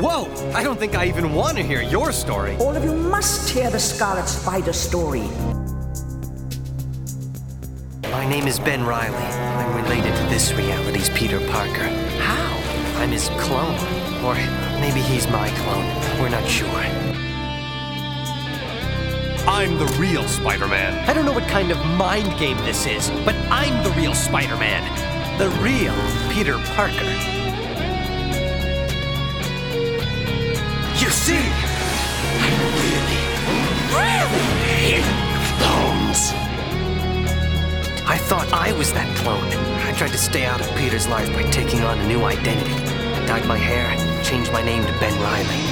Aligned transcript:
Whoa! 0.00 0.52
I 0.52 0.62
don't 0.62 0.78
think 0.78 0.94
I 0.94 1.06
even 1.06 1.34
want 1.34 1.56
to 1.56 1.62
hear 1.64 1.82
your 1.82 2.12
story. 2.12 2.54
All 2.60 2.76
of 2.76 2.84
you 2.84 2.94
must 2.94 3.50
hear 3.50 3.68
the 3.68 3.80
Scarlet 3.80 4.28
Spider 4.28 4.72
story. 4.72 5.28
My 8.02 8.24
name 8.24 8.46
is 8.46 8.60
Ben 8.60 8.86
Reilly. 8.86 9.16
I'm 9.16 9.82
related 9.82 10.14
to 10.14 10.22
this 10.24 10.52
reality's 10.54 11.10
Peter 11.10 11.40
Parker. 11.50 11.88
How? 12.20 13.00
I'm 13.00 13.10
his 13.10 13.28
clone. 13.40 13.74
Or 14.24 14.34
maybe 14.80 15.00
he's 15.00 15.26
my 15.28 15.48
clone. 15.50 16.20
We're 16.20 16.28
not 16.28 16.46
sure. 16.48 16.68
I'm 19.48 19.78
the 19.78 19.96
real 19.98 20.28
Spider 20.28 20.68
Man. 20.68 21.08
I 21.08 21.12
don't 21.12 21.24
know 21.24 21.32
what 21.32 21.48
kind 21.48 21.72
of 21.72 21.84
mind 21.96 22.38
game 22.38 22.56
this 22.58 22.86
is, 22.86 23.10
but 23.24 23.34
I'm 23.50 23.82
the 23.82 23.90
real 23.90 24.14
Spider 24.14 24.56
Man. 24.58 25.38
The 25.38 25.48
real 25.60 25.94
Peter 26.32 26.56
Parker. 26.76 27.37
You 31.08 31.14
see, 31.14 31.38
I 31.38 32.48
really, 32.84 33.20
really 33.96 34.44
hate 34.68 35.08
clones. 35.56 36.32
I 38.06 38.18
thought 38.18 38.52
I 38.52 38.72
was 38.74 38.92
that 38.92 39.08
clone. 39.16 39.42
I 39.86 39.92
tried 39.92 40.10
to 40.10 40.18
stay 40.18 40.44
out 40.44 40.60
of 40.60 40.68
Peter's 40.76 41.08
life 41.08 41.32
by 41.32 41.44
taking 41.44 41.80
on 41.80 41.98
a 41.98 42.06
new 42.06 42.24
identity. 42.24 42.74
Dyed 43.26 43.46
my 43.46 43.56
hair, 43.56 43.88
changed 44.22 44.52
my 44.52 44.60
name 44.60 44.84
to 44.84 44.92
Ben 45.00 45.18
Reilly. 45.22 45.62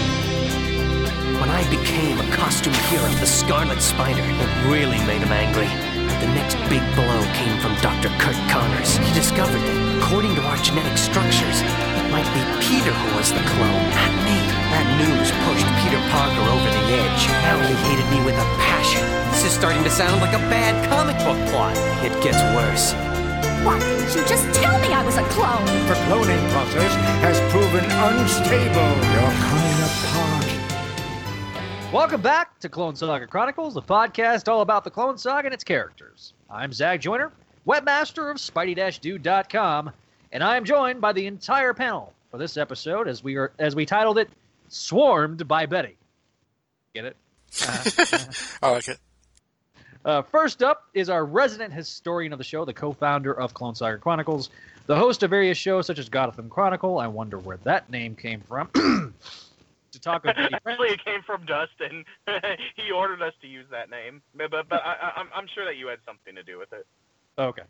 When 1.38 1.50
I 1.50 1.68
became 1.68 2.18
a 2.18 2.34
costume 2.34 2.72
hero, 2.88 3.06
the 3.20 3.26
Scarlet 3.26 3.82
Spider, 3.82 4.24
it 4.24 4.66
really 4.66 4.96
made 5.04 5.20
him 5.20 5.32
angry. 5.32 5.68
The 6.20 6.32
next 6.32 6.56
big 6.72 6.80
blow 6.96 7.20
came 7.36 7.60
from 7.60 7.76
Dr. 7.84 8.08
Curt 8.16 8.40
Connors. 8.48 8.96
He 8.96 9.12
discovered 9.12 9.60
that, 9.60 9.76
according 10.00 10.32
to 10.36 10.42
our 10.48 10.56
genetic 10.64 10.96
structures, 10.96 11.60
it 11.60 12.08
might 12.08 12.24
be 12.32 12.40
Peter 12.64 12.88
who 12.88 13.08
was 13.20 13.28
the 13.36 13.44
clone, 13.44 13.84
not 13.92 14.12
me. 14.24 14.38
That 14.72 14.88
news 14.96 15.28
pushed 15.44 15.68
Peter 15.84 16.00
Parker 16.08 16.40
over 16.48 16.70
the 16.72 16.84
edge. 16.96 17.22
Now 17.44 17.60
he 17.68 17.76
hated 17.84 18.08
me 18.08 18.24
with 18.24 18.32
a 18.32 18.48
passion. 18.64 19.04
This 19.28 19.44
is 19.44 19.52
starting 19.52 19.84
to 19.84 19.92
sound 19.92 20.24
like 20.24 20.32
a 20.32 20.40
bad 20.48 20.72
comic 20.88 21.20
book 21.20 21.36
plot. 21.52 21.76
It 22.00 22.16
gets 22.24 22.40
worse. 22.56 22.96
Why 23.60 23.76
didn't 23.76 24.08
you 24.16 24.24
just 24.24 24.48
tell 24.56 24.80
me 24.80 24.96
I 24.96 25.04
was 25.04 25.20
a 25.20 25.26
clone? 25.36 25.68
The 25.84 26.00
cloning 26.08 26.40
process 26.48 26.92
has 27.20 27.36
proven 27.52 27.84
unstable. 27.84 28.88
You're 29.12 29.36
coming 29.52 29.78
apart. 29.84 30.48
Welcome 31.92 32.22
back 32.22 32.45
to 32.60 32.68
Clone 32.68 32.96
Saga 32.96 33.26
Chronicles, 33.26 33.74
the 33.74 33.82
podcast 33.82 34.48
all 34.48 34.62
about 34.62 34.84
the 34.84 34.90
Clone 34.90 35.18
Saga 35.18 35.46
and 35.46 35.54
its 35.54 35.64
characters. 35.64 36.32
I'm 36.48 36.72
Zach 36.72 37.00
Joyner, 37.00 37.32
webmaster 37.66 38.30
of 38.30 38.38
Spidey-Dude.com, 38.38 39.90
and 40.32 40.42
I 40.42 40.56
am 40.56 40.64
joined 40.64 41.00
by 41.00 41.12
the 41.12 41.26
entire 41.26 41.74
panel 41.74 42.14
for 42.30 42.38
this 42.38 42.56
episode 42.56 43.08
as 43.08 43.22
we 43.22 43.36
are 43.36 43.52
as 43.58 43.76
we 43.76 43.84
titled 43.84 44.18
it 44.18 44.30
"Swarmed 44.68 45.46
by 45.46 45.66
Betty." 45.66 45.96
Get 46.94 47.04
it? 47.04 47.16
I 48.62 48.70
like 48.70 48.88
it. 48.88 48.98
Uh, 50.04 50.22
first 50.22 50.62
up 50.62 50.84
is 50.94 51.10
our 51.10 51.24
resident 51.24 51.74
historian 51.74 52.32
of 52.32 52.38
the 52.38 52.44
show, 52.44 52.64
the 52.64 52.72
co-founder 52.72 53.32
of 53.32 53.52
Clone 53.52 53.74
Saga 53.74 53.98
Chronicles, 53.98 54.50
the 54.86 54.96
host 54.96 55.22
of 55.22 55.30
various 55.30 55.58
shows 55.58 55.86
such 55.86 55.98
as 55.98 56.08
Gotham 56.08 56.48
Chronicle. 56.48 56.98
I 56.98 57.08
wonder 57.08 57.38
where 57.38 57.58
that 57.64 57.90
name 57.90 58.14
came 58.14 58.40
from. 58.40 58.70
to 59.92 60.00
talk 60.00 60.24
about 60.24 60.38
Actually, 60.38 60.88
it 60.88 61.04
came 61.04 61.22
from 61.22 61.46
Dustin. 61.46 62.04
he 62.76 62.90
ordered 62.90 63.22
us 63.22 63.32
to 63.42 63.48
use 63.48 63.66
that 63.70 63.90
name, 63.90 64.22
but 64.34 64.50
but, 64.50 64.68
but 64.68 64.82
I, 64.84 65.12
I'm 65.16 65.28
I'm 65.34 65.46
sure 65.54 65.64
that 65.64 65.76
you 65.76 65.86
had 65.88 65.98
something 66.06 66.34
to 66.34 66.42
do 66.42 66.58
with 66.58 66.72
it. 66.72 66.86
Okay. 67.38 67.62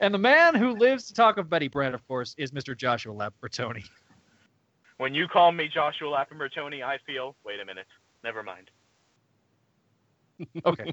And 0.00 0.14
the 0.14 0.18
man 0.18 0.54
who 0.54 0.76
lives 0.76 1.06
to 1.06 1.14
talk 1.14 1.38
of 1.38 1.50
Betty 1.50 1.68
Brant, 1.68 1.94
of 1.94 2.06
course, 2.06 2.34
is 2.38 2.52
Mr. 2.52 2.76
Joshua 2.76 3.12
Labertoni. 3.12 3.84
When 4.98 5.14
you 5.14 5.28
call 5.28 5.52
me 5.52 5.68
Joshua 5.68 6.08
Lappertoni, 6.08 6.82
I 6.82 6.98
feel. 7.06 7.36
Wait 7.44 7.60
a 7.60 7.64
minute. 7.64 7.86
Never 8.22 8.42
mind. 8.42 8.70
Okay. 10.64 10.92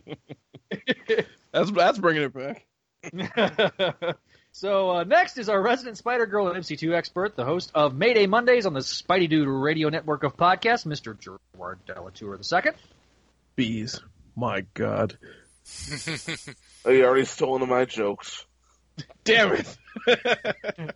That's 1.51 1.71
that's 1.71 1.99
bringing 1.99 2.23
it 2.23 2.33
back. 2.33 2.65
so 4.55 4.89
uh, 4.91 5.03
next 5.03 5.37
is 5.37 5.49
our 5.49 5.61
resident 5.61 5.97
Spider 5.97 6.25
Girl 6.25 6.47
and 6.47 6.63
MC2 6.63 6.93
expert, 6.95 7.35
the 7.35 7.43
host 7.43 7.71
of 7.75 7.93
Mayday 7.93 8.25
Mondays 8.25 8.65
on 8.65 8.73
the 8.73 8.79
Spidey 8.79 9.29
Dude 9.29 9.47
Radio 9.49 9.89
Network 9.89 10.23
of 10.23 10.37
podcasts, 10.37 10.85
Mr. 10.85 11.17
Gerard 11.19 11.79
Delatour 11.85 12.39
II. 12.39 12.71
Bees. 13.55 13.99
My 14.35 14.61
God. 14.73 15.17
Oh, 16.87 16.91
you 16.91 17.03
already 17.03 17.25
stole 17.25 17.53
one 17.53 17.63
of 17.63 17.69
my 17.69 17.85
jokes. 17.85 18.45
Damn 19.23 19.53
it. 19.53 20.95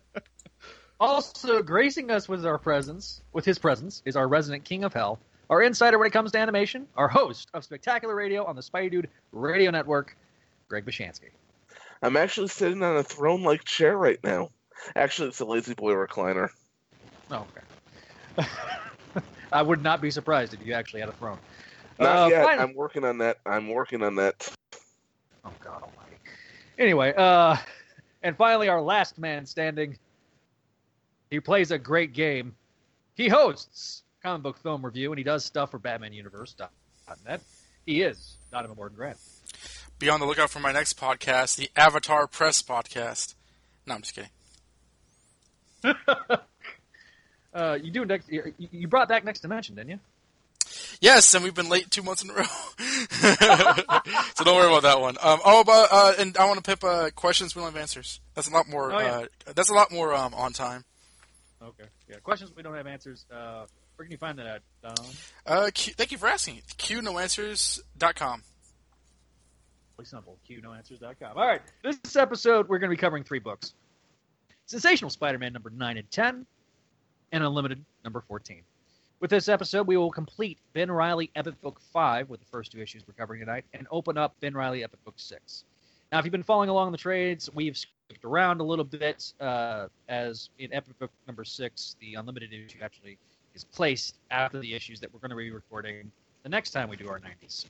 Also 1.00 1.62
gracing 1.62 2.10
us 2.10 2.28
with 2.28 2.44
our 2.44 2.58
presence, 2.58 3.22
with 3.32 3.46
his 3.46 3.58
presence, 3.58 4.02
is 4.04 4.16
our 4.16 4.28
resident 4.28 4.64
King 4.64 4.84
of 4.84 4.92
Hell, 4.92 5.18
our 5.48 5.62
insider 5.62 5.98
when 5.98 6.06
it 6.06 6.12
comes 6.12 6.32
to 6.32 6.38
animation, 6.38 6.86
our 6.94 7.08
host 7.08 7.48
of 7.54 7.64
Spectacular 7.64 8.14
Radio 8.14 8.44
on 8.44 8.54
the 8.54 8.60
Spidey 8.60 8.90
Dude 8.90 9.08
Radio 9.32 9.70
Network, 9.70 10.14
Greg 10.68 10.84
Bashansky. 10.84 11.30
I'm 12.02 12.16
actually 12.16 12.48
sitting 12.48 12.82
on 12.82 12.96
a 12.96 13.02
throne-like 13.02 13.64
chair 13.64 13.96
right 13.96 14.18
now. 14.24 14.48
Actually, 14.96 15.28
it's 15.28 15.40
a 15.40 15.44
lazy 15.44 15.74
boy 15.74 15.92
recliner. 15.92 16.48
Oh, 17.30 17.46
okay. 18.38 18.48
I 19.52 19.62
would 19.62 19.82
not 19.82 20.00
be 20.00 20.10
surprised 20.10 20.54
if 20.54 20.64
you 20.64 20.72
actually 20.72 21.00
had 21.00 21.10
a 21.10 21.12
throne. 21.14 21.38
Not 21.98 22.16
Uh, 22.26 22.28
yet. 22.30 22.44
fine- 22.44 22.58
I'm 22.60 22.74
working 22.74 23.04
on 23.04 23.18
that. 23.18 23.38
I'm 23.44 23.68
working 23.68 24.02
on 24.02 24.14
that. 24.16 24.48
Oh 25.44 25.52
God 25.62 25.82
Almighty. 25.82 26.16
Anyway, 26.78 27.12
uh, 27.16 27.56
and 28.22 28.36
finally, 28.36 28.68
our 28.68 28.80
last 28.80 29.18
man 29.18 29.44
standing. 29.44 29.96
He 31.30 31.40
plays 31.40 31.70
a 31.70 31.78
great 31.78 32.12
game. 32.12 32.54
He 33.14 33.28
hosts 33.28 34.02
comic 34.22 34.42
book 34.42 34.58
film 34.58 34.84
review, 34.84 35.12
and 35.12 35.18
he 35.18 35.24
does 35.24 35.44
stuff 35.44 35.70
for 35.70 35.78
BatmanUniverse.net. 35.78 37.40
He 37.86 38.02
is 38.02 38.36
Donovan 38.50 38.76
Morgan 38.76 38.96
Grant. 38.96 39.18
Be 40.00 40.08
on 40.08 40.18
the 40.18 40.24
lookout 40.24 40.48
for 40.48 40.60
my 40.60 40.72
next 40.72 40.98
podcast, 40.98 41.56
the 41.56 41.70
Avatar 41.76 42.26
Press 42.26 42.62
Podcast. 42.62 43.34
No, 43.86 43.94
I'm 43.94 44.00
just 44.02 44.14
kidding. 44.14 44.30
Uh, 47.52 47.76
you 47.82 47.90
do 47.90 48.04
next. 48.04 48.30
You 48.30 48.86
brought 48.86 49.08
back 49.08 49.24
Next 49.24 49.40
Dimension, 49.40 49.74
didn't 49.74 49.90
you? 49.90 49.98
Yes, 51.00 51.34
and 51.34 51.42
we've 51.42 51.52
been 51.52 51.68
late 51.68 51.90
two 51.90 52.04
months 52.04 52.22
in 52.22 52.30
a 52.30 52.32
row. 52.32 52.44
so 54.36 54.44
don't 54.44 54.54
worry 54.54 54.68
about 54.68 54.82
that 54.82 55.00
one. 55.00 55.16
Um, 55.20 55.40
oh, 55.44 55.62
about 55.62 55.88
uh, 55.90 56.12
and 56.20 56.36
I 56.36 56.46
want 56.46 56.58
to 56.58 56.62
pip 56.62 56.84
uh, 56.84 57.10
questions 57.16 57.56
we 57.56 57.62
don't 57.62 57.72
have 57.72 57.80
answers. 57.80 58.20
That's 58.36 58.46
a 58.46 58.52
lot 58.52 58.68
more. 58.68 58.92
Oh, 58.92 59.00
yeah. 59.00 59.26
uh, 59.48 59.52
that's 59.56 59.68
a 59.68 59.74
lot 59.74 59.90
more 59.90 60.14
um, 60.14 60.32
on 60.32 60.52
time. 60.52 60.84
Okay. 61.60 61.88
Yeah. 62.08 62.18
Questions 62.22 62.52
we 62.54 62.62
don't 62.62 62.76
have 62.76 62.86
answers. 62.86 63.26
Uh, 63.28 63.64
where 63.96 64.04
can 64.04 64.12
you 64.12 64.18
find 64.18 64.38
that 64.38 64.46
at? 64.46 64.62
Don? 64.80 65.06
Uh, 65.44 65.70
Q, 65.74 65.92
thank 65.94 66.12
you 66.12 66.18
for 66.18 66.28
asking. 66.28 66.62
QNoAnswers.com. 66.78 68.44
Really 70.00 70.08
simple. 70.08 70.38
QNoAnswers.com. 70.48 71.36
All 71.36 71.46
right. 71.46 71.60
This 71.82 72.16
episode, 72.16 72.66
we're 72.70 72.78
going 72.78 72.88
to 72.88 72.96
be 72.96 72.98
covering 72.98 73.22
three 73.22 73.38
books 73.38 73.74
Sensational 74.64 75.10
Spider 75.10 75.38
Man 75.38 75.52
number 75.52 75.68
9 75.68 75.98
and 75.98 76.10
10, 76.10 76.46
and 77.32 77.44
Unlimited 77.44 77.84
number 78.02 78.22
14. 78.22 78.62
With 79.20 79.28
this 79.28 79.50
episode, 79.50 79.86
we 79.86 79.98
will 79.98 80.10
complete 80.10 80.56
Ben 80.72 80.90
Reilly 80.90 81.30
Epic 81.36 81.60
Book 81.60 81.82
5 81.92 82.30
with 82.30 82.40
the 82.40 82.46
first 82.46 82.72
two 82.72 82.80
issues 82.80 83.02
we're 83.06 83.12
covering 83.12 83.40
tonight, 83.40 83.66
and 83.74 83.86
open 83.90 84.16
up 84.16 84.34
Ben 84.40 84.54
Reilly 84.54 84.84
Epic 84.84 85.04
Book 85.04 85.16
6. 85.18 85.64
Now, 86.10 86.18
if 86.18 86.24
you've 86.24 86.32
been 86.32 86.42
following 86.42 86.70
along 86.70 86.92
the 86.92 86.98
trades, 86.98 87.50
we've 87.52 87.76
skipped 87.76 88.24
around 88.24 88.62
a 88.62 88.64
little 88.64 88.86
bit, 88.86 89.34
uh, 89.38 89.88
as 90.08 90.48
in 90.58 90.72
Epic 90.72 90.98
Book 90.98 91.10
number 91.26 91.44
6, 91.44 91.96
the 92.00 92.14
Unlimited 92.14 92.54
issue 92.54 92.78
actually 92.82 93.18
is 93.54 93.64
placed 93.64 94.16
after 94.30 94.60
the 94.60 94.72
issues 94.72 94.98
that 95.00 95.12
we're 95.12 95.20
going 95.20 95.28
to 95.28 95.36
be 95.36 95.50
recording 95.50 96.10
the 96.42 96.48
next 96.48 96.70
time 96.70 96.88
we 96.88 96.96
do 96.96 97.06
our 97.10 97.20
90s 97.20 97.66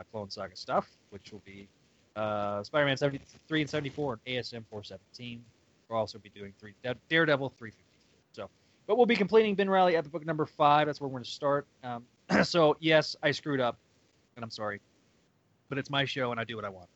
uh, 0.00 0.04
Clone 0.10 0.30
Saga 0.30 0.56
stuff, 0.56 0.88
which 1.10 1.32
will 1.32 1.42
be 1.44 1.68
uh, 2.16 2.62
Spider-Man 2.62 2.96
73 2.96 3.60
and 3.60 3.70
74 3.70 4.18
and 4.24 4.36
ASM 4.36 4.64
417. 4.70 5.44
We'll 5.88 5.98
also 5.98 6.18
be 6.18 6.30
doing 6.30 6.52
three 6.58 6.74
Daredevil 7.08 7.52
354. 7.58 7.84
So, 8.32 8.50
but 8.86 8.96
we'll 8.96 9.06
be 9.06 9.16
completing 9.16 9.54
Ben 9.54 9.68
Reilly 9.68 9.96
Epic 9.96 10.12
Book 10.12 10.26
number 10.26 10.46
five. 10.46 10.86
That's 10.86 11.00
where 11.00 11.08
we're 11.08 11.14
going 11.14 11.24
to 11.24 11.30
start. 11.30 11.66
Um, 11.82 12.04
so 12.44 12.76
yes, 12.80 13.16
I 13.22 13.30
screwed 13.30 13.60
up, 13.60 13.76
and 14.36 14.44
I'm 14.44 14.50
sorry, 14.50 14.80
but 15.68 15.78
it's 15.78 15.90
my 15.90 16.04
show 16.04 16.30
and 16.30 16.40
I 16.40 16.44
do 16.44 16.56
what 16.56 16.64
I 16.64 16.68
want. 16.68 16.88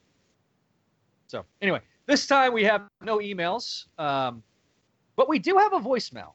So 1.27 1.45
anyway, 1.61 1.81
this 2.07 2.27
time 2.27 2.53
we 2.53 2.65
have 2.65 2.83
no 3.00 3.19
emails, 3.19 3.87
um, 3.99 4.43
but 5.17 5.29
we 5.29 5.39
do 5.39 5.57
have 5.57 5.73
a 5.73 5.81
voicemail, 5.81 6.33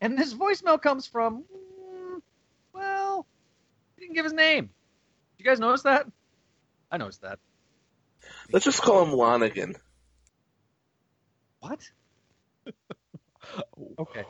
and 0.00 0.18
this 0.18 0.34
voicemail 0.34 0.80
comes 0.80 1.06
from 1.06 1.44
well, 2.74 3.26
he 3.96 4.02
didn't 4.02 4.14
give 4.14 4.24
his 4.24 4.34
name. 4.34 4.68
Did 5.36 5.44
you 5.44 5.50
guys 5.50 5.60
notice 5.60 5.82
that? 5.82 6.06
I 6.90 6.96
noticed 6.96 7.22
that. 7.22 7.38
Let's 8.52 8.64
just 8.64 8.82
call 8.82 9.04
him 9.04 9.10
Lonigan. 9.12 9.76
What? 11.60 11.80
okay. 13.98 14.24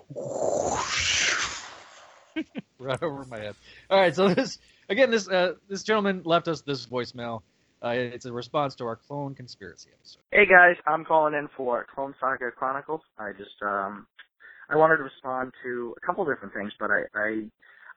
right 2.79 3.03
over 3.03 3.25
my 3.25 3.39
head. 3.39 3.55
All 3.91 3.99
right, 4.01 4.15
so 4.15 4.29
this 4.29 4.59
again, 4.89 5.11
this 5.11 5.29
uh, 5.29 5.55
this 5.69 5.83
gentleman 5.83 6.23
left 6.25 6.49
us 6.49 6.63
this 6.63 6.87
voicemail. 6.87 7.43
Uh, 7.83 7.89
it's 7.91 8.25
a 8.25 8.33
response 8.33 8.75
to 8.77 8.87
our 8.87 8.97
clone 8.97 9.35
conspiracy 9.35 9.91
episode. 9.99 10.21
Hey 10.33 10.47
guys, 10.47 10.77
I'm 10.87 11.05
calling 11.05 11.35
in 11.35 11.49
for 11.57 11.87
Clone 11.95 12.15
Saga 12.19 12.51
Chronicles. 12.51 13.03
I 13.19 13.33
just 13.33 13.63
um 13.63 14.07
I 14.69 14.77
wanted 14.77 14.97
to 14.97 15.05
respond 15.05 15.53
to 15.63 15.95
a 15.97 16.07
couple 16.07 16.25
different 16.25 16.53
things, 16.53 16.73
but 16.79 16.91
I, 16.91 17.03
I, 17.15 17.45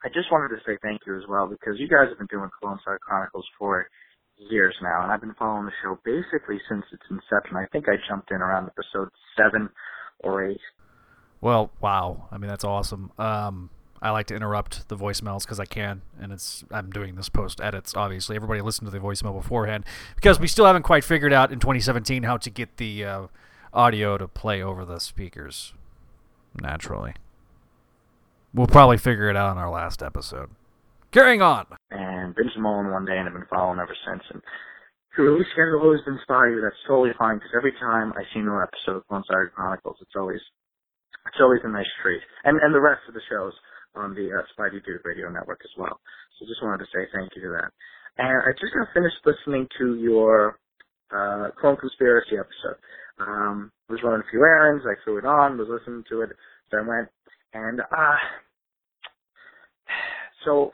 I 0.04 0.08
just 0.08 0.32
wanted 0.32 0.56
to 0.56 0.62
say 0.66 0.78
thank 0.82 1.02
you 1.06 1.18
as 1.18 1.24
well 1.28 1.48
because 1.48 1.80
you 1.80 1.88
guys 1.88 2.08
have 2.10 2.18
been 2.18 2.28
doing 2.32 2.50
Clone 2.62 2.80
Saga 2.86 3.00
Chronicles 3.00 3.46
for 3.58 3.88
years 4.38 4.76
now, 4.82 5.04
and 5.04 5.12
I've 5.12 5.20
been 5.20 5.36
following 5.38 5.66
the 5.66 5.74
show 5.84 6.00
basically 6.06 6.60
since 6.70 6.86
its 6.92 7.04
inception. 7.10 7.58
I 7.58 7.66
think 7.72 7.90
I 7.90 7.96
jumped 8.08 8.32
in 8.32 8.38
around 8.38 8.70
episode 8.70 9.10
seven 9.38 9.70
or 10.20 10.46
eight. 10.46 10.62
Well, 11.42 11.72
wow. 11.82 12.28
I 12.32 12.38
mean, 12.38 12.50
that's 12.50 12.64
awesome. 12.64 13.12
Um, 13.18 13.70
I 14.02 14.12
like 14.12 14.28
to 14.28 14.36
interrupt 14.36 14.88
the 14.88 14.96
voicemails 14.96 15.42
because 15.42 15.60
I 15.60 15.66
can, 15.66 16.02
and 16.20 16.32
it's 16.32 16.64
I'm 16.72 16.90
doing 16.90 17.16
this 17.16 17.28
post 17.28 17.60
edits. 17.62 17.94
Obviously, 17.96 18.36
everybody 18.36 18.62
listened 18.62 18.88
to 18.88 18.92
the 18.92 19.04
voicemail 19.04 19.34
beforehand 19.34 19.86
because 20.16 20.40
we 20.40 20.48
still 20.48 20.66
haven't 20.66 20.84
quite 20.84 21.04
figured 21.04 21.34
out 21.34 21.52
in 21.52 21.60
2017 21.60 22.24
how 22.24 22.38
to 22.38 22.50
get 22.50 22.78
the 22.78 23.04
uh, 23.04 23.28
audio 23.74 24.18
to 24.18 24.28
play 24.28 24.62
over 24.62 24.86
the 24.86 25.00
speakers 25.00 25.74
naturally. 26.62 27.14
We'll 28.54 28.68
probably 28.68 28.98
figure 28.98 29.30
it 29.30 29.36
out 29.36 29.52
in 29.52 29.58
our 29.58 29.70
last 29.70 30.02
episode. 30.02 30.50
Carrying 31.12 31.42
on. 31.42 31.66
And 31.92 32.36
all 32.66 32.80
in 32.82 32.92
one 32.92 33.06
day, 33.06 33.18
and 33.18 33.28
I've 33.28 33.34
been 33.34 33.50
following 33.50 33.80
ever 33.80 33.96
since. 34.06 34.24
And 34.34 34.42
to 35.16 35.22
release 35.24 35.50
schedule 35.54 35.82
always 35.82 36.06
been 36.06 36.20
you. 36.54 36.62
That's 36.62 36.78
totally 36.88 37.14
fine 37.18 37.38
because 37.38 37.54
every 37.58 37.74
time 37.82 38.14
I 38.14 38.24
see 38.34 38.42
a 38.42 38.46
new 38.46 38.62
episode 38.62 39.02
of 39.02 39.08
Clone 39.08 39.24
Saga 39.26 39.50
Chronicles, 39.54 39.98
it's 40.02 40.16
always 40.16 40.42
it's 41.28 41.42
always 41.42 41.62
a 41.64 41.70
nice 41.70 41.90
treat. 42.02 42.22
And 42.46 42.62
and 42.62 42.74
the 42.74 42.82
rest 42.82 43.02
of 43.08 43.14
the 43.14 43.26
shows 43.30 43.54
on 43.96 44.14
the 44.14 44.30
uh, 44.30 44.46
Spidey 44.54 44.86
Dude 44.86 45.02
Radio 45.04 45.30
Network 45.30 45.62
as 45.66 45.74
well. 45.78 46.00
So 46.38 46.46
just 46.46 46.62
wanted 46.62 46.86
to 46.86 46.92
say 46.94 47.10
thank 47.14 47.34
you 47.36 47.42
to 47.50 47.52
that. 47.58 47.74
And 48.18 48.38
I 48.46 48.52
just 48.54 48.74
got 48.74 48.94
finished 48.94 49.18
listening 49.26 49.68
to 49.80 49.96
your 49.98 50.60
uh, 51.10 51.50
Clone 51.60 51.78
Conspiracy 51.78 52.38
episode. 52.38 52.78
Um, 53.20 53.72
was 53.90 54.00
running 54.04 54.24
a 54.24 54.32
few 54.32 54.40
errands. 54.40 54.86
I 54.86 54.96
threw 55.04 55.18
it 55.18 55.26
on, 55.26 55.58
was 55.58 55.68
listening 55.68 56.04
to 56.10 56.22
it. 56.22 56.30
I 56.72 56.88
went, 56.88 57.10
and 57.54 57.82
uh, 57.82 58.18
so 60.46 60.72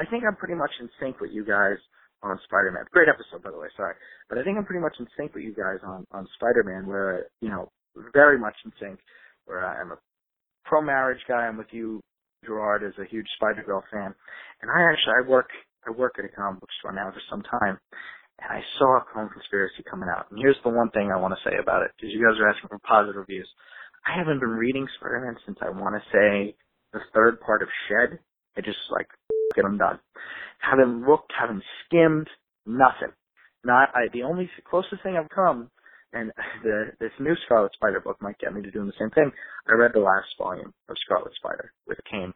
I 0.00 0.06
think 0.06 0.24
I'm 0.24 0.36
pretty 0.36 0.54
much 0.54 0.70
in 0.80 0.88
sync 1.00 1.20
with 1.20 1.30
you 1.32 1.44
guys 1.44 1.76
on 2.22 2.38
Spider-Man. 2.44 2.84
Great 2.92 3.08
episode, 3.08 3.42
by 3.42 3.50
the 3.50 3.58
way. 3.58 3.68
Sorry, 3.76 3.94
but 4.28 4.38
I 4.38 4.44
think 4.44 4.58
I'm 4.58 4.64
pretty 4.64 4.82
much 4.82 4.94
in 4.98 5.06
sync 5.16 5.34
with 5.34 5.44
you 5.44 5.54
guys 5.54 5.78
on 5.84 6.06
on 6.12 6.26
Spider-Man. 6.36 6.86
Where 6.86 7.26
you 7.40 7.48
know, 7.48 7.70
very 8.12 8.38
much 8.38 8.54
in 8.64 8.72
sync. 8.80 8.98
Where 9.46 9.64
I'm 9.66 9.92
a 9.92 9.98
pro-marriage 10.64 11.20
guy. 11.28 11.46
I'm 11.46 11.58
with 11.58 11.72
you, 11.72 12.00
Gerard, 12.44 12.84
as 12.84 12.94
a 13.00 13.08
huge 13.08 13.26
Spider-Girl 13.36 13.82
fan, 13.92 14.14
and 14.62 14.70
I 14.70 14.90
actually 14.90 15.14
I 15.24 15.28
work 15.28 15.48
I 15.86 15.90
work 15.90 16.14
at 16.18 16.24
a 16.24 16.28
comic 16.28 16.60
book 16.60 16.70
store 16.78 16.92
now 16.92 17.10
for 17.10 17.22
some 17.28 17.42
time, 17.42 17.78
and 18.38 18.48
I 18.50 18.60
saw 18.78 18.98
a 18.98 19.04
Clone 19.12 19.30
Conspiracy 19.30 19.82
coming 19.90 20.08
out. 20.08 20.26
And 20.30 20.38
here's 20.38 20.58
the 20.62 20.70
one 20.70 20.90
thing 20.90 21.10
I 21.10 21.18
want 21.20 21.34
to 21.34 21.48
say 21.48 21.56
about 21.60 21.82
it, 21.82 21.90
because 21.96 22.12
you 22.14 22.22
guys 22.22 22.38
are 22.40 22.48
asking 22.48 22.68
for 22.68 22.78
positive 22.86 23.16
reviews. 23.16 23.48
I 24.06 24.18
haven't 24.18 24.40
been 24.40 24.50
reading 24.50 24.86
Spider-Man 24.98 25.36
since 25.46 25.58
I 25.62 25.70
want 25.70 25.94
to 25.94 26.02
say 26.10 26.56
the 26.92 27.00
third 27.14 27.40
part 27.40 27.62
of 27.62 27.68
Shed. 27.88 28.18
I 28.56 28.60
just 28.60 28.78
like 28.90 29.08
get 29.54 29.62
them 29.62 29.78
done. 29.78 29.98
Haven't 30.58 31.06
looked, 31.06 31.32
haven't 31.38 31.62
skimmed, 31.86 32.28
nothing. 32.66 33.12
Not 33.64 33.90
I. 33.94 34.08
The 34.12 34.22
only 34.22 34.50
closest 34.68 35.02
thing 35.02 35.16
I've 35.16 35.30
come, 35.30 35.70
and 36.12 36.32
the 36.64 36.92
this 37.00 37.12
new 37.20 37.34
Scarlet 37.46 37.72
Spider 37.74 38.00
book 38.00 38.18
might 38.20 38.38
get 38.38 38.52
me 38.52 38.62
to 38.62 38.70
doing 38.70 38.86
the 38.86 38.98
same 38.98 39.10
thing. 39.10 39.30
I 39.68 39.74
read 39.74 39.92
the 39.94 40.00
last 40.00 40.28
volume 40.38 40.72
of 40.88 40.96
Scarlet 41.04 41.32
Spider 41.36 41.72
with 41.86 41.98
Kaine, 42.10 42.34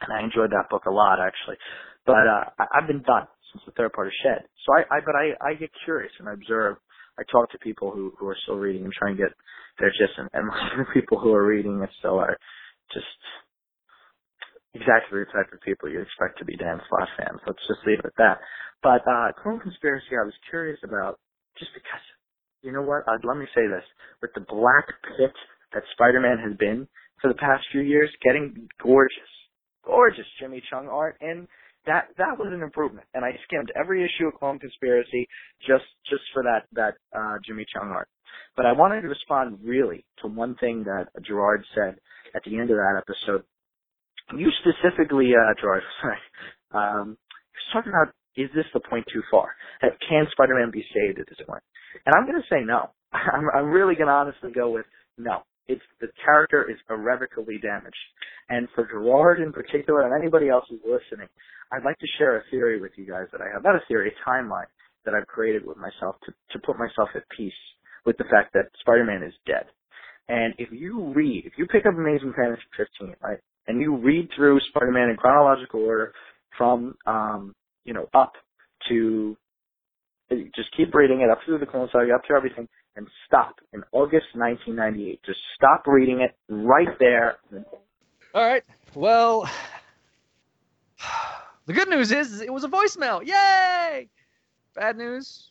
and 0.00 0.12
I 0.12 0.22
enjoyed 0.22 0.50
that 0.50 0.68
book 0.70 0.84
a 0.86 0.90
lot 0.90 1.18
actually. 1.20 1.56
But 2.06 2.28
uh, 2.28 2.44
I, 2.58 2.64
I've 2.76 2.86
been 2.86 3.02
done 3.02 3.26
since 3.52 3.62
the 3.66 3.72
third 3.72 3.92
part 3.92 4.08
of 4.08 4.12
Shed. 4.22 4.44
So 4.66 4.74
I, 4.76 4.96
I 4.96 5.00
but 5.00 5.16
I, 5.16 5.32
I 5.40 5.54
get 5.54 5.70
curious 5.84 6.12
and 6.18 6.28
I 6.28 6.34
observe. 6.34 6.76
I 7.18 7.22
talk 7.30 7.50
to 7.52 7.58
people 7.58 7.90
who 7.90 8.12
who 8.18 8.26
are 8.28 8.36
still 8.42 8.56
reading 8.56 8.84
and 8.84 8.92
try 8.92 9.10
and 9.10 9.18
get 9.18 9.32
their 9.78 9.90
gist, 9.90 10.18
and, 10.18 10.28
and 10.32 10.46
most 10.46 10.72
of 10.72 10.78
the 10.86 10.92
people 10.92 11.18
who 11.18 11.32
are 11.32 11.46
reading 11.46 11.80
it 11.82 11.90
still 11.98 12.18
are 12.18 12.36
just 12.92 13.20
exactly 14.74 15.22
the 15.22 15.30
type 15.30 15.52
of 15.52 15.60
people 15.62 15.88
you 15.88 16.02
expect 16.02 16.38
to 16.38 16.44
be 16.44 16.56
Dan 16.56 16.80
Slott 16.88 17.08
fans. 17.16 17.40
Let's 17.46 17.62
just 17.66 17.86
leave 17.86 18.00
it 18.00 18.06
at 18.10 18.18
that. 18.18 18.38
But 18.82 19.06
uh, 19.06 19.32
Clone 19.40 19.60
Conspiracy, 19.60 20.18
I 20.18 20.26
was 20.26 20.34
curious 20.50 20.78
about 20.84 21.18
just 21.58 21.70
because, 21.72 22.04
you 22.62 22.72
know 22.72 22.82
what? 22.82 23.06
Uh, 23.06 23.16
let 23.22 23.38
me 23.38 23.46
say 23.54 23.66
this: 23.66 23.86
with 24.20 24.34
the 24.34 24.44
black 24.50 24.86
pit 25.16 25.32
that 25.72 25.82
Spider-Man 25.94 26.38
has 26.38 26.56
been 26.58 26.86
for 27.22 27.28
the 27.28 27.38
past 27.38 27.64
few 27.72 27.80
years, 27.80 28.10
getting 28.22 28.68
gorgeous, 28.82 29.32
gorgeous 29.86 30.26
Jimmy 30.38 30.62
Cheung 30.70 30.88
art 30.88 31.16
in 31.20 31.46
that 31.86 32.08
that 32.18 32.38
was 32.38 32.48
an 32.52 32.62
improvement. 32.62 33.06
And 33.14 33.24
I 33.24 33.30
skimmed 33.44 33.72
every 33.78 34.04
issue 34.04 34.28
of 34.28 34.34
Clone 34.34 34.58
Conspiracy 34.58 35.28
just 35.66 35.84
just 36.08 36.22
for 36.32 36.42
that 36.42 36.66
that 36.72 36.94
uh, 37.16 37.36
Jimmy 37.46 37.66
Cheung 37.74 37.90
art. 37.90 38.08
But 38.56 38.66
I 38.66 38.72
wanted 38.72 39.02
to 39.02 39.08
respond 39.08 39.58
really 39.62 40.04
to 40.22 40.28
one 40.28 40.54
thing 40.56 40.84
that 40.84 41.08
Gerard 41.24 41.64
said 41.74 41.96
at 42.34 42.42
the 42.44 42.58
end 42.58 42.70
of 42.70 42.76
that 42.76 43.02
episode. 43.02 43.44
You 44.36 44.48
specifically, 44.62 45.32
uh, 45.34 45.54
Gerard, 45.60 45.82
sorry, 46.00 46.18
um, 46.72 47.18
was 47.54 47.72
talking 47.72 47.92
about 47.92 48.14
is 48.36 48.50
this 48.54 48.64
the 48.74 48.80
point 48.80 49.04
too 49.12 49.22
far? 49.30 49.54
Can 49.80 50.26
Spider-Man 50.32 50.70
be 50.72 50.84
saved 50.92 51.20
at 51.20 51.26
this 51.28 51.38
point? 51.46 51.62
And 52.04 52.14
I'm 52.16 52.26
going 52.26 52.40
to 52.40 52.48
say 52.50 52.64
no. 52.64 52.90
I'm, 53.12 53.46
I'm 53.54 53.70
really 53.70 53.94
going 53.94 54.08
to 54.08 54.12
honestly 54.12 54.50
go 54.52 54.70
with 54.70 54.86
no. 55.18 55.42
It's 55.66 55.82
the 56.00 56.08
character 56.24 56.70
is 56.70 56.76
irrevocably 56.90 57.58
damaged. 57.58 57.96
And 58.48 58.68
for 58.74 58.86
Gerard 58.86 59.40
in 59.40 59.52
particular, 59.52 60.02
and 60.02 60.12
anybody 60.12 60.48
else 60.48 60.64
who's 60.68 60.80
listening, 60.84 61.28
I'd 61.72 61.84
like 61.84 61.98
to 61.98 62.06
share 62.18 62.36
a 62.36 62.42
theory 62.50 62.80
with 62.80 62.92
you 62.96 63.06
guys 63.06 63.26
that 63.32 63.40
I 63.40 63.48
have. 63.52 63.64
Not 63.64 63.76
a 63.76 63.82
theory, 63.88 64.12
a 64.12 64.28
timeline 64.28 64.68
that 65.04 65.14
I've 65.14 65.26
created 65.26 65.66
with 65.66 65.76
myself 65.76 66.16
to, 66.26 66.32
to 66.52 66.58
put 66.64 66.78
myself 66.78 67.08
at 67.14 67.22
peace 67.36 67.52
with 68.04 68.16
the 68.18 68.24
fact 68.24 68.52
that 68.52 68.70
Spider-Man 68.80 69.22
is 69.22 69.32
dead. 69.46 69.64
And 70.28 70.54
if 70.58 70.68
you 70.72 71.12
read, 71.14 71.44
if 71.46 71.54
you 71.56 71.66
pick 71.66 71.86
up 71.86 71.94
Amazing 71.94 72.32
Fantasy 72.36 72.62
15, 72.76 73.16
right, 73.22 73.38
and 73.66 73.80
you 73.80 73.96
read 73.96 74.28
through 74.36 74.60
Spider-Man 74.70 75.10
in 75.10 75.16
chronological 75.16 75.80
order 75.80 76.12
from, 76.56 76.94
um, 77.06 77.54
you 77.84 77.92
know, 77.92 78.08
up 78.14 78.32
to, 78.88 79.36
just 80.56 80.74
keep 80.76 80.94
reading 80.94 81.20
it 81.20 81.30
up 81.30 81.38
through 81.44 81.58
the 81.58 81.66
Clone 81.66 81.88
Saga, 81.92 82.14
up 82.14 82.24
to 82.24 82.34
everything, 82.34 82.68
and 82.96 83.08
stop 83.26 83.56
in 83.72 83.82
August 83.92 84.26
1998. 84.34 85.20
Just 85.24 85.38
stop 85.56 85.84
reading 85.86 86.20
it 86.20 86.36
right 86.48 86.98
there. 86.98 87.36
All 88.34 88.46
right. 88.46 88.62
Well, 88.94 89.48
the 91.66 91.72
good 91.72 91.88
news 91.88 92.12
is 92.12 92.40
it 92.40 92.52
was 92.52 92.64
a 92.64 92.68
voicemail. 92.68 93.24
Yay! 93.24 94.08
Bad 94.74 94.96
news, 94.96 95.50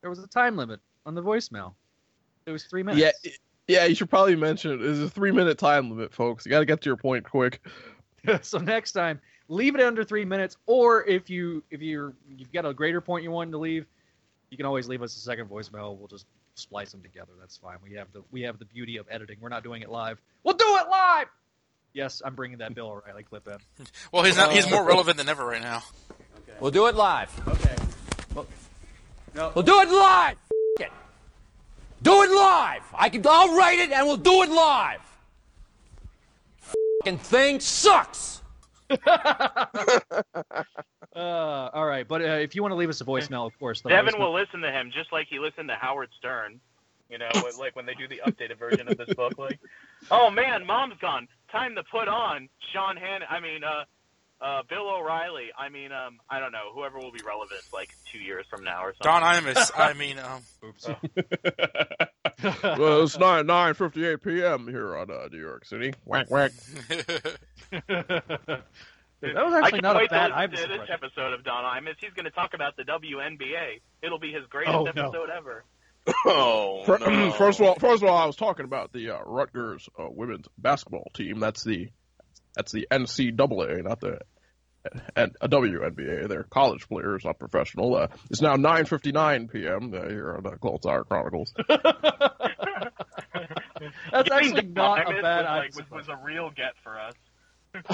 there 0.00 0.10
was 0.10 0.18
a 0.18 0.26
time 0.26 0.56
limit 0.56 0.80
on 1.06 1.14
the 1.14 1.22
voicemail. 1.22 1.74
It 2.46 2.50
was 2.50 2.64
three 2.64 2.82
minutes. 2.82 3.20
Yeah, 3.24 3.30
yeah. 3.68 3.84
You 3.84 3.94
should 3.94 4.10
probably 4.10 4.36
mention 4.36 4.72
it. 4.72 4.76
There's 4.78 5.00
a 5.00 5.08
three 5.08 5.30
minute 5.30 5.58
time 5.58 5.90
limit, 5.90 6.12
folks. 6.12 6.44
You 6.44 6.50
got 6.50 6.58
to 6.58 6.66
get 6.66 6.80
to 6.82 6.90
your 6.90 6.96
point 6.96 7.24
quick. 7.24 7.64
so 8.42 8.58
next 8.58 8.92
time, 8.92 9.20
leave 9.48 9.74
it 9.74 9.80
under 9.80 10.04
three 10.04 10.24
minutes, 10.24 10.56
or 10.66 11.04
if 11.06 11.30
you 11.30 11.62
if 11.70 11.80
you're 11.80 12.12
you've 12.28 12.52
got 12.52 12.66
a 12.66 12.74
greater 12.74 13.00
point 13.00 13.22
you 13.22 13.30
want 13.30 13.50
to 13.52 13.58
leave, 13.58 13.86
you 14.50 14.56
can 14.56 14.66
always 14.66 14.88
leave 14.88 15.02
us 15.02 15.16
a 15.16 15.20
second 15.20 15.48
voicemail. 15.48 15.96
We'll 15.96 16.08
just 16.08 16.26
splice 16.54 16.92
them 16.92 17.02
together. 17.02 17.32
That's 17.38 17.56
fine. 17.56 17.76
We 17.82 17.96
have 17.96 18.12
the 18.12 18.22
we 18.30 18.42
have 18.42 18.58
the 18.58 18.64
beauty 18.64 18.96
of 18.96 19.06
editing. 19.10 19.38
We're 19.40 19.48
not 19.48 19.62
doing 19.62 19.82
it 19.82 19.90
live. 19.90 20.20
We'll 20.42 20.54
do 20.54 20.78
it 20.80 20.88
live. 20.88 21.26
Yes, 21.92 22.22
I'm 22.24 22.34
bringing 22.34 22.58
that 22.58 22.74
Bill 22.74 22.88
O'Reilly 22.88 23.22
clip 23.22 23.46
in. 23.46 23.86
well, 24.12 24.24
he's 24.24 24.36
not, 24.36 24.52
he's 24.52 24.68
more 24.68 24.82
uh, 24.82 24.86
relevant 24.86 25.16
than 25.16 25.28
ever 25.28 25.46
right 25.46 25.62
now. 25.62 25.84
Okay. 26.42 26.58
We'll 26.58 26.72
do 26.72 26.88
it 26.88 26.96
live. 26.96 27.30
Okay. 27.46 27.76
We'll, 28.34 28.46
no. 29.34 29.52
we'll 29.54 29.64
do 29.64 29.80
it 29.80 29.88
live. 29.88 30.36
It. 30.80 30.90
Do 32.02 32.22
it 32.22 32.30
live. 32.30 32.82
I 32.92 33.08
can. 33.08 33.22
I'll 33.24 33.56
write 33.56 33.78
it, 33.78 33.92
and 33.92 34.06
we'll 34.08 34.16
do 34.16 34.42
it 34.42 34.50
live. 34.50 35.00
Fucking 36.58 37.18
thing 37.18 37.60
sucks. 37.60 38.42
uh, 39.06 40.60
all 41.14 41.86
right, 41.86 42.06
but 42.06 42.20
uh, 42.22 42.24
if 42.24 42.54
you 42.54 42.62
want 42.62 42.72
to 42.72 42.76
leave 42.76 42.90
us 42.90 43.00
a 43.00 43.04
voicemail, 43.04 43.46
of 43.46 43.58
course. 43.58 43.80
Devin 43.80 44.18
will 44.18 44.34
listen 44.34 44.60
to 44.60 44.70
him 44.70 44.90
just 44.94 45.12
like 45.12 45.26
he 45.28 45.38
listened 45.38 45.68
to 45.68 45.74
Howard 45.74 46.10
Stern. 46.18 46.60
You 47.10 47.18
know, 47.18 47.28
like 47.58 47.76
when 47.76 47.86
they 47.86 47.94
do 47.94 48.08
the 48.08 48.22
updated 48.26 48.58
version 48.58 48.88
of 48.88 48.96
this 48.96 49.14
book, 49.14 49.38
like, 49.38 49.60
oh 50.10 50.30
man, 50.30 50.66
mom's 50.66 50.98
gone. 51.00 51.28
Time 51.52 51.74
to 51.76 51.84
put 51.84 52.08
on 52.08 52.48
Sean 52.72 52.96
Han. 52.96 53.20
I 53.28 53.40
mean, 53.40 53.62
uh, 53.62 53.84
uh, 54.40 54.62
Bill 54.68 54.88
O'Reilly. 54.88 55.50
I 55.56 55.68
mean, 55.68 55.92
um, 55.92 56.18
I 56.28 56.40
don't 56.40 56.52
know, 56.52 56.72
whoever 56.74 56.98
will 56.98 57.12
be 57.12 57.20
relevant 57.26 57.60
like 57.72 57.94
two 58.10 58.18
years 58.18 58.46
from 58.50 58.64
now 58.64 58.84
or 58.84 58.94
something. 58.94 59.20
Don 59.20 59.22
Imus. 59.22 59.70
I 59.76 59.92
mean, 59.94 60.18
um, 60.18 60.42
oops. 60.64 60.88
Oh. 60.88 62.76
well, 62.78 63.02
it's 63.02 63.18
nine 63.18 63.46
nine 63.46 63.74
fifty 63.74 64.04
eight 64.06 64.22
p.m. 64.22 64.66
here 64.68 64.96
on 64.96 65.10
uh, 65.10 65.28
New 65.30 65.40
York 65.40 65.64
City. 65.64 65.94
Whack 66.04 66.30
whack. 66.30 66.52
That 67.88 69.44
was 69.46 69.54
actually 69.54 69.80
not 69.80 69.96
a 69.96 70.06
bad 70.08 70.32
Imus 70.32 70.62
to 70.62 70.68
this 70.68 70.88
episode 70.92 71.32
of 71.32 71.44
Don 71.44 71.64
Imus. 71.64 71.94
He's 71.98 72.12
going 72.12 72.26
to 72.26 72.30
talk 72.30 72.52
about 72.52 72.76
the 72.76 72.82
WNBA. 72.82 73.80
It'll 74.02 74.18
be 74.18 74.32
his 74.32 74.44
greatest 74.50 74.74
oh, 74.76 74.84
episode 74.86 75.28
no. 75.28 75.36
ever. 75.36 75.64
Oh, 76.26 76.84
no. 77.00 77.30
first 77.30 77.60
of 77.60 77.66
all, 77.66 77.76
first 77.76 78.02
of 78.02 78.10
all, 78.10 78.18
I 78.18 78.26
was 78.26 78.36
talking 78.36 78.66
about 78.66 78.92
the 78.92 79.10
uh, 79.10 79.20
Rutgers 79.24 79.88
uh, 79.98 80.06
women's 80.10 80.44
basketball 80.58 81.10
team. 81.14 81.40
That's 81.40 81.64
the 81.64 81.88
that's 82.54 82.72
the 82.72 82.86
NCAA, 82.90 83.82
not 83.82 84.00
the 84.00 84.18
and 85.16 85.34
a 85.40 85.48
WNBA. 85.48 86.28
They're 86.28 86.42
college 86.42 86.88
players, 86.88 87.24
not 87.24 87.38
professional. 87.38 87.96
Uh, 87.96 88.08
it's 88.30 88.42
now 88.42 88.56
9:59 88.56 89.50
p.m. 89.50 89.94
Uh, 89.94 90.08
here 90.08 90.34
on 90.36 90.42
the 90.42 90.58
Clone 90.58 90.82
Saga 90.82 91.04
Chronicles. 91.04 91.54
That's 94.10 94.28
Getting 94.28 94.32
actually 94.32 94.66
not 94.68 95.00
a 95.00 95.04
Diamond 95.04 95.22
bad 95.22 95.64
was, 95.66 95.76
like, 95.76 95.90
was, 95.90 96.06
was 96.06 96.08
a 96.08 96.22
real 96.22 96.50
get 96.50 96.74
for 96.82 96.98
us. 96.98 97.14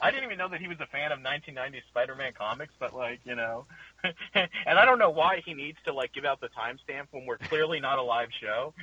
I 0.00 0.10
didn't 0.10 0.24
even 0.24 0.38
know 0.38 0.48
that 0.48 0.60
he 0.60 0.68
was 0.68 0.78
a 0.80 0.86
fan 0.86 1.10
of 1.12 1.18
1990 1.18 1.82
Spider-Man 1.88 2.32
comics, 2.38 2.72
but 2.78 2.94
like 2.94 3.20
you 3.24 3.34
know, 3.34 3.66
and 4.34 4.78
I 4.78 4.84
don't 4.84 4.98
know 4.98 5.10
why 5.10 5.42
he 5.44 5.54
needs 5.54 5.78
to 5.86 5.92
like 5.92 6.12
give 6.12 6.24
out 6.24 6.40
the 6.40 6.48
timestamp 6.48 7.06
when 7.10 7.26
we're 7.26 7.38
clearly 7.38 7.80
not 7.80 7.98
a 7.98 8.02
live 8.02 8.28
show. 8.40 8.74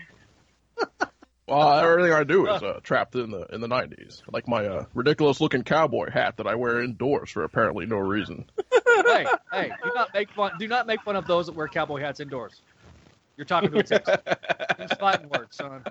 Well, 1.48 1.80
everything 1.80 2.12
I 2.12 2.24
do 2.24 2.48
is 2.48 2.64
uh, 2.64 2.80
trapped 2.82 3.14
in 3.14 3.30
the 3.30 3.46
in 3.54 3.62
the 3.62 3.68
'90s, 3.68 4.24
like 4.32 4.48
my 4.48 4.66
uh, 4.66 4.86
ridiculous-looking 4.96 5.62
cowboy 5.62 6.10
hat 6.10 6.38
that 6.38 6.48
I 6.48 6.56
wear 6.56 6.82
indoors 6.82 7.30
for 7.30 7.44
apparently 7.44 7.86
no 7.86 7.98
reason. 7.98 8.50
hey, 8.72 9.28
hey, 9.52 9.72
do 9.84 9.92
not 9.94 10.12
make 10.12 10.32
fun. 10.32 10.54
Do 10.58 10.68
not 10.68 10.88
make 10.88 11.04
fun 11.04 11.16
of 11.16 11.28
those 11.28 11.46
that 11.46 11.54
wear 11.54 11.68
cowboy 11.68 12.00
hats 12.00 12.20
indoors. 12.20 12.64
You're 13.38 13.46
talking 13.46 13.72
to 13.72 13.80
a 13.80 13.84
Texan. 13.84 14.18
Use 14.80 14.92
fighting 15.00 15.30
words, 15.30 15.58
son. 15.58 15.84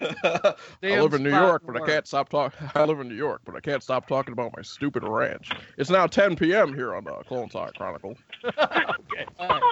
I 0.00 0.54
live 0.82 1.14
in 1.14 1.22
New 1.22 1.30
York, 1.30 1.62
but 1.66 1.80
I 1.80 1.86
can't 1.86 2.06
stop 2.06 2.28
talking. 2.28 2.68
I 2.74 2.84
live 2.84 3.00
in 3.00 3.08
New 3.08 3.14
York, 3.14 3.42
but 3.44 3.54
I 3.56 3.60
can't 3.60 3.82
stop 3.82 4.06
talking 4.08 4.32
about 4.32 4.52
my 4.56 4.62
stupid 4.62 5.04
ranch. 5.04 5.50
It's 5.76 5.90
now 5.90 6.06
10 6.06 6.36
p.m. 6.36 6.74
here 6.74 6.94
on 6.94 7.06
uh, 7.06 7.22
Clone 7.26 7.48
Talk 7.48 7.74
Chronicle. 7.74 8.16
okay. 8.46 9.26
all 9.38 9.48
right. 9.48 9.62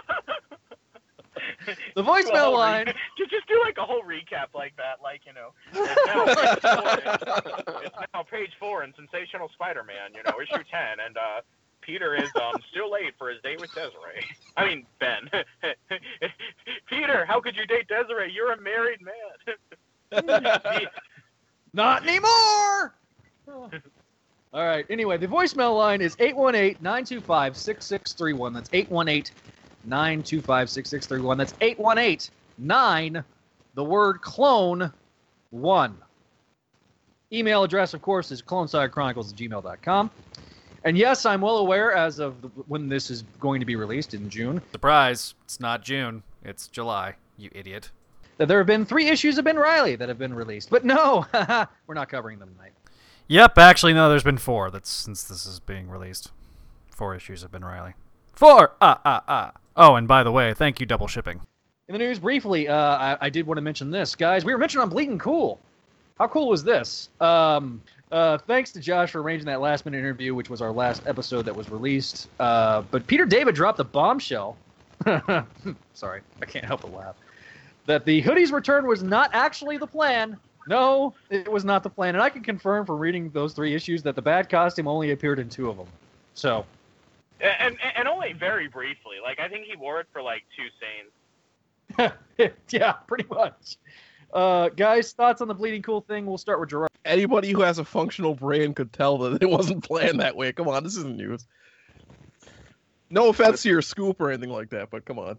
The 1.94 2.02
Do 2.02 2.02
a 2.02 2.04
voicemail 2.04 2.36
whole 2.38 2.52
re- 2.52 2.58
line. 2.58 2.86
just 3.18 3.30
just 3.30 3.48
do 3.48 3.60
like 3.64 3.76
a 3.78 3.84
whole 3.84 4.02
recap 4.02 4.54
like 4.54 4.76
that, 4.76 5.02
like 5.02 5.22
you 5.26 5.32
know. 5.32 5.52
It's 5.72 6.06
now, 6.06 6.24
page 6.34 6.60
four, 6.62 7.82
it's 7.82 7.96
now 8.14 8.22
page 8.22 8.50
four 8.60 8.84
in 8.84 8.94
Sensational 8.94 9.48
Spider-Man, 9.54 10.14
you 10.14 10.22
know, 10.22 10.40
issue 10.40 10.62
ten, 10.70 11.00
and 11.04 11.16
uh, 11.16 11.40
Peter 11.86 12.14
is 12.16 12.28
um 12.34 12.60
still 12.70 12.90
late 12.90 13.14
for 13.16 13.30
his 13.30 13.40
date 13.42 13.60
with 13.60 13.72
Desiree. 13.72 14.26
I 14.56 14.66
mean 14.66 14.84
Ben. 14.98 15.30
Peter, 16.88 17.24
how 17.24 17.40
could 17.40 17.54
you 17.56 17.64
date 17.66 17.86
Desiree? 17.86 18.32
You're 18.32 18.50
a 18.52 18.60
married 18.60 18.98
man. 19.00 19.12
Not 21.72 22.02
anymore. 22.02 22.94
All 23.48 23.70
right. 24.52 24.84
Anyway, 24.90 25.16
the 25.18 25.28
voicemail 25.28 25.76
line 25.76 26.00
is 26.00 26.16
818-925-6631. 26.16 28.54
That's 28.54 28.70
818-925-6631. 29.86 31.36
That's 31.36 31.52
818-9, 32.58 33.22
the 33.74 33.84
word 33.84 34.22
clone, 34.22 34.90
1. 35.50 35.98
Email 37.32 37.64
address, 37.64 37.92
of 37.92 38.02
course, 38.02 38.30
is 38.30 38.40
clonesagachronicles 38.40 39.32
at 39.32 39.36
gmail.com. 39.36 40.10
And 40.86 40.96
yes, 40.96 41.26
I'm 41.26 41.40
well 41.40 41.56
aware 41.56 41.92
as 41.92 42.20
of 42.20 42.36
when 42.68 42.88
this 42.88 43.10
is 43.10 43.24
going 43.40 43.58
to 43.58 43.66
be 43.66 43.74
released 43.74 44.14
in 44.14 44.30
June 44.30 44.62
Surprise! 44.70 45.34
It's 45.44 45.58
not 45.58 45.82
June. 45.82 46.22
It's 46.44 46.68
July. 46.68 47.16
You 47.36 47.50
idiot. 47.52 47.90
that 48.36 48.46
there 48.46 48.58
have 48.58 48.68
been 48.68 48.86
three 48.86 49.08
issues 49.08 49.36
of 49.36 49.44
Ben 49.44 49.56
Reilly 49.56 49.96
that 49.96 50.08
have 50.08 50.16
been 50.16 50.32
released. 50.32 50.70
But 50.70 50.84
no, 50.84 51.26
we're 51.88 51.94
not 51.94 52.08
covering 52.08 52.38
them 52.38 52.54
tonight. 52.54 52.70
Yep, 53.26 53.58
actually, 53.58 53.94
no. 53.94 54.08
There's 54.08 54.22
been 54.22 54.38
four. 54.38 54.70
That's 54.70 54.88
since 54.88 55.24
this 55.24 55.44
is 55.44 55.58
being 55.58 55.90
released. 55.90 56.30
Four 56.88 57.16
issues 57.16 57.42
of 57.42 57.50
Ben 57.50 57.64
Reilly. 57.64 57.94
Four. 58.34 58.76
Ah 58.80 59.00
ah 59.04 59.24
ah. 59.26 59.52
Oh, 59.76 59.96
and 59.96 60.06
by 60.06 60.22
the 60.22 60.30
way, 60.30 60.54
thank 60.54 60.78
you, 60.78 60.86
double 60.86 61.08
shipping. 61.08 61.40
In 61.88 61.94
the 61.94 61.98
news, 61.98 62.20
briefly, 62.20 62.68
uh, 62.68 62.76
I, 62.76 63.18
I 63.22 63.30
did 63.30 63.44
want 63.44 63.58
to 63.58 63.62
mention 63.62 63.90
this, 63.90 64.14
guys. 64.14 64.44
We 64.44 64.52
were 64.52 64.58
mentioned 64.58 64.82
on 64.82 64.88
Bleeding 64.88 65.18
Cool. 65.18 65.60
How 66.16 66.28
cool 66.28 66.48
was 66.48 66.62
this? 66.62 67.10
Um, 67.20 67.82
uh, 68.12 68.38
thanks 68.38 68.72
to 68.72 68.80
Josh 68.80 69.10
for 69.10 69.22
arranging 69.22 69.46
that 69.46 69.60
last 69.60 69.84
minute 69.84 69.98
interview, 69.98 70.34
which 70.34 70.48
was 70.48 70.62
our 70.62 70.72
last 70.72 71.02
episode 71.06 71.42
that 71.42 71.56
was 71.56 71.70
released. 71.70 72.28
Uh, 72.38 72.82
but 72.90 73.06
Peter 73.06 73.24
David 73.24 73.54
dropped 73.54 73.80
a 73.80 73.84
bombshell. 73.84 74.56
Sorry, 75.94 76.20
I 76.40 76.46
can't 76.46 76.64
help 76.64 76.82
but 76.82 76.92
laugh. 76.92 77.16
That 77.86 78.04
the 78.04 78.20
hoodie's 78.20 78.52
return 78.52 78.86
was 78.86 79.02
not 79.02 79.30
actually 79.32 79.76
the 79.76 79.86
plan. 79.86 80.36
No, 80.68 81.14
it 81.30 81.50
was 81.50 81.64
not 81.64 81.82
the 81.82 81.90
plan. 81.90 82.14
And 82.14 82.22
I 82.22 82.28
can 82.28 82.42
confirm 82.42 82.86
from 82.86 82.98
reading 82.98 83.30
those 83.30 83.52
three 83.52 83.74
issues 83.74 84.02
that 84.02 84.16
the 84.16 84.22
bad 84.22 84.48
costume 84.48 84.88
only 84.88 85.12
appeared 85.12 85.38
in 85.38 85.48
two 85.48 85.68
of 85.68 85.76
them. 85.76 85.86
So, 86.34 86.66
and, 87.40 87.54
and 87.60 87.76
and 87.96 88.08
only 88.08 88.32
very 88.32 88.68
briefly. 88.68 89.16
Like 89.22 89.38
I 89.38 89.48
think 89.48 89.66
he 89.66 89.76
wore 89.76 90.00
it 90.00 90.06
for 90.12 90.22
like 90.22 90.44
two 90.56 90.68
scenes. 90.80 92.52
yeah, 92.70 92.92
pretty 92.92 93.26
much. 93.30 93.76
Uh, 94.32 94.68
guys, 94.70 95.12
thoughts 95.12 95.40
on 95.40 95.48
the 95.48 95.54
Bleeding 95.54 95.82
Cool 95.82 96.00
thing? 96.00 96.26
We'll 96.26 96.38
start 96.38 96.58
with 96.58 96.70
Gerard. 96.70 96.85
Anybody 97.06 97.52
who 97.52 97.62
has 97.62 97.78
a 97.78 97.84
functional 97.84 98.34
brain 98.34 98.74
could 98.74 98.92
tell 98.92 99.18
that 99.18 99.42
it 99.42 99.48
wasn't 99.50 99.84
planned 99.84 100.20
that 100.20 100.36
way. 100.36 100.52
Come 100.52 100.68
on, 100.68 100.84
this 100.84 100.96
isn't 100.96 101.16
news. 101.16 101.46
No 103.08 103.28
offense 103.28 103.62
to 103.62 103.68
your 103.68 103.82
scoop 103.82 104.20
or 104.20 104.30
anything 104.30 104.50
like 104.50 104.70
that, 104.70 104.90
but 104.90 105.04
come 105.04 105.18
on. 105.18 105.38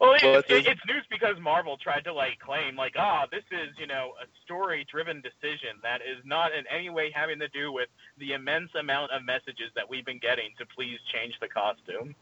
Well, 0.00 0.14
it, 0.14 0.22
it, 0.24 0.66
it's 0.66 0.80
news 0.86 1.04
because 1.10 1.36
Marvel 1.40 1.76
tried 1.76 2.04
to 2.04 2.12
like 2.12 2.38
claim 2.38 2.74
like, 2.74 2.94
ah, 2.98 3.26
this 3.30 3.44
is 3.52 3.68
you 3.78 3.86
know 3.86 4.12
a 4.22 4.26
story-driven 4.44 5.20
decision 5.20 5.76
that 5.82 6.00
is 6.00 6.24
not 6.24 6.52
in 6.52 6.64
any 6.74 6.88
way 6.88 7.10
having 7.14 7.38
to 7.40 7.48
do 7.48 7.70
with 7.70 7.88
the 8.18 8.32
immense 8.32 8.70
amount 8.78 9.12
of 9.12 9.24
messages 9.24 9.70
that 9.76 9.88
we've 9.88 10.06
been 10.06 10.18
getting 10.18 10.50
to 10.58 10.64
please 10.74 10.98
change 11.12 11.34
the 11.40 11.48
costume. 11.48 12.14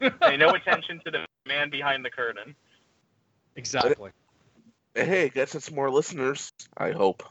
Pay 0.20 0.36
no 0.36 0.50
attention 0.50 1.00
to 1.04 1.10
the 1.10 1.24
man 1.46 1.70
behind 1.70 2.04
the 2.04 2.10
curtain. 2.10 2.54
Exactly. 3.56 4.10
Hey, 4.94 5.30
guess 5.30 5.54
it's 5.54 5.70
more 5.70 5.90
listeners. 5.90 6.52
I 6.76 6.90
hope. 6.90 7.22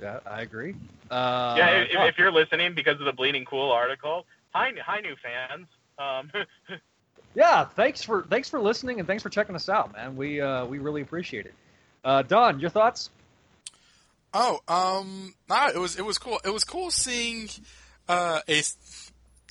Yeah, 0.00 0.20
I 0.26 0.42
agree. 0.42 0.74
Uh, 1.10 1.54
yeah, 1.56 1.70
if, 1.82 2.14
if 2.14 2.18
you're 2.18 2.32
listening 2.32 2.74
because 2.74 2.98
of 2.98 3.06
the 3.06 3.12
Bleeding 3.12 3.44
Cool 3.44 3.70
article, 3.70 4.26
hi, 4.50 4.72
hi, 4.84 5.00
new 5.00 5.14
fans. 5.22 5.66
Um, 5.98 6.30
yeah, 7.34 7.64
thanks 7.64 8.02
for 8.02 8.22
thanks 8.24 8.48
for 8.48 8.60
listening 8.60 8.98
and 8.98 9.06
thanks 9.06 9.22
for 9.22 9.28
checking 9.28 9.54
us 9.54 9.68
out, 9.68 9.92
man. 9.92 10.16
We 10.16 10.40
uh, 10.40 10.66
we 10.66 10.78
really 10.78 11.02
appreciate 11.02 11.46
it. 11.46 11.54
Uh, 12.04 12.22
Don, 12.22 12.60
your 12.60 12.70
thoughts? 12.70 13.10
Oh, 14.32 14.58
um, 14.66 15.34
nah, 15.48 15.68
it 15.68 15.78
was 15.78 15.96
it 15.96 16.04
was 16.04 16.18
cool. 16.18 16.40
It 16.44 16.52
was 16.52 16.64
cool 16.64 16.90
seeing 16.90 17.48
uh, 18.08 18.40
a. 18.48 18.62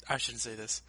I 0.09 0.17
shouldn't 0.17 0.41
say 0.41 0.55
this, 0.55 0.83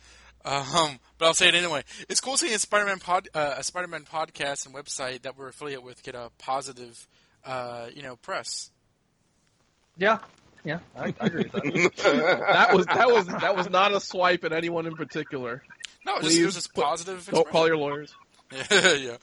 um, 0.44 0.98
but 1.16 1.26
I'll 1.26 1.34
say 1.34 1.48
it 1.48 1.54
anyway. 1.54 1.84
It's 2.08 2.20
cool 2.20 2.36
seeing 2.36 2.52
a 2.54 2.58
Spider-Man 2.58 2.98
pod, 2.98 3.28
uh, 3.34 3.54
a 3.56 3.62
Spider-Man 3.62 4.02
podcast 4.02 4.66
and 4.66 4.74
website 4.74 5.22
that 5.22 5.38
we're 5.38 5.48
affiliate 5.48 5.84
with 5.84 6.02
get 6.02 6.16
a 6.16 6.30
positive, 6.38 7.06
uh, 7.44 7.86
you 7.94 8.02
know, 8.02 8.16
press. 8.16 8.72
Yeah, 9.96 10.18
yeah, 10.64 10.78
I, 10.96 11.14
I 11.20 11.26
agree 11.26 11.44
with 11.44 11.52
that. 11.52 11.62
that 12.52 12.74
was 12.74 12.86
that 12.86 13.08
was 13.10 13.26
that 13.26 13.56
was 13.56 13.70
not 13.70 13.92
a 13.92 14.00
swipe 14.00 14.44
at 14.44 14.52
anyone 14.52 14.86
in 14.86 14.96
particular. 14.96 15.62
No, 16.06 16.16
it 16.16 16.22
was 16.24 16.32
just, 16.32 16.40
it 16.40 16.44
was 16.46 16.54
just 16.54 16.74
positive. 16.74 17.28
Don't 17.30 17.48
call 17.48 17.66
your 17.66 17.76
lawyers. 17.76 18.14
Yeah, 18.52 18.92
yeah. 18.94 19.16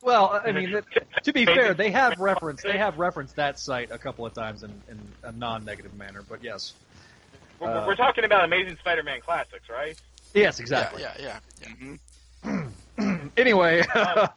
Well, 0.00 0.40
I 0.44 0.52
mean, 0.52 0.80
to 1.24 1.32
be 1.32 1.44
fair, 1.44 1.74
they 1.74 1.90
have 1.90 2.18
referenced 2.20 2.62
they 2.62 2.78
have 2.78 2.98
referenced 2.98 3.36
that 3.36 3.58
site 3.58 3.90
a 3.90 3.98
couple 3.98 4.24
of 4.26 4.32
times 4.32 4.62
in, 4.62 4.70
in 4.88 4.98
a 5.24 5.32
non-negative 5.32 5.94
manner, 5.94 6.22
but 6.28 6.42
yes, 6.44 6.72
we're, 7.58 7.68
Uh, 7.68 7.86
we're 7.86 7.96
talking 7.96 8.24
about 8.24 8.44
Amazing 8.44 8.76
Spider-Man 8.78 9.20
classics, 9.22 9.68
right? 9.68 10.00
yes, 10.34 10.60
exactly. 10.60 11.02
Yeah, 11.02 11.14
yeah, 11.20 11.96
yeah. 12.44 13.18
Anyway, 13.36 13.80
Um, 13.80 14.28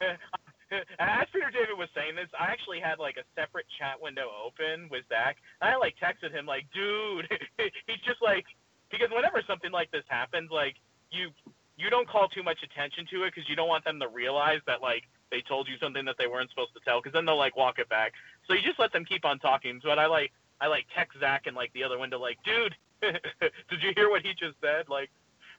as 0.98 1.26
Peter 1.32 1.50
David 1.52 1.76
was 1.76 1.88
saying 1.94 2.16
this, 2.16 2.28
I 2.38 2.48
actually 2.50 2.80
had 2.80 2.98
like 2.98 3.16
a 3.16 3.26
separate 3.36 3.66
chat 3.78 4.00
window 4.00 4.28
open 4.32 4.88
with 4.90 5.04
Zach. 5.08 5.36
I 5.60 5.76
like 5.76 5.94
texted 6.00 6.32
him 6.32 6.46
like, 6.46 6.66
dude, 6.72 7.28
he's 7.86 8.02
just 8.04 8.22
like 8.22 8.44
because 8.90 9.08
whenever 9.10 9.42
something 9.46 9.72
like 9.72 9.90
this 9.90 10.04
happens, 10.08 10.50
like 10.50 10.76
you 11.10 11.30
you 11.76 11.90
don't 11.90 12.08
call 12.08 12.28
too 12.28 12.42
much 12.42 12.58
attention 12.62 13.06
to 13.10 13.24
it 13.24 13.34
because 13.34 13.48
you 13.48 13.56
don't 13.56 13.68
want 13.68 13.84
them 13.84 14.00
to 14.00 14.08
realize 14.08 14.60
that 14.66 14.82
like 14.82 15.04
they 15.30 15.40
told 15.40 15.68
you 15.68 15.76
something 15.80 16.04
that 16.04 16.16
they 16.18 16.26
weren't 16.26 16.50
supposed 16.50 16.74
to 16.74 16.80
tell 16.84 17.00
because 17.00 17.12
then 17.12 17.24
they'll 17.24 17.38
like 17.38 17.56
walk 17.56 17.78
it 17.78 17.88
back. 17.88 18.12
So 18.46 18.54
you 18.54 18.62
just 18.62 18.78
let 18.78 18.92
them 18.92 19.04
keep 19.04 19.24
on 19.24 19.38
talking. 19.38 19.80
But 19.82 19.98
I 19.98 20.06
like 20.06 20.32
I 20.60 20.68
like 20.68 20.86
text 20.96 21.18
Zach 21.20 21.46
in 21.46 21.54
like 21.54 21.72
the 21.72 21.84
other 21.84 21.98
window 21.98 22.18
like, 22.20 22.38
dude, 22.44 22.74
did 23.02 23.82
you 23.82 23.92
hear 23.96 24.08
what 24.10 24.22
he 24.22 24.30
just 24.32 24.56
said? 24.60 24.88
Like 24.88 25.10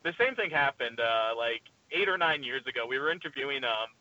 the 0.04 0.14
same 0.20 0.36
thing 0.36 0.50
happened 0.50 1.00
uh, 1.00 1.36
like 1.38 1.62
eight 1.92 2.10
or 2.10 2.18
nine 2.18 2.44
years 2.44 2.66
ago. 2.68 2.86
We 2.88 2.98
were 2.98 3.12
interviewing 3.12 3.64
um 3.64 3.94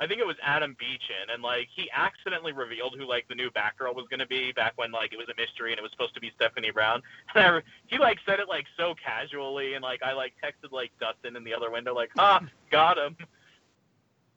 I 0.00 0.06
think 0.06 0.18
it 0.18 0.26
was 0.26 0.36
Adam 0.42 0.74
Beechen, 0.78 1.28
and 1.30 1.42
like 1.42 1.68
he 1.76 1.90
accidentally 1.92 2.52
revealed 2.52 2.94
who 2.98 3.06
like 3.06 3.28
the 3.28 3.34
new 3.34 3.50
Batgirl 3.50 3.94
was 3.94 4.06
going 4.08 4.20
to 4.20 4.26
be 4.26 4.50
back 4.50 4.72
when 4.76 4.90
like 4.90 5.12
it 5.12 5.18
was 5.18 5.28
a 5.28 5.38
mystery 5.38 5.72
and 5.72 5.78
it 5.78 5.82
was 5.82 5.90
supposed 5.92 6.14
to 6.14 6.20
be 6.20 6.32
Stephanie 6.36 6.70
Brown. 6.70 7.02
And 7.34 7.56
I, 7.56 7.60
he 7.86 7.98
like 7.98 8.18
said 8.26 8.40
it 8.40 8.48
like 8.48 8.64
so 8.78 8.94
casually, 9.04 9.74
and 9.74 9.82
like 9.82 10.02
I 10.02 10.14
like 10.14 10.32
texted 10.42 10.72
like 10.72 10.90
Dustin 10.98 11.36
in 11.36 11.44
the 11.44 11.54
other 11.54 11.70
window 11.70 11.94
like, 11.94 12.10
ah, 12.18 12.40
got 12.70 12.96
him. 12.98 13.16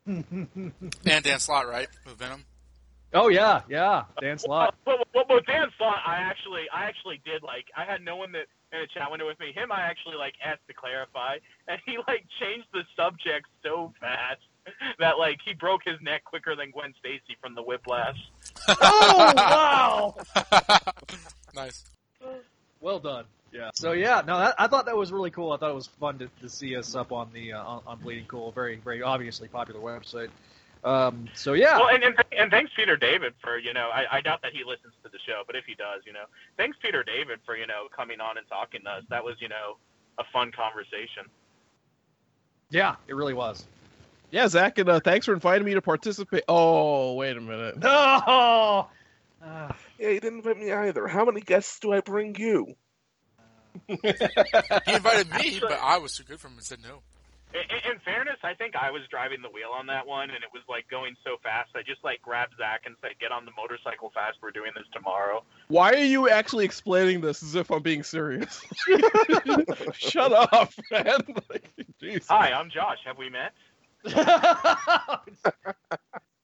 And 1.06 1.24
Dan 1.24 1.40
Slott, 1.40 1.66
right, 1.66 1.88
with 2.06 2.18
Venom. 2.18 2.44
oh 3.14 3.30
yeah, 3.30 3.62
yeah, 3.70 4.04
Dan 4.20 4.38
Slott. 4.38 4.76
But, 4.84 5.08
but, 5.14 5.30
but 5.30 5.46
Dan 5.46 5.70
Slott, 5.78 6.00
I 6.06 6.18
actually, 6.18 6.64
I 6.74 6.84
actually 6.84 7.22
did 7.24 7.42
like, 7.42 7.68
I 7.78 7.86
had 7.86 8.04
no 8.04 8.18
one 8.18 8.34
that 8.34 8.48
in 8.74 8.82
a 8.82 8.88
chat 8.88 9.10
window 9.10 9.28
with 9.28 9.40
me. 9.40 9.54
Him, 9.54 9.72
I 9.72 9.82
actually 9.82 10.18
like 10.18 10.34
asked 10.44 10.68
to 10.68 10.74
clarify, 10.74 11.38
and 11.70 11.80
he 11.86 11.98
like 12.06 12.26
changed 12.42 12.68
the 12.74 12.84
subject 12.98 13.48
so 13.64 13.94
fast 14.02 14.42
that 15.00 15.18
like 15.18 15.40
he 15.46 15.54
broke 15.54 15.82
his 15.86 16.00
neck 16.02 16.24
quicker 16.24 16.56
than 16.56 16.72
Gwen 16.72 16.94
Stacy 17.00 17.38
from 17.42 17.56
the 17.56 17.64
Whiplash. 17.64 18.18
Oh 18.70 19.34
wow! 19.36 20.16
Nice. 21.56 21.84
Well 22.80 23.00
done. 23.00 23.26
Yeah. 23.52 23.70
So 23.76 23.92
yeah, 23.92 24.24
no, 24.26 24.40
that, 24.40 24.56
I 24.58 24.68
thought 24.68 24.88
that 24.88 24.98
was 24.98 25.12
really 25.12 25.30
cool. 25.30 25.52
I 25.52 25.58
thought 25.58 25.70
it 25.70 25.76
was 25.76 25.88
fun 25.88 26.18
to, 26.20 26.30
to 26.42 26.50
see 26.50 26.76
us 26.76 26.96
up 26.96 27.12
on 27.12 27.30
the 27.34 27.54
uh, 27.54 27.64
on, 27.64 27.82
on 27.86 28.00
Bleeding 28.00 28.26
Cool, 28.28 28.52
very 28.52 28.78
very 28.78 29.04
obviously 29.04 29.48
popular 29.48 29.80
website. 29.80 30.30
Um, 30.84 31.30
so 31.34 31.54
yeah. 31.54 31.78
Well, 31.78 31.90
and, 31.90 32.04
and, 32.04 32.16
and 32.38 32.52
thanks 32.52 32.72
Peter 32.76 32.98
David 32.98 33.34
for 33.42 33.58
you 33.58 33.74
know 33.74 33.90
I, 33.94 34.18
I 34.18 34.22
doubt 34.22 34.42
that 34.42 34.54
he 34.54 34.64
listens 34.64 34.94
to 35.04 35.10
the 35.10 35.20
show, 35.26 35.44
but 35.46 35.56
if 35.56 35.66
he 35.66 35.76
does, 35.76 36.02
you 36.06 36.14
know, 36.14 36.26
thanks 36.58 36.78
Peter 36.82 37.04
David 37.04 37.40
for 37.46 37.56
you 37.56 37.68
know 37.68 37.88
coming 37.96 38.20
on 38.20 38.38
and 38.38 38.48
talking 38.48 38.82
to 38.86 38.90
us. 38.90 39.04
That 39.10 39.24
was 39.24 39.36
you 39.40 39.50
know 39.50 39.78
a 40.18 40.24
fun 40.34 40.52
conversation. 40.52 41.30
Yeah, 42.70 42.96
it 43.08 43.16
really 43.16 43.36
was. 43.36 43.66
Yeah, 44.34 44.48
Zach, 44.48 44.80
and 44.80 44.90
uh, 44.90 45.00
thanks 45.00 45.28
for 45.28 45.34
inviting 45.34 45.64
me 45.64 45.76
to 45.76 45.82
participate. 45.84 46.44
Oh, 46.48 47.14
wait 47.14 47.38
a 47.38 47.40
minute. 47.40 47.78
No. 47.78 48.88
Yeah, 49.46 49.70
you 50.00 50.20
didn't 50.20 50.40
invite 50.40 50.58
me 50.58 50.72
either. 50.72 51.08
How 51.08 51.24
many 51.24 51.40
guests 51.40 51.78
do 51.80 51.94
I 51.94 52.00
bring 52.00 52.36
you? 52.40 52.74
He 53.88 54.00
invited 54.88 55.30
me, 55.36 55.60
but 55.62 55.78
I 55.80 56.00
was 56.00 56.16
too 56.18 56.24
good 56.24 56.40
for 56.40 56.48
him 56.48 56.54
and 56.56 56.64
said 56.64 56.80
no. 56.82 57.02
In, 57.54 57.60
in- 57.60 57.92
in 57.94 58.00
fairness, 58.00 58.38
I 58.42 58.56
think 58.56 58.76
I 58.76 58.90
was 58.90 59.04
driving 59.12 59.44
the 59.44 59.50
wheel 59.50 59.70
on 59.78 59.86
that 59.86 60.08
one, 60.08 60.32
and 60.32 60.44
it 60.44 60.50
was 60.52 60.64
like 60.68 60.88
going 60.90 61.16
so 61.24 61.38
fast. 61.44 61.70
I 61.76 61.84
just 61.84 62.04
like 62.04 62.20
grabbed 62.24 62.54
Zach 62.58 62.82
and 62.88 62.96
said, 63.02 63.12
"Get 63.20 63.32
on 63.32 63.46
the 63.46 63.52
motorcycle 63.56 64.10
fast. 64.16 64.38
We're 64.42 64.50
doing 64.50 64.72
this 64.76 64.86
tomorrow." 64.92 65.44
Why 65.68 65.92
are 65.92 65.98
you 65.98 66.28
actually 66.30 66.66
explaining 66.66 67.22
this 67.22 67.44
as 67.44 67.54
if 67.54 67.70
I'm 67.70 67.84
being 67.84 68.02
serious? 68.02 68.60
Shut 69.94 70.34
up, 70.34 70.72
man. 70.90 71.20
Like, 71.52 71.70
jeez. 72.02 72.26
Hi, 72.30 72.52
I'm 72.52 72.72
Josh. 72.72 72.98
Have 73.06 73.20
we 73.20 73.30
met? 73.30 73.52
And, 74.06 74.20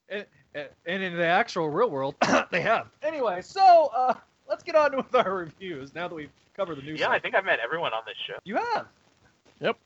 and 0.54 0.68
and 0.86 1.04
in 1.04 1.16
the 1.18 1.26
actual 1.26 1.70
real 1.70 1.90
world, 1.90 2.16
they 2.52 2.62
have. 2.62 2.88
Anyway, 3.04 3.42
so 3.42 3.92
uh, 3.96 4.14
let's 4.48 4.64
get 4.64 4.76
on 4.76 4.96
with 4.98 5.14
our 5.16 5.34
reviews 5.36 5.94
now 5.94 6.08
that 6.08 6.16
we've 6.16 6.30
covered 6.56 6.78
the 6.78 6.82
news. 6.82 7.00
Yeah, 7.00 7.10
I 7.10 7.20
think 7.20 7.36
I've 7.36 7.46
met 7.46 7.60
everyone 7.64 7.94
on 7.94 8.02
this 8.06 8.16
show. 8.28 8.34
you 8.44 8.56
have. 8.58 8.88
Yep. 9.62 9.78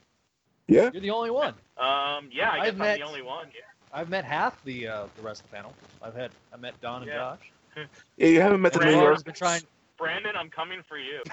Yeah. 0.68 0.90
You're 0.92 1.02
the 1.02 1.10
only 1.10 1.30
one. 1.30 1.54
Um, 1.76 2.30
yeah, 2.32 2.50
I 2.50 2.66
I've 2.66 2.76
met- 2.76 2.94
I'm 2.94 3.00
the 3.00 3.06
only 3.06 3.22
one. 3.22 3.46
Yeah. 3.48 3.60
I've 3.92 4.08
met 4.08 4.24
half 4.24 4.62
the 4.64 4.88
uh, 4.88 5.06
the 5.16 5.22
rest 5.22 5.42
of 5.44 5.50
the 5.50 5.56
panel. 5.56 5.74
I've 6.02 6.14
had 6.14 6.30
I 6.52 6.56
met 6.56 6.80
Don 6.80 7.02
and 7.02 7.10
Yeah. 7.10 7.16
Josh. 7.16 7.50
Yeah, 8.16 8.28
you 8.28 8.40
haven't 8.40 8.60
met 8.60 8.72
the 8.72 8.78
New 8.78 8.84
Brandon, 8.84 9.02
York. 9.02 9.24
Been 9.24 9.34
trying. 9.34 9.62
Brandon, 9.98 10.36
I'm 10.36 10.48
coming 10.50 10.80
for 10.88 10.96
you. 10.98 11.20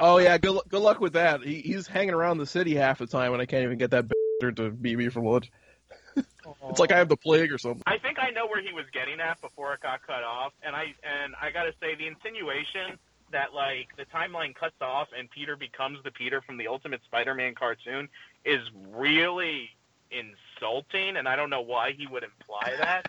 Oh 0.00 0.18
yeah, 0.18 0.38
good 0.38 0.60
good 0.68 0.80
luck 0.80 1.00
with 1.00 1.14
that. 1.14 1.42
He, 1.42 1.60
he's 1.60 1.88
hanging 1.88 2.14
around 2.14 2.38
the 2.38 2.46
city 2.46 2.76
half 2.76 2.98
the 2.98 3.06
time, 3.08 3.32
and 3.32 3.42
I 3.42 3.46
can't 3.46 3.64
even 3.64 3.78
get 3.78 3.90
that 3.90 4.02
bastard 4.06 4.17
to 4.40 4.70
beat 4.70 4.96
me 4.96 5.08
for 5.08 5.20
lunch. 5.20 5.50
it's 6.16 6.78
like 6.78 6.92
I 6.92 6.98
have 6.98 7.08
the 7.08 7.16
plague 7.16 7.52
or 7.52 7.58
something. 7.58 7.82
I 7.86 7.98
think 7.98 8.18
I 8.18 8.30
know 8.30 8.46
where 8.46 8.62
he 8.62 8.72
was 8.72 8.84
getting 8.92 9.20
at 9.20 9.40
before 9.40 9.74
it 9.74 9.80
got 9.80 10.06
cut 10.06 10.22
off, 10.22 10.52
and 10.62 10.74
I 10.74 10.94
and 11.02 11.34
I 11.40 11.50
gotta 11.50 11.72
say 11.80 11.94
the 11.94 12.06
insinuation 12.06 12.98
that 13.32 13.52
like 13.52 13.88
the 13.96 14.04
timeline 14.06 14.54
cuts 14.54 14.80
off 14.80 15.08
and 15.16 15.30
Peter 15.30 15.56
becomes 15.56 15.98
the 16.04 16.10
Peter 16.10 16.40
from 16.40 16.56
the 16.56 16.68
Ultimate 16.68 17.02
Spider-Man 17.04 17.54
cartoon 17.54 18.08
is 18.44 18.60
really 18.90 19.70
insulting, 20.10 21.16
and 21.16 21.28
I 21.28 21.36
don't 21.36 21.50
know 21.50 21.60
why 21.60 21.92
he 21.92 22.06
would 22.06 22.24
imply 22.24 22.72
that. 22.78 23.06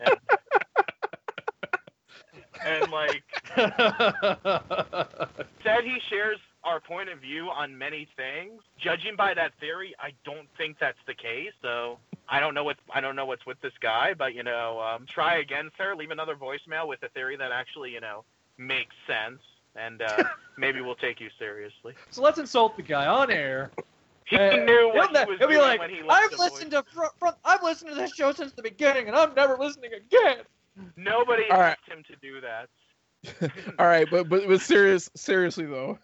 and, 2.64 2.64
and 2.64 2.90
like 2.90 3.22
said 5.62 5.84
he 5.84 6.00
shares 6.08 6.38
our 6.64 6.80
point 6.80 7.08
of 7.08 7.18
view 7.20 7.48
on 7.50 7.76
many 7.76 8.08
things. 8.16 8.62
Judging 8.78 9.16
by 9.16 9.34
that 9.34 9.52
theory, 9.60 9.94
I 10.00 10.12
don't 10.24 10.48
think 10.56 10.78
that's 10.80 10.98
the 11.06 11.14
case. 11.14 11.52
So 11.62 11.98
I 12.28 12.40
don't 12.40 12.54
know 12.54 12.64
what 12.64 12.76
I 12.92 13.00
don't 13.00 13.16
know 13.16 13.26
what's 13.26 13.46
with 13.46 13.60
this 13.60 13.72
guy, 13.80 14.14
but 14.14 14.34
you 14.34 14.42
know, 14.42 14.80
um, 14.80 15.06
try 15.06 15.36
again, 15.36 15.70
sir. 15.76 15.94
Leave 15.94 16.10
another 16.10 16.34
voicemail 16.36 16.88
with 16.88 17.02
a 17.02 17.08
theory 17.10 17.36
that 17.36 17.52
actually 17.52 17.90
you 17.92 18.00
know 18.00 18.24
makes 18.58 18.94
sense, 19.06 19.40
and 19.76 20.02
uh, 20.02 20.24
maybe 20.58 20.80
we'll 20.80 20.94
take 20.96 21.20
you 21.20 21.28
seriously. 21.38 21.94
so 22.10 22.22
let's 22.22 22.38
insult 22.38 22.76
the 22.76 22.82
guy 22.82 23.06
on 23.06 23.30
air. 23.30 23.70
He 24.26 24.36
Uh, 24.38 24.56
knew 24.56 24.90
what 24.94 25.10
he'll, 25.10 25.20
he 25.20 25.24
ne- 25.24 25.24
was 25.26 25.38
he'll 25.38 25.48
be 25.48 25.54
doing 25.54 25.66
like, 25.66 25.80
when 25.80 25.90
he 25.90 26.02
left 26.02 26.22
I've 26.24 26.30
the 26.30 26.42
listened 26.42 26.70
to 26.70 26.82
fr- 26.94 27.12
front, 27.18 27.36
I've 27.44 27.62
listened 27.62 27.90
to 27.90 27.94
this 27.94 28.14
show 28.14 28.32
since 28.32 28.52
the 28.52 28.62
beginning, 28.62 29.06
and 29.08 29.14
I'm 29.14 29.34
never 29.34 29.58
listening 29.58 29.90
again. 29.92 30.38
Nobody 30.96 31.42
All 31.50 31.58
right. 31.58 31.76
asked 31.78 31.86
him 31.86 32.02
to 32.08 32.16
do 32.16 32.40
that. 32.40 32.70
All 33.78 33.86
right, 33.86 34.08
but 34.10 34.28
but 34.28 34.46
but 34.46 34.60
serious 34.60 35.10
seriously 35.14 35.66
though, 35.66 35.98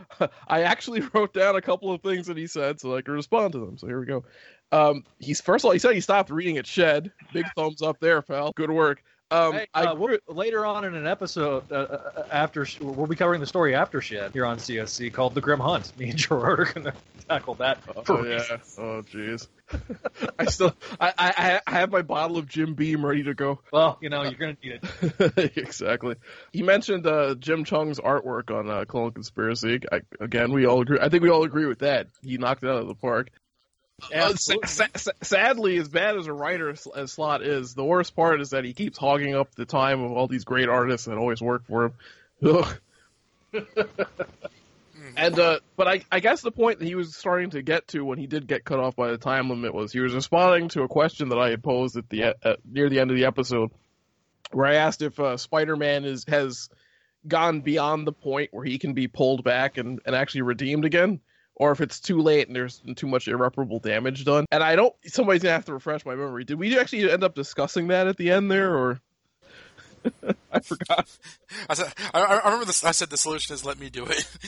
I 0.48 0.62
actually 0.62 1.00
wrote 1.14 1.34
down 1.34 1.56
a 1.56 1.62
couple 1.62 1.92
of 1.92 2.02
things 2.02 2.26
that 2.26 2.36
he 2.36 2.46
said 2.46 2.80
so 2.80 2.96
I 2.96 3.02
could 3.02 3.12
respond 3.12 3.52
to 3.52 3.58
them. 3.58 3.78
So 3.78 3.86
here 3.86 4.00
we 4.00 4.06
go. 4.06 4.24
Um, 4.70 5.04
he's 5.18 5.40
first 5.40 5.64
of 5.64 5.66
all 5.66 5.72
he 5.72 5.78
said 5.78 5.94
he 5.94 6.00
stopped 6.00 6.30
reading 6.30 6.58
at 6.58 6.66
Shed. 6.66 7.12
Big 7.32 7.46
thumbs 7.54 7.82
up 7.82 7.98
there, 8.00 8.22
pal. 8.22 8.52
Good 8.56 8.70
work. 8.70 9.02
Um, 9.32 9.52
Hey, 9.54 9.66
I 9.74 9.84
uh, 9.84 9.94
we'll- 9.94 10.18
later 10.28 10.64
on 10.66 10.84
in 10.84 10.94
an 10.94 11.06
episode 11.06 11.70
uh, 11.72 11.74
uh, 11.74 12.26
after 12.30 12.64
sh- 12.64 12.80
we'll 12.80 13.06
be 13.06 13.16
covering 13.16 13.40
the 13.40 13.46
story 13.46 13.74
after 13.74 14.00
Shed 14.00 14.32
here 14.32 14.44
on 14.46 14.58
CSC 14.58 15.12
called 15.12 15.34
The 15.34 15.40
Grim 15.40 15.58
Hunt. 15.60 15.96
Me 15.98 16.10
and 16.10 16.18
Gerard 16.18 16.60
are 16.60 16.64
gonna 16.72 16.92
tackle 17.28 17.54
that. 17.54 17.78
Oh 18.08 18.22
yeah. 18.24 18.34
reasons. 18.34 18.76
Oh 18.78 19.02
jeez. 19.10 19.48
I 20.38 20.44
still 20.46 20.74
I, 21.00 21.12
I 21.18 21.60
I 21.66 21.70
have 21.78 21.90
my 21.90 22.02
bottle 22.02 22.36
of 22.36 22.46
Jim 22.46 22.74
Beam 22.74 23.04
ready 23.06 23.22
to 23.22 23.32
go. 23.34 23.60
Well, 23.72 23.96
you 24.02 24.10
know 24.10 24.22
you're 24.22 24.32
gonna 24.34 24.56
need 24.62 24.80
it. 24.82 25.56
exactly. 25.56 26.16
He 26.52 26.62
mentioned 26.62 27.06
uh, 27.06 27.34
Jim 27.36 27.64
Cheung's 27.64 27.98
artwork 27.98 28.54
on 28.54 28.68
uh, 28.68 28.84
Clone 28.84 29.12
Conspiracy. 29.12 29.80
I, 29.90 30.02
again, 30.20 30.52
we 30.52 30.66
all 30.66 30.82
agree. 30.82 30.98
I 31.00 31.08
think 31.08 31.22
we 31.22 31.30
all 31.30 31.44
agree 31.44 31.64
with 31.66 31.78
that. 31.78 32.08
He 32.22 32.36
knocked 32.36 32.64
it 32.64 32.68
out 32.68 32.76
of 32.82 32.86
the 32.88 32.94
park. 32.94 33.30
Sa- 34.36 34.54
sa- 34.64 34.86
sa- 34.94 35.10
sadly, 35.22 35.76
as 35.78 35.88
bad 35.88 36.16
as 36.16 36.26
a 36.26 36.32
writer 36.32 36.70
as, 36.70 37.12
Slott 37.12 37.42
is, 37.42 37.74
the 37.74 37.84
worst 37.84 38.16
part 38.16 38.40
is 38.40 38.50
that 38.50 38.64
he 38.64 38.72
keeps 38.72 38.98
hogging 38.98 39.34
up 39.34 39.54
the 39.54 39.64
time 39.64 40.02
of 40.02 40.12
all 40.12 40.26
these 40.26 40.44
great 40.44 40.68
artists 40.68 41.06
that 41.06 41.16
always 41.16 41.40
work 41.40 41.64
for 41.66 41.86
him. 41.86 41.92
Ugh. 42.44 43.66
and 45.16 45.38
uh, 45.38 45.60
but 45.76 45.86
I, 45.86 46.04
I 46.10 46.20
guess 46.20 46.40
the 46.40 46.50
point 46.50 46.78
that 46.78 46.86
he 46.86 46.94
was 46.94 47.14
starting 47.14 47.50
to 47.50 47.62
get 47.62 47.88
to 47.88 48.04
when 48.04 48.18
he 48.18 48.26
did 48.26 48.46
get 48.46 48.64
cut 48.64 48.80
off 48.80 48.96
by 48.96 49.10
the 49.10 49.18
time 49.18 49.48
limit 49.50 49.74
was 49.74 49.92
he 49.92 50.00
was 50.00 50.14
responding 50.14 50.68
to 50.70 50.82
a 50.82 50.88
question 50.88 51.28
that 51.28 51.38
I 51.38 51.50
had 51.50 51.62
posed 51.62 51.96
at 51.96 52.08
the 52.08 52.34
uh, 52.42 52.56
near 52.64 52.88
the 52.88 52.98
end 53.00 53.10
of 53.10 53.16
the 53.16 53.26
episode, 53.26 53.70
where 54.52 54.66
I 54.66 54.76
asked 54.76 55.02
if 55.02 55.20
uh, 55.20 55.36
Spider-Man 55.36 56.04
is 56.04 56.24
has 56.28 56.68
gone 57.26 57.60
beyond 57.60 58.06
the 58.06 58.12
point 58.12 58.52
where 58.52 58.64
he 58.64 58.78
can 58.78 58.94
be 58.94 59.06
pulled 59.06 59.44
back 59.44 59.78
and, 59.78 60.00
and 60.04 60.16
actually 60.16 60.42
redeemed 60.42 60.84
again, 60.84 61.20
or 61.54 61.72
if 61.72 61.80
it's 61.80 62.00
too 62.00 62.20
late 62.20 62.46
and 62.48 62.56
there's 62.56 62.80
too 62.96 63.06
much 63.06 63.28
irreparable 63.28 63.78
damage 63.78 64.24
done. 64.24 64.46
And 64.50 64.62
I 64.62 64.76
don't. 64.76 64.94
Somebody's 65.06 65.42
gonna 65.42 65.52
have 65.54 65.66
to 65.66 65.74
refresh 65.74 66.04
my 66.06 66.14
memory. 66.14 66.44
Did 66.44 66.58
we 66.58 66.78
actually 66.78 67.10
end 67.10 67.24
up 67.24 67.34
discussing 67.34 67.88
that 67.88 68.06
at 68.06 68.16
the 68.16 68.30
end 68.30 68.50
there, 68.50 68.74
or? 68.76 69.00
I 70.52 70.58
forgot. 70.58 71.08
I 71.70 71.74
said, 71.74 71.92
I, 72.12 72.20
I 72.22 72.44
remember 72.46 72.64
this. 72.64 72.82
I 72.84 72.90
said 72.90 73.08
the 73.08 73.16
solution 73.16 73.54
is 73.54 73.64
let 73.64 73.78
me 73.78 73.88
do 73.88 74.04
it. 74.06 74.28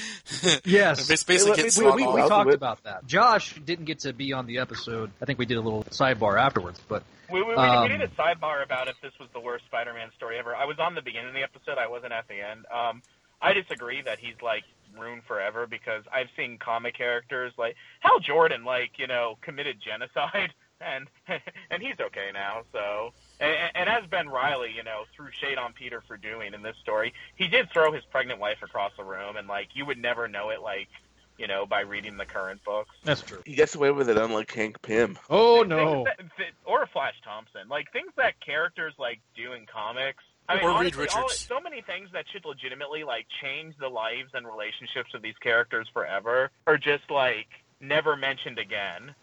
Yes, 0.64 1.06
Bas- 1.08 1.22
basically, 1.24 1.62
we, 1.62 1.70
get 1.70 1.76
we, 1.78 1.84
we, 1.84 1.92
we 1.92 2.02
off. 2.04 2.16
I'll 2.18 2.22
do 2.24 2.28
talked 2.28 2.50
it. 2.50 2.54
about 2.54 2.82
that. 2.84 3.06
Josh 3.06 3.54
didn't 3.64 3.84
get 3.84 4.00
to 4.00 4.12
be 4.12 4.32
on 4.32 4.46
the 4.46 4.58
episode. 4.58 5.10
I 5.22 5.26
think 5.26 5.38
we 5.38 5.46
did 5.46 5.56
a 5.58 5.60
little 5.60 5.84
sidebar 5.84 6.38
afterwards, 6.40 6.80
but 6.88 7.04
We, 7.30 7.40
we, 7.42 7.48
we, 7.50 7.54
Um, 7.54 7.82
we 7.84 7.88
did 7.96 8.02
a 8.02 8.08
sidebar 8.08 8.64
about 8.64 8.88
if 8.88 8.96
this 9.00 9.12
was 9.20 9.28
the 9.32 9.40
worst 9.40 9.64
Spider-Man 9.66 10.10
story 10.16 10.38
ever. 10.38 10.56
I 10.56 10.64
was 10.64 10.76
on 10.80 10.94
the 10.96 11.02
beginning 11.02 11.28
of 11.28 11.34
the 11.34 11.42
episode. 11.44 11.78
I 11.78 11.86
wasn't 11.88 12.12
at 12.12 12.26
the 12.28 12.34
end. 12.34 12.66
Um, 12.74 13.02
I 13.40 13.52
disagree 13.52 14.02
that 14.02 14.18
he's 14.18 14.34
like 14.42 14.64
ruined 14.98 15.24
forever 15.24 15.66
because 15.66 16.04
I've 16.12 16.28
seen 16.36 16.58
comic 16.58 16.94
characters 16.96 17.52
like 17.58 17.76
Hal 18.00 18.20
Jordan, 18.20 18.64
like 18.64 18.98
you 18.98 19.06
know, 19.06 19.36
committed 19.42 19.80
genocide, 19.80 20.52
and 20.80 21.06
and 21.70 21.82
he's 21.82 21.98
okay 22.00 22.30
now. 22.32 22.62
So, 22.72 23.12
and, 23.40 23.56
and 23.74 23.88
as 23.88 24.04
Ben 24.10 24.28
Reilly, 24.28 24.72
you 24.76 24.82
know, 24.82 25.04
threw 25.14 25.28
shade 25.30 25.58
on 25.58 25.72
Peter 25.72 26.02
for 26.06 26.16
doing 26.16 26.54
in 26.54 26.62
this 26.62 26.76
story, 26.82 27.12
he 27.36 27.48
did 27.48 27.70
throw 27.72 27.92
his 27.92 28.04
pregnant 28.04 28.40
wife 28.40 28.58
across 28.62 28.92
the 28.96 29.04
room, 29.04 29.36
and 29.36 29.48
like 29.48 29.68
you 29.74 29.84
would 29.86 29.98
never 29.98 30.28
know 30.28 30.50
it, 30.50 30.60
like 30.62 30.88
you 31.36 31.48
know, 31.48 31.66
by 31.66 31.80
reading 31.80 32.16
the 32.16 32.24
current 32.24 32.62
books. 32.64 32.94
that's 33.02 33.20
true. 33.20 33.42
He 33.44 33.54
gets 33.56 33.74
away 33.74 33.90
with 33.90 34.08
it, 34.08 34.16
unlike 34.16 34.52
Hank 34.52 34.80
Pym. 34.82 35.18
Oh 35.28 35.62
no! 35.66 36.04
that- 36.04 36.18
that- 36.38 36.52
or 36.64 36.86
Flash 36.86 37.16
Thompson, 37.24 37.68
like 37.68 37.90
things 37.92 38.12
that 38.16 38.38
characters 38.40 38.94
like 38.98 39.20
do 39.36 39.52
in 39.52 39.66
comics. 39.66 40.22
I 40.48 40.56
mean, 40.56 40.64
Or 40.64 40.68
Reed 40.80 40.94
honestly, 40.94 41.08
all, 41.14 41.22
Richards. 41.22 41.38
so 41.40 41.60
many 41.60 41.80
things 41.82 42.10
that 42.12 42.26
should 42.30 42.44
legitimately 42.44 43.04
like 43.04 43.26
change 43.42 43.74
the 43.78 43.88
lives 43.88 44.30
and 44.34 44.46
relationships 44.46 45.14
of 45.14 45.22
these 45.22 45.36
characters 45.40 45.88
forever 45.92 46.50
are 46.66 46.76
just 46.78 47.10
like 47.10 47.48
never 47.80 48.16
mentioned 48.16 48.58
again. 48.58 49.14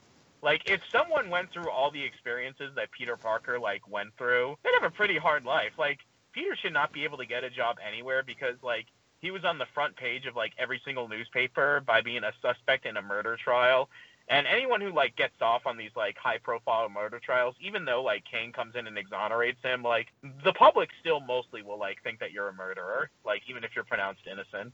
Like 0.41 0.67
if 0.69 0.81
someone 0.91 1.29
went 1.29 1.51
through 1.53 1.69
all 1.69 1.91
the 1.91 2.03
experiences 2.03 2.71
that 2.75 2.91
Peter 2.91 3.15
Parker 3.17 3.59
like 3.59 3.87
went 3.87 4.09
through, 4.17 4.55
they'd 4.63 4.73
have 4.81 4.91
a 4.91 4.95
pretty 4.95 5.17
hard 5.17 5.45
life. 5.45 5.73
Like 5.77 5.99
Peter 6.33 6.55
should 6.55 6.73
not 6.73 6.91
be 6.91 7.03
able 7.03 7.17
to 7.19 7.25
get 7.25 7.43
a 7.43 7.49
job 7.49 7.77
anywhere 7.87 8.23
because 8.25 8.55
like 8.63 8.87
he 9.19 9.29
was 9.29 9.45
on 9.45 9.59
the 9.59 9.67
front 9.75 9.95
page 9.95 10.25
of 10.25 10.35
like 10.35 10.53
every 10.57 10.81
single 10.83 11.07
newspaper 11.07 11.81
by 11.85 12.01
being 12.01 12.23
a 12.23 12.31
suspect 12.41 12.87
in 12.87 12.97
a 12.97 13.01
murder 13.03 13.37
trial. 13.37 13.89
And 14.31 14.47
anyone 14.47 14.79
who 14.79 14.93
like 14.93 15.17
gets 15.17 15.33
off 15.41 15.63
on 15.65 15.75
these 15.75 15.91
like 15.93 16.15
high 16.17 16.37
profile 16.41 16.87
murder 16.87 17.19
trials, 17.23 17.53
even 17.59 17.83
though 17.83 18.01
like 18.01 18.23
Kaine 18.31 18.53
comes 18.53 18.75
in 18.79 18.87
and 18.87 18.97
exonerates 18.97 19.59
him, 19.61 19.83
like 19.83 20.07
the 20.45 20.53
public 20.53 20.87
still 21.01 21.19
mostly 21.19 21.61
will 21.61 21.77
like 21.77 21.97
think 22.01 22.19
that 22.19 22.31
you're 22.31 22.47
a 22.47 22.53
murderer, 22.53 23.09
like 23.25 23.41
even 23.49 23.65
if 23.65 23.71
you're 23.75 23.83
pronounced 23.83 24.21
innocent. 24.25 24.73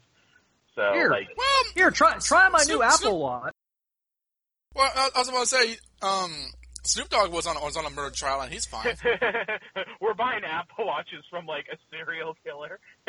So 0.75 0.93
Here. 0.93 1.09
like 1.09 1.29
well, 1.35 1.47
Here, 1.73 1.89
try 1.89 2.19
try 2.19 2.47
my 2.49 2.59
new 2.59 2.65
Snoop- 2.65 2.83
Apple 2.83 2.97
Snoop- 2.97 3.15
Watch. 3.15 3.53
Well, 4.75 4.91
I, 4.95 5.09
I 5.15 5.19
was 5.19 5.27
about 5.27 5.41
to 5.41 5.47
say, 5.47 5.77
um, 6.03 6.31
Snoop 6.83 7.09
Dogg 7.09 7.31
was 7.31 7.47
on 7.47 7.55
was 7.59 7.75
on 7.75 7.85
a 7.85 7.89
murder 7.89 8.15
trial 8.15 8.41
and 8.41 8.53
he's 8.53 8.67
fine. 8.67 8.93
we're 9.99 10.13
buying 10.13 10.43
Apple 10.43 10.85
watches 10.85 11.25
from 11.31 11.47
like 11.47 11.65
a 11.73 11.77
serial 11.89 12.37
killer, 12.45 12.79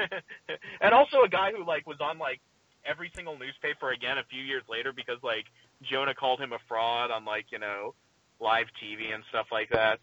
and 0.80 0.94
also 0.94 1.20
a 1.26 1.28
guy 1.28 1.52
who 1.54 1.66
like 1.66 1.86
was 1.86 1.98
on 2.00 2.16
like 2.16 2.40
every 2.88 3.10
single 3.14 3.38
newspaper 3.38 3.90
again 3.90 4.18
a 4.18 4.24
few 4.24 4.42
years 4.42 4.62
later 4.68 4.92
because 4.92 5.18
like 5.22 5.44
Jonah 5.82 6.14
called 6.14 6.40
him 6.40 6.52
a 6.52 6.58
fraud 6.68 7.10
on 7.10 7.24
like 7.24 7.46
you 7.50 7.58
know 7.58 7.94
live 8.40 8.66
TV 8.82 9.12
and 9.14 9.22
stuff 9.28 9.46
like 9.52 9.70
that. 9.70 9.98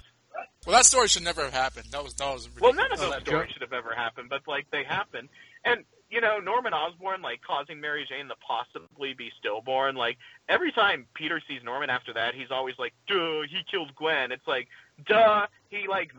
Well, 0.65 0.75
that 0.75 0.85
story 0.85 1.07
should 1.07 1.23
never 1.23 1.43
have 1.43 1.53
happened. 1.53 1.87
That 1.91 2.03
was 2.03 2.13
that 2.15 2.31
was 2.31 2.49
Well, 2.59 2.73
none 2.73 2.91
of 2.91 2.99
those 2.99 3.21
stories 3.21 3.51
should 3.51 3.61
have 3.61 3.73
ever 3.73 3.93
happened, 3.95 4.29
but 4.29 4.41
like 4.47 4.69
they 4.71 4.83
happen. 4.83 5.29
And 5.63 5.85
you 6.09 6.21
know, 6.21 6.39
Norman 6.39 6.73
Osborn 6.73 7.21
like 7.21 7.41
causing 7.41 7.79
Mary 7.79 8.05
Jane 8.07 8.27
to 8.27 8.35
possibly 8.35 9.13
be 9.13 9.31
stillborn. 9.39 9.95
Like 9.95 10.17
every 10.47 10.71
time 10.71 11.05
Peter 11.13 11.41
sees 11.47 11.61
Norman 11.63 11.89
after 11.89 12.13
that, 12.13 12.35
he's 12.35 12.51
always 12.51 12.75
like, 12.77 12.93
"Duh, 13.07 13.41
he 13.49 13.63
killed 13.69 13.95
Gwen." 13.95 14.31
It's 14.31 14.47
like, 14.47 14.67
"Duh, 15.05 15.47
he 15.69 15.87
like 15.87 16.11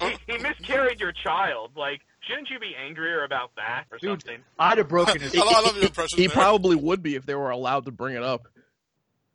he, 0.00 0.06
he, 0.26 0.32
he 0.32 0.38
miscarried 0.38 1.00
your 1.00 1.12
child." 1.12 1.72
Like, 1.76 2.02
shouldn't 2.26 2.50
you 2.50 2.58
be 2.58 2.74
angrier 2.76 3.24
about 3.24 3.50
that 3.56 3.84
or 3.90 3.98
something? 3.98 4.38
I'd 4.58 4.78
have 4.78 4.88
broken 4.88 5.20
his. 5.20 5.34
I 5.34 5.38
love- 5.40 5.54
I 5.56 5.60
love 5.62 5.76
your 5.76 5.84
impression 5.86 6.18
He 6.18 6.26
there. 6.26 6.34
probably 6.34 6.76
would 6.76 7.02
be 7.02 7.14
if 7.14 7.26
they 7.26 7.34
were 7.34 7.50
allowed 7.50 7.84
to 7.86 7.90
bring 7.92 8.16
it 8.16 8.22
up. 8.22 8.46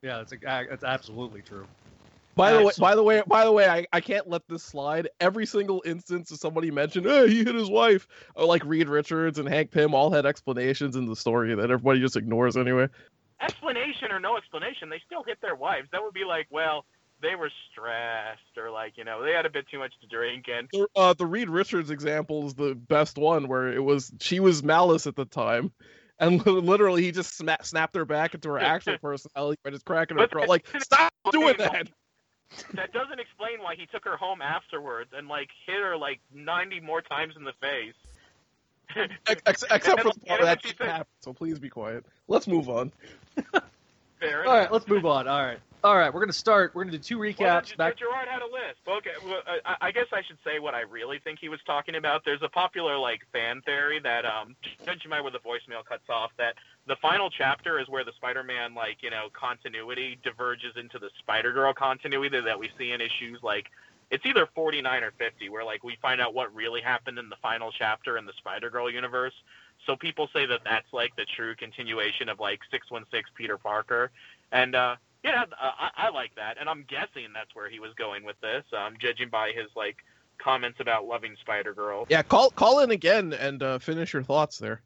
Yeah, 0.01 0.17
that's 0.23 0.33
that's 0.69 0.83
absolutely 0.83 1.41
true. 1.41 1.67
By 2.33 2.53
the 2.53 2.59
way, 2.59 2.67
Excellent. 2.67 2.79
by 2.89 2.95
the 2.95 3.03
way, 3.03 3.23
by 3.27 3.43
the 3.45 3.51
way, 3.51 3.67
I, 3.67 3.85
I 3.91 3.99
can't 3.99 4.27
let 4.29 4.47
this 4.47 4.63
slide. 4.63 5.09
Every 5.19 5.45
single 5.45 5.83
instance 5.85 6.31
of 6.31 6.37
somebody 6.39 6.71
mentioned, 6.71 7.05
hey, 7.05 7.27
he 7.27 7.43
hit 7.43 7.53
his 7.53 7.69
wife, 7.69 8.07
oh, 8.37 8.47
like 8.47 8.63
Reed 8.63 8.87
Richards 8.87 9.37
and 9.37 9.47
Hank 9.49 9.69
Pym 9.71 9.93
all 9.93 10.09
had 10.11 10.25
explanations 10.25 10.95
in 10.95 11.05
the 11.05 11.15
story 11.15 11.53
that 11.53 11.69
everybody 11.69 11.99
just 11.99 12.15
ignores 12.15 12.55
anyway. 12.55 12.87
Explanation 13.41 14.11
or 14.11 14.19
no 14.19 14.37
explanation, 14.37 14.89
they 14.89 15.01
still 15.05 15.23
hit 15.23 15.41
their 15.41 15.55
wives. 15.55 15.89
That 15.91 16.01
would 16.03 16.13
be 16.13 16.23
like, 16.23 16.47
well, 16.49 16.85
they 17.21 17.35
were 17.35 17.51
stressed 17.71 18.57
or 18.57 18.69
like 18.71 18.97
you 18.97 19.03
know 19.03 19.23
they 19.23 19.31
had 19.31 19.45
a 19.45 19.49
bit 19.49 19.65
too 19.69 19.79
much 19.79 19.93
to 20.01 20.07
drink 20.07 20.45
and 20.51 20.67
The- 20.71 20.87
Uh, 20.95 21.13
the 21.13 21.25
Reed 21.25 21.49
Richards 21.49 21.89
example 21.91 22.45
is 22.47 22.53
the 22.55 22.75
best 22.75 23.17
one, 23.17 23.47
where 23.47 23.71
it 23.71 23.83
was 23.83 24.11
she 24.19 24.39
was 24.39 24.63
malice 24.63 25.07
at 25.07 25.15
the 25.15 25.25
time, 25.25 25.71
and 26.19 26.45
literally 26.45 27.03
he 27.03 27.11
just 27.11 27.35
sma- 27.37 27.57
snapped 27.63 27.95
her 27.95 28.05
back 28.05 28.33
into 28.33 28.49
her 28.49 28.59
actual 28.59 28.97
personality 28.97 29.59
by 29.63 29.69
just 29.71 29.85
cracking 29.85 30.17
her 30.17 30.27
throat. 30.27 30.47
Like, 30.49 30.67
stop 30.79 31.13
doing 31.31 31.55
that. 31.57 31.89
that 32.73 32.91
doesn't 32.91 33.19
explain 33.19 33.61
why 33.61 33.75
he 33.75 33.85
took 33.85 34.03
her 34.03 34.17
home 34.17 34.41
afterwards 34.41 35.11
and 35.15 35.27
like 35.27 35.47
hit 35.65 35.79
her 35.81 35.95
like 35.97 36.19
90 36.33 36.81
more 36.81 37.01
times 37.01 37.35
in 37.37 37.43
the 37.43 37.53
face. 37.61 37.93
Ex- 39.25 39.41
ex- 39.45 39.63
except 39.71 40.01
for 40.01 40.11
the 40.13 40.19
part 40.25 40.41
that 40.41 40.61
said- 40.65 40.75
happen, 40.85 41.05
so 41.21 41.31
please 41.33 41.59
be 41.59 41.69
quiet. 41.69 42.05
Let's 42.27 42.47
move 42.47 42.67
on. 42.67 42.91
Fair 44.21 44.47
All 44.47 44.55
right, 44.55 44.71
let's 44.71 44.87
move 44.87 45.05
on. 45.05 45.27
All 45.27 45.43
right, 45.43 45.57
all 45.83 45.97
right. 45.97 46.13
We're 46.13 46.19
gonna 46.19 46.31
start. 46.31 46.75
We're 46.75 46.83
gonna 46.83 46.97
do 46.97 47.03
two 47.03 47.17
Well, 47.17 47.29
recaps. 47.29 47.65
Ger- 47.69 47.75
back. 47.75 47.97
Gerard 47.97 48.27
had 48.27 48.43
a 48.43 48.45
list. 48.45 48.79
Okay, 48.87 49.09
well, 49.25 49.41
I, 49.65 49.87
I 49.87 49.91
guess 49.91 50.05
I 50.13 50.21
should 50.21 50.37
say 50.45 50.59
what 50.59 50.75
I 50.75 50.81
really 50.81 51.19
think 51.23 51.39
he 51.39 51.49
was 51.49 51.59
talking 51.65 51.95
about. 51.95 52.23
There's 52.23 52.43
a 52.43 52.49
popular 52.49 52.97
like 52.99 53.21
fan 53.33 53.61
theory 53.61 53.99
that 53.99 54.23
um, 54.23 54.55
judging 54.85 55.09
by 55.09 55.21
where 55.21 55.31
the 55.31 55.39
voicemail 55.39 55.83
cuts 55.83 56.07
off, 56.07 56.29
that 56.37 56.53
the 56.85 56.95
final 56.97 57.31
chapter 57.31 57.79
is 57.79 57.89
where 57.89 58.05
the 58.05 58.13
Spider-Man 58.13 58.75
like 58.75 58.97
you 59.01 59.09
know 59.09 59.29
continuity 59.33 60.19
diverges 60.23 60.73
into 60.75 60.99
the 60.99 61.09
Spider-Girl 61.19 61.73
continuity 61.73 62.39
that 62.41 62.59
we 62.59 62.69
see 62.77 62.91
in 62.91 63.01
issues 63.01 63.39
like 63.41 63.65
it's 64.11 64.25
either 64.25 64.45
49 64.53 65.03
or 65.03 65.11
50, 65.17 65.49
where 65.49 65.63
like 65.63 65.83
we 65.83 65.97
find 66.01 66.21
out 66.21 66.33
what 66.33 66.53
really 66.53 66.81
happened 66.81 67.17
in 67.17 67.29
the 67.29 67.37
final 67.41 67.71
chapter 67.71 68.17
in 68.17 68.25
the 68.25 68.33
Spider-Girl 68.37 68.91
universe. 68.91 69.33
So 69.85 69.95
people 69.95 70.29
say 70.33 70.45
that 70.45 70.61
that's 70.63 70.91
like 70.93 71.15
the 71.15 71.25
true 71.35 71.55
continuation 71.55 72.29
of 72.29 72.39
like 72.39 72.59
616 72.71 73.23
Peter 73.35 73.57
Parker, 73.57 74.11
and 74.51 74.75
uh, 74.75 74.95
yeah, 75.23 75.45
I, 75.59 75.89
I 75.95 76.09
like 76.09 76.33
that, 76.35 76.57
and 76.59 76.69
I'm 76.69 76.85
guessing 76.87 77.27
that's 77.33 77.53
where 77.53 77.69
he 77.69 77.79
was 77.79 77.91
going 77.95 78.23
with 78.23 78.39
this, 78.41 78.63
um, 78.77 78.95
judging 78.99 79.29
by 79.29 79.51
his 79.55 79.67
like 79.75 79.97
comments 80.37 80.79
about 80.79 81.05
loving 81.05 81.35
Spider 81.41 81.73
Girl. 81.73 82.05
Yeah, 82.09 82.23
call 82.23 82.49
call 82.51 82.79
in 82.79 82.91
again 82.91 83.33
and 83.33 83.61
uh, 83.61 83.79
finish 83.79 84.13
your 84.13 84.23
thoughts 84.23 84.57
there, 84.57 84.81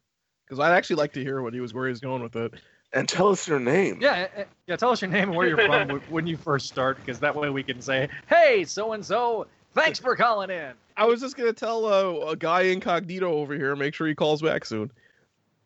because 0.46 0.60
I'd 0.60 0.76
actually 0.76 0.98
like 0.98 1.14
to 1.14 1.22
hear 1.22 1.42
what 1.42 1.54
he 1.54 1.60
was 1.60 1.74
where 1.74 1.88
he 1.88 1.92
was 1.92 2.02
going 2.02 2.22
with 2.22 2.36
it. 2.36 2.54
And 2.94 3.10
tell 3.10 3.30
us 3.30 3.48
your 3.48 3.60
name. 3.60 3.98
Yeah, 4.00 4.28
eh, 4.36 4.44
yeah. 4.68 4.76
Tell 4.78 4.92
us 4.92 5.02
your 5.02 5.12
name 5.12 5.30
and 5.30 5.36
where 5.36 5.48
you're 5.48 5.58
from 5.58 6.00
when 6.10 6.28
you 6.28 6.38
first 6.38 6.68
start, 6.68 6.98
because 6.98 7.20
that 7.20 7.36
way 7.36 7.50
we 7.50 7.64
can 7.64 7.82
say, 7.82 8.08
"Hey, 8.28 8.64
so 8.64 8.94
and 8.94 9.06
so, 9.06 9.48
thanks 9.76 10.00
for 10.00 10.16
calling 10.16 10.50
in." 10.50 10.74
I 10.98 11.06
was 11.06 11.20
just 11.20 11.36
gonna 11.38 11.54
tell 11.54 11.86
uh, 11.86 12.32
a 12.32 12.36
guy 12.36 12.62
incognito 12.64 13.32
over 13.32 13.54
here, 13.54 13.76
make 13.76 13.94
sure 13.94 14.08
he 14.08 14.16
calls 14.16 14.42
back 14.42 14.66
soon. 14.66 14.92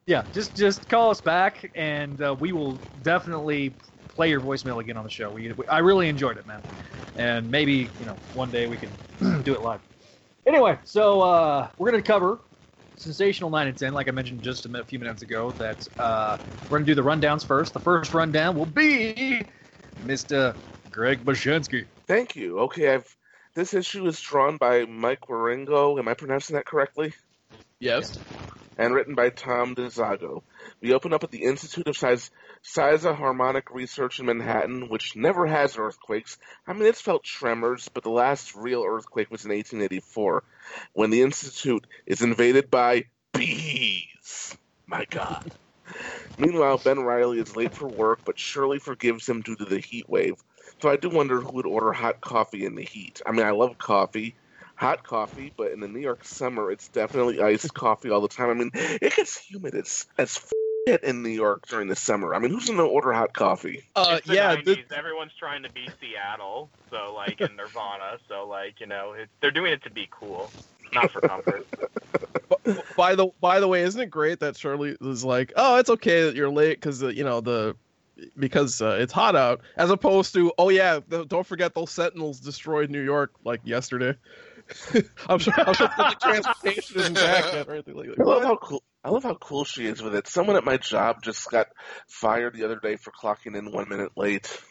Yeah, 0.05 0.23
just 0.33 0.55
just 0.55 0.89
call 0.89 1.11
us 1.11 1.21
back, 1.21 1.71
and 1.75 2.21
uh, 2.21 2.35
we 2.39 2.51
will 2.51 2.79
definitely 3.03 3.75
play 4.15 4.29
your 4.29 4.41
voicemail 4.41 4.81
again 4.81 4.97
on 4.97 5.03
the 5.03 5.09
show. 5.09 5.31
We, 5.31 5.51
we 5.53 5.67
I 5.67 5.79
really 5.79 6.09
enjoyed 6.09 6.37
it, 6.37 6.47
man, 6.47 6.61
and 7.15 7.49
maybe 7.49 7.89
you 7.99 8.05
know 8.05 8.17
one 8.33 8.49
day 8.49 8.67
we 8.67 8.77
can 8.77 8.89
do 9.43 9.53
it 9.53 9.61
live. 9.61 9.81
Anyway, 10.47 10.79
so 10.83 11.21
uh, 11.21 11.67
we're 11.77 11.91
gonna 11.91 12.01
cover 12.01 12.39
sensational 12.95 13.49
nine 13.49 13.67
and 13.67 13.77
ten, 13.77 13.93
like 13.93 14.07
I 14.07 14.11
mentioned 14.11 14.41
just 14.41 14.65
a 14.65 14.83
few 14.83 14.97
minutes 14.99 15.21
ago. 15.21 15.51
That 15.51 15.87
uh, 15.99 16.37
we're 16.69 16.79
gonna 16.79 16.87
do 16.87 16.95
the 16.95 17.03
rundowns 17.03 17.45
first. 17.45 17.73
The 17.73 17.79
first 17.79 18.13
rundown 18.13 18.57
will 18.57 18.65
be 18.65 19.43
Mr. 20.03 20.55
Greg 20.91 21.23
Bashansky. 21.23 21.85
Thank 22.07 22.35
you. 22.35 22.59
Okay, 22.61 22.95
I've 22.95 23.15
this 23.59 23.73
issue 23.73 24.07
is 24.07 24.21
drawn 24.21 24.55
by 24.55 24.85
Mike 24.85 25.27
Wieringo. 25.27 25.99
Am 25.99 26.07
I 26.07 26.13
pronouncing 26.13 26.55
that 26.55 26.65
correctly? 26.65 27.13
Yes. 27.77 28.17
And 28.77 28.93
written 28.93 29.15
by 29.15 29.31
Tom 29.31 29.75
DeZago. 29.75 30.43
We 30.79 30.93
open 30.93 31.11
up 31.11 31.25
at 31.25 31.31
the 31.31 31.43
Institute 31.43 31.87
of 31.87 31.97
Size, 31.97 32.31
Siza 32.63 33.13
Harmonic 33.13 33.69
Research 33.71 34.21
in 34.21 34.27
Manhattan, 34.27 34.87
which 34.87 35.17
never 35.17 35.45
has 35.45 35.77
earthquakes. 35.77 36.37
I 36.65 36.71
mean, 36.71 36.85
it's 36.85 37.01
felt 37.01 37.25
tremors, 37.25 37.89
but 37.93 38.03
the 38.03 38.09
last 38.09 38.55
real 38.55 38.85
earthquake 38.87 39.29
was 39.29 39.43
in 39.43 39.51
1884, 39.51 40.43
when 40.93 41.09
the 41.09 41.23
Institute 41.23 41.85
is 42.05 42.21
invaded 42.21 42.71
by 42.71 43.07
bees. 43.33 44.55
My 44.87 45.03
God. 45.09 45.51
Meanwhile, 46.37 46.77
Ben 46.77 47.01
Reilly 47.01 47.39
is 47.39 47.57
late 47.57 47.73
for 47.73 47.89
work, 47.89 48.19
but 48.23 48.39
Shirley 48.39 48.79
forgives 48.79 49.27
him 49.27 49.41
due 49.41 49.57
to 49.57 49.65
the 49.65 49.79
heat 49.79 50.07
wave. 50.07 50.35
So 50.81 50.89
I 50.89 50.95
do 50.95 51.09
wonder 51.09 51.41
who 51.41 51.51
would 51.53 51.65
order 51.65 51.91
hot 51.91 52.21
coffee 52.21 52.65
in 52.65 52.75
the 52.75 52.83
heat. 52.83 53.21
I 53.25 53.31
mean, 53.31 53.45
I 53.45 53.51
love 53.51 53.77
coffee, 53.77 54.33
hot 54.75 55.03
coffee, 55.03 55.51
but 55.57 55.71
in 55.71 55.81
the 55.81 55.87
New 55.89 55.99
York 55.99 56.23
summer, 56.23 56.71
it's 56.71 56.87
definitely 56.87 57.41
iced 57.41 57.73
coffee 57.73 58.09
all 58.09 58.21
the 58.21 58.29
time. 58.29 58.49
I 58.49 58.53
mean, 58.53 58.71
it 58.73 59.15
gets 59.15 59.37
humid 59.37 59.75
as 59.75 60.05
as 60.17 60.37
f- 60.37 60.99
in 61.03 61.21
New 61.21 61.29
York 61.29 61.67
during 61.67 61.87
the 61.89 61.95
summer. 61.95 62.33
I 62.33 62.39
mean, 62.39 62.51
who's 62.51 62.67
gonna 62.67 62.85
order 62.85 63.11
hot 63.11 63.33
coffee? 63.33 63.83
Uh, 63.95 64.15
It's 64.17 64.27
the 64.27 64.35
yeah, 64.35 64.55
90s. 64.55 64.91
Everyone's 64.91 65.33
trying 65.37 65.63
to 65.63 65.69
be 65.69 65.87
Seattle, 65.99 66.69
so 66.89 67.13
like 67.13 67.41
in 67.41 67.55
Nirvana, 67.57 68.17
so 68.29 68.47
like 68.47 68.79
you 68.79 68.87
know 68.87 69.13
it, 69.13 69.29
they're 69.41 69.51
doing 69.51 69.73
it 69.73 69.83
to 69.83 69.89
be 69.89 70.07
cool, 70.11 70.49
not 70.93 71.11
for 71.11 71.19
comfort. 71.21 71.67
by 72.95 73.15
the 73.15 73.27
by 73.41 73.59
the 73.59 73.67
way, 73.67 73.81
isn't 73.81 74.01
it 74.01 74.09
great 74.09 74.39
that 74.39 74.55
Shirley 74.55 74.95
is 75.01 75.25
like, 75.25 75.51
oh, 75.57 75.77
it's 75.77 75.89
okay 75.89 76.23
that 76.23 76.35
you're 76.35 76.49
late 76.49 76.79
because 76.79 77.01
you 77.01 77.25
know 77.25 77.41
the 77.41 77.75
because 78.38 78.82
uh, 78.82 78.97
it's 78.99 79.13
hot 79.13 79.36
out, 79.36 79.62
as 79.75 79.89
opposed 79.89 80.34
to, 80.34 80.51
oh 80.58 80.69
yeah, 80.69 80.99
don't 81.27 81.45
forget 81.45 81.73
those 81.73 81.91
Sentinels 81.91 82.39
destroyed 82.39 82.89
New 82.89 83.03
York 83.03 83.34
like 83.43 83.62
yesterday. 83.63 84.15
I'm 85.27 85.39
sure, 85.39 85.53
I'm 85.58 85.73
sure 85.73 85.88
public 85.88 86.19
transportation 86.19 86.99
isn't 86.99 87.13
back 87.15 87.67
or 87.67 87.73
anything 87.73 87.95
like 87.95 88.10
I 88.19 88.23
love 88.23 88.43
how 88.43 88.55
cool. 88.58 88.84
I 89.03 89.10
love 89.10 89.23
how 89.23 89.36
cool 89.36 89.63
she 89.63 89.86
is 89.86 90.01
with 90.01 90.13
it. 90.13 90.27
Someone 90.27 90.58
at 90.58 90.65
my 90.65 90.77
job 90.77 91.23
just 91.23 91.49
got 91.49 91.67
fired 92.08 92.53
the 92.53 92.65
other 92.65 92.79
day 92.79 92.97
for 92.97 93.12
clocking 93.12 93.55
in 93.55 93.71
one 93.71 93.88
minute 93.89 94.12
late. 94.15 94.62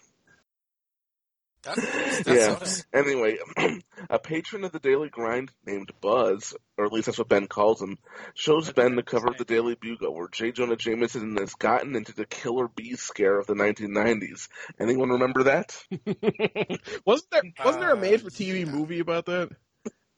That, 1.65 1.77
that 1.77 2.23
yeah. 2.27 2.59
sucks. 2.59 2.87
Anyway, 2.93 3.39
a 4.11 4.19
patron 4.19 4.65
of 4.65 4.73
the 4.73 4.79
Daily 4.79 5.09
Grind 5.09 5.51
named 5.67 5.91
Buzz, 6.01 6.55
or 6.77 6.87
at 6.87 6.93
least 6.93 7.07
that's 7.07 7.19
what 7.19 7.29
Ben 7.29 7.49
calls 7.49 7.83
him, 7.83 7.99
shows 8.35 8.73
Ben 8.73 8.95
the 8.95 9.03
cover 9.03 9.29
of 9.29 9.39
the 9.39 9.45
Daily 9.45 9.75
Bugle, 9.75 10.15
where 10.15 10.29
J. 10.29 10.53
Jonah 10.53 10.77
Jameson 10.77 11.37
has 11.37 11.55
gotten 11.55 11.97
into 11.97 12.15
the 12.15 12.27
killer 12.27 12.69
bee 12.69 12.95
scare 12.95 13.39
of 13.39 13.47
the 13.47 13.55
1990s. 13.55 14.49
Anyone 14.81 15.11
remember 15.11 15.45
that? 15.45 15.77
wasn't 17.05 17.31
there 17.31 17.43
wasn't 17.65 17.83
there 17.83 17.93
a 17.93 17.97
made 17.97 18.21
for 18.21 18.29
uh, 18.29 18.31
TV 18.31 18.67
movie 18.67 19.01
about 19.01 19.27
that? 19.27 19.51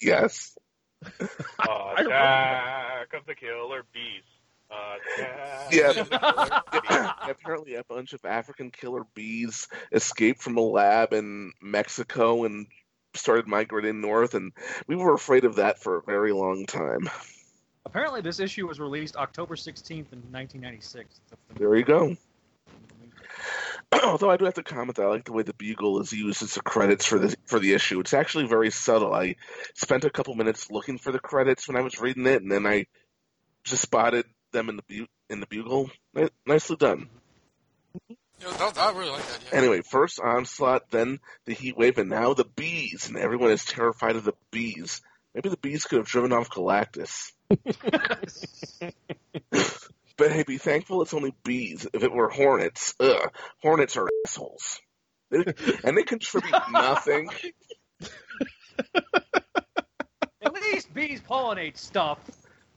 Yes. 0.01 0.57
Attack 1.03 1.29
of 3.19 3.27
the 3.27 3.35
killer 3.35 3.85
bees. 3.93 4.25
Attack 4.71 5.73
Yeah. 5.73 5.91
of 5.91 6.11
the 6.11 6.19
killer 6.19 6.63
bees. 6.73 7.11
Apparently, 7.29 7.75
a 7.75 7.85
bunch 7.85 8.13
of 8.13 8.25
African 8.25 8.71
killer 8.71 9.05
bees 9.15 9.69
escaped 9.93 10.43
from 10.43 10.57
a 10.57 10.61
lab 10.61 11.13
in 11.13 11.53
Mexico 11.61 12.45
and 12.45 12.67
started 13.15 13.47
migrating 13.49 14.01
north, 14.01 14.35
and 14.35 14.53
we 14.87 14.97
were 14.97 15.15
afraid 15.15 15.45
of 15.45 15.57
that 15.57 15.83
for 15.83 15.97
a 15.99 16.03
very 16.03 16.33
long 16.33 16.67
time. 16.67 17.09
Apparently, 17.85 18.21
this 18.21 18.39
issue 18.39 18.69
was 18.69 18.79
released 18.79 19.17
October 19.17 19.57
16th 19.57 20.13
in 20.13 20.21
1996. 20.31 21.21
There 21.57 21.75
you 21.75 21.85
go. 21.85 22.17
Although 24.05 24.31
I 24.31 24.37
do 24.37 24.45
have 24.45 24.55
to 24.55 24.63
comment 24.63 24.97
that 24.97 25.07
I 25.07 25.09
like 25.09 25.25
the 25.25 25.33
way 25.33 25.43
the 25.43 25.55
bugle 25.55 26.01
is 26.01 26.13
used 26.13 26.43
as 26.43 26.55
the 26.55 26.63
credits 26.63 27.05
for 27.05 27.19
the 27.19 27.35
for 27.47 27.59
the 27.59 27.73
issue. 27.73 27.99
It's 27.99 28.15
actually 28.15 28.47
very 28.47 28.71
subtle. 28.71 29.13
I 29.13 29.35
spent 29.75 30.05
a 30.05 30.11
couple 30.11 30.35
minutes 30.37 30.71
looking 30.71 30.99
for 30.99 31.11
the 31.11 31.19
credits 31.19 31.67
when 31.67 31.77
I 31.77 31.81
was 31.81 32.01
reading 32.01 32.27
it, 32.27 32.43
and 32.43 32.53
then 32.53 32.67
I 32.67 32.87
just 33.65 33.83
spotted 33.83 34.27
them 34.53 34.69
in 34.69 34.77
the 34.77 34.83
bu- 34.89 35.07
in 35.29 35.41
the 35.41 35.47
bugle. 35.47 35.91
Ni- 36.15 36.29
Nicely 36.47 36.77
done. 36.77 37.09
Yeah, 38.41 38.51
that, 38.59 38.79
I 38.79 38.93
really 38.93 39.11
like 39.11 39.27
that. 39.27 39.41
Yeah. 39.53 39.59
Anyway, 39.59 39.83
first 39.83 40.19
onslaught, 40.21 40.91
then 40.91 41.19
the 41.45 41.53
heat 41.55 41.77
wave, 41.77 41.99
and 41.99 42.09
now 42.09 42.33
the 42.35 42.45
bees, 42.45 43.09
and 43.09 43.17
everyone 43.19 43.51
is 43.51 43.65
terrified 43.65 44.17
of 44.17 44.25
the 44.25 44.33
bees. 44.51 45.03
Maybe 45.35 45.49
the 45.51 45.57
bees 45.59 45.85
could 45.85 45.99
have 45.99 46.07
driven 46.07 46.33
off 46.33 46.49
Galactus. 46.51 47.33
but 50.17 50.33
hey, 50.33 50.43
be 50.45 50.59
thankful 50.59 51.03
it's 51.03 51.15
only 51.15 51.35
bees. 51.45 51.87
If 51.93 52.03
it 52.03 52.13
were 52.13 52.29
hornets, 52.29 52.95
ugh, 52.99 53.31
hornets 53.63 53.97
are 53.97 54.09
assholes. 54.27 54.81
They, 55.31 55.45
and 55.85 55.97
they 55.97 56.03
contribute 56.03 56.55
nothing. 56.73 57.29
At 60.43 60.53
least 60.55 60.93
bees 60.95 61.21
pollinate 61.21 61.77
stuff. 61.77 62.19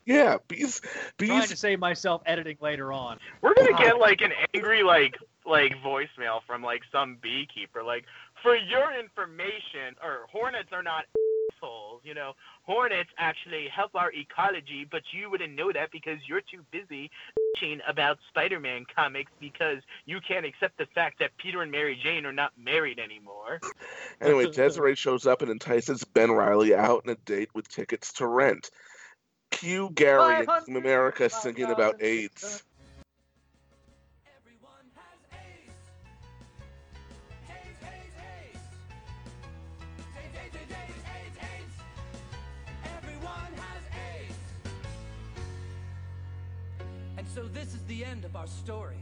Yeah, 0.06 0.38
bees. 0.48 0.82
Trying 1.18 1.42
Bees. 1.42 1.50
to 1.50 1.58
save 1.58 1.80
myself 1.80 2.22
editing 2.26 2.58
later 2.62 2.92
on. 2.92 3.20
We're 3.42 3.54
gonna 3.54 3.78
get 3.78 4.00
like 4.00 4.22
an 4.22 4.32
angry 4.54 4.84
like 4.84 5.18
like 5.46 5.74
voicemail 5.84 6.40
from 6.48 6.62
like 6.64 6.82
some 6.92 7.18
beekeeper 7.22 7.84
like 7.84 8.06
for 8.42 8.56
your 8.56 8.98
information 8.98 9.96
or 10.02 10.26
hornets 10.32 10.70
are 10.72 10.84
not 10.84 11.06
assholes 11.52 12.02
you 12.06 12.14
know 12.14 12.34
hornets 12.64 13.10
actually 13.18 13.68
help 13.68 13.92
our 13.94 14.12
ecology 14.14 14.88
but 14.90 15.02
you 15.12 15.30
wouldn't 15.30 15.54
know 15.54 15.72
that 15.72 15.92
because 15.92 16.18
you're 16.28 16.42
too 16.42 16.64
busy 16.72 17.12
bitching 17.58 17.80
about 17.88 18.18
spider-man 18.30 18.86
comics 18.96 19.32
because 19.42 19.80
you 20.06 20.20
can't 20.26 20.46
accept 20.46 20.78
the 20.78 20.86
fact 20.96 21.20
that 21.20 21.36
peter 21.38 21.62
and 21.62 21.72
mary 21.72 22.00
jane 22.02 22.26
are 22.26 22.32
not 22.32 22.52
married 22.58 23.00
anymore 23.00 23.60
Anyway, 24.22 24.50
Desiree 24.50 24.96
shows 24.96 25.28
up 25.28 25.42
and 25.42 25.52
entices 25.52 26.04
Ben 26.06 26.32
Reilly 26.32 26.74
out 26.74 27.04
on 27.06 27.12
a 27.12 27.16
date 27.16 27.50
with 27.54 27.68
tickets 27.68 28.14
to 28.14 28.28
rent. 28.28 28.70
Cue 29.54 29.92
Gary 29.94 30.38
and 30.38 30.46
500, 30.46 30.66
Team 30.66 30.76
America 30.78 31.26
oh, 31.26 31.28
singing 31.28 31.70
about 31.70 32.02
AIDS. 32.02 32.44
AIDS. 32.44 32.64
Everyone 42.98 43.50
has 43.56 43.84
AIDS. 44.20 44.36
And 47.18 47.28
so 47.28 47.44
this 47.44 47.74
is 47.74 47.84
the 47.88 48.04
end 48.04 48.26
of 48.26 48.36
our 48.36 48.48
story. 48.48 48.98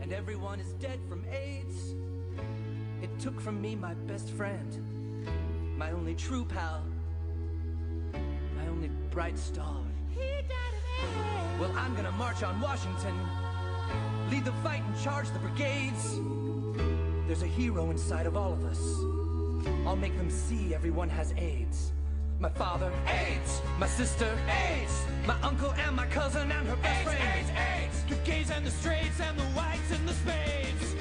And 0.00 0.12
everyone 0.12 0.60
is 0.60 0.72
dead 0.74 1.00
from 1.08 1.24
AIDS. 1.26 1.94
It 3.02 3.10
took 3.18 3.40
from 3.40 3.60
me 3.60 3.74
my 3.74 3.94
best 3.94 4.30
friend, 4.30 5.26
my 5.76 5.90
only 5.90 6.14
true 6.14 6.44
pal, 6.44 6.82
my 8.64 8.70
only 8.70 8.90
bright 9.10 9.38
star. 9.38 9.76
Well, 11.60 11.72
I'm 11.76 11.94
gonna 11.94 12.12
march 12.12 12.42
on 12.42 12.60
Washington, 12.60 13.14
lead 14.30 14.44
the 14.44 14.52
fight 14.62 14.82
and 14.86 15.02
charge 15.02 15.30
the 15.30 15.38
brigades. 15.38 16.18
There's 17.26 17.42
a 17.42 17.46
hero 17.46 17.90
inside 17.90 18.26
of 18.26 18.36
all 18.36 18.52
of 18.52 18.64
us. 18.64 18.80
I'll 19.86 19.96
make 19.96 20.16
them 20.16 20.30
see 20.30 20.74
everyone 20.74 21.08
has 21.08 21.32
AIDS. 21.36 21.92
My 22.40 22.48
father, 22.48 22.92
AIDS. 23.06 23.60
My 23.78 23.86
sister, 23.86 24.36
AIDS. 24.48 25.04
My 25.26 25.40
uncle 25.42 25.72
and 25.86 25.96
my 25.96 26.06
cousin 26.06 26.50
and 26.50 26.68
her 26.68 26.76
best 26.76 27.04
friend, 27.04 27.22
AIDS, 27.36 27.50
AIDS. 27.50 28.04
The 28.08 28.16
gays 28.30 28.50
and 28.50 28.66
the 28.66 28.70
straights 28.70 29.20
and 29.20 29.38
the 29.38 29.44
whites 29.56 29.90
and 29.92 30.08
the 30.08 30.14
spades. 30.14 30.93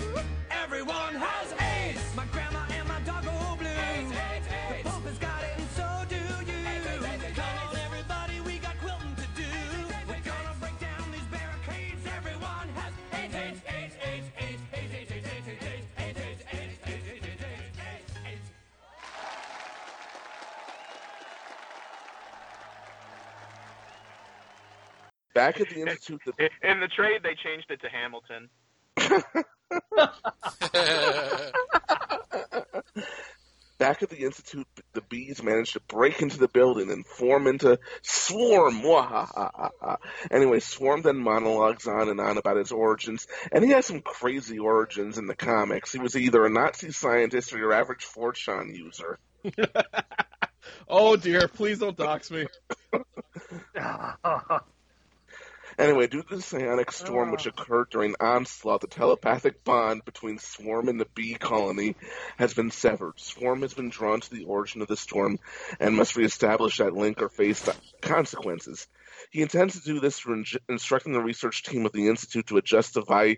Back 25.44 25.60
at 25.60 25.70
the 25.70 25.82
Institute, 25.82 26.22
the, 26.26 26.50
in 26.62 26.80
the 26.80 26.88
trade 26.88 27.22
they 27.22 27.36
changed 27.36 27.70
it 27.70 27.82
to 27.82 27.90
hamilton 27.90 28.50
back 33.84 34.02
at 34.02 34.10
the 34.10 34.20
Institute, 34.20 34.66
the 34.94 35.02
bees 35.02 35.44
manage 35.44 35.74
to 35.74 35.82
break 35.82 36.22
into 36.22 36.38
the 36.38 36.48
building 36.48 36.90
and 36.90 37.06
form 37.06 37.48
into 37.48 37.78
Swarm. 38.02 38.82
Mwahaha. 38.82 39.98
Anyway, 40.32 40.62
Swarm 40.62 41.02
then 41.02 41.18
monologues 41.18 41.86
on 41.88 42.08
and 42.08 42.22
on 42.22 42.38
about 42.38 42.56
his 42.56 42.72
origins, 42.72 43.28
and 43.52 43.62
he 43.64 43.72
has 43.72 43.86
some 43.86 44.00
crazy 44.00 44.60
origins 44.60 45.18
in 45.18 45.28
the 45.28 45.36
comics. 45.36 45.92
He 45.92 46.00
was 46.00 46.16
either 46.16 46.46
a 46.46 46.50
Nazi 46.50 46.94
scientist 46.94 47.54
or 47.54 47.58
your 47.58 47.74
average 47.74 48.06
Fortran 48.06 48.74
user. 48.74 49.20
oh 50.88 51.18
dear, 51.18 51.50
please 51.50 51.80
don't 51.80 51.98
dox 51.98 52.32
me. 52.32 52.48
Anyway, 55.78 56.08
due 56.08 56.22
to 56.24 56.36
the 56.36 56.42
psionic 56.42 56.92
storm 56.92 57.32
which 57.32 57.48
oh. 57.48 57.50
occurred 57.50 57.90
during 57.90 58.16
Onslaught, 58.20 58.82
the 58.82 58.88
telepathic 58.88 59.64
bond 59.64 60.06
between 60.06 60.38
Swarm 60.38 60.88
and 60.88 61.00
the 61.00 61.08
bee 61.16 61.36
colony 61.36 61.96
has 62.38 62.54
been 62.54 62.72
severed. 62.72 63.14
Swarm 63.18 63.62
has 63.62 63.74
been 63.74 63.90
drawn 63.90 64.22
to 64.22 64.30
the 64.30 64.46
origin 64.46 64.82
of 64.82 64.88
the 64.88 64.98
storm 64.98 65.40
and 65.80 65.96
must 65.96 66.16
reestablish 66.16 66.78
that 66.78 66.94
link 66.94 67.22
or 67.22 67.30
face 67.30 67.62
the 67.62 67.76
consequences. 68.02 68.88
He 69.32 69.42
intends 69.42 69.80
to 69.80 69.94
do 69.94 70.00
this 70.00 70.20
through 70.20 70.36
in- 70.36 70.46
instructing 70.70 71.14
the 71.14 71.22
research 71.22 71.64
team 71.64 71.86
of 71.86 71.92
the 71.92 72.08
Institute 72.08 72.48
to 72.48 72.58
adjust 72.58 72.94
the 72.94 73.38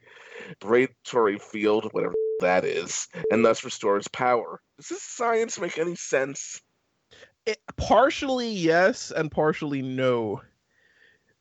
vibratory 0.59 1.39
field, 1.39 1.89
whatever 1.91 2.15
that 2.39 2.65
is, 2.65 3.07
and 3.31 3.45
thus 3.45 3.63
restore 3.63 3.95
his 3.95 4.07
power. 4.07 4.59
Does 4.77 4.89
this 4.89 5.01
science 5.01 5.59
make 5.59 5.77
any 5.77 5.95
sense? 5.95 6.61
It, 7.45 7.59
partially 7.77 8.49
yes 8.49 9.11
and 9.11 9.31
partially 9.31 9.81
no. 9.81 10.41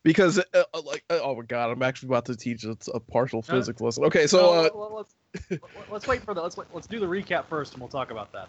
Because, 0.05 0.37
uh, 0.37 0.43
uh, 0.71 0.81
like, 0.85 1.03
uh, 1.09 1.19
oh 1.23 1.35
my 1.35 1.41
god, 1.45 1.71
I'm 1.71 1.81
actually 1.81 2.09
about 2.09 2.25
to 2.25 2.35
teach 2.37 2.63
a, 2.63 2.77
a 2.93 2.99
partial 2.99 3.43
No. 3.49 3.55
physics 3.55 3.81
lesson. 3.81 4.05
Okay, 4.05 4.27
so, 4.27 4.53
uh, 4.53 4.61
let- 4.61 4.75
let- 4.77 4.91
let's, 4.91 5.59
let's 5.91 6.07
wait 6.07 6.21
for 6.21 6.35
the 6.35 6.43
let's 6.43 6.55
wait, 6.55 6.67
let's 6.71 6.85
do 6.85 6.99
the 6.99 7.07
recap 7.07 7.45
first, 7.49 7.73
and 7.73 7.81
we'll 7.81 7.89
talk 7.89 8.11
about 8.11 8.31
that. 8.31 8.47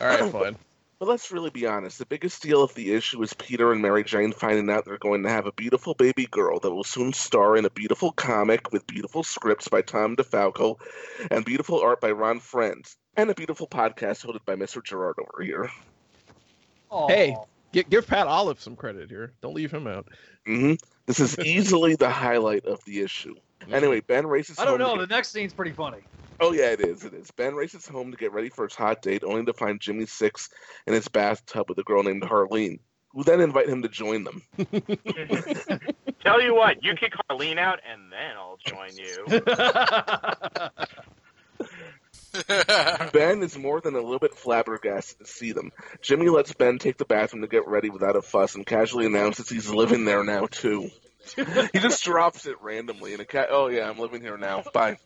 all 0.00 0.06
right, 0.08 0.32
fine. 0.32 0.56
But 0.98 1.08
let's 1.08 1.32
really 1.32 1.50
be 1.50 1.66
honest. 1.66 1.98
The 1.98 2.06
biggest 2.06 2.42
deal 2.44 2.62
of 2.62 2.72
the 2.76 2.92
issue 2.94 3.20
is 3.24 3.34
Peter 3.34 3.72
and 3.72 3.82
Mary 3.82 4.04
Jane 4.04 4.30
finding 4.30 4.70
out 4.70 4.84
they're 4.84 4.98
going 4.98 5.24
to 5.24 5.28
have 5.30 5.46
a 5.46 5.52
beautiful 5.52 5.94
baby 5.94 6.26
girl 6.30 6.60
that 6.60 6.70
will 6.70 6.84
soon 6.84 7.12
star 7.12 7.56
in 7.56 7.64
a 7.64 7.70
beautiful 7.70 8.12
comic 8.12 8.70
with 8.72 8.86
beautiful 8.86 9.24
scripts 9.24 9.66
by 9.66 9.82
Tom 9.82 10.14
DeFalco 10.14 10.76
and 11.28 11.44
beautiful 11.44 11.80
art 11.80 12.00
by 12.00 12.12
Ron 12.12 12.38
Frenz 12.38 12.96
and 13.16 13.28
a 13.30 13.34
beautiful 13.34 13.66
podcast 13.66 14.24
hosted 14.24 14.44
by 14.46 14.54
Mr. 14.54 14.80
Gerard 14.80 15.16
over 15.18 15.42
here. 15.42 15.68
Hey, 17.08 17.36
gi- 17.72 17.84
give 17.84 18.06
Pat 18.06 18.26
Olliffe 18.26 18.60
some 18.60 18.76
credit 18.76 19.10
here. 19.10 19.32
Don't 19.42 19.54
leave 19.54 19.70
him 19.70 19.86
out. 19.86 20.08
hmm 20.46 20.74
This 21.06 21.20
is 21.20 21.38
easily 21.44 21.96
the 21.96 22.10
highlight 22.10 22.64
of 22.66 22.84
the 22.84 23.00
issue. 23.00 23.34
Anyway, 23.70 24.00
Ben 24.00 24.26
races 24.26 24.58
I 24.58 24.64
don't 24.64 24.80
home 24.80 24.90
to 24.90 24.96
know. 24.96 25.00
The 25.00 25.06
next 25.14 25.30
scene's 25.30 25.52
pretty 25.52 25.72
funny. 25.72 25.98
Oh 26.40 26.52
yeah, 26.52 26.70
it 26.70 26.80
is. 26.80 27.04
It 27.04 27.14
is. 27.14 27.30
Ben 27.30 27.54
races 27.54 27.86
home 27.86 28.10
to 28.10 28.16
get 28.16 28.32
ready 28.32 28.48
for 28.48 28.64
his 28.64 28.74
hot 28.74 29.00
date, 29.02 29.22
only 29.22 29.44
to 29.44 29.52
find 29.52 29.80
Jimmy 29.80 30.06
Six 30.06 30.48
in 30.86 30.94
his 30.94 31.06
bathtub 31.06 31.68
with 31.68 31.78
a 31.78 31.84
girl 31.84 32.02
named 32.02 32.22
Harleen, 32.22 32.80
who 33.12 33.22
then 33.22 33.40
invite 33.40 33.68
him 33.68 33.82
to 33.82 33.88
join 33.88 34.24
them. 34.24 34.42
tell 36.24 36.40
you 36.40 36.54
what 36.54 36.82
you 36.82 36.94
kick 36.94 37.12
harleen 37.30 37.58
out 37.58 37.80
and 37.90 38.12
then 38.12 38.36
i'll 38.36 38.58
join 38.64 38.90
you 38.96 39.24
Ben 43.12 43.42
is 43.42 43.58
more 43.58 43.80
than 43.80 43.94
a 43.94 44.00
little 44.00 44.18
bit 44.18 44.34
flabbergasted 44.34 45.18
to 45.18 45.26
see 45.26 45.52
them. 45.52 45.72
Jimmy 46.00 46.28
lets 46.28 46.52
Ben 46.52 46.78
take 46.78 46.96
the 46.96 47.04
bathroom 47.04 47.42
to 47.42 47.48
get 47.48 47.66
ready 47.66 47.90
without 47.90 48.16
a 48.16 48.22
fuss 48.22 48.54
and 48.54 48.66
casually 48.66 49.06
announces 49.06 49.48
he's 49.48 49.70
living 49.70 50.04
there 50.04 50.24
now 50.24 50.46
too. 50.46 50.90
he 51.36 51.78
just 51.78 52.02
drops 52.04 52.46
it 52.46 52.60
randomly 52.60 53.12
and 53.12 53.22
a 53.22 53.24
cat. 53.24 53.48
Oh 53.50 53.68
yeah, 53.68 53.88
I'm 53.88 53.98
living 53.98 54.22
here 54.22 54.36
now. 54.36 54.64
Bye. 54.72 54.98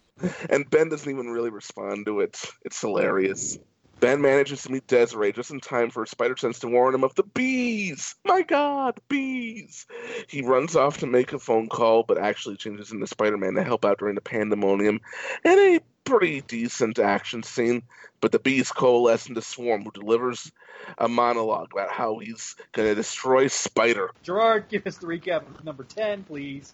And 0.48 0.68
Ben 0.70 0.88
doesn't 0.88 1.10
even 1.10 1.28
really 1.28 1.50
respond 1.50 2.06
to 2.06 2.20
it. 2.20 2.40
It's 2.64 2.80
hilarious. 2.80 3.58
Ben 3.98 4.20
manages 4.20 4.62
to 4.62 4.72
meet 4.72 4.86
Desiree 4.86 5.32
just 5.32 5.50
in 5.50 5.60
time 5.60 5.90
for 5.90 6.04
Spider 6.04 6.36
Sense 6.36 6.58
to 6.58 6.68
warn 6.68 6.94
him 6.94 7.04
of 7.04 7.14
the 7.14 7.22
bees. 7.22 8.14
My 8.26 8.42
God, 8.42 9.00
bees! 9.08 9.86
He 10.28 10.42
runs 10.42 10.76
off 10.76 10.98
to 10.98 11.06
make 11.06 11.32
a 11.32 11.38
phone 11.38 11.68
call, 11.68 12.02
but 12.02 12.18
actually 12.18 12.56
changes 12.56 12.92
into 12.92 13.06
Spider 13.06 13.38
Man 13.38 13.54
to 13.54 13.64
help 13.64 13.86
out 13.86 13.98
during 13.98 14.14
the 14.14 14.20
pandemonium 14.20 15.00
and 15.44 15.58
a 15.58 15.80
pretty 16.06 16.40
decent 16.40 16.98
action 16.98 17.42
scene. 17.42 17.82
But 18.22 18.32
the 18.32 18.38
bees 18.38 18.72
coalesce 18.72 19.28
into 19.28 19.42
Swarm, 19.42 19.84
who 19.84 19.90
delivers 19.90 20.50
a 20.96 21.08
monologue 21.08 21.72
about 21.72 21.90
how 21.90 22.18
he's 22.18 22.56
going 22.72 22.88
to 22.88 22.94
destroy 22.94 23.48
Spider. 23.48 24.10
Gerard, 24.22 24.68
give 24.70 24.86
us 24.86 24.96
the 24.96 25.06
recap 25.06 25.46
of 25.46 25.64
number 25.64 25.84
ten, 25.84 26.24
please. 26.24 26.72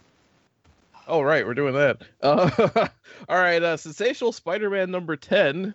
All 1.09 1.25
right, 1.25 1.45
we're 1.45 1.55
doing 1.55 1.75
that. 1.75 2.03
Uh, 2.23 2.89
all 3.29 3.41
right, 3.41 3.63
uh, 3.63 3.77
sensational 3.77 4.31
Spider-Man 4.31 4.91
number 4.91 5.17
ten, 5.17 5.75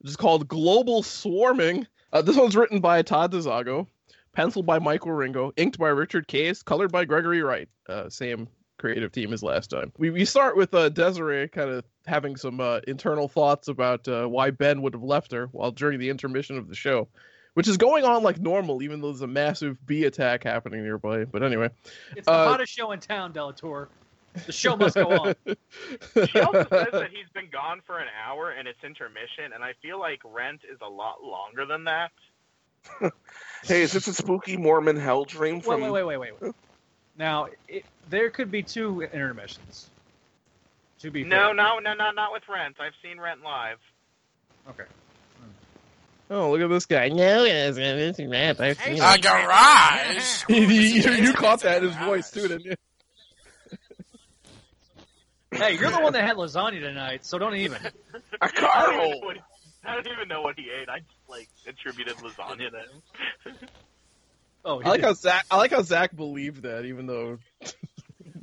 which 0.00 0.10
is 0.10 0.16
called 0.16 0.48
Global 0.48 1.04
Swarming. 1.04 1.86
Uh, 2.12 2.22
this 2.22 2.36
one's 2.36 2.56
written 2.56 2.80
by 2.80 3.02
Todd 3.02 3.30
DeZago, 3.32 3.86
penciled 4.32 4.66
by 4.66 4.80
Michael 4.80 5.12
Ringo, 5.12 5.52
inked 5.56 5.78
by 5.78 5.88
Richard 5.90 6.26
Case, 6.26 6.62
colored 6.62 6.90
by 6.90 7.04
Gregory 7.04 7.42
Wright. 7.42 7.68
Uh, 7.88 8.08
same 8.08 8.48
creative 8.78 9.12
team 9.12 9.32
as 9.32 9.42
last 9.42 9.70
time. 9.70 9.92
We 9.98 10.10
we 10.10 10.24
start 10.24 10.56
with 10.56 10.74
uh, 10.74 10.88
Desiree 10.88 11.48
kind 11.48 11.70
of 11.70 11.84
having 12.06 12.36
some 12.36 12.60
uh, 12.60 12.80
internal 12.86 13.28
thoughts 13.28 13.68
about 13.68 14.06
uh, 14.08 14.26
why 14.26 14.50
Ben 14.50 14.82
would 14.82 14.94
have 14.94 15.02
left 15.02 15.32
her 15.32 15.46
while 15.46 15.70
during 15.70 15.98
the 15.98 16.10
intermission 16.10 16.58
of 16.58 16.68
the 16.68 16.74
show. 16.74 17.08
Which 17.54 17.68
is 17.68 17.76
going 17.76 18.04
on 18.04 18.24
like 18.24 18.40
normal, 18.40 18.82
even 18.82 19.00
though 19.00 19.12
there's 19.12 19.20
a 19.20 19.28
massive 19.28 19.84
bee 19.86 20.06
attack 20.06 20.42
happening 20.42 20.82
nearby. 20.82 21.24
But 21.24 21.44
anyway, 21.44 21.70
It's 22.16 22.26
the 22.26 22.32
Uh, 22.32 22.48
hottest 22.48 22.72
show 22.72 22.90
in 22.90 22.98
town, 22.98 23.32
Delator. 23.32 23.86
The 24.46 24.50
show 24.50 24.76
must 24.76 24.96
go 24.96 25.08
on. 25.10 25.34
she 26.26 26.40
also 26.40 26.66
says 26.68 26.90
that 26.90 27.10
he's 27.12 27.28
been 27.32 27.48
gone 27.52 27.80
for 27.86 28.00
an 28.00 28.08
hour 28.26 28.50
and 28.50 28.66
it's 28.66 28.82
intermission 28.82 29.52
and 29.54 29.62
i 29.62 29.72
feel 29.80 29.98
like 30.00 30.20
rent 30.24 30.62
is 30.68 30.78
a 30.82 30.88
lot 30.88 31.22
longer 31.22 31.64
than 31.66 31.84
that 31.84 32.10
hey, 33.64 33.82
is 33.82 33.92
this 33.92 34.06
a 34.08 34.14
spooky 34.14 34.56
Mormon 34.56 34.96
hell 34.96 35.24
dream 35.24 35.56
Wait, 35.56 35.64
from? 35.64 35.80
wait, 35.82 35.90
wait, 35.90 36.04
wait, 36.04 36.18
wait. 36.18 36.32
wait. 36.40 36.54
Now, 37.16 37.46
it, 37.68 37.84
there 38.10 38.30
could 38.30 38.50
be 38.50 38.62
two 38.62 39.02
intermissions. 39.02 39.90
To 41.00 41.10
be 41.10 41.24
No, 41.24 41.46
fair. 41.48 41.54
no, 41.54 41.78
no, 41.80 41.94
no, 41.94 42.10
not 42.12 42.32
with 42.32 42.42
Rent. 42.48 42.76
I've 42.80 42.92
seen 43.02 43.20
Rent 43.20 43.42
live. 43.42 43.78
Okay. 44.70 44.84
Oh, 46.30 46.52
look 46.52 46.62
at 46.62 46.68
this 46.70 46.86
guy. 46.86 47.08
No, 47.08 47.44
it's 47.44 47.76
it's 47.78 48.18
rap. 48.30 48.58
I've 48.58 48.78
seen 48.80 49.02
A 49.02 49.14
it. 49.14 49.22
garage. 49.22 50.44
you, 50.48 50.62
you, 50.66 51.10
you 51.12 51.32
caught 51.34 51.60
that 51.60 51.82
in 51.82 51.90
his 51.90 51.96
voice 51.98 52.30
too, 52.30 52.48
didn't 52.48 52.64
you? 52.64 52.74
Hey, 55.52 55.76
you're 55.78 55.90
the 55.90 56.00
one 56.00 56.12
that 56.14 56.24
had 56.26 56.36
lasagna 56.36 56.80
tonight, 56.80 57.24
so 57.24 57.38
don't 57.38 57.54
even. 57.56 57.78
A 58.40 58.44
I 58.44 58.48
car 58.48 58.86
don't, 58.86 58.94
even 58.94 58.96
know 58.96 59.10
hole. 59.12 59.20
what, 59.26 59.36
I 59.84 59.94
don't 59.94 60.06
even 60.08 60.28
know 60.28 60.42
what 60.42 60.58
he 60.58 60.64
ate. 60.70 60.88
I 60.88 60.98
just 61.00 61.10
like 61.28 61.48
attributed 61.68 62.16
lasagna 62.16 62.70
to 62.70 63.50
him. 63.50 63.56
Oh, 64.64 64.80
I 64.82 64.88
like 64.88 65.02
how 65.02 65.12
Zach. 65.12 65.44
I 65.50 65.56
like 65.58 65.70
how 65.72 65.82
Zach 65.82 66.16
believed 66.16 66.62
that, 66.62 66.86
even 66.86 67.06
though 67.06 67.38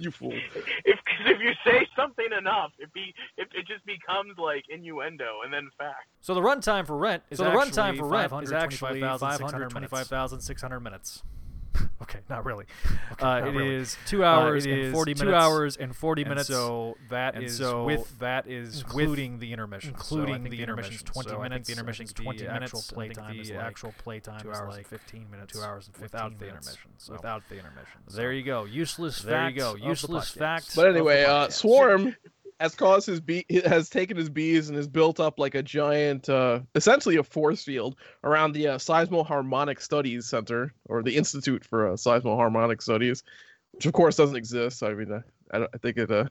you 0.01 0.11
fool. 0.11 0.33
if 0.33 0.99
cause 1.05 1.27
if 1.27 1.39
you 1.39 1.53
say 1.65 1.87
something 1.95 2.27
enough, 2.37 2.71
it 2.79 2.91
be 2.93 3.13
it, 3.37 3.47
it 3.53 3.67
just 3.67 3.85
becomes 3.85 4.37
like 4.37 4.63
innuendo 4.69 5.41
and 5.43 5.53
then 5.53 5.69
fact. 5.77 6.07
So 6.21 6.33
the 6.33 6.41
runtime 6.41 6.85
for 6.85 6.97
Rent 6.97 7.23
is 7.29 7.37
So 7.37 7.45
the 7.45 7.51
runtime 7.51 7.97
for 7.97 8.07
Rent 8.07 8.31
is 8.43 8.51
actually 8.51 9.01
525,600 9.01 10.79
minutes. 10.79 11.23
okay, 12.01 12.19
not 12.29 12.45
really. 12.45 12.65
Okay, 13.13 13.25
uh, 13.25 13.39
not 13.39 13.47
it 13.47 13.51
really. 13.55 13.75
is 13.75 13.97
two 14.05 14.23
Uh, 14.23 14.27
hours 14.27 14.65
it 14.65 14.71
and 14.71 14.79
is 14.81 14.91
40 14.93 15.13
two 15.13 15.25
minutes. 15.25 15.43
hours 15.43 15.77
and 15.77 15.95
40 15.95 16.21
And 16.23 16.29
minutes. 16.29 16.47
So 16.47 16.97
that 17.09 17.35
And 17.35 17.43
is 17.45 17.57
so 17.57 17.83
with 17.85 18.19
that 18.19 18.47
is 18.47 18.81
including 18.81 19.33
with 19.33 19.41
the 19.41 19.53
intermission. 19.53 19.89
including 19.91 20.35
So 20.35 20.43
the 20.43 20.49
the 20.49 20.61
intermission's 20.61 21.01
intermissions. 21.01 21.25
20 21.25 21.29
So 21.29 21.35
I 21.35 21.39
think 21.39 21.43
minutes. 21.43 21.67
The 21.67 21.71
I 21.71 21.73
intermission's 21.73 22.11
think 22.11 22.25
20 22.25 22.37
the 22.39 22.53
minutes. 22.53 22.63
actual 22.73 22.79
I 22.79 22.81
think 22.81 23.13
playtime 23.15 23.35
the 23.35 23.41
is 23.41 23.49
like 23.51 23.59
actual 23.59 23.93
playtime 24.03 24.39
two 24.41 24.51
is 24.51 24.57
hours 24.57 24.69
like 24.69 24.77
and 24.77 24.87
15 24.87 25.31
minutes. 25.31 25.53
Two 25.53 25.61
hours 25.61 25.87
and 25.87 25.95
15 25.95 26.03
without 26.03 26.39
the 26.39 26.45
minutes. 26.45 26.67
intermission. 26.67 26.91
So 26.97 27.13
Without 27.13 27.43
the 27.49 27.55
intermission. 27.55 28.01
there 28.13 28.33
you 28.33 28.43
go. 28.43 28.65
Useless 28.65 29.15
facts 29.19 29.25
There 29.25 29.49
you 29.49 29.55
go. 29.55 29.75
Useless 29.75 30.29
facts. 30.29 30.75
But 30.75 30.87
anyway, 30.89 31.23
uh, 31.23 31.47
podcast. 31.47 31.51
Swarm 31.53 32.15
has 32.61 32.75
caused 32.75 33.07
his 33.07 33.19
bee 33.19 33.45
has 33.65 33.89
taken 33.89 34.15
his 34.15 34.29
bees 34.29 34.69
and 34.69 34.77
has 34.77 34.87
built 34.87 35.19
up 35.19 35.39
like 35.39 35.55
a 35.55 35.63
giant, 35.63 36.29
uh, 36.29 36.59
essentially 36.75 37.15
a 37.17 37.23
force 37.23 37.63
field 37.63 37.95
around 38.23 38.53
the 38.53 38.67
uh, 38.67 38.77
Seismoharmonic 38.77 39.81
Studies 39.81 40.27
Center 40.27 40.73
or 40.85 41.01
the 41.01 41.17
Institute 41.17 41.65
for 41.65 41.89
uh, 41.89 41.93
Seismoharmonic 41.93 42.81
Studies, 42.81 43.23
which 43.71 43.87
of 43.87 43.93
course 43.93 44.15
doesn't 44.15 44.35
exist. 44.35 44.83
I 44.83 44.93
mean, 44.93 45.11
uh, 45.11 45.21
I, 45.51 45.63
I 45.63 45.77
think 45.81 45.97
it 45.97 46.11
uh, 46.11 46.25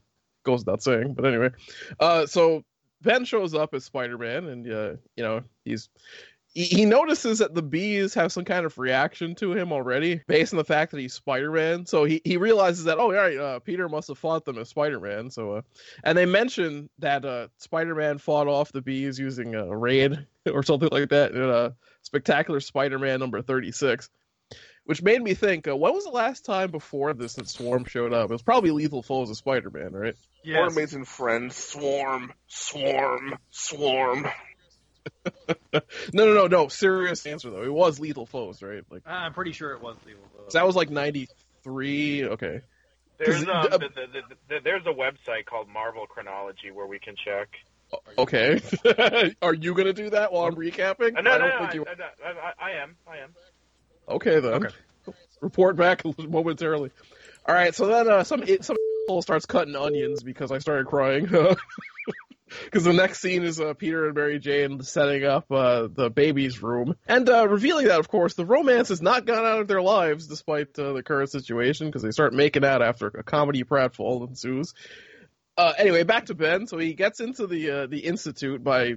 goes 0.44 0.60
without 0.60 0.82
saying. 0.82 1.14
But 1.14 1.26
anyway, 1.26 1.50
uh, 1.98 2.26
so 2.26 2.64
Ben 3.02 3.24
shows 3.24 3.52
up 3.54 3.74
as 3.74 3.84
Spider-Man, 3.84 4.46
and 4.46 4.72
uh, 4.72 4.92
you 5.16 5.24
know 5.24 5.42
he's 5.64 5.88
he, 6.52 6.64
he 6.64 6.84
notices 6.84 7.38
that 7.38 7.54
the 7.54 7.62
bees 7.62 8.14
have 8.14 8.32
some 8.32 8.44
kind 8.44 8.66
of 8.66 8.76
reaction 8.78 9.34
to 9.36 9.52
him 9.52 9.72
already 9.72 10.20
based 10.26 10.52
on 10.52 10.56
the 10.58 10.64
fact 10.64 10.90
that 10.90 11.00
he's 11.00 11.14
spider-man. 11.14 11.86
So 11.86 12.04
he, 12.04 12.20
he 12.24 12.36
realizes 12.36 12.84
that 12.84 12.98
oh 12.98 13.12
yeah 13.12 13.40
uh, 13.40 13.58
peter 13.60 13.88
must 13.88 14.08
have 14.08 14.18
fought 14.18 14.44
them 14.44 14.58
as 14.58 14.68
spider-man. 14.68 15.30
So 15.30 15.54
uh, 15.56 15.62
and 16.04 16.16
they 16.16 16.26
mention 16.26 16.90
that 16.98 17.24
uh, 17.24 17.48
spider-man 17.58 18.18
fought 18.18 18.48
off 18.48 18.72
the 18.72 18.82
bees 18.82 19.18
using 19.18 19.54
a 19.54 19.76
raid 19.76 20.26
or 20.52 20.62
something 20.62 20.90
like 20.90 21.10
that 21.10 21.32
in 21.32 21.42
uh, 21.42 21.70
spectacular 22.02 22.60
spider-man 22.60 23.20
number 23.20 23.42
36 23.42 24.10
which 24.84 25.02
made 25.02 25.22
me 25.22 25.34
think 25.34 25.68
uh, 25.68 25.76
when 25.76 25.92
was 25.92 26.04
the 26.04 26.10
last 26.10 26.44
time 26.44 26.70
before 26.70 27.12
this 27.12 27.34
that 27.34 27.48
swarm 27.48 27.84
showed 27.84 28.12
up? 28.12 28.30
It 28.30 28.32
was 28.32 28.42
probably 28.42 28.72
lethal 28.72 29.02
foes 29.02 29.30
of 29.30 29.36
spider-man 29.36 29.92
right? 29.92 30.16
More 30.44 30.66
amazing 30.66 31.04
friends. 31.04 31.54
Swarm, 31.54 32.32
swarm, 32.48 33.38
swarm. 33.50 34.26
no 35.72 35.80
no 36.12 36.34
no 36.34 36.46
no 36.46 36.68
serious 36.68 37.24
answer 37.26 37.50
though 37.50 37.62
it 37.62 37.72
was 37.72 37.98
lethal 37.98 38.26
foes 38.26 38.62
right 38.62 38.82
like 38.90 39.02
I'm 39.06 39.32
pretty 39.32 39.52
sure 39.52 39.72
it 39.72 39.82
was 39.82 39.96
Lethal 40.06 40.22
so 40.48 40.58
that 40.58 40.66
was 40.66 40.76
like 40.76 40.90
93 40.90 42.24
okay 42.26 42.60
There's 43.18 43.44
'Cause, 43.44 43.48
um, 43.48 43.50
uh, 43.50 43.68
the, 43.68 43.78
the, 43.78 43.88
the, 43.94 44.22
the, 44.48 44.60
there's 44.64 44.86
a 44.86 44.92
website 44.92 45.46
called 45.46 45.68
Marvel 45.68 46.06
Chronology 46.06 46.70
where 46.70 46.86
we 46.86 46.98
can 46.98 47.14
check. 47.22 47.48
Okay. 48.16 48.60
Are 49.42 49.52
you 49.54 49.74
gonna 49.74 49.92
do 49.92 50.10
that 50.10 50.32
while 50.32 50.46
I'm 50.46 50.54
recapping? 50.54 51.18
Uh, 51.18 51.20
no, 51.22 51.32
I 51.32 51.38
no, 51.38 51.38
don't 51.38 51.48
no, 51.48 51.58
think 51.58 51.74
you. 51.74 51.86
I, 51.86 52.28
I, 52.28 52.30
I, 52.30 52.70
I 52.70 52.82
am, 52.82 52.96
I 53.06 53.18
am. 53.18 53.34
Okay 54.08 54.40
then. 54.40 54.54
Okay. 54.54 54.74
Report 55.40 55.76
back 55.76 56.02
momentarily. 56.18 56.90
All 57.46 57.54
right. 57.54 57.74
So 57.74 57.86
then 57.86 58.08
uh, 58.08 58.24
some 58.24 58.44
some 58.60 58.76
asshole 59.06 59.22
starts 59.22 59.46
cutting 59.46 59.76
onions 59.76 60.22
because 60.22 60.52
I 60.52 60.58
started 60.58 60.86
crying. 60.86 61.28
Because 62.64 62.84
the 62.84 62.92
next 62.92 63.20
scene 63.20 63.42
is 63.42 63.60
uh, 63.60 63.74
Peter 63.74 64.06
and 64.06 64.14
Mary 64.14 64.38
Jane 64.38 64.82
setting 64.82 65.24
up 65.24 65.50
uh, 65.50 65.88
the 65.92 66.10
baby's 66.10 66.62
room 66.62 66.96
and 67.06 67.28
uh, 67.28 67.48
revealing 67.48 67.86
that, 67.86 68.00
of 68.00 68.08
course, 68.08 68.34
the 68.34 68.44
romance 68.44 68.88
has 68.88 69.02
not 69.02 69.24
gone 69.24 69.44
out 69.44 69.60
of 69.60 69.68
their 69.68 69.82
lives 69.82 70.26
despite 70.26 70.78
uh, 70.78 70.92
the 70.92 71.02
current 71.02 71.30
situation 71.30 71.86
because 71.86 72.02
they 72.02 72.10
start 72.10 72.32
making 72.32 72.64
out 72.64 72.82
after 72.82 73.08
a 73.08 73.22
comedy 73.22 73.64
pratfall 73.64 74.28
ensues. 74.28 74.74
Uh, 75.56 75.72
anyway, 75.78 76.02
back 76.02 76.26
to 76.26 76.34
Ben. 76.34 76.66
So 76.66 76.78
he 76.78 76.94
gets 76.94 77.20
into 77.20 77.46
the 77.46 77.70
uh, 77.70 77.86
the 77.86 77.98
institute 77.98 78.64
by 78.64 78.96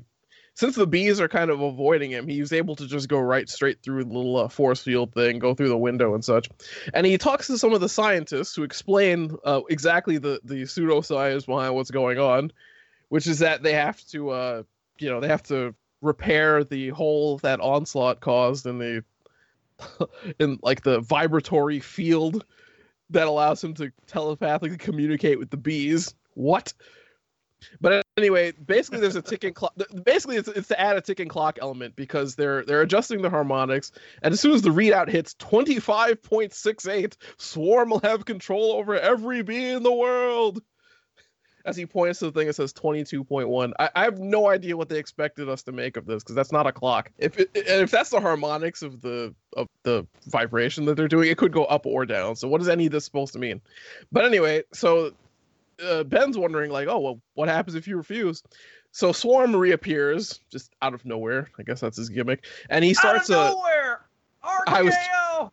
since 0.55 0.75
the 0.75 0.87
bees 0.87 1.19
are 1.19 1.27
kind 1.27 1.49
of 1.49 1.61
avoiding 1.61 2.11
him, 2.11 2.27
he's 2.27 2.53
able 2.53 2.75
to 2.75 2.85
just 2.85 3.07
go 3.07 3.19
right 3.19 3.49
straight 3.49 3.81
through 3.81 4.03
the 4.03 4.13
little 4.13 4.37
uh, 4.37 4.47
force 4.47 4.83
field 4.83 5.13
thing, 5.13 5.39
go 5.39 5.55
through 5.55 5.69
the 5.69 5.77
window 5.77 6.13
and 6.13 6.23
such. 6.23 6.47
And 6.93 7.07
he 7.07 7.17
talks 7.17 7.47
to 7.47 7.57
some 7.57 7.73
of 7.73 7.81
the 7.81 7.89
scientists 7.89 8.55
who 8.55 8.63
explain 8.63 9.35
uh, 9.43 9.61
exactly 9.69 10.19
the 10.19 10.39
the 10.43 10.63
pseudoscience 10.63 11.45
behind 11.45 11.73
what's 11.75 11.91
going 11.91 12.19
on, 12.19 12.51
which 13.09 13.27
is 13.27 13.39
that 13.39 13.63
they 13.63 13.73
have 13.73 14.03
to, 14.07 14.29
uh, 14.29 14.63
you 14.99 15.09
know, 15.09 15.19
they 15.19 15.27
have 15.27 15.43
to 15.43 15.73
repair 16.01 16.63
the 16.63 16.89
hole 16.89 17.37
that 17.39 17.61
onslaught 17.61 18.19
caused 18.19 18.65
in 18.65 18.77
the 18.77 19.03
in 20.39 20.59
like 20.61 20.83
the 20.83 20.99
vibratory 21.01 21.79
field 21.79 22.45
that 23.09 23.27
allows 23.27 23.63
him 23.63 23.73
to 23.75 23.91
telepathically 24.07 24.77
communicate 24.77 25.39
with 25.39 25.49
the 25.49 25.57
bees. 25.57 26.13
What? 26.33 26.73
But 27.79 28.05
anyway, 28.17 28.51
basically, 28.51 28.99
there's 28.99 29.15
a 29.15 29.21
ticking 29.21 29.53
clock. 29.53 29.73
Basically, 30.03 30.37
it's, 30.37 30.49
it's 30.49 30.67
to 30.69 30.79
add 30.79 30.97
a 30.97 31.01
ticking 31.01 31.27
clock 31.27 31.59
element 31.61 31.95
because 31.95 32.35
they're 32.35 32.63
they're 32.65 32.81
adjusting 32.81 33.21
the 33.21 33.29
harmonics, 33.29 33.91
and 34.21 34.33
as 34.33 34.39
soon 34.39 34.53
as 34.53 34.61
the 34.61 34.69
readout 34.69 35.09
hits 35.09 35.33
25.68, 35.35 37.15
Swarm 37.37 37.89
will 37.89 38.01
have 38.01 38.25
control 38.25 38.73
over 38.73 38.99
every 38.99 39.41
bee 39.43 39.71
in 39.71 39.83
the 39.83 39.93
world. 39.93 40.61
As 41.65 41.77
he 41.77 41.85
points 41.85 42.19
to 42.19 42.25
the 42.25 42.31
thing, 42.37 42.49
it 42.49 42.55
says 42.55 42.73
22.1. 42.73 43.71
I, 43.79 43.89
I 43.95 44.03
have 44.03 44.19
no 44.19 44.49
idea 44.49 44.75
what 44.75 44.89
they 44.89 44.99
expected 44.99 45.47
us 45.47 45.63
to 45.63 45.71
make 45.71 45.95
of 45.95 46.05
this 46.05 46.21
because 46.21 46.35
that's 46.35 46.51
not 46.51 46.67
a 46.67 46.73
clock. 46.73 47.09
If 47.17 47.39
it, 47.39 47.51
if 47.55 47.89
that's 47.89 48.09
the 48.09 48.19
harmonics 48.19 48.81
of 48.81 49.01
the 49.01 49.33
of 49.55 49.67
the 49.83 50.05
vibration 50.27 50.83
that 50.85 50.95
they're 50.95 51.07
doing, 51.07 51.29
it 51.29 51.37
could 51.37 51.53
go 51.53 51.63
up 51.65 51.85
or 51.85 52.05
down. 52.05 52.35
So 52.35 52.49
what 52.49 52.59
is 52.59 52.67
any 52.67 52.87
of 52.87 52.91
this 52.91 53.05
supposed 53.05 53.31
to 53.33 53.39
mean? 53.39 53.61
But 54.11 54.25
anyway, 54.25 54.63
so 54.73 55.11
uh, 55.81 56.03
Ben's 56.03 56.37
wondering 56.37 56.69
like, 56.69 56.89
oh 56.89 56.99
well, 56.99 57.21
what 57.35 57.47
happens 57.47 57.75
if 57.75 57.87
you 57.87 57.95
refuse? 57.95 58.43
So 58.91 59.11
Swarm 59.13 59.55
reappears 59.55 60.41
just 60.51 60.71
out 60.81 60.93
of 60.93 61.05
nowhere. 61.05 61.49
I 61.57 61.63
guess 61.63 61.79
that's 61.79 61.95
his 61.97 62.09
gimmick, 62.09 62.45
and 62.69 62.83
he 62.83 62.93
starts 62.93 63.29
Out 63.31 63.37
a. 63.37 63.39
of 63.39 63.53
nowhere. 63.55 64.01
I 64.67 64.81
was- 64.81 64.93
RKO. 64.95 65.51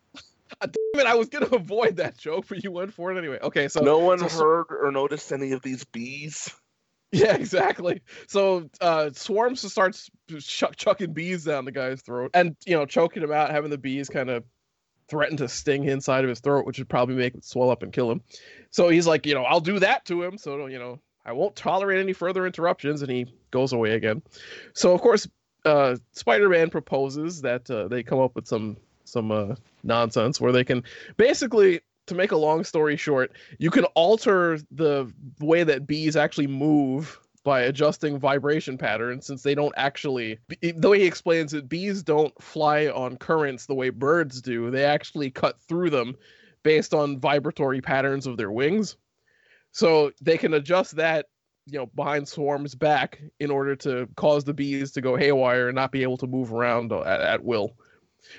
it! 0.99 1.05
I 1.05 1.15
was 1.15 1.29
gonna 1.29 1.45
avoid 1.51 1.97
that 1.97 2.17
joke, 2.17 2.45
but 2.49 2.63
you 2.63 2.71
went 2.71 2.93
for 2.93 3.11
it 3.11 3.17
anyway. 3.17 3.39
Okay, 3.41 3.67
so 3.67 3.81
no 3.81 3.99
one 3.99 4.19
so- 4.19 4.29
heard 4.29 4.65
or 4.69 4.91
noticed 4.91 5.31
any 5.31 5.51
of 5.51 5.61
these 5.61 5.83
bees. 5.83 6.49
Yeah, 7.11 7.35
exactly. 7.35 8.01
So 8.27 8.69
uh, 8.79 9.11
Swarms 9.13 9.61
just 9.61 9.73
starts 9.73 10.09
chuck, 10.39 10.75
chucking 10.75 11.13
bees 11.13 11.43
down 11.45 11.65
the 11.65 11.71
guy's 11.71 12.01
throat, 12.01 12.31
and 12.33 12.55
you 12.65 12.75
know, 12.75 12.85
choking 12.85 13.23
him 13.23 13.31
out, 13.31 13.51
having 13.51 13.69
the 13.69 13.77
bees 13.77 14.09
kind 14.09 14.29
of 14.29 14.43
threaten 15.09 15.35
to 15.37 15.49
sting 15.49 15.83
inside 15.83 16.23
of 16.23 16.29
his 16.29 16.39
throat, 16.39 16.65
which 16.65 16.77
would 16.77 16.87
probably 16.87 17.15
make 17.15 17.35
it 17.35 17.43
swell 17.43 17.69
up 17.69 17.83
and 17.83 17.91
kill 17.91 18.09
him. 18.09 18.21
So 18.69 18.87
he's 18.87 19.05
like, 19.05 19.25
you 19.25 19.33
know, 19.33 19.43
I'll 19.43 19.59
do 19.59 19.79
that 19.79 20.05
to 20.05 20.23
him. 20.23 20.37
So 20.37 20.67
you 20.67 20.79
know, 20.79 20.99
I 21.25 21.33
won't 21.33 21.55
tolerate 21.55 21.99
any 21.99 22.13
further 22.13 22.45
interruptions, 22.45 23.01
and 23.01 23.11
he 23.11 23.25
goes 23.51 23.73
away 23.73 23.91
again. 23.91 24.21
So 24.73 24.93
of 24.93 25.01
course, 25.01 25.27
uh, 25.65 25.97
Spider-Man 26.13 26.69
proposes 26.69 27.41
that 27.41 27.69
uh, 27.69 27.87
they 27.87 28.03
come 28.03 28.19
up 28.19 28.35
with 28.35 28.47
some 28.47 28.77
some 29.03 29.31
uh, 29.31 29.55
nonsense 29.83 30.39
where 30.39 30.51
they 30.51 30.63
can 30.63 30.83
basically 31.17 31.81
to 32.07 32.15
make 32.15 32.31
a 32.31 32.37
long 32.37 32.63
story 32.63 32.97
short 32.97 33.31
you 33.59 33.69
can 33.69 33.85
alter 33.95 34.59
the 34.71 35.11
way 35.39 35.63
that 35.63 35.87
bees 35.87 36.15
actually 36.15 36.47
move 36.47 37.19
by 37.43 37.61
adjusting 37.61 38.19
vibration 38.19 38.77
patterns 38.77 39.25
since 39.25 39.41
they 39.41 39.55
don't 39.55 39.73
actually 39.75 40.37
the 40.61 40.89
way 40.89 40.99
he 40.99 41.05
explains 41.05 41.53
it 41.53 41.67
bees 41.67 42.03
don't 42.03 42.33
fly 42.41 42.87
on 42.87 43.17
currents 43.17 43.65
the 43.65 43.73
way 43.73 43.89
birds 43.89 44.41
do. 44.41 44.69
They 44.69 44.85
actually 44.85 45.31
cut 45.31 45.59
through 45.61 45.89
them 45.89 46.15
based 46.63 46.93
on 46.93 47.19
vibratory 47.19 47.81
patterns 47.81 48.27
of 48.27 48.37
their 48.37 48.51
wings. 48.51 48.95
So 49.71 50.11
they 50.21 50.37
can 50.37 50.53
adjust 50.53 50.97
that 50.97 51.27
you 51.65 51.79
know 51.79 51.87
behind 51.87 52.27
swarms 52.27 52.75
back 52.75 53.21
in 53.39 53.49
order 53.49 53.75
to 53.77 54.07
cause 54.15 54.43
the 54.43 54.53
bees 54.53 54.91
to 54.91 55.01
go 55.01 55.15
haywire 55.15 55.67
and 55.69 55.75
not 55.75 55.91
be 55.91 56.03
able 56.03 56.17
to 56.17 56.27
move 56.27 56.53
around 56.53 56.91
at, 56.91 57.21
at 57.21 57.43
will 57.43 57.75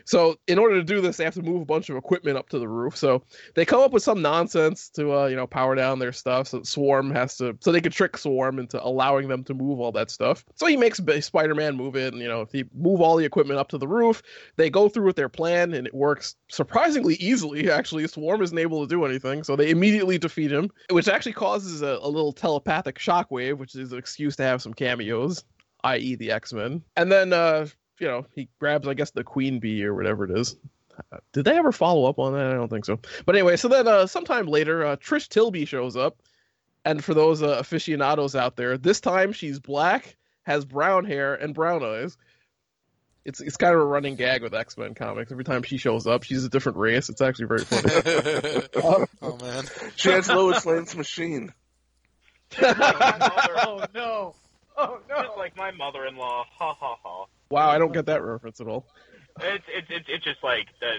So 0.05 0.37
in 0.47 0.59
order 0.59 0.77
to 0.77 0.85
do 0.85 1.01
this, 1.01 1.17
they 1.17 1.25
have 1.25 1.35
to 1.35 1.43
move 1.43 1.63
a 1.63 1.65
bunch 1.65 1.89
of 1.89 1.97
equipment 1.97 2.37
up 2.37 2.49
to 2.51 2.59
the 2.59 2.69
roof. 2.69 2.97
So 2.97 3.23
they 3.55 3.65
come 3.65 3.81
up 3.81 3.93
with 3.93 4.03
some 4.03 4.23
nonsense 4.23 4.89
to 4.91 5.13
uh, 5.13 5.27
you 5.27 5.37
know 5.37 5.47
power 5.47 5.75
down 5.75 5.99
their 5.99 6.13
stuff. 6.13 6.49
So 6.49 6.63
Swarm 6.63 7.11
has 7.13 7.37
to, 7.39 7.57
so 7.61 7.73
they 7.73 7.81
could 7.81 7.93
trick 7.93 8.17
Swarm 8.17 8.59
into 8.59 8.83
allowing 8.83 9.29
them 9.29 9.45
to 9.45 9.55
move 9.55 9.81
all 9.81 9.93
that 9.93 10.11
stuff. 10.11 10.45
So 10.55 10.67
he 10.67 10.77
makes 10.77 11.01
Spider-Man 11.21 11.77
move 11.77 11.97
it, 11.97 12.13
and 12.13 12.23
you 12.23 12.29
know 12.29 12.43
if 12.43 12.53
he 12.53 12.65
move 12.75 13.01
all 13.01 13.17
the 13.17 13.25
equipment 13.25 13.59
up 13.59 13.69
to 13.69 13.79
the 13.79 13.89
roof, 13.89 14.23
they 14.57 14.71
go 14.71 14.89
through 14.89 15.07
with 15.07 15.17
their 15.17 15.29
plan, 15.29 15.75
and 15.75 15.87
it 15.87 15.95
works 15.95 16.37
surprisingly 16.51 17.15
easily. 17.15 17.71
Actually, 17.83 18.07
Swarm 18.07 18.43
isn't 18.43 18.59
able 18.59 18.87
to 18.87 18.89
do 18.89 19.05
anything, 19.05 19.45
so 19.45 19.57
they 19.57 19.71
immediately 19.71 20.19
defeat 20.19 20.53
him, 20.53 20.71
which 20.91 21.09
actually 21.09 21.33
causes 21.33 21.83
a, 21.83 21.99
a 22.03 22.09
little 22.09 22.33
telepathic 22.33 22.99
shockwave, 22.99 23.59
which 23.59 23.75
is 23.75 23.93
an 23.93 23.99
excuse 23.99 24.37
to 24.37 24.43
have 24.43 24.63
some 24.63 24.75
cameos 24.75 25.45
i.e., 25.85 26.15
the 26.15 26.31
X 26.31 26.53
Men. 26.53 26.83
And 26.97 27.11
then, 27.11 27.33
uh, 27.33 27.67
you 28.03 28.09
know, 28.09 28.27
he 28.35 28.49
grabs, 28.59 28.89
I 28.89 28.95
guess, 28.95 29.13
the 29.13 29.23
Queen 29.23 29.61
Bee 29.61 29.85
or 29.85 29.95
whatever 29.95 30.25
it 30.25 30.37
is. 30.37 30.57
Uh, 31.13 31.19
did 31.33 31.45
they 31.45 31.57
ever 31.57 31.71
follow 31.71 32.05
up 32.07 32.19
on 32.19 32.35
that? 32.35 32.47
I 32.47 32.55
don't 32.55 32.69
think 32.69 32.85
so. 32.85 32.99
But 33.25 33.37
anyway, 33.37 33.57
so 33.57 33.69
then 33.69 33.87
uh, 33.87 34.07
sometime 34.09 34.47
later, 34.47 34.85
uh, 34.85 34.97
Trish 34.97 35.29
Tilby 35.29 35.65
shows 35.65 35.97
up. 35.97 36.17
And 36.85 37.03
for 37.03 37.15
those 37.15 37.45
uh, 37.45 37.59
aficionados 37.61 38.35
out 38.35 38.57
there, 38.57 38.77
this 38.77 39.01
time 39.01 39.33
she's 39.33 39.61
black, 39.61 40.17
has 40.43 40.65
brown 40.65 41.05
hair, 41.05 41.35
and 41.35 41.55
brown 41.55 41.85
eyes. 41.85 42.19
It's 43.25 43.41
it's 43.41 43.57
kind 43.57 43.73
of 43.73 43.81
a 43.81 43.85
running 43.85 44.17
gag 44.17 44.43
with 44.43 44.53
X 44.53 44.77
Men 44.77 44.95
comics. 44.95 45.31
Every 45.31 45.45
time 45.45 45.63
she 45.63 45.77
shows 45.77 46.09
up, 46.09 46.25
she's 46.25 46.45
a 46.45 46.49
different 46.49 46.79
race. 46.79 47.09
It's 47.09 47.21
actually 47.21 47.47
very 47.47 47.65
funny. 47.65 48.67
oh 49.23 49.39
man, 49.41 49.65
She 49.95 50.11
has 50.11 50.29
Lois 50.29 50.67
Lane's 50.67 50.97
machine. 50.97 51.53
oh 52.61 53.85
no. 53.95 54.35
Oh 54.77 54.99
no. 55.09 55.23
Just 55.23 55.37
like 55.37 55.57
my 55.57 55.71
mother-in-law. 55.71 56.47
Ha 56.59 56.75
ha 56.75 56.97
ha. 57.01 57.27
Wow, 57.53 57.69
I 57.69 57.79
don't 57.79 57.93
get 57.93 58.07
that 58.07 58.23
reference 58.23 58.61
at 58.61 58.67
all. 58.67 58.87
It's 59.41 59.65
it's 59.69 59.87
it's, 59.91 60.07
it's 60.09 60.25
just 60.25 60.43
like 60.43 60.67
the 60.81 60.99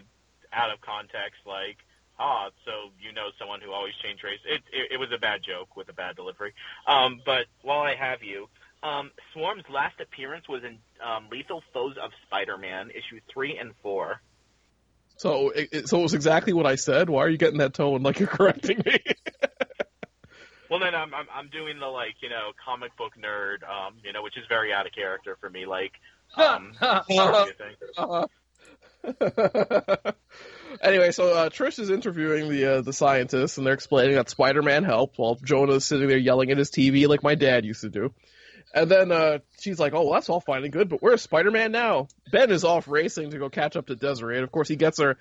out 0.53 0.71
of 0.71 0.79
context, 0.81 1.41
like 1.45 1.77
ah, 2.19 2.49
so 2.63 2.71
you 3.01 3.11
know 3.11 3.29
someone 3.39 3.59
who 3.59 3.71
always 3.71 3.93
changed 4.03 4.23
race. 4.23 4.39
It, 4.45 4.61
it 4.71 4.93
it 4.93 4.97
was 4.99 5.09
a 5.13 5.17
bad 5.17 5.41
joke 5.43 5.75
with 5.75 5.89
a 5.89 5.93
bad 5.93 6.15
delivery. 6.15 6.53
Um, 6.87 7.19
but 7.25 7.45
while 7.63 7.81
I 7.81 7.95
have 7.95 8.21
you, 8.23 8.47
um, 8.83 9.11
Swarm's 9.33 9.63
last 9.69 9.99
appearance 9.99 10.47
was 10.47 10.63
in 10.63 10.77
um, 11.03 11.27
Lethal 11.31 11.63
Foes 11.73 11.95
of 12.01 12.11
Spider-Man, 12.27 12.91
issue 12.91 13.19
three 13.33 13.57
and 13.57 13.71
four. 13.81 14.21
So, 15.17 15.49
it, 15.49 15.69
it- 15.71 15.89
so 15.89 15.99
it 15.99 16.03
was 16.03 16.13
exactly 16.15 16.53
what 16.53 16.65
I 16.65 16.75
said. 16.75 17.09
Why 17.09 17.21
are 17.21 17.29
you 17.29 17.37
getting 17.37 17.59
that 17.59 17.73
tone 17.73 18.01
like 18.03 18.19
you're 18.19 18.27
correcting 18.27 18.81
me? 18.85 18.97
Well, 20.69 20.79
then 20.79 20.95
I'm, 20.95 21.13
I'm 21.13 21.27
I'm 21.31 21.49
doing 21.49 21.77
the 21.77 21.85
like 21.85 22.15
you 22.21 22.29
know 22.29 22.49
comic 22.65 22.97
book 22.97 23.13
nerd, 23.15 23.61
um, 23.61 23.93
you 24.03 24.11
know, 24.11 24.23
which 24.23 24.37
is 24.37 24.43
very 24.49 24.73
out 24.73 24.87
of 24.87 24.91
character 24.91 25.37
for 25.39 25.47
me. 25.47 25.67
Like, 25.67 25.91
um, 26.35 26.73
what 26.79 27.07
do 27.07 27.13
you 27.13 27.53
think? 27.57 27.77
Uh-huh. 27.97 28.27
anyway, 30.81 31.11
so 31.11 31.33
uh, 31.33 31.49
Trish 31.49 31.79
is 31.79 31.89
interviewing 31.89 32.49
the 32.49 32.65
uh, 32.65 32.81
the 32.81 32.93
scientists, 32.93 33.57
and 33.57 33.67
they're 33.67 33.73
explaining 33.73 34.15
that 34.15 34.29
Spider-Man 34.29 34.83
helped, 34.83 35.17
while 35.17 35.35
Jonah 35.35 35.73
is 35.73 35.85
sitting 35.85 36.07
there 36.07 36.17
yelling 36.17 36.51
at 36.51 36.57
his 36.57 36.71
TV 36.71 37.07
like 37.07 37.23
my 37.23 37.35
dad 37.35 37.65
used 37.65 37.81
to 37.81 37.89
do. 37.89 38.13
And 38.73 38.89
then 38.89 39.11
uh, 39.11 39.39
she's 39.59 39.79
like, 39.79 39.93
"Oh, 39.93 40.03
well, 40.03 40.13
that's 40.13 40.29
all 40.29 40.39
fine 40.39 40.63
and 40.63 40.73
good, 40.73 40.89
but 40.89 41.01
where's 41.01 41.21
Spider-Man 41.21 41.71
now?" 41.71 42.07
Ben 42.31 42.49
is 42.49 42.63
off 42.63 42.87
racing 42.87 43.31
to 43.31 43.37
go 43.39 43.49
catch 43.49 43.75
up 43.75 43.87
to 43.87 43.95
Desiree, 43.95 44.35
and 44.35 44.43
of 44.43 44.51
course, 44.51 44.67
he 44.67 44.75
gets 44.75 44.99
her 44.99 45.17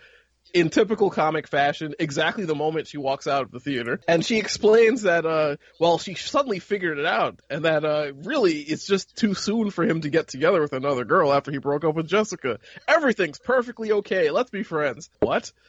in 0.55 0.68
typical 0.68 1.11
comic 1.11 1.49
fashion 1.49 1.95
exactly 1.99 2.45
the 2.45 2.55
moment 2.55 2.86
she 2.86 2.99
walks 2.99 3.26
out 3.26 3.43
of 3.43 3.51
the 3.51 3.61
theater. 3.61 4.01
And 4.07 4.24
she 4.24 4.36
explains 4.38 5.03
that, 5.03 5.24
uh, 5.24 5.57
well, 5.80 5.99
she 5.99 6.14
suddenly 6.14 6.59
figured 6.59 6.99
it 6.99 7.07
out, 7.07 7.40
and 7.49 7.64
that 7.64 7.84
uh, 7.84 8.12
really 8.24 8.59
it's 8.59 8.86
just 8.86 9.16
too 9.16 9.34
soon 9.34 9.70
for 9.70 9.84
him 9.84 10.03
to 10.03 10.11
get 10.11 10.28
together 10.28 10.61
with 10.61 10.72
another 10.72 11.05
girl 11.05 11.32
after 11.32 11.51
he 11.51 11.59
broke 11.59 11.84
up 11.84 11.95
with 11.95 12.07
Jessica. 12.07 12.59
Everything's 12.86 13.38
perfectly 13.38 13.93
okay. 13.93 14.30
Let's 14.30 14.51
be 14.51 14.62
friends. 14.62 15.09
What? 15.20 15.53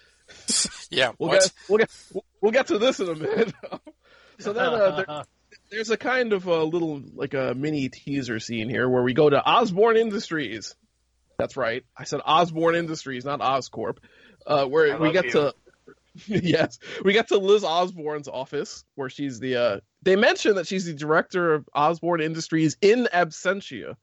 Yeah, 0.89 1.11
We'll 1.17 1.30
what? 1.30 1.41
get 1.41 1.51
we'll 1.67 1.78
get 1.80 1.89
we'll 2.41 2.51
get 2.51 2.67
to 2.67 2.78
this 2.78 2.99
in 2.99 3.09
a 3.09 3.15
minute. 3.15 3.53
so 4.39 4.53
then 4.53 4.65
uh, 4.65 4.95
there, 4.95 5.24
there's 5.71 5.89
a 5.89 5.97
kind 5.97 6.34
of 6.34 6.45
a 6.45 6.63
little 6.63 7.01
like 7.15 7.34
a 7.34 7.55
mini 7.55 7.89
teaser 7.89 8.39
scene 8.39 8.69
here 8.69 8.88
where 8.88 9.01
we 9.01 9.13
go 9.13 9.28
to 9.30 9.43
Osborn 9.43 9.97
Industries. 9.97 10.76
That's 11.39 11.57
right. 11.57 11.84
I 11.97 12.03
said 12.03 12.21
Osborn 12.24 12.76
Industries, 12.76 13.26
not 13.26 13.39
Oscorp. 13.39 13.97
Uh, 14.48 14.62
I 14.62 14.64
where 14.66 14.98
we 14.98 15.06
love 15.08 15.14
get 15.14 15.26
you. 15.26 15.32
to 15.32 15.54
yes, 16.28 16.80
we 17.04 17.14
get 17.14 17.28
to 17.30 17.38
Liz 17.38 17.64
Osborn's 17.64 18.28
office 18.28 18.86
where 18.96 19.10
she's 19.10 19.39
the. 19.39 19.56
Uh, 19.56 19.80
they 20.04 20.16
mention 20.16 20.56
that 20.56 20.68
she's 20.68 20.86
the 20.86 20.94
director 20.94 21.54
of 21.54 21.68
Osborn 21.74 22.22
Industries 22.22 22.78
in 22.82 23.08
absentia. 23.14 23.96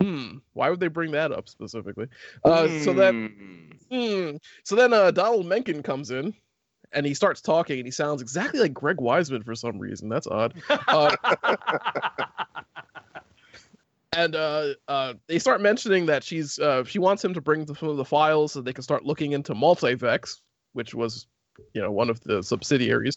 Hmm. 0.00 0.38
Why 0.54 0.70
would 0.70 0.80
they 0.80 0.88
bring 0.88 1.10
that 1.12 1.30
up 1.30 1.48
specifically? 1.48 2.06
Uh, 2.42 2.68
So 2.80 2.94
then, 2.94 3.70
hmm. 3.90 4.36
So 4.64 4.76
then, 4.76 4.94
uh, 4.94 5.10
Donald 5.10 5.44
Menken 5.44 5.82
comes 5.82 6.10
in, 6.10 6.32
and 6.92 7.04
he 7.04 7.12
starts 7.12 7.42
talking, 7.42 7.78
and 7.78 7.86
he 7.86 7.90
sounds 7.90 8.22
exactly 8.22 8.60
like 8.60 8.72
Greg 8.72 8.96
Weisman 8.96 9.44
for 9.44 9.54
some 9.54 9.78
reason. 9.78 10.08
That's 10.08 10.26
odd. 10.26 10.54
Uh, 10.88 11.14
and 14.24 14.36
uh, 14.36 14.74
uh, 14.88 15.14
they 15.26 15.38
start 15.38 15.60
mentioning 15.60 16.06
that 16.06 16.22
she's 16.22 16.58
uh, 16.58 16.84
she 16.84 16.98
wants 16.98 17.24
him 17.24 17.34
to 17.34 17.40
bring 17.40 17.66
some 17.74 17.88
of 17.88 17.96
the 17.96 18.04
files 18.04 18.52
so 18.52 18.60
they 18.60 18.72
can 18.72 18.82
start 18.82 19.04
looking 19.04 19.32
into 19.32 19.54
Multivex, 19.54 20.40
which 20.72 20.94
was 20.94 21.26
you 21.74 21.80
know 21.80 21.90
one 21.90 22.10
of 22.10 22.20
the 22.20 22.42
subsidiaries. 22.42 23.16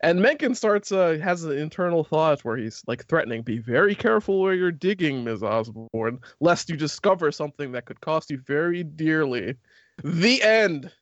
And 0.00 0.20
Menken 0.20 0.54
starts 0.54 0.92
uh, 0.92 1.18
has 1.22 1.44
an 1.44 1.58
internal 1.58 2.04
thought 2.04 2.44
where 2.44 2.56
he's 2.56 2.82
like 2.86 3.06
threatening, 3.06 3.42
"Be 3.42 3.58
very 3.58 3.94
careful 3.94 4.40
where 4.40 4.54
you're 4.54 4.72
digging, 4.72 5.24
Ms. 5.24 5.42
Osborn, 5.42 6.20
lest 6.40 6.70
you 6.70 6.76
discover 6.76 7.32
something 7.32 7.72
that 7.72 7.86
could 7.86 8.00
cost 8.00 8.30
you 8.30 8.38
very 8.38 8.84
dearly." 8.84 9.56
The 10.04 10.42
end. 10.42 10.92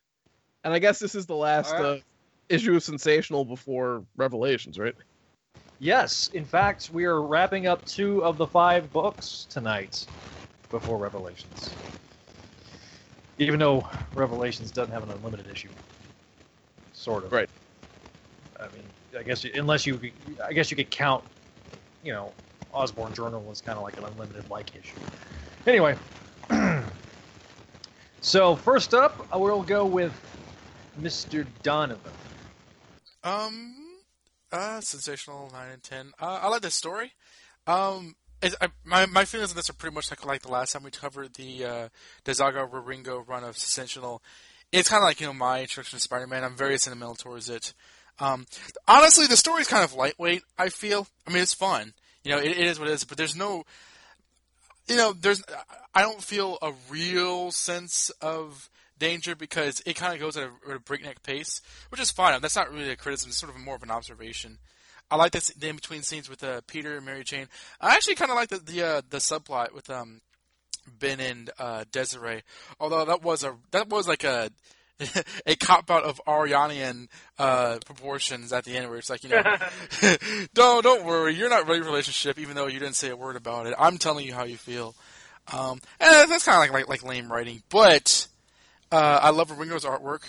And 0.63 0.73
I 0.73 0.79
guess 0.79 0.97
this 0.97 1.13
is 1.13 1.27
the 1.27 1.35
last 1.35 1.71
right. 1.73 1.85
uh, 1.85 1.97
issue 2.49 2.75
of 2.75 2.81
Sensational 2.81 3.45
before 3.45 4.03
Revelations, 4.15 4.79
right? 4.79 4.95
Yes, 5.79 6.29
in 6.33 6.45
fact, 6.45 6.89
we 6.93 7.05
are 7.05 7.21
wrapping 7.21 7.67
up 7.67 7.85
two 7.85 8.23
of 8.23 8.37
the 8.37 8.47
five 8.47 8.91
books 8.93 9.45
tonight 9.49 10.07
before 10.71 10.97
Revelations. 10.97 11.71
Even 13.37 13.59
though 13.59 13.85
Revelations 14.13 14.71
doesn't 14.71 14.93
have 14.93 15.03
an 15.03 15.11
unlimited 15.11 15.47
issue, 15.51 15.69
sort 16.93 17.25
of. 17.25 17.31
Right. 17.31 17.49
I 18.57 18.63
mean, 18.63 18.83
I 19.17 19.23
guess 19.23 19.43
you, 19.43 19.51
unless 19.55 19.85
you, 19.85 19.99
I 20.43 20.53
guess 20.53 20.71
you 20.71 20.77
could 20.77 20.89
count, 20.89 21.23
you 22.03 22.13
know, 22.13 22.31
Osborn 22.73 23.13
Journal 23.13 23.43
as 23.51 23.59
kind 23.59 23.77
of 23.77 23.83
like 23.83 23.97
an 23.97 24.05
unlimited 24.05 24.49
like 24.49 24.67
issue. 24.75 24.95
Anyway, 25.67 25.97
so 28.21 28.55
first 28.55 28.93
up, 28.93 29.27
we'll 29.37 29.61
go 29.63 29.85
with 29.85 30.13
Mr. 31.01 31.45
Donovan. 31.63 32.11
Um, 33.25 33.74
uh, 34.55 34.81
sensational 34.81 35.49
nine 35.51 35.71
and 35.73 35.83
ten. 35.83 36.11
Uh, 36.19 36.39
I 36.41 36.47
like 36.47 36.61
this 36.61 36.75
story. 36.75 37.13
Um, 37.67 38.15
I, 38.43 38.67
my 38.83 39.05
my 39.05 39.25
feelings 39.25 39.51
on 39.51 39.55
this 39.55 39.69
are 39.69 39.73
pretty 39.73 39.93
much 39.93 40.11
like 40.11 40.25
like 40.25 40.41
the 40.41 40.51
last 40.51 40.73
time 40.73 40.83
we 40.83 40.91
covered 40.91 41.33
the 41.33 41.65
uh, 41.65 41.89
DeZago 42.25 43.27
run 43.27 43.43
of 43.43 43.57
sensational. 43.57 44.21
It's 44.71 44.89
kind 44.89 45.01
of 45.01 45.07
like 45.07 45.19
you 45.19 45.27
know 45.27 45.33
my 45.33 45.61
introduction 45.61 45.97
to 45.97 46.03
Spider-Man. 46.03 46.43
I'm 46.43 46.55
very 46.55 46.77
sentimental 46.77 47.15
towards 47.15 47.49
it. 47.49 47.73
Um, 48.19 48.45
honestly, 48.87 49.27
the 49.27 49.37
story's 49.37 49.67
kind 49.67 49.83
of 49.83 49.93
lightweight. 49.93 50.43
I 50.57 50.69
feel. 50.69 51.07
I 51.27 51.31
mean, 51.31 51.41
it's 51.41 51.53
fun. 51.53 51.93
You 52.23 52.31
know, 52.31 52.37
it, 52.37 52.51
it 52.51 52.67
is 52.67 52.79
what 52.79 52.87
it 52.87 52.93
is. 52.93 53.03
But 53.03 53.17
there's 53.17 53.35
no, 53.35 53.63
you 54.87 54.97
know, 54.97 55.13
there's. 55.13 55.43
I 55.93 56.01
don't 56.01 56.21
feel 56.21 56.57
a 56.61 56.71
real 56.89 57.51
sense 57.51 58.09
of 58.21 58.69
danger 58.97 59.35
because 59.35 59.81
it 59.85 59.95
kind 59.95 60.13
of 60.13 60.19
goes 60.19 60.37
at 60.37 60.43
a, 60.43 60.69
at 60.69 60.75
a 60.77 60.79
breakneck 60.79 61.23
pace, 61.23 61.61
which 61.89 62.01
is 62.01 62.11
fine. 62.11 62.39
That's 62.41 62.55
not 62.55 62.71
really 62.71 62.91
a 62.91 62.95
criticism; 62.95 63.29
it's 63.29 63.37
sort 63.37 63.53
of 63.53 63.59
more 63.59 63.75
of 63.75 63.83
an 63.83 63.91
observation. 63.91 64.57
I 65.09 65.17
like 65.17 65.31
this 65.31 65.47
the 65.47 65.69
in 65.69 65.75
between 65.75 66.01
scenes 66.01 66.29
with 66.29 66.43
uh, 66.43 66.61
Peter 66.67 66.97
and 66.97 67.05
Mary 67.05 67.23
Jane. 67.23 67.47
I 67.79 67.95
actually 67.95 68.15
kind 68.15 68.31
of 68.31 68.35
like 68.35 68.49
the 68.49 68.57
the, 68.57 68.83
uh, 68.83 69.01
the 69.09 69.17
subplot 69.17 69.73
with 69.73 69.89
um, 69.89 70.21
Ben 70.99 71.19
and 71.19 71.49
uh, 71.59 71.85
Desiree. 71.91 72.43
Although 72.79 73.05
that 73.05 73.21
was 73.21 73.43
a 73.43 73.55
that 73.71 73.89
was 73.89 74.07
like 74.07 74.23
a 74.23 74.49
a 75.45 75.55
cop 75.55 75.91
out 75.91 76.03
of 76.03 76.21
Arianian 76.25 77.07
uh, 77.37 77.79
proportions 77.85 78.53
at 78.53 78.63
the 78.63 78.77
end, 78.77 78.89
where 78.89 78.97
it's 78.97 79.09
like 79.09 79.23
you 79.23 79.29
know, 79.29 79.43
don't 80.53 80.83
don't 80.83 81.05
worry, 81.05 81.35
you're 81.35 81.49
not 81.49 81.67
ready 81.67 81.81
for 81.81 81.87
a 81.87 81.91
relationship, 81.91 82.39
even 82.39 82.55
though 82.55 82.67
you 82.67 82.79
didn't 82.79 82.95
say 82.95 83.09
a 83.09 83.15
word 83.15 83.35
about 83.35 83.67
it. 83.67 83.75
I'm 83.77 83.97
telling 83.97 84.25
you 84.25 84.33
how 84.33 84.45
you 84.45 84.57
feel. 84.57 84.95
Um, 85.53 85.79
and 85.99 86.31
that's 86.31 86.45
kind 86.45 86.55
of 86.55 86.61
like, 86.61 86.71
like 86.71 87.03
like 87.03 87.03
lame 87.03 87.31
writing, 87.31 87.61
but 87.69 88.27
uh, 88.95 89.19
I 89.21 89.31
love 89.31 89.49
Wieringo's 89.49 89.83
artwork. 89.83 90.21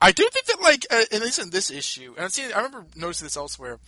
I 0.00 0.12
do 0.12 0.26
think 0.32 0.46
that 0.46 0.60
like, 0.62 0.86
uh, 0.90 1.04
at 1.12 1.20
least 1.20 1.38
in 1.38 1.50
this 1.50 1.70
issue, 1.70 2.14
and 2.16 2.32
I 2.54 2.56
remember 2.56 2.86
noticing 2.96 3.26
this 3.26 3.36
elsewhere. 3.36 3.78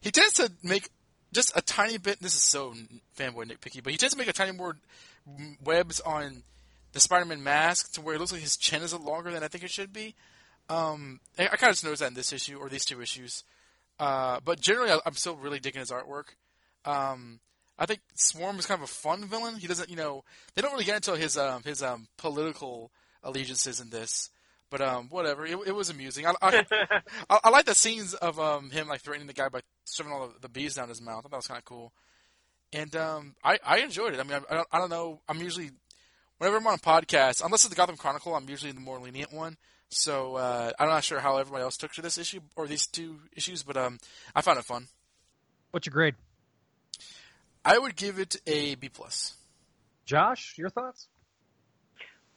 He 0.00 0.10
tends 0.10 0.34
to 0.34 0.52
make 0.62 0.88
just 1.32 1.56
a 1.56 1.62
tiny 1.62 1.98
bit. 1.98 2.20
This 2.20 2.34
is 2.34 2.44
so 2.44 2.74
fanboy 3.18 3.50
nitpicky, 3.50 3.82
but 3.82 3.92
he 3.92 3.98
tends 3.98 4.14
to 4.14 4.18
make 4.18 4.28
a 4.28 4.32
tiny 4.32 4.52
more 4.52 4.76
webs 5.64 6.00
on 6.00 6.44
the 6.92 7.00
Spider-Man 7.00 7.42
mask 7.42 7.92
to 7.94 8.00
where 8.00 8.14
it 8.14 8.18
looks 8.18 8.32
like 8.32 8.40
his 8.40 8.56
chin 8.56 8.82
is 8.82 8.94
longer 8.94 9.32
than 9.32 9.42
I 9.42 9.48
think 9.48 9.64
it 9.64 9.70
should 9.70 9.92
be. 9.92 10.14
Um, 10.68 11.18
I, 11.36 11.44
I 11.44 11.56
kind 11.56 11.70
of 11.70 11.74
just 11.74 11.84
noticed 11.84 12.02
that 12.02 12.08
in 12.08 12.14
this 12.14 12.32
issue 12.32 12.58
or 12.58 12.68
these 12.68 12.84
two 12.84 13.00
issues. 13.00 13.42
Uh, 13.98 14.38
but 14.44 14.60
generally, 14.60 14.92
I, 14.92 14.98
I'm 15.06 15.14
still 15.14 15.36
really 15.36 15.58
digging 15.58 15.80
his 15.80 15.90
artwork. 15.90 16.34
Um, 16.84 17.40
I 17.78 17.86
think 17.86 18.00
Swarm 18.14 18.58
is 18.58 18.66
kind 18.66 18.78
of 18.78 18.84
a 18.84 18.92
fun 18.92 19.24
villain. 19.24 19.56
He 19.56 19.66
doesn't, 19.66 19.90
you 19.90 19.96
know, 19.96 20.22
they 20.54 20.62
don't 20.62 20.72
really 20.72 20.84
get 20.84 20.96
into 20.96 21.16
his 21.16 21.36
um, 21.36 21.62
his 21.64 21.82
um, 21.82 22.06
political 22.16 22.92
allegiances 23.22 23.80
in 23.80 23.90
this. 23.90 24.30
But 24.70 24.80
um, 24.80 25.08
whatever. 25.10 25.44
It, 25.44 25.58
it 25.66 25.74
was 25.74 25.90
amusing. 25.90 26.26
I, 26.26 26.32
I, 26.40 26.64
I, 27.28 27.40
I 27.44 27.50
like 27.50 27.66
the 27.66 27.74
scenes 27.74 28.14
of 28.14 28.40
um 28.40 28.70
him 28.70 28.88
like 28.88 29.02
threatening 29.02 29.26
the 29.26 29.34
guy 29.34 29.48
by 29.48 29.60
shoving 29.86 30.12
all 30.12 30.32
the, 30.40 30.48
bees 30.48 30.74
down 30.74 30.88
his 30.88 31.02
mouth. 31.02 31.18
I 31.18 31.22
thought 31.22 31.30
that 31.30 31.36
was 31.36 31.46
kind 31.46 31.58
of 31.58 31.64
cool. 31.64 31.92
And 32.72 32.94
um, 32.96 33.34
I 33.44 33.58
I 33.64 33.78
enjoyed 33.80 34.14
it. 34.14 34.20
I 34.20 34.22
mean, 34.22 34.32
I, 34.32 34.52
I 34.52 34.56
don't 34.56 34.68
I 34.72 34.78
don't 34.78 34.90
know. 34.90 35.20
I'm 35.28 35.40
usually 35.40 35.70
whenever 36.38 36.56
I'm 36.56 36.66
on 36.66 36.74
a 36.74 36.78
podcast, 36.78 37.44
unless 37.44 37.64
it's 37.64 37.68
the 37.68 37.76
Gotham 37.76 37.96
Chronicle, 37.96 38.34
I'm 38.34 38.48
usually 38.48 38.72
the 38.72 38.80
more 38.80 38.98
lenient 38.98 39.32
one. 39.32 39.56
So 39.90 40.36
uh, 40.36 40.72
I'm 40.78 40.88
not 40.88 41.04
sure 41.04 41.20
how 41.20 41.36
everybody 41.36 41.62
else 41.62 41.76
took 41.76 41.92
to 41.92 42.02
this 42.02 42.16
issue 42.16 42.40
or 42.56 42.66
these 42.66 42.86
two 42.86 43.18
issues, 43.36 43.62
but 43.62 43.76
um, 43.76 43.98
I 44.34 44.40
found 44.40 44.58
it 44.58 44.64
fun. 44.64 44.88
What's 45.70 45.86
your 45.86 45.92
grade? 45.92 46.14
I 47.62 47.78
would 47.78 47.94
give 47.94 48.18
it 48.18 48.36
a 48.46 48.74
B 48.74 48.88
plus. 48.88 49.34
Josh, 50.06 50.54
your 50.56 50.70
thoughts? 50.70 51.08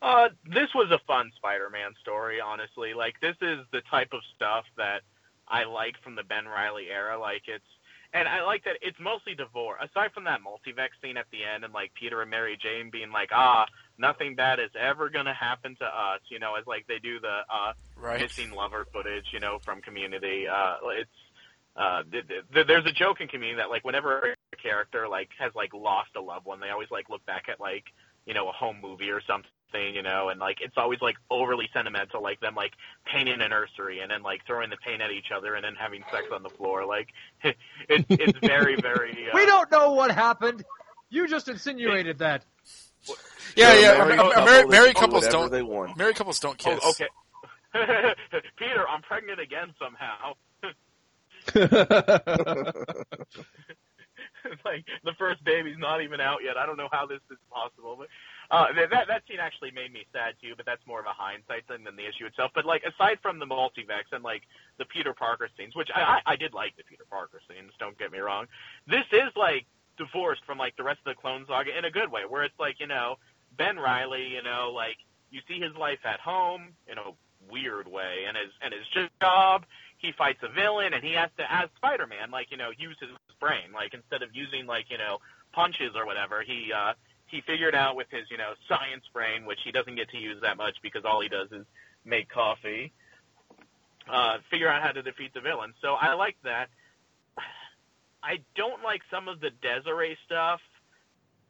Uh, 0.06 0.30
this 0.46 0.70
was 0.76 0.92
a 0.92 1.00
fun 1.08 1.32
Spider-Man 1.36 1.94
story, 2.00 2.40
honestly. 2.40 2.94
Like 2.94 3.16
this 3.22 3.36
is 3.42 3.60
the 3.72 3.82
type 3.90 4.10
of 4.14 4.22
stuff 4.36 4.66
that 4.78 5.02
I 5.48 5.64
like 5.64 5.96
from 6.04 6.14
the 6.16 6.24
Ben 6.24 6.46
Reilly 6.46 6.92
era. 6.92 7.18
Like 7.20 7.42
it's, 7.48 7.66
and 8.14 8.28
I 8.28 8.44
like 8.44 8.64
that 8.66 8.76
it's 8.84 9.00
mostly 9.00 9.34
divorce. 9.34 9.82
Aside 9.82 10.12
from 10.14 10.26
that 10.26 10.42
multivex 10.42 10.90
scene 11.02 11.18
at 11.18 11.26
the 11.32 11.40
end, 11.44 11.64
and 11.64 11.74
like 11.74 11.92
Peter 11.96 12.22
and 12.22 12.30
Mary 12.30 12.56
Jane 12.62 12.92
being 12.92 13.12
like, 13.12 13.32
ah, 13.34 13.66
nothing 13.98 14.36
bad 14.36 14.60
is 14.60 14.70
ever 14.80 15.10
gonna 15.10 15.34
happen 15.34 15.76
to 15.78 15.86
us, 15.86 16.22
you 16.30 16.38
know, 16.38 16.54
as 16.54 16.68
like 16.68 16.86
they 16.88 17.00
do 17.00 17.20
the 17.20 17.40
uh, 17.50 17.74
Right. 17.98 18.22
missing 18.22 18.52
lover 18.52 18.86
footage, 18.94 19.26
you 19.34 19.40
know, 19.40 19.58
from 19.66 19.82
Community. 19.82 20.48
Uh, 20.48 20.76
it's 20.92 21.10
uh, 21.76 22.04
th- 22.12 22.26
th- 22.54 22.68
there's 22.68 22.86
a 22.86 22.92
joke 22.92 23.22
in 23.22 23.28
Community 23.28 23.58
that 23.58 23.72
like 23.72 23.84
whenever 23.84 24.36
a 24.54 24.56
character 24.56 25.08
like 25.08 25.30
has 25.40 25.52
like 25.56 25.74
lost 25.74 26.12
a 26.16 26.22
loved 26.22 26.46
one, 26.46 26.60
they 26.60 26.70
always 26.70 26.92
like 26.92 27.10
look 27.10 27.26
back 27.26 27.50
at 27.50 27.60
like 27.60 27.86
you 28.28 28.34
know 28.36 28.48
a 28.50 28.52
home 28.54 28.78
movie 28.82 29.10
or 29.10 29.20
something, 29.28 29.50
you 29.74 30.02
know, 30.02 30.30
and 30.30 30.40
like 30.40 30.58
it's 30.62 30.76
always 30.78 31.02
like 31.02 31.16
overly 31.30 31.70
sentimental, 31.74 32.22
like 32.22 32.40
them 32.40 32.56
like 32.56 32.72
painting 33.06 33.42
a 33.42 33.48
nursery 33.50 34.00
and 34.00 34.10
then 34.12 34.24
like 34.24 34.46
throwing 34.46 34.70
the 34.70 34.78
paint 34.78 35.02
at 35.02 35.12
each 35.12 35.28
other 35.36 35.56
and 35.56 35.64
then 35.64 35.74
having 35.80 36.04
sex 36.12 36.28
on 36.34 36.44
the 36.44 36.50
floor. 36.50 36.86
Like 36.86 37.10
it, 37.44 37.56
it's 38.10 38.40
very 38.40 38.76
very. 38.82 39.12
Uh, 39.12 39.36
we 39.36 39.46
don't 39.46 39.70
know 39.72 39.92
what 39.92 40.12
happened. 40.12 40.64
You 41.10 41.28
just 41.28 41.48
insinuated 41.48 42.20
that. 42.20 42.46
Yeah, 43.56 43.70
They're 43.74 43.82
yeah. 43.82 43.98
married 43.98 44.18
Mar- 44.18 44.26
Mar- 44.26 44.34
couple, 44.34 44.46
married, 44.46 44.70
married 44.70 44.96
couples 44.96 45.28
don't. 45.28 45.52
they 45.52 45.62
want. 45.62 45.98
Married 45.98 46.16
couples 46.16 46.40
don't 46.40 46.58
kiss. 46.58 46.80
Oh, 46.84 46.90
okay. 46.92 47.08
Peter, 48.58 48.88
I'm 48.88 49.02
pregnant 49.02 49.40
again 49.40 49.74
somehow. 49.80 50.34
like 54.66 54.86
the 55.04 55.14
first 55.18 55.44
baby's 55.44 55.78
not 55.78 56.02
even 56.02 56.20
out 56.20 56.40
yet. 56.44 56.58
I 56.58 56.66
don't 56.66 56.78
know 56.78 56.90
how 56.92 57.06
this 57.06 57.20
is 57.32 57.38
possible, 57.52 57.96
but 57.98 58.08
uh, 58.52 58.68
that 58.74 59.08
that 59.08 59.24
scene 59.28 59.40
actually 59.40 59.72
made 59.72 59.92
me 59.92 60.06
sad 60.14 60.36
too. 60.42 60.54
But 60.56 60.66
that's 60.66 60.86
more 60.88 61.00
of 61.00 61.06
a 61.06 61.14
hindsight 61.14 61.68
thing 61.68 61.84
than 61.84 61.96
the 61.96 62.08
issue 62.08 62.26
itself. 62.26 62.52
But 62.54 62.66
like 62.66 62.84
aside 62.84 63.20
from 63.22 63.40
the 63.40 63.46
multivex 63.46 64.12
and 64.12 64.24
like 64.24 64.44
the 64.78 64.86
Peter 64.86 65.14
Parker 65.14 65.50
scenes, 65.58 65.76
which 65.76 65.90
I 65.94 66.22
I, 66.26 66.34
I 66.34 66.36
did 66.36 66.54
like 66.54 66.76
the 66.78 66.84
Peter 66.84 67.06
Parker 67.10 67.42
scenes. 67.48 67.72
Don't 67.80 67.98
get 67.98 68.12
me 68.12 68.20
wrong. 68.20 68.48
This 68.88 69.06
is 69.12 69.32
like 69.36 69.66
divorced 69.98 70.44
from 70.46 70.58
like 70.58 70.76
the 70.76 70.84
rest 70.84 71.00
of 71.06 71.16
the 71.16 71.22
Clone 71.22 71.46
Saga 71.48 71.78
in 71.78 71.86
a 71.86 71.92
good 71.92 72.12
way, 72.12 72.22
where 72.28 72.44
it's 72.44 72.60
like 72.60 72.80
you 72.80 72.88
know 72.88 73.18
Ben 73.58 73.78
Reilly, 73.78 74.28
you 74.28 74.44
know, 74.44 74.72
like 74.74 74.98
you 75.32 75.42
see 75.48 75.60
his 75.60 75.76
life 75.76 76.00
at 76.06 76.20
home 76.20 76.70
in 76.88 76.98
a 76.98 77.12
weird 77.50 77.88
way, 77.88 78.26
and 78.28 78.38
his 78.38 78.52
and 78.62 78.74
his 78.74 79.10
job. 79.22 79.66
He 79.98 80.12
fights 80.12 80.40
a 80.44 80.50
villain, 80.50 80.94
and 80.94 81.04
he 81.04 81.14
has 81.14 81.30
to, 81.38 81.52
as 81.52 81.70
Spider-Man, 81.78 82.30
like 82.30 82.52
you 82.52 82.58
know, 82.58 82.70
use 82.78 82.98
his 83.00 83.10
brain. 83.40 83.72
Like 83.74 83.94
instead 83.94 84.22
of 84.22 84.30
using 84.34 84.66
like 84.66 84.86
you 84.90 84.98
know 84.98 85.20
punches 85.54 85.92
or 85.96 86.06
whatever, 86.06 86.44
he 86.44 86.72
uh, 86.76 86.94
he 87.28 87.42
figured 87.42 87.76
out 87.76 87.96
with 87.96 88.08
his 88.10 88.30
you 88.30 88.38
know 88.38 88.54
science 88.68 89.04
brain, 89.14 89.46
which 89.46 89.60
he 89.64 89.72
doesn't 89.72 89.96
get 89.96 90.10
to 90.10 90.18
use 90.18 90.38
that 90.42 90.58
much 90.58 90.76
because 90.82 91.04
all 91.06 91.22
he 91.22 91.30
does 91.30 91.52
is 91.52 91.66
make 92.04 92.30
coffee. 92.30 92.92
Uh, 94.12 94.38
figure 94.52 94.70
out 94.70 94.84
how 94.84 94.92
to 94.92 95.02
defeat 95.02 95.34
the 95.34 95.42
villain. 95.42 95.74
So 95.82 95.94
I 95.94 96.14
like 96.14 96.38
that. 96.44 96.68
I 98.24 98.40
don't 98.56 98.84
like 98.84 99.02
some 99.10 99.28
of 99.28 99.40
the 99.40 99.50
Desiree 99.62 100.18
stuff, 100.26 100.60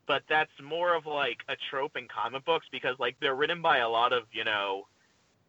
but 0.07 0.23
that's 0.30 0.51
more 0.63 0.95
of 0.95 1.05
like 1.05 1.38
a 1.49 1.55
trope 1.69 1.97
in 1.97 2.07
comic 2.07 2.45
books 2.45 2.65
because 2.71 2.95
like 2.99 3.17
they're 3.19 3.36
written 3.36 3.61
by 3.61 3.80
a 3.80 3.89
lot 3.89 4.13
of 4.13 4.23
you 4.32 4.43
know 4.43 4.88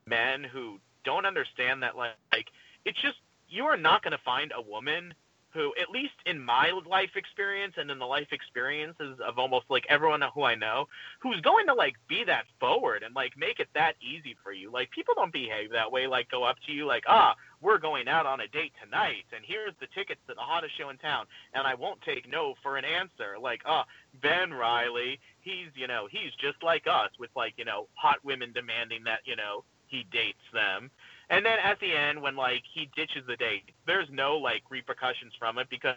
men 0.06 0.44
who 0.44 0.78
don't 1.04 1.26
understand 1.26 1.82
that 1.82 1.96
like, 1.96 2.10
like 2.32 2.46
it's 2.84 3.00
just 3.00 3.16
you 3.48 3.64
are 3.64 3.76
not 3.76 4.02
going 4.02 4.12
to 4.12 4.24
find 4.24 4.52
a 4.56 4.62
woman 4.62 5.14
who 5.56 5.72
at 5.80 5.90
least 5.90 6.14
in 6.26 6.38
my 6.38 6.70
life 6.88 7.16
experience 7.16 7.74
and 7.78 7.90
in 7.90 7.98
the 7.98 8.04
life 8.04 8.28
experiences 8.30 9.18
of 9.26 9.38
almost 9.38 9.64
like 9.70 9.86
everyone 9.88 10.22
who 10.34 10.42
I 10.42 10.54
know 10.54 10.86
who's 11.20 11.40
going 11.40 11.66
to 11.66 11.74
like 11.74 11.94
be 12.08 12.24
that 12.24 12.44
forward 12.60 13.02
and 13.02 13.14
like 13.14 13.32
make 13.36 13.58
it 13.58 13.68
that 13.74 13.94
easy 14.02 14.36
for 14.42 14.52
you. 14.52 14.70
Like 14.70 14.90
people 14.90 15.14
don't 15.16 15.32
behave 15.32 15.72
that 15.72 15.90
way 15.90 16.06
like 16.06 16.30
go 16.30 16.44
up 16.44 16.56
to 16.66 16.72
you 16.72 16.86
like 16.86 17.04
ah 17.08 17.34
we're 17.62 17.78
going 17.78 18.06
out 18.06 18.26
on 18.26 18.40
a 18.42 18.48
date 18.48 18.72
tonight 18.84 19.24
and 19.34 19.42
here's 19.44 19.72
the 19.80 19.86
tickets 19.94 20.20
to 20.28 20.34
the 20.34 20.40
hottest 20.40 20.76
show 20.76 20.90
in 20.90 20.98
town 20.98 21.24
and 21.54 21.66
I 21.66 21.74
won't 21.74 22.00
take 22.02 22.30
no 22.30 22.54
for 22.62 22.76
an 22.76 22.84
answer. 22.84 23.36
Like 23.40 23.62
ah 23.64 23.86
Ben 24.22 24.52
Reilly 24.52 25.18
he's 25.40 25.70
you 25.74 25.86
know 25.86 26.06
he's 26.10 26.32
just 26.38 26.62
like 26.62 26.86
us 26.86 27.10
with 27.18 27.30
like 27.34 27.54
you 27.56 27.64
know 27.64 27.88
hot 27.94 28.18
women 28.22 28.52
demanding 28.52 29.02
that 29.04 29.20
you 29.24 29.36
know 29.36 29.64
he 29.86 30.04
dates 30.12 30.44
them 30.52 30.90
and 31.30 31.44
then 31.44 31.58
at 31.62 31.80
the 31.80 31.92
end, 31.94 32.22
when 32.22 32.36
like 32.36 32.62
he 32.72 32.88
ditches 32.96 33.24
the 33.26 33.36
date, 33.36 33.64
there's 33.86 34.08
no 34.10 34.36
like 34.36 34.62
repercussions 34.70 35.32
from 35.38 35.58
it 35.58 35.68
because 35.68 35.96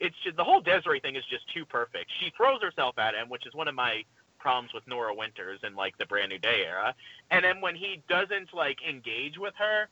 it's 0.00 0.16
just 0.24 0.36
the 0.36 0.44
whole 0.44 0.60
Desiree 0.60 1.00
thing 1.00 1.16
is 1.16 1.24
just 1.30 1.52
too 1.52 1.64
perfect. 1.64 2.10
She 2.20 2.30
throws 2.36 2.60
herself 2.62 2.98
at 2.98 3.14
him, 3.14 3.28
which 3.28 3.46
is 3.46 3.54
one 3.54 3.68
of 3.68 3.74
my 3.74 4.04
problems 4.38 4.72
with 4.74 4.86
Nora 4.88 5.14
Winters 5.14 5.60
in 5.62 5.74
like 5.76 5.96
the 5.98 6.06
Brand 6.06 6.30
New 6.30 6.38
Day 6.38 6.64
era. 6.66 6.94
And 7.30 7.44
then 7.44 7.60
when 7.60 7.76
he 7.76 8.02
doesn't 8.08 8.52
like 8.52 8.78
engage 8.88 9.38
with 9.38 9.54
her, 9.58 9.88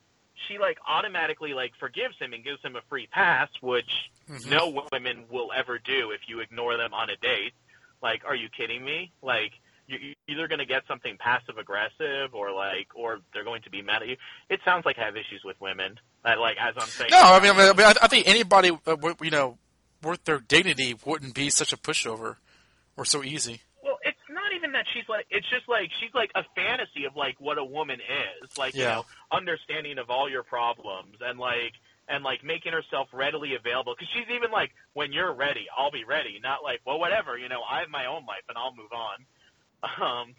she 0.49 0.59
like 0.59 0.79
automatically 0.89 1.53
like 1.55 1.73
forgives 1.79 2.17
him 2.19 2.33
and 2.33 2.43
gives 2.43 2.61
him 2.63 2.75
a 2.75 2.81
free 2.89 3.07
pass, 3.07 3.49
which 3.61 4.11
Mhm. 4.29 4.47
no 4.51 4.83
women 4.93 5.27
will 5.29 5.53
ever 5.55 5.79
do 5.79 6.13
if 6.13 6.29
you 6.29 6.41
ignore 6.41 6.77
them 6.77 6.95
on 6.95 7.11
a 7.11 7.17
date. 7.17 7.53
Like, 8.03 8.25
are 8.25 8.35
you 8.35 8.49
kidding 8.49 8.83
me? 8.85 9.13
Like, 9.23 9.53
you're 9.91 10.15
either 10.29 10.49
going 10.49 10.59
to 10.61 10.67
get 10.67 10.83
something 10.87 11.17
passive 11.19 11.59
aggressive 11.59 12.35
or 12.35 12.53
like, 12.53 12.89
or 12.95 13.19
they're 13.35 13.45
going 13.45 13.63
to 13.63 13.71
be 13.71 13.83
mad 13.83 14.03
at 14.03 14.09
you. 14.09 14.17
It 14.49 14.61
sounds 14.65 14.87
like 14.87 14.99
I 14.99 15.05
have 15.05 15.17
issues 15.17 15.43
with 15.45 15.61
women. 15.61 15.99
I, 16.25 16.35
like, 16.37 16.57
as 16.61 16.75
I'm 16.79 16.89
saying. 16.89 17.11
No, 17.11 17.21
I 17.21 17.41
mean, 17.41 17.53
I, 17.53 17.73
mean, 17.73 17.87
I 17.87 17.95
I 18.03 18.09
think 18.09 18.29
anybody, 18.29 18.71
uh, 18.71 18.77
w- 18.85 19.17
you 19.23 19.31
know, 19.31 19.59
worth 20.03 20.25
their 20.25 20.39
dignity 20.39 20.95
wouldn't 21.05 21.35
be 21.35 21.51
such 21.51 21.73
a 21.73 21.77
pushover 21.77 22.37
or 22.97 23.05
so 23.05 23.23
easy. 23.25 23.61
Well, 23.83 23.99
it's 24.03 24.19
not 24.31 24.53
even 24.55 24.73
that 24.73 24.85
she's 24.95 25.09
like. 25.09 25.27
It's 25.31 25.49
just 25.49 25.69
like 25.69 25.91
she's 26.01 26.15
like 26.15 26.31
a 26.35 26.45
fantasy 26.55 27.05
of 27.07 27.17
like 27.17 27.37
what 27.39 27.59
a 27.59 27.65
woman 27.65 27.99
is, 28.01 28.57
like 28.59 28.75
you 28.75 28.85
know, 28.85 29.05
understanding 29.33 29.99
of 29.99 30.11
all 30.11 30.29
your 30.31 30.43
problems 30.43 31.17
and 31.21 31.39
like 31.39 31.73
and 32.11 32.25
like 32.25 32.45
making 32.45 32.73
herself 32.73 33.09
readily 33.13 33.55
available. 33.55 33.95
Because 33.97 34.13
she's 34.13 34.29
even 34.35 34.51
like, 34.51 34.73
when 34.93 35.13
you're 35.13 35.33
ready, 35.33 35.67
I'll 35.77 35.93
be 35.93 36.05
ready. 36.05 36.41
Not 36.43 36.63
like, 36.63 36.81
well, 36.85 36.99
whatever, 36.99 37.39
you 37.39 37.49
know, 37.49 37.63
I 37.63 37.81
have 37.81 37.89
my 37.89 38.07
own 38.07 38.27
life 38.27 38.43
and 38.49 38.59
I'll 38.59 38.75
move 38.75 38.93
on. 38.93 39.25
Um, 39.83 40.35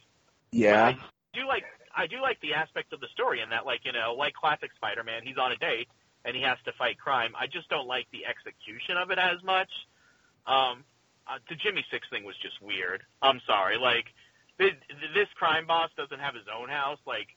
Yeah. 0.52 0.88
I 0.88 0.98
do 1.34 1.48
like 1.48 1.64
I 1.96 2.08
do 2.08 2.22
like 2.22 2.39
the 2.42 2.54
aspect 2.54 2.94
of 2.94 3.00
the 3.00 3.08
story 3.08 3.42
in 3.42 3.50
that 3.50 3.66
like 3.66 3.86
you 3.86 3.92
know 3.92 4.14
like 4.18 4.34
classic 4.34 4.72
Spider-Man 4.76 5.24
he's 5.24 5.38
on 5.38 5.52
a 5.52 5.56
date 5.58 5.88
and 6.26 6.36
he 6.36 6.42
has 6.44 6.58
to 6.66 6.72
fight 6.74 7.00
crime. 7.00 7.34
I 7.39 7.48
just 7.48 7.70
don't 7.70 7.88
like 7.88 8.08
the 8.12 8.26
execution 8.26 8.98
of 8.98 9.10
it 9.12 9.18
as 9.18 9.42
much. 9.44 9.70
Um, 10.46 10.84
uh, 11.28 11.39
the 11.50 11.56
Jimmy 11.56 11.86
Six 11.89 12.08
thing 12.10 12.24
was 12.24 12.36
just 12.38 12.62
weird. 12.62 13.04
I'm 13.22 13.39
sorry, 13.48 13.78
like 13.78 14.06
th- 14.60 14.78
this 15.14 15.28
crime 15.36 15.66
boss 15.66 15.89
doesn't 15.98 16.20
have 16.20 16.36
his 16.36 16.46
own 16.54 16.70
house. 16.70 17.00
Like 17.06 17.28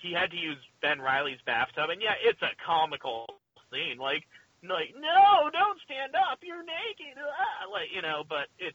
he 0.00 0.12
had 0.12 0.30
to 0.30 0.36
use 0.36 0.58
Ben 0.82 1.00
Reilly's 1.00 1.40
bathtub, 1.46 1.90
and 1.90 2.00
yeah, 2.02 2.14
it's 2.22 2.42
a 2.42 2.50
comical 2.64 3.26
scene. 3.70 3.98
Like 3.98 4.24
like 4.62 4.94
no, 4.98 5.50
don't 5.52 5.80
stand 5.84 6.14
up, 6.14 6.38
you're 6.42 6.64
naked. 6.64 7.20
Ah, 7.20 7.70
like 7.70 7.88
you 7.94 8.02
know, 8.02 8.24
but 8.28 8.48
it. 8.58 8.74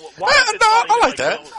What, 0.00 0.12
why 0.18 0.44
Yeah, 0.46 0.58
no, 0.60 0.66
I 0.66 0.84
even, 0.88 1.08
like 1.08 1.16
that. 1.16 1.44
go- 1.44 1.50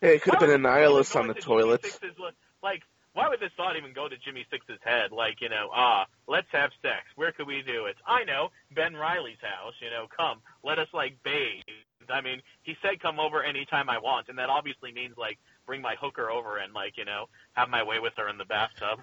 Hey, 0.00 0.14
it 0.16 0.22
could 0.22 0.34
have 0.34 0.40
been 0.40 0.50
Annihilus 0.62 1.16
on 1.16 1.26
the 1.26 1.32
into 1.34 1.42
Jimmy 1.42 1.60
toilets. 1.62 1.92
Six's, 1.92 2.16
like, 2.62 2.82
why 3.14 3.28
would 3.28 3.40
this 3.40 3.50
thought 3.56 3.76
even 3.76 3.92
go 3.92 4.08
to 4.08 4.16
Jimmy 4.16 4.46
Six's 4.50 4.78
head? 4.84 5.10
Like, 5.10 5.40
you 5.40 5.48
know, 5.48 5.70
ah, 5.74 6.06
let's 6.28 6.46
have 6.52 6.70
sex. 6.82 7.02
Where 7.16 7.32
could 7.32 7.48
we 7.48 7.62
do 7.66 7.86
it? 7.86 7.96
I 8.06 8.22
know, 8.24 8.50
Ben 8.72 8.94
Reilly's 8.94 9.40
house. 9.42 9.74
You 9.82 9.90
know, 9.90 10.06
come, 10.16 10.38
let 10.62 10.78
us 10.78 10.86
like 10.92 11.18
bathe. 11.24 11.64
I 12.08 12.20
mean, 12.20 12.40
he 12.62 12.74
said 12.80 13.00
come 13.02 13.18
over 13.18 13.42
anytime 13.42 13.90
I 13.90 13.98
want, 13.98 14.28
and 14.28 14.38
that 14.38 14.48
obviously 14.48 14.92
means 14.92 15.14
like 15.18 15.38
bring 15.66 15.82
my 15.82 15.96
hooker 16.00 16.30
over 16.30 16.58
and 16.58 16.72
like 16.72 16.96
you 16.96 17.04
know 17.04 17.26
have 17.54 17.68
my 17.68 17.82
way 17.82 17.98
with 18.00 18.12
her 18.18 18.28
in 18.28 18.38
the 18.38 18.44
bathtub. 18.44 19.00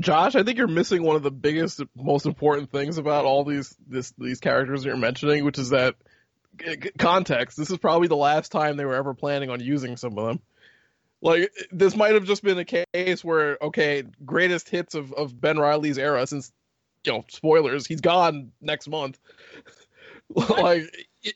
Josh, 0.00 0.34
I 0.34 0.42
think 0.42 0.56
you're 0.58 0.66
missing 0.66 1.02
one 1.04 1.14
of 1.14 1.22
the 1.22 1.30
biggest, 1.30 1.80
most 1.94 2.26
important 2.26 2.72
things 2.72 2.98
about 2.98 3.26
all 3.26 3.44
these 3.44 3.76
this, 3.86 4.12
these 4.18 4.40
characters 4.40 4.84
you're 4.84 4.96
mentioning, 4.96 5.44
which 5.44 5.58
is 5.58 5.70
that 5.70 5.94
c- 5.94 6.00
c- 6.04 6.13
context. 6.98 7.56
This 7.56 7.70
is 7.70 7.78
probably 7.78 8.08
the 8.08 8.16
last 8.16 8.52
time 8.52 8.76
they 8.76 8.84
were 8.84 8.94
ever 8.94 9.14
planning 9.14 9.50
on 9.50 9.60
using 9.60 9.96
some 9.96 10.18
of 10.18 10.26
them. 10.26 10.40
Like 11.22 11.50
this 11.72 11.96
might 11.96 12.14
have 12.14 12.24
just 12.24 12.42
been 12.42 12.58
a 12.58 12.64
case 12.64 13.24
where 13.24 13.56
okay, 13.62 14.04
greatest 14.24 14.68
hits 14.68 14.94
of, 14.94 15.12
of 15.12 15.40
Ben 15.40 15.58
Reilly's 15.58 15.98
era 15.98 16.26
since 16.26 16.52
you 17.04 17.12
know 17.12 17.24
spoilers, 17.28 17.86
he's 17.86 18.00
gone 18.02 18.52
next 18.60 18.88
month. 18.88 19.18
like 20.34 20.82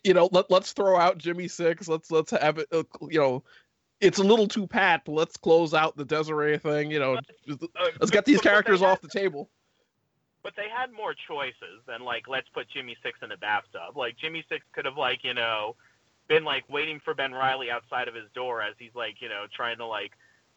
you 0.04 0.14
know, 0.14 0.28
let 0.32 0.50
let's 0.50 0.72
throw 0.72 0.98
out 0.98 1.18
Jimmy 1.18 1.48
Six. 1.48 1.88
Let's 1.88 2.10
let's 2.10 2.30
have 2.32 2.58
it. 2.58 2.68
uh, 2.72 2.84
You 3.08 3.20
know, 3.20 3.44
it's 4.00 4.18
a 4.18 4.24
little 4.24 4.48
too 4.48 4.66
pat. 4.66 5.02
But 5.06 5.12
let's 5.12 5.36
close 5.36 5.72
out 5.74 5.96
the 5.96 6.04
Desiree 6.04 6.58
thing. 6.58 6.90
You 6.90 6.98
know, 6.98 7.18
let's 7.46 8.10
get 8.10 8.24
these 8.24 8.40
characters 8.40 8.82
off 8.82 9.00
the 9.00 9.08
table. 9.08 9.50
But 10.48 10.56
they 10.56 10.70
had 10.74 10.90
more 10.92 11.12
choices 11.12 11.84
than 11.86 12.00
like 12.00 12.26
let's 12.26 12.48
put 12.54 12.70
Jimmy 12.70 12.96
Six 13.02 13.18
in 13.22 13.32
a 13.32 13.36
bathtub. 13.36 13.98
Like 13.98 14.16
Jimmy 14.16 14.42
Six 14.48 14.64
could 14.72 14.86
have 14.86 14.96
like 14.96 15.22
you 15.22 15.34
know 15.34 15.76
been 16.26 16.42
like 16.42 16.64
waiting 16.70 17.00
for 17.04 17.12
Ben 17.12 17.32
Reilly 17.32 17.70
outside 17.70 18.08
of 18.08 18.14
his 18.14 18.24
door 18.34 18.62
as 18.62 18.74
he's 18.78 18.94
like 18.94 19.20
you 19.20 19.28
know 19.28 19.44
trying 19.54 19.76
to 19.76 19.84
like 19.84 20.12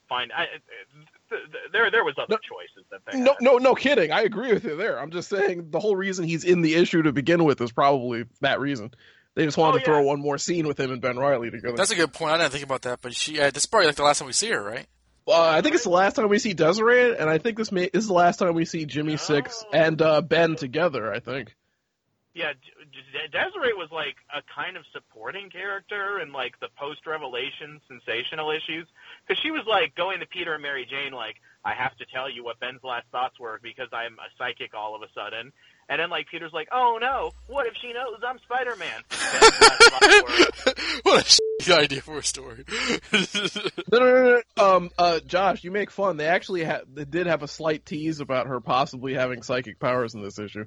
find. 0.07 0.31
I, 0.31 0.45
th- 0.45 1.41
th- 1.51 1.63
there 1.73 1.91
there 1.91 2.05
was 2.05 2.15
other 2.17 2.37
choices 2.37 2.85
that 2.89 3.01
they 3.05 3.19
No, 3.19 3.35
no, 3.41 3.57
no 3.57 3.75
kidding. 3.75 4.13
I 4.13 4.21
agree 4.21 4.53
with 4.53 4.63
you 4.63 4.77
there. 4.77 4.97
I'm 4.97 5.11
just 5.11 5.27
saying 5.27 5.71
the 5.71 5.79
whole 5.81 5.97
reason 5.97 6.23
he's 6.25 6.45
in 6.45 6.61
the 6.61 6.75
issue 6.75 7.01
to 7.01 7.11
begin 7.11 7.43
with 7.43 7.59
is 7.59 7.73
probably 7.73 8.23
that 8.39 8.61
reason. 8.61 8.91
They 9.35 9.43
just 9.43 9.57
wanted 9.57 9.75
Oh, 9.75 9.79
to 9.79 9.85
throw 9.85 10.01
one 10.03 10.21
more 10.21 10.37
scene 10.37 10.67
with 10.67 10.79
him 10.79 10.93
and 10.93 11.01
Ben 11.01 11.17
Reilly 11.17 11.51
together. 11.51 11.75
That's 11.75 11.91
a 11.91 11.95
good 11.95 12.13
point. 12.13 12.31
I 12.31 12.37
didn't 12.37 12.53
think 12.53 12.63
about 12.63 12.83
that, 12.83 12.99
but 13.01 13.13
she. 13.13 13.41
Uh, 13.41 13.51
this 13.51 13.63
is 13.63 13.65
probably 13.65 13.87
like 13.87 13.97
the 13.97 14.03
last 14.03 14.19
time 14.19 14.27
we 14.27 14.31
see 14.31 14.51
her, 14.51 14.63
right? 14.63 14.87
Uh, 15.27 15.39
I 15.39 15.61
think 15.61 15.75
it's 15.75 15.83
the 15.83 15.91
last 15.91 16.15
time 16.15 16.29
we 16.29 16.39
see 16.39 16.53
Desiree, 16.53 17.15
and 17.15 17.29
I 17.29 17.37
think 17.37 17.57
this 17.57 17.71
may 17.71 17.89
this 17.93 18.03
is 18.03 18.07
the 18.07 18.13
last 18.13 18.37
time 18.37 18.55
we 18.55 18.65
see 18.65 18.85
Jimmy 18.85 19.17
Six 19.17 19.63
and 19.71 20.01
uh, 20.01 20.21
Ben 20.21 20.55
together. 20.55 21.13
I 21.13 21.19
think. 21.19 21.55
Yeah, 22.33 22.53
D- 22.53 22.97
D- 23.11 23.27
Desiree 23.31 23.73
was 23.73 23.89
like 23.91 24.15
a 24.33 24.41
kind 24.55 24.77
of 24.77 24.83
supporting 24.93 25.49
character 25.49 26.19
in 26.19 26.31
like 26.31 26.57
the 26.59 26.69
post-revelation 26.77 27.81
sensational 27.87 28.51
issues 28.51 28.87
because 29.27 29.41
she 29.43 29.51
was 29.51 29.63
like 29.67 29.95
going 29.95 30.21
to 30.21 30.25
Peter 30.25 30.53
and 30.53 30.63
Mary 30.63 30.87
Jane 30.89 31.11
like, 31.11 31.35
"I 31.63 31.73
have 31.73 31.95
to 31.97 32.05
tell 32.05 32.29
you 32.29 32.43
what 32.43 32.59
Ben's 32.59 32.83
last 32.83 33.05
thoughts 33.11 33.39
were 33.39 33.59
because 33.61 33.89
I'm 33.91 34.13
a 34.13 34.29
psychic 34.37 34.73
all 34.73 34.95
of 34.95 35.01
a 35.01 35.11
sudden." 35.13 35.51
And 35.91 35.99
then 35.99 36.09
like 36.09 36.27
Peter's 36.31 36.53
like, 36.53 36.69
"Oh 36.71 36.97
no, 37.01 37.31
what 37.47 37.67
if 37.67 37.73
she 37.81 37.91
knows 37.91 38.21
I'm 38.25 38.39
Spider-Man?" 38.45 39.01
Ben's 39.09 39.61
last 39.61 39.91
thoughts 39.91 40.65
were, 40.65 41.01
what 41.03 41.21
a 41.21 41.63
shitty 41.63 41.77
idea 41.77 42.01
for 42.01 42.17
a 42.17 42.23
story. 42.23 42.63
No, 43.91 43.99
no, 43.99 44.05
no, 44.13 44.41
no. 44.57 44.63
Um, 44.65 44.89
uh, 44.97 45.19
Josh, 45.19 45.65
you 45.65 45.71
make 45.71 45.91
fun. 45.91 46.15
They 46.15 46.27
actually 46.27 46.63
ha- 46.63 46.81
they 46.93 47.03
did 47.03 47.27
have 47.27 47.43
a 47.43 47.47
slight 47.47 47.85
tease 47.85 48.21
about 48.21 48.47
her 48.47 48.61
possibly 48.61 49.13
having 49.15 49.41
psychic 49.43 49.79
powers 49.81 50.13
in 50.15 50.21
this 50.23 50.39
issue. 50.39 50.63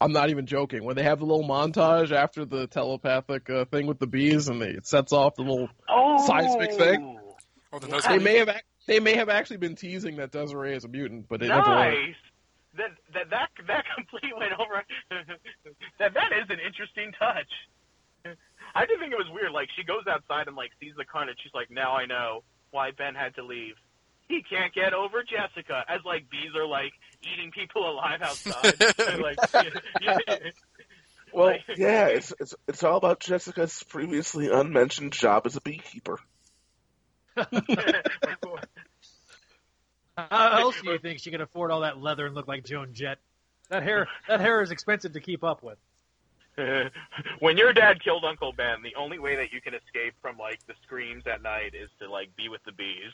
I'm 0.00 0.12
not 0.12 0.30
even 0.30 0.46
joking. 0.46 0.82
When 0.82 0.96
they 0.96 1.04
have 1.04 1.20
the 1.20 1.26
little 1.26 1.46
montage 1.48 2.10
after 2.10 2.44
the 2.44 2.66
telepathic 2.66 3.48
uh, 3.48 3.66
thing 3.66 3.86
with 3.86 4.00
the 4.00 4.08
bees, 4.08 4.48
and 4.48 4.60
they, 4.60 4.70
it 4.70 4.88
sets 4.88 5.12
off 5.12 5.36
the 5.36 5.42
little 5.42 5.68
Oh! 5.88 6.26
seismic 6.26 6.72
thing. 6.72 7.16
Oh, 7.72 7.78
the 7.78 8.02
They 8.08 8.18
may 8.18 8.38
have 8.38 8.48
ac- 8.48 8.60
they 8.88 8.98
may 8.98 9.14
have 9.14 9.28
actually 9.28 9.58
been 9.58 9.76
teasing 9.76 10.16
that 10.16 10.32
Desiree 10.32 10.74
is 10.74 10.84
a 10.84 10.88
mutant, 10.88 11.28
but 11.28 11.42
it 11.42 11.48
never 11.48 11.60
was. 11.70 12.14
Nice. 12.76 12.90
That 13.12 13.30
that 13.30 13.30
that 13.30 13.48
that 13.66 13.84
completely 13.96 14.32
went 14.36 14.52
over. 14.52 14.84
that 15.98 16.14
that 16.14 16.32
is 16.32 16.48
an 16.50 16.58
interesting 16.64 17.12
touch. 17.18 17.50
I 18.74 18.86
did 18.86 18.98
think 19.00 19.12
it 19.12 19.18
was 19.18 19.28
weird. 19.32 19.52
Like 19.52 19.68
she 19.76 19.84
goes 19.84 20.06
outside 20.08 20.46
and 20.46 20.56
like 20.56 20.70
sees 20.80 20.94
the 20.96 21.04
carnage. 21.04 21.38
She's 21.42 21.54
like, 21.54 21.70
now 21.70 21.96
I 21.96 22.06
know 22.06 22.42
why 22.70 22.90
Ben 22.92 23.14
had 23.14 23.34
to 23.36 23.44
leave. 23.44 23.74
He 24.28 24.42
can't 24.48 24.72
get 24.72 24.94
over 24.94 25.24
Jessica. 25.24 25.84
As 25.88 26.00
like 26.04 26.30
bees 26.30 26.54
are 26.56 26.66
like 26.66 26.92
eating 27.22 27.50
people 27.50 27.88
alive 27.90 28.20
outside. 28.22 28.80
And, 29.08 29.22
like, 29.22 29.38
Well, 31.32 31.56
yeah, 31.76 32.06
it's, 32.06 32.32
it's 32.40 32.54
it's 32.68 32.82
all 32.82 32.96
about 32.96 33.20
Jessica's 33.20 33.82
previously 33.84 34.50
unmentioned 34.50 35.12
job 35.12 35.46
as 35.46 35.56
a 35.56 35.60
beekeeper. 35.60 36.18
How 40.30 40.58
else 40.60 40.80
do 40.80 40.90
you 40.90 40.98
think 40.98 41.20
she 41.20 41.30
can 41.30 41.40
afford 41.40 41.70
all 41.70 41.80
that 41.80 42.00
leather 42.00 42.26
and 42.26 42.34
look 42.34 42.48
like 42.48 42.64
Joan 42.64 42.92
Jett? 42.92 43.18
That 43.68 43.82
hair, 43.82 44.08
that 44.28 44.40
hair 44.40 44.62
is 44.62 44.70
expensive 44.70 45.12
to 45.12 45.20
keep 45.20 45.44
up 45.44 45.62
with. 45.62 45.78
when 47.38 47.56
your 47.56 47.72
dad 47.72 48.02
killed 48.02 48.24
Uncle 48.24 48.52
Ben, 48.52 48.82
the 48.82 48.94
only 48.96 49.18
way 49.18 49.36
that 49.36 49.52
you 49.52 49.60
can 49.60 49.74
escape 49.74 50.14
from 50.20 50.36
like 50.36 50.58
the 50.66 50.74
screams 50.82 51.24
at 51.26 51.42
night 51.42 51.74
is 51.74 51.88
to 52.00 52.10
like 52.10 52.34
be 52.36 52.48
with 52.48 52.62
the 52.64 52.72
bees. 52.72 53.12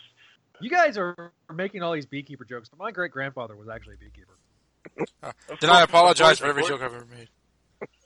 You 0.60 0.70
guys 0.70 0.96
are 0.96 1.32
making 1.54 1.82
all 1.82 1.92
these 1.92 2.06
beekeeper 2.06 2.44
jokes, 2.44 2.70
but 2.70 2.78
my 2.78 2.90
great 2.90 3.12
grandfather 3.12 3.54
was 3.54 3.68
actually 3.68 3.94
a 3.94 3.98
beekeeper. 3.98 4.36
Then 5.60 5.70
I 5.70 5.82
apologize 5.82 6.38
for 6.38 6.46
every 6.46 6.62
joke 6.62 6.80
I've 6.80 6.94
ever 6.94 7.06
made. 7.06 7.28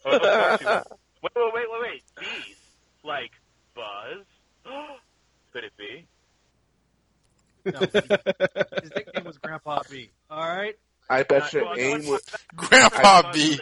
Oh, 0.05 0.17
of 0.17 0.23
course 0.23 0.61
you 0.61 0.67
would. 0.67 0.85
wait, 1.23 1.33
wait, 1.37 1.53
wait, 1.55 1.67
wait, 1.71 1.81
wait. 1.81 2.03
Bees, 2.19 2.57
like 3.05 3.31
Buzz. 3.75 4.25
Could 5.53 5.65
it 5.65 5.73
be? 5.77 6.07
No, 7.65 7.81
his 7.81 8.91
nickname 8.95 9.25
was 9.25 9.39
Grandpa 9.39 9.83
B. 9.91 10.11
All 10.31 10.47
right. 10.47 10.77
I 11.09 11.25
bet 11.25 11.53
you 11.53 11.65
well, 11.65 11.75
AIM 11.77 12.07
would. 12.07 12.21
Grandpa 12.57 13.23
I, 13.27 13.33
B. 13.33 13.59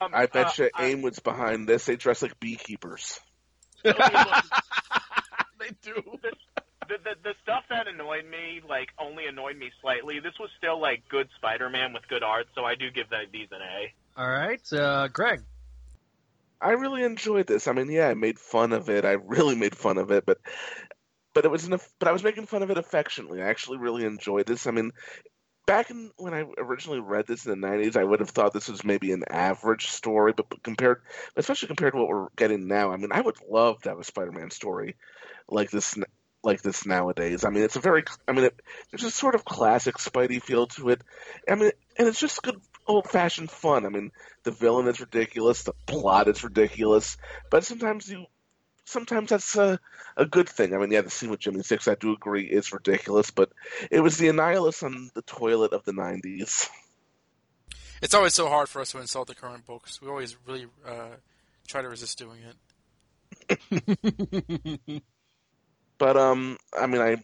Um, 0.00 0.10
I 0.12 0.26
bet 0.26 0.60
uh, 0.60 0.64
you 0.64 0.70
AIM 0.78 1.02
was 1.02 1.18
behind 1.18 1.66
this. 1.68 1.86
They 1.86 1.96
dress 1.96 2.22
like 2.22 2.38
beekeepers. 2.38 3.18
they 3.82 3.92
do. 5.82 5.94
The, 6.88 6.96
the 7.04 7.14
the 7.22 7.34
stuff 7.42 7.64
that 7.70 7.86
annoyed 7.88 8.24
me, 8.24 8.60
like, 8.68 8.88
only 8.98 9.26
annoyed 9.26 9.56
me 9.56 9.70
slightly. 9.80 10.20
This 10.20 10.34
was 10.38 10.50
still 10.58 10.80
like 10.80 11.04
good 11.08 11.28
Spider-Man 11.36 11.92
with 11.92 12.06
good 12.08 12.22
art, 12.22 12.48
so 12.54 12.64
I 12.64 12.74
do 12.74 12.90
give 12.90 13.08
that 13.10 13.32
these 13.32 13.48
an 13.52 13.60
A. 13.62 14.20
All 14.20 14.28
right, 14.28 14.72
uh, 14.72 15.08
Greg. 15.08 15.42
I 16.60 16.72
really 16.72 17.02
enjoyed 17.04 17.46
this. 17.46 17.68
I 17.68 17.72
mean, 17.72 17.90
yeah, 17.90 18.08
I 18.08 18.14
made 18.14 18.38
fun 18.38 18.72
of 18.72 18.90
it. 18.90 19.06
I 19.06 19.12
really 19.12 19.54
made 19.54 19.74
fun 19.74 19.96
of 19.96 20.10
it, 20.10 20.26
but 20.26 20.38
but 21.34 21.44
it 21.44 21.50
was 21.50 21.64
an, 21.64 21.78
but 21.98 22.08
I 22.08 22.12
was 22.12 22.24
making 22.24 22.46
fun 22.46 22.62
of 22.62 22.70
it 22.70 22.78
affectionately. 22.78 23.42
I 23.42 23.48
actually 23.48 23.78
really 23.78 24.04
enjoyed 24.04 24.46
this. 24.46 24.66
I 24.66 24.70
mean, 24.70 24.92
back 25.66 25.90
in 25.90 26.10
when 26.16 26.34
I 26.34 26.44
originally 26.58 27.00
read 27.00 27.26
this 27.26 27.46
in 27.46 27.60
the 27.60 27.66
'90s, 27.66 27.96
I 27.96 28.04
would 28.04 28.20
have 28.20 28.30
thought 28.30 28.52
this 28.52 28.68
was 28.68 28.84
maybe 28.84 29.12
an 29.12 29.24
average 29.28 29.88
story, 29.88 30.32
but, 30.36 30.62
compared, 30.62 31.02
especially 31.36 31.68
compared 31.68 31.92
to 31.92 31.98
what 31.98 32.08
we're 32.08 32.28
getting 32.36 32.66
now, 32.66 32.92
I 32.92 32.96
mean, 32.96 33.12
I 33.12 33.20
would 33.20 33.36
love 33.48 33.80
to 33.82 33.90
have 33.90 33.98
a 33.98 34.04
Spider-Man 34.04 34.50
story 34.50 34.96
like 35.48 35.70
this. 35.70 35.96
Like 36.42 36.62
this 36.62 36.86
nowadays. 36.86 37.44
I 37.44 37.50
mean, 37.50 37.64
it's 37.64 37.76
a 37.76 37.80
very. 37.80 38.02
I 38.26 38.32
mean, 38.32 38.44
it, 38.44 38.58
there's 38.90 39.04
a 39.04 39.10
sort 39.10 39.34
of 39.34 39.44
classic 39.44 39.96
Spidey 39.96 40.42
feel 40.42 40.68
to 40.68 40.88
it. 40.88 41.02
I 41.46 41.54
mean, 41.54 41.70
and 41.98 42.08
it's 42.08 42.18
just 42.18 42.40
good 42.40 42.58
old-fashioned 42.86 43.50
fun. 43.50 43.84
I 43.84 43.90
mean, 43.90 44.10
the 44.44 44.50
villain 44.50 44.88
is 44.88 45.00
ridiculous, 45.00 45.64
the 45.64 45.74
plot 45.86 46.28
is 46.28 46.42
ridiculous, 46.42 47.18
but 47.50 47.64
sometimes 47.64 48.08
you 48.08 48.24
sometimes 48.90 49.30
that's 49.30 49.56
a, 49.56 49.78
a 50.16 50.26
good 50.26 50.48
thing. 50.48 50.74
I 50.74 50.78
mean, 50.78 50.90
yeah, 50.90 51.00
the 51.00 51.10
scene 51.10 51.30
with 51.30 51.40
Jimmy 51.40 51.62
Six, 51.62 51.88
I 51.88 51.94
do 51.94 52.12
agree, 52.12 52.44
is 52.44 52.72
ridiculous, 52.72 53.30
but 53.30 53.50
it 53.90 54.00
was 54.00 54.18
the 54.18 54.28
Annihilus 54.28 54.82
on 54.82 55.10
the 55.14 55.22
toilet 55.22 55.72
of 55.72 55.84
the 55.84 55.92
90s. 55.92 56.68
It's 58.02 58.14
always 58.14 58.34
so 58.34 58.48
hard 58.48 58.68
for 58.68 58.80
us 58.80 58.92
to 58.92 58.98
insult 58.98 59.28
the 59.28 59.34
current 59.34 59.66
books. 59.66 60.00
We 60.00 60.08
always 60.08 60.36
really 60.46 60.66
uh, 60.86 61.16
try 61.68 61.82
to 61.82 61.88
resist 61.88 62.18
doing 62.18 62.40
it. 63.50 65.02
But, 66.00 66.16
um, 66.16 66.56
I 66.76 66.86
mean, 66.86 67.02
I, 67.02 67.16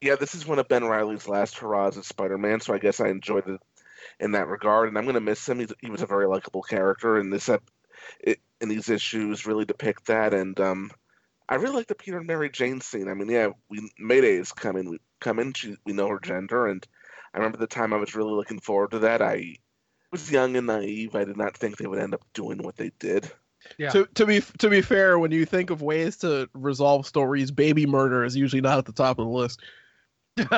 yeah, 0.00 0.14
this 0.14 0.36
is 0.36 0.46
one 0.46 0.60
of 0.60 0.68
Ben 0.68 0.84
Reilly's 0.84 1.26
last 1.26 1.58
hurrahs 1.58 1.98
as 1.98 2.06
Spider 2.06 2.38
Man, 2.38 2.60
so 2.60 2.72
I 2.72 2.78
guess 2.78 3.00
I 3.00 3.08
enjoyed 3.08 3.48
it 3.48 3.60
in 4.20 4.30
that 4.32 4.46
regard, 4.46 4.88
and 4.88 4.96
I'm 4.96 5.04
going 5.04 5.14
to 5.14 5.20
miss 5.20 5.48
him. 5.48 5.58
He's, 5.58 5.72
he 5.80 5.90
was 5.90 6.02
a 6.02 6.06
very 6.06 6.28
likable 6.28 6.62
character, 6.62 7.18
and 7.18 7.32
this, 7.32 7.48
ep- 7.48 7.68
it, 8.20 8.38
and 8.60 8.70
these 8.70 8.88
issues 8.88 9.44
really 9.44 9.64
depict 9.64 10.06
that, 10.06 10.34
and, 10.34 10.58
um, 10.60 10.92
I 11.52 11.56
really 11.56 11.76
like 11.76 11.86
the 11.86 11.94
Peter 11.94 12.16
and 12.16 12.26
Mary 12.26 12.48
Jane 12.48 12.80
scene. 12.80 13.08
I 13.08 13.14
mean, 13.14 13.28
yeah, 13.28 13.48
we 13.68 13.86
Mayday 13.98 14.36
is 14.36 14.52
coming. 14.52 14.88
We 14.88 15.00
come 15.20 15.38
in. 15.38 15.52
She, 15.52 15.76
we 15.84 15.92
know 15.92 16.08
her 16.08 16.18
gender, 16.18 16.66
and 16.66 16.82
I 17.34 17.36
remember 17.36 17.58
the 17.58 17.66
time 17.66 17.92
I 17.92 17.98
was 17.98 18.14
really 18.14 18.32
looking 18.32 18.58
forward 18.58 18.92
to 18.92 19.00
that. 19.00 19.20
I 19.20 19.56
was 20.10 20.32
young 20.32 20.56
and 20.56 20.66
naive. 20.66 21.14
I 21.14 21.24
did 21.24 21.36
not 21.36 21.54
think 21.54 21.76
they 21.76 21.86
would 21.86 21.98
end 21.98 22.14
up 22.14 22.24
doing 22.32 22.62
what 22.62 22.78
they 22.78 22.90
did. 22.98 23.30
Yeah. 23.76 23.90
To 23.90 24.06
to 24.14 24.24
be 24.24 24.40
to 24.60 24.70
be 24.70 24.80
fair, 24.80 25.18
when 25.18 25.30
you 25.30 25.44
think 25.44 25.68
of 25.68 25.82
ways 25.82 26.16
to 26.18 26.48
resolve 26.54 27.06
stories, 27.06 27.50
baby 27.50 27.84
murder 27.84 28.24
is 28.24 28.34
usually 28.34 28.62
not 28.62 28.78
at 28.78 28.86
the 28.86 28.92
top 28.92 29.18
of 29.18 29.26
the 29.26 29.30
list. 29.30 29.60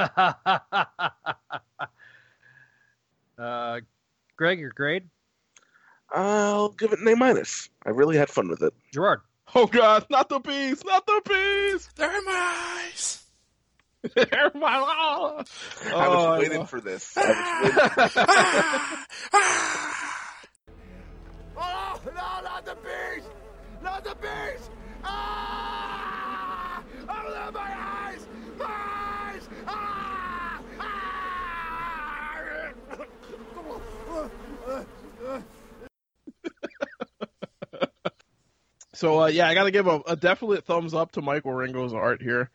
uh, 3.37 3.81
Greg, 4.37 4.61
your 4.61 4.71
grade? 4.71 5.11
I'll 6.13 6.69
give 6.69 6.93
it 6.93 7.01
an 7.01 7.09
A 7.09 7.17
minus. 7.17 7.69
I 7.85 7.91
really 7.91 8.17
had 8.17 8.31
fun 8.31 8.47
with 8.47 8.63
it. 8.63 8.73
Gerard. 8.93 9.23
Oh 9.55 9.67
God, 9.67 10.07
not 10.11 10.29
the 10.29 10.39
bees, 10.39 10.85
not 10.85 11.07
the 11.07 11.21
bees. 11.29 11.89
They're 11.97 12.23
my 12.23 12.83
eyes. 12.87 13.23
They're 14.15 14.51
my 14.55 14.69
eyes. 14.69 15.47
I 15.95 16.07
Oh, 16.07 16.11
was 16.11 16.27
I 16.27 16.39
waiting 16.39 16.59
know. 16.61 16.67
for 16.67 16.81
this. 16.81 17.13
I 17.17 17.23
ah, 17.25 18.15
ah, 18.17 19.07
ah. 19.33 20.41
Oh, 21.57 22.01
no, 22.07 22.13
not 22.45 22.65
the 22.67 22.75
bees! 22.77 23.25
Not 23.83 24.05
the 24.05 24.15
bees! 24.17 24.71
Ah! 25.05 26.83
Oh, 27.09 27.51
my 27.53 27.77
eyes! 27.79 28.27
Eyes! 28.61 29.49
Ah! 29.67 30.61
Ah! 30.81 31.05
So 38.95 39.23
uh, 39.23 39.27
yeah, 39.27 39.49
I 39.49 39.55
got 39.55 39.65
to 39.65 39.71
give 39.71 39.87
a, 39.87 40.01
a 40.07 40.17
definite 40.17 40.65
thumbs 40.65 40.95
up 40.95 41.13
to 41.13 41.23
Mike 41.23 41.45
Wieringo's 41.45 41.95
art 41.95 42.23
here. 42.23 42.51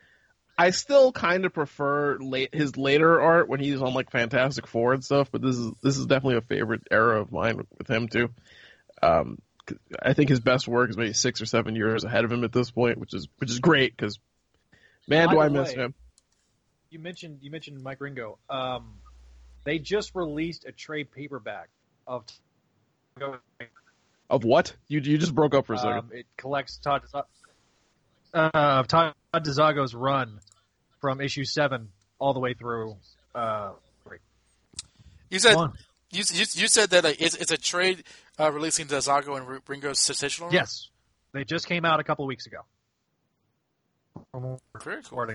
I 0.58 0.72
still 0.72 1.12
kind 1.14 1.46
of 1.46 1.54
prefer 1.54 2.18
late 2.18 2.54
his 2.54 2.76
later 2.76 3.22
art 3.22 3.48
when 3.48 3.62
he's 3.62 3.82
on 3.82 3.94
like 3.94 4.12
Fantastic 4.12 4.68
Four 4.68 4.94
and 4.94 5.04
stuff, 5.04 5.32
but 5.32 5.42
this 5.42 5.58
is 5.58 5.72
this 5.82 5.98
is 5.98 6.06
definitely 6.06 6.38
a 6.38 6.42
favorite 6.42 6.84
era 6.92 7.22
of 7.22 7.32
mine 7.32 7.58
with 7.78 7.90
him 7.90 8.08
too. 8.10 8.30
Um, 9.02 9.40
I 10.02 10.14
think 10.14 10.30
his 10.30 10.40
best 10.40 10.68
work 10.68 10.90
is 10.90 10.98
maybe 10.98 11.14
six 11.14 11.42
or 11.42 11.46
seven 11.46 11.76
years 11.76 12.04
ahead 12.04 12.26
of 12.26 12.32
him 12.32 12.44
at 12.44 12.52
this 12.52 12.72
point, 12.72 12.98
which 12.98 13.14
is 13.14 13.28
which 13.38 13.52
is 13.52 13.60
great 13.60 13.96
because 13.96 14.20
Man, 15.10 15.28
By 15.28 15.34
do 15.34 15.40
I 15.40 15.50
miss 15.50 15.70
way, 15.70 15.82
him. 15.82 15.94
You 16.92 17.00
mentioned 17.00 17.40
you 17.42 17.50
mentioned 17.50 17.82
Mike 17.82 18.00
Wieringo. 18.00 18.38
Um, 18.48 18.94
they 19.64 19.80
just 19.80 20.14
released 20.14 20.66
a 20.66 20.72
trade 20.72 21.12
paperback 21.12 21.70
of 22.06 22.26
Of 24.30 24.44
what? 24.44 24.76
You 24.88 25.00
you 25.00 25.18
just 25.18 25.34
broke 25.34 25.56
up 25.56 25.66
for 25.66 25.74
a 25.74 25.78
second. 25.78 25.98
Um, 25.98 26.10
it 26.14 26.26
collects 26.38 26.78
Todd 26.78 27.02
Deza- 27.12 27.24
uh, 28.34 28.84
Todd 28.84 29.14
DeZago's 29.34 29.96
run 29.96 30.40
from 31.02 31.20
issue 31.22 31.46
seven 31.46 31.90
all 32.20 32.34
the 32.34 32.40
way 32.40 32.54
through. 32.54 32.96
Uh. 33.34 33.72
You 35.32 35.38
said 35.38 35.56
One. 35.56 35.74
you, 36.12 36.24
you, 36.34 36.46
you 36.54 36.68
said 36.68 36.90
that 36.90 37.04
like, 37.04 37.22
it's, 37.22 37.36
it's 37.36 37.52
a 37.52 37.58
trade 37.58 38.04
uh, 38.40 38.52
releasing 38.52 38.88
Zago 38.88 39.38
and 39.38 39.46
Wieringo's 39.64 40.00
sensational. 40.00 40.48
run? 40.50 40.56
yes, 40.56 40.90
they 41.34 41.44
just 41.44 41.68
came 41.68 41.86
out 41.86 42.00
a 42.00 42.04
couple 42.04 42.26
weeks 42.26 42.48
ago. 42.48 42.62
Very 44.84 45.04
cool. 45.04 45.28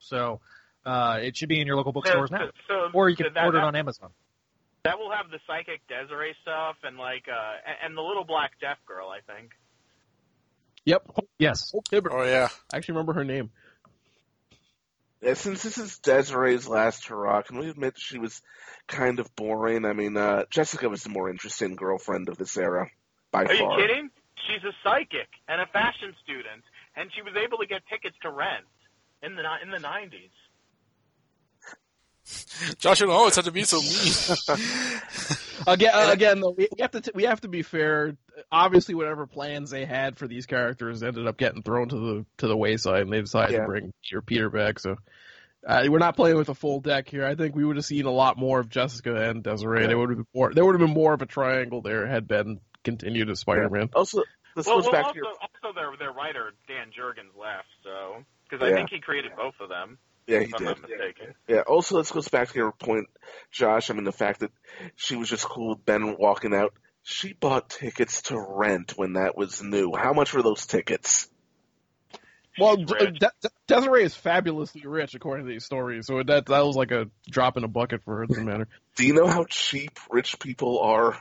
So 0.00 0.40
uh, 0.84 1.18
it 1.22 1.36
should 1.36 1.48
be 1.48 1.60
in 1.60 1.66
your 1.68 1.76
local 1.76 1.92
bookstores 1.92 2.28
So- 2.30 2.36
now, 2.36 2.50
so- 2.66 2.88
or 2.92 3.08
you 3.08 3.16
so 3.16 3.24
can 3.24 3.34
that- 3.34 3.44
order 3.44 3.58
it 3.58 3.64
on 3.64 3.76
Amazon. 3.76 4.10
That 4.84 4.98
will 4.98 5.10
have 5.10 5.30
the 5.30 5.38
psychic 5.46 5.86
Desiree 5.88 6.34
stuff 6.42 6.76
and 6.82 6.96
like 6.96 7.24
uh 7.28 7.54
and, 7.66 7.76
and 7.84 7.96
the 7.96 8.02
little 8.02 8.24
black 8.24 8.52
deaf 8.60 8.78
girl, 8.86 9.08
I 9.08 9.20
think. 9.32 9.50
Yep. 10.84 11.10
Yes. 11.38 11.72
Oh 11.74 12.24
yeah. 12.24 12.48
I 12.72 12.76
actually 12.76 12.94
remember 12.94 13.12
her 13.14 13.24
name. 13.24 13.50
Yeah, 15.22 15.34
since 15.34 15.62
this 15.62 15.76
is 15.76 15.98
Desiree's 15.98 16.66
last 16.66 17.06
hurrah, 17.08 17.42
can 17.42 17.58
we 17.58 17.68
admit 17.68 17.94
she 17.98 18.18
was 18.18 18.40
kind 18.86 19.18
of 19.18 19.34
boring? 19.36 19.84
I 19.84 19.92
mean, 19.92 20.16
uh, 20.16 20.44
Jessica 20.48 20.88
was 20.88 21.02
the 21.02 21.10
more 21.10 21.28
interesting 21.28 21.76
girlfriend 21.76 22.30
of 22.30 22.38
this 22.38 22.56
era, 22.56 22.88
by 23.30 23.44
Are 23.44 23.54
you 23.54 23.70
kidding? 23.76 24.10
She's 24.48 24.64
a 24.64 24.72
psychic 24.82 25.28
and 25.46 25.60
a 25.60 25.66
fashion 25.66 26.14
student, 26.24 26.64
and 26.96 27.10
she 27.14 27.20
was 27.20 27.34
able 27.36 27.58
to 27.58 27.66
get 27.66 27.82
tickets 27.90 28.16
to 28.22 28.30
Rent 28.30 28.64
in 29.22 29.36
the 29.36 29.42
ni- 29.42 29.62
in 29.62 29.70
the 29.70 29.78
nineties. 29.78 30.32
Josh, 32.78 33.00
you 33.00 33.06
don't 33.06 33.14
always 33.14 33.36
have 33.36 33.44
to 33.46 33.52
be 33.52 33.62
so 33.64 33.78
mean. 33.80 34.58
Again, 35.66 35.90
uh, 35.92 36.08
again, 36.10 36.40
though, 36.40 36.54
we 36.56 36.68
we 36.74 36.80
have 36.80 36.90
to 36.92 37.00
t- 37.02 37.10
we 37.14 37.24
have 37.24 37.42
to 37.42 37.48
be 37.48 37.60
fair. 37.62 38.16
Obviously, 38.50 38.94
whatever 38.94 39.26
plans 39.26 39.68
they 39.70 39.84
had 39.84 40.16
for 40.16 40.26
these 40.26 40.46
characters 40.46 41.02
ended 41.02 41.26
up 41.26 41.36
getting 41.36 41.62
thrown 41.62 41.90
to 41.90 41.96
the 41.96 42.26
to 42.38 42.46
the 42.48 42.56
wayside, 42.56 43.02
and 43.02 43.12
they 43.12 43.20
decided 43.20 43.52
Yeah. 43.52 43.60
to 43.60 43.66
bring 43.66 43.92
Peter, 44.02 44.22
Peter 44.22 44.48
back. 44.50 44.78
So 44.78 44.96
uh, 45.66 45.84
we're 45.88 45.98
not 45.98 46.16
playing 46.16 46.38
with 46.38 46.48
a 46.48 46.54
full 46.54 46.80
deck 46.80 47.10
here. 47.10 47.26
I 47.26 47.34
think 47.34 47.54
we 47.54 47.64
would 47.66 47.76
have 47.76 47.84
seen 47.84 48.06
a 48.06 48.10
lot 48.10 48.38
more 48.38 48.58
of 48.58 48.70
Jessica 48.70 49.14
and 49.28 49.42
Desiree. 49.42 49.86
There 49.86 49.98
would 49.98 50.08
have 50.08 50.18
been 50.18 50.26
more. 50.34 50.54
There 50.54 50.64
would 50.64 50.72
have 50.80 50.86
been 50.86 50.94
more 50.94 51.12
of 51.12 51.20
a 51.20 51.26
triangle 51.26 51.82
there 51.82 52.06
had 52.06 52.26
Ben 52.26 52.60
continued 52.82 53.28
as 53.28 53.40
Spider-Man. 53.40 53.90
Also, 53.94 54.22
this 54.56 54.64
well, 54.66 54.76
goes 54.76 54.84
well 54.84 54.92
back 54.92 55.04
also, 55.08 55.12
to 55.12 55.18
your 55.18 55.26
also 55.26 55.74
their 55.78 55.94
their 55.98 56.12
writer 56.12 56.52
Dan 56.68 56.86
Jurgens 56.88 57.38
left, 57.38 57.68
so 57.84 58.24
because 58.48 58.64
I 58.64 58.70
Yeah. 58.70 58.76
think 58.76 58.88
he 58.90 59.00
created 59.00 59.32
both 59.36 59.54
of 59.60 59.68
them. 59.68 59.98
Yeah, 60.30 60.38
he 60.38 60.44
if 60.44 60.54
I'm 60.54 60.58
did. 60.58 60.64
not 60.66 60.82
mistaken. 60.82 61.34
Yeah. 61.48 61.60
Also, 61.66 61.98
this 61.98 62.12
goes 62.12 62.28
back 62.28 62.48
to 62.50 62.54
your 62.54 62.72
point, 62.72 63.08
Josh. 63.50 63.90
I 63.90 63.94
mean, 63.94 64.04
the 64.04 64.12
fact 64.12 64.40
that 64.40 64.52
she 64.96 65.16
was 65.16 65.28
just 65.28 65.44
cool 65.44 65.70
with 65.70 65.84
Ben 65.84 66.16
walking 66.18 66.54
out. 66.54 66.72
She 67.02 67.32
bought 67.32 67.70
tickets 67.70 68.22
to 68.22 68.38
rent 68.38 68.92
when 68.96 69.14
that 69.14 69.36
was 69.36 69.62
new. 69.62 69.92
How 69.96 70.12
much 70.12 70.34
were 70.34 70.42
those 70.42 70.66
tickets? 70.66 71.28
Well, 72.58 72.76
De- 72.76 73.12
De- 73.12 73.50
Desiree 73.66 74.04
is 74.04 74.14
fabulously 74.14 74.82
rich 74.84 75.14
according 75.14 75.46
to 75.46 75.52
these 75.52 75.64
stories, 75.64 76.06
so 76.06 76.22
that 76.22 76.46
that 76.46 76.60
was 76.66 76.76
like 76.76 76.90
a 76.90 77.06
drop 77.28 77.56
in 77.56 77.64
a 77.64 77.68
bucket 77.68 78.02
for 78.04 78.18
her. 78.18 78.26
Doesn't 78.26 78.44
matter. 78.44 78.68
Do 78.96 79.06
you 79.06 79.14
know 79.14 79.26
how 79.26 79.44
cheap 79.48 79.98
rich 80.10 80.38
people 80.38 80.78
are? 80.80 81.18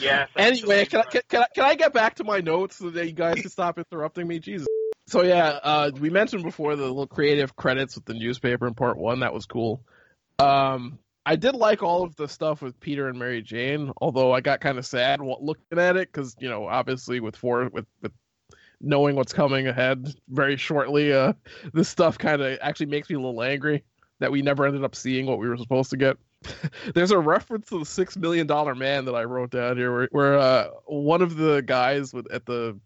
Yes. 0.00 0.28
Anyway, 0.36 0.86
can 0.86 1.00
I, 1.00 1.04
can, 1.04 1.22
can 1.28 1.42
I 1.42 1.46
can 1.54 1.64
I 1.64 1.74
get 1.74 1.92
back 1.92 2.16
to 2.16 2.24
my 2.24 2.40
notes 2.40 2.76
so 2.76 2.90
that 2.90 3.06
you 3.06 3.12
guys 3.12 3.40
can 3.40 3.50
stop 3.50 3.78
interrupting 3.78 4.26
me? 4.26 4.38
Jesus. 4.38 4.66
So 5.10 5.22
yeah, 5.22 5.58
uh, 5.64 5.90
we 5.98 6.08
mentioned 6.08 6.44
before 6.44 6.76
the 6.76 6.84
little 6.84 7.04
creative 7.04 7.56
credits 7.56 7.96
with 7.96 8.04
the 8.04 8.14
newspaper 8.14 8.68
in 8.68 8.74
part 8.74 8.96
one. 8.96 9.20
That 9.20 9.34
was 9.34 9.44
cool. 9.44 9.82
Um, 10.38 11.00
I 11.26 11.34
did 11.34 11.56
like 11.56 11.82
all 11.82 12.04
of 12.04 12.14
the 12.14 12.28
stuff 12.28 12.62
with 12.62 12.78
Peter 12.78 13.08
and 13.08 13.18
Mary 13.18 13.42
Jane, 13.42 13.90
although 14.00 14.30
I 14.30 14.40
got 14.40 14.60
kind 14.60 14.78
of 14.78 14.86
sad 14.86 15.20
looking 15.20 15.80
at 15.80 15.96
it 15.96 16.12
because 16.12 16.36
you 16.38 16.48
know, 16.48 16.64
obviously 16.68 17.18
with 17.18 17.34
four 17.34 17.68
with 17.72 17.86
with 18.00 18.12
knowing 18.80 19.16
what's 19.16 19.32
coming 19.32 19.66
ahead 19.66 20.14
very 20.28 20.56
shortly, 20.56 21.12
uh, 21.12 21.32
this 21.74 21.88
stuff 21.88 22.16
kind 22.16 22.40
of 22.40 22.60
actually 22.62 22.86
makes 22.86 23.10
me 23.10 23.16
a 23.16 23.20
little 23.20 23.42
angry 23.42 23.82
that 24.20 24.30
we 24.30 24.42
never 24.42 24.64
ended 24.64 24.84
up 24.84 24.94
seeing 24.94 25.26
what 25.26 25.40
we 25.40 25.48
were 25.48 25.56
supposed 25.56 25.90
to 25.90 25.96
get. 25.96 26.18
There's 26.94 27.10
a 27.10 27.18
reference 27.18 27.68
to 27.70 27.80
the 27.80 27.84
Six 27.84 28.16
Million 28.16 28.46
Dollar 28.46 28.76
Man 28.76 29.06
that 29.06 29.16
I 29.16 29.24
wrote 29.24 29.50
down 29.50 29.76
here, 29.76 29.92
where, 29.92 30.08
where 30.12 30.38
uh, 30.38 30.68
one 30.86 31.20
of 31.20 31.36
the 31.36 31.62
guys 31.62 32.14
with, 32.14 32.32
at 32.32 32.46
the 32.46 32.78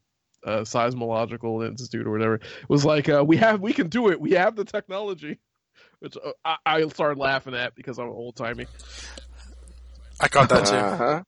uh, 0.44 0.60
Seismological 0.60 1.66
Institute 1.66 2.06
or 2.06 2.10
whatever 2.10 2.40
was 2.68 2.84
like, 2.84 3.08
uh, 3.08 3.24
"We 3.26 3.36
have, 3.38 3.60
we 3.60 3.72
can 3.72 3.88
do 3.88 4.10
it. 4.10 4.20
We 4.20 4.32
have 4.32 4.56
the 4.56 4.64
technology." 4.64 5.38
Which 6.00 6.16
uh, 6.16 6.32
I, 6.44 6.56
I 6.66 6.88
started 6.88 7.18
laughing 7.18 7.54
at 7.54 7.74
because 7.74 7.98
I'm 7.98 8.08
old 8.08 8.36
timey. 8.36 8.66
I 10.20 10.28
caught 10.28 10.48
that 10.50 10.66
too. 10.66 10.76
Uh-huh. 10.76 11.22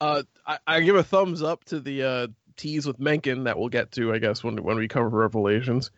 Uh, 0.00 0.22
I, 0.46 0.58
I 0.66 0.80
give 0.80 0.96
a 0.96 1.02
thumbs 1.02 1.42
up 1.42 1.64
to 1.64 1.80
the 1.80 2.02
uh, 2.02 2.26
tease 2.56 2.86
with 2.86 2.98
menken 2.98 3.44
that 3.44 3.58
we'll 3.58 3.68
get 3.68 3.92
to, 3.92 4.12
I 4.12 4.18
guess, 4.18 4.42
when 4.42 4.62
when 4.62 4.76
we 4.76 4.88
cover 4.88 5.08
Revelations. 5.08 5.90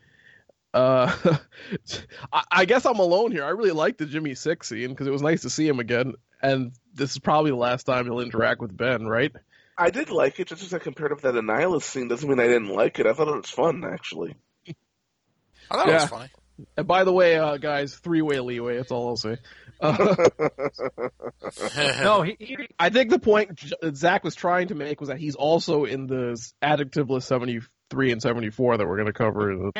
Uh, 0.74 1.14
I, 2.32 2.44
I 2.50 2.64
guess 2.64 2.86
I'm 2.86 2.98
alone 2.98 3.30
here. 3.30 3.44
I 3.44 3.50
really 3.50 3.72
liked 3.72 3.98
the 3.98 4.06
Jimmy 4.06 4.34
Six 4.34 4.68
scene 4.68 4.90
because 4.90 5.06
it 5.06 5.12
was 5.12 5.22
nice 5.22 5.42
to 5.42 5.50
see 5.50 5.68
him 5.68 5.80
again, 5.80 6.14
and 6.40 6.72
this 6.94 7.12
is 7.12 7.18
probably 7.18 7.50
the 7.50 7.56
last 7.56 7.84
time 7.84 8.06
he'll 8.06 8.20
interact 8.20 8.60
with 8.60 8.76
Ben, 8.76 9.06
right? 9.06 9.32
I 9.76 9.90
did 9.90 10.10
like 10.10 10.38
it, 10.40 10.48
just 10.48 10.62
as 10.62 10.74
I 10.74 10.78
compared 10.78 11.12
it 11.12 11.14
with 11.16 11.24
that 11.24 11.34
Annihilus 11.34 11.82
scene 11.82 12.08
doesn't 12.08 12.28
mean 12.28 12.40
I 12.40 12.46
didn't 12.46 12.68
like 12.68 12.98
it. 12.98 13.06
I 13.06 13.12
thought 13.12 13.28
it 13.28 13.36
was 13.36 13.50
fun, 13.50 13.84
actually. 13.84 14.36
I 14.68 15.76
thought 15.76 15.88
it 15.88 15.92
was 15.94 16.04
funny. 16.06 16.28
And 16.76 16.86
by 16.86 17.04
the 17.04 17.12
way, 17.12 17.36
uh, 17.36 17.56
guys, 17.56 17.94
three 17.94 18.22
way 18.22 18.40
leeway. 18.40 18.76
That's 18.76 18.92
all 18.92 19.08
I'll 19.08 19.16
say. 19.16 19.38
Uh, 19.80 20.16
no, 22.02 22.22
he, 22.22 22.36
he, 22.38 22.56
I 22.78 22.90
think 22.90 23.10
the 23.10 23.18
point 23.18 23.58
Zach 23.94 24.22
was 24.22 24.34
trying 24.34 24.68
to 24.68 24.74
make 24.74 25.00
was 25.00 25.08
that 25.08 25.18
he's 25.18 25.34
also 25.34 25.84
in 25.84 26.06
the 26.06 26.40
adjective 26.60 27.10
list 27.10 27.26
73 27.28 28.12
and 28.12 28.22
74 28.22 28.76
that 28.76 28.86
we're 28.86 28.96
going 28.96 29.06
to 29.06 29.12
cover. 29.12 29.72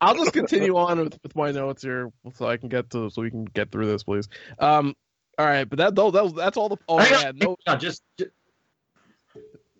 I'll 0.00 0.14
just 0.16 0.32
continue 0.32 0.76
on 0.76 0.98
with, 0.98 1.18
with 1.22 1.36
my 1.36 1.52
notes 1.52 1.82
here 1.82 2.10
so 2.34 2.46
I 2.46 2.56
can 2.56 2.68
get 2.68 2.90
to 2.90 3.10
so 3.10 3.22
we 3.22 3.30
can 3.30 3.44
get 3.44 3.70
through 3.70 3.86
this, 3.86 4.02
please. 4.02 4.28
Um, 4.58 4.94
all 5.38 5.46
right, 5.46 5.68
but 5.68 5.78
that, 5.78 5.94
that, 5.94 6.12
that 6.12 6.34
that's 6.34 6.56
all 6.56 6.68
the. 6.68 6.76
Oh, 6.88 7.00
yeah, 7.00 7.32
no, 7.34 7.56
just, 7.78 8.02
just 8.18 8.30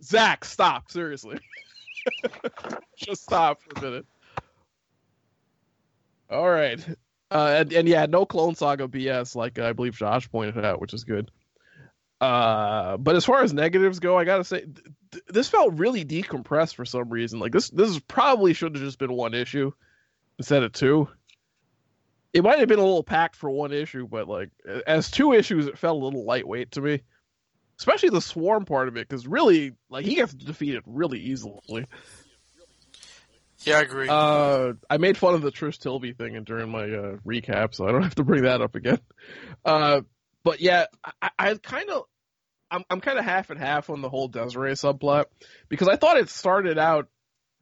Zach, 0.05 0.45
stop 0.45 0.91
seriously. 0.91 1.39
just 2.97 3.23
stop 3.23 3.61
for 3.63 3.79
a 3.79 3.83
minute. 3.83 4.07
All 6.31 6.49
right. 6.49 6.85
Uh, 7.31 7.57
and, 7.59 7.73
and 7.73 7.89
yeah, 7.89 8.07
no 8.07 8.27
Clone 8.27 8.55
Saga 8.55 8.87
BS, 8.87 9.35
like 9.35 9.59
I 9.59 9.73
believe 9.73 9.97
Josh 9.97 10.31
pointed 10.31 10.65
out, 10.65 10.81
which 10.81 10.95
is 10.95 11.05
good. 11.05 11.31
Uh, 12.21 12.97
but 12.97 13.17
as 13.17 13.25
far 13.25 13.43
as 13.43 13.53
negatives 13.53 13.99
go, 13.99 14.19
I 14.19 14.25
gotta 14.25 14.45
say, 14.45 14.61
th- 14.61 14.77
th- 15.13 15.25
this 15.29 15.49
felt 15.49 15.75
really 15.75 16.05
decompressed 16.05 16.75
for 16.75 16.85
some 16.85 17.09
reason. 17.11 17.39
Like 17.39 17.53
this, 17.53 17.71
this 17.71 17.99
probably 17.99 18.53
should 18.53 18.75
have 18.75 18.85
just 18.85 18.99
been 18.99 19.13
one 19.13 19.35
issue 19.35 19.73
instead 20.39 20.63
of 20.63 20.73
two. 20.73 21.09
It 22.33 22.43
might 22.43 22.59
have 22.59 22.69
been 22.69 22.79
a 22.79 22.85
little 22.85 23.05
packed 23.05 23.37
for 23.37 23.51
one 23.51 23.73
issue, 23.73 24.07
but 24.07 24.29
like 24.29 24.51
as 24.87 25.11
two 25.11 25.33
issues, 25.33 25.67
it 25.67 25.79
felt 25.79 26.01
a 26.01 26.05
little 26.05 26.25
lightweight 26.25 26.73
to 26.73 26.81
me. 26.81 27.03
Especially 27.79 28.11
the 28.11 28.21
swarm 28.21 28.65
part 28.65 28.89
of 28.89 28.97
it, 28.97 29.09
because 29.09 29.27
really, 29.27 29.73
like 29.91 30.05
he 30.05 30.15
gets 30.15 30.33
defeated 30.33 30.83
really 30.87 31.21
easily. 31.21 31.87
Yeah, 33.65 33.79
I 33.79 33.81
agree. 33.81 34.09
Uh, 34.09 34.75
I 34.91 34.99
made 34.99 35.17
fun 35.17 35.35
of 35.35 35.43
the 35.43 35.51
Trish 35.51 35.79
Tilby 35.79 36.13
thing 36.13 36.43
during 36.45 36.71
my 36.71 36.83
uh, 36.83 37.17
recap, 37.27 37.75
so 37.75 37.89
I 37.89 37.93
don't 37.93 38.03
have 38.03 38.15
to 38.17 38.25
bring 38.25 38.43
that 38.43 38.61
up 38.61 38.75
again. 38.75 39.01
Uh, 39.65 40.03
but 40.43 40.61
yeah, 40.61 40.87
I, 41.23 41.31
I 41.39 41.55
kind 41.55 41.89
of, 41.89 42.05
I'm, 42.71 42.85
I'm 42.91 43.01
kind 43.01 43.19
of 43.19 43.25
half 43.25 43.51
and 43.51 43.59
half 43.59 43.89
on 43.89 44.03
the 44.03 44.11
whole 44.11 44.29
Desiree 44.29 44.73
subplot 44.73 45.25
because 45.69 45.89
I 45.89 45.97
thought 45.97 46.19
it 46.19 46.29
started 46.29 46.79
out 46.79 47.09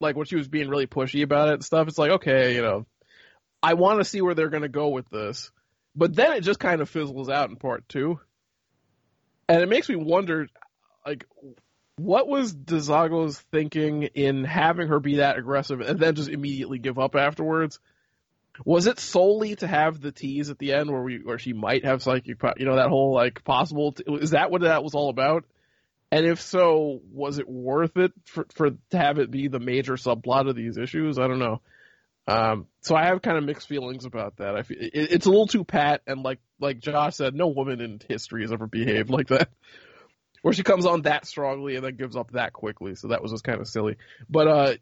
like 0.00 0.16
when 0.16 0.26
she 0.26 0.36
was 0.36 0.48
being 0.48 0.68
really 0.68 0.88
pushy 0.88 1.22
about 1.22 1.48
it 1.48 1.54
and 1.54 1.64
stuff. 1.64 1.86
It's 1.86 1.98
like, 1.98 2.10
okay, 2.12 2.54
you 2.54 2.62
know, 2.62 2.86
I 3.62 3.74
want 3.74 4.00
to 4.00 4.04
see 4.04 4.20
where 4.20 4.34
they're 4.34 4.48
going 4.50 4.64
to 4.64 4.68
go 4.68 4.88
with 4.88 5.08
this, 5.08 5.52
but 5.94 6.14
then 6.16 6.32
it 6.32 6.40
just 6.40 6.58
kind 6.58 6.80
of 6.80 6.90
fizzles 6.90 7.28
out 7.28 7.50
in 7.50 7.56
part 7.56 7.88
two, 7.88 8.18
and 9.48 9.62
it 9.62 9.68
makes 9.68 9.88
me 9.88 9.96
wonder, 9.96 10.48
like, 11.06 11.26
what 11.96 12.26
was 12.26 12.54
DeZago's 12.54 13.38
thinking 13.52 14.04
in 14.04 14.44
having 14.44 14.88
her 14.88 15.00
be 15.00 15.16
that 15.16 15.38
aggressive 15.38 15.80
and 15.80 15.98
then 15.98 16.14
just 16.14 16.28
immediately 16.28 16.78
give 16.78 16.98
up 16.98 17.14
afterwards? 17.14 17.78
Was 18.64 18.86
it 18.86 18.98
solely 18.98 19.56
to 19.56 19.66
have 19.66 20.00
the 20.00 20.12
tease 20.12 20.50
at 20.50 20.58
the 20.58 20.72
end 20.72 20.90
where 20.90 21.02
we 21.02 21.18
where 21.18 21.38
she 21.38 21.52
might 21.52 21.84
have 21.84 22.02
psychic, 22.02 22.38
you 22.58 22.66
know, 22.66 22.76
that 22.76 22.88
whole 22.88 23.14
like 23.14 23.44
possible? 23.44 23.92
T- 23.92 24.04
is 24.06 24.30
that 24.30 24.50
what 24.50 24.62
that 24.62 24.84
was 24.84 24.94
all 24.94 25.08
about? 25.08 25.44
And 26.10 26.26
if 26.26 26.42
so, 26.42 27.00
was 27.10 27.38
it 27.38 27.48
worth 27.48 27.96
it 27.96 28.12
for 28.26 28.46
for 28.52 28.70
to 28.70 28.98
have 28.98 29.18
it 29.18 29.30
be 29.30 29.48
the 29.48 29.58
major 29.58 29.94
subplot 29.94 30.48
of 30.48 30.56
these 30.56 30.76
issues? 30.76 31.18
I 31.18 31.26
don't 31.26 31.38
know. 31.38 31.62
Um, 32.26 32.66
so 32.82 32.94
I 32.94 33.06
have 33.06 33.20
kind 33.20 33.36
of 33.36 33.44
mixed 33.44 33.68
feelings 33.68 34.04
about 34.04 34.36
that. 34.36 34.54
I 34.54 34.62
feel 34.62 34.78
it, 34.80 34.90
it's 34.94 35.26
a 35.26 35.30
little 35.30 35.48
too 35.48 35.64
pat, 35.64 36.02
and 36.06 36.22
like 36.22 36.38
like 36.60 36.78
Josh 36.78 37.16
said, 37.16 37.34
no 37.34 37.48
woman 37.48 37.80
in 37.80 38.00
history 38.08 38.42
has 38.42 38.52
ever 38.52 38.66
behaved 38.66 39.10
like 39.10 39.28
that 39.28 39.48
where 40.42 40.52
she 40.52 40.62
comes 40.62 40.86
on 40.86 41.02
that 41.02 41.26
strongly 41.26 41.76
and 41.76 41.84
then 41.84 41.96
gives 41.96 42.16
up 42.16 42.32
that 42.32 42.52
quickly. 42.52 42.94
So 42.94 43.08
that 43.08 43.22
was 43.22 43.30
just 43.30 43.44
kind 43.44 43.60
of 43.60 43.68
silly. 43.68 43.96
But 44.28 44.48
uh, 44.48 44.74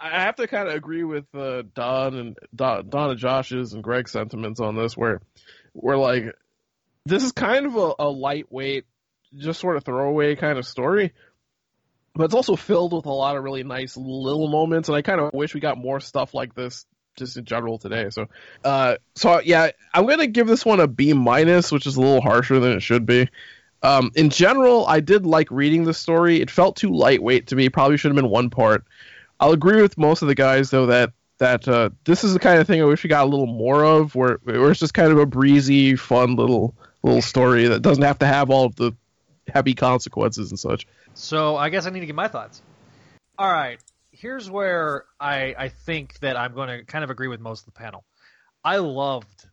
I 0.00 0.22
have 0.22 0.36
to 0.36 0.46
kind 0.46 0.68
of 0.68 0.74
agree 0.74 1.04
with 1.04 1.24
uh, 1.34 1.62
Don 1.74 2.16
and 2.16 2.38
Don, 2.54 2.88
Don 2.88 3.10
and 3.10 3.18
Josh's 3.18 3.72
and 3.72 3.82
Greg's 3.82 4.12
sentiments 4.12 4.60
on 4.60 4.76
this, 4.76 4.96
where 4.96 5.20
we're 5.74 5.96
like, 5.96 6.34
this 7.06 7.22
is 7.22 7.32
kind 7.32 7.66
of 7.66 7.76
a, 7.76 7.92
a 8.00 8.08
lightweight, 8.08 8.84
just 9.36 9.60
sort 9.60 9.76
of 9.76 9.84
throwaway 9.84 10.36
kind 10.36 10.58
of 10.58 10.66
story, 10.66 11.12
but 12.14 12.24
it's 12.24 12.34
also 12.34 12.56
filled 12.56 12.92
with 12.92 13.06
a 13.06 13.12
lot 13.12 13.36
of 13.36 13.44
really 13.44 13.64
nice 13.64 13.96
little 13.96 14.48
moments, 14.48 14.88
and 14.88 14.96
I 14.96 15.02
kind 15.02 15.20
of 15.20 15.32
wish 15.32 15.54
we 15.54 15.60
got 15.60 15.78
more 15.78 16.00
stuff 16.00 16.34
like 16.34 16.54
this 16.54 16.86
just 17.16 17.36
in 17.36 17.44
general 17.44 17.78
today. 17.78 18.08
So, 18.10 18.26
uh, 18.64 18.96
so 19.14 19.40
yeah, 19.40 19.70
I'm 19.94 20.06
gonna 20.06 20.26
give 20.26 20.46
this 20.46 20.64
one 20.64 20.80
a 20.80 20.88
B 20.88 21.12
minus, 21.12 21.70
which 21.70 21.86
is 21.86 21.96
a 21.96 22.00
little 22.00 22.20
harsher 22.20 22.58
than 22.60 22.72
it 22.72 22.80
should 22.80 23.06
be. 23.06 23.28
Um, 23.82 24.10
in 24.14 24.30
general, 24.30 24.86
I 24.86 25.00
did 25.00 25.24
like 25.24 25.50
reading 25.50 25.84
the 25.84 25.94
story. 25.94 26.40
It 26.40 26.50
felt 26.50 26.76
too 26.76 26.90
lightweight 26.90 27.46
to 27.48 27.56
me. 27.56 27.68
Probably 27.68 27.96
should 27.96 28.10
have 28.10 28.16
been 28.16 28.30
one 28.30 28.50
part. 28.50 28.84
I'll 29.38 29.52
agree 29.52 29.80
with 29.80 29.96
most 29.96 30.22
of 30.22 30.28
the 30.28 30.34
guys 30.34 30.70
though 30.70 30.86
that 30.86 31.12
that 31.38 31.66
uh, 31.66 31.90
this 32.04 32.22
is 32.22 32.34
the 32.34 32.38
kind 32.38 32.60
of 32.60 32.66
thing 32.66 32.80
I 32.80 32.84
wish 32.84 33.02
we 33.02 33.08
got 33.08 33.24
a 33.24 33.30
little 33.30 33.46
more 33.46 33.84
of, 33.84 34.14
where 34.14 34.38
where 34.44 34.70
it's 34.70 34.80
just 34.80 34.94
kind 34.94 35.10
of 35.10 35.18
a 35.18 35.26
breezy, 35.26 35.96
fun 35.96 36.36
little 36.36 36.74
little 37.02 37.22
story 37.22 37.66
that 37.68 37.80
doesn't 37.80 38.04
have 38.04 38.18
to 38.18 38.26
have 38.26 38.50
all 38.50 38.66
of 38.66 38.76
the 38.76 38.92
heavy 39.52 39.74
consequences 39.74 40.50
and 40.50 40.58
such. 40.58 40.86
So 41.14 41.56
I 41.56 41.68
guess 41.68 41.86
I 41.86 41.90
need 41.90 42.00
to 42.00 42.06
get 42.06 42.14
my 42.14 42.28
thoughts. 42.28 42.62
All 43.38 43.50
right, 43.50 43.78
here's 44.12 44.50
where 44.50 45.04
I 45.18 45.54
I 45.58 45.68
think 45.68 46.18
that 46.20 46.36
I'm 46.36 46.54
going 46.54 46.68
to 46.68 46.84
kind 46.84 47.04
of 47.04 47.10
agree 47.10 47.28
with 47.28 47.40
most 47.40 47.60
of 47.60 47.66
the 47.66 47.78
panel. 47.78 48.04
I 48.64 48.76
loved 48.76 49.46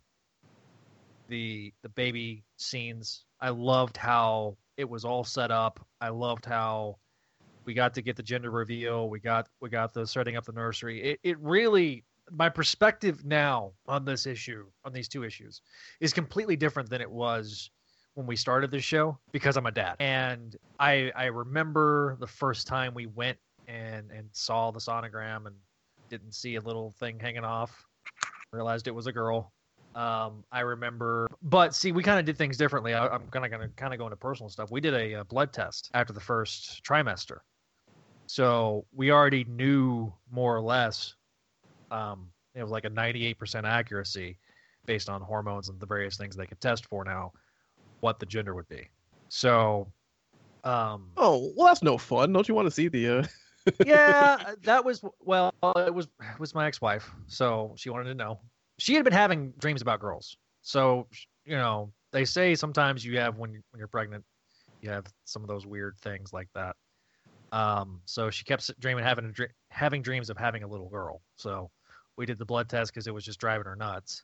the 1.27 1.73
the 1.83 1.89
baby 1.89 2.43
scenes. 2.57 3.23
I 3.39 3.49
loved 3.49 3.97
how 3.97 4.57
it 4.77 4.89
was 4.89 5.05
all 5.05 5.23
set 5.23 5.51
up. 5.51 5.85
I 6.01 6.09
loved 6.09 6.45
how 6.45 6.97
we 7.65 7.73
got 7.73 7.95
to 7.95 8.01
get 8.01 8.15
the 8.15 8.23
gender 8.23 8.49
reveal. 8.49 9.09
We 9.09 9.19
got 9.19 9.47
we 9.61 9.69
got 9.69 9.93
the 9.93 10.07
setting 10.07 10.35
up 10.35 10.45
the 10.45 10.53
nursery. 10.53 11.01
It 11.01 11.19
it 11.23 11.39
really 11.39 12.03
my 12.31 12.49
perspective 12.49 13.23
now 13.25 13.73
on 13.87 14.05
this 14.05 14.25
issue 14.25 14.65
on 14.83 14.93
these 14.93 15.07
two 15.07 15.23
issues 15.23 15.61
is 15.99 16.13
completely 16.13 16.55
different 16.55 16.89
than 16.89 17.01
it 17.01 17.09
was 17.09 17.69
when 18.17 18.25
we 18.25 18.35
started 18.35 18.71
this 18.71 18.83
show 18.83 19.15
because 19.31 19.57
I'm 19.57 19.67
a 19.67 19.71
dad. 19.71 19.95
And 19.99 20.55
I 20.79 21.11
I 21.15 21.25
remember 21.25 22.17
the 22.19 22.25
first 22.25 22.65
time 22.65 22.95
we 22.95 23.05
went 23.05 23.37
and 23.67 24.09
and 24.09 24.27
saw 24.31 24.71
the 24.71 24.79
sonogram 24.79 25.45
and 25.45 25.55
didn't 26.09 26.33
see 26.33 26.55
a 26.55 26.61
little 26.61 26.89
thing 26.99 27.19
hanging 27.19 27.43
off. 27.43 27.85
Realized 28.51 28.87
it 28.87 28.95
was 28.95 29.05
a 29.05 29.11
girl. 29.11 29.53
Um, 29.93 30.43
I 30.51 30.61
remember, 30.61 31.27
but 31.43 31.75
see, 31.75 31.91
we 31.91 32.01
kind 32.01 32.19
of 32.19 32.25
did 32.25 32.37
things 32.37 32.57
differently. 32.57 32.93
I, 32.93 33.07
I'm 33.07 33.27
kind 33.27 33.45
of 33.45 33.51
going 33.51 33.67
to 33.67 33.75
kind 33.75 33.93
of 33.93 33.99
go 33.99 34.05
into 34.05 34.15
personal 34.15 34.49
stuff. 34.49 34.71
We 34.71 34.81
did 34.81 34.93
a, 34.93 35.21
a 35.21 35.23
blood 35.23 35.53
test 35.53 35.89
after 35.93 36.13
the 36.13 36.19
first 36.19 36.83
trimester, 36.83 37.39
so 38.25 38.85
we 38.95 39.11
already 39.11 39.43
knew 39.43 40.11
more 40.31 40.55
or 40.55 40.61
less. 40.61 41.13
Um, 41.91 42.29
it 42.55 42.63
was 42.63 42.71
like 42.71 42.85
a 42.85 42.89
98% 42.89 43.63
accuracy 43.63 44.39
based 44.87 45.09
on 45.09 45.21
hormones 45.21 45.69
and 45.69 45.79
the 45.79 45.85
various 45.85 46.17
things 46.17 46.35
they 46.35 46.47
could 46.47 46.61
test 46.61 46.85
for 46.87 47.03
now, 47.03 47.31
what 47.99 48.19
the 48.19 48.25
gender 48.25 48.53
would 48.55 48.67
be. 48.67 48.89
So, 49.29 49.91
um, 50.63 51.11
Oh, 51.17 51.51
well, 51.55 51.67
that's 51.67 51.83
no 51.83 51.97
fun. 51.97 52.33
Don't 52.33 52.47
you 52.47 52.55
want 52.55 52.67
to 52.67 52.71
see 52.71 52.87
the? 52.87 53.19
Uh... 53.19 53.23
yeah, 53.85 54.53
that 54.63 54.83
was 54.85 55.03
well, 55.19 55.53
it 55.75 55.93
was 55.93 56.07
it 56.21 56.39
was 56.39 56.55
my 56.55 56.67
ex-wife, 56.67 57.09
so 57.27 57.73
she 57.77 57.89
wanted 57.89 58.05
to 58.05 58.15
know. 58.15 58.39
She 58.79 58.93
had 58.93 59.03
been 59.03 59.13
having 59.13 59.51
dreams 59.57 59.81
about 59.81 59.99
girls, 59.99 60.37
so 60.61 61.07
you 61.45 61.57
know 61.57 61.91
they 62.13 62.23
say 62.23 62.55
sometimes 62.55 63.03
you 63.03 63.17
have 63.19 63.37
when 63.37 63.51
when 63.51 63.79
you're 63.79 63.87
pregnant, 63.87 64.23
you 64.81 64.89
have 64.89 65.05
some 65.25 65.41
of 65.41 65.49
those 65.49 65.65
weird 65.65 65.97
things 66.01 66.31
like 66.31 66.47
that. 66.55 66.75
Um, 67.51 68.01
so 68.05 68.29
she 68.29 68.43
kept 68.43 68.77
dreaming 68.79 69.03
having 69.03 69.25
a 69.25 69.47
having 69.69 70.01
dreams 70.01 70.29
of 70.29 70.37
having 70.37 70.63
a 70.63 70.67
little 70.67 70.89
girl. 70.89 71.21
So 71.35 71.69
we 72.17 72.25
did 72.25 72.39
the 72.39 72.45
blood 72.45 72.69
test 72.69 72.93
because 72.93 73.07
it 73.07 73.13
was 73.13 73.25
just 73.25 73.39
driving 73.39 73.65
her 73.65 73.75
nuts, 73.75 74.23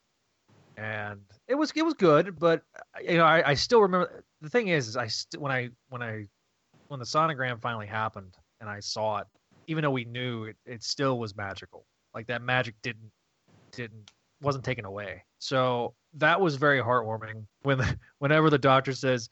and 0.76 1.20
it 1.48 1.54
was 1.54 1.72
it 1.74 1.82
was 1.82 1.94
good. 1.94 2.38
But 2.38 2.62
uh, 2.76 3.00
you 3.02 3.16
know 3.16 3.24
I, 3.24 3.50
I 3.50 3.54
still 3.54 3.82
remember 3.82 4.24
the 4.40 4.50
thing 4.50 4.68
is, 4.68 4.88
is 4.88 4.96
I 4.96 5.06
st- 5.06 5.40
when 5.40 5.52
I 5.52 5.70
when 5.88 6.02
I 6.02 6.26
when 6.88 7.00
the 7.00 7.06
sonogram 7.06 7.60
finally 7.60 7.86
happened 7.86 8.34
and 8.60 8.68
I 8.68 8.80
saw 8.80 9.18
it, 9.18 9.26
even 9.66 9.82
though 9.82 9.90
we 9.90 10.04
knew 10.04 10.44
it, 10.44 10.56
it 10.66 10.82
still 10.82 11.18
was 11.18 11.36
magical. 11.36 11.86
Like 12.14 12.26
that 12.28 12.42
magic 12.42 12.74
didn't 12.82 13.10
didn't 13.72 14.10
wasn't 14.40 14.64
taken 14.64 14.84
away. 14.84 15.24
So 15.38 15.94
that 16.14 16.40
was 16.40 16.56
very 16.56 16.80
heartwarming 16.80 17.46
when 17.62 17.80
whenever 18.18 18.50
the 18.50 18.58
doctor 18.58 18.92
says 18.92 19.28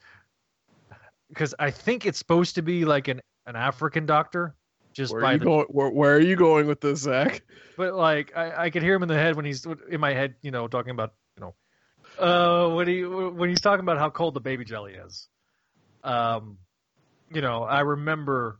because 1.29 1.55
I 1.59 1.71
think 1.71 2.05
it's 2.05 2.19
supposed 2.19 2.55
to 2.55 2.61
be 2.61 2.85
like 2.85 3.07
an 3.07 3.21
an 3.45 3.55
African 3.55 4.05
doctor 4.05 4.55
just 4.93 5.11
Where 5.11 5.21
by 5.21 5.31
are 5.31 5.33
you 5.33 5.39
the 5.39 5.45
going? 5.45 5.65
Where, 5.69 5.89
where 5.89 6.15
are 6.15 6.21
you 6.21 6.35
going 6.35 6.67
with 6.67 6.79
this, 6.79 6.99
Zach? 6.99 7.41
but 7.77 7.95
like 7.95 8.31
I, 8.35 8.65
I 8.65 8.69
could 8.69 8.83
hear 8.83 8.93
him 8.93 9.03
in 9.03 9.09
the 9.09 9.15
head 9.15 9.35
when 9.35 9.45
he's 9.45 9.65
in 9.89 9.99
my 9.99 10.13
head, 10.13 10.35
you 10.41 10.51
know, 10.51 10.67
talking 10.67 10.91
about 10.91 11.13
uh, 12.19 12.69
when 12.69 12.87
he 12.87 13.03
when 13.03 13.49
he's 13.49 13.61
talking 13.61 13.81
about 13.83 13.97
how 13.97 14.09
cold 14.09 14.33
the 14.33 14.39
baby 14.41 14.65
jelly 14.65 14.93
is. 14.93 15.27
Um, 16.03 16.57
you 17.33 17.41
know, 17.41 17.63
I 17.63 17.81
remember 17.81 18.59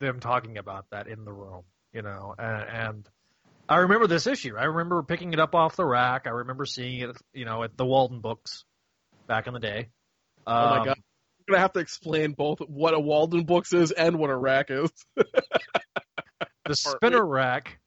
them 0.00 0.20
talking 0.20 0.58
about 0.58 0.86
that 0.90 1.06
in 1.08 1.24
the 1.24 1.32
room, 1.32 1.62
you 1.92 2.02
know, 2.02 2.34
and, 2.38 2.68
and 2.68 3.08
I 3.68 3.76
remember 3.78 4.06
this 4.06 4.26
issue. 4.26 4.56
I 4.56 4.64
remember 4.64 5.02
picking 5.02 5.32
it 5.32 5.40
up 5.40 5.54
off 5.54 5.76
the 5.76 5.86
rack. 5.86 6.26
I 6.26 6.30
remember 6.30 6.64
seeing 6.66 7.00
it, 7.00 7.16
you 7.32 7.44
know, 7.44 7.62
at 7.62 7.76
the 7.76 7.86
Walden 7.86 8.20
Books 8.20 8.64
back 9.26 9.46
in 9.46 9.54
the 9.54 9.60
day. 9.60 9.90
oh 10.58 10.68
my 10.68 10.78
Um, 10.78 10.84
god, 10.84 10.96
I'm 10.96 11.44
gonna 11.48 11.60
have 11.60 11.72
to 11.74 11.80
explain 11.80 12.32
both 12.32 12.58
what 12.60 12.94
a 12.94 13.00
Walden 13.00 13.44
Books 13.44 13.72
is 13.72 13.92
and 13.92 14.18
what 14.18 14.30
a 14.30 14.36
rack 14.36 14.70
is. 14.70 14.90
the 16.66 16.74
spinner 16.74 17.24
rack. 17.24 17.78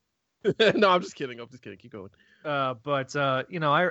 no, 0.76 0.90
I'm 0.90 1.02
just 1.02 1.16
kidding. 1.16 1.40
I'm 1.40 1.50
just 1.50 1.64
kidding. 1.64 1.78
Keep 1.80 1.92
going. 1.92 2.10
Uh, 2.46 2.76
but 2.84 3.16
uh, 3.16 3.44
you 3.50 3.60
know, 3.60 3.72
I 3.72 3.90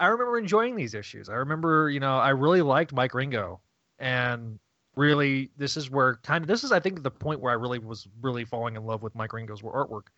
I- 0.00 0.06
remember 0.08 0.38
enjoying 0.38 0.76
these 0.76 0.94
issues. 0.94 1.28
I 1.28 1.34
remember, 1.34 1.90
you 1.90 2.00
know, 2.00 2.18
I 2.18 2.30
really 2.30 2.62
liked 2.62 2.92
Mike 2.92 3.12
Wieringo, 3.12 3.58
and 3.98 4.58
really, 4.96 5.50
this 5.56 5.76
is 5.76 5.90
where 5.90 6.16
kind 6.16 6.42
of 6.42 6.48
this 6.48 6.64
is, 6.64 6.72
I 6.72 6.80
think, 6.80 7.02
the 7.02 7.10
point 7.10 7.40
where 7.40 7.52
I 7.52 7.56
really 7.56 7.78
was 7.78 8.06
really 8.22 8.44
falling 8.44 8.76
in 8.76 8.84
love 8.84 9.02
with 9.02 9.14
Mike 9.14 9.30
Wieringo's 9.30 9.62
artwork, 9.62 10.08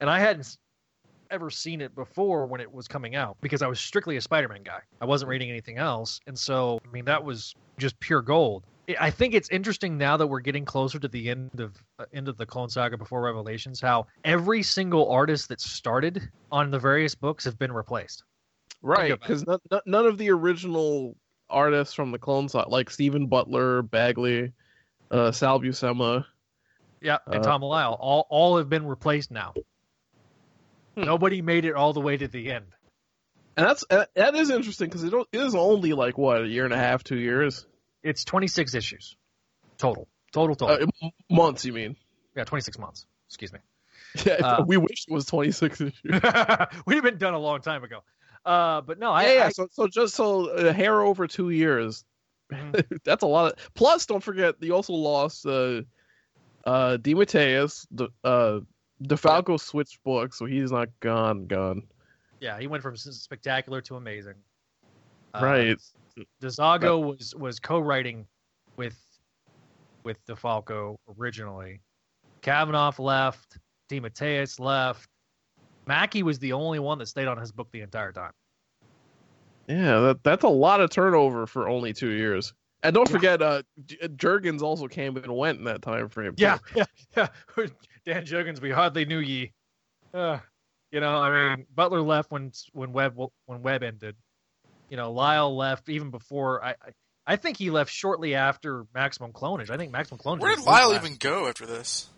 and 0.00 0.08
I 0.10 0.18
hadn't 0.20 0.56
ever 1.30 1.50
seen 1.50 1.80
it 1.80 1.94
before 1.94 2.46
when 2.46 2.60
it 2.60 2.72
was 2.72 2.86
coming 2.86 3.16
out 3.16 3.36
because 3.40 3.60
I 3.60 3.66
was 3.66 3.80
strictly 3.80 4.16
a 4.16 4.20
Spider-Man 4.20 4.62
guy. 4.62 4.78
I 5.00 5.06
wasn't 5.06 5.28
reading 5.28 5.50
anything 5.50 5.76
else, 5.78 6.20
and 6.28 6.38
so 6.38 6.78
I 6.86 6.92
mean 6.92 7.04
that 7.06 7.24
was 7.24 7.52
just 7.78 7.98
pure 7.98 8.22
gold. 8.22 8.64
I- 8.88 8.96
I 9.00 9.10
think 9.10 9.34
it's 9.34 9.48
interesting 9.50 9.98
now 9.98 10.16
that 10.16 10.26
we're 10.28 10.38
getting 10.40 10.64
closer 10.64 11.00
to 11.00 11.08
the 11.08 11.28
end 11.30 11.58
of 11.58 11.82
uh, 11.98 12.04
end 12.12 12.28
of 12.28 12.36
the 12.36 12.46
Clone 12.46 12.68
Saga 12.68 12.96
before 12.96 13.22
Revelations, 13.22 13.80
how 13.80 14.06
every 14.24 14.62
single 14.62 15.10
artist 15.10 15.48
that 15.48 15.60
started 15.60 16.30
on 16.52 16.70
the 16.70 16.78
various 16.78 17.14
books 17.16 17.44
have 17.44 17.58
been 17.58 17.72
replaced. 17.72 18.22
Right, 18.86 19.18
because 19.18 19.44
none, 19.46 19.58
none- 19.84 20.06
of 20.06 20.16
the 20.16 20.30
original 20.30 21.16
artists 21.50 21.92
from 21.94 22.12
the 22.12 22.18
clone 22.18 22.48
saga, 22.48 22.68
like 22.70 22.88
Stephen 22.90 23.26
Butler, 23.26 23.82
Bagley, 23.82 24.52
uh, 25.10 25.32
Sal 25.32 25.60
Buscema, 25.60 26.24
Yeah, 27.00 27.18
and 27.26 27.36
Uh, 27.36 27.42
Tom 27.42 27.62
Lyle, 27.62 27.96
all 27.98 28.26
all 28.30 28.58
have 28.58 28.68
been 28.68 28.86
replaced 28.86 29.30
now. 29.32 29.54
Hmm. 30.96 31.04
Nobody 31.04 31.42
made 31.42 31.64
it 31.64 31.74
all 31.74 31.92
the 31.92 32.00
way 32.00 32.16
to 32.16 32.28
the 32.28 32.50
end. 32.52 32.66
and 33.56 33.66
that's 33.66 33.84
uh, 33.90 34.04
that 34.14 34.34
is 34.34 34.50
interesting 34.50 34.88
because 34.88 35.02
it 35.04 35.12
it 35.32 35.40
is 35.40 35.54
only 35.54 35.92
like 35.92 36.16
what 36.16 36.42
a 36.42 36.46
year 36.46 36.64
and 36.64 36.72
a 36.74 36.78
half, 36.78 37.02
two 37.02 37.16
years, 37.18 37.66
It's 38.02 38.24
26 38.24 38.74
issues 38.74 39.16
total. 39.78 40.08
Total 40.32 40.54
total. 40.56 40.88
uh, 41.02 41.08
months. 41.30 41.64
You 41.64 41.72
mean? 41.72 41.96
yeah, 42.36 42.44
26 42.44 42.78
months. 42.78 43.04
Excuse 43.28 43.52
me. 43.52 43.58
Yeah, 44.24 44.34
Uh, 44.34 44.64
we 44.66 44.76
wish 44.78 45.04
it 45.08 45.12
was 45.12 45.26
26 45.26 45.80
issues. 45.80 45.92
We'd 46.04 46.94
have 46.94 47.04
been 47.04 47.18
done 47.18 47.34
a 47.34 47.38
long 47.38 47.60
time 47.60 47.84
ago. 47.84 48.00
Uh, 48.46 48.80
but 48.80 48.98
no, 48.98 49.10
I, 49.10 49.24
yeah, 49.24 49.32
yeah. 49.32 49.44
I- 49.46 49.48
so, 49.50 49.66
so 49.70 49.86
just 49.88 50.14
so 50.14 50.46
a 50.50 50.72
hair 50.72 51.02
over 51.02 51.26
two 51.26 51.50
years. 51.50 52.04
Mhm. 52.52 53.00
That's 53.04 53.22
a 53.24 53.26
lot. 53.26 53.52
Of, 53.52 53.74
plus, 53.74 54.06
don't 54.06 54.22
forget 54.22 54.54
you 54.60 54.72
also 54.72 54.92
lost 54.94 55.44
uh, 55.46 55.82
uh, 56.64 56.96
DeMatteis, 56.98 57.86
the 57.90 58.08
uh, 58.22 58.60
DeFalco 59.02 59.58
switched 59.58 60.02
books, 60.04 60.38
so 60.38 60.46
he's 60.46 60.70
not 60.70 60.88
gone. 61.00 61.46
Gone. 61.46 61.82
yeah, 62.40 62.58
he 62.58 62.66
went 62.68 62.82
from 62.84 62.96
spectacular 62.96 63.80
to 63.82 63.96
amazing. 63.96 64.34
Uh, 65.34 65.40
right. 65.42 65.78
DeZago 66.40 67.02
was 67.16 67.34
was 67.34 67.58
co-writing 67.58 68.26
with 68.76 68.96
with 70.04 70.24
DeFalco 70.26 70.96
originally. 71.18 71.80
Kavanagh 72.42 72.92
left. 73.00 73.58
DeMatteis 73.90 74.58
left. 74.60 75.08
Mackie 75.86 76.22
was 76.22 76.38
the 76.38 76.52
only 76.52 76.78
one 76.78 76.98
that 76.98 77.06
stayed 77.06 77.28
on 77.28 77.38
his 77.38 77.52
book 77.52 77.68
the 77.72 77.80
entire 77.80 78.12
time. 78.12 78.32
Yeah, 79.68 80.00
that 80.00 80.22
that's 80.22 80.44
a 80.44 80.48
lot 80.48 80.80
of 80.80 80.90
turnover 80.90 81.46
for 81.46 81.68
only 81.68 81.92
two 81.92 82.10
years. 82.10 82.52
And 82.82 82.94
don't 82.94 83.08
forget, 83.08 83.42
uh, 83.42 83.62
Jurgens 83.84 84.62
also 84.62 84.86
came 84.86 85.16
and 85.16 85.34
went 85.34 85.58
in 85.58 85.64
that 85.64 85.82
time 85.82 86.08
frame. 86.08 86.36
too. 86.36 86.44
Yeah, 86.44 86.58
yeah, 86.74 86.84
yeah. 87.16 87.28
Dan 88.04 88.24
Jurgens, 88.24 88.60
we 88.60 88.70
hardly 88.70 89.04
knew 89.04 89.18
ye. 89.18 89.52
Uh, 90.14 90.38
you 90.92 91.00
know, 91.00 91.16
I 91.16 91.56
mean, 91.56 91.66
Butler 91.74 92.00
left 92.00 92.30
when 92.30 92.52
when 92.72 92.92
Webb 92.92 93.16
when 93.46 93.62
Webb 93.62 93.82
ended. 93.82 94.16
You 94.88 94.96
know, 94.96 95.10
Lyle 95.10 95.56
left 95.56 95.88
even 95.88 96.10
before. 96.10 96.64
I 96.64 96.70
I, 96.70 96.92
I 97.26 97.36
think 97.36 97.56
he 97.56 97.70
left 97.70 97.90
shortly 97.90 98.36
after 98.36 98.86
Maximum 98.94 99.32
Clonage. 99.32 99.70
I 99.70 99.76
think 99.76 99.90
Maximum 99.90 100.20
Clonage. 100.20 100.40
Where 100.40 100.54
did 100.54 100.64
Lyle 100.64 100.90
last. 100.90 101.04
even 101.04 101.16
go 101.16 101.48
after 101.48 101.66
this? 101.66 102.08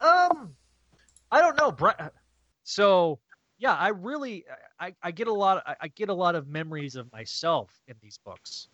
Um, 0.00 0.54
I 1.32 1.40
don't 1.40 1.58
know. 1.58 1.72
Bra- 1.72 2.10
So 2.62 3.18
yeah, 3.58 3.74
I 3.74 3.88
really 3.88 4.44
I, 4.78 4.94
I 5.02 5.10
get 5.10 5.26
a 5.28 5.32
lot 5.32 5.62
I- 5.66 5.76
I 5.82 5.88
get 5.88 6.10
a 6.10 6.14
lot 6.14 6.36
of 6.36 6.46
memories 6.46 6.94
of 6.94 7.10
myself 7.12 7.72
in 7.88 7.96
these 8.00 8.18
books, 8.24 8.68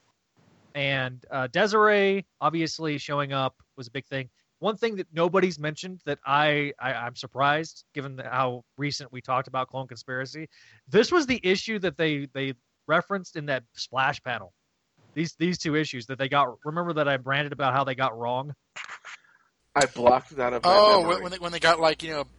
and 0.75 1.25
uh, 1.31 1.47
Desiree 1.49 2.27
obviously 2.41 2.99
showing 2.99 3.33
up 3.33 3.55
was 3.77 3.87
a 3.87 3.91
big 3.91 4.07
thing. 4.07 4.29
One 4.61 4.77
thing 4.77 4.97
that 4.97 5.07
nobody's 5.13 5.59
mentioned 5.59 6.01
that 6.05 6.19
I, 6.27 6.73
I 6.81 6.93
I'm 6.95 7.15
surprised, 7.15 7.85
given 7.95 8.17
the, 8.17 8.25
how 8.25 8.65
recent 8.77 9.13
we 9.13 9.21
talked 9.21 9.47
about 9.49 9.69
Clone 9.69 9.87
Conspiracy, 9.87 10.49
this 10.89 11.13
was 11.13 11.27
the 11.27 11.41
issue 11.45 11.79
that 11.79 11.97
they 11.97 12.27
they 12.35 12.55
referenced 12.89 13.37
in 13.37 13.47
that 13.47 13.63
splash 13.75 14.21
panel. 14.23 14.53
These 15.15 15.35
these 15.39 15.59
two 15.59 15.77
issues 15.77 16.07
that 16.07 16.19
they 16.19 16.29
got. 16.29 16.49
Remember 16.65 16.93
that 16.95 17.09
I 17.09 17.19
branded 17.19 17.53
about 17.53 17.73
how 17.73 17.85
they 17.85 17.95
got 17.95 18.19
wrong. 18.19 18.53
I 19.77 19.87
blocked 19.87 20.31
that. 20.37 20.47
out 20.49 20.53
of 20.55 20.65
my 20.65 20.71
Oh, 20.71 21.01
memory. 21.01 21.15
when, 21.15 21.23
when 21.23 21.33
they 21.33 21.39
when 21.39 21.53
they 21.53 21.61
got 21.61 21.79
like 21.81 22.03
you 22.03 22.11
know, 22.11 22.25
d- 22.25 22.31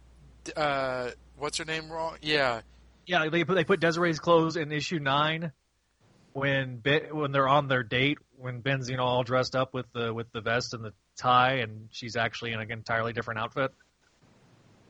uh, 0.56 1.10
what's 1.36 1.58
her 1.58 1.64
name 1.64 1.90
wrong? 1.90 2.16
Yeah, 2.22 2.62
Yeah, 3.06 3.28
they 3.28 3.44
put 3.44 3.54
they 3.54 3.64
put 3.64 3.80
Desiree's 3.80 4.18
clothes 4.18 4.56
in 4.56 4.72
issue 4.72 4.98
nine 4.98 5.52
when 6.32 6.82
when 7.10 7.32
they're 7.32 7.48
on 7.48 7.68
their 7.68 7.82
date 7.82 8.18
when 8.36 8.60
Ben's 8.60 8.88
you 8.88 8.96
know 8.96 9.04
all 9.04 9.22
dressed 9.22 9.56
up 9.56 9.74
with 9.74 9.86
the 9.92 10.12
with 10.12 10.30
the 10.32 10.40
vest 10.40 10.74
and 10.74 10.84
the 10.84 10.92
tie 11.16 11.56
and 11.56 11.88
she's 11.90 12.16
actually 12.16 12.52
in 12.52 12.60
an 12.60 12.70
entirely 12.70 13.12
different 13.12 13.40
outfit. 13.40 13.72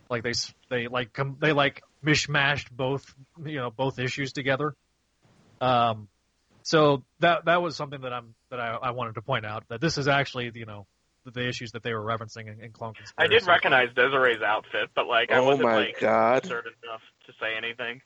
Like 0.09 0.23
they 0.23 0.33
they 0.69 0.89
like 0.89 1.13
com- 1.13 1.39
they 1.41 1.53
like 1.53 1.83
mishmashed 2.05 2.71
both 2.71 3.05
you 3.45 3.57
know 3.57 3.71
both 3.71 3.99
issues 3.99 4.33
together. 4.33 4.75
Um, 5.61 6.09
so 6.63 7.05
that 7.21 7.47
that 7.47 7.63
was 7.63 7.77
something 7.77 8.03
that 8.03 8.13
I'm 8.13 8.35
that 8.51 8.61
I, 8.61 8.77
I 8.83 8.91
wanted 8.91 9.15
to 9.15 9.23
point 9.23 9.47
out 9.47 9.65
that 9.69 9.81
this 9.81 9.99
is 9.99 10.09
actually 10.09 10.51
you 10.55 10.67
know 10.67 10.87
the, 11.25 11.31
the 11.31 11.49
issues 11.49 11.73
that 11.73 11.83
they 11.83 11.93
were 11.93 12.05
referencing 12.05 12.49
in, 12.49 12.63
in 12.63 12.73
Clone 12.73 12.95
I 13.19 13.27
did 13.27 13.47
recognize 13.47 13.89
Desiree's 13.95 14.43
outfit, 14.43 14.91
but 14.95 15.07
like 15.07 15.31
I 15.31 15.37
Oh 15.39 15.45
wasn't 15.45 15.65
my 15.69 15.75
like 15.77 16.01
God. 16.01 16.43
concerned 16.43 16.67
enough 16.85 17.03
to 17.27 17.33
say 17.41 17.57
anything. 17.57 18.01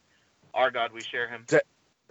Our 0.52 0.70
God, 0.70 0.92
we 0.92 1.00
share 1.00 1.28
him. 1.28 1.44
De- 1.48 1.60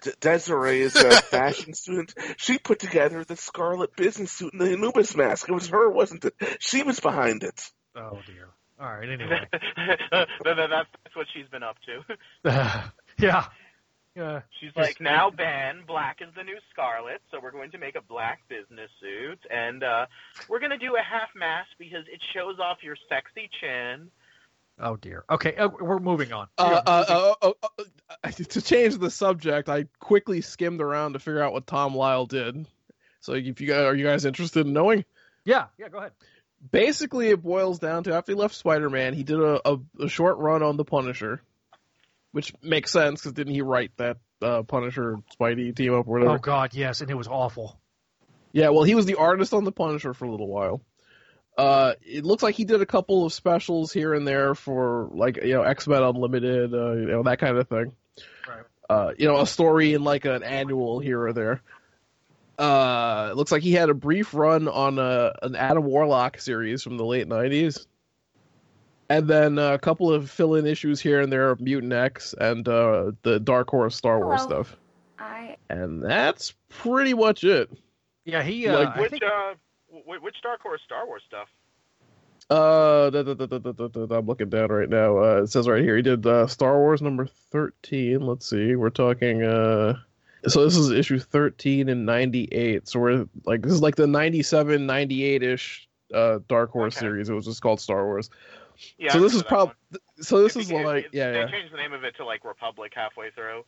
De- 0.02 0.16
Desiree 0.20 0.82
is 0.82 0.96
a 0.96 1.12
fashion 1.22 1.74
student. 1.74 2.14
She 2.38 2.58
put 2.58 2.80
together 2.80 3.24
the 3.24 3.38
scarlet 3.38 3.96
business 3.96 4.32
suit 4.32 4.52
and 4.54 4.62
the 4.62 4.74
Anubis 4.74 5.16
mask. 5.16 5.48
It 5.48 5.54
was 5.54 5.68
her, 5.70 5.90
wasn't 5.90 6.26
it? 6.26 6.34
She 6.60 6.84
was 6.84 7.00
behind 7.00 7.44
it. 7.44 7.70
Oh 7.96 8.20
dear. 8.26 8.50
All 8.80 8.92
right. 8.92 9.08
Anyway. 9.10 9.40
that, 10.12 10.28
that, 10.44 10.70
that's 10.70 11.16
what 11.16 11.28
she's 11.34 11.48
been 11.48 11.64
up 11.64 11.78
to. 11.86 12.92
yeah. 13.20 13.46
Yeah. 14.16 14.42
She's 14.60 14.76
like, 14.76 15.02
now 15.02 15.32
Ben, 15.32 15.84
black 15.88 16.20
is 16.22 16.30
the 16.36 16.44
new 16.44 16.58
scarlet, 16.72 17.22
so 17.32 17.40
we're 17.42 17.52
going 17.52 17.72
to 17.72 17.80
make 17.80 17.96
a 17.96 18.02
black 18.02 18.42
business 18.48 18.90
suit, 19.02 19.40
and 19.50 19.84
uh, 19.84 20.06
we're 20.48 20.60
going 20.60 20.72
to 20.72 20.78
do 20.78 20.96
a 20.96 21.02
half 21.02 21.30
mask 21.36 21.70
because 21.80 22.06
it 22.12 22.22
shows 22.34 22.60
off 22.60 22.78
your 22.84 22.96
sexy 23.10 23.50
chin. 23.60 24.12
Oh 24.80 24.96
dear. 24.96 25.24
Okay, 25.30 25.56
uh, 25.56 25.68
we're 25.68 26.00
moving 26.00 26.34
on. 26.34 26.48
Uh, 26.58 26.82
uh, 26.86 27.06
uh, 27.08 27.34
uh, 27.42 27.52
uh, 27.80 27.84
uh, 28.24 28.32
to 28.32 28.62
change 28.62 28.98
the 28.98 29.12
subject, 29.12 29.70
I 29.70 29.86
quickly 30.00 30.42
skimmed 30.42 30.82
around 30.82 31.14
to 31.14 31.20
figure 31.20 31.42
out 31.42 31.54
what 31.54 31.68
Tom 31.68 31.96
Lyle 31.96 32.26
did. 32.26 32.66
So, 33.20 33.34
if 33.34 33.62
you 33.62 33.68
guys 33.68 33.86
are 33.86 33.96
you 33.96 34.06
guys 34.06 34.26
interested 34.26 34.66
in 34.66 34.74
knowing? 34.74 35.06
Yeah, 35.46 35.68
yeah, 35.78 35.90
go 35.90 36.00
ahead. 36.00 36.12
Basically, 36.72 37.30
it 37.30 37.44
boils 37.44 37.80
down 37.80 38.04
to 38.06 38.14
after 38.14 38.32
he 38.32 38.38
left 38.38 38.56
Spider-Man, 38.56 39.14
he 39.14 39.24
did 39.24 39.40
a, 39.40 39.60
a, 39.70 39.80
a 40.00 40.08
short 40.08 40.38
run 40.38 40.64
on 40.64 40.78
the 40.78 40.86
Punisher, 40.86 41.42
which 42.34 42.54
makes 42.62 42.92
sense 42.92 43.22
because 43.22 43.32
didn't 43.34 43.54
he 43.54 43.62
write 43.62 43.92
that 43.98 44.18
uh, 44.42 44.64
Punisher 44.64 45.18
Spidey 45.40 45.74
team 45.74 45.94
up 45.94 46.08
or 46.08 46.14
whatever? 46.14 46.32
Oh 46.32 46.38
god, 46.40 46.74
yes, 46.74 47.00
and 47.00 47.10
it 47.10 47.16
was 47.16 47.28
awful. 47.28 47.80
Yeah, 48.52 48.70
well, 48.70 48.84
he 48.84 48.96
was 48.96 49.06
the 49.06 49.16
artist 49.16 49.54
on 49.54 49.64
the 49.64 49.72
Punisher 49.72 50.14
for 50.14 50.26
a 50.26 50.32
little 50.32 50.48
while. 50.48 50.82
Uh, 51.58 51.94
it 52.02 52.26
looks 52.26 52.42
like 52.42 52.56
he 52.56 52.66
did 52.66 52.82
a 52.82 52.86
couple 52.86 53.26
of 53.26 53.32
specials 53.32 53.94
here 53.94 54.14
and 54.14 54.28
there 54.28 54.56
for 54.56 55.10
like 55.14 55.38
you 55.38 55.54
know 55.54 55.62
X 55.62 55.88
Men 55.88 56.02
Unlimited, 56.02 56.74
uh, 56.74 56.94
you 56.94 57.06
know 57.06 57.24
that 57.24 57.40
kind 57.40 57.58
of 57.58 57.70
thing. 57.70 57.94
Right. 58.48 58.64
Uh, 58.90 59.12
you 59.18 59.28
know, 59.28 59.40
a 59.40 59.48
story 59.48 59.94
in 59.94 60.04
like 60.04 60.26
an 60.26 60.44
annual 60.44 61.00
here 61.00 61.22
or 61.22 61.34
there. 61.34 61.62
Uh, 62.58 63.30
it 63.32 63.38
looks 63.38 63.52
like 63.52 63.64
he 63.64 63.74
had 63.74 63.90
a 63.90 63.94
brief 63.94 64.34
run 64.34 64.68
on 64.68 65.00
a, 65.00 65.34
an 65.42 65.56
Adam 65.56 65.84
Warlock 65.84 66.40
series 66.40 66.82
from 66.82 66.98
the 66.98 67.06
late 67.06 67.28
'90s, 67.28 67.86
and 69.18 69.28
then 69.28 69.58
a 69.58 69.78
couple 69.78 70.12
of 70.12 70.30
fill-in 70.30 70.66
issues 70.66 71.00
here 71.00 71.22
and 71.22 71.32
there 71.32 71.50
of 71.52 71.62
Mutant 71.62 71.94
X 71.94 72.34
and 72.40 72.68
uh, 72.68 73.12
the 73.24 73.40
Dark 73.40 73.70
Horse 73.70 73.96
Star 73.96 74.20
Wars 74.20 74.42
stuff. 74.42 74.76
I 75.20 75.58
And 75.70 76.04
that's 76.04 76.54
pretty 76.70 77.14
much 77.14 77.44
it. 77.44 77.70
Yeah, 78.26 78.44
he. 78.44 78.68
uh, 78.68 78.92
I 78.92 79.00
which 79.00 79.12
think- 79.12 79.24
uh, 79.24 79.54
which 80.06 80.36
Dark 80.42 80.62
Horse 80.62 80.82
Star 80.86 81.06
Wars 81.06 81.22
stuff? 81.28 81.48
Uh, 82.50 83.10
da, 83.10 83.24
da, 83.24 83.34
da, 83.34 83.46
da, 83.46 83.58
da, 83.58 83.72
da, 83.72 84.06
da, 84.06 84.16
I'm 84.16 84.26
looking 84.26 84.50
down 84.50 84.70
right 84.70 84.90
now. 84.90 85.18
Uh, 85.18 85.42
it 85.44 85.48
says 85.48 85.68
right 85.68 85.82
here 85.82 85.96
he 85.96 86.02
did 86.02 86.26
uh, 86.28 86.46
Star 86.48 86.78
Wars 86.80 87.02
number 87.02 87.26
thirteen. 87.26 88.22
Let's 88.26 88.50
see, 88.50 88.76
we're 88.76 88.90
talking. 88.90 89.44
Uh, 89.44 89.98
so 90.48 90.64
this 90.66 90.76
is 90.76 90.92
issue 90.92 91.20
thirteen 91.20 91.88
and 91.90 92.06
ninety 92.06 92.46
eight. 92.52 92.88
So 92.90 93.00
we're 93.00 93.28
like 93.46 93.62
this 93.62 93.72
is 93.72 93.82
like 93.82 93.96
the 93.96 94.08
97, 94.08 94.86
98 94.86 95.42
ish 95.42 95.88
uh, 96.14 96.40
Dark 96.50 96.72
Horse 96.72 96.98
series. 96.98 97.30
It 97.30 97.34
was 97.34 97.46
just 97.46 97.62
called 97.62 97.80
Star 97.80 98.04
Wars. 98.06 98.30
Yeah, 98.98 99.12
so 99.14 99.20
this 99.20 99.34
is 99.34 99.44
remember 99.44 99.48
probably. 99.50 99.76
So 100.22 100.42
this 100.44 100.56
It 100.56 100.62
is 100.62 100.68
became- 100.70 100.86
like 100.86 101.06
it- 101.06 101.10
yeah 101.14 101.32
They 101.32 101.40
yeah. 101.40 101.48
changed 101.48 101.74
the 101.74 101.78
name 101.78 101.94
of 101.94 102.04
it 102.04 102.16
to 102.18 102.26
like 102.26 102.44
Republic 102.46 102.92
halfway 102.96 103.32
through. 103.32 103.64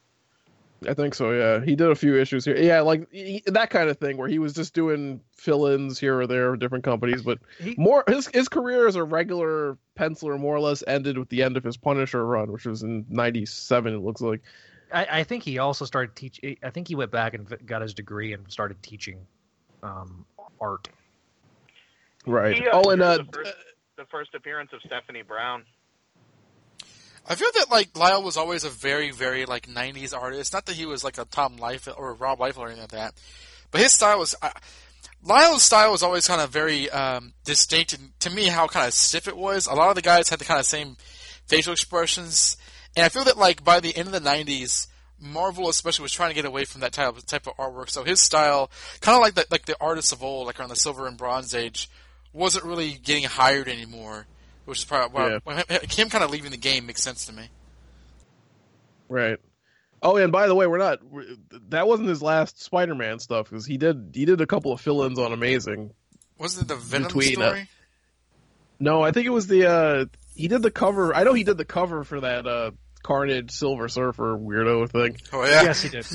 I 0.87 0.93
think 0.93 1.15
so. 1.15 1.31
Yeah, 1.31 1.63
he 1.65 1.75
did 1.75 1.89
a 1.89 1.95
few 1.95 2.19
issues 2.19 2.43
here. 2.45 2.57
Yeah, 2.57 2.81
like 2.81 3.09
he, 3.11 3.41
that 3.47 3.69
kind 3.69 3.89
of 3.89 3.97
thing 3.97 4.17
where 4.17 4.27
he 4.27 4.39
was 4.39 4.53
just 4.53 4.73
doing 4.73 5.21
fill-ins 5.37 5.97
here 5.97 6.19
or 6.19 6.27
there 6.27 6.53
of 6.53 6.59
different 6.59 6.83
companies, 6.83 7.21
but 7.23 7.39
more 7.77 8.03
his 8.07 8.27
his 8.27 8.49
career 8.49 8.85
as 8.85 8.95
a 8.97 9.03
regular 9.03 9.77
penciler 9.97 10.37
more 10.37 10.53
or 10.55 10.59
less 10.59 10.83
ended 10.85 11.17
with 11.17 11.29
the 11.29 11.41
end 11.43 11.55
of 11.57 11.63
his 11.63 11.77
Punisher 11.77 12.23
run, 12.25 12.51
which 12.51 12.65
was 12.65 12.83
in 12.83 13.05
'97. 13.09 13.93
It 13.95 13.97
looks 13.99 14.21
like. 14.21 14.41
I, 14.93 15.07
I 15.19 15.23
think 15.23 15.43
he 15.43 15.57
also 15.57 15.85
started 15.85 16.15
teach. 16.15 16.39
I 16.61 16.69
think 16.69 16.87
he 16.89 16.95
went 16.95 17.09
back 17.09 17.33
and 17.33 17.47
got 17.65 17.81
his 17.81 17.93
degree 17.93 18.33
and 18.33 18.49
started 18.51 18.83
teaching 18.83 19.25
um, 19.81 20.25
art. 20.59 20.89
Right. 22.27 22.57
He, 22.57 22.67
uh, 22.67 22.81
oh, 22.83 22.89
and 22.91 22.99
drew 22.99 23.07
uh, 23.07 23.23
first, 23.31 23.53
the 23.97 24.05
first 24.05 24.35
appearance 24.35 24.71
of 24.73 24.81
Stephanie 24.85 25.21
Brown. 25.21 25.63
I 27.27 27.35
feel 27.35 27.49
that 27.55 27.71
like 27.71 27.97
Lyle 27.97 28.21
was 28.21 28.37
always 28.37 28.63
a 28.63 28.69
very, 28.69 29.11
very 29.11 29.45
like 29.45 29.67
'90s 29.67 30.15
artist. 30.15 30.53
Not 30.53 30.65
that 30.67 30.75
he 30.75 30.85
was 30.85 31.03
like 31.03 31.17
a 31.17 31.25
Tom 31.25 31.57
Liefeld 31.57 31.97
or 31.97 32.13
Rob 32.13 32.39
Liefeld 32.39 32.59
or 32.59 32.67
anything 32.67 32.81
like 32.81 32.91
that, 32.91 33.13
but 33.71 33.81
his 33.81 33.93
style 33.93 34.19
was. 34.19 34.35
Uh, 34.41 34.51
Lyle's 35.23 35.63
style 35.63 35.91
was 35.91 36.03
always 36.03 36.27
kind 36.27 36.39
of 36.39 36.51
very 36.51 36.87
um, 36.91 37.33
distinct, 37.45 37.93
and 37.93 38.11
to 38.19 38.29
me, 38.29 38.45
how 38.45 38.67
kind 38.67 38.85
of 38.85 38.93
stiff 38.93 39.27
it 39.27 39.35
was. 39.35 39.65
A 39.65 39.73
lot 39.73 39.89
of 39.89 39.95
the 39.95 40.03
guys 40.03 40.29
had 40.29 40.37
the 40.37 40.45
kind 40.45 40.59
of 40.59 40.67
same 40.67 40.97
facial 41.47 41.73
expressions, 41.73 42.57
and 42.95 43.03
I 43.03 43.09
feel 43.09 43.23
that 43.23 43.37
like 43.37 43.63
by 43.63 43.79
the 43.79 43.95
end 43.97 44.07
of 44.07 44.13
the 44.13 44.29
'90s, 44.29 44.85
Marvel 45.19 45.67
especially 45.67 46.03
was 46.03 46.11
trying 46.11 46.29
to 46.29 46.35
get 46.35 46.45
away 46.45 46.65
from 46.65 46.81
that 46.81 46.91
type 46.91 47.17
of 47.17 47.25
type 47.25 47.47
of 47.47 47.57
artwork. 47.57 47.89
So 47.89 48.03
his 48.03 48.21
style, 48.21 48.69
kind 49.01 49.15
of 49.15 49.21
like 49.21 49.33
the 49.33 49.47
like 49.49 49.65
the 49.65 49.77
artists 49.81 50.11
of 50.11 50.21
old, 50.21 50.45
like 50.45 50.59
around 50.59 50.69
the 50.69 50.75
Silver 50.75 51.07
and 51.07 51.17
Bronze 51.17 51.55
Age, 51.55 51.89
wasn't 52.35 52.65
really 52.65 52.91
getting 52.91 53.23
hired 53.23 53.67
anymore. 53.67 54.27
Which 54.65 54.79
is 54.79 54.85
probably 54.85 55.39
why 55.43 55.63
Yeah. 55.69 55.79
him 55.89 56.09
kind 56.09 56.23
of 56.23 56.31
leaving 56.31 56.51
the 56.51 56.57
game 56.57 56.85
makes 56.87 57.01
sense 57.03 57.25
to 57.27 57.33
me. 57.33 57.49
right. 59.09 59.37
Oh, 60.01 60.17
and 60.17 60.31
by 60.31 60.47
the 60.47 60.55
way, 60.55 60.67
we're 60.67 60.77
not. 60.77 60.99
we 61.09 61.37
that 61.69 61.87
wasn't 61.87 62.09
his 62.09 62.21
last 62.21 62.61
Spider-Man 62.63 63.19
stuff 63.19 63.49
because 63.49 63.65
he 63.65 63.77
did 63.77 64.11
he 64.13 64.25
did 64.25 64.41
a 64.41 64.45
couple 64.45 64.71
of 64.71 64.81
fill-ins 64.81 65.17
on 65.17 65.31
Amazing. 65.33 65.91
Wasn't 66.37 66.65
it 66.65 66.67
the 66.67 66.75
Venom 66.75 67.07
Between, 67.07 67.41
uh, 67.41 67.47
story? 67.49 67.69
No, 68.79 69.01
I 69.01 69.11
think 69.11 69.25
it 69.25 69.31
was 69.31 69.47
the 69.47 69.67
uh 69.69 70.05
he 70.35 70.47
did 70.47 70.61
the 70.61 70.69
cover. 70.71 71.15
I 71.15 71.23
know 71.23 71.33
he 71.33 71.43
did 71.43 71.57
the 71.57 71.65
cover 71.65 72.03
for 72.03 72.19
that 72.21 72.45
uh 72.45 72.71
Carnage 73.03 73.51
Silver 73.51 73.87
Surfer 73.87 74.37
weirdo 74.37 74.89
thing. 74.91 75.17
Oh 75.31 75.43
yeah. 75.45 75.63
Yes, 75.63 75.81
he 75.81 75.89
did. 75.89 76.05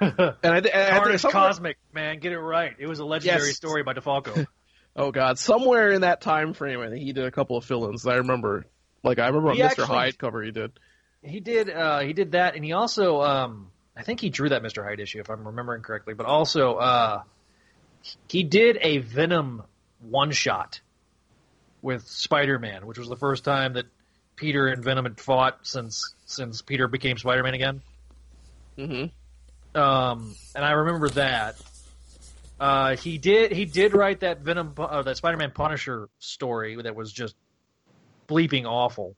And 0.00 0.12
I, 0.20 0.60
th- 0.60 0.74
I 0.74 0.90
think 0.92 1.02
Carnage 1.02 1.20
somewhere- 1.20 1.42
Cosmic, 1.48 1.76
man, 1.92 2.20
get 2.20 2.32
it 2.32 2.38
right. 2.38 2.74
It 2.78 2.86
was 2.86 3.00
a 3.00 3.04
legendary 3.04 3.48
Yes. 3.48 3.56
story 3.56 3.82
by 3.82 3.92
DeFalco. 3.92 4.46
Oh 4.96 5.12
God, 5.12 5.38
somewhere 5.38 5.90
in 5.90 6.00
that 6.00 6.20
time 6.20 6.52
frame, 6.52 6.80
I 6.80 6.88
think 6.88 7.02
he 7.02 7.12
did 7.12 7.24
a 7.24 7.30
couple 7.30 7.56
of 7.56 7.64
fill-ins. 7.64 8.06
I 8.06 8.16
remember, 8.16 8.66
like 9.02 9.18
I 9.18 9.28
remember 9.28 9.54
Mr. 9.54 9.64
actually- 9.64 9.86
Hyde 9.86 10.18
cover 10.18 10.42
he 10.42 10.50
did. 10.50 10.72
He 11.22 11.40
did. 11.40 11.68
Uh, 11.68 12.00
he 12.00 12.14
did 12.14 12.32
that, 12.32 12.56
and 12.56 12.64
he 12.64 12.72
also. 12.72 13.20
Um, 13.20 13.70
I 13.94 14.02
think 14.02 14.20
he 14.20 14.30
drew 14.30 14.48
that 14.48 14.62
Mister 14.62 14.82
Hyde 14.82 15.00
issue, 15.00 15.20
if 15.20 15.28
I'm 15.28 15.46
remembering 15.46 15.82
correctly. 15.82 16.14
But 16.14 16.24
also, 16.24 16.76
uh, 16.76 17.22
he 18.28 18.42
did 18.42 18.78
a 18.80 18.98
Venom 18.98 19.62
one 20.00 20.30
shot 20.30 20.80
with 21.82 22.06
Spider-Man, 22.06 22.86
which 22.86 22.98
was 22.98 23.08
the 23.08 23.16
first 23.16 23.44
time 23.44 23.74
that 23.74 23.84
Peter 24.36 24.68
and 24.68 24.82
Venom 24.82 25.04
had 25.04 25.20
fought 25.20 25.58
since 25.62 26.14
since 26.24 26.62
Peter 26.62 26.88
became 26.88 27.18
Spider-Man 27.18 27.52
again. 27.52 27.82
Mm-hmm. 28.78 29.78
Um, 29.78 30.34
and 30.54 30.64
I 30.64 30.70
remember 30.72 31.10
that. 31.10 31.56
Uh, 32.60 32.94
he 32.96 33.16
did. 33.18 33.52
He 33.52 33.64
did 33.64 33.94
write 33.94 34.20
that 34.20 34.40
Venom, 34.40 34.74
uh, 34.78 35.02
that 35.02 35.16
Spider-Man 35.16 35.50
Punisher 35.52 36.08
story 36.18 36.76
that 36.82 36.94
was 36.94 37.10
just 37.12 37.34
bleeping 38.28 38.66
awful. 38.66 39.16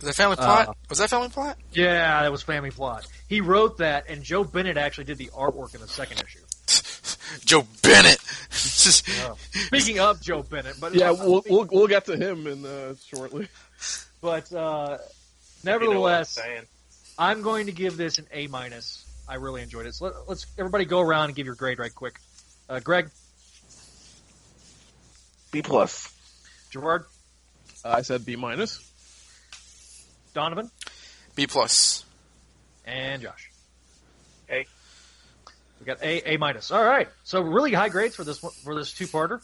Was 0.00 0.06
that 0.06 0.14
Family 0.14 0.36
Uh, 0.38 0.44
Plot? 0.64 0.76
was 0.88 0.98
that 0.98 1.10
Family 1.10 1.28
Plot? 1.28 1.56
Yeah, 1.72 2.22
that 2.22 2.30
was 2.32 2.42
Family 2.42 2.70
Plot. 2.70 3.06
He 3.28 3.40
wrote 3.40 3.78
that, 3.78 4.08
and 4.08 4.22
Joe 4.22 4.44
Bennett 4.44 4.76
actually 4.76 5.04
did 5.04 5.18
the 5.18 5.26
artwork 5.36 5.74
in 5.74 5.80
the 5.80 5.88
second 5.88 6.22
issue. 6.22 6.40
Joe 7.44 7.66
Bennett. 7.82 8.20
Speaking 8.50 10.00
of 10.00 10.20
Joe 10.20 10.42
Bennett, 10.42 10.76
but 10.80 10.94
Yeah, 10.94 11.10
we'll 11.18 11.42
we'll, 11.48 11.68
we'll 11.70 11.86
get 11.88 12.04
to 12.06 12.16
him 12.16 12.46
in 12.46 12.64
uh, 12.64 12.94
shortly. 13.06 13.48
but 14.20 14.52
uh, 14.52 14.54
You 14.54 14.58
know 14.58 14.96
I'm 14.96 15.00
nevertheless. 15.64 16.38
I'm 17.18 17.42
going 17.42 17.66
to 17.66 17.72
give 17.72 17.96
this 17.96 18.18
an 18.18 18.26
A 18.32 18.46
minus. 18.46 19.04
I 19.28 19.34
really 19.34 19.62
enjoyed 19.62 19.86
it. 19.86 19.94
So 19.94 20.06
let, 20.06 20.14
let's 20.28 20.46
everybody 20.58 20.84
go 20.86 21.00
around 21.00 21.26
and 21.26 21.34
give 21.36 21.46
your 21.46 21.56
grade 21.56 21.78
right 21.78 21.94
quick. 21.94 22.18
Uh, 22.68 22.80
Greg, 22.80 23.08
B 25.50 25.62
plus. 25.62 26.12
Gerard, 26.70 27.04
I 27.84 28.02
said 28.02 28.26
B 28.26 28.36
minus. 28.36 28.84
Donovan, 30.34 30.70
B 31.34 31.46
plus. 31.46 32.04
and 32.84 33.22
Josh. 33.22 33.50
A. 34.50 34.66
We 35.80 35.86
got 35.86 36.02
A, 36.02 36.32
A 36.34 36.36
minus. 36.36 36.70
All 36.70 36.84
right. 36.84 37.08
So 37.24 37.40
really 37.40 37.72
high 37.72 37.88
grades 37.88 38.14
for 38.16 38.24
this 38.24 38.42
one, 38.42 38.52
for 38.64 38.74
this 38.74 38.92
two 38.92 39.06
parter. 39.06 39.40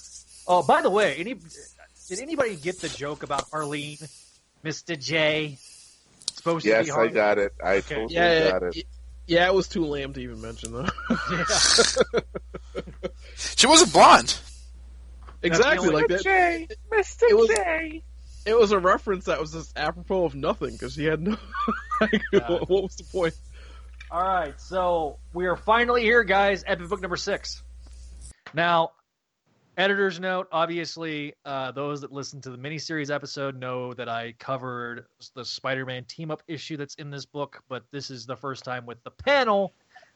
Oh, 0.46 0.62
by 0.62 0.82
the 0.82 0.90
way, 0.90 1.16
any 1.16 1.34
did 2.08 2.20
anybody 2.20 2.56
get 2.56 2.80
the 2.80 2.88
joke 2.90 3.22
about 3.22 3.46
Arlene, 3.52 3.98
Mister 4.62 4.96
J? 4.96 5.56
Supposed 6.34 6.64
to 6.66 6.70
Yes, 6.70 6.86
be 6.86 6.90
I 6.90 6.94
Harley? 6.94 7.12
got 7.12 7.38
it. 7.38 7.52
I 7.64 7.76
Okay. 7.76 7.94
totally 7.94 8.14
Yeah, 8.14 8.50
got 8.50 8.62
it. 8.64 8.86
Y- 9.28 9.34
yeah, 9.36 9.46
it 9.46 9.54
was 9.54 9.68
too 9.68 9.84
lame 9.84 10.12
to 10.14 10.20
even 10.20 10.40
mention 10.40 10.72
though. 10.72 10.86
She 13.56 13.66
wasn't 13.66 13.92
blonde. 13.92 14.36
exactly, 15.42 15.88
like 15.88 16.06
that. 16.08 16.22
J, 16.22 16.68
Mr. 16.92 17.22
It 17.30 17.36
was- 17.36 17.48
J. 17.48 18.02
It 18.46 18.58
was 18.58 18.72
a 18.72 18.78
reference 18.78 19.24
that 19.24 19.40
was 19.40 19.52
just 19.52 19.72
apropos 19.78 20.26
of 20.26 20.34
nothing 20.34 20.72
because 20.72 20.94
he 20.94 21.04
had 21.06 21.22
no. 21.22 21.36
like, 22.00 22.20
what, 22.30 22.68
what 22.68 22.82
was 22.84 22.96
the 22.96 23.04
point? 23.04 23.32
All 24.10 24.20
right, 24.22 24.60
so 24.60 25.18
we 25.32 25.46
are 25.46 25.56
finally 25.56 26.02
here, 26.02 26.24
guys. 26.24 26.62
Epic 26.66 26.88
book 26.90 27.00
number 27.00 27.16
six. 27.16 27.62
Now, 28.52 28.90
editor's 29.76 30.20
note. 30.20 30.48
Obviously, 30.52 31.34
uh, 31.44 31.72
those 31.72 32.00
that 32.00 32.12
listen 32.12 32.40
to 32.42 32.50
the 32.50 32.58
miniseries 32.58 33.10
episode 33.10 33.58
know 33.58 33.92
that 33.94 34.08
I 34.08 34.32
covered 34.38 35.06
the 35.34 35.44
Spider-Man 35.44 36.04
team-up 36.04 36.42
issue 36.46 36.76
that's 36.76 36.94
in 36.96 37.10
this 37.10 37.24
book, 37.24 37.62
but 37.68 37.84
this 37.90 38.10
is 38.10 38.26
the 38.26 38.36
first 38.36 38.64
time 38.64 38.86
with 38.86 39.02
the 39.04 39.10
panel 39.10 39.72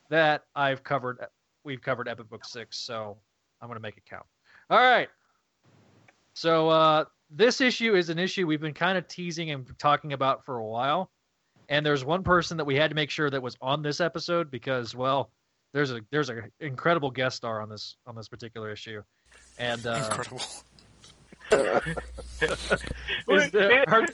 that 0.08 0.44
I've 0.54 0.82
covered. 0.82 1.18
We've 1.64 1.82
covered 1.82 2.08
Epic 2.08 2.28
Book 2.28 2.44
Six, 2.44 2.78
so 2.78 3.16
I'm 3.60 3.68
going 3.68 3.76
to 3.76 3.82
make 3.82 3.96
it 3.96 4.04
count. 4.08 4.26
All 4.70 4.78
right. 4.78 5.08
So 6.34 6.68
uh, 6.68 7.04
this 7.30 7.60
issue 7.60 7.94
is 7.94 8.10
an 8.10 8.18
issue 8.18 8.46
we've 8.46 8.60
been 8.60 8.74
kind 8.74 8.96
of 8.96 9.08
teasing 9.08 9.50
and 9.50 9.66
talking 9.78 10.12
about 10.12 10.44
for 10.44 10.58
a 10.58 10.64
while 10.64 11.10
and 11.68 11.84
there's 11.84 12.04
one 12.04 12.22
person 12.22 12.56
that 12.56 12.64
we 12.64 12.74
had 12.74 12.90
to 12.90 12.94
make 12.94 13.10
sure 13.10 13.30
that 13.30 13.42
was 13.42 13.56
on 13.60 13.82
this 13.82 14.00
episode 14.00 14.50
because 14.50 14.94
well 14.94 15.30
there's 15.72 15.90
a 15.90 16.00
there's 16.10 16.30
an 16.30 16.50
incredible 16.60 17.10
guest 17.10 17.36
star 17.36 17.60
on 17.60 17.68
this 17.68 17.96
on 18.06 18.14
this 18.14 18.28
particular 18.28 18.70
issue 18.70 19.02
and 19.58 19.86
uh 19.86 19.94
Incredible. 20.04 20.40
is 21.50 23.50
the- 23.50 23.84
her, 23.88 24.06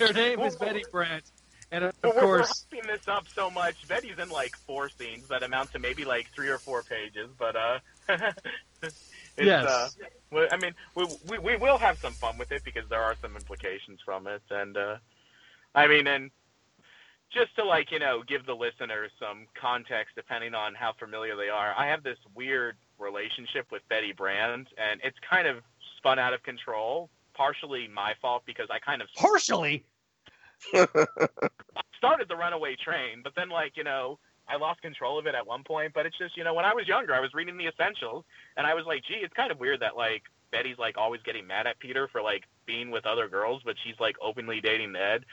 her 0.06 0.12
name 0.12 0.40
is 0.40 0.56
betty 0.56 0.84
brant 0.90 1.24
and 1.70 1.84
of 1.84 1.94
We're- 2.02 2.20
course 2.20 2.66
we're 2.72 2.78
wrapping 2.78 2.90
this 2.96 3.08
up 3.08 3.26
so 3.28 3.50
much. 3.50 3.86
Betty's 3.88 4.18
in 4.18 4.28
like 4.28 4.54
four 4.56 4.88
scenes 4.90 5.28
that 5.28 5.42
amount 5.42 5.72
to 5.72 5.78
maybe 5.78 6.04
like 6.04 6.28
three 6.34 6.48
or 6.48 6.58
four 6.58 6.82
pages, 6.82 7.30
but 7.38 7.56
uh, 7.56 7.78
it's, 8.82 9.08
Yes. 9.38 9.96
Uh, 10.34 10.46
I 10.50 10.58
mean, 10.58 10.74
we, 10.94 11.06
we 11.26 11.38
we 11.38 11.56
will 11.56 11.78
have 11.78 11.96
some 11.98 12.12
fun 12.12 12.36
with 12.36 12.52
it 12.52 12.62
because 12.64 12.86
there 12.90 13.00
are 13.00 13.14
some 13.22 13.34
implications 13.34 14.00
from 14.04 14.26
it, 14.26 14.42
and 14.50 14.76
uh, 14.76 14.96
I 15.74 15.86
mean, 15.86 16.06
and 16.06 16.30
just 17.32 17.56
to 17.56 17.64
like 17.64 17.90
you 17.90 17.98
know 17.98 18.22
give 18.26 18.44
the 18.44 18.54
listeners 18.54 19.10
some 19.18 19.46
context, 19.58 20.16
depending 20.16 20.54
on 20.54 20.74
how 20.74 20.92
familiar 20.92 21.34
they 21.36 21.48
are, 21.48 21.72
I 21.74 21.86
have 21.86 22.02
this 22.02 22.18
weird 22.34 22.76
relationship 23.02 23.66
with 23.70 23.82
Betty 23.88 24.12
Brant, 24.12 24.68
and 24.78 25.00
it's 25.04 25.18
kind 25.28 25.46
of 25.46 25.58
spun 25.98 26.18
out 26.18 26.32
of 26.32 26.42
control. 26.42 27.10
Partially 27.34 27.88
my 27.88 28.14
fault 28.20 28.42
because 28.46 28.68
I 28.70 28.78
kind 28.78 29.02
of 29.02 29.08
partially 29.16 29.84
started 31.96 32.28
the 32.28 32.36
runaway 32.36 32.76
train, 32.76 33.20
but 33.22 33.34
then 33.34 33.48
like 33.48 33.76
you 33.76 33.84
know 33.84 34.18
I 34.48 34.56
lost 34.56 34.82
control 34.82 35.18
of 35.18 35.26
it 35.26 35.34
at 35.34 35.46
one 35.46 35.64
point. 35.64 35.92
But 35.94 36.06
it's 36.06 36.16
just 36.18 36.36
you 36.36 36.44
know 36.44 36.54
when 36.54 36.64
I 36.64 36.74
was 36.74 36.86
younger, 36.86 37.14
I 37.14 37.20
was 37.20 37.32
reading 37.34 37.56
the 37.56 37.66
essentials, 37.66 38.24
and 38.56 38.66
I 38.66 38.74
was 38.74 38.84
like, 38.86 39.02
gee, 39.04 39.20
it's 39.22 39.34
kind 39.34 39.50
of 39.50 39.58
weird 39.58 39.80
that 39.80 39.96
like 39.96 40.22
Betty's 40.50 40.78
like 40.78 40.96
always 40.98 41.20
getting 41.22 41.46
mad 41.46 41.66
at 41.66 41.78
Peter 41.78 42.08
for 42.08 42.22
like 42.22 42.44
being 42.66 42.90
with 42.90 43.06
other 43.06 43.28
girls, 43.28 43.62
but 43.64 43.76
she's 43.82 43.98
like 43.98 44.16
openly 44.22 44.60
dating 44.60 44.92
Ned. 44.92 45.24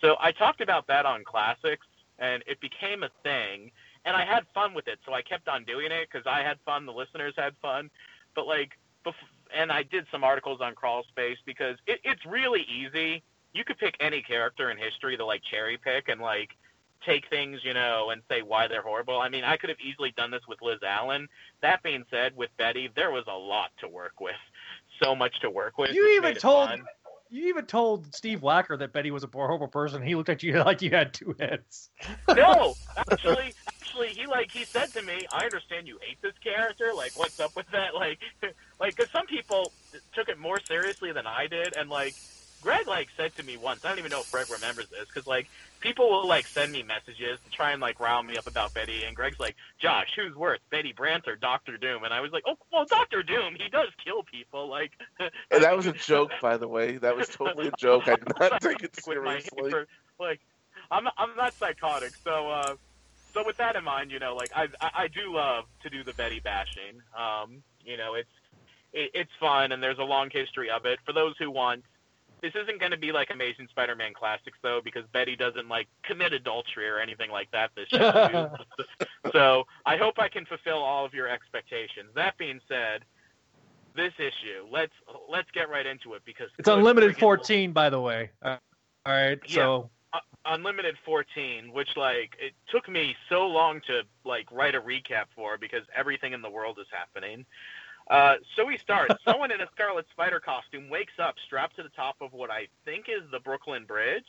So 0.00 0.16
I 0.20 0.32
talked 0.32 0.60
about 0.60 0.86
that 0.86 1.04
on 1.06 1.24
classics, 1.24 1.86
and 2.18 2.42
it 2.46 2.60
became 2.60 3.02
a 3.02 3.10
thing, 3.22 3.72
and 4.08 4.16
I 4.16 4.24
had 4.24 4.44
fun 4.54 4.74
with 4.74 4.88
it. 4.88 4.98
So 5.06 5.12
I 5.12 5.22
kept 5.22 5.46
on 5.46 5.64
doing 5.64 5.92
it 5.92 6.08
because 6.10 6.26
I 6.26 6.42
had 6.42 6.58
fun, 6.64 6.86
the 6.86 6.92
listeners 6.92 7.34
had 7.36 7.54
fun, 7.62 7.90
but 8.34 8.46
like. 8.46 8.70
Bef- 9.06 9.14
and 9.54 9.72
I 9.72 9.82
did 9.82 10.06
some 10.10 10.24
articles 10.24 10.60
on 10.60 10.74
Crawl 10.74 11.04
Space 11.08 11.38
because 11.46 11.76
it, 11.86 12.00
it's 12.04 12.24
really 12.26 12.66
easy. 12.68 13.22
You 13.54 13.64
could 13.64 13.78
pick 13.78 13.96
any 14.00 14.22
character 14.22 14.70
in 14.70 14.76
history 14.76 15.16
to 15.16 15.24
like 15.24 15.42
cherry 15.50 15.78
pick 15.78 16.08
and 16.08 16.20
like 16.20 16.50
take 17.04 17.28
things, 17.30 17.60
you 17.62 17.74
know, 17.74 18.10
and 18.10 18.22
say 18.28 18.42
why 18.42 18.68
they're 18.68 18.82
horrible. 18.82 19.20
I 19.20 19.28
mean, 19.28 19.44
I 19.44 19.56
could 19.56 19.70
have 19.70 19.80
easily 19.80 20.12
done 20.16 20.30
this 20.30 20.42
with 20.48 20.60
Liz 20.62 20.80
Allen. 20.86 21.28
That 21.62 21.82
being 21.82 22.04
said, 22.10 22.36
with 22.36 22.50
Betty, 22.56 22.90
there 22.94 23.10
was 23.10 23.24
a 23.28 23.36
lot 23.36 23.70
to 23.80 23.88
work 23.88 24.20
with. 24.20 24.34
So 25.02 25.14
much 25.14 25.38
to 25.40 25.50
work 25.50 25.78
with. 25.78 25.94
you 25.94 26.08
even 26.16 26.34
told 26.34 26.70
fun. 26.70 26.82
You 27.30 27.48
even 27.48 27.66
told 27.66 28.14
steve 28.14 28.40
wacker 28.40 28.78
that 28.78 28.92
betty 28.92 29.10
was 29.10 29.24
a 29.24 29.28
horrible 29.32 29.68
person 29.68 30.02
he 30.02 30.14
looked 30.14 30.28
at 30.28 30.42
you 30.42 30.62
like 30.64 30.82
you 30.82 30.90
had 30.90 31.12
two 31.12 31.34
heads 31.38 31.90
no, 32.36 32.74
actually, 32.96 33.52
actually, 33.66 34.08
he 34.08 34.26
like 34.26 34.50
he 34.50 34.64
said 34.64 34.92
to 34.92 35.02
me, 35.02 35.26
"I 35.32 35.44
understand 35.44 35.86
you 35.86 35.98
hate 36.06 36.20
this 36.22 36.34
character. 36.42 36.92
Like, 36.94 37.12
what's 37.16 37.40
up 37.40 37.56
with 37.56 37.66
that? 37.72 37.94
Like, 37.98 38.20
like 38.78 38.94
because 38.96 39.10
some 39.10 39.26
people 39.26 39.72
took 40.14 40.28
it 40.28 40.38
more 40.38 40.58
seriously 40.60 41.10
than 41.12 41.26
I 41.26 41.48
did, 41.48 41.76
and 41.76 41.90
like 41.90 42.14
Greg 42.60 42.88
like 42.88 43.08
said 43.16 43.34
to 43.36 43.42
me 43.42 43.56
once. 43.56 43.84
I 43.84 43.90
don't 43.90 43.98
even 43.98 44.10
know 44.10 44.20
if 44.20 44.30
Greg 44.30 44.50
remembers 44.50 44.88
this 44.88 45.06
because 45.06 45.26
like 45.26 45.48
people 45.80 46.10
will 46.10 46.26
like 46.26 46.46
send 46.46 46.72
me 46.72 46.82
messages 46.82 47.38
to 47.44 47.50
try 47.50 47.70
and 47.72 47.80
like 47.80 48.00
round 48.00 48.26
me 48.26 48.36
up 48.36 48.46
about 48.46 48.74
Betty, 48.74 49.04
and 49.04 49.14
Greg's 49.14 49.38
like, 49.38 49.54
"Josh, 49.80 50.08
who's 50.16 50.34
worse, 50.34 50.58
Betty 50.70 50.92
Brant 50.92 51.28
or 51.28 51.36
Doctor 51.36 51.76
Doom?" 51.76 52.04
And 52.04 52.12
I 52.12 52.20
was 52.20 52.32
like, 52.32 52.42
"Oh, 52.46 52.56
well, 52.72 52.84
Doctor 52.84 53.22
Doom. 53.22 53.54
He 53.56 53.68
does 53.68 53.88
kill 54.04 54.22
people. 54.24 54.68
Like, 54.68 54.92
And 55.50 55.62
that 55.62 55.76
was 55.76 55.86
a 55.86 55.92
joke, 55.92 56.32
by 56.42 56.56
the 56.56 56.68
way. 56.68 56.98
That 56.98 57.16
was 57.16 57.28
totally 57.28 57.68
a 57.68 57.72
joke. 57.78 58.08
I 58.08 58.16
did 58.16 58.32
not 58.40 58.60
take 58.60 58.82
it 58.82 58.96
seriously. 59.02 59.70
hyper, 59.70 59.86
like 60.18 60.40
I'm 60.90 61.04
not, 61.04 61.14
I'm 61.16 61.36
not 61.36 61.54
psychotic, 61.54 62.14
so 62.24 62.50
uh, 62.50 62.74
so 63.34 63.44
with 63.46 63.56
that 63.58 63.76
in 63.76 63.84
mind, 63.84 64.10
you 64.10 64.18
know, 64.18 64.34
like 64.34 64.50
I 64.54 64.68
I, 64.80 64.90
I 64.94 65.08
do 65.08 65.32
love 65.32 65.64
to 65.82 65.90
do 65.90 66.02
the 66.02 66.12
Betty 66.14 66.40
bashing. 66.40 67.02
Um, 67.16 67.62
you 67.84 67.96
know, 67.96 68.14
it's 68.14 68.28
it, 68.92 69.10
it's 69.14 69.30
fun 69.38 69.70
and 69.72 69.82
there's 69.82 69.98
a 69.98 70.04
long 70.04 70.30
history 70.30 70.70
of 70.70 70.86
it. 70.86 70.98
For 71.06 71.12
those 71.12 71.34
who 71.38 71.50
want, 71.50 71.84
this 72.42 72.52
isn't 72.54 72.78
going 72.80 72.92
to 72.92 72.98
be 72.98 73.12
like 73.12 73.30
Amazing 73.30 73.68
Spider-Man 73.70 74.12
classics 74.14 74.58
though, 74.62 74.80
because 74.82 75.04
Betty 75.12 75.36
doesn't 75.36 75.68
like 75.68 75.88
commit 76.02 76.32
adultery 76.32 76.88
or 76.88 76.98
anything 76.98 77.30
like 77.30 77.50
that. 77.52 77.70
This 77.76 77.88
show. 77.88 78.56
so 79.32 79.64
I 79.86 79.96
hope 79.96 80.18
I 80.18 80.28
can 80.28 80.44
fulfill 80.46 80.78
all 80.78 81.04
of 81.04 81.14
your 81.14 81.28
expectations. 81.28 82.10
That 82.14 82.36
being 82.38 82.60
said. 82.68 83.04
This 83.96 84.12
issue, 84.18 84.64
let's 84.70 84.92
let's 85.28 85.50
get 85.50 85.68
right 85.68 85.84
into 85.84 86.14
it 86.14 86.22
because 86.24 86.50
it's 86.56 86.68
unlimited 86.68 87.16
14 87.16 87.72
by 87.72 87.90
the 87.90 87.98
way 87.98 88.30
uh, 88.42 88.56
all 89.04 89.12
right 89.12 89.40
so 89.48 89.90
uh, 90.12 90.20
unlimited 90.44 90.94
14 91.04 91.72
which 91.72 91.88
like 91.96 92.36
it 92.40 92.52
took 92.70 92.88
me 92.88 93.16
so 93.28 93.48
long 93.48 93.80
to 93.88 94.02
like 94.24 94.46
write 94.52 94.76
a 94.76 94.80
recap 94.80 95.24
for 95.34 95.58
because 95.58 95.82
everything 95.96 96.32
in 96.32 96.42
the 96.42 96.50
world 96.50 96.78
is 96.80 96.86
happening 96.92 97.44
uh, 98.10 98.34
so 98.56 98.64
we 98.64 98.78
start 98.78 99.10
someone 99.24 99.50
in 99.50 99.60
a 99.60 99.66
scarlet 99.72 100.06
spider 100.10 100.40
costume 100.40 100.88
wakes 100.88 101.14
up 101.18 101.34
strapped 101.46 101.76
to 101.76 101.82
the 101.82 101.88
top 101.90 102.16
of 102.20 102.32
what 102.32 102.50
i 102.50 102.66
think 102.84 103.06
is 103.08 103.22
the 103.30 103.40
brooklyn 103.40 103.84
bridge. 103.84 104.26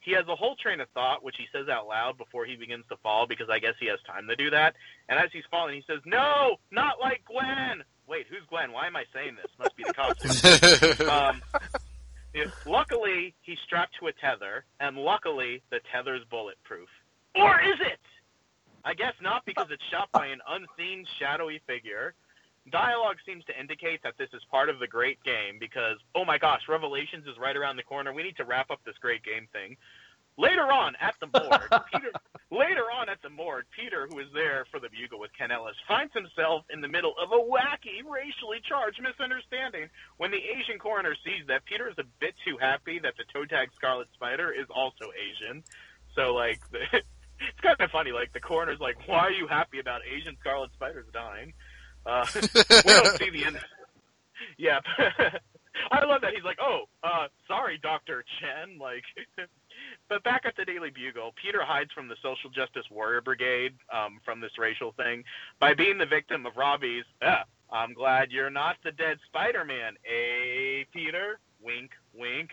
He 0.00 0.12
has 0.12 0.26
a 0.28 0.36
whole 0.36 0.54
train 0.56 0.80
of 0.80 0.88
thought 0.90 1.24
which 1.24 1.36
he 1.36 1.46
says 1.52 1.68
out 1.68 1.88
loud 1.88 2.16
before 2.18 2.44
he 2.44 2.56
begins 2.56 2.84
to 2.88 2.96
fall 2.98 3.26
because 3.26 3.48
i 3.50 3.58
guess 3.58 3.74
he 3.80 3.86
has 3.86 3.98
time 4.06 4.26
to 4.28 4.36
do 4.36 4.50
that. 4.50 4.74
And 5.08 5.18
as 5.18 5.30
he's 5.32 5.44
falling 5.50 5.74
he 5.74 5.84
says 5.86 6.00
no 6.06 6.56
not 6.70 7.00
like 7.00 7.22
gwen. 7.26 7.82
Wait 8.06 8.26
who's 8.30 8.46
gwen? 8.48 8.72
Why 8.72 8.86
am 8.86 8.96
i 8.96 9.04
saying 9.12 9.36
this? 9.36 9.50
Must 9.58 9.76
be 9.76 9.84
the 9.84 9.94
costume. 9.94 11.08
Um, 11.08 11.42
Luckily, 12.66 13.34
he's 13.42 13.58
strapped 13.64 13.94
to 14.00 14.06
a 14.08 14.12
tether, 14.12 14.64
and 14.80 14.96
luckily, 14.96 15.62
the 15.70 15.80
tether's 15.92 16.22
bulletproof. 16.30 16.88
Or 17.34 17.60
is 17.60 17.80
it? 17.80 17.98
I 18.84 18.94
guess 18.94 19.14
not, 19.20 19.44
because 19.44 19.66
it's 19.70 19.82
shot 19.90 20.08
by 20.12 20.26
an 20.26 20.40
unseen, 20.48 21.04
shadowy 21.18 21.60
figure. 21.66 22.14
Dialogue 22.70 23.16
seems 23.26 23.44
to 23.46 23.58
indicate 23.58 24.02
that 24.02 24.14
this 24.18 24.28
is 24.32 24.42
part 24.50 24.68
of 24.68 24.78
the 24.78 24.86
great 24.86 25.22
game, 25.22 25.58
because, 25.58 25.98
oh 26.14 26.24
my 26.24 26.38
gosh, 26.38 26.62
Revelations 26.68 27.26
is 27.26 27.38
right 27.38 27.56
around 27.56 27.76
the 27.76 27.82
corner. 27.82 28.12
We 28.12 28.22
need 28.22 28.36
to 28.36 28.44
wrap 28.44 28.70
up 28.70 28.80
this 28.84 28.96
great 29.00 29.22
game 29.24 29.48
thing. 29.52 29.76
Later 30.38 30.70
on 30.70 30.94
at 31.00 31.14
the 31.20 31.26
morgue, 31.26 31.82
Peter. 31.92 32.12
Later 32.50 32.86
on 32.94 33.08
at 33.08 33.20
the 33.22 33.28
morgue, 33.28 33.66
Peter, 33.74 34.06
who 34.08 34.20
is 34.20 34.28
there 34.32 34.64
for 34.70 34.78
the 34.78 34.88
bugle 34.88 35.18
with 35.18 35.32
Ken 35.36 35.50
Ellis, 35.50 35.74
finds 35.88 36.14
himself 36.14 36.64
in 36.70 36.80
the 36.80 36.86
middle 36.86 37.12
of 37.20 37.32
a 37.32 37.42
wacky, 37.42 38.06
racially 38.06 38.62
charged 38.62 39.02
misunderstanding 39.02 39.90
when 40.16 40.30
the 40.30 40.38
Asian 40.38 40.78
coroner 40.78 41.14
sees 41.24 41.44
that 41.48 41.64
Peter 41.66 41.88
is 41.88 41.98
a 41.98 42.04
bit 42.20 42.34
too 42.46 42.56
happy 42.56 43.00
that 43.00 43.14
the 43.18 43.24
toe 43.32 43.44
tag 43.46 43.70
Scarlet 43.74 44.06
Spider 44.14 44.52
is 44.52 44.66
also 44.70 45.10
Asian. 45.10 45.64
So 46.14 46.34
like, 46.34 46.60
the, 46.70 46.78
it's 47.40 47.60
kind 47.60 47.80
of 47.80 47.90
funny. 47.90 48.12
Like 48.12 48.32
the 48.32 48.40
coroner's 48.40 48.80
like, 48.80 49.08
"Why 49.08 49.18
are 49.18 49.32
you 49.32 49.46
happy 49.46 49.78
about 49.78 50.02
Asian 50.06 50.36
Scarlet 50.40 50.70
Spiders 50.72 51.06
dying?" 51.12 51.52
Uh, 52.08 52.26
we 52.34 52.40
don't 52.84 53.18
see 53.18 53.30
the 53.30 53.44
end. 53.44 53.58
Yeah, 54.56 54.80
I 55.90 56.04
love 56.04 56.22
that 56.22 56.32
he's 56.34 56.44
like, 56.44 56.58
oh, 56.60 56.84
uh, 57.02 57.28
sorry, 57.46 57.78
Doctor 57.82 58.24
Chen. 58.40 58.78
Like, 58.78 59.04
but 60.08 60.24
back 60.24 60.42
at 60.46 60.56
the 60.56 60.64
Daily 60.64 60.90
Bugle, 60.90 61.32
Peter 61.40 61.62
hides 61.62 61.92
from 61.92 62.08
the 62.08 62.16
Social 62.22 62.50
Justice 62.50 62.84
Warrior 62.90 63.20
Brigade 63.20 63.74
um, 63.92 64.20
from 64.24 64.40
this 64.40 64.52
racial 64.58 64.92
thing 64.92 65.24
by 65.60 65.74
being 65.74 65.98
the 65.98 66.06
victim 66.06 66.46
of 66.46 66.56
Robbie's. 66.56 67.04
Ah, 67.22 67.44
I'm 67.70 67.92
glad 67.92 68.30
you're 68.30 68.50
not 68.50 68.76
the 68.82 68.92
dead 68.92 69.18
Spider-Man, 69.28 69.94
eh, 70.06 70.84
Peter? 70.92 71.38
Wink, 71.62 71.90
wink. 72.14 72.50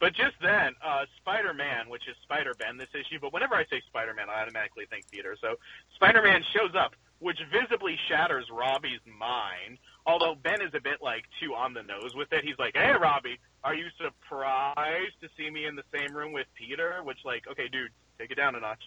But 0.00 0.14
just 0.14 0.34
then, 0.40 0.72
uh, 0.84 1.04
Spider-Man, 1.20 1.88
which 1.88 2.08
is 2.08 2.16
Spider-Ben 2.22 2.78
this 2.78 2.88
issue, 2.94 3.18
but 3.20 3.32
whenever 3.32 3.54
I 3.54 3.64
say 3.66 3.82
Spider-Man, 3.88 4.30
I 4.30 4.40
automatically 4.42 4.86
think 4.88 5.04
Peter. 5.10 5.36
So 5.40 5.56
Spider-Man 5.96 6.42
shows 6.54 6.74
up, 6.74 6.94
which 7.24 7.38
visibly 7.50 7.96
shatters 8.06 8.44
Robbie's 8.52 9.00
mind. 9.06 9.78
Although 10.04 10.34
Ben 10.34 10.60
is 10.60 10.74
a 10.74 10.80
bit 10.80 11.00
like 11.00 11.24
too 11.40 11.54
on 11.54 11.72
the 11.72 11.82
nose 11.82 12.14
with 12.14 12.30
it. 12.32 12.44
He's 12.44 12.58
like, 12.58 12.74
"Hey, 12.76 12.92
Robbie, 12.92 13.40
are 13.64 13.74
you 13.74 13.86
surprised 13.96 15.18
to 15.22 15.28
see 15.34 15.48
me 15.48 15.64
in 15.64 15.74
the 15.74 15.84
same 15.90 16.14
room 16.14 16.32
with 16.34 16.46
Peter?" 16.54 17.00
Which, 17.02 17.16
like, 17.24 17.44
okay, 17.50 17.68
dude, 17.68 17.90
take 18.18 18.30
it 18.30 18.34
down 18.34 18.54
a 18.56 18.60
notch. 18.60 18.82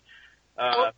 Uh, 0.55 0.73
Well, 0.77 0.91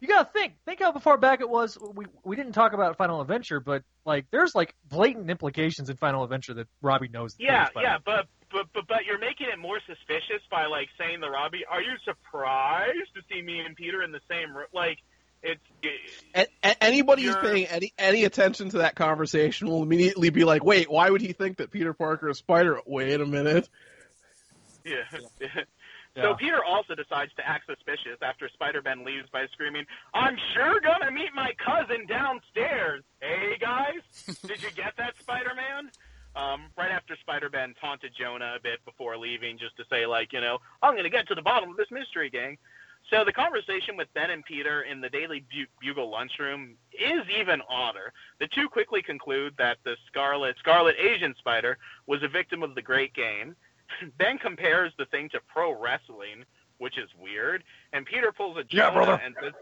you 0.00 0.08
gotta 0.08 0.30
think. 0.32 0.54
Think 0.64 0.80
how 0.80 0.92
far 0.98 1.18
back 1.18 1.42
it 1.42 1.50
was. 1.50 1.76
We 1.94 2.06
we 2.24 2.36
didn't 2.36 2.52
talk 2.52 2.72
about 2.72 2.96
Final 2.96 3.20
Adventure, 3.20 3.60
but 3.60 3.82
like 4.06 4.24
there's 4.30 4.54
like 4.54 4.74
blatant 4.88 5.30
implications 5.30 5.90
in 5.90 5.96
Final 5.96 6.24
Adventure 6.24 6.54
that 6.54 6.68
Robbie 6.80 7.08
knows. 7.08 7.34
that 7.34 7.42
Yeah, 7.42 7.68
yeah, 7.76 7.98
but, 8.02 8.28
but 8.50 8.66
but 8.72 8.86
but 8.88 9.04
you're 9.04 9.18
making 9.18 9.48
it 9.52 9.58
more 9.58 9.78
suspicious 9.86 10.40
by 10.50 10.64
like 10.64 10.88
saying 10.98 11.20
to 11.20 11.28
Robbie, 11.28 11.66
"Are 11.68 11.82
you 11.82 11.96
surprised 12.06 13.12
to 13.14 13.20
see 13.30 13.42
me 13.42 13.60
and 13.60 13.76
Peter 13.76 14.02
in 14.02 14.10
the 14.10 14.22
same 14.30 14.56
room?" 14.56 14.68
Like 14.72 15.00
it's 15.42 15.60
A- 16.34 16.46
a- 16.62 16.84
anybody 16.84 17.22
who's 17.22 17.36
paying 17.36 17.66
any 17.66 17.92
any 17.98 18.24
attention 18.24 18.70
to 18.70 18.78
that 18.78 18.94
conversation 18.96 19.68
will 19.68 19.82
immediately 19.82 20.30
be 20.30 20.44
like, 20.44 20.64
"Wait, 20.64 20.90
why 20.90 21.08
would 21.10 21.20
he 21.20 21.32
think 21.32 21.58
that 21.58 21.70
Peter 21.70 21.92
Parker 21.94 22.28
is 22.28 22.38
Spider?" 22.38 22.80
Wait 22.86 23.20
a 23.20 23.26
minute. 23.26 23.68
yeah. 24.84 24.96
Yeah. 26.16 26.22
So 26.22 26.34
Peter 26.34 26.64
also 26.64 26.96
decides 26.96 27.32
to 27.34 27.46
act 27.46 27.66
suspicious 27.66 28.18
after 28.22 28.48
Spider-Ben 28.48 29.04
leaves 29.04 29.28
by 29.30 29.46
screaming, 29.52 29.84
"I'm 30.14 30.36
sure 30.52 30.80
gonna 30.80 31.12
meet 31.12 31.32
my 31.32 31.52
cousin 31.64 32.06
downstairs." 32.06 33.04
Hey 33.20 33.56
guys, 33.60 34.00
did 34.44 34.60
you 34.62 34.70
get 34.72 34.96
that, 34.96 35.14
Spider-Man? 35.20 35.92
Um, 36.34 36.62
right 36.76 36.90
after 36.90 37.14
Spider-Ben 37.20 37.74
taunted 37.80 38.12
Jonah 38.18 38.54
a 38.56 38.60
bit 38.60 38.84
before 38.84 39.16
leaving, 39.16 39.58
just 39.58 39.76
to 39.76 39.84
say 39.90 40.06
like, 40.06 40.32
you 40.32 40.40
know, 40.40 40.58
I'm 40.82 40.96
gonna 40.96 41.08
get 41.10 41.28
to 41.28 41.36
the 41.36 41.42
bottom 41.42 41.70
of 41.70 41.76
this 41.76 41.90
mystery, 41.92 42.30
gang. 42.30 42.58
So 43.10 43.24
the 43.24 43.32
conversation 43.32 43.96
with 43.96 44.12
Ben 44.14 44.30
and 44.30 44.44
Peter 44.44 44.82
in 44.82 45.00
the 45.00 45.08
Daily 45.08 45.42
Bugle 45.80 46.10
lunchroom 46.10 46.74
is 46.92 47.22
even 47.38 47.62
odder. 47.68 48.12
The 48.38 48.48
two 48.48 48.68
quickly 48.68 49.00
conclude 49.00 49.54
that 49.56 49.78
the 49.84 49.96
Scarlet 50.08 50.56
Scarlet 50.58 50.96
Asian 50.98 51.34
Spider 51.38 51.78
was 52.06 52.22
a 52.22 52.28
victim 52.28 52.62
of 52.62 52.74
the 52.74 52.82
Great 52.82 53.14
Game. 53.14 53.56
Ben 54.18 54.36
compares 54.36 54.92
the 54.98 55.06
thing 55.06 55.30
to 55.30 55.40
pro 55.48 55.72
wrestling, 55.80 56.44
which 56.76 56.98
is 56.98 57.08
weird, 57.18 57.64
and 57.94 58.04
Peter 58.04 58.30
pulls 58.30 58.58
a 58.58 58.64
Yeah, 58.70 58.90
brother. 58.90 59.18
and 59.24 59.34
says 59.42 59.52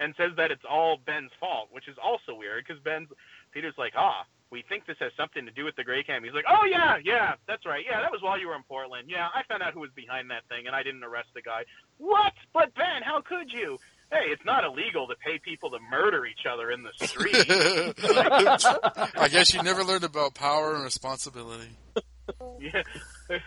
and 0.00 0.14
says 0.16 0.30
that 0.36 0.50
it's 0.50 0.64
all 0.68 0.98
Ben's 1.06 1.30
fault, 1.38 1.68
which 1.72 1.88
is 1.88 1.96
also 2.02 2.34
weird 2.34 2.64
because 2.66 2.82
Ben's 2.82 3.08
Peter's 3.52 3.74
like, 3.76 3.92
ah, 3.96 4.24
we 4.50 4.62
think 4.68 4.86
this 4.86 4.96
has 5.00 5.12
something 5.16 5.44
to 5.46 5.52
do 5.52 5.64
with 5.64 5.76
the 5.76 5.84
Great 5.84 6.06
Game. 6.06 6.22
He's 6.22 6.32
like, 6.32 6.44
oh 6.48 6.64
yeah, 6.70 6.96
yeah, 7.02 7.34
that's 7.46 7.66
right, 7.66 7.84
yeah, 7.88 8.00
that 8.00 8.12
was 8.12 8.22
while 8.22 8.38
you 8.38 8.48
were 8.48 8.54
in 8.54 8.62
Portland. 8.62 9.08
Yeah, 9.08 9.26
I 9.34 9.42
found 9.48 9.62
out 9.62 9.74
who 9.74 9.80
was 9.80 9.90
behind 9.94 10.30
that 10.30 10.46
thing, 10.48 10.66
and 10.66 10.74
I 10.74 10.82
didn't 10.82 11.02
arrest 11.02 11.28
the 11.34 11.42
guy. 11.42 11.62
What? 11.98 12.32
But 12.52 12.74
Ben, 12.74 13.02
how 13.02 13.20
could 13.22 13.50
you? 13.52 13.78
Hey, 14.10 14.30
it's 14.30 14.44
not 14.44 14.64
illegal 14.64 15.08
to 15.08 15.16
pay 15.16 15.40
people 15.42 15.70
to 15.70 15.78
murder 15.90 16.26
each 16.26 16.46
other 16.48 16.70
in 16.70 16.84
the 16.84 16.92
street. 16.94 17.34
I 19.18 19.28
guess 19.28 19.52
you 19.52 19.62
never 19.64 19.82
learned 19.82 20.04
about 20.04 20.34
power 20.34 20.74
and 20.74 20.84
responsibility. 20.84 21.70
yeah. 22.60 22.82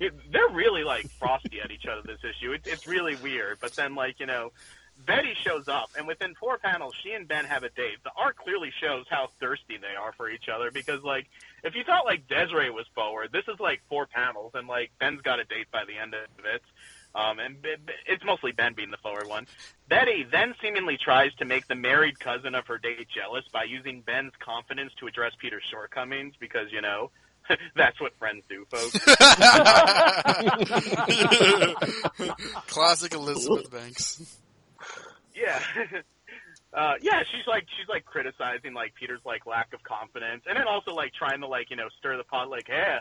They're 0.00 0.52
really 0.52 0.84
like 0.84 1.08
frosty 1.18 1.58
at 1.64 1.70
each 1.70 1.86
other 1.90 2.02
this 2.04 2.20
issue. 2.22 2.52
It's 2.52 2.68
it's 2.68 2.86
really 2.86 3.16
weird. 3.16 3.58
But 3.60 3.72
then 3.74 3.94
like 3.94 4.20
you 4.20 4.26
know, 4.26 4.52
Betty 4.96 5.34
shows 5.42 5.68
up, 5.68 5.90
and 5.98 6.06
within 6.06 6.34
four 6.34 6.56
panels, 6.58 6.94
she 7.02 7.12
and 7.12 7.28
Ben 7.28 7.44
have 7.44 7.62
a 7.62 7.68
date. 7.68 7.98
The 8.04 8.10
art 8.16 8.36
clearly 8.36 8.72
shows 8.80 9.04
how 9.10 9.28
thirsty 9.40 9.76
they 9.76 9.96
are 10.00 10.12
for 10.16 10.30
each 10.30 10.48
other 10.48 10.70
because 10.70 11.02
like 11.02 11.26
if 11.62 11.74
you 11.74 11.84
thought 11.84 12.06
like 12.06 12.26
Desiree 12.28 12.70
was 12.70 12.86
forward, 12.94 13.30
this 13.32 13.44
is 13.48 13.60
like 13.60 13.82
four 13.88 14.06
panels, 14.06 14.52
and 14.54 14.66
like 14.68 14.92
Ben's 14.98 15.20
got 15.20 15.40
a 15.40 15.44
date 15.44 15.70
by 15.72 15.84
the 15.84 15.98
end 16.00 16.14
of 16.14 16.44
it. 16.44 16.62
Um, 17.14 17.38
and 17.38 17.56
it's 18.06 18.24
mostly 18.24 18.50
Ben 18.50 18.72
being 18.74 18.90
the 18.90 18.96
forward 18.96 19.28
one. 19.28 19.46
Betty 19.88 20.24
then 20.28 20.54
seemingly 20.60 20.96
tries 20.96 21.32
to 21.34 21.44
make 21.44 21.68
the 21.68 21.76
married 21.76 22.18
cousin 22.18 22.56
of 22.56 22.66
her 22.66 22.78
date 22.78 23.06
jealous 23.14 23.44
by 23.52 23.64
using 23.64 24.00
Ben's 24.00 24.32
confidence 24.40 24.92
to 24.98 25.06
address 25.06 25.32
Peter's 25.38 25.62
shortcomings 25.70 26.34
because, 26.40 26.72
you 26.72 26.80
know, 26.80 27.12
that's 27.76 28.00
what 28.00 28.16
friends 28.18 28.42
do, 28.48 28.66
folks. 28.68 28.98
Classic 32.66 33.14
Elizabeth 33.14 33.70
Banks. 33.70 34.38
Yeah. 35.34 35.60
Uh, 36.72 36.94
yeah, 37.00 37.22
she's 37.30 37.46
like 37.46 37.64
she's 37.78 37.88
like 37.88 38.04
criticizing 38.04 38.74
like 38.74 38.92
Peter's 38.96 39.20
like 39.24 39.46
lack 39.46 39.72
of 39.72 39.82
confidence, 39.84 40.42
and 40.48 40.56
then 40.56 40.66
also 40.66 40.92
like 40.92 41.12
trying 41.14 41.40
to 41.40 41.46
like 41.46 41.70
you 41.70 41.76
know 41.76 41.86
stir 41.98 42.16
the 42.16 42.24
pot 42.24 42.50
like 42.50 42.66
hey 42.66 42.98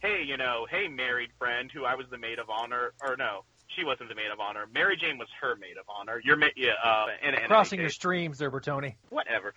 hey 0.00 0.22
you 0.26 0.36
know 0.36 0.66
hey 0.70 0.88
married 0.88 1.30
friend 1.38 1.70
who 1.72 1.86
I 1.86 1.94
was 1.94 2.04
the 2.10 2.18
maid 2.18 2.38
of 2.38 2.50
honor 2.50 2.92
or 3.02 3.16
no 3.16 3.44
she 3.74 3.82
wasn't 3.82 4.10
the 4.10 4.14
maid 4.14 4.30
of 4.30 4.40
honor 4.40 4.66
Mary 4.74 4.98
Jane 5.00 5.16
was 5.16 5.28
her 5.40 5.56
maid 5.56 5.78
of 5.80 5.86
honor 5.88 6.20
you're 6.22 6.36
ma- 6.36 6.48
yeah 6.54 6.72
uh 6.84 7.06
in, 7.26 7.34
in 7.34 7.46
Crossing 7.46 7.80
your 7.80 7.88
streams 7.88 8.36
there, 8.36 8.50
Bertoni. 8.50 8.96
whatever. 9.08 9.54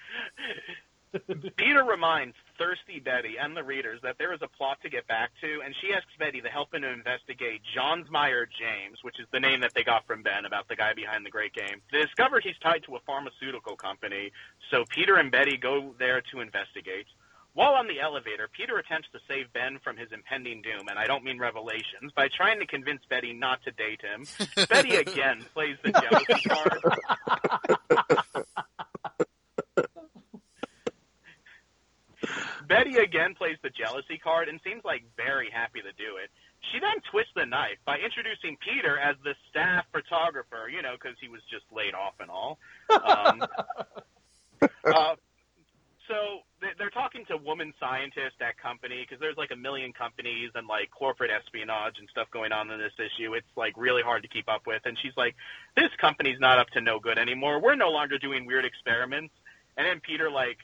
Peter 1.57 1.83
reminds 1.83 2.35
thirsty 2.61 2.99
Betty 2.99 3.37
and 3.41 3.57
the 3.57 3.63
readers 3.63 3.99
that 4.03 4.17
there 4.19 4.33
is 4.33 4.39
a 4.43 4.47
plot 4.47 4.77
to 4.83 4.89
get 4.89 5.07
back 5.07 5.31
to, 5.41 5.61
and 5.65 5.73
she 5.81 5.93
asks 5.93 6.13
Betty 6.19 6.41
to 6.41 6.47
help 6.47 6.71
him 6.71 6.83
to 6.83 6.93
investigate 6.93 7.61
Johnsmeyer 7.75 8.45
James, 8.53 8.99
which 9.01 9.19
is 9.19 9.25
the 9.33 9.39
name 9.39 9.61
that 9.61 9.73
they 9.73 9.83
got 9.83 10.05
from 10.05 10.21
Ben 10.21 10.45
about 10.45 10.67
the 10.67 10.75
guy 10.75 10.93
behind 10.93 11.25
the 11.25 11.31
Great 11.31 11.53
Game. 11.53 11.81
They 11.91 12.01
discover 12.01 12.39
he's 12.39 12.57
tied 12.61 12.83
to 12.83 12.97
a 12.97 12.99
pharmaceutical 12.99 13.75
company, 13.75 14.31
so 14.69 14.85
Peter 14.89 15.15
and 15.15 15.31
Betty 15.31 15.57
go 15.57 15.95
there 15.97 16.21
to 16.31 16.39
investigate. 16.39 17.07
While 17.53 17.73
on 17.73 17.87
the 17.87 17.99
elevator, 17.99 18.47
Peter 18.47 18.77
attempts 18.77 19.09
to 19.11 19.19
save 19.27 19.51
Ben 19.53 19.79
from 19.83 19.97
his 19.97 20.11
impending 20.13 20.61
doom, 20.61 20.87
and 20.87 20.99
I 20.99 21.05
don't 21.05 21.23
mean 21.23 21.39
revelations, 21.39 22.13
by 22.15 22.29
trying 22.29 22.59
to 22.59 22.67
convince 22.67 23.01
Betty 23.09 23.33
not 23.33 23.63
to 23.63 23.71
date 23.71 24.01
him. 24.01 24.25
Betty 24.69 24.95
again 24.97 25.43
plays 25.53 25.77
the 25.83 25.91
jealousy 26.01 26.47
card. 26.47 26.79
Betty 32.71 32.95
again 33.03 33.35
plays 33.35 33.57
the 33.61 33.69
jealousy 33.69 34.17
card 34.17 34.47
and 34.47 34.59
seems 34.63 34.83
like 34.85 35.03
very 35.17 35.49
happy 35.51 35.81
to 35.83 35.91
do 35.99 36.15
it. 36.23 36.31
She 36.71 36.79
then 36.79 37.03
twists 37.11 37.33
the 37.35 37.45
knife 37.45 37.77
by 37.85 37.97
introducing 37.99 38.55
Peter 38.63 38.97
as 38.97 39.17
the 39.23 39.35
staff 39.49 39.83
photographer, 39.91 40.69
you 40.71 40.81
know, 40.81 40.93
because 40.95 41.17
he 41.19 41.27
was 41.27 41.41
just 41.51 41.65
laid 41.75 41.93
off 41.93 42.13
and 42.21 42.29
all. 42.31 42.59
Um, 42.89 43.43
uh, 44.85 45.15
so 46.07 46.15
they- 46.61 46.73
they're 46.77 46.89
talking 46.91 47.25
to 47.25 47.35
woman 47.37 47.73
scientists 47.79 48.39
at 48.39 48.57
company 48.57 49.01
because 49.03 49.19
there's 49.19 49.37
like 49.37 49.51
a 49.51 49.55
million 49.55 49.91
companies 49.91 50.51
and 50.55 50.67
like 50.67 50.91
corporate 50.91 51.31
espionage 51.31 51.99
and 51.99 52.07
stuff 52.09 52.29
going 52.31 52.51
on 52.53 52.69
in 52.71 52.79
this 52.79 52.93
issue. 52.99 53.33
It's 53.33 53.51
like 53.57 53.73
really 53.75 54.03
hard 54.03 54.21
to 54.23 54.29
keep 54.29 54.47
up 54.47 54.67
with. 54.67 54.81
And 54.85 54.97
she's 55.01 55.15
like, 55.17 55.35
"This 55.75 55.89
company's 55.99 56.39
not 56.39 56.59
up 56.59 56.69
to 56.71 56.81
no 56.81 56.99
good 56.99 57.17
anymore. 57.17 57.59
We're 57.61 57.75
no 57.75 57.89
longer 57.89 58.17
doing 58.17 58.45
weird 58.45 58.63
experiments." 58.65 59.33
And 59.77 59.87
then 59.87 59.99
Peter 59.99 60.29
like 60.29 60.57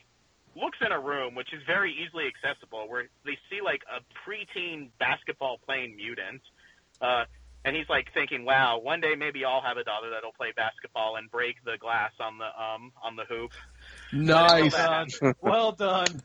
looks 0.58 0.78
in 0.86 0.92
a 0.92 1.00
room 1.00 1.36
which 1.36 1.54
is 1.54 1.62
very 1.66 1.94
easily 1.94 2.26
accessible 2.26 2.90
where 2.90 3.10
they 3.26 3.38
see 3.50 3.62
like 3.64 3.82
a 3.86 4.02
preteen 4.26 4.90
basketball 5.00 5.60
playing 5.66 5.96
mutant. 5.96 6.42
Uh, 7.02 7.26
and 7.66 7.76
he's 7.76 7.90
like 7.90 8.08
thinking, 8.14 8.46
"Wow, 8.46 8.80
one 8.80 9.02
day 9.02 9.16
maybe 9.16 9.44
I'll 9.44 9.62
have 9.62 9.78
a 9.78 9.84
daughter 9.84 10.10
that'll 10.10 10.32
play 10.32 10.54
basketball 10.56 11.18
and 11.18 11.30
break 11.30 11.64
the 11.64 11.78
glass 11.78 12.12
on 12.20 12.38
the 12.38 12.46
um 12.46 12.92
on 13.04 13.16
the 13.16 13.26
hoop." 13.26 13.52
Nice. 14.14 14.74
Well 14.74 14.88
done. 14.88 15.08
well 15.42 15.72
done. 15.74 16.22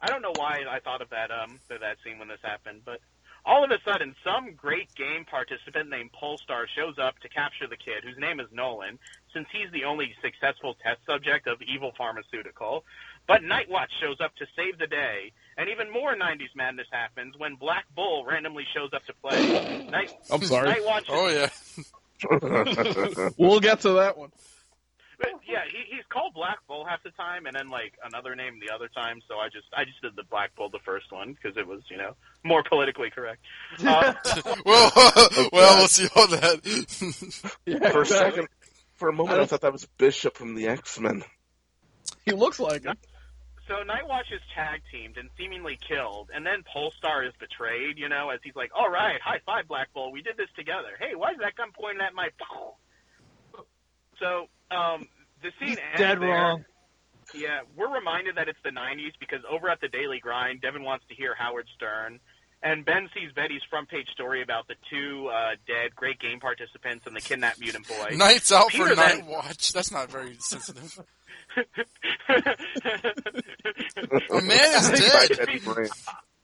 I 0.00 0.06
don't 0.06 0.22
know 0.22 0.34
why 0.36 0.62
I 0.70 0.78
thought 0.80 1.02
of 1.02 1.10
that 1.10 1.30
um 1.30 1.58
of 1.70 1.80
that 1.80 1.96
scene 2.04 2.18
when 2.18 2.28
this 2.28 2.40
happened, 2.42 2.82
but 2.84 3.00
all 3.48 3.64
of 3.64 3.70
a 3.70 3.78
sudden, 3.82 4.14
some 4.22 4.52
great 4.54 4.94
game 4.94 5.24
participant 5.24 5.88
named 5.88 6.12
Polestar 6.12 6.66
shows 6.76 6.98
up 7.00 7.18
to 7.20 7.28
capture 7.28 7.66
the 7.66 7.78
kid, 7.78 8.04
whose 8.04 8.18
name 8.18 8.40
is 8.40 8.46
Nolan, 8.52 8.98
since 9.32 9.48
he's 9.50 9.72
the 9.72 9.84
only 9.84 10.12
successful 10.22 10.76
test 10.82 11.00
subject 11.06 11.46
of 11.46 11.56
evil 11.62 11.92
pharmaceutical. 11.96 12.84
But 13.28 13.42
Nightwatch 13.42 13.92
shows 14.00 14.16
up 14.24 14.34
to 14.36 14.46
save 14.56 14.78
the 14.78 14.86
day, 14.86 15.32
and 15.58 15.68
even 15.68 15.92
more 15.92 16.16
90s 16.16 16.56
madness 16.56 16.86
happens 16.90 17.34
when 17.36 17.56
Black 17.56 17.84
Bull 17.94 18.24
randomly 18.26 18.64
shows 18.74 18.90
up 18.94 19.04
to 19.04 19.12
play. 19.12 19.86
Night, 19.90 20.12
I'm 20.30 20.42
sorry. 20.42 20.70
Nightwatch. 20.70 21.04
Oh 21.10 21.28
yeah. 21.28 21.50
we'll 23.36 23.60
get 23.60 23.80
to 23.80 23.92
that 23.92 24.16
one. 24.16 24.30
But, 25.20 25.30
yeah, 25.48 25.64
he, 25.70 25.96
he's 25.96 26.04
called 26.08 26.32
Black 26.32 26.58
Bull 26.68 26.86
half 26.88 27.02
the 27.02 27.10
time, 27.10 27.46
and 27.46 27.54
then 27.54 27.68
like 27.68 27.92
another 28.02 28.34
name 28.34 28.60
the 28.66 28.74
other 28.74 28.88
time. 28.88 29.20
So 29.28 29.36
I 29.36 29.48
just 29.48 29.66
I 29.76 29.84
just 29.84 30.00
did 30.00 30.16
the 30.16 30.22
Black 30.30 30.56
Bull 30.56 30.70
the 30.70 30.78
first 30.84 31.12
one 31.12 31.34
because 31.34 31.56
it 31.58 31.66
was 31.66 31.82
you 31.90 31.98
know 31.98 32.14
more 32.44 32.62
politically 32.62 33.10
correct. 33.10 33.42
Uh, 33.84 34.14
well, 34.64 34.92
well, 35.52 35.78
we'll 35.78 35.88
see 35.88 36.08
on 36.16 36.30
that. 36.30 37.90
for 37.92 38.02
a 38.02 38.06
second, 38.06 38.48
for 38.94 39.08
a 39.08 39.12
moment, 39.12 39.40
I 39.40 39.44
thought 39.46 39.60
that 39.60 39.72
was 39.72 39.86
Bishop 39.98 40.36
from 40.36 40.54
the 40.54 40.68
X 40.68 40.98
Men. 40.98 41.24
He 42.24 42.32
looks 42.32 42.58
like 42.58 42.84
him. 42.84 42.96
So 43.68 43.74
Nightwatch 43.84 44.32
is 44.32 44.40
tag 44.54 44.80
teamed 44.90 45.18
and 45.18 45.28
seemingly 45.38 45.78
killed, 45.86 46.30
and 46.34 46.44
then 46.44 46.64
Polestar 46.72 47.24
is 47.24 47.32
betrayed. 47.38 47.98
You 47.98 48.08
know, 48.08 48.30
as 48.30 48.40
he's 48.42 48.56
like, 48.56 48.70
"All 48.74 48.90
right, 48.90 49.20
high 49.20 49.40
five, 49.46 49.68
Black 49.68 49.92
Bull. 49.94 50.10
We 50.10 50.22
did 50.22 50.36
this 50.36 50.48
together. 50.56 50.96
Hey, 50.98 51.14
why 51.14 51.30
is 51.32 51.38
that 51.40 51.54
gun 51.54 51.68
pointing 51.78 52.00
at 52.00 52.14
my?" 52.14 52.28
So 54.18 54.46
um, 54.74 55.06
the 55.42 55.50
scene 55.60 55.68
He's 55.68 55.78
ends 55.78 55.98
dead 55.98 56.20
there. 56.20 56.28
wrong. 56.28 56.64
Yeah, 57.34 57.60
we're 57.76 57.92
reminded 57.94 58.36
that 58.36 58.48
it's 58.48 58.58
the 58.64 58.70
90s 58.70 59.12
because 59.20 59.40
over 59.50 59.68
at 59.68 59.80
the 59.82 59.88
Daily 59.88 60.18
Grind, 60.18 60.62
Devin 60.62 60.82
wants 60.82 61.04
to 61.08 61.14
hear 61.14 61.34
Howard 61.34 61.66
Stern. 61.76 62.20
And 62.62 62.84
Ben 62.84 63.08
sees 63.14 63.30
Betty's 63.32 63.62
front 63.70 63.88
page 63.88 64.08
story 64.12 64.42
about 64.42 64.66
the 64.66 64.74
two 64.90 65.28
uh, 65.28 65.50
dead 65.66 65.94
Great 65.94 66.18
Game 66.18 66.40
participants 66.40 67.06
and 67.06 67.14
the 67.14 67.20
kidnapped 67.20 67.60
mutant 67.60 67.86
boy. 67.86 68.16
Nights 68.16 68.50
out 68.50 68.68
Peter 68.70 68.88
for 68.88 68.94
then- 68.96 69.18
night 69.20 69.26
watch. 69.28 69.72
That's 69.72 69.92
not 69.92 70.10
very 70.10 70.36
sensitive. 70.40 70.98
A 74.30 74.40
man 74.42 74.74
is 74.74 74.90
dead. 74.90 75.88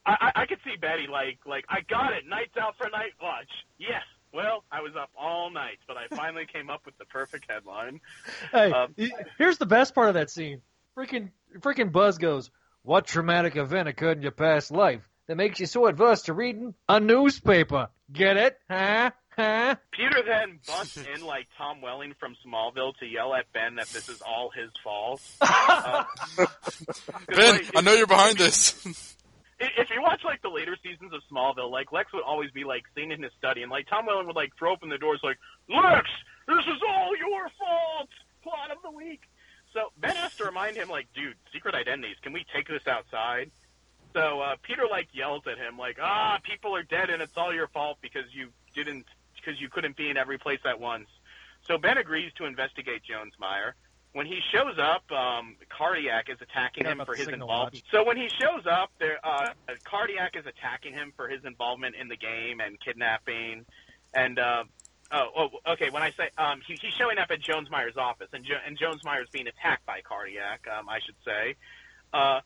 I, 0.07 0.12
I, 0.20 0.32
I 0.43 0.47
could 0.47 0.59
see 0.65 0.77
Betty 0.81 1.07
like 1.11 1.39
like 1.47 1.65
I 1.69 1.81
got 1.89 2.12
it. 2.12 2.27
Nights 2.28 2.57
out 2.61 2.77
for 2.77 2.89
night 2.91 3.12
watch. 3.23 3.49
Yes. 3.78 4.03
Well, 4.32 4.65
I 4.70 4.81
was 4.82 4.93
up 5.01 5.11
all 5.16 5.51
night, 5.51 5.78
but 5.86 5.97
I 5.97 6.09
finally 6.15 6.45
came 6.53 6.69
up 6.69 6.85
with 6.85 6.99
the 6.99 7.05
perfect 7.05 7.49
headline. 7.49 8.01
Hey, 8.51 8.73
Um, 8.73 8.95
here's 9.39 9.59
the 9.59 9.66
best 9.66 9.95
part 9.95 10.09
of 10.09 10.15
that 10.15 10.28
scene. 10.28 10.61
Freaking, 10.97 11.31
freaking 11.61 11.93
Buzz 11.93 12.19
goes, 12.19 12.51
"What 12.82 13.07
traumatic 13.07 13.55
event 13.57 13.89
occurred 13.89 14.16
in 14.16 14.23
your 14.23 14.32
past 14.32 14.70
life 14.73 15.03
that 15.27 15.37
makes 15.37 15.61
you 15.61 15.67
so 15.67 15.87
adverse 15.87 16.23
to 16.23 16.33
reading 16.33 16.75
a 16.89 17.01
newspaper? 17.01 17.89
Get 18.13 18.37
it? 18.37 18.59
Huh? 18.71 19.11
Huh?" 19.37 19.75
Peter 19.93 20.23
then 20.27 20.61
busts 20.67 20.97
in 21.15 21.25
like 21.25 21.47
Tom 21.59 21.81
Welling 21.81 22.15
from 22.21 22.37
Smallville 22.47 22.97
to 22.99 23.07
yell 23.07 23.35
at 23.35 23.53
Ben 23.53 23.77
that 23.77 23.89
this 23.89 24.09
is 24.09 24.23
all 24.23 24.51
his 24.55 24.71
fault. 24.83 25.21
Uh, 25.41 26.05
'cause, 26.37 27.03
Ben, 27.29 27.55
like, 27.57 27.77
I 27.77 27.81
know 27.81 27.93
you're 27.95 28.07
behind 28.07 28.39
this. 28.39 28.85
if 29.61 29.91
you 29.91 30.03
watch 30.03 30.21
like 30.25 30.43
the 30.43 30.49
later 30.49 30.77
seasons 30.83 31.13
of 31.13 31.21
Smallville, 31.33 31.71
like 31.71 31.91
Lex 31.93 32.13
would 32.13 32.23
always 32.23 32.51
be 32.51 32.65
like 32.65 32.85
sitting 32.95 33.11
in 33.13 33.23
his 33.23 33.33
study, 33.39 33.63
and 33.63 33.71
like 33.71 33.87
Tom 33.89 34.07
Welling 34.07 34.27
would 34.27 34.37
like 34.37 34.51
throw 34.59 34.73
open 34.73 34.89
the 34.89 34.99
doors, 34.99 35.21
like 35.23 35.39
Lex, 35.69 36.09
this 36.47 36.65
is 36.67 36.81
all 36.89 37.17
your 37.17 37.49
fault. 37.59 38.09
Plot 38.43 38.71
of 38.71 38.79
the 38.83 38.91
week. 38.91 39.21
So 39.73 39.91
Ben 39.99 40.15
has 40.17 40.37
to 40.37 40.45
remind 40.45 40.77
him, 40.77 40.89
like, 40.89 41.09
dude, 41.15 41.35
secret 41.53 41.75
identities. 41.75 42.17
Can 42.23 42.33
we 42.33 42.45
take 42.55 42.69
this 42.69 42.87
outside? 42.87 43.51
So 44.15 44.41
uh, 44.41 44.57
Peter 44.62 44.85
like 44.89 45.09
yells 45.12 45.43
at 45.51 45.59
him, 45.59 45.77
like, 45.77 45.99
ah, 46.01 46.39
people 46.43 46.74
are 46.77 46.85
dead, 46.85 47.11
and 47.11 47.20
it's 47.20 47.36
all 47.36 47.53
your 47.53 47.66
fault 47.69 47.99
because 48.01 48.24
you 48.32 48.49
didn't, 48.74 49.07
because 49.35 49.61
you 49.61 49.69
couldn't 49.69 49.97
be 49.97 50.09
in 50.09 50.16
every 50.16 50.39
place 50.39 50.61
at 50.65 50.81
once. 50.81 51.09
So 51.66 51.78
Ben 51.78 51.99
agrees 51.99 52.32
to 52.36 52.45
investigate 52.45 53.03
Johnsmeyer. 53.03 53.73
When 54.12 54.27
he 54.27 54.39
shows 54.53 54.78
up, 54.78 55.11
um, 55.11 55.57
Cardiac 55.69 56.28
is 56.31 56.41
attacking 56.41 56.85
him 56.85 56.99
for 57.05 57.16
his 57.16 57.27
involvement. 57.43 57.82
So 57.91 58.05
when 58.05 58.16
he 58.16 58.28
shows 58.28 58.65
up, 58.65 58.93
there, 59.01 59.19
uh, 59.24 59.49
Cardiac 59.82 60.36
is 60.36 60.47
attacking 60.47 60.93
him 60.93 61.12
for 61.16 61.27
his 61.27 61.45
involvement 61.45 61.97
in 61.97 62.07
the 62.07 62.16
game 62.16 62.61
and 62.61 62.78
kidnapping, 62.78 63.65
and 64.15 64.39
uh, 64.39 64.62
oh, 65.11 65.28
oh, 65.36 65.73
okay. 65.73 65.91
When 65.91 66.05
I 66.05 66.12
say 66.12 66.28
um, 66.39 66.61
he, 66.65 66.78
he's 66.81 66.93
showing 66.95 67.19
up 67.19 67.32
at 67.32 67.41
Johnsmeyer's 67.41 67.97
office, 67.97 68.28
and, 68.32 68.45
jo- 68.45 68.61
and 68.65 68.78
Johnsmeyer's 68.78 69.31
being 69.31 69.49
attacked 69.49 69.85
by 69.85 70.01
Cardiac, 70.03 70.69
um, 70.78 70.89
I 70.89 71.01
should 71.01 71.16
say. 71.24 71.57
Uh, 72.12 72.41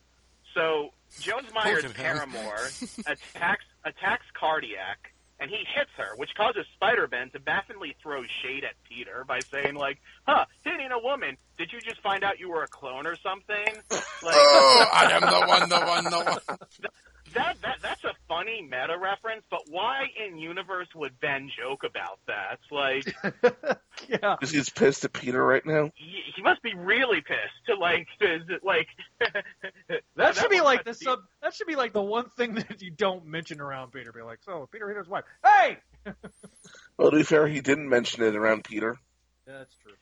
so 0.59 0.91
Johnsmeyer's 1.21 1.85
Look 1.85 1.85
at 1.85 1.85
him. 1.85 1.93
paramour 1.93 2.59
attacks 3.07 3.65
attacks 3.85 4.27
Cardiac, 4.39 5.13
and 5.41 5.49
he 5.51 5.59
hits 5.75 5.91
her, 5.97 6.17
which 6.17 6.31
causes 6.37 6.67
Spider 6.75 7.07
Ben 7.07 7.31
to 7.31 7.39
baffingly 7.41 7.95
throw 8.03 8.23
shade 8.43 8.65
at 8.65 8.75
Peter 8.89 9.25
by 9.27 9.39
saying 9.41 9.75
like, 9.77 9.99
"Huh, 10.27 10.45
hitting 10.65 10.91
a 10.93 10.99
woman? 10.99 11.37
Did 11.57 11.73
you 11.73 11.81
just 11.81 12.01
find 12.03 12.25
out 12.25 12.39
you 12.41 12.51
were 12.51 12.63
a 12.65 12.69
clone 12.69 13.07
or 13.07 13.17
something?" 13.17 13.83
Like, 14.21 14.35
oh, 14.37 14.85
I 14.93 15.13
am 15.13 15.21
the 15.21 15.47
one, 15.47 15.69
the 15.69 15.79
one, 15.87 16.05
the 16.05 16.41
one. 16.51 16.59
that, 17.35 17.57
that 17.63 17.79
that's 17.83 18.05
a 18.05 18.13
funny 18.29 18.63
meta 18.63 18.97
reference, 19.01 19.43
but 19.51 19.63
why 19.69 20.07
in 20.27 20.39
universe 20.39 20.89
would 20.95 21.19
Ben 21.21 21.51
joke 21.57 21.83
about 21.85 22.19
that? 22.27 22.59
Like, 22.71 23.05
yeah, 24.09 24.37
Because 24.39 24.51
he's 24.51 24.69
pissed 24.71 25.05
at 25.05 25.13
Peter 25.13 25.45
right 25.45 25.65
now. 25.65 25.91
he, 25.97 26.21
he 26.37 26.43
must 26.43 26.63
be 26.63 26.75
really 26.75 27.21
pissed 27.21 27.67
to 27.67 27.75
like 27.77 28.07
to, 28.21 28.41
like. 28.63 28.89
That 30.17 30.35
should 30.37 30.51
be 30.51 30.61
like 30.61 30.81
a- 30.83 30.85
the 30.85 30.95
sub. 30.95 31.21
That 31.43 31.55
should 31.55 31.67
be 31.69 31.77
like 31.77 31.93
the 31.93 32.03
one 32.03 32.29
thing 32.31 32.55
that 32.55 32.83
you 32.83 32.91
don't 32.91 33.27
mention 33.27 33.61
around 33.61 33.93
Peter. 33.93 34.13
Be 34.13 34.23
like, 34.23 34.41
so 34.45 34.69
Peter 34.73 34.89
hit 34.89 34.97
his 34.99 35.09
wife. 35.09 35.25
Hey, 35.45 35.79
Well, 36.97 37.11
to 37.11 37.17
be 37.19 37.23
fair, 37.23 37.47
he 37.47 37.61
didn't 37.61 37.89
mention 37.89 38.23
it 38.25 38.35
around 38.35 38.65
Peter. 38.65 38.97
that's 39.47 39.75
true. 39.83 39.93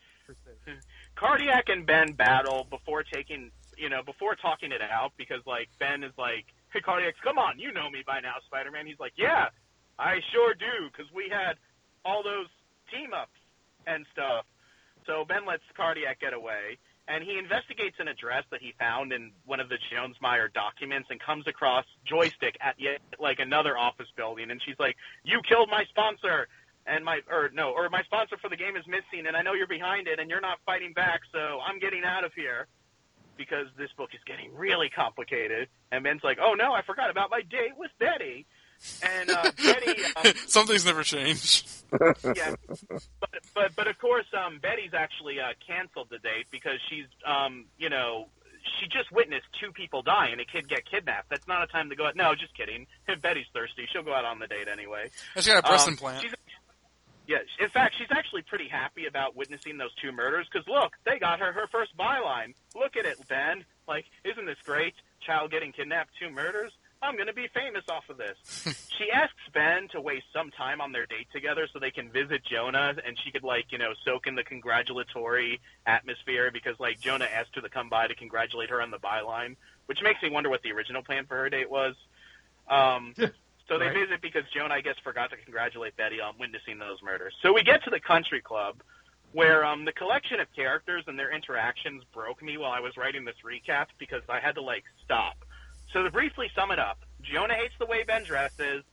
Cardiac 1.15 1.69
and 1.69 1.87
Ben 1.87 2.13
battle 2.13 2.67
before 2.69 3.03
taking, 3.03 3.51
you 3.79 3.89
know, 3.89 4.03
before 4.03 4.35
talking 4.35 4.73
it 4.73 4.81
out 4.83 5.13
because 5.17 5.41
like 5.47 5.69
Ben 5.79 6.03
is 6.03 6.13
like, 6.19 6.47
"Hey, 6.77 6.83
Cardiac, 6.83 7.15
come 7.25 7.39
on, 7.39 7.59
you 7.59 7.73
know 7.73 7.89
me 7.89 8.03
by 8.07 8.21
now, 8.21 8.35
Spider-Man." 8.45 8.87
He's 8.87 9.01
like, 9.01 9.15
"Yeah, 9.17 9.49
I 9.99 10.21
sure 10.31 10.53
do, 10.53 10.91
because 10.93 11.11
we 11.11 11.31
had 11.31 11.57
all 12.05 12.23
those 12.23 12.49
team 12.93 13.15
ups 13.15 13.41
and 13.87 14.05
stuff." 14.13 14.45
So 15.07 15.25
Ben 15.25 15.47
lets 15.47 15.63
Cardiac 15.75 16.21
get 16.21 16.35
away, 16.35 16.77
and 17.09 17.25
he 17.25 17.39
investigates 17.39 17.99
an 17.99 18.09
address 18.09 18.45
that 18.51 18.61
he 18.61 18.73
found 18.73 19.15
in 19.15 19.33
one 19.47 19.59
of 19.59 19.71
the 19.71 19.79
Johnsmeyer 19.91 20.53
documents, 20.53 21.09
and 21.11 21.19
comes 21.19 21.47
across 21.47 21.87
Joystick 22.05 22.59
at 22.61 22.79
yet 22.79 23.01
like 23.19 23.39
another 23.39 23.79
office 23.79 24.11
building, 24.15 24.51
and 24.51 24.61
she's 24.61 24.79
like, 24.79 24.99
"You 25.25 25.41
killed 25.49 25.71
my 25.71 25.87
sponsor." 25.87 26.47
and 26.89 27.05
my 27.05 27.21
or 27.29 27.51
no 27.53 27.73
or 27.73 27.89
my 27.89 28.01
sponsor 28.05 28.37
for 28.37 28.49
the 28.49 28.57
game 28.57 28.77
is 28.77 28.87
missing 28.87 29.27
and 29.27 29.37
I 29.37 29.43
know 29.43 29.55
you're 29.55 29.67
behind 29.67 30.07
it 30.07 30.21
and 30.21 30.31
you're 30.31 30.41
not 30.41 30.61
fighting 30.65 30.93
back 30.93 31.23
so 31.33 31.59
I'm 31.67 31.81
getting 31.81 32.05
out 32.05 32.23
of 32.23 32.33
here 32.33 32.69
because 33.37 33.67
this 33.79 33.91
book 33.97 34.11
is 34.15 34.21
getting 34.27 34.55
really 34.55 34.89
complicated 34.89 35.69
and 35.93 36.03
Ben's 36.05 36.23
like 36.25 36.39
oh 36.43 36.55
no 36.55 36.73
I 36.73 36.83
forgot 36.83 37.11
about 37.11 37.31
my 37.31 37.43
date 37.43 37.77
with 37.77 37.91
Betty 37.99 38.47
and 39.03 39.31
uh, 39.31 39.51
Betty 39.65 40.03
um, 40.17 40.33
Some 40.47 40.67
things 40.67 40.85
never 40.85 41.03
changed. 41.03 41.69
yeah 42.35 42.55
but 43.21 43.31
but 43.55 43.77
but 43.77 43.87
of 43.89 43.99
course 43.99 44.27
um 44.37 44.59
Betty's 44.61 44.93
actually 44.95 45.41
uh 45.41 45.53
canceled 45.67 46.09
the 46.11 46.19
date 46.19 46.47
because 46.51 46.79
she's 46.89 47.07
um 47.27 47.67
you 47.79 47.89
know 47.91 48.29
she 48.81 48.87
just 48.87 49.13
witnessed 49.13 49.47
two 49.63 49.71
people 49.71 50.03
die 50.03 50.27
and 50.33 50.41
a 50.41 50.45
kid 50.45 50.69
get 50.69 50.81
kidnapped. 50.91 51.31
That's 51.31 51.47
not 51.47 51.63
a 51.63 51.69
time 51.69 51.89
to 51.91 51.95
go 51.95 52.07
out. 52.07 52.17
No, 52.17 52.35
just 52.35 52.53
kidding. 52.57 52.89
Betty's 53.23 53.47
thirsty. 53.55 53.87
She'll 53.93 54.03
go 54.03 54.13
out 54.13 54.25
on 54.25 54.41
the 54.41 54.49
date 54.49 54.67
anyway. 54.67 55.09
And 55.37 55.45
she 55.45 55.53
got 55.53 55.65
a 55.65 55.69
breast 55.69 55.87
Um, 55.87 55.93
implant. 55.95 56.23
she's- 56.23 56.35
yeah, 57.27 57.39
in 57.61 57.69
fact, 57.71 57.97
she's 57.99 58.11
actually 58.11 58.43
pretty 58.43 58.69
happy 58.69 59.07
about 59.07 59.37
witnessing 59.37 59.79
those 59.79 59.95
two 60.01 60.13
murders 60.13 60.47
because 60.51 60.67
look, 60.69 60.93
they 61.05 61.19
got 61.19 61.41
her 61.41 61.53
her 61.53 61.67
first 61.71 61.97
byline. 61.97 62.55
Look 62.75 62.97
at 62.97 63.05
it, 63.05 63.17
Ben. 63.29 63.65
Like, 63.89 64.07
isn't 64.25 64.47
this 64.47 64.59
great? 64.65 64.95
Child 65.21 65.51
getting 65.51 65.73
kidnapped, 65.73 66.11
two 66.21 66.31
murders. 66.31 66.73
I'm 67.03 67.15
going 67.15 67.27
to 67.27 67.35
be 67.35 67.49
famous 67.53 67.85
off 67.91 68.05
of 68.09 68.17
this. 68.17 68.89
she 68.99 69.11
asks 69.11 69.35
Ben 69.53 69.89
to 69.93 70.01
waste 70.01 70.27
some 70.33 70.51
time 70.51 70.81
on 70.81 70.93
their 70.93 71.07
date 71.07 71.29
together 71.33 71.69
so 71.73 71.79
they 71.79 71.91
can 71.91 72.11
visit 72.11 72.43
Jonah 72.45 72.95
and 73.05 73.19
she 73.23 73.31
could 73.31 73.45
like, 73.45 73.67
you 73.71 73.79
know, 73.79 73.93
soak 74.05 74.27
in 74.27 74.35
the 74.35 74.43
congratulatory 74.43 75.61
atmosphere 75.87 76.51
because 76.51 76.75
like 76.81 76.99
Jonah 76.99 77.27
asked 77.27 77.55
her 77.55 77.61
to 77.61 77.69
come 77.69 77.89
by 77.89 78.07
to 78.07 78.15
congratulate 78.15 78.71
her 78.71 78.81
on 78.81 78.91
the 78.91 78.99
byline, 78.99 79.57
which 79.87 79.99
makes 80.03 80.23
me 80.23 80.31
wonder 80.31 80.49
what 80.49 80.63
the 80.63 80.73
original 80.73 81.03
plan 81.03 81.27
for 81.27 81.37
her 81.37 81.51
date 81.51 81.71
was. 81.71 81.95
Um, 82.69 83.15
so 83.69 83.79
they 83.79 83.87
Right. 83.87 83.95
visit 84.07 84.21
because 84.23 84.45
Joan, 84.55 84.71
I 84.73 84.81
guess, 84.81 84.97
forgot 85.03 85.31
to 85.31 85.37
congratulate 85.37 85.97
Betty 85.97 86.21
on 86.21 86.35
witnessing 86.39 86.79
those 86.79 87.03
murders. 87.03 87.35
So 87.43 87.53
we 87.53 87.63
get 87.63 87.83
to 87.85 87.91
the 87.91 88.01
country 88.01 88.41
club, 88.41 88.83
where 89.33 89.65
um, 89.65 89.85
the 89.85 89.93
collection 89.93 90.41
of 90.41 90.47
characters 90.55 91.05
and 91.07 91.19
their 91.19 91.33
interactions 91.35 92.03
broke 92.15 92.43
me 92.43 92.57
while 92.57 92.71
I 92.73 92.81
was 92.81 92.97
writing 92.97 93.25
this 93.25 93.37
recap 93.45 93.87
because 93.99 94.23
I 94.29 94.41
had 94.41 94.55
to 94.55 94.63
like 94.63 94.85
stop. 95.05 95.37
So 95.93 96.03
to 96.03 96.11
briefly 96.11 96.51
sum 96.55 96.71
it 96.71 96.79
up, 96.79 96.99
Jonah 97.23 97.55
hates 97.55 97.75
the 97.79 97.87
way 97.87 98.03
Ben 98.05 98.25
dresses. 98.25 98.85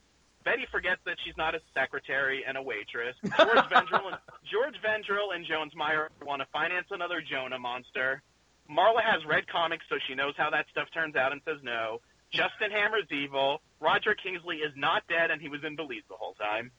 Betty 0.43 0.65
forgets 0.71 0.99
that 1.05 1.15
she's 1.23 1.37
not 1.37 1.55
a 1.55 1.61
secretary 1.73 2.43
and 2.45 2.57
a 2.57 2.61
waitress. 2.61 3.15
George 3.23 3.57
Vendrell 3.71 4.07
and 4.07 4.17
George 4.43 4.75
Vendrell 4.83 5.33
and 5.33 5.45
Johnsmeyer 5.45 6.07
want 6.25 6.41
to 6.41 6.47
finance 6.51 6.87
another 6.91 7.21
Jonah 7.21 7.59
monster. 7.59 8.21
Marla 8.69 9.01
has 9.03 9.23
read 9.25 9.47
comics, 9.47 9.85
so 9.87 9.95
she 10.07 10.15
knows 10.15 10.33
how 10.37 10.49
that 10.49 10.65
stuff 10.69 10.87
turns 10.93 11.15
out 11.15 11.31
and 11.31 11.41
says 11.45 11.57
no. 11.63 12.01
Justin 12.33 12.71
Hammer's 12.71 13.11
evil. 13.11 13.61
Roger 13.79 14.15
Kingsley 14.15 14.57
is 14.57 14.73
not 14.75 15.03
dead, 15.07 15.31
and 15.31 15.41
he 15.41 15.49
was 15.49 15.63
in 15.63 15.75
Belize 15.75 16.03
the 16.09 16.15
whole 16.15 16.33
time. 16.33 16.71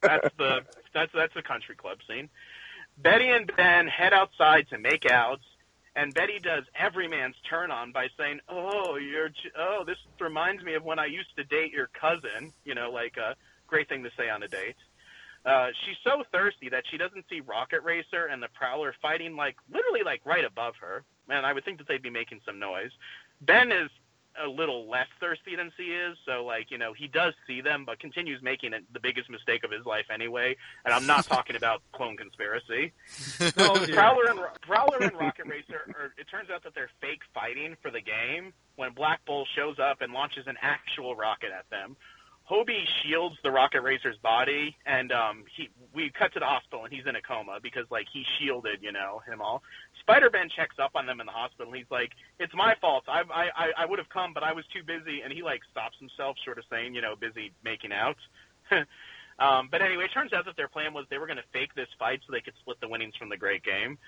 That's 0.00 0.28
the 0.38 0.62
that's 0.94 1.12
that's 1.12 1.34
the 1.34 1.42
country 1.42 1.74
club 1.74 1.98
scene. 2.08 2.28
Betty 2.96 3.28
and 3.28 3.50
Ben 3.56 3.86
head 3.88 4.12
outside 4.12 4.68
to 4.70 4.78
make 4.78 5.06
out, 5.10 5.40
and 5.96 6.14
Betty 6.14 6.38
does 6.38 6.64
every 6.78 7.08
man's 7.08 7.36
turn 7.48 7.70
on 7.70 7.92
by 7.92 8.08
saying, 8.16 8.40
"Oh, 8.48 8.96
you're 8.96 9.30
oh, 9.58 9.84
this 9.86 9.98
reminds 10.18 10.62
me 10.62 10.74
of 10.74 10.84
when 10.84 10.98
I 10.98 11.06
used 11.06 11.34
to 11.36 11.44
date 11.44 11.72
your 11.72 11.88
cousin." 11.88 12.52
You 12.64 12.74
know, 12.74 12.90
like 12.90 13.16
a 13.16 13.34
great 13.66 13.88
thing 13.88 14.04
to 14.04 14.10
say 14.16 14.28
on 14.30 14.42
a 14.42 14.48
date. 14.48 14.76
Uh, 15.44 15.68
she's 15.84 15.96
so 16.04 16.22
thirsty 16.30 16.68
that 16.68 16.84
she 16.90 16.98
doesn't 16.98 17.24
see 17.30 17.40
Rocket 17.40 17.82
Racer 17.82 18.26
and 18.26 18.42
the 18.42 18.48
Prowler 18.48 18.94
fighting 19.00 19.36
like 19.36 19.56
literally 19.72 20.02
like 20.04 20.20
right 20.24 20.44
above 20.44 20.74
her. 20.80 21.02
Man, 21.28 21.44
I 21.44 21.52
would 21.52 21.64
think 21.64 21.78
that 21.78 21.88
they'd 21.88 22.02
be 22.02 22.10
making 22.10 22.40
some 22.44 22.58
noise. 22.58 22.90
Ben 23.40 23.72
is 23.72 23.88
a 24.42 24.48
little 24.48 24.88
less 24.88 25.06
thirsty 25.18 25.56
than 25.56 25.72
C 25.76 25.84
is. 25.84 26.16
So 26.26 26.44
like 26.44 26.70
you 26.70 26.78
know 26.78 26.92
he 26.92 27.08
does 27.08 27.34
see 27.46 27.60
them, 27.60 27.84
but 27.84 27.98
continues 27.98 28.42
making 28.42 28.72
it 28.72 28.84
the 28.92 29.00
biggest 29.00 29.30
mistake 29.30 29.64
of 29.64 29.70
his 29.70 29.84
life 29.86 30.06
anyway. 30.12 30.56
And 30.84 30.94
I'm 30.94 31.06
not 31.06 31.24
talking 31.24 31.56
about 31.56 31.82
clone 31.92 32.16
conspiracy. 32.16 32.92
No, 33.56 33.76
dude. 33.76 33.94
Prowler 33.94 34.30
and 34.30 34.40
Prowler 34.62 34.98
and 35.00 35.12
Rocket 35.14 35.46
Racer. 35.46 35.82
Are, 35.98 36.12
it 36.18 36.26
turns 36.30 36.50
out 36.50 36.64
that 36.64 36.74
they're 36.74 36.90
fake 37.00 37.20
fighting 37.34 37.76
for 37.82 37.90
the 37.90 38.00
game. 38.00 38.52
When 38.76 38.92
Black 38.92 39.24
Bull 39.26 39.46
shows 39.54 39.78
up 39.78 40.00
and 40.00 40.12
launches 40.12 40.46
an 40.46 40.56
actual 40.62 41.14
rocket 41.14 41.50
at 41.56 41.68
them, 41.68 41.96
Hobie 42.50 42.84
shields 43.02 43.36
the 43.44 43.50
Rocket 43.50 43.82
Racer's 43.82 44.16
body, 44.16 44.76
and 44.84 45.12
um, 45.12 45.44
he 45.56 45.70
we 45.94 46.10
cut 46.10 46.32
to 46.32 46.40
the 46.40 46.46
hospital, 46.46 46.84
and 46.84 46.92
he's 46.92 47.06
in 47.06 47.14
a 47.14 47.22
coma 47.22 47.60
because 47.62 47.84
like 47.90 48.06
he 48.12 48.24
shielded, 48.38 48.82
you 48.82 48.90
know, 48.90 49.22
him 49.24 49.40
all. 49.40 49.62
Spider 50.10 50.30
Man 50.32 50.48
checks 50.48 50.74
up 50.82 50.90
on 50.96 51.06
them 51.06 51.20
in 51.20 51.26
the 51.26 51.32
hospital. 51.32 51.72
He's 51.72 51.90
like, 51.90 52.10
"It's 52.40 52.52
my 52.52 52.74
fault. 52.80 53.04
I 53.06 53.22
I 53.32 53.72
I- 53.76 53.86
would 53.86 54.00
have 54.00 54.08
come, 54.08 54.32
but 54.34 54.42
I 54.42 54.52
was 54.52 54.66
too 54.66 54.82
busy." 54.82 55.22
And 55.22 55.32
he 55.32 55.42
like 55.42 55.60
stops 55.70 55.96
himself, 56.00 56.36
short 56.44 56.58
of 56.58 56.64
saying, 56.68 56.96
you 56.96 57.00
know, 57.00 57.14
busy 57.14 57.52
making 57.62 57.92
out. 57.92 58.16
um, 59.38 59.68
but 59.70 59.82
anyway, 59.82 60.06
it 60.06 60.12
turns 60.12 60.32
out 60.32 60.46
that 60.46 60.56
their 60.56 60.66
plan 60.66 60.94
was 60.94 61.06
they 61.10 61.18
were 61.18 61.28
going 61.28 61.36
to 61.36 61.44
fake 61.52 61.74
this 61.76 61.88
fight 61.96 62.22
so 62.26 62.32
they 62.32 62.40
could 62.40 62.54
split 62.60 62.80
the 62.80 62.88
winnings 62.88 63.14
from 63.14 63.28
the 63.28 63.36
great 63.36 63.62
game. 63.62 63.98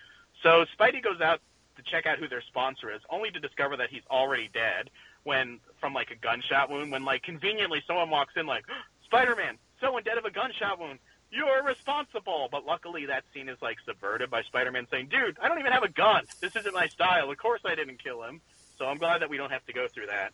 So 0.43 0.65
Spidey 0.77 1.03
goes 1.03 1.21
out 1.21 1.41
to 1.77 1.83
check 1.85 2.05
out 2.05 2.19
who 2.19 2.27
their 2.27 2.43
sponsor 2.43 2.91
is, 2.93 3.01
only 3.09 3.31
to 3.31 3.39
discover 3.39 3.77
that 3.77 3.91
he's 3.91 4.03
already 4.11 4.51
dead 4.53 4.91
when 5.23 5.61
from 5.81 5.95
like 5.95 6.11
a 6.11 6.17
gunshot 6.17 6.69
wound. 6.69 6.91
When 6.91 7.05
like 7.05 7.23
conveniently 7.23 7.81
someone 7.87 8.11
walks 8.11 8.35
in 8.37 8.47
like, 8.47 8.65
Spider-Man, 9.05 9.57
someone 9.81 10.03
dead 10.03 10.19
of 10.19 10.25
a 10.25 10.33
gunshot 10.33 10.81
wound. 10.81 10.99
You're 11.33 11.65
responsible. 11.65 12.49
But 12.53 12.65
luckily 12.67 13.07
that 13.07 13.25
scene 13.33 13.49
is 13.49 13.57
like 13.63 13.79
subverted 13.87 14.31
by 14.31 14.43
Spider-Man 14.43 14.87
saying, 14.91 15.09
"Dude, 15.09 15.39
I 15.43 15.49
don't 15.49 15.59
even 15.59 15.73
have 15.73 15.83
a 15.83 15.89
gun. 15.89 16.25
This 16.41 16.55
isn't 16.57 16.75
my 16.75 16.87
style. 16.89 17.31
Of 17.31 17.39
course 17.39 17.63
I 17.65 17.75
didn't 17.75 18.03
kill 18.03 18.23
him." 18.23 18.41
So 18.79 18.87
I'm 18.87 18.99
glad 18.99 19.23
that 19.23 19.31
we 19.31 19.37
don't 19.39 19.51
have 19.51 19.65
to 19.67 19.73
go 19.73 19.89
through 19.89 20.07
that. 20.09 20.33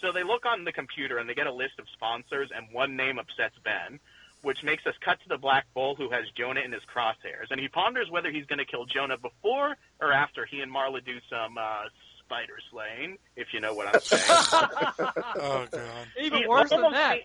So 0.00 0.12
they 0.12 0.22
look 0.22 0.44
on 0.46 0.64
the 0.64 0.72
computer 0.72 1.18
and 1.18 1.28
they 1.28 1.34
get 1.34 1.46
a 1.46 1.52
list 1.52 1.78
of 1.78 1.86
sponsors, 1.92 2.50
and 2.54 2.66
one 2.72 2.96
name 2.96 3.18
upsets 3.18 3.56
Ben, 3.64 3.98
which 4.42 4.62
makes 4.62 4.86
us 4.86 4.94
cut 5.00 5.18
to 5.22 5.28
the 5.28 5.38
Black 5.38 5.64
Bull 5.74 5.94
who 5.96 6.10
has 6.10 6.24
Jonah 6.36 6.60
in 6.60 6.70
his 6.72 6.82
crosshairs. 6.94 7.50
And 7.50 7.58
he 7.58 7.68
ponders 7.68 8.10
whether 8.10 8.30
he's 8.30 8.44
going 8.46 8.58
to 8.58 8.66
kill 8.66 8.84
Jonah 8.84 9.16
before 9.16 9.74
or 10.00 10.12
after 10.12 10.44
he 10.44 10.60
and 10.60 10.70
Marla 10.72 11.02
do 11.04 11.18
some 11.30 11.56
uh, 11.58 11.84
spider 12.20 12.58
slaying, 12.70 13.16
if 13.36 13.54
you 13.54 13.60
know 13.60 13.72
what 13.74 13.88
I'm 13.94 14.00
saying. 14.00 14.22
oh 15.36 15.66
god. 15.70 16.06
Even 16.20 16.40
He 16.42 16.46
worse 16.46 16.70
than 16.70 16.92
that. 16.92 17.18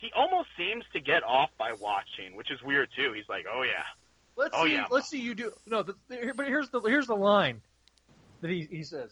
he 0.00 0.10
almost 0.16 0.48
seems 0.56 0.84
to 0.94 1.00
get 1.00 1.22
off 1.24 1.50
by 1.58 1.72
watching, 1.80 2.34
which 2.36 2.50
is 2.50 2.58
weird 2.64 2.88
too. 2.96 3.12
He's 3.14 3.28
like, 3.28 3.44
"Oh 3.52 3.62
yeah, 3.62 3.84
Let's 4.36 4.54
Oh, 4.56 4.64
see. 4.66 4.72
yeah. 4.72 4.86
Let's 4.90 5.08
see 5.08 5.20
you 5.20 5.34
do. 5.34 5.52
No, 5.66 5.82
the, 5.82 5.94
the- 6.08 6.32
but 6.36 6.46
here's 6.46 6.68
the 6.70 6.80
here's 6.80 7.06
the 7.06 7.14
line 7.16 7.60
that 8.40 8.50
he 8.50 8.66
he 8.70 8.82
says. 8.82 9.10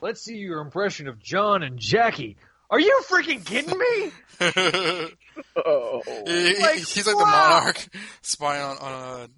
Let's 0.00 0.22
see 0.22 0.36
your 0.36 0.60
impression 0.60 1.08
of 1.08 1.18
John 1.18 1.62
and 1.62 1.78
Jackie. 1.78 2.36
Are 2.70 2.80
you 2.80 3.02
freaking 3.08 3.44
kidding 3.44 3.78
me? 3.78 4.10
Oh. 5.56 6.02
He- 6.26 6.54
he- 6.54 6.62
Like, 6.62 6.76
he's 6.78 7.06
like 7.06 7.16
the 7.16 7.24
monarch 7.26 7.86
spying 8.22 8.62
on, 8.62 8.78
on 8.78 8.92
a 9.22 9.28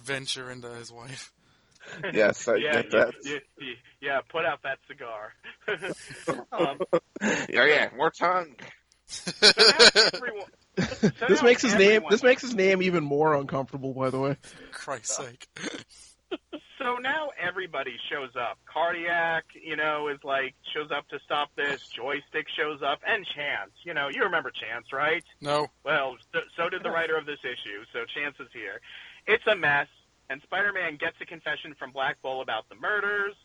venture 0.00 0.50
into 0.50 0.68
his 0.70 0.90
wife. 0.92 1.32
Yes, 2.14 2.46
I 2.48 2.54
yeah, 2.56 2.72
get 2.82 2.90
that. 2.92 3.14
Yeah, 3.24 3.38
yeah, 3.60 3.74
yeah, 4.00 4.20
put 4.30 4.44
out 4.46 4.60
that 4.62 4.78
cigar." 4.86 5.32
um, 6.52 6.78
Yeah, 7.50 7.64
yeah, 7.66 7.88
more 7.96 8.10
tongue. 8.12 8.54
So 9.12 9.32
everyone, 10.14 10.46
so 11.18 11.26
This 11.28 11.42
makes 11.42 11.62
his 11.62 11.74
name. 11.74 12.02
This 12.10 12.22
makes 12.22 12.42
his 12.42 12.54
name 12.54 12.82
even 12.82 13.04
more 13.04 13.34
uncomfortable. 13.34 13.92
By 13.92 14.10
the 14.10 14.18
way. 14.18 14.36
Christ's 14.72 15.16
sake. 15.16 15.48
So 16.78 16.96
now 16.96 17.28
everybody 17.40 17.94
shows 18.10 18.30
up. 18.34 18.58
Cardiac, 18.66 19.44
you 19.54 19.76
know, 19.76 20.08
is 20.08 20.18
like 20.24 20.54
shows 20.74 20.90
up 20.90 21.06
to 21.10 21.20
stop 21.24 21.50
this. 21.54 21.86
Joystick 21.88 22.46
shows 22.56 22.80
up, 22.82 22.98
and 23.06 23.24
Chance. 23.24 23.70
You 23.84 23.94
know, 23.94 24.08
you 24.08 24.24
remember 24.24 24.50
Chance, 24.50 24.92
right? 24.92 25.22
No. 25.40 25.68
Well, 25.84 26.16
so, 26.32 26.40
so 26.56 26.68
did 26.68 26.82
the 26.82 26.90
writer 26.90 27.16
of 27.16 27.24
this 27.24 27.38
issue. 27.44 27.84
So 27.92 28.00
Chance 28.04 28.34
is 28.40 28.48
here. 28.52 28.80
It's 29.28 29.46
a 29.46 29.54
mess, 29.54 29.86
and 30.28 30.42
Spider-Man 30.42 30.96
gets 30.96 31.16
a 31.20 31.24
confession 31.24 31.74
from 31.78 31.92
Black 31.92 32.20
Bull 32.20 32.42
about 32.42 32.68
the 32.68 32.74
murders, 32.74 33.36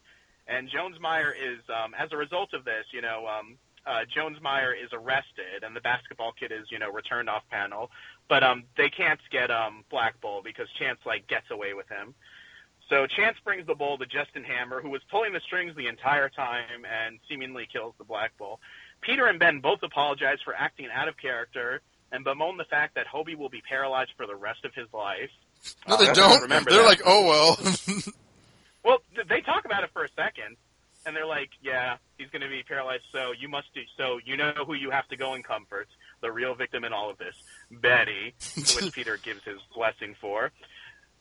and 0.47 0.67
Johnsmeyer 0.67 1.29
is, 1.31 1.59
um, 1.69 1.93
as 1.93 2.11
a 2.11 2.17
result 2.17 2.55
of 2.55 2.65
this, 2.65 2.85
you 2.91 3.01
know, 3.01 3.27
um, 3.27 3.57
uh, 3.87 4.03
Johnsmeyer 4.15 4.73
is 4.73 4.89
arrested, 4.93 5.63
and 5.63 5.75
the 5.75 5.81
basketball 5.81 6.33
kid 6.37 6.51
is, 6.51 6.67
you 6.71 6.79
know, 6.79 6.91
returned 6.91 7.29
off 7.29 7.43
panel, 7.49 7.89
but 8.27 8.43
um, 8.43 8.63
they 8.75 8.89
can't 8.89 9.19
get 9.31 9.49
um, 9.49 9.83
Black 9.89 10.19
Bull 10.21 10.41
because 10.43 10.67
Chance 10.77 10.99
like 11.05 11.27
gets 11.27 11.49
away 11.51 11.73
with 11.73 11.87
him. 11.89 12.13
So 12.89 13.05
Chance 13.07 13.37
brings 13.43 13.65
the 13.67 13.75
bull 13.75 13.97
to 13.97 14.05
Justin 14.05 14.43
Hammer, 14.43 14.81
who 14.81 14.89
was 14.89 15.01
pulling 15.11 15.33
the 15.33 15.41
strings 15.41 15.75
the 15.75 15.87
entire 15.87 16.29
time 16.29 16.85
and 16.85 17.19
seemingly 17.29 17.67
kills 17.71 17.93
the 17.97 18.03
Black 18.05 18.31
Bull. 18.37 18.59
Peter 19.01 19.25
and 19.27 19.39
Ben 19.39 19.59
both 19.59 19.79
apologize 19.83 20.37
for 20.43 20.53
acting 20.55 20.87
out 20.93 21.07
of 21.07 21.17
character 21.17 21.81
and 22.11 22.23
bemoan 22.23 22.55
the 22.57 22.63
fact 22.65 22.95
that 22.95 23.05
Hobie 23.05 23.35
will 23.37 23.49
be 23.49 23.61
paralyzed 23.67 24.11
for 24.15 24.25
the 24.25 24.35
rest 24.35 24.63
of 24.63 24.73
his 24.73 24.87
life. 24.93 25.29
No, 25.87 25.97
they 25.97 26.07
Uh, 26.09 26.13
don't. 26.13 26.41
Remember 26.43 26.69
They're 26.71 26.81
that. 26.81 26.87
like, 26.87 27.01
oh 27.05 27.25
well. 27.25 28.03
Well, 28.85 28.99
they 29.27 29.41
talk 29.41 29.65
about 29.65 29.83
it 29.83 29.89
for 29.91 30.05
a 30.05 30.09
second, 30.15 30.55
and 31.07 31.15
they're 31.15 31.25
like, 31.25 31.49
"Yeah, 31.63 31.97
he's 32.17 32.29
going 32.29 32.41
to 32.41 32.49
be 32.49 32.61
paralyzed. 32.61 33.03
So 33.11 33.31
you 33.31 33.47
must 33.47 33.73
do. 33.73 33.81
So 33.97 34.19
you 34.23 34.37
know 34.37 34.53
who 34.65 34.73
you 34.73 34.91
have 34.91 35.07
to 35.07 35.17
go 35.17 35.33
and 35.33 35.43
comfort. 35.43 35.87
The 36.21 36.31
real 36.31 36.53
victim 36.53 36.83
in 36.83 36.93
all 36.93 37.09
of 37.09 37.17
this, 37.17 37.35
Betty, 37.71 38.35
which 38.55 38.91
Peter 38.93 39.17
gives 39.17 39.43
his 39.43 39.57
blessing 39.73 40.15
for." 40.19 40.51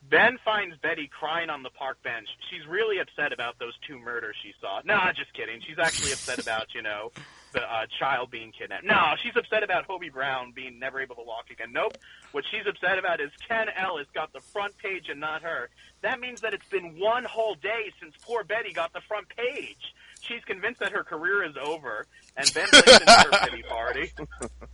Ben 0.09 0.37
finds 0.45 0.77
Betty 0.77 1.07
crying 1.07 1.49
on 1.49 1.63
the 1.63 1.69
park 1.71 2.01
bench. 2.03 2.27
She's 2.49 2.65
really 2.67 2.99
upset 2.99 3.33
about 3.33 3.59
those 3.59 3.73
two 3.87 3.97
murders 3.99 4.35
she 4.41 4.53
saw. 4.61 4.79
No, 4.85 4.99
just 5.15 5.33
kidding. 5.33 5.59
She's 5.67 5.79
actually 5.79 6.11
upset 6.11 6.39
about, 6.39 6.73
you 6.73 6.81
know, 6.81 7.11
the 7.59 7.73
uh, 7.73 7.85
child 7.99 8.31
being 8.31 8.51
kidnapped. 8.51 8.83
No, 8.83 9.13
she's 9.21 9.35
upset 9.35 9.63
about 9.63 9.87
Hobie 9.87 10.11
Brown 10.11 10.51
being 10.51 10.79
never 10.79 10.99
able 10.99 11.15
to 11.15 11.23
walk 11.23 11.49
again. 11.51 11.69
Nope. 11.71 11.97
What 12.31 12.43
she's 12.49 12.65
upset 12.67 12.99
about 12.99 13.19
is 13.21 13.31
Ken 13.47 13.67
Ellis 13.75 14.07
got 14.13 14.33
the 14.33 14.41
front 14.41 14.77
page 14.77 15.09
and 15.09 15.19
not 15.19 15.41
her. 15.41 15.69
That 16.01 16.19
means 16.19 16.41
that 16.41 16.53
it's 16.53 16.67
been 16.69 16.99
one 16.99 17.23
whole 17.23 17.55
day 17.55 17.91
since 17.99 18.13
poor 18.21 18.43
Betty 18.43 18.73
got 18.73 18.93
the 18.93 19.01
front 19.01 19.27
page. 19.29 19.93
She's 20.21 20.43
convinced 20.45 20.79
that 20.79 20.91
her 20.91 21.03
career 21.03 21.43
is 21.43 21.55
over, 21.63 22.05
and 22.35 22.51
Ben 22.53 22.65
into 22.73 23.03
her 23.05 23.47
pity 23.49 23.63
party. 23.63 24.11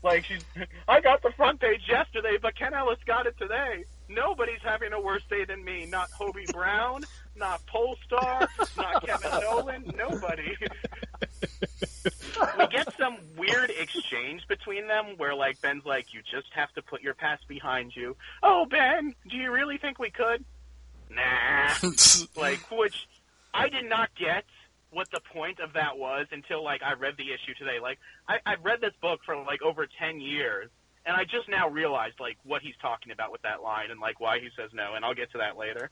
Like 0.03 0.25
she's, 0.25 0.43
I 0.85 0.99
got 0.99 1.21
the 1.21 1.31
front 1.31 1.61
page 1.61 1.79
yesterday, 1.87 2.37
but 2.41 2.55
Ken 2.55 2.73
Ellis 2.73 2.99
got 3.05 3.25
it 3.25 3.37
today. 3.37 3.85
Nobody's 4.09 4.59
having 4.61 4.91
a 4.91 4.99
worse 4.99 5.23
day 5.29 5.45
than 5.45 5.63
me. 5.63 5.85
Not 5.85 6.09
Hobie 6.19 6.51
Brown, 6.51 7.05
not 7.35 7.65
Polestar, 7.65 8.47
not 8.77 9.05
Kevin 9.05 9.31
Nolan. 9.41 9.91
Nobody. 9.97 10.55
we 12.57 12.67
get 12.67 12.93
some 12.97 13.17
weird 13.37 13.71
exchange 13.71 14.47
between 14.47 14.87
them 14.87 15.17
where 15.17 15.35
like 15.35 15.61
Ben's 15.61 15.85
like, 15.85 16.13
"You 16.13 16.21
just 16.21 16.51
have 16.53 16.71
to 16.73 16.81
put 16.81 17.01
your 17.01 17.13
past 17.13 17.47
behind 17.47 17.95
you." 17.95 18.15
Oh, 18.41 18.65
Ben, 18.65 19.15
do 19.29 19.37
you 19.37 19.51
really 19.51 19.77
think 19.77 19.99
we 19.99 20.09
could? 20.09 20.43
Nah. 21.09 21.73
like, 22.35 22.59
which 22.71 23.07
I 23.53 23.69
did 23.69 23.87
not 23.87 24.09
get 24.15 24.45
what 24.91 25.09
the 25.11 25.21
point 25.33 25.59
of 25.59 25.73
that 25.73 25.97
was 25.97 26.27
until 26.31 26.63
like 26.63 26.81
I 26.83 26.93
read 26.93 27.15
the 27.17 27.31
issue 27.31 27.53
today. 27.57 27.79
Like, 27.81 27.99
I, 28.27 28.37
I've 28.45 28.63
read 28.63 28.81
this 28.81 28.93
book 29.01 29.21
for 29.25 29.35
like 29.43 29.61
over 29.61 29.87
ten 29.99 30.19
years, 30.21 30.69
and 31.05 31.15
I 31.15 31.23
just 31.23 31.49
now 31.49 31.69
realized 31.69 32.19
like 32.19 32.37
what 32.43 32.61
he's 32.61 32.75
talking 32.81 33.11
about 33.11 33.31
with 33.31 33.41
that 33.43 33.61
line 33.61 33.91
and 33.91 33.99
like 33.99 34.19
why 34.19 34.39
he 34.39 34.49
says 34.57 34.71
no, 34.73 34.93
and 34.95 35.03
I'll 35.03 35.15
get 35.15 35.31
to 35.31 35.39
that 35.39 35.57
later. 35.57 35.89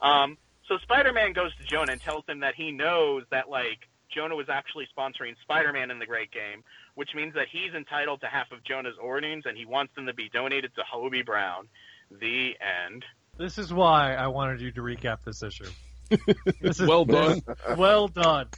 Um, 0.00 0.38
so 0.70 0.78
Spider-Man 0.78 1.32
goes 1.32 1.54
to 1.56 1.64
Jonah 1.64 1.92
and 1.92 2.00
tells 2.00 2.24
him 2.28 2.40
that 2.40 2.54
he 2.54 2.70
knows 2.70 3.24
that 3.32 3.50
like 3.50 3.88
Jonah 4.14 4.36
was 4.36 4.48
actually 4.48 4.86
sponsoring 4.96 5.34
Spider-Man 5.42 5.90
in 5.90 5.98
the 5.98 6.06
Great 6.06 6.30
Game, 6.30 6.62
which 6.94 7.10
means 7.14 7.34
that 7.34 7.46
he's 7.50 7.74
entitled 7.74 8.20
to 8.20 8.28
half 8.28 8.52
of 8.52 8.62
Jonah's 8.62 8.94
earnings, 9.04 9.44
and 9.46 9.58
he 9.58 9.66
wants 9.66 9.94
them 9.96 10.06
to 10.06 10.14
be 10.14 10.28
donated 10.32 10.70
to 10.76 10.82
Hobie 10.82 11.26
Brown. 11.26 11.66
The 12.10 12.52
end. 12.88 13.04
This 13.36 13.58
is 13.58 13.72
why 13.72 14.14
I 14.14 14.28
wanted 14.28 14.60
you 14.60 14.70
to 14.72 14.80
recap 14.80 15.22
this 15.24 15.42
issue. 15.42 15.70
This 16.60 16.80
is 16.80 16.88
Well 16.88 17.04
done. 17.04 17.42
well 17.76 18.08
done. 18.08 18.48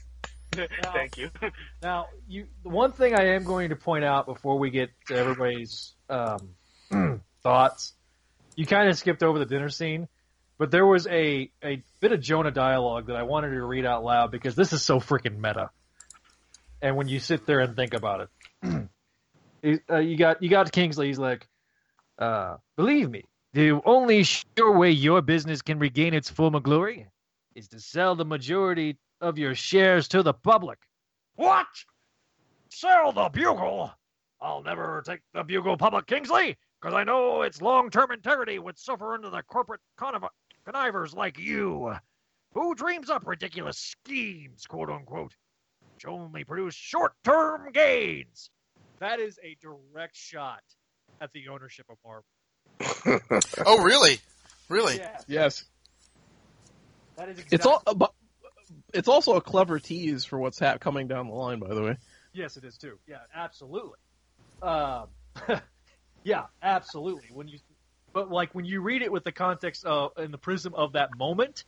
Thank 0.83 1.19
you. 1.19 1.31
Now, 1.83 2.09
you 2.29 2.47
the 2.63 2.69
one 2.69 2.93
thing 2.93 3.15
I 3.15 3.35
am 3.35 3.45
going 3.45 3.71
to 3.71 3.77
point 3.77 4.05
out 4.05 4.27
before 4.27 4.59
we 4.59 4.71
get 4.71 4.91
to 5.09 5.17
everybody's 5.17 5.95
um, 6.11 6.51
thoughts, 7.43 7.95
you 8.55 8.67
kind 8.67 8.89
of 8.89 8.99
skipped 8.99 9.23
over 9.23 9.39
the 9.39 9.47
dinner 9.47 9.71
scene, 9.71 10.09
but 10.59 10.71
there 10.71 10.87
was 10.87 11.07
a 11.07 11.51
a 11.65 11.83
bit 12.01 12.13
of 12.13 12.21
Jonah 12.21 12.51
dialogue 12.51 13.07
that 13.07 13.17
I 13.17 13.23
wanted 13.25 13.51
to 13.51 13.65
read 13.65 13.85
out 13.87 14.05
loud 14.05 14.31
because 14.31 14.55
this 14.55 14.73
is 14.73 14.83
so 14.83 15.01
freaking 15.01 15.39
meta. 15.39 15.71
And 16.81 16.97
when 16.97 17.09
you 17.09 17.21
sit 17.21 17.47
there 17.47 17.61
and 17.61 17.77
think 17.77 17.95
about 17.95 18.29
it, 18.63 18.89
He- 19.63 19.79
uh, 19.91 19.99
you 19.99 20.17
got 20.17 20.43
you 20.43 20.49
got 20.49 20.71
Kingsley. 20.73 21.07
He's 21.07 21.19
like, 21.19 21.47
uh, 22.19 22.57
believe 22.77 23.09
me, 23.11 23.25
the 23.53 23.81
only 23.85 24.25
sure 24.25 24.77
way 24.77 24.91
your 24.91 25.23
business 25.23 25.63
can 25.63 25.79
regain 25.79 26.15
its 26.15 26.29
former 26.29 26.61
glory 26.61 27.07
is 27.55 27.69
to 27.69 27.79
sell 27.81 28.15
the 28.17 28.25
majority 28.25 28.97
of 29.21 29.39
your 29.39 29.55
shares 29.55 30.09
to 30.09 30.23
the 30.23 30.33
public. 30.33 30.79
What? 31.37 31.67
Sell 32.71 33.13
the 33.13 33.29
Bugle? 33.29 33.93
I'll 34.41 34.63
never 34.63 35.03
take 35.07 35.21
the 35.35 35.45
Bugle 35.45 35.77
public, 35.77 36.07
Kingsley, 36.07 36.57
because 36.81 36.95
I 36.95 37.05
know 37.05 37.43
its 37.43 37.63
long-term 37.63 38.11
integrity 38.11 38.59
would 38.59 38.79
suffer 38.79 39.15
under 39.15 39.31
the 39.31 39.43
corporate 39.43 39.81
conniv- 40.01 40.29
connivers 40.65 41.15
like 41.15 41.39
you. 41.39 41.95
Who 42.55 42.75
dreams 42.75 43.11
up 43.11 43.27
ridiculous 43.27 43.79
schemes, 43.79 44.67
quote 44.67 44.91
unquote? 44.91 45.35
which 46.03 46.11
only 46.11 46.45
produce 46.45 46.75
short-term 46.75 47.73
gains. 47.73 48.51
That 49.01 49.21
is 49.21 49.39
a 49.43 49.57
direct 49.61 50.17
shot 50.17 50.63
at 51.21 51.33
the 51.33 51.49
ownership 51.49 51.87
of 51.91 51.97
Marvel. 52.05 53.41
oh, 53.67 53.83
really? 53.83 54.19
Really? 54.69 54.99
Yeah. 54.99 55.19
Yes. 55.27 55.65
That 57.17 57.29
is 57.29 57.39
exactly. 57.39 57.57
It's 57.57 57.67
all, 57.67 57.83
but 57.95 58.13
it's 58.95 59.09
also 59.09 59.37
a 59.37 59.41
clever 59.41 59.79
tease 59.79 60.25
for 60.25 60.39
what's 60.39 60.59
hap- 60.59 60.81
coming 60.81 61.09
down 61.09 61.29
the 61.29 61.35
line. 61.35 61.59
By 61.59 61.75
the 61.75 61.83
way. 61.83 61.97
Yes, 62.33 62.57
it 62.57 62.65
is 62.65 62.79
too. 62.79 62.99
Yeah, 63.07 63.19
absolutely. 63.35 63.99
Um, 64.63 65.09
yeah, 66.25 66.45
absolutely. 66.63 67.29
When 67.33 67.49
you, 67.49 67.59
but 68.13 68.31
like 68.31 68.55
when 68.55 68.65
you 68.65 68.81
read 68.81 69.03
it 69.03 69.13
with 69.13 69.25
the 69.25 69.33
context 69.33 69.85
of 69.85 70.13
in 70.19 70.31
the 70.31 70.39
prism 70.39 70.75
of 70.75 70.93
that 70.93 71.17
moment, 71.17 71.65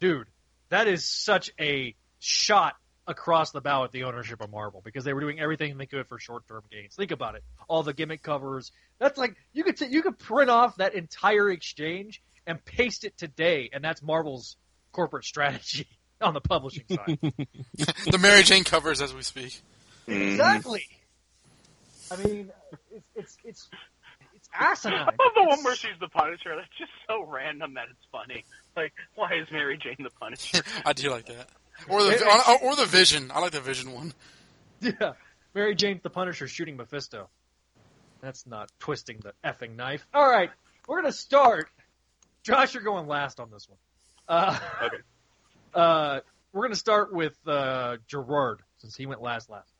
dude, 0.00 0.26
that 0.70 0.86
is 0.86 1.04
such 1.04 1.50
a 1.60 1.94
shot 2.18 2.74
across 3.06 3.52
the 3.52 3.60
bow 3.60 3.84
at 3.84 3.92
the 3.92 4.04
ownership 4.04 4.40
of 4.42 4.50
Marvel 4.50 4.82
because 4.84 5.02
they 5.02 5.14
were 5.14 5.20
doing 5.20 5.40
everything 5.40 5.76
they 5.78 5.86
could 5.86 6.06
for 6.06 6.18
short-term 6.18 6.62
gains. 6.70 6.94
Think 6.94 7.10
about 7.10 7.36
it. 7.36 7.44
All 7.66 7.82
the 7.82 7.94
gimmick 7.94 8.22
covers. 8.22 8.70
That's 8.98 9.18
like 9.18 9.34
you 9.52 9.64
could 9.64 9.78
t- 9.78 9.88
you 9.88 10.02
could 10.02 10.18
print 10.18 10.50
off 10.50 10.76
that 10.76 10.94
entire 10.94 11.50
exchange 11.50 12.22
and 12.46 12.62
paste 12.64 13.04
it 13.04 13.16
today, 13.16 13.70
and 13.72 13.82
that's 13.82 14.02
Marvel's 14.02 14.56
corporate 14.92 15.24
strategy 15.24 15.86
on 16.20 16.34
the 16.34 16.40
publishing 16.40 16.84
side. 16.90 17.18
the 17.20 18.18
Mary 18.20 18.42
Jane 18.42 18.64
covers 18.64 19.00
as 19.00 19.14
we 19.14 19.22
speak. 19.22 19.60
Mm-hmm. 20.06 20.22
Exactly. 20.22 20.84
I 22.10 22.16
mean, 22.16 22.50
it's 22.90 23.06
it's 23.14 23.38
it's 23.44 23.68
it's 24.54 24.84
asinine. 24.84 25.00
I 25.00 25.04
love 25.04 25.32
the 25.34 25.44
one 25.44 25.62
where 25.64 25.74
she's 25.76 25.98
the 26.00 26.08
Punisher. 26.08 26.54
That's 26.56 26.68
just 26.78 26.90
so 27.08 27.24
random 27.24 27.74
that 27.74 27.86
it's 27.90 28.04
funny. 28.12 28.44
Like, 28.76 28.92
why 29.14 29.34
is 29.34 29.46
Mary 29.50 29.76
Jane 29.78 29.96
the 29.98 30.10
Punisher? 30.20 30.62
I 30.84 30.92
do 30.92 31.10
like 31.10 31.26
that. 31.26 31.48
Or 31.88 32.02
the 32.02 32.24
or, 32.48 32.70
or 32.70 32.76
the 32.76 32.86
Vision. 32.86 33.30
I 33.32 33.40
like 33.40 33.52
the 33.52 33.60
Vision 33.60 33.92
one. 33.92 34.12
Yeah, 34.80 35.12
Mary 35.54 35.74
Jane's 35.74 36.02
the 36.02 36.10
Punisher 36.10 36.46
shooting 36.48 36.76
Mephisto. 36.76 37.28
That's 38.20 38.46
not 38.46 38.70
twisting 38.80 39.18
the 39.22 39.32
effing 39.44 39.76
knife. 39.76 40.06
All 40.12 40.28
right, 40.28 40.50
we're 40.86 41.00
gonna 41.02 41.12
start. 41.12 41.68
Josh, 42.42 42.74
you're 42.74 42.82
going 42.82 43.06
last 43.06 43.40
on 43.40 43.50
this 43.50 43.68
one. 43.68 43.78
Uh, 44.28 44.58
okay. 44.84 44.96
Uh, 45.74 46.20
we're 46.52 46.62
gonna 46.62 46.74
start 46.74 47.12
with 47.12 47.36
uh, 47.46 47.98
Gerard 48.06 48.62
since 48.78 48.96
he 48.96 49.04
went 49.04 49.20
last 49.20 49.50
last. 49.50 49.70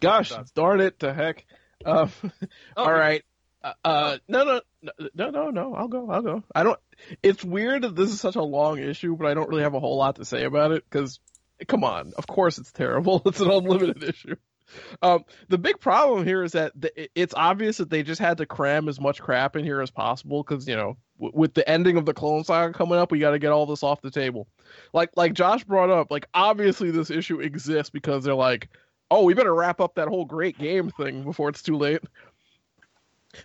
Gosh, 0.00 0.32
darn 0.54 0.80
it 0.80 1.00
to 1.00 1.12
heck. 1.12 1.44
Um, 1.84 2.10
Oh, 2.76 2.84
all 2.84 2.92
right. 2.92 3.24
Uh, 3.62 3.72
uh, 3.84 4.18
no, 4.28 4.44
no, 4.44 4.60
no, 5.14 5.30
no, 5.30 5.50
no. 5.50 5.74
I'll 5.74 5.88
go. 5.88 6.10
I'll 6.10 6.22
go. 6.22 6.42
I 6.54 6.62
don't. 6.62 6.78
It's 7.22 7.44
weird 7.44 7.82
that 7.82 7.96
this 7.96 8.10
is 8.10 8.20
such 8.20 8.36
a 8.36 8.42
long 8.42 8.78
issue, 8.78 9.16
but 9.16 9.26
I 9.26 9.34
don't 9.34 9.48
really 9.48 9.62
have 9.62 9.74
a 9.74 9.80
whole 9.80 9.96
lot 9.96 10.16
to 10.16 10.24
say 10.24 10.44
about 10.44 10.72
it 10.72 10.84
because, 10.88 11.20
come 11.66 11.84
on, 11.84 12.12
of 12.16 12.26
course 12.26 12.58
it's 12.58 12.72
terrible. 12.72 13.22
It's 13.26 13.40
an 13.40 13.50
unlimited 13.50 14.02
issue. 14.02 14.36
Um, 15.00 15.24
the 15.48 15.58
big 15.58 15.80
problem 15.80 16.24
here 16.26 16.42
is 16.44 16.52
that 16.52 16.72
the, 16.78 17.08
it's 17.18 17.34
obvious 17.34 17.78
that 17.78 17.88
they 17.88 18.02
just 18.02 18.20
had 18.20 18.38
to 18.38 18.46
cram 18.46 18.88
as 18.88 19.00
much 19.00 19.20
crap 19.20 19.56
in 19.56 19.64
here 19.64 19.80
as 19.80 19.90
possible 19.90 20.42
because 20.42 20.68
you 20.68 20.76
know, 20.76 20.98
w- 21.18 21.32
with 21.34 21.54
the 21.54 21.68
ending 21.68 21.96
of 21.96 22.04
the 22.04 22.14
Clone 22.14 22.44
Saga 22.44 22.74
coming 22.74 22.98
up, 22.98 23.10
we 23.10 23.18
got 23.18 23.30
to 23.30 23.38
get 23.38 23.50
all 23.50 23.66
this 23.66 23.82
off 23.82 24.02
the 24.02 24.10
table. 24.10 24.46
Like, 24.92 25.10
like 25.16 25.32
Josh 25.32 25.64
brought 25.64 25.90
up, 25.90 26.10
like 26.10 26.26
obviously 26.34 26.90
this 26.90 27.10
issue 27.10 27.40
exists 27.40 27.90
because 27.90 28.24
they're 28.24 28.34
like, 28.34 28.68
oh, 29.10 29.24
we 29.24 29.34
better 29.34 29.54
wrap 29.54 29.80
up 29.80 29.94
that 29.94 30.08
whole 30.08 30.24
great 30.24 30.58
game 30.58 30.90
thing 30.90 31.24
before 31.24 31.48
it's 31.48 31.62
too 31.62 31.76
late. 31.76 32.02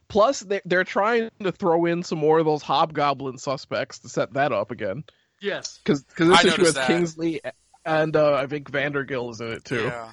Plus, 0.08 0.42
they're, 0.42 0.62
they're 0.66 0.84
trying 0.84 1.30
to 1.42 1.52
throw 1.52 1.86
in 1.86 2.04
some 2.04 2.20
more 2.20 2.40
of 2.40 2.46
those 2.46 2.62
hobgoblin 2.62 3.38
suspects 3.38 4.00
to 4.00 4.10
set 4.10 4.34
that 4.34 4.52
up 4.52 4.72
again. 4.72 5.04
Yes. 5.42 5.80
Because 5.84 6.04
because 6.04 6.30
this 6.30 6.46
I 6.46 6.48
issue 6.48 6.66
has 6.66 6.74
that. 6.76 6.88
Kingsley 6.88 7.42
and 7.86 8.16
uh, 8.16 8.36
I 8.36 8.48
think 8.48 8.72
Vandergill 8.72 9.32
is 9.32 9.42
in 9.42 9.52
it 9.52 9.66
too. 9.66 9.84
Yeah. 9.84 10.12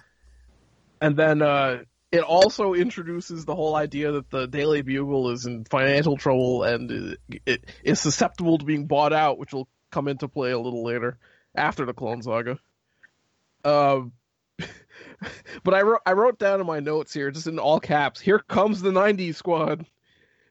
And 1.00 1.16
then 1.16 1.40
uh, 1.40 1.84
it 2.12 2.22
also 2.22 2.74
introduces 2.74 3.44
the 3.44 3.54
whole 3.54 3.74
idea 3.74 4.12
that 4.12 4.30
the 4.30 4.46
Daily 4.46 4.82
Bugle 4.82 5.30
is 5.30 5.46
in 5.46 5.64
financial 5.64 6.16
trouble 6.16 6.64
and 6.64 6.90
it, 6.90 7.18
it 7.46 7.64
is 7.84 8.00
susceptible 8.00 8.58
to 8.58 8.64
being 8.64 8.86
bought 8.86 9.12
out, 9.12 9.38
which 9.38 9.52
will 9.52 9.68
come 9.90 10.08
into 10.08 10.28
play 10.28 10.50
a 10.50 10.58
little 10.58 10.84
later 10.84 11.18
after 11.54 11.86
the 11.86 11.94
Clone 11.94 12.22
Saga. 12.22 12.58
Um, 13.64 14.12
but 15.64 15.74
I 15.74 15.82
wrote 15.82 16.00
I 16.06 16.12
wrote 16.12 16.38
down 16.38 16.60
in 16.60 16.66
my 16.66 16.80
notes 16.80 17.12
here, 17.12 17.30
just 17.30 17.46
in 17.46 17.58
all 17.58 17.80
caps, 17.80 18.20
here 18.20 18.38
comes 18.38 18.80
the 18.82 18.90
'90s 18.90 19.34
squad. 19.36 19.86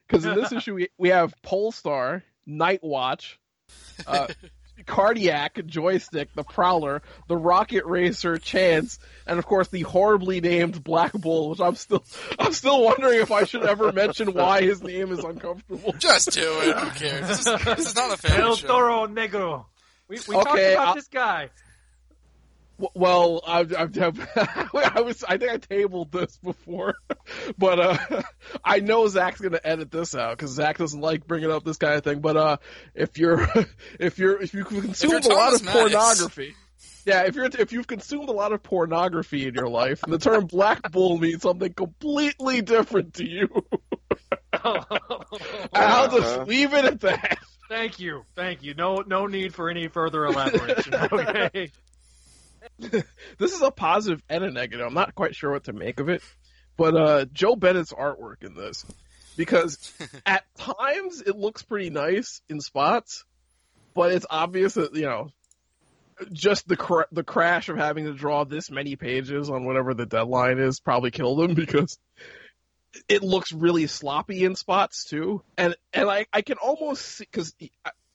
Because 0.06 0.24
in 0.24 0.34
this 0.34 0.52
issue 0.52 0.74
we, 0.74 0.88
we 0.98 1.10
have 1.10 1.34
Polestar, 1.42 2.24
Night 2.46 2.80
Watch, 2.82 3.38
uh, 4.06 4.26
Cardiac, 4.86 5.64
Joystick, 5.66 6.32
the 6.34 6.42
Prowler, 6.42 7.02
the 7.28 7.36
Rocket 7.36 7.84
Racer, 7.84 8.38
Chance, 8.38 8.98
and 9.26 9.38
of 9.38 9.46
course 9.46 9.68
the 9.68 9.82
horribly 9.82 10.40
named 10.40 10.82
Black 10.82 11.12
Bull, 11.12 11.50
which 11.50 11.60
I'm 11.60 11.74
still 11.76 12.04
I'm 12.38 12.52
still 12.52 12.82
wondering 12.82 13.20
if 13.20 13.30
I 13.30 13.44
should 13.44 13.64
ever 13.64 13.92
mention 13.92 14.32
why 14.32 14.62
his 14.62 14.82
name 14.82 15.12
is 15.12 15.22
uncomfortable. 15.22 15.94
Just 15.98 16.32
do 16.32 16.40
it. 16.62 16.76
Who 16.76 16.90
cares? 16.90 17.28
This 17.28 17.46
is, 17.46 17.64
this 17.64 17.86
is 17.88 17.94
not 17.94 18.12
a 18.12 18.16
family 18.20 18.42
El 18.42 18.56
show. 18.56 18.66
Toro 18.68 19.06
Negro. 19.06 19.66
We, 20.08 20.18
we 20.26 20.34
talked 20.34 20.50
Okay, 20.50 20.72
about 20.74 20.88
I'll- 20.88 20.94
this 20.94 21.08
guy. 21.08 21.50
W- 22.80 22.90
Well, 22.94 23.42
I, 23.46 23.60
I, 23.60 23.88
I 24.96 25.00
was 25.00 25.22
I 25.24 25.36
think 25.36 25.52
I 25.52 25.56
tabled 25.58 26.10
this 26.12 26.36
before, 26.38 26.94
but 27.58 27.78
uh, 27.80 28.22
I 28.64 28.80
know 28.80 29.06
Zach's 29.08 29.40
gonna 29.40 29.60
edit 29.62 29.90
this 29.90 30.14
out 30.14 30.36
because 30.36 30.52
Zach 30.52 30.78
doesn't 30.78 31.00
like 31.00 31.26
bringing 31.26 31.50
up 31.50 31.64
this 31.64 31.76
kind 31.76 31.94
of 31.94 32.04
thing. 32.04 32.20
But 32.20 32.36
uh, 32.36 32.56
if 32.94 33.18
you're 33.18 33.46
if 33.98 34.18
you're 34.18 34.40
if 34.40 34.54
you 34.54 34.64
consumed 34.64 35.26
a 35.26 35.28
lot 35.34 35.54
of 35.54 35.62
Maddox. 35.62 35.92
pornography, 35.92 36.54
yeah, 37.04 37.24
if 37.24 37.34
you're 37.34 37.44
if 37.46 37.72
you've 37.72 37.86
consumed 37.86 38.28
a 38.28 38.32
lot 38.32 38.52
of 38.52 38.62
pornography 38.62 39.46
in 39.46 39.54
your 39.54 39.68
life, 39.68 40.00
the 40.06 40.18
term 40.18 40.46
black 40.46 40.90
bull 40.90 41.18
means 41.18 41.42
something 41.42 41.72
completely 41.72 42.62
different 42.62 43.14
to 43.14 43.28
you. 43.28 43.48
I'll 45.72 46.10
just 46.10 46.48
leave 46.48 46.72
it 46.74 46.84
at 46.84 47.00
that. 47.00 47.38
Thank 47.68 48.00
you, 48.00 48.24
thank 48.34 48.62
you. 48.62 48.74
No, 48.74 48.96
no 49.06 49.26
need 49.26 49.54
for 49.54 49.70
any 49.70 49.86
further 49.88 50.24
elaboration. 50.26 50.94
Okay. 50.94 51.70
this 53.38 53.52
is 53.52 53.62
a 53.62 53.70
positive 53.70 54.22
and 54.28 54.44
a 54.44 54.50
negative. 54.50 54.86
I'm 54.86 54.94
not 54.94 55.14
quite 55.14 55.34
sure 55.34 55.52
what 55.52 55.64
to 55.64 55.72
make 55.72 56.00
of 56.00 56.08
it, 56.08 56.22
but 56.76 56.96
uh, 56.96 57.24
Joe 57.32 57.56
Bennett's 57.56 57.92
artwork 57.92 58.42
in 58.42 58.54
this, 58.54 58.84
because 59.36 59.92
at 60.26 60.44
times 60.56 61.22
it 61.22 61.36
looks 61.36 61.62
pretty 61.62 61.90
nice 61.90 62.40
in 62.48 62.60
spots, 62.60 63.24
but 63.94 64.12
it's 64.12 64.26
obvious 64.28 64.74
that 64.74 64.94
you 64.94 65.06
know, 65.06 65.30
just 66.32 66.66
the 66.68 66.76
cr- 66.76 67.10
the 67.12 67.24
crash 67.24 67.68
of 67.68 67.76
having 67.76 68.06
to 68.06 68.14
draw 68.14 68.44
this 68.44 68.70
many 68.70 68.96
pages 68.96 69.50
on 69.50 69.64
whatever 69.64 69.94
the 69.94 70.06
deadline 70.06 70.58
is 70.58 70.80
probably 70.80 71.10
killed 71.10 71.42
him 71.42 71.54
because 71.54 71.98
it 73.08 73.22
looks 73.22 73.52
really 73.52 73.86
sloppy 73.86 74.44
in 74.44 74.56
spots 74.56 75.04
too, 75.04 75.42
and 75.56 75.76
and 75.92 76.08
I 76.08 76.26
I 76.32 76.42
can 76.42 76.56
almost 76.56 77.04
see 77.04 77.24
because 77.30 77.54
he, 77.58 77.72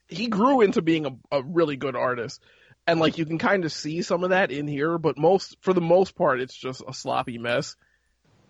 he 0.08 0.26
grew 0.26 0.60
into 0.60 0.82
being 0.82 1.06
a, 1.06 1.38
a 1.38 1.42
really 1.42 1.76
good 1.76 1.96
artist 1.96 2.40
and 2.86 3.00
like 3.00 3.18
you 3.18 3.26
can 3.26 3.38
kind 3.38 3.64
of 3.64 3.72
see 3.72 4.02
some 4.02 4.24
of 4.24 4.30
that 4.30 4.50
in 4.50 4.66
here, 4.66 4.98
but 4.98 5.18
most 5.18 5.56
for 5.60 5.72
the 5.72 5.80
most 5.80 6.14
part, 6.14 6.40
it's 6.40 6.56
just 6.56 6.82
a 6.86 6.92
sloppy 6.92 7.38
mess. 7.38 7.76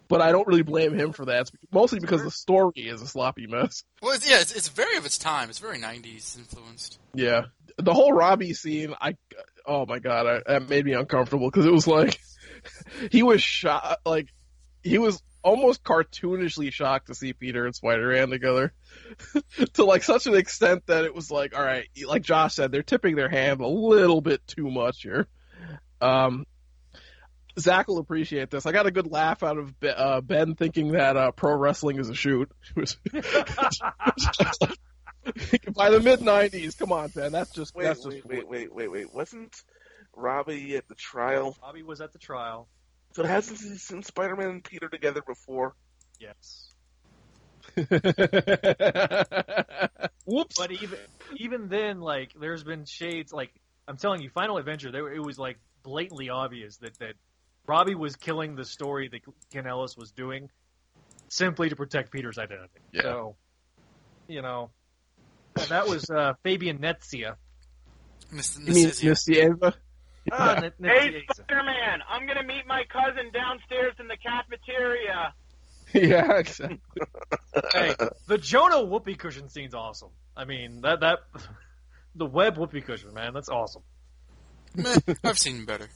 But 0.09 0.21
I 0.21 0.31
don't 0.31 0.47
really 0.47 0.63
blame 0.63 0.95
him 0.95 1.13
for 1.13 1.25
that. 1.25 1.41
It's 1.43 1.53
mostly 1.73 1.99
because 1.99 2.23
the 2.23 2.31
story 2.31 2.73
is 2.77 3.03
a 3.03 3.09
sloppy 3.09 3.49
mess. 3.49 3.83
Well, 4.01 4.13
it's, 4.15 4.29
yeah, 4.29 4.41
it's, 4.41 4.55
it's 4.55 4.69
very 4.69 4.97
of 4.99 5.05
its 5.05 5.19
time. 5.19 5.51
It's 5.51 5.59
very 5.59 5.79
'90s 5.79 6.39
influenced. 6.39 7.01
Yeah, 7.13 7.47
the 7.79 7.95
whole 7.95 8.13
Robbie 8.13 8.55
scene, 8.55 8.95
I 9.01 9.17
oh 9.67 9.85
my 9.87 9.99
god, 9.99 10.27
I, 10.27 10.43
that 10.47 10.69
made 10.69 10.85
me 10.85 10.93
uncomfortable 10.93 11.51
because 11.51 11.67
it 11.67 11.73
was 11.73 11.87
like 11.87 12.21
he 13.11 13.23
was 13.23 13.43
shot, 13.43 13.99
like 14.07 14.29
he 14.83 14.99
was 14.99 15.21
almost 15.47 15.85
cartoonishly 15.85 16.73
shocked 16.73 17.07
to 17.07 17.15
see 17.15 17.33
Peter 17.33 17.67
and 17.67 17.75
Spider-Man 17.75 18.31
together 18.31 18.73
to 19.75 19.85
like 19.85 20.03
such 20.03 20.27
an 20.27 20.35
extent 20.35 20.85
that 20.87 21.05
it 21.05 21.15
was 21.15 21.31
like, 21.31 21.57
all 21.57 21.63
right, 21.63 21.87
like 22.05 22.23
Josh 22.23 22.55
said, 22.55 22.73
they're 22.73 22.83
tipping 22.83 23.15
their 23.15 23.29
hand 23.29 23.61
a 23.61 23.69
little 23.69 24.21
bit 24.21 24.45
too 24.49 24.69
much 24.69 25.03
here. 25.03 25.29
Um, 26.01 26.47
Zach 27.59 27.87
will 27.87 27.99
appreciate 27.99 28.51
this. 28.51 28.67
I 28.67 28.73
got 28.73 28.87
a 28.87 28.91
good 28.91 29.11
laugh 29.11 29.45
out 29.45 29.57
of 29.57 29.79
Be- 29.79 29.89
uh, 29.89 30.21
Ben 30.21 30.57
thinking 30.57 30.93
that 30.93 31.17
uh, 31.17 31.31
pro 31.31 31.55
wrestling 31.55 32.01
is 32.01 32.11
a 32.11 32.15
shoot. 32.15 32.51
By 32.75 32.91
the 35.91 36.01
mid 36.01 36.21
'90s, 36.21 36.77
come 36.79 36.93
on, 36.93 37.09
Ben. 37.09 37.33
That's 37.33 37.51
just 37.51 37.75
Wait, 37.75 37.85
that's 37.85 38.03
just 38.03 38.25
wait, 38.27 38.49
wait, 38.49 38.49
wait, 38.49 38.75
wait, 38.75 38.89
wait. 38.89 39.15
Wasn't 39.15 39.57
Robbie 40.15 40.77
at 40.77 40.87
the 40.89 40.95
trial? 40.95 41.57
Robbie 41.63 41.83
was 41.83 42.01
at 42.01 42.13
the 42.13 42.19
trial. 42.19 42.69
So 43.17 43.25
hasn't 43.25 43.59
he 43.59 43.79
seen 43.79 44.03
Spider-Man 44.03 44.51
and 44.51 44.63
Peter 44.63 44.91
together 44.91 45.23
before? 45.27 45.75
Yes. 46.21 46.69
Whoops. 50.27 50.57
But 50.59 50.71
even 50.71 50.99
even 51.39 51.69
then, 51.71 52.01
like, 52.01 52.33
there's 52.39 52.63
been 52.63 52.85
shades. 52.85 53.33
Like, 53.33 53.53
I'm 53.89 53.97
telling 53.97 54.21
you, 54.21 54.29
Final 54.29 54.59
Adventure, 54.59 54.93
there 54.93 55.11
it 55.11 55.25
was 55.25 55.39
like 55.39 55.57
blatantly 55.83 56.29
obvious 56.29 56.77
that 56.79 56.99
that 56.99 57.15
Robbie 57.67 57.95
was 57.95 58.17
killing 58.17 58.55
the 58.55 58.67
story 58.67 59.09
that 59.09 59.23
Ken 59.51 59.67
Ellis 59.67 59.97
was 59.97 60.11
doing 60.11 60.51
simply 61.29 61.71
to 61.71 61.77
protect 61.77 62.13
Peter's 62.13 62.37
identity. 62.37 62.81
Yeah. 62.93 63.01
So, 63.01 63.37
you 64.29 64.43
know, 64.43 64.69
that 65.71 65.89
was 65.89 66.11
uh, 66.11 66.35
Fabian 66.43 66.81
Nicieza. 66.81 67.37
Miss, 68.31 68.59
You 69.03 69.15
mean 70.31 70.39
Miss 70.39 70.39
Miss 70.39 70.39
Eva? 70.43 70.43
Ah, 70.43 70.61
Nip- 70.61 70.81
Nip- 70.81 70.93
Hey, 70.93 71.25
Spider-Man, 71.35 72.01
I'm 72.09 72.27
gonna 72.27 72.43
meet 72.45 72.67
my 72.67 72.85
cousin 72.91 73.31
downstairs 73.33 73.95
in 73.99 74.09
the 74.09 74.17
cafeteria. 74.17 75.35
yeah, 75.95 76.39
exactly. 76.39 76.81
hey, 77.73 77.95
the 78.27 78.39
Jonah 78.39 78.83
whoopee 78.85 79.15
cushion 79.15 79.49
scene's 79.49 79.75
awesome. 79.75 80.11
I 80.37 80.45
mean, 80.45 80.81
that 80.83 81.01
that 81.01 81.21
the 82.15 82.27
web 82.27 82.59
whoopee 82.59 82.81
cushion, 82.81 83.15
man, 83.15 83.33
that's 83.35 83.49
awesome. 83.49 83.83
Meh, 84.75 84.97
I've 85.25 85.39
seen 85.39 85.65
better. 85.65 85.89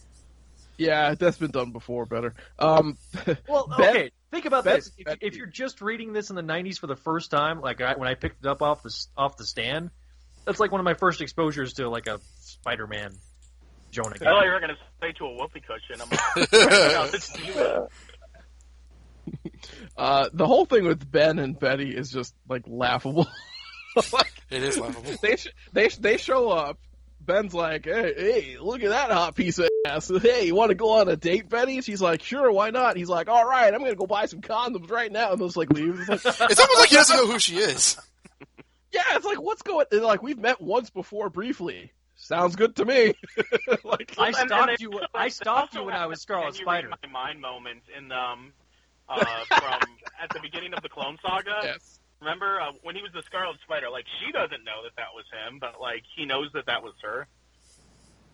Yeah, 0.79 1.15
that's 1.15 1.37
been 1.37 1.51
done 1.51 1.73
before 1.73 2.07
better. 2.07 2.35
Um, 2.59 2.97
Well, 3.49 3.67
Ben- 3.77 3.89
okay, 3.91 4.11
think 4.31 4.47
about 4.47 4.65
Ben- 4.65 4.77
this. 4.77 4.91
If, 4.97 5.19
if 5.21 5.37
you're 5.37 5.47
just 5.47 5.83
reading 5.83 6.13
this 6.15 6.31
in 6.31 6.37
the 6.37 6.43
'90s 6.43 6.79
for 6.79 6.87
the 6.87 6.97
first 6.97 7.31
time, 7.31 7.61
like 7.61 7.81
I, 7.83 7.95
when 7.99 8.09
I 8.09 8.15
picked 8.15 8.45
it 8.45 8.49
up 8.49 8.63
off 8.63 8.83
the 8.83 8.95
off 9.17 9.37
the 9.37 9.45
stand, 9.45 9.91
that's 10.47 10.59
like 10.61 10.73
one 10.73 10.81
of 10.81 10.85
my 10.87 10.95
first 10.95 11.21
exposures 11.21 11.75
to 11.75 11.91
like 11.91 12.07
a 12.07 12.19
Spider-Man 12.39 13.13
Jonah. 13.91 14.11
I 14.15 14.19
game. 14.19 14.29
thought 14.29 14.45
you 14.45 14.51
were 14.51 14.61
gonna 14.61 14.77
say 15.01 15.13
to 15.13 15.25
a 15.27 15.35
whoopee 15.35 15.61
cushion. 15.61 16.01
I'm 16.01 16.11
like, 16.11 16.53
no, 16.53 17.07
this 17.09 17.31
is 17.35 17.47
you. 17.47 17.89
uh, 19.97 20.29
the 20.33 20.47
whole 20.47 20.65
thing 20.67 20.85
with 20.85 21.11
Ben 21.11 21.39
and 21.39 21.59
Betty 21.59 21.95
is 21.95 22.11
just 22.11 22.35
like 22.49 22.63
laughable. 22.67 23.27
like, 24.13 24.33
It 24.51 24.63
is 24.63 24.79
laughable. 24.79 25.13
they 25.23 25.37
sh- 25.37 25.49
they 25.73 25.89
sh- 25.89 25.97
they 25.97 26.17
show 26.17 26.51
up. 26.51 26.79
Ben's 27.23 27.53
like, 27.53 27.85
hey, 27.85 28.15
hey, 28.17 28.57
look 28.59 28.83
at 28.83 28.89
that 28.91 29.11
hot 29.13 29.35
piece 29.35 29.59
of 29.59 29.69
ass. 29.87 30.11
Hey, 30.23 30.47
you 30.47 30.55
want 30.55 30.71
to 30.71 30.75
go 30.75 30.99
on 31.01 31.09
a 31.09 31.17
date, 31.17 31.49
Betty? 31.51 31.81
She's 31.83 32.01
like, 32.01 32.23
sure, 32.23 32.51
why 32.51 32.71
not? 32.71 32.97
He's 32.97 33.11
like, 33.11 33.29
all 33.29 33.45
right, 33.47 33.73
I'm 33.73 33.81
gonna 33.81 33.95
go 33.95 34.07
buy 34.07 34.25
some 34.27 34.41
condoms 34.41 34.91
right 34.91 35.13
now. 35.13 35.33
And 35.33 35.41
just 35.41 35.57
like 35.57 35.71
leaves. 35.71 36.09
It's, 36.09 36.25
like, 36.25 36.51
It's 36.51 36.61
almost 36.61 36.81
like 36.81 36.89
he 36.89 36.97
doesn't 36.97 37.15
know 37.17 37.27
who 37.27 37.39
she 37.39 37.57
is. 37.59 37.97
yeah, 38.93 39.03
it's 39.13 39.27
like 39.27 39.41
what's 39.41 39.63
going? 39.63 39.85
they're 39.91 40.01
Like 40.01 40.23
we've 40.23 40.39
met 40.39 40.61
once 40.63 40.89
before 40.91 41.29
briefly. 41.29 41.93
Sounds 42.31 42.55
good 42.55 42.77
to 42.77 42.85
me. 42.85 43.13
like 43.85 44.15
I 44.17 44.29
And- 44.29 44.37
and 44.37 44.49
stalked 44.49 44.67
they- 44.79 44.83
you. 44.85 45.01
I 45.13 45.29
stalked 45.29 45.75
you 45.75 45.83
when 45.83 45.95
I 45.95 46.07
was 46.07 46.23
Scarlet 46.23 46.55
Spider. 46.55 46.89
my 47.03 47.09
mind 47.11 47.41
moments 47.41 47.87
in 47.99 48.13
um 48.13 48.53
uh 49.09 49.25
from 49.49 49.81
at 50.23 50.31
the 50.33 50.39
beginning 50.41 50.73
of 50.75 50.81
the 50.83 50.89
Clone 50.89 51.19
Saga. 51.21 51.59
yes. 51.65 51.99
Remember 52.21 52.61
uh, 52.61 52.71
when 52.83 52.95
he 52.95 53.03
was 53.03 53.11
the 53.13 53.23
Scarlet 53.27 53.57
Spider? 53.65 53.91
Like 53.91 54.05
she 54.25 54.31
doesn't 54.31 54.63
know 54.63 54.85
that 54.85 54.95
that 54.97 55.09
was 55.13 55.25
him, 55.33 55.59
but 55.59 55.81
like 55.81 56.03
he 56.17 56.25
knows 56.25 56.51
that 56.55 56.67
that 56.67 56.85
was 56.85 56.93
her. 57.03 57.27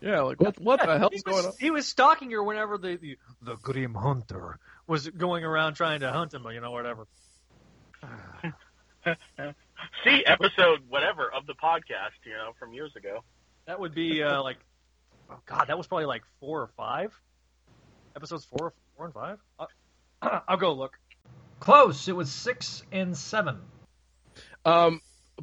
Yeah, 0.02 0.20
like 0.22 0.40
what 0.42 0.60
what 0.60 0.80
the 0.84 0.98
hell's 0.98 1.12
he 1.14 1.22
going 1.22 1.36
was, 1.38 1.46
on? 1.46 1.52
He 1.58 1.70
was 1.70 1.86
stalking 1.86 2.30
her 2.32 2.42
whenever 2.42 2.76
the, 2.76 2.96
the 2.96 3.16
the 3.40 3.56
Grim 3.56 3.94
Hunter 3.94 4.58
was 4.86 5.08
going 5.08 5.42
around 5.42 5.72
trying 5.74 6.00
to 6.00 6.12
hunt 6.12 6.34
him, 6.34 6.44
you 6.52 6.60
know, 6.60 6.70
whatever. 6.72 7.06
See 10.04 10.24
episode 10.26 10.80
whatever 10.88 11.32
of 11.32 11.46
the 11.46 11.54
podcast, 11.54 12.18
you 12.24 12.32
know, 12.32 12.52
from 12.58 12.74
years 12.74 12.94
ago. 12.96 13.22
That 13.66 13.80
would 13.80 13.94
be 13.94 14.22
uh, 14.22 14.42
like, 14.42 14.58
oh 15.30 15.38
god, 15.46 15.66
that 15.68 15.76
was 15.76 15.86
probably 15.86 16.06
like 16.06 16.22
four 16.40 16.62
or 16.62 16.68
five 16.76 17.18
episodes, 18.14 18.44
four, 18.44 18.72
four 18.96 19.06
and 19.06 19.14
five. 19.14 19.38
Uh, 19.58 19.66
I'll 20.48 20.56
go 20.56 20.72
look. 20.72 20.98
Close. 21.58 22.06
It 22.08 22.14
was 22.14 22.30
six 22.30 22.82
and 22.92 23.16
seven. 23.16 23.58
Um, 24.64 25.00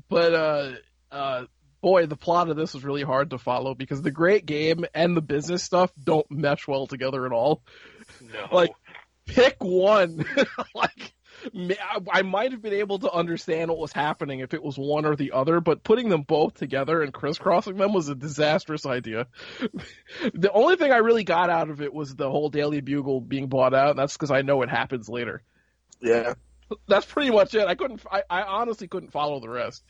but 0.09 0.33
uh, 0.33 0.71
uh, 1.11 1.45
boy, 1.81 2.05
the 2.05 2.15
plot 2.15 2.49
of 2.49 2.55
this 2.55 2.73
was 2.73 2.83
really 2.83 3.03
hard 3.03 3.31
to 3.31 3.37
follow 3.37 3.75
because 3.75 4.01
the 4.01 4.11
great 4.11 4.45
game 4.45 4.85
and 4.93 5.17
the 5.17 5.21
business 5.21 5.63
stuff 5.63 5.91
don't 6.01 6.29
mesh 6.31 6.67
well 6.67 6.87
together 6.87 7.25
at 7.25 7.31
all. 7.31 7.61
No. 8.21 8.55
Like, 8.55 8.71
pick 9.25 9.57
one. 9.63 10.25
like, 10.75 11.13
ma- 11.15 11.22
I, 11.55 11.99
I 12.11 12.21
might 12.21 12.51
have 12.51 12.61
been 12.61 12.73
able 12.73 12.99
to 12.99 13.11
understand 13.11 13.69
what 13.69 13.79
was 13.79 13.91
happening 13.91 14.39
if 14.39 14.53
it 14.53 14.63
was 14.63 14.77
one 14.77 15.05
or 15.05 15.15
the 15.15 15.31
other, 15.33 15.59
but 15.59 15.83
putting 15.83 16.09
them 16.09 16.23
both 16.23 16.55
together 16.55 17.01
and 17.01 17.13
crisscrossing 17.13 17.77
them 17.77 17.93
was 17.93 18.09
a 18.09 18.15
disastrous 18.15 18.85
idea. 18.85 19.27
the 20.33 20.51
only 20.51 20.75
thing 20.75 20.91
I 20.91 20.97
really 20.97 21.23
got 21.23 21.49
out 21.49 21.69
of 21.69 21.81
it 21.81 21.93
was 21.93 22.15
the 22.15 22.29
whole 22.29 22.49
Daily 22.49 22.81
Bugle 22.81 23.21
being 23.21 23.47
bought 23.47 23.73
out, 23.73 23.91
and 23.91 23.99
that's 23.99 24.13
because 24.13 24.31
I 24.31 24.41
know 24.41 24.61
it 24.61 24.69
happens 24.69 25.09
later. 25.09 25.41
Yeah. 26.01 26.33
That's 26.87 27.05
pretty 27.05 27.31
much 27.31 27.53
it. 27.55 27.67
I 27.67 27.75
couldn't. 27.75 28.01
I, 28.09 28.23
I 28.29 28.41
honestly 28.43 28.87
couldn't 28.87 29.11
follow 29.11 29.39
the 29.39 29.49
rest. 29.49 29.83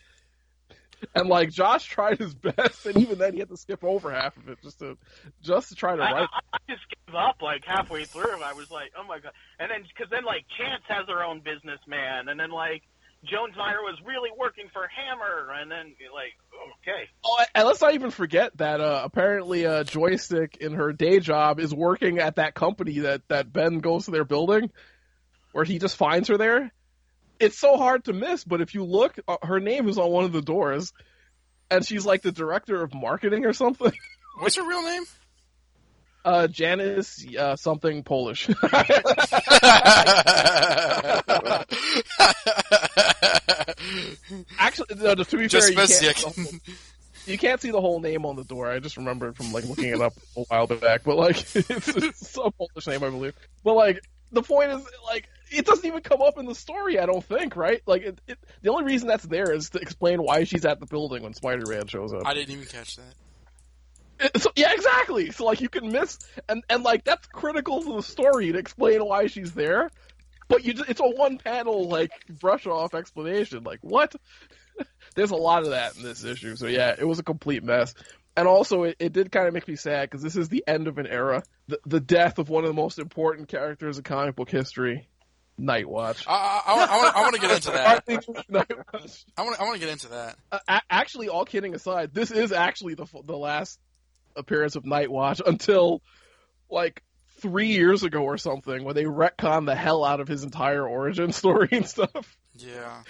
And 1.15 1.29
like 1.29 1.51
Josh 1.51 1.85
tried 1.85 2.19
his 2.19 2.33
best, 2.33 2.85
and 2.85 2.97
even 2.97 3.17
then 3.17 3.33
he 3.33 3.39
had 3.39 3.49
to 3.49 3.57
skip 3.57 3.83
over 3.83 4.11
half 4.11 4.37
of 4.37 4.49
it 4.49 4.59
just 4.63 4.79
to 4.79 4.97
just 5.41 5.69
to 5.69 5.75
try 5.75 5.95
to 5.95 6.01
write. 6.01 6.27
I, 6.31 6.39
I 6.53 6.57
just 6.69 6.83
gave 6.89 7.15
up 7.15 7.41
like 7.41 7.63
halfway 7.65 8.05
through. 8.05 8.41
I 8.41 8.53
was 8.53 8.71
like, 8.71 8.91
oh 8.97 9.05
my 9.07 9.19
god! 9.19 9.31
And 9.59 9.69
then 9.71 9.83
because 9.87 10.09
then 10.09 10.25
like 10.25 10.45
Chance 10.57 10.83
has 10.87 11.07
her 11.07 11.23
own 11.23 11.41
businessman, 11.41 12.29
and 12.29 12.39
then 12.39 12.51
like 12.51 12.83
Johnsmeyer 13.25 13.81
was 13.81 13.97
really 14.05 14.29
working 14.37 14.65
for 14.73 14.87
Hammer, 14.87 15.51
and 15.59 15.71
then 15.71 15.95
like 16.13 16.33
okay, 16.81 17.09
Oh, 17.23 17.43
and 17.55 17.67
let's 17.67 17.81
not 17.81 17.93
even 17.93 18.11
forget 18.11 18.55
that 18.57 18.81
uh, 18.81 19.01
apparently 19.03 19.65
uh, 19.65 19.83
Joystick 19.83 20.57
in 20.57 20.73
her 20.73 20.91
day 20.91 21.19
job 21.19 21.59
is 21.59 21.73
working 21.73 22.19
at 22.19 22.35
that 22.35 22.53
company 22.53 22.99
that 22.99 23.27
that 23.29 23.53
Ben 23.53 23.79
goes 23.79 24.05
to 24.05 24.11
their 24.11 24.25
building, 24.25 24.71
where 25.53 25.63
he 25.63 25.79
just 25.79 25.95
finds 25.95 26.27
her 26.27 26.37
there. 26.37 26.71
It's 27.39 27.57
so 27.59 27.77
hard 27.77 28.05
to 28.05 28.13
miss, 28.13 28.43
but 28.43 28.61
if 28.61 28.73
you 28.73 28.83
look, 28.83 29.19
uh, 29.27 29.37
her 29.43 29.59
name 29.59 29.89
is 29.89 29.97
on 29.97 30.09
one 30.11 30.23
of 30.25 30.31
the 30.31 30.41
doors, 30.41 30.93
and 31.69 31.85
she's 31.85 32.05
like 32.05 32.21
the 32.21 32.31
director 32.31 32.81
of 32.81 32.93
marketing 32.93 33.45
or 33.45 33.53
something. 33.53 33.91
What's 34.39 34.55
her 34.55 34.67
real 34.67 34.83
name? 34.83 35.03
Uh, 36.25 36.47
Janice, 36.47 37.25
uh, 37.37 37.55
something 37.57 38.03
Polish. 38.03 38.49
Actually, 44.59 44.95
no, 44.97 45.15
to 45.15 45.37
be 45.37 45.47
Just 45.47 45.73
fair, 45.73 45.85
you 45.87 45.87
can't, 45.87 45.89
see 45.89 46.07
the 46.07 46.13
whole- 46.19 46.59
you 47.25 47.37
can't 47.37 47.61
see 47.61 47.71
the 47.71 47.81
whole 47.81 47.99
name 47.99 48.25
on 48.25 48.35
the 48.35 48.43
door. 48.43 48.69
I 48.69 48.79
just 48.79 48.97
remember 48.97 49.29
it 49.29 49.35
from 49.35 49.51
like 49.51 49.65
looking 49.65 49.89
it 49.89 50.01
up 50.01 50.13
a 50.37 50.41
while 50.43 50.67
back. 50.67 51.03
But 51.03 51.17
like, 51.17 51.37
it's, 51.55 51.87
it's 51.89 52.29
some 52.29 52.51
Polish 52.53 52.87
name, 52.87 53.03
I 53.03 53.09
believe. 53.09 53.33
But 53.63 53.73
like, 53.73 54.01
the 54.31 54.41
point 54.41 54.71
is, 54.71 54.81
like, 55.05 55.27
it 55.57 55.65
doesn't 55.65 55.85
even 55.85 56.01
come 56.01 56.21
up 56.21 56.37
in 56.37 56.45
the 56.45 56.55
story. 56.55 56.99
I 56.99 57.05
don't 57.05 57.23
think, 57.23 57.55
right? 57.55 57.81
Like, 57.85 58.01
it, 58.03 58.21
it, 58.27 58.39
the 58.61 58.71
only 58.71 58.85
reason 58.85 59.07
that's 59.07 59.23
there 59.23 59.51
is 59.51 59.69
to 59.71 59.79
explain 59.79 60.21
why 60.21 60.43
she's 60.43 60.65
at 60.65 60.79
the 60.79 60.85
building 60.85 61.23
when 61.23 61.33
Spider-Man 61.33 61.87
shows 61.87 62.13
up. 62.13 62.23
I 62.25 62.33
didn't 62.33 62.51
even 62.51 62.65
catch 62.65 62.97
that. 62.97 63.13
So, 64.37 64.51
yeah, 64.55 64.73
exactly. 64.73 65.31
So 65.31 65.43
like 65.43 65.59
you 65.59 65.67
can 65.67 65.91
miss 65.91 66.17
and 66.47 66.63
and 66.69 66.83
like 66.83 67.03
that's 67.03 67.27
critical 67.27 67.81
to 67.81 67.95
the 67.95 68.03
story 68.03 68.51
to 68.53 68.57
explain 68.57 69.03
why 69.03 69.27
she's 69.27 69.51
there, 69.51 69.89
but 70.47 70.63
you 70.63 70.73
just, 70.73 70.89
it's 70.89 71.01
a 71.01 71.09
one 71.09 71.39
panel 71.39 71.89
like 71.89 72.11
brush 72.29 72.65
off 72.65 72.93
explanation. 72.93 73.63
Like 73.63 73.79
what? 73.81 74.15
There's 75.15 75.31
a 75.31 75.35
lot 75.35 75.63
of 75.63 75.71
that 75.71 75.97
in 75.97 76.03
this 76.03 76.23
issue. 76.23 76.55
So 76.55 76.67
yeah, 76.67 76.95
it 76.97 77.05
was 77.05 77.19
a 77.19 77.23
complete 77.23 77.63
mess. 77.63 77.95
And 78.35 78.47
also, 78.47 78.83
it, 78.83 78.95
it 78.99 79.13
did 79.13 79.31
kind 79.31 79.47
of 79.47 79.53
make 79.53 79.67
me 79.67 79.75
sad 79.75 80.09
because 80.09 80.23
this 80.23 80.35
is 80.35 80.49
the 80.49 80.63
end 80.65 80.87
of 80.87 80.97
an 80.97 81.05
era, 81.05 81.43
the, 81.67 81.79
the 81.85 81.99
death 81.99 82.39
of 82.39 82.49
one 82.49 82.63
of 82.63 82.67
the 82.67 82.81
most 82.81 82.97
important 82.97 83.47
characters 83.47 83.97
in 83.97 84.03
comic 84.03 84.35
book 84.35 84.49
history, 84.49 85.07
Nightwatch. 85.59 85.85
Watch. 85.85 86.25
I, 86.27 86.61
I, 86.65 86.75
want- 86.75 87.15
I, 87.15 87.21
want, 87.21 87.35
to 87.35 87.41
get 87.41 87.51
into 87.51 87.71
that. 87.71 88.03
I 89.37 89.43
want, 89.43 89.59
I 89.59 89.63
want 89.63 89.75
to 89.75 89.79
get 89.79 89.89
into 89.89 90.09
that. 90.09 90.35
Uh, 90.51 90.79
actually, 90.89 91.29
all 91.29 91.45
kidding 91.45 91.75
aside, 91.75 92.13
this 92.13 92.31
is 92.31 92.51
actually 92.51 92.95
the 92.95 93.05
the 93.25 93.37
last 93.37 93.79
appearance 94.35 94.75
of 94.75 94.85
Night 94.85 95.11
Watch 95.11 95.41
until 95.45 96.01
like 96.69 97.03
three 97.39 97.67
years 97.67 98.03
ago 98.03 98.23
or 98.23 98.37
something, 98.37 98.83
where 98.83 98.93
they 98.93 99.03
retcon 99.03 99.65
the 99.65 99.75
hell 99.75 100.03
out 100.03 100.19
of 100.19 100.27
his 100.27 100.43
entire 100.43 100.87
origin 100.87 101.31
story 101.33 101.69
and 101.71 101.87
stuff 101.87 102.35
Yeah. 102.55 103.03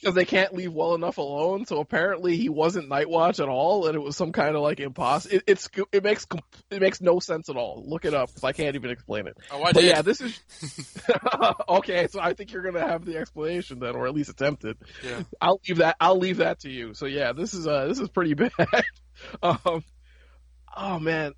Because 0.00 0.14
they 0.14 0.24
can't 0.24 0.54
leave 0.54 0.72
well 0.72 0.94
enough 0.94 1.18
alone. 1.18 1.66
So 1.66 1.80
apparently, 1.80 2.36
he 2.36 2.48
wasn't 2.48 2.88
Night 2.88 3.08
Watch 3.08 3.38
at 3.40 3.48
all, 3.48 3.86
and 3.86 3.94
it 3.94 4.00
was 4.00 4.16
some 4.16 4.32
kind 4.32 4.56
of 4.56 4.62
like 4.62 4.80
impossible. 4.80 5.36
It, 5.36 5.44
it's 5.46 5.68
it 5.92 6.02
makes 6.02 6.26
it 6.70 6.80
makes 6.80 7.00
no 7.00 7.20
sense 7.20 7.48
at 7.48 7.56
all. 7.56 7.84
Look 7.86 8.04
it 8.04 8.14
up 8.14 8.28
because 8.28 8.44
I 8.44 8.52
can't 8.52 8.74
even 8.76 8.90
explain 8.90 9.26
it. 9.26 9.36
Oh, 9.50 9.62
I 9.62 9.72
but 9.72 9.80
did. 9.82 9.84
yeah, 9.90 10.02
this 10.02 10.20
is 10.20 10.40
okay. 11.68 12.06
So 12.08 12.20
I 12.20 12.32
think 12.34 12.52
you're 12.52 12.62
gonna 12.62 12.86
have 12.86 13.04
the 13.04 13.16
explanation 13.18 13.78
then, 13.78 13.94
or 13.94 14.06
at 14.06 14.14
least 14.14 14.30
attempt 14.30 14.64
it. 14.64 14.78
Yeah. 15.04 15.22
I'll 15.40 15.60
leave 15.68 15.78
that. 15.78 15.96
I'll 16.00 16.18
leave 16.18 16.38
that 16.38 16.60
to 16.60 16.70
you. 16.70 16.94
So 16.94 17.06
yeah, 17.06 17.32
this 17.32 17.54
is 17.54 17.66
uh 17.66 17.86
this 17.86 17.98
is 18.00 18.08
pretty 18.08 18.34
bad. 18.34 18.84
um, 19.42 19.84
oh 20.76 20.98
man, 20.98 21.34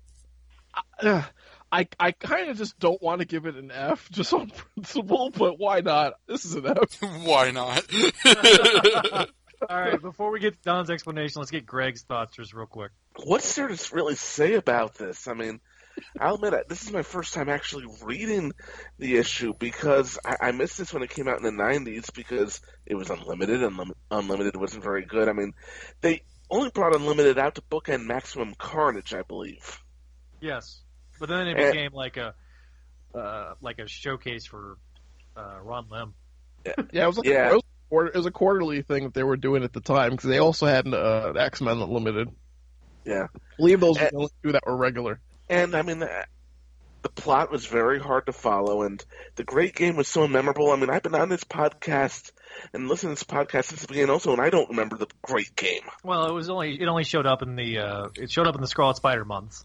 I 0.99 1.25
I, 1.73 1.87
I 1.99 2.11
kind 2.11 2.51
of 2.51 2.57
just 2.57 2.77
don't 2.77 3.01
want 3.01 3.21
to 3.21 3.25
give 3.25 3.47
it 3.47 3.55
an 3.55 3.71
F 3.71 4.07
just 4.11 4.31
on 4.31 4.51
principle, 4.75 5.31
but 5.35 5.57
why 5.57 5.81
not? 5.81 6.13
This 6.27 6.45
is 6.45 6.53
an 6.53 6.67
F. 6.67 7.01
Why 7.25 7.49
not? 7.49 7.83
All 9.69 9.81
right, 9.81 9.99
before 9.99 10.29
we 10.29 10.39
get 10.39 10.53
to 10.53 10.59
Don's 10.63 10.91
explanation, 10.91 11.39
let's 11.39 11.49
get 11.49 11.65
Greg's 11.65 12.03
thoughts 12.03 12.35
just 12.35 12.53
real 12.53 12.67
quick. 12.67 12.91
What's 13.23 13.55
there 13.55 13.69
to 13.69 13.95
really 13.95 14.13
say 14.13 14.53
about 14.53 14.95
this? 14.99 15.27
I 15.27 15.33
mean, 15.33 15.61
I'll 16.19 16.35
admit 16.35 16.53
it, 16.53 16.69
this 16.69 16.83
is 16.83 16.91
my 16.91 17.01
first 17.01 17.33
time 17.33 17.49
actually 17.49 17.85
reading 18.03 18.51
the 18.99 19.17
issue 19.17 19.53
because 19.57 20.19
I, 20.23 20.49
I 20.49 20.51
missed 20.51 20.77
this 20.77 20.93
when 20.93 21.01
it 21.01 21.09
came 21.09 21.27
out 21.27 21.39
in 21.39 21.43
the 21.43 21.63
'90s 21.63 22.13
because 22.13 22.61
it 22.85 22.93
was 22.93 23.09
unlimited 23.09 23.63
and 23.63 23.77
Lim- 23.77 23.93
unlimited 24.11 24.55
wasn't 24.55 24.83
very 24.83 25.05
good. 25.05 25.27
I 25.27 25.33
mean, 25.33 25.53
they 26.01 26.21
only 26.51 26.69
brought 26.69 26.95
unlimited 26.95 27.39
out 27.39 27.55
to 27.55 27.61
bookend 27.61 28.05
Maximum 28.05 28.53
Carnage, 28.59 29.15
I 29.15 29.23
believe. 29.23 29.79
Yes, 30.39 30.82
but 31.23 31.29
then 31.29 31.47
it 31.47 31.57
Eh. 31.57 31.71
became 31.71 31.93
like 31.93 32.17
a 32.17 32.33
uh, 33.15 33.53
like 33.61 33.79
a 33.79 33.87
showcase 33.87 34.45
for 34.45 34.77
uh, 35.37 35.57
Ron 35.63 35.85
Lim. 35.89 36.13
Yeah, 36.91 37.03
it 37.05 37.07
was 37.07 37.17
like 37.17 37.27
Yeah. 37.27 37.55
a 37.55 37.59
quarter, 37.89 38.09
it 38.09 38.15
was 38.17 38.25
a 38.25 38.31
quarterly 38.31 38.81
thing 38.81 39.03
that 39.05 39.13
they 39.13 39.23
were 39.23 39.37
doing 39.37 39.63
at 39.63 39.71
the 39.71 39.79
time 39.79 40.11
because 40.11 40.29
they 40.29 40.39
also 40.39 40.65
had 40.65 40.85
uh, 40.93 41.31
X 41.37 41.61
Men 41.61 41.77
Unlimited. 41.77 42.27
Yeah. 43.05 43.27
I 43.33 43.39
believe 43.57 43.79
those 43.79 43.97
were 43.99 44.09
the 44.09 44.15
only 44.17 44.29
two 44.43 44.51
that 44.51 44.63
were 44.65 44.75
regular. 44.75 45.21
And 45.49 45.75
I 45.75 45.81
mean, 45.83 45.99
the, 45.99 46.25
the 47.03 47.09
plot 47.09 47.51
was 47.51 47.65
very 47.67 47.99
hard 47.99 48.25
to 48.25 48.33
follow, 48.33 48.81
and 48.83 49.03
the 49.35 49.43
great 49.45 49.75
game 49.75 49.95
was 49.95 50.07
so 50.09 50.27
memorable. 50.27 50.71
I 50.71 50.75
mean, 50.75 50.89
I've 50.89 51.03
been 51.03 51.15
on 51.15 51.29
this 51.29 51.43
podcast 51.45 52.31
and 52.73 52.87
listening 52.89 53.15
to 53.15 53.19
this 53.19 53.23
podcast 53.23 53.65
since 53.65 53.81
the 53.81 53.87
beginning, 53.87 54.09
also, 54.09 54.31
and 54.33 54.41
I 54.41 54.49
don't 54.49 54.69
remember 54.69 54.97
the 54.97 55.07
great 55.21 55.55
game. 55.55 55.81
Well, 56.03 56.25
it 56.27 56.33
was 56.33 56.49
only 56.49 56.81
it 56.81 56.87
only 56.87 57.03
showed 57.03 57.25
up 57.25 57.41
in 57.41 57.55
the 57.55 57.79
uh, 57.79 58.07
it 58.15 58.31
showed 58.31 58.47
up 58.47 58.55
in 58.55 58.61
the 58.61 58.67
Scarlet 58.67 58.95
Spider 58.97 59.25
month, 59.25 59.63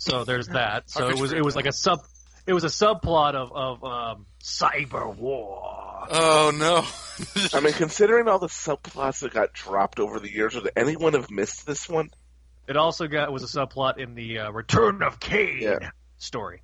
so 0.00 0.24
there's 0.24 0.48
that. 0.48 0.90
So 0.90 1.08
it 1.08 1.18
was 1.18 1.32
it 1.32 1.44
was 1.44 1.56
like 1.56 1.66
a 1.66 1.72
sub 1.72 2.00
it 2.46 2.52
was 2.54 2.64
a 2.64 2.68
subplot 2.68 3.34
of 3.34 3.52
of 3.52 3.84
um, 3.84 4.26
cyber 4.42 5.14
war. 5.14 6.06
Oh 6.10 6.52
no! 6.54 6.84
I 7.52 7.60
mean, 7.60 7.74
considering 7.74 8.26
all 8.26 8.38
the 8.38 8.46
subplots 8.46 9.20
that 9.20 9.34
got 9.34 9.52
dropped 9.52 10.00
over 10.00 10.18
the 10.18 10.32
years, 10.32 10.54
would 10.54 10.70
anyone 10.74 11.12
have 11.12 11.30
missed 11.30 11.66
this 11.66 11.88
one? 11.88 12.10
It 12.66 12.76
also 12.76 13.06
got 13.06 13.32
was 13.32 13.42
a 13.42 13.46
subplot 13.46 13.98
in 13.98 14.14
the 14.14 14.40
uh, 14.40 14.50
Return 14.50 15.02
of 15.02 15.20
Kaine 15.20 15.78
story. 16.16 16.62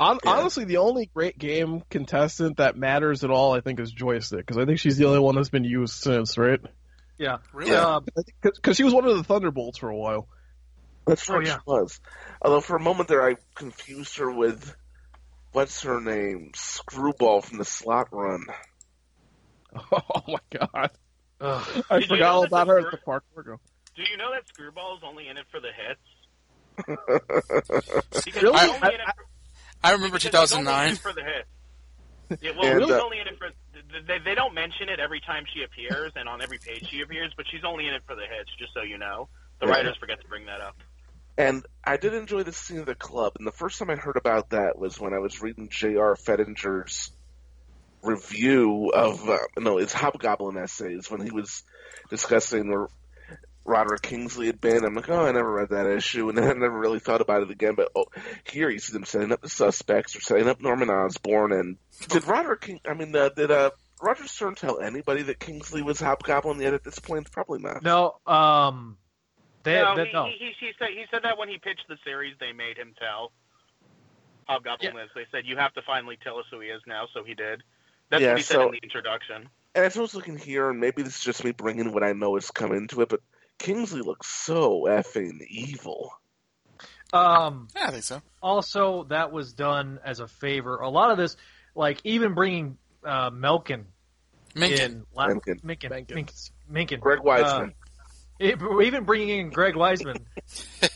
Hon- 0.00 0.20
Honestly, 0.24 0.64
the 0.64 0.76
only 0.76 1.10
great 1.12 1.38
game 1.38 1.82
contestant 1.90 2.58
that 2.58 2.76
matters 2.76 3.24
at 3.24 3.30
all, 3.30 3.52
I 3.52 3.60
think, 3.60 3.80
is 3.80 3.90
Joystick 3.90 4.38
because 4.38 4.56
I 4.58 4.64
think 4.64 4.78
she's 4.78 4.96
the 4.96 5.06
only 5.06 5.18
one 5.18 5.34
that's 5.34 5.48
been 5.48 5.64
used 5.64 5.94
since, 5.94 6.38
right? 6.38 6.60
Yeah, 7.18 7.38
Really? 7.52 7.72
Because 8.42 8.76
she 8.76 8.84
was 8.84 8.94
one 8.94 9.04
of 9.04 9.16
the 9.16 9.24
Thunderbolts 9.24 9.78
for 9.78 9.88
a 9.88 9.96
while. 9.96 10.28
That's 11.08 11.28
right, 11.28 11.38
Oh, 11.38 11.40
yeah. 11.40 11.54
she 11.56 11.60
was. 11.66 12.00
Although 12.42 12.60
for 12.60 12.76
a 12.76 12.80
moment 12.80 13.08
there, 13.08 13.26
I 13.28 13.36
confused 13.54 14.18
her 14.18 14.30
with 14.30 14.74
what's 15.52 15.82
her 15.82 16.00
name, 16.00 16.52
Screwball 16.54 17.40
from 17.42 17.58
the 17.58 17.64
Slott 17.64 18.08
Run. 18.12 18.44
Oh 19.92 20.22
my 20.26 20.38
god! 20.50 20.90
Ugh. 21.42 21.84
I 21.90 21.98
Did 22.00 22.02
you 22.10 22.16
forgot 22.16 22.18
know 22.20 22.26
all 22.32 22.44
about 22.44 22.66
the 22.68 22.72
her 22.72 22.78
at 22.86 22.90
the 22.90 22.96
park. 22.96 23.22
Virgo. 23.34 23.60
Do 23.96 24.02
you 24.10 24.16
know 24.16 24.30
that 24.32 24.48
Screwball's 24.48 25.02
only 25.04 25.28
in 25.28 25.36
it 25.36 25.44
for 25.50 25.60
the 25.60 25.68
hits? 25.68 26.00
Really? 26.88 28.58
he's 28.58 28.70
only 28.70 28.94
in 28.94 29.00
it 29.00 29.06
for, 29.14 29.24
I 29.84 29.92
remember 29.92 30.18
because 30.18 30.50
he's 30.50 30.52
only 30.54 30.72
in 30.88 30.96
2009. 30.96 30.96
for 30.96 31.12
the 31.12 31.22
hits. 31.22 32.42
Yeah, 32.42 32.50
well, 32.56 32.72
And, 32.72 32.80
he's 32.82 32.90
uh, 32.92 33.00
only 33.04 33.20
in 33.20 33.26
it 33.28 33.38
for. 33.38 33.48
They, 34.06 34.18
they 34.24 34.34
don't 34.34 34.54
mention 34.54 34.88
it 34.88 35.00
every 35.00 35.20
time 35.20 35.44
she 35.54 35.62
appears 35.62 36.12
and 36.16 36.28
on 36.28 36.40
every 36.42 36.58
page 36.58 36.88
she 36.90 37.00
appears, 37.02 37.32
but 37.36 37.46
she's 37.50 37.64
only 37.64 37.86
in 37.86 37.94
it 37.94 38.02
for 38.06 38.14
the 38.16 38.22
hits, 38.22 38.50
just 38.58 38.72
so 38.74 38.82
you 38.82 38.98
know. 38.98 39.28
The 39.60 39.66
Yeah. 39.66 39.72
writers 39.72 39.96
forget 40.00 40.20
to 40.22 40.28
bring 40.28 40.46
that 40.46 40.60
up. 40.60 40.76
And 41.38 41.64
I 41.84 41.96
did 41.98 42.14
enjoy 42.14 42.42
the 42.42 42.52
scene 42.52 42.80
of 42.80 42.86
the 42.86 42.96
club, 42.96 43.34
and 43.38 43.46
the 43.46 43.52
first 43.52 43.78
time 43.78 43.90
I 43.90 43.94
heard 43.94 44.16
about 44.16 44.50
that 44.50 44.76
was 44.76 44.98
when 44.98 45.14
I 45.14 45.20
was 45.20 45.40
reading 45.40 45.68
J.R. 45.70 46.16
Fettinger's 46.16 47.12
review 48.02 48.90
of 48.92 49.28
uh, 49.28 49.38
no, 49.56 49.76
his 49.76 49.92
Hobgoblin 49.92 50.56
essays 50.56 51.08
when 51.08 51.20
he 51.20 51.30
was 51.30 51.62
discussing 52.10 52.68
where 52.68 52.88
Roderick 53.64 54.02
Kingsley 54.02 54.46
had 54.46 54.60
been. 54.60 54.84
I'm 54.84 54.94
like, 54.94 55.08
oh, 55.08 55.26
I 55.26 55.30
never 55.30 55.52
read 55.52 55.68
that 55.68 55.86
issue, 55.86 56.28
and 56.28 56.36
then 56.36 56.44
I 56.50 56.52
never 56.54 56.76
really 56.76 56.98
thought 56.98 57.20
about 57.20 57.42
it 57.42 57.52
again. 57.52 57.76
But 57.76 57.92
oh, 57.94 58.06
here 58.42 58.68
you 58.68 58.80
see 58.80 58.92
them 58.92 59.04
setting 59.04 59.30
up 59.30 59.40
the 59.40 59.48
suspects, 59.48 60.16
or 60.16 60.20
setting 60.20 60.48
up 60.48 60.60
Norman 60.60 60.90
Osborn, 60.90 61.52
and 61.52 61.76
did 62.08 62.26
Roderick 62.26 62.62
King? 62.62 62.80
I 62.84 62.94
mean, 62.94 63.14
uh, 63.14 63.28
did 63.28 63.52
uh, 63.52 63.70
Roger 64.02 64.26
Stern 64.26 64.56
tell 64.56 64.80
anybody 64.80 65.22
that 65.22 65.38
Kingsley 65.38 65.82
was 65.82 66.00
Hobgoblin 66.00 66.60
yet 66.60 66.74
at 66.74 66.82
this 66.82 66.98
point? 66.98 67.30
Probably 67.30 67.60
not. 67.60 67.84
No, 67.84 68.16
um, 68.26 68.96
they, 69.68 69.80
no, 69.82 69.96
they- 69.96 70.06
he, 70.06 70.12
no. 70.12 70.24
He, 70.26 70.32
he, 70.38 70.52
he 70.66 70.72
said 70.78 70.88
he 70.90 71.04
said 71.10 71.22
that 71.24 71.38
when 71.38 71.48
he 71.48 71.58
pitched 71.58 71.86
the 71.88 71.96
series, 72.04 72.34
they 72.40 72.52
made 72.52 72.76
him 72.76 72.94
tell 72.98 73.32
Hobgoblin 74.48 74.94
lives. 74.94 75.10
They 75.14 75.26
said 75.30 75.42
you 75.46 75.56
have 75.56 75.72
to 75.74 75.82
finally 75.82 76.18
tell 76.22 76.38
us 76.38 76.44
who 76.50 76.60
he 76.60 76.68
is 76.68 76.82
now, 76.86 77.06
so 77.12 77.22
he 77.24 77.34
did. 77.34 77.62
That's 78.10 78.22
Yeah, 78.22 78.28
what 78.30 78.38
he 78.38 78.42
said 78.42 78.54
so- 78.54 78.66
in 78.66 78.72
the 78.72 78.80
introduction. 78.82 79.48
And 79.74 79.84
as 79.84 79.96
I 79.96 80.00
was 80.00 80.14
looking 80.14 80.38
here, 80.38 80.70
and 80.70 80.80
maybe 80.80 81.02
this 81.02 81.16
is 81.18 81.22
just 81.22 81.44
me 81.44 81.52
bringing 81.52 81.92
what 81.92 82.02
I 82.02 82.12
know 82.14 82.34
has 82.34 82.50
come 82.50 82.72
into 82.72 83.02
it, 83.02 83.08
but 83.10 83.20
Kingsley 83.58 84.00
looks 84.00 84.26
so 84.26 84.84
effing 84.88 85.40
evil. 85.48 86.12
Um, 87.12 87.68
Yeah, 87.76 87.86
I 87.88 87.90
think 87.92 88.02
so. 88.02 88.22
also, 88.42 89.04
that 89.04 89.30
was 89.30 89.52
done 89.52 90.00
as 90.04 90.20
a 90.20 90.26
favor. 90.26 90.78
A 90.78 90.88
lot 90.88 91.10
of 91.10 91.18
this, 91.18 91.36
like 91.74 92.00
even 92.04 92.34
bringing 92.34 92.78
uh, 93.04 93.30
Melkin 93.30 93.84
Minkin. 94.54 94.78
in, 94.80 95.06
la- 95.14 95.28
Menken. 95.28 95.60
Minkin, 95.60 95.90
Minkin, 95.90 96.50
Minkin, 96.70 97.00
Greg 97.00 97.20
Weisman. 97.20 97.68
Uh, 97.68 97.72
it- 98.38 98.58
even 98.84 99.04
bringing 99.04 99.28
in 99.40 99.50
Greg 99.50 99.74
Weisman 99.74 100.20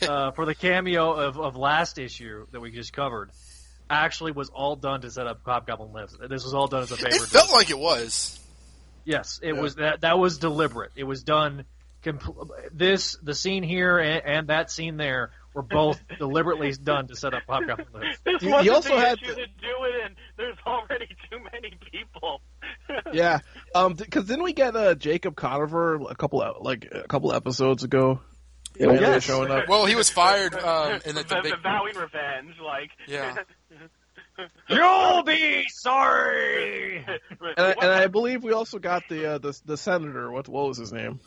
uh, 0.07 0.31
for 0.31 0.45
the 0.45 0.55
cameo 0.55 1.11
of, 1.13 1.39
of 1.39 1.55
last 1.55 1.99
issue 1.99 2.45
that 2.51 2.59
we 2.59 2.71
just 2.71 2.93
covered, 2.93 3.31
actually 3.89 4.31
was 4.31 4.49
all 4.49 4.75
done 4.75 5.01
to 5.01 5.11
set 5.11 5.27
up 5.27 5.41
Hobgoblin 5.45 5.91
Lives. 5.93 6.17
This 6.29 6.43
was 6.43 6.53
all 6.53 6.67
done 6.67 6.83
as 6.83 6.91
a 6.91 6.97
favor. 6.97 7.23
It 7.23 7.29
felt 7.29 7.51
like 7.51 7.69
it 7.69 7.77
was. 7.79 8.39
Yes, 9.05 9.39
it 9.43 9.53
was 9.55 9.75
that. 9.75 10.01
That 10.01 10.17
was 10.17 10.37
deliberate. 10.37 10.91
It 10.95 11.03
was 11.03 11.23
done. 11.23 11.65
Compl- 12.03 12.49
this 12.73 13.17
the 13.23 13.33
scene 13.33 13.63
here 13.63 13.97
and, 13.97 14.25
and 14.25 14.47
that 14.47 14.69
scene 14.71 14.97
there 14.97 15.31
were 15.53 15.61
both 15.61 16.01
deliberately 16.17 16.71
done 16.73 17.07
to 17.07 17.15
set 17.15 17.33
up 17.33 17.43
Hobgoblin 17.47 17.87
Lives. 17.93 18.17
This 18.25 18.41
He- 18.41 18.47
wasn't 18.47 18.63
he 18.63 18.69
also 18.69 18.95
the 18.95 19.01
had 19.01 19.17
issue 19.21 19.35
to 19.35 19.45
do 19.45 19.83
it, 19.83 20.05
and 20.05 20.15
there's 20.37 20.57
already 20.65 21.07
too 21.31 21.39
many 21.51 21.73
people. 21.91 22.41
Yeah, 23.13 23.39
um, 23.73 23.93
because 23.93 24.25
didn't 24.25 24.43
we 24.43 24.53
get 24.53 24.75
uh, 24.75 24.93
Jacob 24.95 25.35
Conover 25.35 25.95
a 26.09 26.15
couple 26.15 26.41
of, 26.41 26.57
like 26.63 26.87
a 26.91 27.07
couple 27.07 27.33
episodes 27.33 27.83
ago? 27.83 28.19
Yeah, 28.77 28.87
When 28.87 28.99
yes. 28.99 29.23
showing 29.23 29.51
up. 29.51 29.67
Well, 29.67 29.85
he 29.85 29.95
was 29.95 30.09
fired 30.09 30.53
um, 30.59 30.99
in 31.05 31.15
the, 31.15 31.23
the 31.23 31.35
the, 31.35 31.39
big. 31.43 31.51
the 31.53 31.57
vowing 31.61 31.95
revenge, 31.95 32.55
like 32.63 32.89
Yeah. 33.07 33.35
You'll 34.69 35.23
be 35.23 35.65
sorry. 35.69 37.05
And 37.07 37.19
I, 37.57 37.71
and 37.81 37.91
I 37.91 38.07
believe 38.07 38.43
we 38.43 38.51
also 38.53 38.79
got 38.79 39.03
the 39.09 39.33
uh, 39.33 39.37
the 39.37 39.59
the 39.65 39.77
senator. 39.77 40.31
What 40.31 40.47
what 40.49 40.67
was 40.67 40.77
his 40.77 40.91
name? 40.91 41.19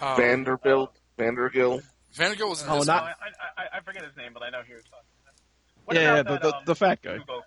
Um, 0.00 0.16
Vanderbilt, 0.16 0.94
Vandergill. 1.18 1.82
Vanderbilt 2.18 2.50
was 2.50 2.62
in 2.62 2.68
Oh, 2.68 2.78
this 2.78 2.86
not- 2.86 3.02
one. 3.02 3.12
I, 3.56 3.62
I, 3.62 3.78
I 3.78 3.80
forget 3.80 4.04
his 4.04 4.16
name, 4.16 4.32
but 4.34 4.42
I 4.42 4.50
know 4.50 4.60
who 4.66 4.72
you're 4.72 4.82
talking 4.82 5.08
about. 5.22 5.34
What 5.84 5.96
yeah, 5.96 6.02
yeah, 6.02 6.18
about 6.20 6.24
the, 6.26 6.32
that, 6.34 6.42
the 6.52 6.56
um, 6.58 6.62
the 6.66 6.74
fat 6.74 7.00
guy. 7.02 7.18
Bugle, 7.18 7.42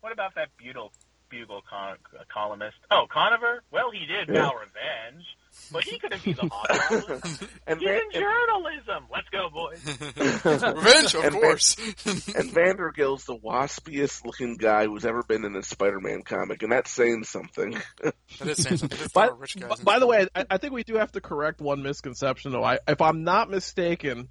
what 0.00 0.12
about 0.12 0.34
that 0.36 0.48
Bugle, 0.56 0.92
Bugle 1.28 1.62
con, 1.68 1.96
columnist? 2.32 2.76
Oh, 2.90 3.06
Conover? 3.12 3.62
Well, 3.70 3.90
he 3.90 4.06
did 4.06 4.28
Yeah. 4.28 4.42
vow 4.48 4.54
revenge, 4.54 5.26
but 5.70 5.84
he 5.84 5.98
couldn't 5.98 6.22
be 6.24 6.32
the 6.32 6.48
hobgoblin. 6.52 7.20
and, 7.66 7.80
He's 7.80 7.88
Van- 7.88 8.00
in 8.12 8.20
journalism. 8.20 9.04
Let's 9.12 9.28
go, 9.30 9.48
boys. 9.50 9.84
Revenge, 10.74 11.14
of 11.14 11.24
And 11.24 11.32
Van- 11.32 11.40
course. 11.40 11.76
and 12.06 12.50
Vandergill's 12.50 13.24
the 13.24 13.36
waspiest 13.36 14.24
looking 14.24 14.56
guy 14.56 14.86
who's 14.86 15.04
ever 15.04 15.22
been 15.22 15.44
in 15.44 15.54
a 15.56 15.62
Spider-Man 15.62 16.22
comic, 16.22 16.62
and 16.62 16.72
that's 16.72 16.90
saying 16.90 17.24
something. 17.24 17.76
that 18.02 18.14
is 18.48 18.62
saying 18.62 18.78
something. 18.78 18.98
By, 19.14 19.28
rich 19.28 19.56
guys. 19.58 19.78
in 19.78 19.84
by 19.84 19.98
the 19.98 20.06
way, 20.06 20.26
I, 20.34 20.46
I 20.50 20.58
think 20.58 20.72
we 20.72 20.82
do 20.84 20.94
have 20.96 21.12
to 21.12 21.20
correct 21.20 21.60
one 21.60 21.82
misconception, 21.82 22.52
though. 22.52 22.64
I, 22.64 22.78
if 22.88 23.00
I'm 23.00 23.24
not 23.24 23.50
mistaken, 23.50 24.28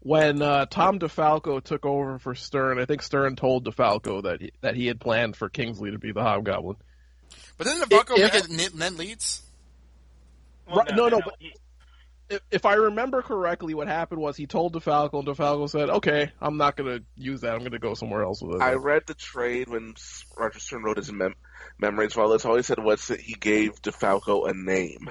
when 0.00 0.42
uh, 0.42 0.66
Tom 0.66 0.98
DeFalco 0.98 1.62
took 1.62 1.86
over 1.86 2.18
for 2.18 2.34
Stern, 2.34 2.78
I 2.78 2.84
think 2.84 3.02
Stern 3.02 3.36
told 3.36 3.64
DeFalco 3.64 4.24
that 4.24 4.40
he, 4.42 4.52
that 4.60 4.74
he 4.76 4.86
had 4.86 5.00
planned 5.00 5.34
for 5.36 5.48
Kingsley 5.48 5.92
to 5.92 5.98
be 5.98 6.12
the 6.12 6.22
Hobgoblin. 6.22 6.76
But 7.56 7.66
didn't 7.68 7.88
Bucko 7.88 8.14
It- 8.14 8.20
make 8.22 8.34
it- 8.34 8.44
it 8.44 8.50
Ned- 8.50 8.74
Ned 8.74 8.98
Leeds? 8.98 9.40
Well, 10.66 10.76
Right, 10.78 10.94
no, 10.94 11.08
no, 11.08 11.20
but- 11.24 11.34
he- 11.38 11.54
If, 12.30 12.40
if 12.50 12.64
I 12.64 12.74
remember 12.74 13.20
correctly, 13.20 13.74
what 13.74 13.86
happened 13.86 14.18
was 14.18 14.34
he 14.34 14.46
told 14.46 14.72
DeFalco, 14.72 15.18
and 15.18 15.28
DeFalco 15.28 15.68
said, 15.68 15.90
"Okay, 15.90 16.32
I'm 16.40 16.56
not 16.56 16.74
going 16.74 16.98
to 16.98 17.04
use 17.16 17.42
that. 17.42 17.52
I'm 17.52 17.58
going 17.58 17.72
to 17.72 17.78
go 17.78 17.92
somewhere 17.92 18.22
else 18.22 18.40
with 18.40 18.56
it." 18.56 18.62
I 18.62 18.74
read 18.74 19.02
the 19.06 19.12
trade 19.12 19.68
when 19.68 19.94
Roger 20.34 20.58
Stern 20.58 20.84
wrote 20.84 20.96
his 20.96 21.12
mem- 21.12 21.34
memories. 21.78 22.16
Well, 22.16 22.30
that's 22.30 22.46
all 22.46 22.56
he 22.56 22.62
said 22.62 22.78
was 22.78 23.08
that 23.08 23.20
he 23.20 23.34
gave 23.34 23.82
DeFalco 23.82 24.48
a 24.48 24.54
name. 24.54 25.10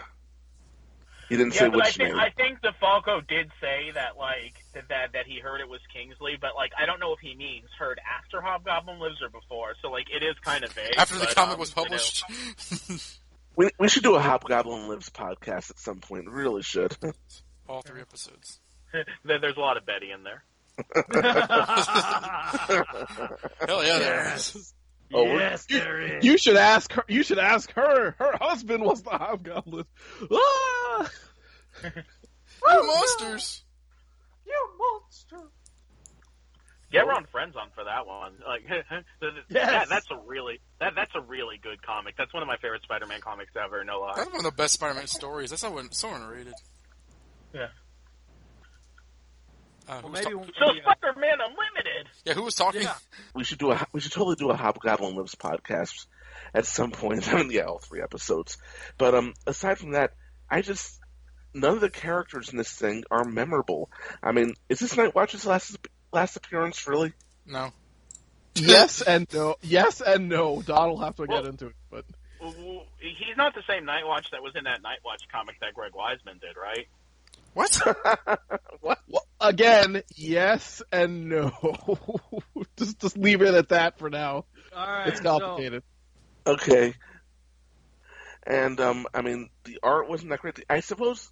He 1.29 1.37
didn't 1.37 1.53
yeah, 1.53 1.61
say 1.61 1.69
but 1.69 1.85
I 1.85 1.91
think 1.91 2.09
name. 2.09 2.19
I 2.19 2.29
think 2.31 2.59
DeFalco 2.61 3.27
did 3.27 3.51
say 3.61 3.91
that 3.93 4.17
like 4.17 4.55
that, 4.73 4.89
that 4.89 5.13
that 5.13 5.25
he 5.25 5.39
heard 5.39 5.61
it 5.61 5.69
was 5.69 5.79
Kingsley, 5.93 6.33
but 6.39 6.51
like 6.55 6.71
I 6.77 6.85
don't 6.85 6.99
know 6.99 7.13
if 7.13 7.19
he 7.19 7.35
means 7.35 7.69
heard 7.77 7.99
after 8.19 8.41
Hobgoblin 8.41 8.99
Lives 8.99 9.21
or 9.21 9.29
before. 9.29 9.75
So 9.81 9.89
like 9.89 10.07
it 10.09 10.23
is 10.23 10.35
kind 10.43 10.63
of 10.63 10.71
vague. 10.73 10.95
After 10.97 11.15
the 11.15 11.25
but, 11.25 11.35
comic 11.35 11.53
um, 11.53 11.59
was 11.59 11.73
you 11.77 12.93
know. 12.95 12.97
published? 13.55 13.73
We 13.79 13.83
we 13.83 13.89
should 13.89 14.03
do 14.03 14.15
a 14.15 14.19
Hobgoblin 14.19 14.87
Lives 14.89 15.09
podcast 15.09 15.69
at 15.71 15.79
some 15.79 15.99
point. 15.99 16.25
We 16.25 16.31
really 16.31 16.61
should. 16.63 16.95
All 17.69 17.81
three 17.81 18.01
episodes. 18.01 18.59
There- 19.25 19.39
There's 19.39 19.57
a 19.57 19.59
lot 19.59 19.77
of 19.77 19.85
Betty 19.87 20.11
in 20.11 20.23
there. 20.23 20.43
Hell 23.67 23.83
yeah, 23.83 23.99
there 23.99 24.33
is. 24.35 24.73
Oh, 25.13 25.23
we're- 25.23 25.37
yes, 25.39 25.65
there 25.69 26.17
is. 26.17 26.25
You 26.25 26.37
should 26.37 26.57
ask 26.57 26.91
her. 26.93 27.03
You 27.07 27.23
should 27.23 27.39
ask 27.39 27.71
her. 27.73 28.15
Her 28.17 28.37
husband 28.39 28.83
was 28.83 29.01
the 29.03 29.11
Hobgoblin. 29.11 29.85
Ah! 30.31 31.09
You 31.83 32.87
monsters. 32.87 33.63
You 34.45 34.69
monster. 34.79 35.49
Get 36.93 37.07
Ron 37.07 37.25
Frenz 37.31 37.55
on 37.55 37.69
for 37.75 37.83
that 37.83 38.05
one. 38.07 38.33
Like 38.47 38.67
that, 39.49 39.89
that's 39.89 40.07
a 40.11 40.17
really 40.25 40.59
that 40.79 40.93
that's 40.95 41.11
a 41.15 41.21
really 41.21 41.57
good 41.61 41.81
comic. 41.81 42.15
That's 42.17 42.33
one 42.33 42.43
of 42.43 42.47
my 42.47 42.57
favorite 42.57 42.83
Spider-Man 42.83 43.19
comics 43.21 43.51
ever. 43.61 43.83
No 43.83 43.99
lie. 44.01 44.13
That's 44.15 44.29
one 44.29 44.37
of 44.37 44.43
the 44.43 44.51
best 44.51 44.75
Spider-Man 44.75 45.07
stories. 45.07 45.49
That's 45.49 45.61
so, 45.63 45.81
so 45.91 46.13
underrated. 46.13 46.53
Yeah. 47.53 47.67
Uh, 49.87 49.99
Well, 50.03 50.11
maybe 50.13 50.25
ta- 50.31 50.37
when 50.37 50.51
So 50.59 50.71
we, 50.73 50.81
uh, 50.81 50.93
Spider-Man 50.93 51.37
Unlimited. 51.41 52.07
yeah, 52.25 52.33
who 52.33 52.43
was 52.43 52.55
talking? 52.55 52.83
Yeah. 52.83 52.95
We 53.33 53.43
should 53.43 53.57
do 53.59 53.71
a 53.71 53.85
we 53.91 53.99
should 53.99 54.11
totally 54.13 54.35
do 54.35 54.49
a 54.49 54.55
Hobgoblin 54.55 55.15
Lives 55.15 55.35
podcast 55.35 56.05
at 56.53 56.65
some 56.65 56.91
point. 56.91 57.27
I 57.33 57.37
mean, 57.37 57.51
yeah, 57.51 57.63
all 57.63 57.79
three 57.79 58.01
episodes. 58.01 58.57
But 58.97 59.15
um, 59.15 59.33
aside 59.45 59.79
from 59.79 59.91
that, 59.91 60.11
I 60.49 60.61
just 60.61 60.99
none 61.53 61.73
of 61.75 61.81
the 61.81 61.89
characters 61.89 62.49
in 62.49 62.57
this 62.57 62.71
thing 62.71 63.03
are 63.11 63.23
memorable. 63.25 63.89
I 64.21 64.31
mean, 64.31 64.53
is 64.69 64.79
this 64.79 64.95
Night 64.95 65.13
Watch's 65.15 65.45
last 65.45 65.77
last 66.13 66.35
appearance, 66.37 66.87
really? 66.87 67.13
No. 67.45 67.71
yes 68.55 69.01
and 69.07 69.27
no. 69.33 69.55
Yes 69.61 70.01
and 70.01 70.29
no. 70.29 70.61
Don 70.61 70.89
will 70.89 70.99
have 70.99 71.15
to 71.15 71.27
get 71.27 71.45
into 71.45 71.67
it, 71.67 71.75
but 71.89 72.05
Well, 72.39 72.85
He's 72.99 73.37
not 73.37 73.53
the 73.55 73.63
same 73.67 73.85
Nightwatch 73.85 74.31
that 74.31 74.41
was 74.41 74.53
in 74.55 74.63
that 74.65 74.81
Nightwatch 74.81 75.27
comic 75.31 75.59
that 75.61 75.73
Greg 75.73 75.91
Weisman 75.93 76.39
did, 76.39 76.55
right? 76.61 76.87
What? 77.53 77.75
what? 78.81 78.99
Well, 79.07 79.27
again, 79.39 80.01
yes 80.15 80.81
and 80.91 81.29
no. 81.29 81.51
just 82.77 82.99
just 82.99 83.17
leave 83.17 83.41
it 83.41 83.53
at 83.53 83.69
that 83.69 83.99
for 83.99 84.09
now. 84.09 84.45
All 84.75 84.87
right, 84.87 85.07
it's 85.07 85.19
complicated. 85.19 85.83
Okay. 86.45 86.93
And 88.45 88.79
um, 88.79 89.07
I 89.13 89.21
mean, 89.21 89.49
the 89.63 89.79
art 89.83 90.09
wasn't 90.09 90.31
that 90.31 90.39
great. 90.39 90.63
I 90.69 90.81
suppose 90.81 91.31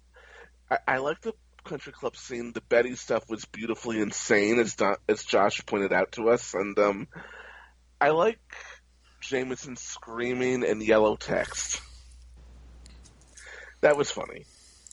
I, 0.70 0.78
I 0.86 0.96
like 0.98 1.20
the 1.20 1.34
country 1.62 1.92
club 1.92 2.16
scene. 2.16 2.52
The 2.52 2.60
Betty 2.60 2.94
stuff 2.94 3.28
was 3.28 3.44
beautifully 3.44 4.00
insane, 4.00 4.58
as 4.58 4.74
Don, 4.74 4.96
as 5.08 5.24
Josh 5.24 5.64
pointed 5.66 5.92
out 5.92 6.12
to 6.12 6.30
us, 6.30 6.54
and 6.54 6.78
um, 6.78 7.08
I 8.00 8.10
like 8.10 8.40
Jameson 9.20 9.76
screaming 9.76 10.64
and 10.64 10.82
yellow 10.82 11.16
text. 11.16 11.80
That 13.80 13.96
was 13.96 14.10
funny. 14.10 14.44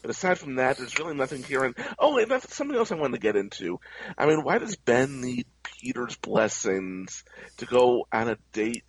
But 0.01 0.11
aside 0.11 0.37
from 0.37 0.55
that, 0.55 0.77
there's 0.77 0.97
really 0.97 1.15
nothing 1.15 1.43
here. 1.43 1.63
And 1.63 1.75
oh, 1.97 2.17
and 2.17 2.31
that's 2.31 2.55
something 2.55 2.77
else 2.77 2.91
I 2.91 2.95
wanted 2.95 3.17
to 3.17 3.19
get 3.19 3.35
into. 3.35 3.79
I 4.17 4.27
mean, 4.27 4.43
why 4.43 4.57
does 4.57 4.75
Ben 4.75 5.21
need 5.21 5.45
Peter's 5.63 6.15
blessings 6.15 7.23
to 7.57 7.65
go 7.65 8.07
on 8.11 8.29
a 8.29 8.37
date 8.53 8.83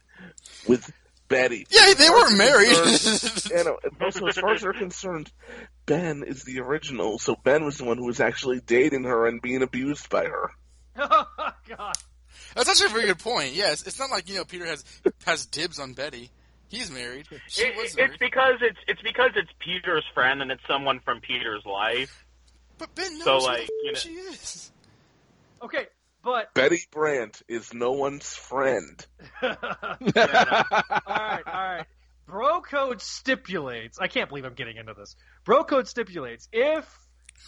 with 0.68 0.90
Betty? 1.28 1.66
Yeah, 1.70 1.94
they 1.94 2.10
weren't 2.10 2.38
married. 2.38 2.68
you 2.68 3.64
know, 3.64 3.78
and 3.82 3.92
also 4.00 4.26
as 4.26 4.38
far 4.38 4.54
as 4.54 4.62
they're 4.62 4.72
concerned, 4.72 5.32
Ben 5.90 6.22
is 6.22 6.44
the 6.44 6.60
original. 6.60 7.18
So 7.18 7.34
Ben 7.42 7.64
was 7.64 7.78
the 7.78 7.84
one 7.84 7.98
who 7.98 8.06
was 8.06 8.20
actually 8.20 8.60
dating 8.60 9.02
her 9.04 9.26
and 9.26 9.42
being 9.42 9.62
abused 9.62 10.08
by 10.08 10.24
her. 10.26 10.50
Oh 10.96 11.26
God. 11.68 11.94
That's 12.54 12.68
actually 12.68 12.86
a 12.86 12.90
very 12.90 13.06
good 13.06 13.18
point. 13.18 13.52
Yes, 13.54 13.86
it's 13.86 13.98
not 13.98 14.10
like 14.10 14.28
you 14.28 14.36
know 14.36 14.44
Peter 14.44 14.66
has 14.66 14.84
has 15.26 15.46
dibs 15.46 15.78
on 15.78 15.94
Betty. 15.94 16.30
He's 16.68 16.90
married. 16.90 17.26
She 17.48 17.62
It- 17.62 17.76
was 17.76 17.96
it's 17.98 18.16
because 18.18 18.56
it's 18.60 18.78
it's 18.86 19.02
because 19.02 19.30
it's 19.36 19.50
Peter's 19.58 20.04
friend 20.14 20.42
and 20.42 20.50
it's 20.52 20.62
someone 20.68 21.00
from 21.00 21.20
Peter's 21.20 21.64
life. 21.66 22.24
But 22.78 22.94
Ben 22.94 23.18
knows 23.18 23.24
So 23.24 23.38
who 23.40 23.46
like 23.46 23.66
the 23.66 23.72
you 23.84 23.92
know, 23.92 23.98
she 23.98 24.10
is. 24.10 24.72
Okay, 25.62 25.86
but 26.22 26.52
Betty 26.54 26.80
Brant 26.92 27.42
is 27.48 27.72
no 27.74 27.92
one's 27.92 28.34
friend. 28.34 29.04
all 29.42 29.56
right, 29.60 31.42
all 31.46 31.74
right. 31.76 31.86
Bro 32.30 32.60
code 32.62 33.02
stipulates. 33.02 33.98
I 33.98 34.06
can't 34.08 34.28
believe 34.28 34.44
I'm 34.44 34.54
getting 34.54 34.76
into 34.76 34.94
this. 34.94 35.16
Bro 35.44 35.64
code 35.64 35.88
stipulates 35.88 36.48
if 36.52 36.86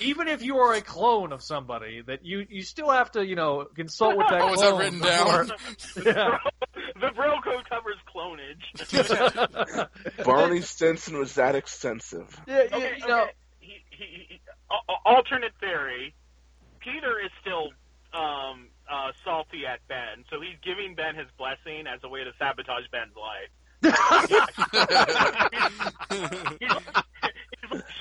even 0.00 0.26
if 0.26 0.42
you 0.42 0.58
are 0.58 0.74
a 0.74 0.80
clone 0.80 1.32
of 1.32 1.42
somebody, 1.42 2.02
that 2.06 2.24
you 2.24 2.46
you 2.48 2.62
still 2.62 2.90
have 2.90 3.10
to 3.12 3.24
you 3.24 3.36
know 3.36 3.66
consult 3.74 4.16
with 4.16 4.26
that. 4.28 4.40
Oh, 4.42 4.52
is 4.54 4.60
that 4.60 4.74
written 4.74 4.98
before- 5.00 5.44
down? 5.44 5.50
yeah. 6.16 6.38
the 7.00 7.10
bro 7.14 7.40
code 7.42 7.68
covers 7.68 7.96
clonage. 8.12 8.64
Barney 10.24 10.62
Stinson 10.62 11.18
was 11.18 11.34
that 11.34 11.54
extensive. 11.54 12.40
Yeah, 12.46 12.62
yeah, 12.70 12.76
okay, 12.76 12.92
you 12.98 13.06
know, 13.06 13.22
okay. 13.22 13.30
He, 13.60 13.76
he, 13.90 14.26
he, 14.28 14.40
a- 14.70 14.92
a- 14.92 15.14
alternate 15.14 15.52
theory. 15.60 16.14
Peter 16.80 17.20
is 17.24 17.30
still 17.40 17.68
um, 18.12 18.68
uh, 18.90 19.12
salty 19.24 19.64
at 19.66 19.78
Ben, 19.86 20.24
so 20.30 20.40
he's 20.40 20.58
giving 20.64 20.96
Ben 20.96 21.14
his 21.14 21.28
blessing 21.38 21.86
as 21.86 22.00
a 22.02 22.08
way 22.08 22.24
to 22.24 22.32
sabotage 22.38 22.88
Ben's 22.90 23.14
life. 23.14 23.50
Like, 23.82 23.94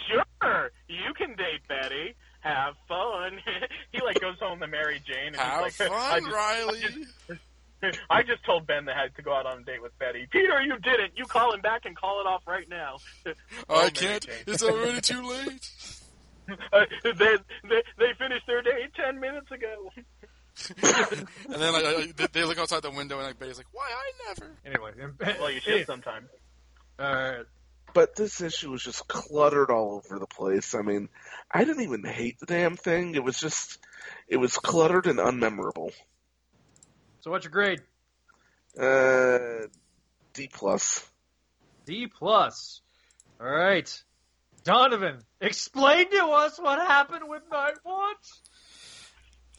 sure, 0.08 0.72
you 0.88 1.14
can 1.16 1.36
date 1.36 1.62
Betty. 1.68 2.16
Have 2.41 2.74
fun. 2.88 3.40
he 3.91 4.02
like 4.02 4.20
goes 4.20 4.38
home 4.40 4.60
to 4.60 4.68
Mary 4.68 5.02
Jane. 5.06 5.28
And 5.28 5.36
Have 5.36 5.64
he's 5.66 5.80
like, 5.80 5.90
fun, 5.91 5.99
I 6.02 6.20
just, 6.20 6.32
Riley. 6.32 7.94
I 8.10 8.24
just 8.24 8.44
told 8.45 8.66
Ben 8.68 8.86
that 8.86 8.95
I 8.98 9.02
had 9.03 9.16
to 9.16 9.22
go 9.22 9.34
out 9.34 9.45
on 9.45 9.60
a 9.60 9.64
date 9.64 9.82
with 9.82 9.98
Betty. 9.99 10.28
Peter, 10.32 10.62
you 10.62 10.78
didn't. 10.80 11.14
You 11.16 11.26
call 11.26 11.53
him 11.53 11.62
back 11.62 11.86
and 11.86 11.95
call 11.95 12.20
it 12.22 12.28
off 12.28 12.41
right 12.48 12.68
now. 12.70 12.98
Oh, 13.70 13.80
I 13.80 13.80
Mary 13.80 13.91
can't. 13.91 14.28
It's 14.48 14.64
already 14.64 15.02
too 15.02 15.28
late. 15.28 15.72
Uh, 16.74 16.86
they, 17.03 17.12
they 17.14 17.82
they 17.98 18.12
finished 18.20 18.45
their 18.45 18.62
date 18.62 18.94
ten 18.94 19.22
minutes 19.22 19.49
ago. 19.52 19.90
And 20.84 21.61
then 21.61 21.73
like 21.73 21.84
uh, 21.86 22.02
they- 22.15 22.28
they 22.34 22.44
look 22.44 22.57
outside 22.60 22.82
the 22.84 22.91
window 22.91 23.18
and 23.18 23.26
like 23.28 23.40
Betty's 23.40 23.57
like, 23.57 23.68
"Why 23.72 23.90
I 23.90 24.11
never?" 24.28 24.52
Anyway, 24.65 24.91
well, 25.40 25.52
you 25.52 25.60
should 25.60 25.86
sometimes. 25.86 26.28
All 26.99 27.14
right. 27.14 27.45
But 27.94 28.15
this 28.15 28.40
issue 28.40 28.72
was 28.72 28.84
just 28.84 29.07
cluttered 29.07 29.69
all 29.69 29.95
over 30.06 30.18
the 30.19 30.28
place. 30.28 30.76
I 30.76 30.82
mean, 30.82 31.10
I 31.52 31.65
didn't 31.65 31.84
even 31.84 32.03
hate 32.06 32.40
the 32.40 32.45
damn 32.45 32.78
thing. 32.78 33.15
It 33.15 33.23
was 33.23 33.38
just, 33.38 33.80
it 34.30 34.38
was 34.38 34.57
cluttered 34.57 35.07
and 35.07 35.19
unmemorable. 35.19 35.91
So 37.22 37.32
what's 37.32 37.44
your 37.44 37.52
grade? 37.52 37.82
Uh, 38.80 39.68
D 40.34 40.49
plus. 40.53 41.06
D 41.86 42.07
plus. 42.07 42.80
All 43.41 43.48
right, 43.49 44.03
Donovan, 44.64 45.19
explain 45.41 46.10
to 46.11 46.23
us 46.28 46.60
what 46.60 46.80
happened 46.80 47.28
with 47.28 47.41
Night 47.52 47.73
Watch. 47.84 48.28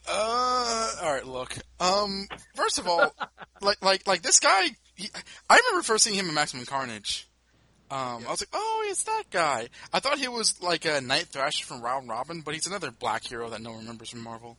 Uh, 0.07 0.91
all 1.01 1.11
right. 1.11 1.25
Look. 1.25 1.55
Um, 1.79 2.27
first 2.55 2.79
of 2.79 2.87
all, 2.87 3.13
like 3.61 3.83
like 3.83 4.07
like 4.07 4.21
this 4.21 4.39
guy. 4.39 4.69
He, 4.95 5.09
I 5.49 5.57
remember 5.57 5.83
first 5.83 6.03
seeing 6.03 6.15
him 6.15 6.29
in 6.29 6.35
Maximum 6.35 6.65
Carnage. 6.65 7.27
Um, 7.89 8.25
I 8.27 8.31
was 8.31 8.41
like, 8.41 8.49
oh, 8.53 8.87
it's 8.89 9.03
that 9.03 9.23
guy. 9.29 9.69
I 9.91 9.99
thought 9.99 10.17
he 10.17 10.27
was 10.27 10.59
like 10.63 10.85
a 10.85 10.99
Night 11.01 11.27
Thrasher 11.27 11.65
from 11.65 11.81
Round 11.81 12.09
Robin, 12.09 12.41
but 12.41 12.55
he's 12.55 12.65
another 12.65 12.89
black 12.89 13.23
hero 13.23 13.49
that 13.49 13.61
no 13.61 13.71
one 13.71 13.81
remembers 13.81 14.09
from 14.09 14.21
Marvel. 14.21 14.57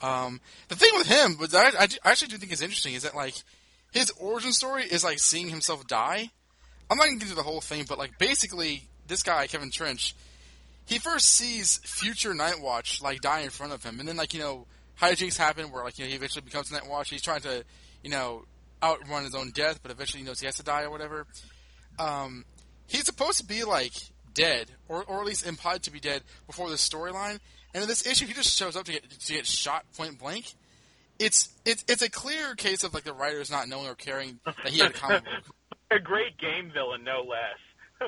Um, 0.00 0.40
the 0.68 0.74
thing 0.74 0.90
with 0.94 1.06
him, 1.06 1.36
but 1.38 1.54
I, 1.54 1.68
I, 1.68 1.88
I 2.04 2.10
actually 2.10 2.28
do 2.28 2.38
think 2.38 2.50
is 2.50 2.60
interesting, 2.60 2.94
is 2.94 3.04
that 3.04 3.14
like 3.14 3.34
his 3.92 4.10
origin 4.18 4.52
story 4.52 4.84
is 4.84 5.04
like 5.04 5.20
seeing 5.20 5.48
himself 5.48 5.86
die. 5.86 6.30
I'm 6.90 6.98
not 6.98 7.04
gonna 7.04 7.18
get 7.18 7.22
into 7.24 7.36
the 7.36 7.44
whole 7.44 7.60
thing, 7.60 7.84
but 7.88 7.98
like 7.98 8.18
basically, 8.18 8.88
this 9.06 9.22
guy 9.22 9.46
Kevin 9.46 9.70
Trench, 9.70 10.16
he 10.84 10.98
first 10.98 11.26
sees 11.26 11.78
future 11.84 12.34
Nightwatch 12.34 13.00
like 13.00 13.20
die 13.20 13.40
in 13.40 13.50
front 13.50 13.72
of 13.72 13.84
him, 13.84 14.00
and 14.00 14.08
then 14.08 14.16
like 14.16 14.34
you 14.34 14.40
know 14.40 14.66
hijinks 15.02 15.36
happen 15.36 15.70
where 15.70 15.84
like 15.84 15.98
you 15.98 16.04
know 16.04 16.10
he 16.10 16.16
eventually 16.16 16.42
becomes 16.42 16.70
Nightwatch. 16.70 17.08
He's 17.08 17.22
trying 17.22 17.40
to 17.42 17.64
you 18.02 18.10
know 18.10 18.44
outrun 18.82 19.24
his 19.24 19.34
own 19.34 19.50
death, 19.50 19.80
but 19.82 19.90
eventually 19.90 20.22
he 20.22 20.26
knows 20.26 20.40
he 20.40 20.46
has 20.46 20.56
to 20.56 20.62
die 20.62 20.82
or 20.82 20.90
whatever. 20.90 21.26
Um, 21.98 22.44
he's 22.86 23.04
supposed 23.04 23.38
to 23.38 23.46
be 23.46 23.64
like 23.64 23.92
dead, 24.34 24.70
or 24.88 25.04
or 25.04 25.20
at 25.20 25.26
least 25.26 25.46
implied 25.46 25.82
to 25.84 25.90
be 25.90 26.00
dead 26.00 26.22
before 26.46 26.70
the 26.70 26.76
storyline. 26.76 27.38
And 27.74 27.82
in 27.82 27.88
this 27.88 28.06
issue, 28.06 28.26
he 28.26 28.34
just 28.34 28.56
shows 28.56 28.76
up 28.76 28.84
to 28.84 28.92
get 28.92 29.10
to 29.10 29.32
get 29.32 29.46
shot 29.46 29.84
point 29.96 30.18
blank. 30.18 30.46
It's 31.18 31.52
it's 31.64 31.84
it's 31.88 32.02
a 32.02 32.10
clear 32.10 32.54
case 32.54 32.84
of 32.84 32.94
like 32.94 33.04
the 33.04 33.12
writers 33.12 33.50
not 33.50 33.68
knowing 33.68 33.88
or 33.88 33.94
caring 33.94 34.40
that 34.44 34.68
he 34.68 34.78
had 34.78 34.90
a 34.90 34.94
comic 34.94 35.24
book. 35.24 35.32
A 35.90 35.98
great 35.98 36.38
game 36.38 36.70
villain, 36.72 37.04
no 37.04 37.20
less. 37.20 37.58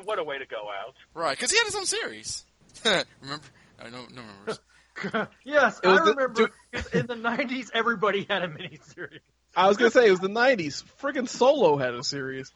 what 0.07 0.19
a 0.19 0.25
way 0.25 0.39
to 0.39 0.47
go 0.47 0.57
out. 0.57 0.95
Right, 1.13 1.37
because 1.37 1.51
he 1.51 1.59
had 1.59 1.67
his 1.67 1.75
own 1.75 1.85
series. 1.85 2.47
Remember? 2.85 3.45
I 3.79 3.91
no, 3.91 4.07
no 4.11 4.23
remembers. 4.23 4.61
Yes, 5.45 5.81
It 5.83 5.89
was 5.89 6.01
I 6.01 6.05
the- 6.05 6.11
remember 6.15 6.51
'cause 6.73 6.87
in 6.95 7.07
the 7.07 7.15
'90s 7.15 7.71
everybody 7.75 8.27
had 8.29 8.43
a 8.43 8.49
miniseries. 8.49 9.21
I 9.57 9.69
was 9.69 9.77
gonna 9.77 9.91
say 9.91 10.07
it 10.07 10.11
was 10.11 10.21
the 10.21 10.29
'90s. 10.29 10.83
Friggin' 11.01 11.29
Solo 11.29 11.77
had 11.77 11.95
a 11.95 12.03
series. 12.05 12.53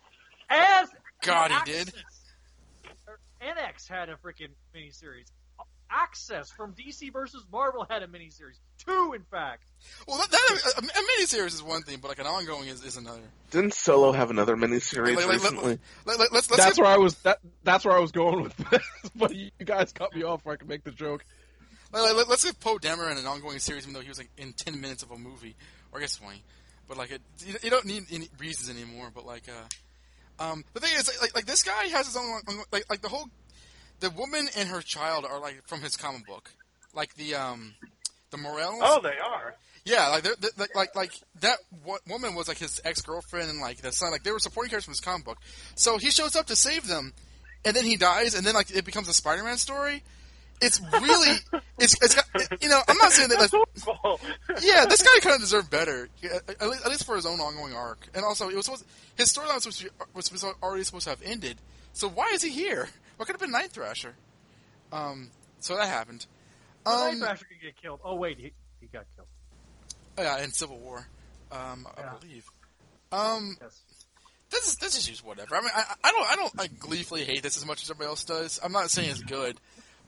As 0.50 0.88
God, 1.22 1.50
he 1.50 1.72
did. 1.72 1.92
Annex 3.40 3.86
had 3.86 4.08
a 4.08 4.16
freaking 4.16 4.50
miniseries. 4.74 5.26
Access 5.90 6.50
from 6.50 6.74
DC 6.74 7.10
versus 7.12 7.42
Marvel 7.50 7.86
had 7.88 8.02
a 8.02 8.06
miniseries. 8.06 8.58
Two, 8.84 9.14
in 9.14 9.22
fact. 9.30 9.62
Well, 10.06 10.18
that, 10.18 10.30
that 10.30 10.74
a, 10.76 10.80
a 10.80 10.82
miniseries 11.24 11.54
is 11.54 11.62
one 11.62 11.82
thing, 11.82 11.98
but 12.02 12.08
like 12.08 12.18
an 12.18 12.26
ongoing 12.26 12.68
is, 12.68 12.84
is 12.84 12.96
another. 12.98 13.22
Didn't 13.52 13.72
Solo 13.72 14.12
have 14.12 14.30
another 14.30 14.54
miniseries 14.56 15.16
Like, 15.16 15.24
like, 15.26 15.34
recently? 15.34 15.78
Let, 16.04 16.18
let, 16.18 16.32
let's 16.32 16.50
let's 16.50 16.62
that's 16.62 16.76
get- 16.76 16.82
where 16.82 16.92
I 16.92 16.98
was. 16.98 17.14
That, 17.22 17.38
that's 17.64 17.84
where 17.86 17.96
I 17.96 18.00
was 18.00 18.12
going 18.12 18.42
with 18.42 18.56
this. 18.70 18.82
but 19.16 19.34
you 19.34 19.50
guys 19.64 19.92
cut 19.92 20.14
me 20.14 20.24
off 20.24 20.40
before 20.40 20.52
I 20.52 20.56
could 20.56 20.68
make 20.68 20.84
the 20.84 20.90
joke. 20.90 21.24
Like, 21.92 22.14
like, 22.14 22.28
let's 22.28 22.44
give 22.44 22.60
Poe 22.60 22.78
Dameron 22.78 23.18
an 23.18 23.26
ongoing 23.26 23.58
series, 23.58 23.84
even 23.84 23.94
though 23.94 24.00
he 24.00 24.08
was 24.08 24.18
like 24.18 24.30
in 24.36 24.52
ten 24.52 24.80
minutes 24.80 25.02
of 25.02 25.10
a 25.10 25.16
movie, 25.16 25.56
or 25.92 25.98
I 25.98 26.02
guess 26.02 26.16
twenty. 26.16 26.42
But 26.86 26.98
like, 26.98 27.10
it, 27.10 27.22
you, 27.46 27.54
you 27.62 27.70
don't 27.70 27.86
need 27.86 28.04
any 28.12 28.28
reasons 28.38 28.70
anymore. 28.70 29.10
But 29.14 29.26
like, 29.26 29.44
uh, 29.48 30.42
um, 30.42 30.64
the 30.74 30.80
thing 30.80 30.90
is, 30.96 31.10
like, 31.20 31.34
like 31.34 31.46
this 31.46 31.62
guy 31.62 31.84
has 31.84 32.06
his 32.06 32.16
own 32.16 32.40
like 32.72 32.84
like 32.90 33.00
the 33.00 33.08
whole, 33.08 33.28
the 34.00 34.10
woman 34.10 34.48
and 34.56 34.68
her 34.68 34.80
child 34.80 35.24
are 35.24 35.40
like 35.40 35.62
from 35.66 35.80
his 35.80 35.96
comic 35.96 36.26
book, 36.26 36.50
like 36.94 37.14
the 37.14 37.34
um, 37.34 37.74
the 38.30 38.36
Morels. 38.36 38.80
Oh, 38.82 39.00
they 39.02 39.18
are. 39.18 39.54
Yeah, 39.84 40.08
like 40.08 40.22
they're, 40.22 40.34
they're, 40.38 40.50
like 40.58 40.74
like 40.74 40.94
like 40.94 41.12
that 41.40 41.56
wo- 41.84 41.96
woman 42.06 42.34
was 42.34 42.48
like 42.48 42.58
his 42.58 42.80
ex 42.84 43.00
girlfriend 43.00 43.48
and 43.48 43.60
like 43.60 43.78
the 43.78 43.92
son. 43.92 44.10
Like 44.10 44.22
they 44.22 44.32
were 44.32 44.38
supporting 44.38 44.68
characters 44.68 44.84
from 44.84 44.92
his 44.92 45.00
comic 45.00 45.24
book. 45.24 45.38
So 45.76 45.96
he 45.96 46.10
shows 46.10 46.36
up 46.36 46.46
to 46.46 46.56
save 46.56 46.86
them, 46.86 47.14
and 47.64 47.74
then 47.74 47.84
he 47.84 47.96
dies, 47.96 48.34
and 48.34 48.46
then 48.46 48.54
like 48.54 48.70
it 48.70 48.84
becomes 48.84 49.08
a 49.08 49.14
Spider 49.14 49.42
Man 49.42 49.56
story. 49.56 50.02
It's 50.60 50.80
really 50.80 51.36
it's 51.78 51.94
it's 52.02 52.14
got, 52.14 52.26
you 52.60 52.68
know 52.68 52.80
I'm 52.88 52.96
not 52.98 53.12
saying 53.12 53.28
that. 53.28 53.38
Like, 53.38 54.62
yeah, 54.62 54.86
this 54.86 55.02
guy 55.02 55.20
kind 55.20 55.34
of 55.34 55.40
deserved 55.40 55.70
better, 55.70 56.08
Yeah, 56.20 56.38
at 56.48 56.68
least, 56.68 56.84
at 56.84 56.90
least 56.90 57.04
for 57.04 57.16
his 57.16 57.26
own 57.26 57.40
ongoing 57.40 57.74
arc. 57.74 58.08
And 58.14 58.24
also, 58.24 58.48
it 58.48 58.56
was 58.56 58.64
supposed, 58.64 58.84
his 59.16 59.32
storyline 59.32 59.54
was 59.54 59.62
supposed 59.62 59.78
to 59.80 59.84
be, 59.84 59.90
was 60.14 60.44
already 60.62 60.84
supposed 60.84 61.04
to 61.04 61.10
have 61.10 61.22
ended. 61.22 61.58
So 61.92 62.08
why 62.08 62.30
is 62.34 62.42
he 62.42 62.50
here? 62.50 62.88
What 63.16 63.26
could 63.26 63.34
have 63.34 63.40
been 63.40 63.52
Night 63.52 63.70
Thrasher? 63.70 64.14
Um, 64.92 65.30
so 65.60 65.76
that 65.76 65.88
happened. 65.88 66.26
Um, 66.86 66.94
Night 66.94 67.18
Thrasher 67.18 67.44
could 67.46 67.60
get 67.62 67.80
killed. 67.80 68.00
Oh 68.04 68.16
wait, 68.16 68.38
he, 68.38 68.52
he 68.80 68.86
got 68.86 69.04
killed. 69.14 69.28
Oh, 70.16 70.22
yeah, 70.22 70.42
in 70.42 70.50
Civil 70.50 70.78
War, 70.78 71.06
um, 71.52 71.86
I 71.96 72.16
believe. 72.18 72.44
Um, 73.12 73.56
this 74.50 74.66
is 74.66 74.76
this 74.76 74.96
is 74.96 75.06
just 75.06 75.24
whatever. 75.24 75.54
I 75.56 75.60
mean, 75.60 75.70
I, 75.74 75.94
I 76.02 76.10
don't 76.10 76.30
I 76.32 76.36
don't 76.36 76.56
like 76.58 76.78
gleefully 76.78 77.24
hate 77.24 77.42
this 77.42 77.56
as 77.56 77.66
much 77.66 77.82
as 77.82 77.90
everybody 77.90 78.08
else 78.08 78.24
does. 78.24 78.58
I'm 78.62 78.72
not 78.72 78.90
saying 78.90 79.10
it's 79.10 79.22
good, 79.22 79.56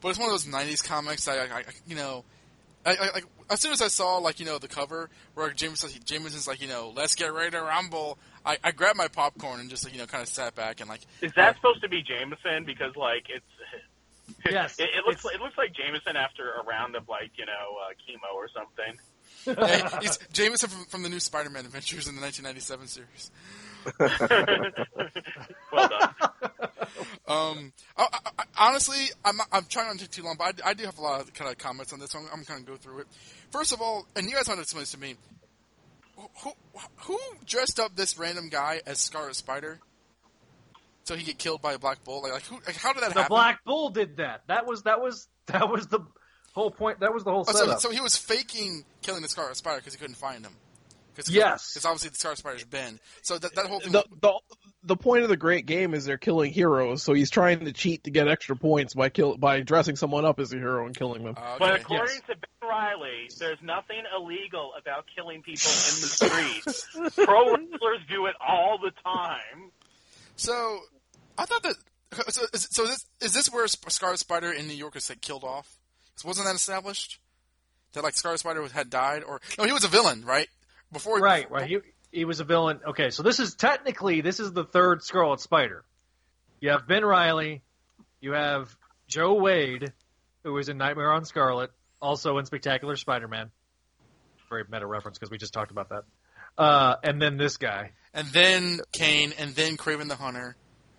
but 0.01 0.09
it's 0.09 0.19
one 0.19 0.29
of 0.29 0.33
those 0.33 0.47
'90s 0.47 0.85
comics. 0.85 1.29
I, 1.29 1.37
I, 1.37 1.45
I 1.45 1.65
you 1.87 1.97
know, 1.97 2.25
I, 2.85 2.91
I, 2.91 3.11
like 3.15 3.25
as 3.51 3.61
soon 3.61 3.73
as 3.73 3.83
I 3.83 3.89
saw 3.89 4.19
like 4.19 4.41
you 4.41 4.47
know 4.47 4.59
the 4.59 4.69
cover 4.69 5.11
where 5.35 5.51
Jameson 5.51 5.91
Jameson's 6.05 6.47
like 6.47 6.61
you 6.63 6.69
know 6.69 6.93
let's 6.95 7.15
get 7.15 7.33
ready 7.33 7.51
to 7.53 7.63
rumble. 7.63 8.19
I, 8.45 8.57
I 8.65 8.71
grabbed 8.71 8.97
my 8.97 9.09
popcorn 9.09 9.61
and 9.61 9.69
just 9.69 9.85
like, 9.85 9.93
you 9.93 10.01
know 10.01 10.07
kind 10.07 10.23
of 10.23 10.29
sat 10.29 10.55
back 10.55 10.81
and 10.81 10.89
like 10.89 11.01
Is 11.21 11.33
that 11.37 11.57
supposed 11.57 11.83
to 11.83 11.89
be 11.89 12.03
Jameson? 12.03 12.65
Because 12.65 12.97
like 12.97 13.27
it's 13.29 13.45
yes, 14.51 14.79
it, 14.79 14.91
it 14.95 15.05
looks 15.07 15.25
it 15.25 15.41
looks 15.41 15.59
like 15.59 15.73
Jameson 15.73 16.17
after 16.17 16.53
a 16.53 16.65
round 16.65 16.97
of 16.97 17.09
like 17.09 17.33
you 17.37 17.47
know 17.47 17.53
uh, 17.53 17.93
chemo 18.07 18.35
or 18.35 18.49
something. 18.49 18.99
yeah, 19.47 20.01
he's 20.01 20.19
Jameson 20.33 20.69
from, 20.69 20.85
from 20.87 21.03
the 21.03 21.09
new 21.09 21.21
Spider-Man 21.21 21.65
Adventures 21.65 22.07
in 22.07 22.15
the 22.15 22.21
1997 22.21 22.89
series. 22.89 23.31
well 25.73 25.89
done. 25.89 26.15
Um, 27.29 27.73
I, 27.97 28.07
I, 28.13 28.19
I, 28.39 28.45
honestly, 28.59 29.07
I'm 29.25 29.41
I'm 29.53 29.65
trying 29.69 29.87
not 29.87 29.95
to 29.95 30.01
take 30.01 30.11
too 30.11 30.23
long, 30.23 30.37
but 30.39 30.61
I, 30.65 30.71
I 30.71 30.75
do 30.75 30.85
have 30.85 30.99
a 30.99 31.03
lot 31.03 31.21
of 31.21 31.33
kind 31.33 31.51
of 31.51 31.59
comments 31.59 31.93
on 31.93 32.01
this. 32.01 32.11
So 32.11 32.19
I'm, 32.19 32.27
I'm 32.33 32.45
kind 32.45 32.61
of 32.61 32.67
go 32.67 32.77
through 32.77 33.01
it. 33.01 33.07
First 33.51 33.73
of 33.73 33.81
all, 33.81 34.07
and 34.17 34.27
you 34.29 34.35
guys 34.35 34.49
want 34.49 34.59
to 34.59 34.63
explain 34.63 34.83
this 34.83 34.93
to 34.93 34.99
me. 34.99 35.15
Who, 36.43 36.51
who 36.99 37.19
dressed 37.47 37.81
up 37.81 37.97
this 37.97 38.19
random 38.19 38.49
guy 38.51 38.81
as 38.87 38.99
Scarlet 38.99 39.37
Spider? 39.37 39.79
So 41.05 41.15
he 41.17 41.25
get 41.25 41.39
killed 41.39 41.63
by 41.63 41.73
a 41.73 41.79
black 41.79 42.05
bull. 42.05 42.23
Like, 42.23 42.33
like 42.33 42.43
who? 42.45 42.57
Like, 42.67 42.77
how 42.77 42.93
did 42.93 43.03
that 43.03 43.15
the 43.15 43.21
happen? 43.21 43.25
The 43.25 43.29
black 43.37 43.65
Bull 43.65 43.91
did 43.91 44.19
that. 44.19 44.43
That 44.49 44.67
was 44.67 44.83
that 44.83 45.01
was 45.01 45.29
that 45.47 45.69
was 45.71 45.87
the 45.87 46.01
whole 46.53 46.71
point. 46.71 47.01
That 47.01 47.15
was 47.15 47.25
the 47.25 47.31
whole 47.31 47.45
Oh, 47.49 47.53
so, 47.53 47.59
setup. 47.59 47.81
so 47.81 47.91
he 47.91 48.01
was 48.01 48.17
faking 48.17 48.85
killing 49.03 49.23
the 49.23 49.29
Scarlet 49.29 49.57
Spider 49.57 49.79
because 49.79 49.95
he 49.95 49.99
couldn't 49.99 50.17
find 50.17 50.45
him. 50.45 50.53
Cause, 51.17 51.29
Yes. 51.31 51.73
because 51.73 51.85
obviously 51.87 52.11
the 52.11 52.17
Scarlet 52.17 52.39
Spider's 52.39 52.65
Ben. 52.65 52.99
So 53.23 53.37
that, 53.39 53.55
that 53.57 53.67
whole 53.67 53.81
thing. 53.81 53.93
The, 53.93 54.05
the 54.21 54.33
the 54.83 54.97
point 54.97 55.23
of 55.25 55.29
the 55.29 55.37
great 55.37 55.67
game 55.67 55.93
is 55.93 56.05
they're 56.07 56.17
killing 56.17 56.53
heroes, 56.53 57.03
so 57.03 57.13
he's 57.13 57.29
trying 57.31 57.65
to 57.67 57.73
cheat 57.73 58.05
to 58.05 58.11
get 58.11 58.29
extra 58.29 58.57
points 58.57 58.95
by 58.95 59.09
kill 59.11 59.37
by 59.37 59.61
dressing 59.61 59.97
someone 59.97 60.25
up 60.25 60.41
as 60.41 60.53
a 60.53 60.57
hero 60.57 60.87
and 60.87 60.97
killing 60.97 61.23
them. 61.25 61.35
Ah, 61.37 61.57
but 61.59 61.81
according 61.81 62.21
to 62.29 62.35
Ben 62.37 62.69
Reilly, 62.71 63.29
there's 63.39 63.59
nothing 63.63 64.03
illegal 64.17 64.73
about 64.81 65.05
killing 65.15 65.43
people 65.43 65.69
in 65.69 66.01
the 66.01 66.07
streets. 66.09 66.87
Pro 67.17 67.51
wrestlers 67.55 68.01
do 68.09 68.27
it 68.27 68.35
all 68.41 68.79
the 68.79 68.93
time. 69.05 69.71
So 70.37 70.79
I 71.37 71.45
thought 71.45 71.63
that. 71.65 71.75
So, 72.29 72.43
is, 72.55 72.69
so 72.71 72.87
this, 72.87 73.07
is 73.21 73.33
this 73.35 73.53
where 73.53 73.67
Sp- 73.71 73.91
Scarlet 73.91 74.19
Spider 74.19 74.51
in 74.53 74.67
New 74.67 74.75
York 74.75 74.97
is 74.97 75.09
like, 75.09 75.21
killed 75.21 75.45
off? 75.45 75.77
'Cause 76.17 76.25
wasn't 76.25 76.47
that 76.47 76.55
established? 76.57 77.19
That 77.93 78.03
like 78.05 78.15
Scarlet 78.17 78.39
Spider 78.39 78.67
had 78.69 78.89
died, 78.91 79.23
or 79.25 79.41
no, 79.59 79.65
he 79.65 79.73
was 79.73 79.85
a 79.85 79.89
villain, 79.89 80.25
right? 80.25 80.49
Before 80.93 81.19
he, 81.19 81.23
right, 81.23 81.51
right. 81.51 81.69
He 81.69 81.79
he 82.13 82.25
was 82.25 82.41
a 82.41 82.45
villain. 82.45 82.81
Okay, 82.89 83.11
so 83.11 83.23
this 83.23 83.39
is 83.39 83.55
technically 83.55 84.21
this 84.21 84.41
is 84.41 84.53
the 84.53 84.65
third 84.65 85.03
Scarlet 85.03 85.41
Spider. 85.41 85.85
You 86.61 86.71
have 86.71 86.87
Ben 86.87 87.05
Reilly, 87.05 87.63
you 88.21 88.33
have 88.33 88.75
Joe 89.07 89.35
Wade, 89.35 89.93
who 90.45 90.53
was 90.53 90.69
in 90.69 90.77
Nightmare 90.79 91.13
on 91.13 91.25
Scarlet, 91.25 91.71
also 92.03 92.39
in 92.39 92.45
Spectacular 92.45 92.97
Spider-Man. 92.97 93.51
Very 94.49 94.65
meta 94.71 94.87
reference 94.87 95.17
because 95.19 95.31
we 95.31 95.39
just 95.39 95.53
talked 95.55 95.71
about 95.71 95.89
that. 95.91 96.03
Uh, 96.59 96.97
and 97.03 97.23
then 97.23 97.37
this 97.37 97.57
guy. 97.57 97.93
and 98.13 98.27
then 98.29 98.81
Kaine, 98.93 99.33
and 99.39 99.55
then 99.55 99.77
Kraven 99.77 100.09
the 100.09 100.17
Hunter. 100.17 100.57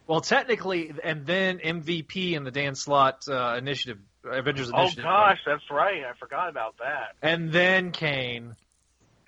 Well, 0.08 0.22
technically, 0.22 0.92
and 1.04 1.26
then 1.26 1.60
MVP 1.60 2.34
in 2.34 2.44
the 2.44 2.52
Dan 2.52 2.76
Slott 2.76 3.28
uh, 3.30 3.56
initiative, 3.58 4.00
Avengers 4.26 4.72
Oh 4.74 4.82
initiative, 4.82 5.04
gosh, 5.04 5.38
that's 5.46 5.70
right. 5.70 6.04
I 6.06 6.18
forgot 6.20 6.50
about 6.50 6.76
that. 6.80 7.16
and 7.22 7.52
then 7.52 7.92
Kaine, 7.92 8.56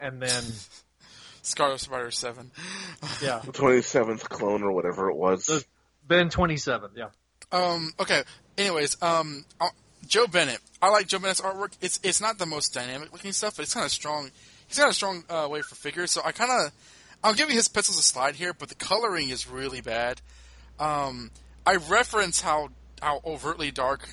and 0.04 0.22
then 0.22 0.44
Scarlet 1.42 1.80
Spider 1.80 2.12
Seven. 2.12 2.52
yeah, 3.22 3.40
The 3.46 3.52
27th 3.52 4.22
clone 4.30 4.62
or 4.64 4.72
whatever 4.72 5.10
it 5.10 5.16
was. 5.16 5.66
Ben 6.08 6.30
twenty 6.30 6.58
seven. 6.58 6.92
Yeah. 6.96 7.08
Um. 7.52 7.92
Okay. 8.00 8.24
Anyways, 8.58 9.02
um, 9.02 9.46
uh, 9.60 9.70
Joe 10.06 10.28
Bennett. 10.28 10.60
I 10.82 10.90
like 10.90 11.08
Joe 11.08 11.20
Bennett's 11.20 11.42
artwork. 11.42 11.72
It's 11.82 12.00
it's 12.04 12.20
not 12.20 12.38
the 12.38 12.46
most 12.46 12.74
dynamic 12.74 13.14
looking 13.14 13.32
stuff, 13.32 13.56
but 13.56 13.64
it's 13.64 13.74
kind 13.74 13.86
of 13.86 13.92
strong. 13.92 14.30
He's 14.68 14.78
got 14.78 14.90
a 14.90 14.94
strong 14.94 15.24
uh, 15.30 15.48
way 15.50 15.62
for 15.62 15.76
figures. 15.76 16.12
So 16.12 16.22
I 16.26 16.32
kind 16.34 16.52
of, 16.52 16.72
I'm 17.24 17.36
giving 17.36 17.56
his 17.56 17.68
pencils 17.68 17.98
a 17.98 18.02
slide 18.02 18.36
here, 18.36 18.54
but 18.54 18.70
the 18.70 18.76
coloring 18.76 19.30
is 19.30 19.48
really 19.48 19.82
bad. 19.82 20.20
Um, 20.80 21.32
I 21.66 21.76
reference 21.76 22.42
how 22.42 22.70
how 23.02 23.22
overtly 23.26 23.72
dark 23.72 24.08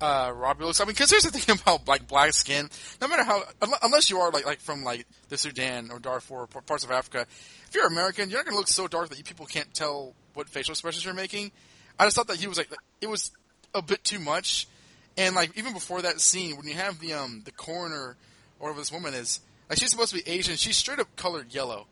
uh, 0.00 0.32
Robbie 0.34 0.64
looks. 0.64 0.80
I 0.80 0.84
mean, 0.84 0.92
because 0.92 1.10
here's 1.10 1.22
the 1.22 1.30
thing 1.30 1.58
about 1.62 1.86
like 1.88 2.06
black 2.06 2.32
skin. 2.32 2.68
No 3.00 3.08
matter 3.08 3.24
how, 3.24 3.42
unless 3.82 4.10
you 4.10 4.18
are 4.18 4.30
like 4.30 4.46
like 4.46 4.60
from 4.60 4.84
like 4.84 5.06
the 5.28 5.38
Sudan 5.38 5.90
or 5.90 5.98
Darfur 5.98 6.34
or 6.34 6.46
parts 6.46 6.84
of 6.84 6.90
Africa, 6.90 7.26
if 7.68 7.74
you're 7.74 7.86
American, 7.86 8.30
you're 8.30 8.38
not 8.38 8.46
gonna 8.46 8.56
look 8.56 8.68
so 8.68 8.86
dark 8.86 9.08
that 9.08 9.18
you 9.18 9.24
people 9.24 9.46
can't 9.46 9.72
tell 9.74 10.14
what 10.34 10.48
facial 10.48 10.72
expressions 10.72 11.04
you're 11.04 11.14
making. 11.14 11.50
I 11.98 12.04
just 12.04 12.16
thought 12.16 12.28
that 12.28 12.36
he 12.36 12.46
was 12.46 12.58
like 12.58 12.70
it 13.00 13.08
was 13.08 13.32
a 13.74 13.82
bit 13.82 14.04
too 14.04 14.18
much, 14.18 14.68
and 15.16 15.34
like 15.34 15.56
even 15.56 15.72
before 15.72 16.02
that 16.02 16.20
scene 16.20 16.56
when 16.56 16.66
you 16.66 16.74
have 16.74 17.00
the 17.00 17.14
um 17.14 17.42
the 17.44 17.52
coroner 17.52 18.16
or 18.58 18.68
whatever 18.68 18.80
this 18.80 18.92
woman 18.92 19.14
is, 19.14 19.40
like 19.68 19.78
she's 19.78 19.90
supposed 19.90 20.14
to 20.14 20.22
be 20.22 20.30
Asian, 20.30 20.56
she's 20.56 20.76
straight 20.76 20.98
up 20.98 21.14
colored 21.16 21.52
yellow. 21.54 21.86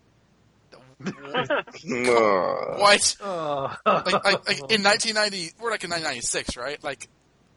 No. 1.01 1.13
What? 2.79 3.17
Oh. 3.21 3.77
like, 3.87 4.13
like, 4.13 4.25
like 4.25 4.59
in 4.71 4.83
1990, 4.83 5.53
we're 5.61 5.71
like 5.71 5.85
in 5.85 5.91
1996, 5.91 6.57
right? 6.57 6.83
Like, 6.83 7.09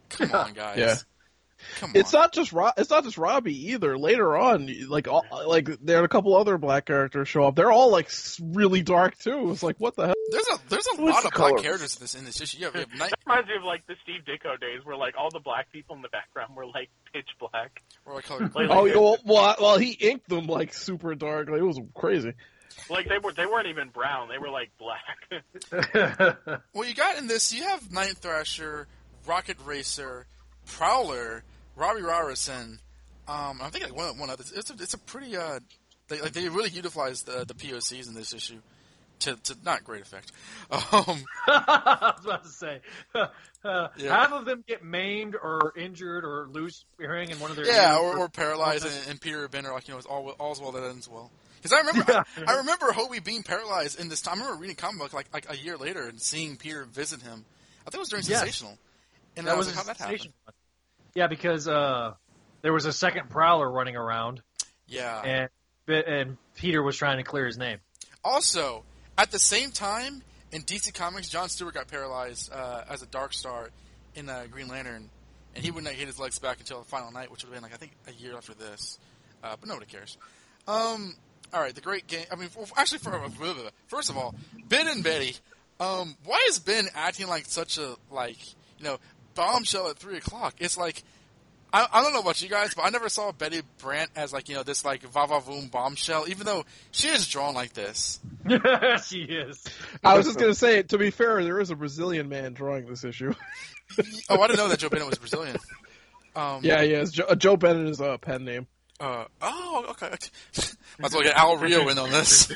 come 0.09 0.31
on, 0.31 0.53
guys. 0.53 0.77
Yeah. 0.77 0.95
Come 1.79 1.91
It's 1.95 2.13
not 2.13 2.33
just 2.33 2.53
Ro- 2.53 2.69
it's 2.77 2.91
not 2.91 3.03
just 3.03 3.17
Robbie 3.17 3.71
either. 3.71 3.97
Later 3.97 4.37
on, 4.37 4.69
like 4.89 5.07
all, 5.07 5.25
like 5.47 5.67
there 5.81 6.01
are 6.01 6.03
a 6.03 6.07
couple 6.07 6.35
other 6.37 6.59
black 6.59 6.85
characters 6.85 7.27
show 7.27 7.45
up. 7.45 7.55
They're 7.55 7.71
all 7.71 7.89
like 7.91 8.11
really 8.39 8.83
dark 8.83 9.17
too. 9.17 9.49
It's 9.51 9.63
like 9.63 9.75
what 9.79 9.95
the 9.95 10.05
hell? 10.05 10.13
There's 10.29 10.47
a 10.49 10.59
there's 10.69 10.85
a 10.95 11.01
What's 11.01 11.15
lot 11.15 11.21
the 11.23 11.27
of 11.29 11.33
black 11.33 11.63
characters 11.63 11.95
in 11.95 12.01
this 12.01 12.13
in 12.13 12.25
this 12.25 12.39
issue. 12.41 12.59
You 12.59 12.65
have, 12.65 12.75
you 12.75 12.81
have 12.91 12.99
Night, 12.99 13.09
That 13.09 13.19
reminds 13.25 13.49
me 13.49 13.55
of 13.55 13.63
like 13.63 13.87
the 13.87 13.95
Steve 14.03 14.21
Ditko 14.27 14.59
days, 14.61 14.81
where 14.85 14.95
like 14.95 15.15
all 15.17 15.31
the 15.31 15.39
black 15.39 15.71
people 15.71 15.95
in 15.95 16.03
the 16.03 16.09
background 16.09 16.55
were 16.55 16.67
like 16.67 16.89
pitch 17.11 17.27
black. 17.39 17.81
or 18.05 18.13
like 18.13 18.25
colored. 18.25 18.53
Like, 18.53 18.69
Oh, 18.69 18.83
like, 18.83 18.95
well, 18.95 19.17
well, 19.25 19.55
well, 19.59 19.77
he 19.79 19.93
inked 19.93 20.29
them 20.29 20.45
like 20.45 20.75
super 20.75 21.15
dark. 21.15 21.49
Like, 21.49 21.59
it 21.59 21.63
was 21.63 21.79
crazy. 21.95 22.33
like 22.87 23.09
they 23.09 23.17
were 23.17 23.33
they 23.33 23.47
weren't 23.47 23.67
even 23.67 23.89
brown; 23.89 24.29
they 24.29 24.37
were 24.37 24.49
like 24.51 24.69
black. 24.77 26.37
Well, 26.73 26.87
you 26.87 26.93
got 26.93 27.17
in 27.17 27.25
this. 27.27 27.51
You 27.51 27.63
have 27.63 27.91
Night 27.91 28.15
Thrasher, 28.17 28.87
Rocket 29.27 29.57
Racer, 29.65 30.25
Prowler, 30.65 31.43
Robbie 31.75 32.01
Robertson. 32.01 32.79
Um, 33.27 33.59
I 33.61 33.69
think 33.69 33.83
like 33.83 33.95
one 33.95 34.17
one 34.17 34.29
other. 34.29 34.43
It's 34.55 34.69
a, 34.69 34.73
it's 34.73 34.93
a 34.93 34.97
pretty 34.99 35.35
uh, 35.35 35.59
they 36.07 36.21
like 36.21 36.31
they 36.33 36.47
really 36.49 36.69
utilized 36.69 37.25
the 37.25 37.45
the 37.45 37.53
POCs 37.53 38.07
in 38.07 38.13
this 38.13 38.33
issue 38.33 38.59
to 39.19 39.35
to 39.35 39.55
not 39.63 39.83
great 39.83 40.01
effect. 40.01 40.31
Um, 40.71 41.23
I 41.47 42.13
was 42.17 42.25
about 42.25 42.43
to 42.43 42.49
say, 42.49 42.81
uh, 43.15 43.87
Yeah. 43.97 44.09
half 44.09 44.31
of 44.33 44.45
them 44.45 44.63
get 44.67 44.83
maimed 44.83 45.35
or 45.35 45.73
injured 45.77 46.23
or 46.25 46.47
lose 46.51 46.85
hearing 46.99 47.29
in 47.29 47.39
one 47.39 47.49
of 47.51 47.57
their 47.57 47.65
Yeah, 47.65 47.93
ears 47.95 47.99
or, 48.01 48.17
or 48.19 48.29
paralyzed, 48.29 48.85
and, 48.85 48.93
and 49.09 49.21
Peter 49.21 49.47
Benner, 49.47 49.71
like 49.71 49.87
you 49.87 49.93
know, 49.93 49.97
it's 49.97 50.07
all 50.07 50.29
all's 50.39 50.61
well 50.61 50.71
that 50.73 50.83
ends 50.83 51.09
well. 51.09 51.31
Because 51.55 51.73
I 51.73 51.79
remember, 51.79 52.13
I, 52.13 52.23
I 52.53 52.57
remember 52.57 52.87
Hobie 52.91 53.23
being 53.23 53.43
paralyzed 53.43 53.99
in 53.99 54.09
this 54.09 54.21
time. 54.21 54.35
I 54.39 54.41
remember 54.43 54.61
reading 54.61 54.75
a 54.77 54.81
comic 54.81 54.99
book 55.01 55.13
like 55.13 55.27
like 55.33 55.47
a 55.49 55.57
year 55.57 55.75
later 55.77 56.07
and 56.07 56.21
seeing 56.21 56.55
Peter 56.57 56.85
visit 56.85 57.21
him. 57.21 57.43
I 57.81 57.89
think 57.89 57.95
it 57.95 57.99
was 57.99 58.09
during 58.09 58.23
Yes. 58.25 58.39
Sensational, 58.41 58.77
and 59.37 59.47
that 59.47 59.57
was 59.57 59.73
how 59.73 59.83
a 59.83 59.85
that 59.85 59.97
happened? 59.97 60.29
Yeah, 61.15 61.27
because 61.27 61.67
uh, 61.67 62.13
there 62.61 62.73
was 62.73 62.85
a 62.85 62.93
second 62.93 63.29
prowler 63.29 63.69
running 63.69 63.95
around, 63.95 64.41
Yeah. 64.87 65.21
and 65.21 65.49
and 65.87 66.37
Peter 66.55 66.83
was 66.83 66.97
trying 66.97 67.17
to 67.17 67.23
clear 67.23 67.45
his 67.45 67.57
name. 67.57 67.79
Also, 68.23 68.83
at 69.17 69.31
the 69.31 69.39
same 69.39 69.71
time 69.71 70.21
in 70.51 70.61
DC 70.63 70.93
Comics, 70.93 71.29
John 71.29 71.47
Stewart 71.49 71.73
got 71.73 71.87
paralyzed 71.87 72.51
uh, 72.51 72.83
as 72.89 73.01
a 73.01 73.05
Dark 73.05 73.33
Star 73.33 73.69
in 74.15 74.27
uh, 74.29 74.45
Green 74.51 74.67
Lantern, 74.67 75.09
and 75.55 75.63
he 75.63 75.71
wouldn't 75.71 75.95
get 75.97 76.05
his 76.07 76.19
legs 76.19 76.39
back 76.39 76.59
until 76.59 76.79
the 76.79 76.85
final 76.85 77.11
night, 77.11 77.31
which 77.31 77.43
would 77.43 77.53
have 77.53 77.61
been 77.61 77.63
like 77.63 77.73
I 77.73 77.77
think 77.77 77.93
a 78.07 78.11
year 78.21 78.35
after 78.35 78.53
this. 78.53 78.99
Uh, 79.43 79.55
but 79.59 79.69
nobody 79.69 79.85
cares. 79.85 80.17
Um, 80.67 81.15
all 81.53 81.61
right, 81.61 81.73
the 81.73 81.81
great 81.81 82.07
game. 82.07 82.25
I 82.31 82.35
mean, 82.35 82.49
actually, 82.75 82.97
for, 82.99 83.11
first 83.87 84.09
of 84.09 84.17
all, 84.17 84.35
Ben 84.67 84.87
and 84.87 85.03
Betty. 85.03 85.35
Um, 85.79 86.15
why 86.25 86.43
is 86.49 86.59
Ben 86.59 86.87
acting 86.95 87.27
like 87.27 87.45
such 87.45 87.77
a 87.77 87.95
like 88.11 88.37
you 88.79 88.83
know 88.83 88.97
bombshell 89.37 89.89
at 89.89 89.97
three 89.97 90.17
o'clock? 90.17 90.55
It's 90.59 90.77
like 90.77 91.03
I, 91.71 91.87
I 91.91 92.01
don't 92.01 92.13
know 92.13 92.21
about 92.21 92.41
you 92.41 92.49
guys, 92.49 92.73
but 92.73 92.83
I 92.83 92.89
never 92.89 93.09
saw 93.09 93.31
Betty 93.31 93.61
Brant 93.79 94.09
as 94.15 94.31
like 94.31 94.49
you 94.49 94.55
know 94.55 94.63
this 94.63 94.85
like 94.85 95.03
va 95.03 95.27
va 95.27 95.41
voom 95.41 95.69
bombshell, 95.69 96.25
even 96.27 96.45
though 96.45 96.65
she 96.91 97.09
is 97.09 97.27
drawn 97.27 97.53
like 97.53 97.73
this. 97.73 98.19
she 99.05 99.21
is. 99.21 99.63
I 100.03 100.17
was 100.17 100.25
just 100.25 100.39
gonna 100.39 100.53
say, 100.53 100.83
to 100.83 100.97
be 100.97 101.11
fair, 101.11 101.43
there 101.43 101.59
is 101.59 101.69
a 101.69 101.75
Brazilian 101.75 102.29
man 102.29 102.53
drawing 102.53 102.87
this 102.87 103.03
issue. 103.03 103.33
Oh, 104.29 104.41
I 104.41 104.47
didn't 104.47 104.57
know 104.57 104.67
that 104.67 104.79
Joe 104.79 104.89
Bennett 104.89 105.07
was 105.07 105.17
Brazilian. 105.17 105.55
Um, 106.35 106.59
yeah, 106.61 106.81
yeah. 106.81 106.97
It's 106.97 107.11
Joe, 107.11 107.33
Joe 107.35 107.55
Bennett 107.55 107.87
is 107.87 108.01
a 108.01 108.17
pen 108.17 108.43
name. 108.43 108.67
Uh, 108.99 109.23
oh, 109.41 109.85
okay. 109.91 110.09
Might 110.99 111.05
as 111.05 111.13
well 111.13 111.23
get 111.23 111.37
Al 111.37 111.55
Rio 111.55 111.87
in 111.87 111.97
on 111.97 112.11
this. 112.11 112.47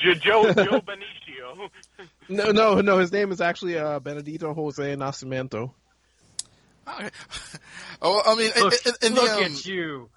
Joe 0.00 0.14
Joe 0.14 0.52
Joe 0.54 0.80
Benicio. 0.80 1.68
No, 2.30 2.50
no, 2.50 2.80
no. 2.80 2.96
His 2.96 3.12
name 3.12 3.30
is 3.30 3.42
actually 3.42 3.76
uh, 3.76 4.00
Benedito 4.00 4.54
Jose 4.54 4.96
Nascimento. 4.96 5.72
Okay. 6.88 7.08
Oh, 8.02 8.22
I 8.24 8.34
mean, 8.34 8.50
Look, 8.58 8.74
in, 8.86 8.92
in 9.02 9.14
the, 9.14 9.20
look 9.20 9.30
um, 9.30 9.42
at 9.44 9.66
you. 9.66 10.08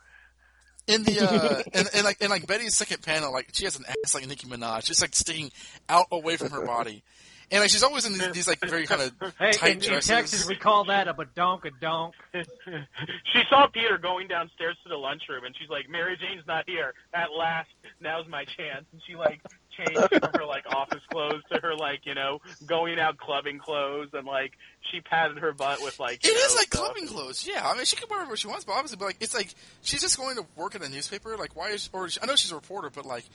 in 0.87 1.03
the 1.03 1.19
uh, 1.21 1.61
and, 1.73 1.89
and 1.93 2.03
like 2.05 2.21
in 2.21 2.29
like 2.29 2.47
Betty's 2.47 2.75
second 2.75 3.01
panel, 3.03 3.31
like 3.31 3.49
she 3.53 3.65
has 3.65 3.77
an 3.77 3.85
ass 3.87 4.15
like 4.15 4.27
Nicki 4.27 4.47
Minaj, 4.47 4.85
just 4.85 5.01
like 5.01 5.15
sticking 5.15 5.51
out 5.89 6.05
away 6.11 6.37
from 6.37 6.49
her 6.51 6.65
body, 6.65 7.03
and 7.51 7.61
like 7.61 7.69
she's 7.69 7.83
always 7.83 8.05
in 8.05 8.13
these, 8.13 8.31
these 8.31 8.47
like 8.47 8.59
very 8.61 8.85
kind 8.87 9.01
of 9.01 9.33
Hey, 9.37 9.51
tight 9.51 9.71
in, 9.71 9.77
in 9.77 9.89
dresses. 9.89 10.07
Texas 10.07 10.47
we 10.47 10.55
call 10.55 10.85
that 10.85 11.07
a 11.07 11.13
badonk 11.13 11.65
a 11.65 11.71
donk. 11.81 12.15
she 12.33 13.41
saw 13.49 13.67
Peter 13.67 13.97
going 13.97 14.27
downstairs 14.27 14.77
to 14.83 14.89
the 14.89 14.97
lunchroom, 14.97 15.43
and 15.45 15.55
she's 15.59 15.69
like, 15.69 15.89
"Mary 15.89 16.17
Jane's 16.17 16.47
not 16.47 16.63
here. 16.67 16.93
At 17.13 17.29
last, 17.37 17.69
now's 18.01 18.27
my 18.27 18.45
chance." 18.45 18.85
And 18.93 19.01
she 19.07 19.15
like 19.15 19.41
changed 19.77 19.99
from 20.09 20.31
her 20.39 20.45
like 20.45 20.65
office 20.67 21.01
clothes 21.11 21.41
to 21.51 21.59
her 21.59 21.75
like 21.75 22.05
you 22.05 22.15
know 22.15 22.39
going 22.65 22.99
out 22.99 23.17
clubbing 23.17 23.59
clothes, 23.59 24.09
and 24.13 24.25
like 24.25 24.53
she 24.91 25.01
patted 25.01 25.37
her 25.39 25.53
butt 25.53 25.81
with 25.81 25.99
like. 25.99 26.23
It 26.23 26.27
you 26.27 26.33
is 26.33 26.55
like 26.55 26.67
stuff. 26.67 26.93
clubbing 26.93 27.07
clothes, 27.07 27.47
yeah. 27.47 27.67
I 27.67 27.75
mean, 27.75 27.85
she 27.85 27.95
can 27.95 28.07
wear 28.09 28.19
whatever 28.19 28.37
she 28.37 28.47
wants, 28.47 28.65
but 28.65 28.73
obviously, 28.73 28.97
but 28.97 29.05
like 29.05 29.17
it's 29.19 29.33
like 29.33 29.53
she's 29.81 30.01
just 30.01 30.17
going 30.17 30.35
to 30.37 30.45
work 30.55 30.75
at 30.75 30.83
a 30.83 30.89
newspaper. 30.89 31.37
Like, 31.37 31.55
why 31.55 31.69
is 31.69 31.89
or 31.93 32.09
I 32.21 32.25
know 32.25 32.35
she's 32.35 32.51
a 32.51 32.55
reporter, 32.55 32.89
but 32.89 33.05
like 33.05 33.25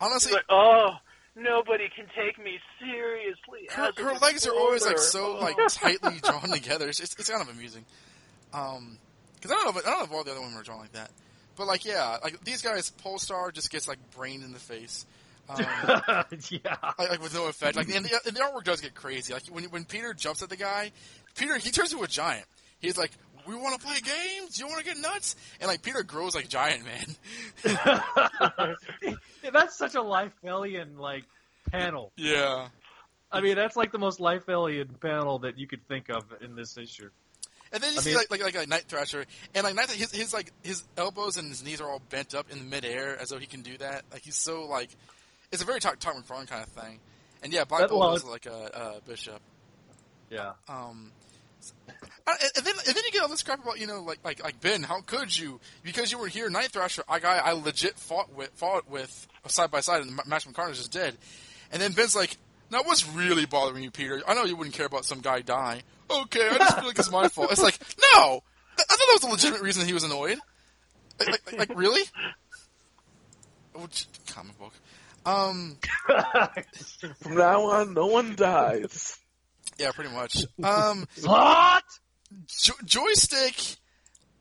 honestly, 0.00 0.32
like, 0.32 0.44
"Oh, 0.48 0.90
nobody 1.34 1.88
can 1.94 2.06
take 2.16 2.42
me 2.42 2.58
seriously." 2.80 3.68
her, 3.70 3.92
her 3.96 4.18
legs 4.18 4.46
are 4.46 4.54
always 4.54 4.84
like 4.84 4.98
so 4.98 5.36
like 5.36 5.56
tightly 5.68 6.18
drawn 6.22 6.50
together. 6.50 6.88
It's, 6.88 7.00
it's 7.00 7.14
kind 7.28 7.42
of 7.42 7.54
amusing. 7.54 7.84
Um, 8.52 8.98
because 9.34 9.50
I 9.52 9.54
don't 9.54 9.64
know, 9.74 9.80
if, 9.80 9.86
I 9.86 9.90
don't 9.90 9.98
know 9.98 10.04
if 10.04 10.12
all 10.12 10.24
the 10.24 10.30
other 10.32 10.40
women 10.40 10.56
are 10.56 10.62
drawn 10.62 10.80
like 10.80 10.92
that. 10.92 11.10
But 11.56 11.66
like, 11.66 11.84
yeah, 11.84 12.18
like 12.22 12.42
these 12.44 12.62
guys, 12.62 12.90
Polestar 12.90 13.50
just 13.52 13.70
gets 13.70 13.88
like 13.88 13.98
brained 14.16 14.44
in 14.44 14.52
the 14.52 14.58
face. 14.58 15.06
Um, 15.48 15.58
yeah, 16.50 16.76
like, 16.98 17.10
like 17.10 17.22
with 17.22 17.34
no 17.34 17.46
effect. 17.46 17.76
Like, 17.76 17.88
and 17.88 18.04
the, 18.04 18.20
and 18.26 18.36
the 18.36 18.40
artwork 18.40 18.64
does 18.64 18.80
get 18.80 18.94
crazy. 18.94 19.32
Like 19.32 19.44
when 19.48 19.64
when 19.64 19.84
Peter 19.84 20.12
jumps 20.14 20.42
at 20.42 20.48
the 20.48 20.56
guy, 20.56 20.92
Peter 21.36 21.56
he 21.58 21.70
turns 21.70 21.92
into 21.92 22.04
a 22.04 22.08
giant. 22.08 22.46
He's 22.78 22.98
like, 22.98 23.12
"We 23.46 23.54
want 23.54 23.80
to 23.80 23.86
play 23.86 23.96
games. 24.00 24.58
You 24.58 24.66
want 24.66 24.78
to 24.78 24.84
get 24.84 24.98
nuts?" 24.98 25.36
And 25.60 25.68
like 25.68 25.82
Peter 25.82 26.02
grows 26.02 26.34
like 26.34 26.48
giant 26.48 26.84
man. 26.84 27.16
Yeah, 27.64 28.74
that's 29.52 29.76
such 29.76 29.94
a 29.94 30.00
Liefelian 30.00 30.98
like 30.98 31.24
panel. 31.70 32.12
Yeah. 32.16 32.68
I 33.32 33.40
mean, 33.40 33.56
that's 33.56 33.76
like 33.76 33.92
the 33.92 33.98
most 33.98 34.20
Liefelian 34.20 35.00
panel 35.00 35.40
that 35.40 35.58
you 35.58 35.66
could 35.66 35.86
think 35.88 36.08
of 36.10 36.22
in 36.40 36.54
this 36.54 36.76
issue. 36.78 37.10
And 37.72 37.82
then 37.82 37.92
you 37.92 37.98
I 37.98 38.02
see 38.02 38.10
mean- 38.10 38.18
like, 38.18 38.30
like 38.30 38.54
like 38.54 38.64
a 38.64 38.68
Night 38.68 38.84
Thrasher, 38.86 39.24
and 39.54 39.64
like 39.64 39.74
Night 39.74 39.90
his 39.90 40.12
his 40.12 40.32
like 40.32 40.52
his 40.62 40.84
elbows 40.96 41.36
and 41.36 41.48
his 41.48 41.64
knees 41.64 41.80
are 41.80 41.90
all 41.90 42.00
bent 42.10 42.34
up 42.34 42.50
in 42.50 42.58
the 42.58 42.64
midair 42.64 43.18
as 43.20 43.30
though 43.30 43.38
he 43.38 43.46
can 43.46 43.62
do 43.62 43.76
that. 43.78 44.04
Like 44.12 44.22
he's 44.22 44.36
so 44.36 44.66
like, 44.66 44.90
it's 45.52 45.62
a 45.62 45.64
very 45.64 45.80
Todd 45.80 46.00
Todd 46.00 46.16
McFarlane 46.16 46.48
kind 46.48 46.62
of 46.62 46.68
thing. 46.68 46.98
And 47.42 47.52
yeah, 47.52 47.64
Black 47.64 47.82
That- 47.82 47.90
Bolt 47.90 48.00
well, 48.00 48.14
is 48.14 48.24
like 48.24 48.46
a, 48.46 48.98
a 49.04 49.08
bishop. 49.08 49.40
Yeah. 50.30 50.52
Um, 50.68 51.12
and, 52.26 52.36
and 52.56 52.66
then 52.66 52.74
and 52.86 52.96
then 52.96 53.04
you 53.04 53.12
get 53.12 53.22
all 53.22 53.28
this 53.28 53.42
crap 53.42 53.62
about 53.62 53.78
you 53.78 53.86
know 53.86 54.02
like 54.02 54.18
like 54.24 54.42
like 54.42 54.60
Ben, 54.60 54.82
how 54.82 55.00
could 55.00 55.36
you? 55.36 55.60
Because 55.82 56.10
you 56.10 56.18
were 56.18 56.26
here, 56.28 56.50
Night 56.50 56.68
Thrasher, 56.70 57.02
a 57.08 57.20
guy 57.20 57.38
I 57.38 57.52
legit 57.52 57.98
fought 57.98 58.32
with 58.34 58.50
fought 58.54 58.90
with 58.90 59.26
side 59.46 59.70
by 59.70 59.80
side, 59.80 60.02
and 60.02 60.18
Maximum 60.26 60.54
Carnage 60.54 60.78
is 60.78 60.88
dead. 60.88 61.16
And 61.72 61.80
then 61.82 61.92
Ben's 61.92 62.14
like, 62.16 62.36
now 62.70 62.82
what's 62.82 63.08
really 63.08 63.46
bothering 63.46 63.82
you, 63.82 63.90
Peter? 63.90 64.22
I 64.26 64.34
know 64.34 64.44
you 64.44 64.56
wouldn't 64.56 64.74
care 64.74 64.86
about 64.86 65.04
some 65.04 65.20
guy 65.20 65.40
dying. 65.40 65.82
Okay, 66.10 66.48
I 66.48 66.58
just 66.58 66.76
feel 66.78 66.86
like 66.86 66.98
it's 66.98 67.10
my 67.10 67.28
fault. 67.28 67.50
It's 67.52 67.62
like 67.62 67.78
no, 68.14 68.42
I 68.78 68.82
thought 68.82 68.88
that 68.88 69.18
was 69.20 69.24
a 69.24 69.30
legitimate 69.32 69.62
reason 69.62 69.86
he 69.86 69.92
was 69.92 70.04
annoyed. 70.04 70.38
Like, 71.18 71.28
like, 71.30 71.52
like, 71.52 71.68
like 71.68 71.78
really? 71.78 72.02
Which 73.74 74.06
comic 74.28 74.58
book? 74.58 74.72
Um, 75.26 75.78
From 77.20 77.36
now 77.36 77.62
on, 77.66 77.94
no 77.94 78.06
one 78.06 78.36
dies. 78.36 79.18
yeah, 79.78 79.90
pretty 79.92 80.14
much. 80.14 80.44
Um, 80.62 81.06
what? 81.22 81.84
Jo- 82.62 82.74
joystick 82.84 83.76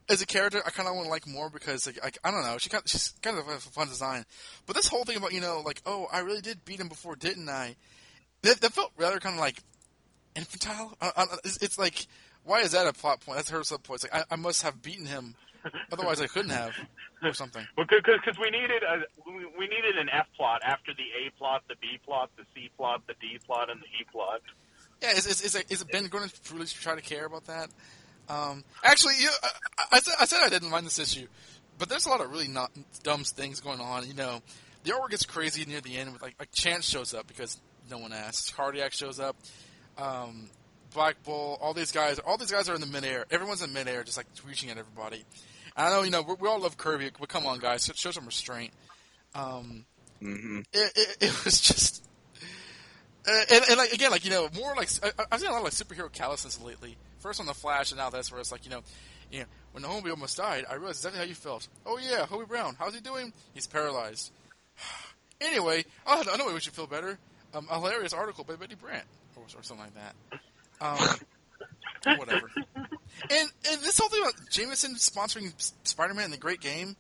as 0.10 0.22
a 0.22 0.26
character, 0.26 0.62
I 0.66 0.70
kind 0.70 0.88
of 0.88 0.96
want 0.96 1.06
to 1.06 1.10
like 1.12 1.28
more 1.28 1.50
because 1.50 1.88
like, 1.88 2.04
like 2.04 2.18
I 2.24 2.32
don't 2.32 2.44
know, 2.44 2.58
she 2.58 2.70
kind 2.70 2.84
she's 2.88 3.14
kind 3.22 3.38
of 3.38 3.48
a 3.48 3.58
fun 3.58 3.88
design. 3.88 4.26
But 4.66 4.76
this 4.76 4.88
whole 4.88 5.04
thing 5.04 5.18
about 5.18 5.34
you 5.34 5.42
know 5.42 5.62
like 5.66 5.82
oh 5.86 6.08
I 6.12 6.20
really 6.20 6.42
did 6.42 6.64
beat 6.66 6.80
him 6.80 6.88
before, 6.88 7.16
didn't 7.16 7.50
I? 7.50 7.76
That, 8.44 8.62
that 8.62 8.74
felt 8.74 8.92
rather 8.98 9.20
kind 9.20 9.36
of 9.36 9.42
like 9.42 9.62
infantile. 10.36 10.96
I, 11.02 11.12
I, 11.18 11.26
it's, 11.44 11.58
it's 11.58 11.80
like 11.80 12.06
why 12.44 12.62
is 12.62 12.72
that 12.72 12.86
a 12.88 12.94
plot 12.94 13.22
point? 13.22 13.38
That's 13.38 13.50
her 13.50 13.64
sub 13.64 13.84
point. 13.84 14.04
It's 14.04 14.14
like 14.14 14.26
I, 14.30 14.34
I 14.34 14.38
must 14.38 14.62
have 14.62 14.82
beaten 14.82 15.08
him, 15.08 15.36
otherwise 15.92 16.22
I 16.22 16.28
couldn't 16.28 16.52
have 16.52 16.72
or 17.24 17.34
something. 17.34 17.66
Because 17.78 18.38
we 18.40 18.50
needed 18.50 18.84
a 18.84 19.04
we- 19.30 19.46
we 19.58 19.68
needed 19.68 19.98
an 19.98 20.10
F 20.12 20.28
plot 20.36 20.62
after 20.64 20.94
the 20.94 21.04
A 21.26 21.32
plot, 21.38 21.64
the 21.68 21.76
B 21.82 22.00
plot, 22.06 22.30
the 22.38 22.44
C 22.54 22.70
plot, 22.78 23.02
the 23.08 23.14
D 23.22 23.40
plot, 23.46 23.70
and 23.70 23.80
the 23.80 23.86
E 23.86 24.06
plot. 24.12 24.42
Yeah, 25.02 25.12
is 25.12 25.26
is 25.26 25.42
is, 25.42 25.56
is 25.70 25.84
Ben 25.84 26.08
going 26.08 26.30
to 26.30 26.42
truly 26.44 26.66
try 26.66 26.96
to 26.96 27.02
care 27.02 27.26
about 27.26 27.46
that? 27.46 27.70
Um, 28.28 28.64
actually, 28.84 29.16
you 29.20 29.26
know, 29.26 29.32
I, 29.78 29.86
I, 29.94 30.00
said, 30.00 30.14
I 30.20 30.26
said 30.26 30.40
I 30.44 30.50
didn't 30.50 30.72
mind 30.72 30.86
this 30.86 30.98
issue, 30.98 31.28
but 31.78 31.90
there's 31.90 32.06
a 32.08 32.10
lot 32.10 32.22
of 32.22 32.32
really 32.32 32.48
not 32.48 32.72
dumb 33.04 33.24
things 33.24 33.60
going 33.60 33.80
on. 33.80 34.08
You 34.08 34.16
know, 34.16 34.42
the 34.84 34.92
artwork 34.92 35.12
gets 35.12 35.26
crazy 35.26 35.64
near 35.66 35.82
the 35.82 35.96
end 35.98 36.14
with 36.14 36.22
like 36.22 36.36
like 36.40 36.52
Chance 36.52 36.86
shows 36.86 37.14
up 37.14 37.28
because 37.28 37.60
no 37.90 37.98
one 37.98 38.14
asked. 38.14 38.56
Cardiac 38.56 38.94
shows 38.94 39.20
up. 39.20 39.36
Um, 39.98 40.50
Black 40.94 41.22
Bull, 41.24 41.58
all 41.62 41.74
these 41.74 41.92
guys, 41.92 42.20
all 42.20 42.38
these 42.38 42.52
guys 42.52 42.70
are 42.70 42.74
in 42.76 42.82
the 42.82 42.88
midair. 42.88 43.26
Everyone's 43.30 43.62
in 43.62 43.74
midair, 43.74 44.04
just 44.04 44.18
like 44.18 44.28
reaching 44.48 44.70
at 44.70 44.78
everybody. 44.78 45.26
And 45.76 45.88
I 45.88 45.90
know, 45.90 46.04
you 46.04 46.12
know, 46.12 46.22
we, 46.22 46.36
we 46.40 46.48
all 46.48 46.60
love 46.60 46.78
Kirby, 46.78 47.12
but 47.20 47.30
come 47.30 47.46
on, 47.46 47.60
guys, 47.60 47.90
show 47.96 48.12
some 48.12 48.26
restraint. 48.26 48.72
Um, 49.34 49.86
hmm 50.22 50.60
it, 50.72 50.92
it, 50.96 51.18
it 51.22 51.46
was 51.46 51.60
just 51.60 52.06
uh, 53.28 53.32
and, 53.52 53.64
and 53.70 53.78
like 53.78 53.92
again 53.92 54.12
like 54.12 54.24
you 54.24 54.32
know 54.32 54.48
more 54.56 54.74
like 54.76 54.90
I, 55.04 55.12
I've 55.32 55.40
seen 55.40 55.50
a 55.50 55.52
lot 55.52 55.60
of 55.60 55.64
like 55.66 55.74
superhero 55.74 56.12
callousness 56.12 56.62
lately. 56.62 56.96
First 57.20 57.40
on 57.40 57.46
the 57.46 57.54
Flash 57.54 57.92
and 57.92 58.00
now 58.00 58.10
this 58.10 58.32
where 58.32 58.40
it's 58.40 58.52
like 58.52 58.66
you 58.66 58.72
know 58.72 58.82
you 59.32 59.40
know 59.40 59.46
when 59.72 59.84
the 59.84 59.90
homie 59.90 60.10
almost 60.10 60.38
died 60.38 60.66
I 60.70 60.76
realized 60.76 61.00
exactly 61.00 61.20
how 61.20 61.26
you 61.26 61.36
felt. 61.36 61.68
Oh 61.86 61.98
yeah 61.98 62.26
Hobie 62.26 62.48
Brown 62.48 62.76
how's 62.80 62.94
he 62.96 63.02
doing? 63.02 63.34
He's 63.54 63.68
paralyzed. 63.68 64.32
Anyway 65.42 65.84
I 66.08 66.24
know 66.24 66.46
what 66.46 66.54
makes 66.54 66.66
you 66.66 66.72
feel 66.72 66.88
better. 66.88 67.18
Um, 67.54 67.68
a 67.70 67.76
hilarious 67.76 68.14
article 68.14 68.46
by 68.46 68.56
Betty 68.56 68.76
Brant 68.76 69.04
or, 69.36 69.44
or 69.44 69.64
something 69.64 69.86
like 69.86 69.94
that. 69.96 70.16
Um, 70.80 72.18
whatever 72.18 72.50
and 73.30 73.50
and 73.70 73.82
this 73.82 73.98
whole 73.98 74.10
thing 74.10 74.22
about 74.22 74.36
Jameson 74.50 74.96
sponsoring 74.96 75.54
Spider-Man 75.84 76.26
in 76.26 76.32
the 76.32 76.38
Great 76.38 76.60
Game 76.62 76.96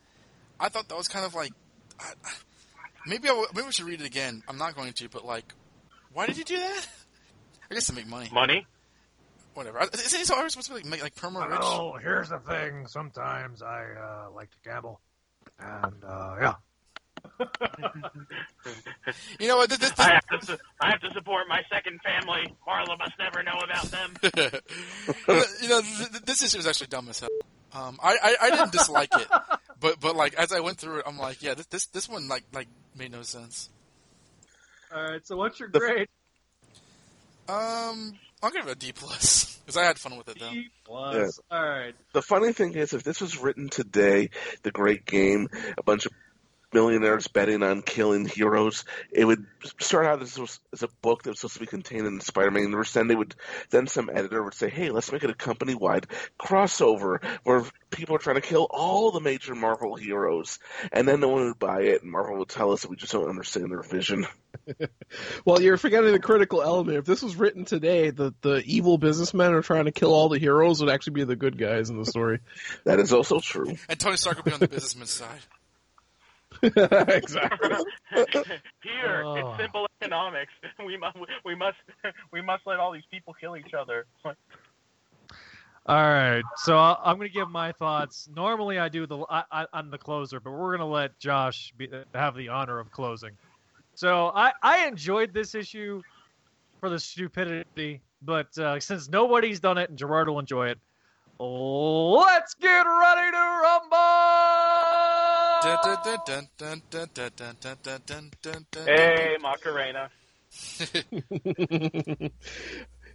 I 0.59 0.69
thought 0.69 0.87
that 0.89 0.97
was 0.97 1.07
kind 1.07 1.25
of 1.25 1.35
like 1.35 1.51
I, 1.99 2.11
I- 2.23 2.31
maybe 3.05 3.25
I 3.27 3.31
w- 3.31 3.47
maybe 3.53 3.65
we 3.65 3.71
should 3.71 3.85
read 3.85 4.01
it 4.01 4.07
again 4.07 4.43
I'm 4.47 4.57
not 4.57 4.75
going 4.75 4.93
to 4.93 5.09
but 5.09 5.25
like 5.25 5.53
why 6.13 6.25
did 6.27 6.37
you 6.37 6.43
do 6.45 6.57
that? 6.57 6.87
I 7.69 7.73
guess 7.73 7.87
to 7.87 7.93
make 7.93 8.07
money. 8.07 8.29
Money? 8.31 8.65
Whatever. 9.53 9.81
I- 9.81 9.87
Isn't 9.93 10.25
he 10.25 10.33
always 10.33 10.53
supposed 10.53 10.67
to 10.67 10.73
be 10.73 10.79
like, 10.81 10.85
make, 10.85 11.01
like 11.03 11.15
perma 11.15 11.49
rich? 11.49 11.59
Oh, 11.61 11.97
here's 12.01 12.29
the 12.29 12.39
thing. 12.39 12.87
Sometimes 12.87 13.61
I 13.61 13.85
uh, 13.99 14.31
like 14.33 14.49
to 14.51 14.57
gamble, 14.63 15.01
and 15.59 16.03
uh, 16.07 16.35
yeah. 16.39 16.53
You 19.39 19.47
know 19.47 19.57
what? 19.57 19.69
This, 19.69 19.77
this, 19.77 19.93
I 19.99 20.19
have 20.31 20.47
to 20.47 20.57
I 20.81 20.89
have 20.89 20.99
to 21.01 21.11
support 21.11 21.47
my 21.47 21.61
second 21.71 21.99
family. 22.01 22.51
Marla 22.67 22.97
must 22.97 23.13
never 23.19 23.43
know 23.43 23.59
about 23.63 23.85
them. 23.85 24.13
you 25.61 25.69
know, 25.69 25.81
th- 25.81 26.11
th- 26.11 26.23
this 26.23 26.41
issue 26.41 26.57
is 26.57 26.67
actually 26.67 26.87
dumb 26.87 27.07
as 27.09 27.19
hell. 27.19 27.29
Um, 27.73 27.99
I, 28.01 28.17
I, 28.23 28.35
I 28.41 28.49
didn't 28.49 28.71
dislike 28.71 29.09
it, 29.15 29.27
but 29.79 29.99
but 29.99 30.15
like 30.15 30.33
as 30.35 30.51
I 30.51 30.61
went 30.61 30.77
through 30.77 30.99
it, 30.99 31.03
I'm 31.05 31.17
like, 31.17 31.43
yeah, 31.43 31.53
this 31.53 31.67
this, 31.67 31.85
this 31.87 32.09
one 32.09 32.27
like 32.27 32.43
like 32.53 32.67
made 32.95 33.11
no 33.11 33.21
sense. 33.21 33.69
All 34.93 35.03
right. 35.03 35.25
So 35.27 35.37
what's 35.37 35.59
your 35.59 35.69
grade? 35.69 36.07
Um, 37.47 38.13
I'll 38.41 38.51
give 38.51 38.67
it 38.67 38.71
a 38.71 38.75
D 38.75 38.91
plus 38.91 39.57
because 39.57 39.77
I 39.77 39.83
had 39.83 39.99
fun 39.99 40.17
with 40.17 40.29
it 40.29 40.39
though. 40.39 40.51
Plus. 40.85 41.39
All 41.51 41.63
right. 41.63 41.93
The 42.13 42.21
funny 42.21 42.53
thing 42.53 42.73
is, 42.73 42.93
if 42.93 43.03
this 43.03 43.21
was 43.21 43.37
written 43.37 43.69
today, 43.69 44.29
the 44.63 44.71
great 44.71 45.05
game, 45.05 45.49
a 45.77 45.83
bunch 45.83 46.05
of 46.05 46.11
millionaires 46.75 47.27
betting 47.27 47.63
on 47.63 47.81
killing 47.81 48.25
heroes, 48.25 48.83
it 49.09 49.23
would 49.25 49.45
start 49.79 50.05
out 50.05 50.21
as, 50.21 50.37
as 50.73 50.83
a 50.83 50.89
book 51.01 51.23
that 51.23 51.31
was 51.31 51.39
supposed 51.39 51.55
to 51.55 51.61
be 51.61 51.65
contained 51.65 52.05
in 52.05 52.17
the 52.17 52.23
Spider-Man 52.23 52.63
universe. 52.63 52.91
Then 52.91 53.07
they 53.07 53.15
would, 53.15 53.33
then 53.69 53.87
some 53.87 54.09
editor 54.13 54.43
would 54.43 54.53
say, 54.53 54.69
"Hey, 54.69 54.89
let's 54.91 55.11
make 55.11 55.23
it 55.23 55.29
a 55.29 55.33
company-wide 55.33 56.07
crossover 56.39 57.23
where 57.43 57.63
people 57.89 58.15
are 58.15 58.19
trying 58.19 58.35
to 58.35 58.41
kill 58.41 58.67
all 58.69 59.11
the 59.11 59.21
major 59.21 59.55
Marvel 59.55 59.95
heroes," 59.95 60.59
and 60.91 61.07
then 61.07 61.21
no 61.21 61.29
one 61.29 61.45
would 61.45 61.59
buy 61.59 61.83
it, 61.83 62.03
and 62.03 62.11
Marvel 62.11 62.37
would 62.37 62.49
tell 62.49 62.73
us 62.73 62.81
that 62.81 62.89
we 62.89 62.97
just 62.97 63.13
don't 63.13 63.29
understand 63.29 63.71
their 63.71 63.81
vision. 63.81 64.27
Well, 65.43 65.61
you're 65.61 65.77
forgetting 65.77 66.11
the 66.11 66.19
critical 66.19 66.61
element. 66.61 66.97
If 66.97 67.05
this 67.05 67.21
was 67.21 67.35
written 67.35 67.65
today, 67.65 68.09
the, 68.09 68.33
the 68.41 68.63
evil 68.65 68.97
businessmen 68.97 69.53
are 69.53 69.61
trying 69.61 69.85
to 69.85 69.91
kill 69.91 70.13
all 70.13 70.29
the 70.29 70.39
heroes 70.39 70.79
would 70.79 70.89
actually 70.89 71.13
be 71.13 71.23
the 71.23 71.35
good 71.35 71.57
guys 71.57 71.89
in 71.89 71.97
the 71.97 72.05
story. 72.05 72.39
that 72.83 72.99
is 72.99 73.13
also 73.13 73.39
true. 73.39 73.75
And 73.89 73.99
Tony 73.99 74.17
Stark 74.17 74.37
would 74.37 74.45
be 74.45 74.53
on 74.53 74.59
the 74.59 74.67
businessman's 74.67 75.11
side. 75.11 75.41
exactly. 77.09 77.69
Here, 78.83 79.23
Oh. 79.25 79.35
it's 79.35 79.57
simple 79.61 79.87
economics. 80.01 80.53
We 80.85 80.97
must 80.97 81.17
we 81.43 81.55
must 81.55 81.77
we 82.31 82.41
must 82.41 82.65
let 82.65 82.79
all 82.79 82.91
these 82.91 83.05
people 83.11 83.33
kill 83.39 83.55
each 83.57 83.73
other. 83.73 84.05
All 85.87 85.95
right, 86.01 86.43
so 86.57 86.77
I- 86.77 86.97
I'm 87.03 87.17
going 87.17 87.27
to 87.29 87.33
give 87.33 87.49
my 87.49 87.71
thoughts. 87.73 88.27
Normally, 88.35 88.79
I 88.79 88.89
do 88.89 89.05
the 89.05 89.19
I, 89.29 89.43
I, 89.51 89.67
I'm 89.73 89.91
the 89.91 89.97
closer, 89.99 90.39
but 90.39 90.51
we're 90.51 90.75
going 90.75 90.79
to 90.79 90.85
let 90.93 91.17
Josh 91.19 91.71
be, 91.77 91.89
have 92.13 92.35
the 92.35 92.49
honor 92.49 92.79
of 92.79 92.91
closing. 92.91 93.31
So 93.93 94.31
I 94.35 94.51
I 94.63 94.87
enjoyed 94.87 95.33
this 95.33 95.53
issue 95.55 96.01
for 96.79 96.89
the 96.89 96.99
stupidity, 96.99 98.01
but 98.21 98.57
uh, 98.57 98.79
since 98.79 99.09
nobody's 99.09 99.59
done 99.59 99.77
it 99.77 99.89
and 99.89 99.97
Gerard 99.97 100.27
will 100.27 100.39
enjoy 100.39 100.69
it, 100.69 100.79
let's 101.39 102.55
get 102.55 102.81
ready 102.83 103.31
to 103.31 103.37
rumble. 103.63 105.14
Hey, 108.85 109.37
Macarena. 109.41 110.09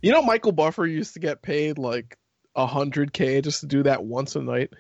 you 0.03 0.13
know, 0.13 0.23
Michael 0.23 0.53
Buffer 0.53 0.87
used 0.87 1.15
to 1.15 1.21
get 1.21 1.43
paid 1.43 1.79
like 1.79 2.19
a 2.55 2.67
hundred 2.67 3.13
k 3.13 3.41
just 3.41 3.61
to 3.61 3.67
do 3.67 3.83
that 3.85 4.05
once 4.05 4.37
a 4.37 4.43
night. 4.43 4.71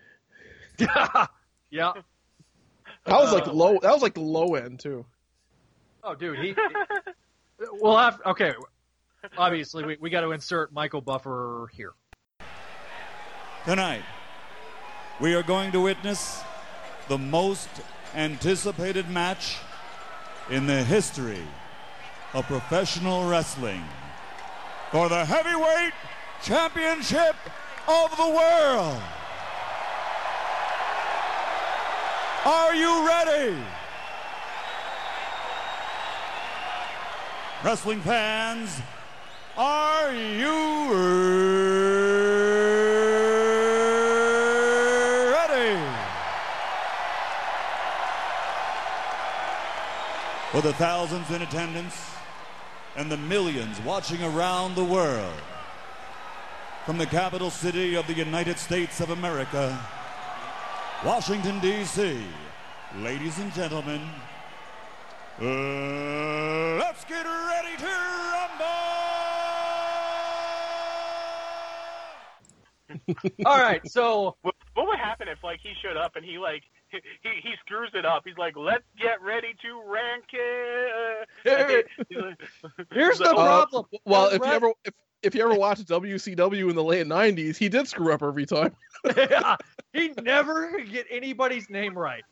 yeah. 0.78 1.92
That 3.04 3.18
was 3.18 3.32
like 3.32 3.46
Uh, 3.46 3.52
low. 3.52 3.78
That 3.80 3.92
was 3.92 4.02
like 4.02 4.16
low 4.16 4.54
end 4.54 4.80
too. 4.80 5.06
Oh, 6.02 6.14
dude, 6.14 6.38
he. 6.38 6.54
well, 7.80 7.96
have, 7.96 8.20
okay. 8.26 8.52
Obviously, 9.36 9.84
we, 9.84 9.96
we 10.00 10.10
got 10.10 10.22
to 10.22 10.32
insert 10.32 10.72
Michael 10.72 11.02
Buffer 11.02 11.68
here. 11.72 11.92
Tonight, 13.66 14.02
we 15.20 15.34
are 15.34 15.42
going 15.42 15.70
to 15.72 15.80
witness 15.82 16.42
the 17.10 17.18
most 17.18 17.68
anticipated 18.14 19.10
match 19.10 19.58
in 20.48 20.64
the 20.68 20.84
history 20.84 21.42
of 22.34 22.46
professional 22.46 23.28
wrestling 23.28 23.82
for 24.92 25.08
the 25.08 25.24
heavyweight 25.24 25.92
championship 26.40 27.34
of 27.88 28.16
the 28.16 28.28
world. 28.28 29.02
Are 32.44 32.76
you 32.76 33.04
ready? 33.04 33.56
Wrestling 37.64 38.00
fans, 38.02 38.80
are 39.56 40.14
you 40.14 40.94
ready? 40.94 42.39
For 50.60 50.66
the 50.66 50.74
thousands 50.74 51.30
in 51.30 51.40
attendance 51.40 51.98
and 52.94 53.10
the 53.10 53.16
millions 53.16 53.80
watching 53.80 54.22
around 54.22 54.74
the 54.74 54.84
world, 54.84 55.40
from 56.84 56.98
the 56.98 57.06
capital 57.06 57.48
city 57.48 57.94
of 57.94 58.06
the 58.06 58.12
United 58.12 58.58
States 58.58 59.00
of 59.00 59.08
America, 59.08 59.80
Washington, 61.02 61.60
D.C., 61.60 62.22
ladies 62.96 63.38
and 63.38 63.50
gentlemen, 63.54 64.02
uh, 65.40 66.76
let's 66.76 67.06
get 67.06 67.24
ready 67.24 67.76
to 67.78 67.86
rumble! 73.06 73.46
All 73.46 73.58
right, 73.58 73.80
so 73.90 74.36
what, 74.42 74.54
what 74.74 74.88
would 74.88 74.98
happen 74.98 75.26
if 75.26 75.42
like 75.42 75.60
he 75.62 75.72
showed 75.82 75.96
up 75.96 76.16
and 76.16 76.24
he 76.24 76.36
like 76.36 76.64
he, 76.90 76.98
he 77.22 77.30
he 77.42 77.50
screws 77.64 77.90
it 77.94 78.04
up? 78.04 78.22
He's 78.26 78.38
like, 78.38 78.56
"Let's 78.56 78.84
get 78.98 79.20
ready 79.22 79.54
to 79.62 79.82
rank 79.86 80.24
it." 80.32 81.88
He's 82.08 82.18
like- 82.18 82.40
Here's 82.92 83.18
he's 83.18 83.26
like, 83.26 83.30
the 83.30 83.40
"Oh, 83.40 83.44
problem. 83.44 83.86
Well, 84.04 84.30
The 84.30 84.36
if 84.36 84.42
you 84.42 84.52
ever 84.52 84.72
if, 84.84 84.94
if 85.22 85.34
you 85.34 85.42
ever 85.44 85.54
watched 85.54 85.86
WCW 85.88 86.68
in 86.70 86.76
the 86.76 86.84
late 86.84 87.06
'90s, 87.06 87.56
he 87.56 87.68
did 87.68 87.88
screw 87.88 88.12
up 88.12 88.22
every 88.22 88.46
time. 88.46 88.74
yeah, 89.16 89.56
he 89.92 90.12
never 90.22 90.70
could 90.72 90.90
get 90.90 91.06
anybody's 91.10 91.68
name 91.70 91.96
right. 91.96 92.22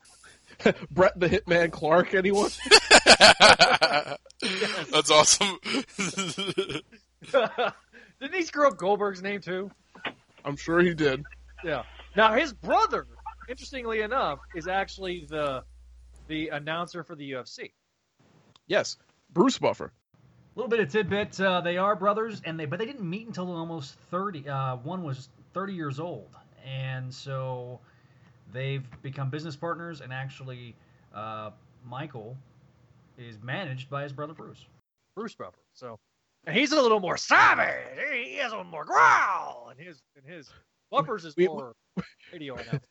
Brett 0.91 1.17
the 1.19 1.29
Hitman 1.29 1.71
Clark, 1.71 2.13
anyone? 2.15 2.49
That's 4.91 5.11
awesome. 5.11 5.57
Didn't 8.19 8.33
he 8.35 8.43
screw 8.43 8.67
up 8.67 8.77
Goldberg's 8.77 9.21
name 9.21 9.41
too? 9.41 9.71
I'm 10.43 10.55
sure 10.57 10.79
he 10.79 10.93
did. 10.93 11.23
Yeah. 11.63 11.83
Now 12.15 12.33
his 12.33 12.53
brother, 12.53 13.05
interestingly 13.49 14.01
enough, 14.01 14.39
is 14.55 14.67
actually 14.67 15.25
the 15.29 15.63
the 16.27 16.49
announcer 16.49 17.03
for 17.03 17.15
the 17.15 17.31
UFC. 17.31 17.71
Yes, 18.67 18.97
Bruce 19.33 19.57
Buffer. 19.57 19.91
A 20.15 20.59
little 20.59 20.69
bit 20.69 20.79
of 20.79 20.91
tidbit. 20.91 21.39
Uh, 21.39 21.61
they 21.61 21.77
are 21.77 21.95
brothers, 21.95 22.41
and 22.45 22.59
they 22.59 22.65
but 22.65 22.79
they 22.79 22.85
didn't 22.85 23.07
meet 23.09 23.27
until 23.27 23.51
almost 23.51 23.95
thirty. 24.11 24.47
Uh, 24.47 24.77
one 24.77 25.03
was 25.03 25.29
thirty 25.53 25.73
years 25.73 25.99
old, 25.99 26.29
and 26.65 27.13
so 27.13 27.79
they've 28.53 28.83
become 29.01 29.29
business 29.29 29.55
partners. 29.55 30.01
And 30.01 30.13
actually, 30.13 30.75
uh, 31.13 31.51
Michael 31.85 32.37
is 33.17 33.37
managed 33.41 33.89
by 33.89 34.03
his 34.03 34.13
brother 34.13 34.33
Bruce. 34.33 34.65
Bruce 35.15 35.33
Buffer. 35.35 35.57
So, 35.73 35.97
and 36.45 36.55
he's 36.55 36.71
a 36.71 36.81
little 36.81 36.99
more 36.99 37.17
savage. 37.17 37.75
He 38.13 38.35
has 38.35 38.51
a 38.51 38.55
little 38.57 38.71
more 38.71 38.85
growl, 38.85 39.69
and 39.71 39.79
his 39.79 40.01
and 40.15 40.25
his 40.25 40.49
Buffers 40.91 41.25
is 41.25 41.35
We- 41.35 41.47
more 41.47 41.73
radio 42.33 42.55
announcer. 42.55 42.81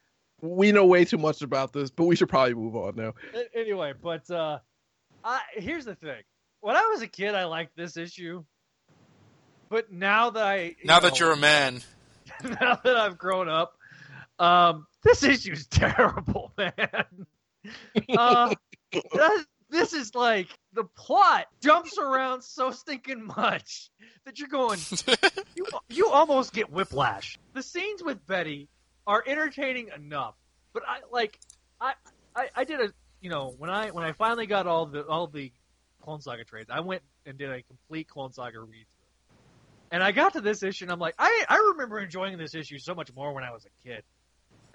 We 0.41 0.73
know 0.73 0.87
way 0.87 1.05
too 1.05 1.19
much 1.19 1.43
about 1.43 1.73
this, 1.73 1.91
but 1.91 2.05
we 2.05 2.15
should 2.17 2.29
probably 2.29 2.55
move 2.55 2.77
on 2.77 2.95
now. 2.97 3.15
Anyway, 3.55 3.93
but 4.01 4.31
uh, 4.31 4.59
I, 5.25 5.41
here's 5.55 5.85
the 5.85 5.95
thing. 5.97 6.23
When 6.61 6.77
I 6.77 6.87
was 6.87 7.03
a 7.03 7.09
kid, 7.09 7.35
I 7.35 7.45
liked 7.45 7.77
this 7.77 7.97
issue, 7.97 8.45
but 9.69 9.93
now 9.93 10.31
that 10.31 10.45
I 10.47 10.57
you 10.63 10.75
now 10.85 11.01
that 11.01 11.19
you're 11.19 11.33
a 11.33 11.37
man, 11.37 11.81
now 12.45 12.79
that 12.85 12.97
I've 12.97 13.19
grown 13.19 13.49
up, 13.49 13.77
um, 14.39 14.87
this 15.03 15.23
issue's 15.23 15.67
terrible, 15.71 16.53
man. 16.57 17.27
Uh, 18.17 18.55
that- 18.93 19.47
this 19.71 19.93
is 19.93 20.15
like 20.15 20.49
the 20.73 20.85
plot 20.85 21.47
jumps 21.61 21.99
around 21.99 22.43
so 22.43 22.71
stinking 22.71 23.23
much 23.37 23.91
that 24.25 24.39
you're 24.39 24.49
going, 24.49 24.79
you 25.55 25.67
you 25.91 26.09
almost 26.09 26.53
get 26.55 26.71
whiplash. 26.71 27.39
The 27.53 27.63
scenes 27.63 28.03
with 28.03 28.27
Betty 28.27 28.69
are 29.09 29.25
entertaining 29.27 29.89
enough, 29.97 30.37
but 30.73 30.85
I 30.87 30.99
like 31.11 31.41
I 31.81 31.95
I, 32.37 32.49
I 32.55 32.65
did 32.65 32.81
a 32.81 32.93
you 33.21 33.31
know 33.31 33.55
when 33.59 33.71
I 33.71 33.91
when 33.91 34.05
I 34.05 34.13
finally 34.13 34.47
got 34.47 34.69
all 34.69 34.87
the 34.87 35.05
all 35.05 35.27
the 35.27 35.51
Clone 36.03 36.21
Saga 36.21 36.45
trades, 36.45 36.71
I 36.73 36.81
went 36.81 37.03
and 37.27 37.37
did 37.37 37.51
a 37.51 37.63
complete 37.63 38.09
Clone 38.09 38.33
Saga 38.33 38.61
read 38.61 38.69
through. 38.71 39.39
And 39.91 40.03
I 40.03 40.13
got 40.13 40.35
to 40.35 40.43
this 40.43 40.63
issue, 40.63 40.85
and 40.85 40.93
I'm 40.93 40.99
like, 40.99 41.15
I, 41.19 41.45
I 41.49 41.57
remember 41.73 41.99
enjoying 41.99 42.37
this 42.37 42.55
issue 42.55 42.79
so 42.79 42.95
much 42.95 43.13
more 43.15 43.33
when 43.33 43.43
I 43.43 43.53
was 43.53 43.65
a 43.65 43.89
kid. 43.89 44.03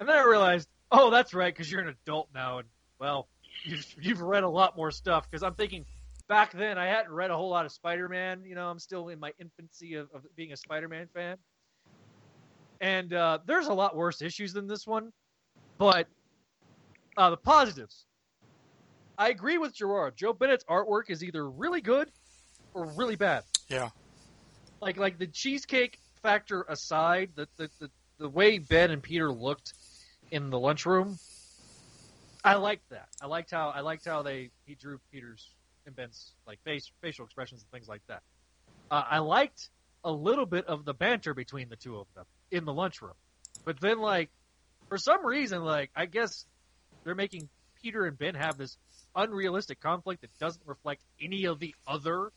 And 0.00 0.08
then 0.08 0.16
I 0.16 0.24
realized, 0.24 0.68
oh, 0.90 1.10
that's 1.10 1.32
right, 1.32 1.54
because 1.54 1.70
you're 1.70 1.82
an 1.82 1.94
adult 2.04 2.30
now, 2.34 2.58
and 2.58 2.68
well, 2.98 3.28
you've, 3.64 3.86
you've 4.00 4.20
read 4.20 4.42
a 4.42 4.48
lot 4.48 4.76
more 4.76 4.90
stuff. 4.90 5.30
Because 5.30 5.44
I'm 5.44 5.54
thinking, 5.54 5.84
back 6.28 6.52
then 6.52 6.78
I 6.78 6.86
hadn't 6.86 7.12
read 7.12 7.30
a 7.30 7.36
whole 7.36 7.50
lot 7.50 7.64
of 7.64 7.72
Spider-Man. 7.72 8.42
You 8.44 8.56
know, 8.56 8.68
I'm 8.68 8.80
still 8.80 9.08
in 9.08 9.20
my 9.20 9.32
infancy 9.38 9.94
of, 9.94 10.08
of 10.12 10.22
being 10.34 10.52
a 10.52 10.56
Spider-Man 10.56 11.08
fan. 11.14 11.36
And 12.80 13.12
uh, 13.12 13.38
there's 13.46 13.66
a 13.66 13.74
lot 13.74 13.96
worse 13.96 14.20
issues 14.20 14.52
than 14.52 14.66
this 14.66 14.86
one, 14.86 15.12
but 15.78 16.06
uh, 17.16 17.30
the 17.30 17.36
positives. 17.36 18.04
I 19.16 19.30
agree 19.30 19.58
with 19.58 19.74
Gerard. 19.74 20.16
Joe 20.16 20.32
Bennett's 20.32 20.64
artwork 20.64 21.08
is 21.08 21.22
either 21.22 21.48
really 21.48 21.80
good 21.80 22.10
or 22.74 22.86
really 22.96 23.16
bad 23.16 23.44
yeah. 23.68 23.90
like 24.80 24.96
like 24.96 25.18
the 25.18 25.26
cheesecake 25.26 25.98
factor 26.22 26.64
aside, 26.68 27.30
the 27.34 27.48
the, 27.56 27.70
the, 27.80 27.90
the 28.18 28.28
way 28.28 28.58
Ben 28.58 28.90
and 28.90 29.02
Peter 29.02 29.32
looked 29.32 29.74
in 30.30 30.50
the 30.50 30.58
lunchroom, 30.58 31.18
I 32.44 32.54
liked 32.54 32.88
that. 32.90 33.08
I 33.20 33.26
liked 33.26 33.50
how 33.50 33.70
I 33.70 33.80
liked 33.80 34.04
how 34.04 34.22
they 34.22 34.50
he 34.66 34.74
drew 34.74 34.98
Peter's 35.12 35.50
and 35.86 35.94
Ben's 35.94 36.32
like 36.46 36.62
face 36.64 36.90
facial 37.02 37.24
expressions 37.24 37.62
and 37.62 37.70
things 37.70 37.88
like 37.88 38.02
that. 38.08 38.22
Uh, 38.90 39.04
I 39.08 39.18
liked 39.18 39.70
a 40.04 40.12
little 40.12 40.46
bit 40.46 40.66
of 40.66 40.84
the 40.84 40.94
banter 40.94 41.34
between 41.34 41.68
the 41.68 41.76
two 41.76 41.96
of 41.96 42.06
them 42.14 42.26
in 42.54 42.64
the 42.64 42.72
lunchroom, 42.72 43.14
but 43.64 43.80
then 43.80 43.98
like 43.98 44.30
for 44.88 44.98
some 44.98 45.24
reason 45.24 45.62
like 45.62 45.90
I 45.94 46.06
guess 46.06 46.46
they're 47.04 47.14
making 47.14 47.48
Peter 47.82 48.06
and 48.06 48.16
Ben 48.16 48.34
have 48.34 48.56
this 48.56 48.78
unrealistic 49.14 49.80
conflict 49.80 50.22
that 50.22 50.36
doesn't 50.38 50.66
reflect 50.66 51.02
any 51.20 51.44
of 51.44 51.58
the 51.58 51.74
other 51.86 52.32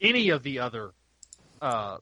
any 0.00 0.30
of 0.30 0.42
the 0.42 0.58
other 0.58 0.92
uh, 1.60 1.98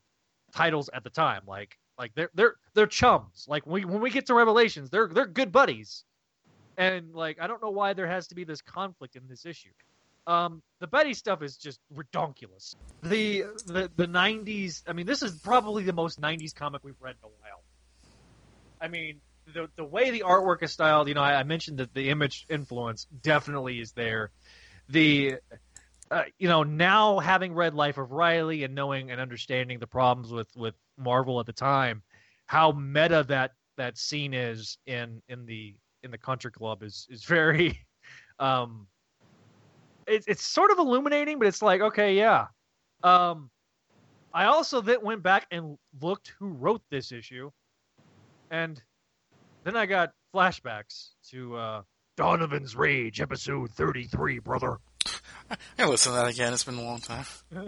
titles 0.52 0.90
at 0.92 1.04
the 1.04 1.10
time. 1.10 1.42
Like 1.46 1.78
like 1.98 2.14
they're 2.14 2.30
they're 2.34 2.54
they're 2.74 2.86
chums. 2.86 3.46
Like 3.48 3.66
we 3.66 3.84
when 3.84 4.00
we 4.00 4.10
get 4.10 4.26
to 4.26 4.34
Revelations, 4.34 4.90
they're 4.90 5.08
they're 5.08 5.26
good 5.26 5.52
buddies. 5.52 6.04
And 6.76 7.14
like 7.14 7.40
I 7.40 7.46
don't 7.46 7.62
know 7.62 7.70
why 7.70 7.92
there 7.92 8.06
has 8.06 8.28
to 8.28 8.34
be 8.34 8.44
this 8.44 8.62
conflict 8.62 9.16
in 9.16 9.28
this 9.28 9.44
issue. 9.44 9.70
Um, 10.26 10.62
the 10.80 10.86
Betty 10.86 11.14
stuff 11.14 11.42
is 11.42 11.56
just 11.56 11.80
redonkulous. 11.94 12.74
The 13.02 13.44
the 13.66 13.90
the 13.96 14.06
'90s. 14.06 14.82
I 14.86 14.92
mean, 14.92 15.06
this 15.06 15.22
is 15.22 15.32
probably 15.32 15.84
the 15.84 15.92
most 15.92 16.20
'90s 16.20 16.54
comic 16.54 16.82
we've 16.84 17.00
read 17.00 17.16
in 17.22 17.28
a 17.28 17.32
while. 17.40 17.62
I 18.80 18.88
mean, 18.88 19.20
the 19.52 19.68
the 19.76 19.84
way 19.84 20.10
the 20.10 20.20
artwork 20.20 20.62
is 20.62 20.72
styled. 20.72 21.08
You 21.08 21.14
know, 21.14 21.22
I, 21.22 21.40
I 21.40 21.42
mentioned 21.42 21.78
that 21.78 21.94
the 21.94 22.10
image 22.10 22.46
influence 22.48 23.06
definitely 23.22 23.80
is 23.80 23.92
there. 23.92 24.30
The 24.88 25.36
uh, 26.10 26.24
you 26.38 26.48
know, 26.48 26.64
now 26.64 27.18
having 27.18 27.54
read 27.54 27.74
Life 27.74 27.98
of 27.98 28.10
Reilly 28.10 28.64
and 28.64 28.74
knowing 28.74 29.10
and 29.10 29.20
understanding 29.20 29.78
the 29.78 29.86
problems 29.86 30.32
with 30.32 30.48
with 30.56 30.74
Marvel 30.96 31.40
at 31.40 31.46
the 31.46 31.52
time, 31.52 32.02
how 32.46 32.72
meta 32.72 33.24
that 33.28 33.52
that 33.76 33.96
scene 33.96 34.34
is 34.34 34.78
in 34.86 35.22
in 35.28 35.46
the 35.46 35.74
in 36.02 36.10
the 36.10 36.18
country 36.18 36.50
club 36.50 36.82
is 36.82 37.06
is 37.10 37.24
very 37.24 37.78
um 38.38 38.86
it's 40.10 40.26
it's 40.26 40.42
sort 40.44 40.70
of 40.70 40.78
illuminating 40.78 41.38
but 41.38 41.48
it's 41.48 41.62
like 41.62 41.80
okay 41.80 42.14
yeah 42.16 42.46
um 43.02 43.50
i 44.34 44.44
also 44.46 44.80
then 44.80 44.98
went 45.02 45.22
back 45.22 45.46
and 45.50 45.78
looked 46.00 46.32
who 46.38 46.48
wrote 46.48 46.82
this 46.90 47.12
issue 47.12 47.50
and 48.50 48.82
then 49.64 49.76
i 49.76 49.86
got 49.86 50.12
flashbacks 50.34 51.10
to 51.30 51.56
uh 51.56 51.82
Donovan's 52.16 52.76
Rage, 52.76 53.22
episode 53.22 53.70
33, 53.70 54.40
brother. 54.40 54.76
I 55.78 55.86
listen 55.86 56.12
to 56.12 56.18
that 56.18 56.28
again. 56.28 56.52
It's 56.52 56.64
been 56.64 56.74
a 56.76 56.82
long 56.82 57.00
time. 57.00 57.24
we 57.50 57.58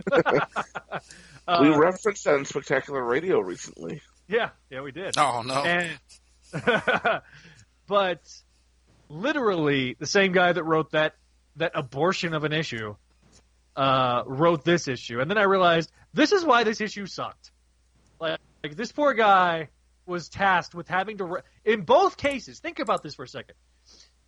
Uh, 1.49 1.79
referenced 1.79 2.25
that 2.25 2.35
in 2.35 2.45
Spectacular 2.45 3.03
Radio 3.03 3.41
recently. 3.41 4.03
Yeah, 4.29 4.51
yeah, 4.69 4.83
we 4.83 4.93
did. 4.93 5.17
Oh, 5.17 5.41
no. 5.41 5.63
And, 5.63 5.91
but 7.89 8.21
literally, 9.09 9.97
the 9.99 10.07
same 10.07 10.33
guy 10.33 10.53
that 10.53 10.65
wrote 10.65 10.91
that 10.91 11.15
that 11.57 11.73
abortion 11.75 12.35
of 12.35 12.45
an 12.45 12.53
issue 12.53 12.95
uh, 13.77 14.23
wrote 14.27 14.65
this 14.65 14.89
issue, 14.89 15.21
and 15.21 15.31
then 15.31 15.39
I 15.39 15.45
realized 15.45 15.91
this 16.13 16.33
is 16.33 16.45
why 16.45 16.65
this 16.65 16.81
issue 16.81 17.07
sucked. 17.07 17.53
Like, 18.21 18.39
like 18.63 18.77
this 18.77 18.93
poor 18.93 19.15
guy 19.15 19.69
was 20.07 20.29
tasked 20.29 20.75
with 20.75 20.89
having 20.89 21.19
to. 21.19 21.39
In 21.65 21.83
both 21.83 22.17
cases, 22.17 22.61
think 22.61 22.79
about 22.79 23.03
this 23.03 23.15
for 23.15 23.25
a 23.25 23.29
second. 23.29 23.55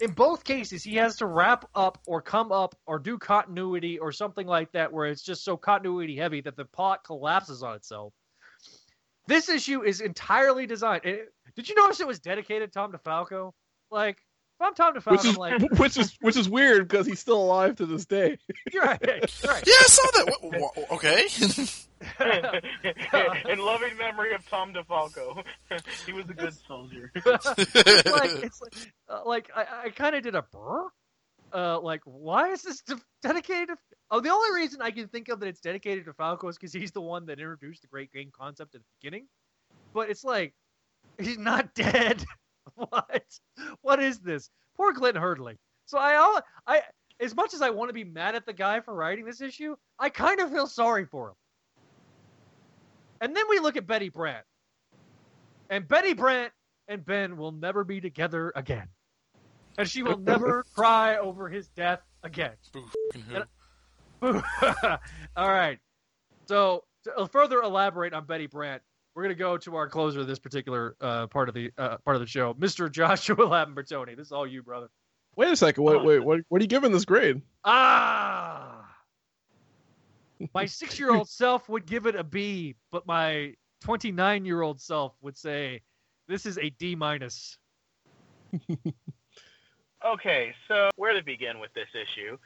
In 0.01 0.13
both 0.13 0.43
cases, 0.43 0.83
he 0.83 0.97
has 0.97 1.17
to 1.17 1.27
wrap 1.27 1.69
up 1.75 1.99
or 2.07 2.21
come 2.21 2.51
up 2.51 2.75
or 2.85 2.99
do 2.99 3.17
continuity 3.17 3.99
or 3.99 4.11
something 4.11 4.47
like 4.47 4.73
that, 4.73 4.93
where 4.93 5.07
it's 5.07 5.23
just 5.23 5.45
so 5.45 5.57
continuity 5.57 6.17
heavy 6.17 6.41
that 6.41 6.57
the 6.57 6.65
plot 6.65 7.05
collapses 7.05 7.63
on 7.63 7.77
itself. 7.77 8.13
This 9.27 9.49
issue 9.49 9.83
is 9.83 10.01
entirely 10.01 10.67
designed. 10.67 11.05
it- 11.05 11.33
did 11.55 11.69
you 11.69 11.77
notice 11.77 12.01
it 12.01 12.07
was 12.07 12.19
dedicated 12.19 12.73
to 12.73 12.79
Tom 12.79 12.93
DeFalco? 12.93 13.53
Like, 13.91 14.19
if 14.61 14.67
I'm 14.67 14.75
Tom 14.75 14.95
DeFalco, 14.95 15.11
Which 15.13 15.25
is 15.25 15.35
I'm 15.35 15.37
like, 15.37 15.79
which 15.79 15.97
is 15.97 16.17
which 16.21 16.37
is 16.37 16.49
weird 16.49 16.87
because 16.89 17.07
he's 17.07 17.19
still 17.21 17.43
alive 17.43 17.77
to 17.77 17.87
this 17.87 18.05
day. 18.07 18.39
right, 18.75 19.01
right. 19.03 19.31
Yeah, 19.67 19.75
I 19.81 19.87
saw 19.87 20.11
that. 20.13 20.39
Wha- 20.43 20.71
wha- 20.77 20.97
okay. 20.97 21.27
In 23.53 23.59
loving 23.59 23.97
memory 23.97 24.35
of 24.35 24.47
Tom 24.49 24.75
DeFalco, 24.75 25.43
he 26.07 26.13
was 26.13 26.29
a 26.29 26.35
good 26.35 26.55
soldier. 26.67 27.11
it's 27.15 27.27
like, 28.11 28.31
it's 28.43 28.61
like, 28.61 28.93
uh, 29.09 29.21
like 29.25 29.51
I, 29.55 29.67
I 29.87 29.89
kind 29.91 30.15
of 30.15 30.23
did 30.23 30.35
a 30.35 30.43
brr. 30.43 30.89
Uh, 31.53 31.81
like, 31.81 32.01
why 32.05 32.51
is 32.51 32.63
this 32.63 32.83
de- 32.83 33.01
dedicated? 33.23 33.69
To, 33.69 33.77
oh, 34.11 34.21
the 34.21 34.31
only 34.31 34.61
reason 34.61 34.83
I 34.83 34.91
can 34.91 35.07
think 35.09 35.29
of 35.29 35.39
that 35.41 35.47
it's 35.47 35.61
dedicated 35.61 36.05
to 36.07 36.13
Falco 36.13 36.49
is 36.49 36.57
because 36.59 36.73
he's 36.73 36.91
the 36.91 37.01
one 37.01 37.27
that 37.27 37.39
introduced 37.39 37.83
the 37.83 37.89
great 37.89 38.13
game 38.13 38.31
concept 38.37 38.75
at 38.75 38.81
the 38.81 38.87
beginning. 39.01 39.29
But 39.93 40.11
it's 40.11 40.25
like, 40.25 40.53
he's 41.19 41.39
not 41.39 41.73
dead. 41.75 42.25
what? 42.75 43.25
What 43.83 44.03
is 44.03 44.19
this? 44.19 44.51
Poor 44.77 44.93
Clint 44.93 45.17
Hurdley. 45.17 45.57
So 45.87 45.99
I, 45.99 46.17
all 46.17 46.41
I, 46.67 46.83
as 47.21 47.35
much 47.35 47.55
as 47.55 47.63
I 47.63 47.71
want 47.71 47.89
to 47.91 47.95
be 47.95 48.05
mad 48.05 48.35
at 48.35 48.47
the 48.47 48.53
guy 48.53 48.81
for 48.81 48.95
writing 48.95 49.25
this 49.25 49.41
issue, 49.41 49.77
I 49.99 50.09
kind 50.09 50.41
of 50.41 50.51
feel 50.51 50.67
sorry 50.67 51.05
for 51.05 51.29
him. 51.31 51.35
And 53.21 53.37
then 53.37 53.45
we 53.49 53.59
look 53.59 53.77
at 53.77 53.87
Betty 53.87 54.09
Brant. 54.09 54.45
And 55.71 55.87
Betty 55.87 56.15
Brant 56.15 56.53
and 56.89 57.05
Ben 57.05 57.37
will 57.37 57.53
never 57.53 57.85
be 57.85 58.01
together 58.01 58.53
again. 58.55 58.89
And 59.79 59.89
she 59.89 60.03
will 60.03 60.19
never 60.19 60.65
cry 60.75 61.17
over 61.17 61.49
his 61.49 61.69
death 61.69 62.01
again. 62.23 62.53
And- 63.15 63.45
mm-hmm. 64.23 64.95
All 65.37 65.49
right. 65.49 65.79
So 66.47 66.85
to 67.05 67.27
further 67.27 67.61
elaborate 67.61 68.13
on 68.13 68.27
Betty 68.27 68.47
Brant, 68.47 68.83
we're 69.15 69.23
going 69.23 69.35
to 69.35 69.39
go 69.39 69.57
to 69.57 69.77
our 69.77 69.89
closer 69.89 70.21
of 70.21 70.27
this 70.27 70.39
particular 70.39 70.97
uh, 71.01 71.27
part 71.29 71.49
of 71.49 71.55
the 71.55 71.71
uh, 71.79 71.99
part 71.99 72.17
of 72.17 72.21
the 72.21 72.27
show, 72.27 72.55
Mr. 72.55 72.91
Joshua 72.91 73.37
Lambertoni. 73.37 74.17
This 74.17 74.27
is 74.27 74.33
all 74.33 74.47
you, 74.47 74.63
brother. 74.63 74.89
Wait 75.37 75.51
a 75.51 75.57
second. 75.57 75.83
Wait, 75.85 76.05
wait. 76.05 76.19
What, 76.21 76.41
what 76.49 76.61
are 76.61 76.65
you 76.65 76.69
giving 76.69 76.93
this 76.93 77.05
grade? 77.05 77.43
Ah. 77.65 78.89
My 80.53 80.67
six-year-old 80.67 81.29
self 81.29 81.69
would 81.69 81.87
give 81.87 82.07
it 82.07 82.15
a 82.15 82.25
B, 82.25 82.77
but 82.93 83.07
my 83.07 83.55
29-year-old 83.85 84.81
self 84.81 85.15
would 85.23 85.37
say 85.37 85.83
this 86.29 86.47
is 86.47 86.59
a 86.59 86.71
D 86.71 86.95
minus. 86.95 87.59
Okay, 90.05 90.55
so 90.69 90.91
where 90.97 91.15
to 91.15 91.25
begin 91.25 91.59
with 91.59 91.73
this 91.73 91.89
issue? 91.95 92.37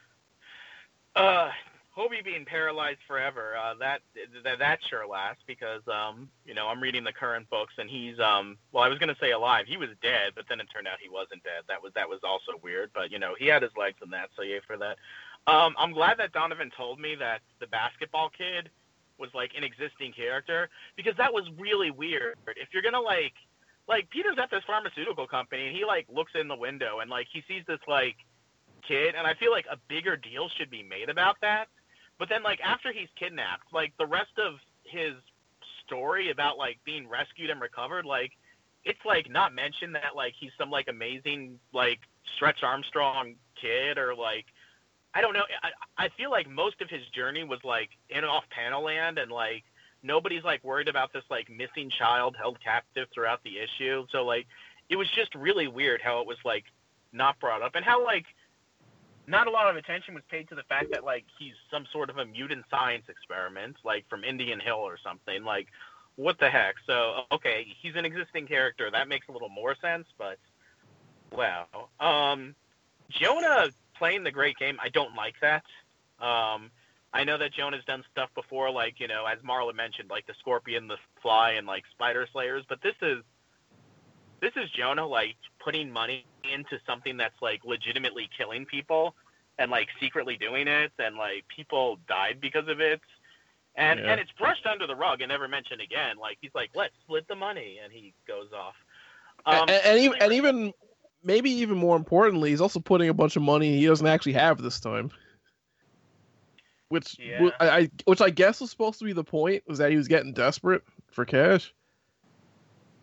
Uh, 1.16 1.50
Hobie 1.98 2.24
being 2.24 2.44
paralyzed 2.44 3.00
forever. 3.08 3.56
Uh, 3.56 3.74
that, 3.80 4.00
that 4.44 4.58
that 4.60 4.78
sure 4.88 5.06
lasts 5.06 5.42
because 5.46 5.82
um, 5.88 6.28
you 6.46 6.54
know, 6.54 6.68
I'm 6.68 6.80
reading 6.80 7.02
the 7.02 7.12
current 7.12 7.50
books 7.50 7.74
and 7.78 7.90
he's 7.90 8.20
um, 8.20 8.56
well, 8.72 8.84
I 8.84 8.88
was 8.88 8.98
gonna 8.98 9.16
say 9.20 9.32
alive. 9.32 9.66
He 9.66 9.76
was 9.76 9.88
dead, 10.00 10.32
but 10.36 10.44
then 10.48 10.60
it 10.60 10.68
turned 10.72 10.86
out 10.86 10.98
he 11.02 11.08
wasn't 11.08 11.42
dead. 11.42 11.62
That 11.68 11.82
was 11.82 11.92
that 11.94 12.08
was 12.08 12.20
also 12.22 12.52
weird. 12.62 12.90
But 12.94 13.10
you 13.10 13.18
know, 13.18 13.34
he 13.38 13.46
had 13.46 13.62
his 13.62 13.72
legs 13.76 13.96
in 14.02 14.10
that, 14.10 14.30
so 14.36 14.42
yay 14.42 14.60
for 14.64 14.76
that. 14.76 14.98
Um, 15.46 15.74
I'm 15.78 15.92
glad 15.92 16.18
that 16.18 16.32
Donovan 16.32 16.70
told 16.76 17.00
me 17.00 17.16
that 17.16 17.40
the 17.58 17.66
basketball 17.66 18.30
kid 18.30 18.70
was 19.18 19.30
like 19.34 19.50
an 19.56 19.64
existing 19.64 20.12
character 20.12 20.68
because 20.96 21.16
that 21.16 21.32
was 21.32 21.44
really 21.58 21.90
weird. 21.90 22.36
If 22.46 22.68
you're 22.72 22.82
gonna 22.82 23.00
like 23.00 23.34
like 23.88 24.08
Peter's 24.10 24.36
at 24.40 24.50
this 24.50 24.62
pharmaceutical 24.66 25.26
company 25.26 25.66
and 25.66 25.76
he 25.76 25.84
like 25.84 26.06
looks 26.08 26.32
in 26.38 26.46
the 26.46 26.56
window 26.56 27.00
and 27.00 27.10
like 27.10 27.26
he 27.32 27.42
sees 27.48 27.64
this 27.66 27.80
like 27.88 28.16
kid 28.86 29.14
and 29.16 29.26
I 29.26 29.34
feel 29.34 29.50
like 29.50 29.66
a 29.70 29.76
bigger 29.88 30.16
deal 30.16 30.48
should 30.56 30.70
be 30.70 30.82
made 30.82 31.08
about 31.08 31.36
that. 31.40 31.66
But 32.18 32.28
then 32.28 32.42
like 32.42 32.60
after 32.60 32.92
he's 32.92 33.08
kidnapped, 33.18 33.72
like 33.72 33.92
the 33.98 34.06
rest 34.06 34.38
of 34.38 34.54
his 34.84 35.14
story 35.86 36.30
about 36.30 36.58
like 36.58 36.78
being 36.84 37.08
rescued 37.08 37.50
and 37.50 37.60
recovered, 37.60 38.04
like 38.04 38.32
it's 38.84 38.98
like 39.04 39.30
not 39.30 39.54
mentioned 39.54 39.94
that 39.94 40.16
like 40.16 40.34
he's 40.38 40.50
some 40.58 40.70
like 40.70 40.86
amazing 40.88 41.58
like 41.72 42.00
Stretch 42.36 42.62
Armstrong 42.62 43.34
kid 43.60 43.98
or 43.98 44.14
like 44.14 44.46
I 45.14 45.20
don't 45.20 45.32
know. 45.32 45.44
I, 45.62 46.04
I 46.04 46.08
feel 46.16 46.30
like 46.30 46.48
most 46.48 46.80
of 46.80 46.90
his 46.90 47.06
journey 47.14 47.44
was 47.44 47.60
like 47.64 47.90
in 48.10 48.24
off 48.24 48.44
panel 48.50 48.84
land 48.84 49.18
and 49.18 49.30
like 49.30 49.64
nobody's 50.02 50.44
like 50.44 50.62
worried 50.64 50.88
about 50.88 51.12
this 51.12 51.24
like 51.30 51.48
missing 51.50 51.90
child 51.90 52.36
held 52.38 52.58
captive 52.62 53.08
throughout 53.14 53.40
the 53.44 53.58
issue. 53.58 54.06
So 54.10 54.24
like 54.24 54.46
it 54.88 54.96
was 54.96 55.08
just 55.10 55.34
really 55.34 55.68
weird 55.68 56.00
how 56.02 56.20
it 56.20 56.26
was 56.26 56.38
like 56.44 56.64
not 57.12 57.38
brought 57.40 57.62
up 57.62 57.72
and 57.74 57.84
how 57.84 58.04
like 58.04 58.24
not 59.28 59.46
a 59.46 59.50
lot 59.50 59.68
of 59.68 59.76
attention 59.76 60.14
was 60.14 60.22
paid 60.30 60.48
to 60.48 60.54
the 60.54 60.62
fact 60.64 60.86
that 60.92 61.04
like 61.04 61.24
he's 61.38 61.52
some 61.70 61.84
sort 61.92 62.08
of 62.08 62.16
a 62.16 62.24
mutant 62.24 62.64
science 62.70 63.04
experiment, 63.08 63.76
like 63.84 64.08
from 64.08 64.24
Indian 64.24 64.58
Hill 64.58 64.76
or 64.78 64.96
something. 65.04 65.44
Like, 65.44 65.68
what 66.16 66.38
the 66.40 66.48
heck? 66.48 66.76
So 66.86 67.24
okay, 67.30 67.66
he's 67.80 67.94
an 67.94 68.06
existing 68.06 68.46
character. 68.46 68.90
That 68.90 69.06
makes 69.06 69.28
a 69.28 69.32
little 69.32 69.50
more 69.50 69.76
sense, 69.80 70.06
but 70.16 70.38
wow. 71.30 71.66
Um, 72.00 72.54
Jonah 73.10 73.68
playing 73.96 74.24
the 74.24 74.30
great 74.30 74.56
game. 74.56 74.78
I 74.82 74.88
don't 74.88 75.14
like 75.14 75.34
that. 75.42 75.64
Um, 76.20 76.70
I 77.12 77.24
know 77.24 77.38
that 77.38 77.52
Jonah's 77.52 77.84
done 77.86 78.04
stuff 78.10 78.30
before, 78.34 78.70
like 78.70 78.98
you 78.98 79.08
know, 79.08 79.26
as 79.26 79.38
Marla 79.40 79.74
mentioned, 79.74 80.08
like 80.10 80.26
the 80.26 80.34
Scorpion, 80.40 80.88
the 80.88 80.96
Fly, 81.20 81.52
and 81.52 81.66
like 81.66 81.84
Spider 81.92 82.26
Slayers. 82.32 82.64
But 82.66 82.80
this 82.82 82.94
is 83.02 83.18
this 84.40 84.52
is 84.56 84.70
Jonah 84.70 85.06
like 85.06 85.36
putting 85.68 85.92
money 85.92 86.24
into 86.50 86.80
something 86.86 87.18
that's 87.18 87.42
like 87.42 87.62
legitimately 87.62 88.26
killing 88.34 88.64
people 88.64 89.14
and 89.58 89.70
like 89.70 89.86
secretly 90.00 90.34
doing 90.34 90.66
it, 90.66 90.90
and 90.98 91.14
like 91.16 91.44
people 91.54 91.98
died 92.08 92.38
because 92.40 92.66
of 92.68 92.80
it. 92.80 93.02
And 93.76 94.00
Yeah. 94.00 94.12
and 94.12 94.18
it's 94.18 94.30
brushed 94.32 94.64
under 94.64 94.86
the 94.86 94.96
rug 94.96 95.20
and 95.20 95.28
never 95.28 95.46
mentioned 95.46 95.82
again. 95.82 96.16
Like 96.16 96.38
he's 96.40 96.54
like, 96.54 96.70
let's 96.74 96.94
split 97.04 97.28
the 97.28 97.34
money, 97.34 97.80
and 97.84 97.92
he 97.92 98.14
goes 98.26 98.48
off. 98.54 98.76
Um, 99.44 99.68
and, 99.68 99.84
and, 99.84 99.98
even, 99.98 100.22
and 100.22 100.32
even 100.32 100.72
maybe 101.22 101.50
even 101.50 101.76
more 101.76 101.96
importantly, 101.96 102.48
he's 102.48 102.62
also 102.62 102.80
putting 102.80 103.10
a 103.10 103.14
bunch 103.14 103.36
of 103.36 103.42
money 103.42 103.78
he 103.78 103.84
doesn't 103.84 104.06
actually 104.06 104.32
have 104.32 104.62
this 104.62 104.80
time. 104.80 105.10
Which 106.88 107.18
Yeah. 107.18 107.50
I, 107.60 107.68
I 107.68 107.90
which 108.06 108.22
I 108.22 108.30
guess 108.30 108.62
was 108.62 108.70
supposed 108.70 109.00
to 109.00 109.04
be 109.04 109.12
the 109.12 109.22
point 109.22 109.64
was 109.66 109.76
that 109.78 109.90
he 109.90 109.98
was 109.98 110.08
getting 110.08 110.32
desperate 110.32 110.82
for 111.10 111.26
cash. 111.26 111.74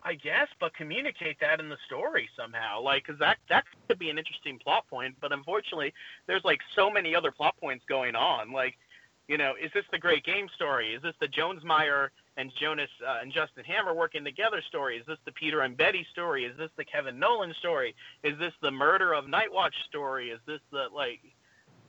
I 0.05 0.13
guess, 0.13 0.47
but 0.59 0.75
communicate 0.75 1.39
that 1.41 1.59
in 1.59 1.67
the 1.67 1.77
story 1.87 2.29
somehow, 2.37 2.79
like, 2.79 3.05
because 3.05 3.19
that 3.19 3.37
that 3.49 3.63
could 3.87 3.97
be 3.97 4.11
an 4.11 4.19
interesting 4.19 4.59
plot 4.59 4.87
point. 4.87 5.15
But 5.19 5.33
unfortunately, 5.33 5.93
there's 6.27 6.43
like 6.45 6.59
so 6.75 6.91
many 6.91 7.15
other 7.15 7.31
plot 7.31 7.55
points 7.59 7.83
going 7.89 8.15
on. 8.15 8.51
Like, 8.51 8.75
you 9.27 9.39
know, 9.39 9.53
is 9.61 9.71
this 9.73 9.83
the 9.91 9.97
Great 9.97 10.23
Game 10.23 10.47
story? 10.53 10.93
Is 10.93 11.01
this 11.01 11.15
the 11.19 11.27
Johnsmeyer 11.27 12.09
and 12.37 12.51
Jonas 12.61 12.89
uh, 13.05 13.17
and 13.23 13.33
Justin 13.33 13.63
Hammer 13.63 13.95
working 13.95 14.23
together 14.23 14.61
story? 14.67 14.97
Is 14.97 15.07
this 15.07 15.17
the 15.25 15.31
Peter 15.31 15.61
and 15.61 15.75
Betty 15.75 16.05
story? 16.11 16.45
Is 16.45 16.55
this 16.55 16.69
the 16.77 16.85
Kevin 16.85 17.17
Nolan 17.17 17.55
story? 17.57 17.95
Is 18.23 18.37
this 18.37 18.53
the 18.61 18.71
murder 18.71 19.13
of 19.13 19.25
Nightwatch 19.25 19.73
story? 19.89 20.29
Is 20.29 20.39
this 20.45 20.61
the 20.71 20.85
like? 20.93 21.21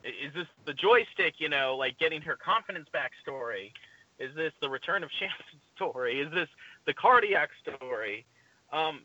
Is 0.05 0.33
this 0.35 0.47
the 0.65 0.73
joystick? 0.73 1.35
You 1.37 1.51
know, 1.51 1.77
like 1.77 1.99
getting 1.99 2.23
her 2.23 2.37
confidence 2.37 2.89
back 2.95 3.13
story? 3.21 3.75
Is 4.19 4.35
this 4.35 4.53
the 4.63 4.71
return 4.71 5.05
of 5.05 5.11
Shamson 5.19 5.61
story? 5.75 6.21
Is 6.21 6.33
this 6.33 6.49
the 6.87 6.95
cardiac 6.95 7.51
story? 7.63 8.25
Um, 8.73 9.03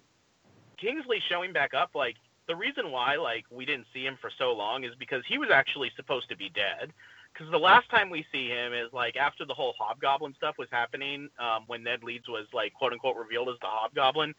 Kingsley 0.79 1.21
showing 1.29 1.53
back 1.53 1.73
up, 1.73 1.91
like 1.93 2.15
the 2.47 2.55
reason 2.55 2.91
why 2.91 3.15
like 3.15 3.45
we 3.51 3.65
didn't 3.65 3.85
see 3.93 4.03
him 4.03 4.17
for 4.19 4.31
so 4.37 4.51
long 4.51 4.83
is 4.83 4.91
because 4.99 5.23
he 5.27 5.37
was 5.37 5.49
actually 5.53 5.91
supposed 5.95 6.29
to 6.29 6.37
be 6.37 6.49
dead. 6.49 6.91
Because 7.31 7.49
the 7.49 7.57
last 7.57 7.89
time 7.89 8.09
we 8.09 8.25
see 8.31 8.49
him 8.49 8.73
is 8.73 8.91
like 8.91 9.15
after 9.15 9.45
the 9.45 9.53
whole 9.53 9.73
Hobgoblin 9.79 10.33
stuff 10.35 10.55
was 10.57 10.67
happening, 10.71 11.29
um, 11.39 11.63
when 11.67 11.83
Ned 11.83 12.03
Leeds 12.03 12.27
was 12.27 12.45
like 12.53 12.73
quote 12.73 12.93
unquote 12.93 13.15
revealed 13.15 13.49
as 13.49 13.59
the 13.61 13.67
Hobgoblin. 13.67 14.33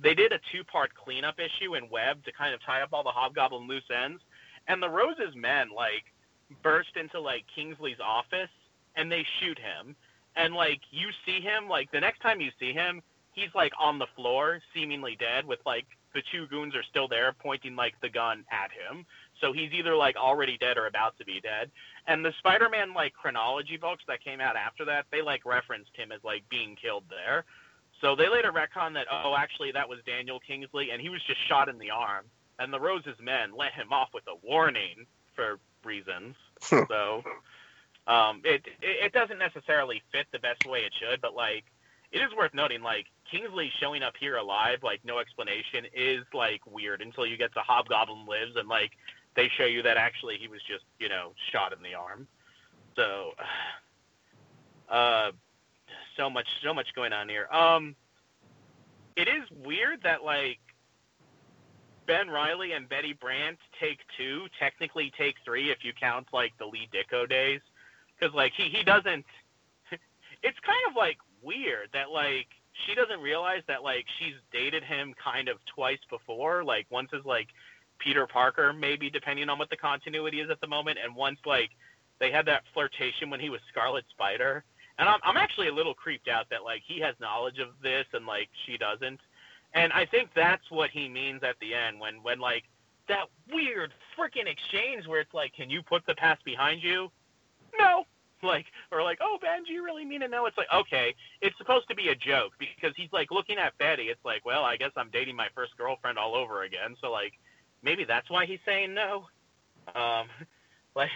They 0.00 0.14
did 0.14 0.32
a 0.32 0.38
two 0.52 0.64
part 0.64 0.94
cleanup 0.94 1.36
issue 1.38 1.74
in 1.74 1.90
Web 1.90 2.24
to 2.24 2.32
kind 2.32 2.54
of 2.54 2.60
tie 2.64 2.82
up 2.82 2.90
all 2.92 3.02
the 3.02 3.10
Hobgoblin 3.10 3.66
loose 3.68 3.90
ends. 3.94 4.22
And 4.68 4.82
the 4.82 4.88
Rose's 4.88 5.34
men 5.34 5.68
like 5.74 6.04
burst 6.62 6.96
into 6.96 7.20
like 7.20 7.44
Kingsley's 7.54 8.00
office 8.02 8.50
and 8.96 9.10
they 9.10 9.24
shoot 9.40 9.58
him. 9.58 9.94
And 10.36 10.54
like 10.54 10.80
you 10.90 11.08
see 11.26 11.40
him, 11.40 11.68
like 11.68 11.90
the 11.90 12.00
next 12.00 12.20
time 12.20 12.40
you 12.40 12.50
see 12.58 12.72
him, 12.72 13.02
he's 13.32 13.54
like 13.54 13.72
on 13.78 13.98
the 13.98 14.06
floor, 14.16 14.60
seemingly 14.74 15.16
dead, 15.18 15.46
with 15.46 15.60
like 15.66 15.86
the 16.14 16.22
two 16.32 16.46
goons 16.46 16.74
are 16.74 16.82
still 16.82 17.08
there 17.08 17.34
pointing 17.38 17.76
like 17.76 17.94
the 18.00 18.08
gun 18.08 18.44
at 18.50 18.70
him. 18.72 19.04
So 19.40 19.52
he's 19.52 19.72
either 19.72 19.94
like 19.94 20.16
already 20.16 20.58
dead 20.58 20.76
or 20.76 20.86
about 20.86 21.16
to 21.18 21.24
be 21.24 21.40
dead. 21.40 21.70
And 22.06 22.24
the 22.24 22.32
Spider-Man 22.38 22.94
like 22.94 23.12
chronology 23.12 23.76
books 23.76 24.04
that 24.08 24.22
came 24.24 24.40
out 24.40 24.56
after 24.56 24.84
that, 24.86 25.06
they 25.12 25.22
like 25.22 25.44
referenced 25.44 25.94
him 25.94 26.12
as 26.12 26.20
like 26.24 26.48
being 26.48 26.76
killed 26.76 27.04
there. 27.08 27.44
So 28.00 28.14
they 28.14 28.28
later 28.28 28.52
retcon 28.52 28.94
that 28.94 29.06
oh 29.10 29.34
actually 29.36 29.72
that 29.72 29.88
was 29.88 29.98
Daniel 30.06 30.40
Kingsley 30.40 30.90
and 30.90 31.00
he 31.00 31.08
was 31.08 31.22
just 31.26 31.46
shot 31.48 31.68
in 31.68 31.78
the 31.78 31.90
arm. 31.90 32.24
And 32.58 32.72
the 32.72 32.80
Rose's 32.80 33.18
men 33.22 33.52
let 33.56 33.72
him 33.72 33.92
off 33.92 34.08
with 34.12 34.24
a 34.26 34.46
warning 34.46 35.06
for 35.34 35.58
reasons. 35.84 36.34
so 36.60 37.22
um, 38.08 38.40
it, 38.42 38.66
it 38.80 39.12
doesn't 39.12 39.38
necessarily 39.38 40.02
fit 40.10 40.26
the 40.32 40.38
best 40.38 40.66
way 40.66 40.80
it 40.80 40.92
should, 40.98 41.20
but 41.20 41.34
like 41.34 41.64
it 42.10 42.18
is 42.18 42.34
worth 42.36 42.54
noting 42.54 42.82
like 42.82 43.06
Kingsley 43.30 43.70
showing 43.78 44.02
up 44.02 44.14
here 44.18 44.36
alive, 44.36 44.78
like 44.82 45.00
no 45.04 45.18
explanation, 45.18 45.84
is 45.94 46.24
like 46.32 46.60
weird 46.66 47.02
until 47.02 47.26
you 47.26 47.36
get 47.36 47.52
to 47.52 47.60
Hobgoblin 47.60 48.26
Lives 48.26 48.56
and 48.56 48.66
like 48.66 48.92
they 49.36 49.50
show 49.58 49.66
you 49.66 49.82
that 49.82 49.98
actually 49.98 50.38
he 50.38 50.48
was 50.48 50.60
just 50.62 50.84
you 50.98 51.10
know 51.10 51.32
shot 51.52 51.74
in 51.74 51.82
the 51.82 51.94
arm. 51.94 52.26
So 52.96 53.32
uh, 54.90 55.32
so 56.16 56.30
much 56.30 56.48
so 56.64 56.72
much 56.72 56.88
going 56.94 57.12
on 57.12 57.28
here. 57.28 57.46
Um, 57.52 57.94
it 59.16 59.28
is 59.28 59.44
weird 59.66 60.02
that 60.04 60.24
like 60.24 60.60
Ben 62.06 62.30
Reilly 62.30 62.72
and 62.72 62.88
Betty 62.88 63.12
Brant 63.12 63.58
take 63.78 63.98
two, 64.16 64.46
technically 64.58 65.12
take 65.18 65.34
three 65.44 65.70
if 65.70 65.84
you 65.84 65.92
count 65.92 66.28
like 66.32 66.56
the 66.58 66.64
Lee 66.64 66.88
Ditko 66.90 67.28
days, 67.28 67.60
because 68.18 68.34
like 68.34 68.52
he 68.56 68.68
he 68.68 68.82
doesn't. 68.82 69.24
It's 70.40 70.58
kind 70.64 70.78
of 70.88 70.94
like 70.96 71.18
weird 71.42 71.88
that 71.92 72.10
like 72.10 72.46
she 72.86 72.94
doesn't 72.94 73.20
realize 73.20 73.62
that 73.66 73.82
like 73.82 74.04
she's 74.18 74.34
dated 74.52 74.84
him 74.84 75.14
kind 75.22 75.48
of 75.48 75.58
twice 75.74 75.98
before, 76.08 76.62
like 76.62 76.86
once 76.90 77.08
as 77.12 77.24
like 77.24 77.48
Peter 77.98 78.26
Parker, 78.26 78.72
maybe 78.72 79.10
depending 79.10 79.48
on 79.48 79.58
what 79.58 79.70
the 79.70 79.76
continuity 79.76 80.40
is 80.40 80.50
at 80.50 80.60
the 80.60 80.66
moment, 80.66 80.98
and 81.02 81.14
once 81.14 81.38
like 81.44 81.70
they 82.20 82.30
had 82.30 82.46
that 82.46 82.62
flirtation 82.72 83.30
when 83.30 83.40
he 83.40 83.50
was 83.50 83.60
Scarlet 83.68 84.04
Spider. 84.10 84.64
And 84.98 85.08
I'm 85.08 85.20
I'm 85.24 85.36
actually 85.36 85.68
a 85.68 85.74
little 85.74 85.94
creeped 85.94 86.28
out 86.28 86.46
that 86.50 86.64
like 86.64 86.82
he 86.86 87.00
has 87.00 87.14
knowledge 87.20 87.58
of 87.58 87.68
this 87.82 88.06
and 88.12 88.26
like 88.26 88.48
she 88.66 88.76
doesn't. 88.76 89.20
And 89.74 89.92
I 89.92 90.06
think 90.06 90.30
that's 90.34 90.70
what 90.70 90.90
he 90.90 91.08
means 91.08 91.42
at 91.42 91.56
the 91.60 91.74
end 91.74 92.00
when 92.00 92.22
when 92.22 92.38
like 92.38 92.64
that 93.08 93.26
weird 93.52 93.92
freaking 94.18 94.46
exchange 94.46 95.06
where 95.06 95.20
it's 95.20 95.34
like, 95.34 95.54
can 95.54 95.70
you 95.70 95.82
put 95.82 96.04
the 96.06 96.14
past 96.14 96.44
behind 96.44 96.82
you? 96.82 97.10
No. 97.78 98.04
Like 98.40 98.66
or 98.92 99.02
like, 99.02 99.18
oh 99.20 99.36
Ben, 99.42 99.64
do 99.64 99.72
you 99.72 99.82
really 99.84 100.04
mean 100.04 100.22
it? 100.22 100.30
No. 100.30 100.46
It's 100.46 100.56
like, 100.56 100.68
okay, 100.72 101.16
it's 101.42 101.58
supposed 101.58 101.88
to 101.88 101.96
be 101.96 102.06
a 102.06 102.14
joke 102.14 102.52
because 102.60 102.94
he's 102.96 103.12
like 103.12 103.32
looking 103.32 103.58
at 103.58 103.76
Betty. 103.78 104.04
It's 104.04 104.24
like, 104.24 104.46
well, 104.46 104.62
I 104.62 104.76
guess 104.76 104.92
I'm 104.96 105.10
dating 105.10 105.34
my 105.34 105.48
first 105.56 105.76
girlfriend 105.76 106.18
all 106.18 106.36
over 106.36 106.62
again. 106.62 106.94
So 107.00 107.10
like, 107.10 107.32
maybe 107.82 108.04
that's 108.04 108.30
why 108.30 108.46
he's 108.46 108.60
saying 108.64 108.94
no. 108.94 109.26
Um, 109.92 110.28
like, 110.94 111.10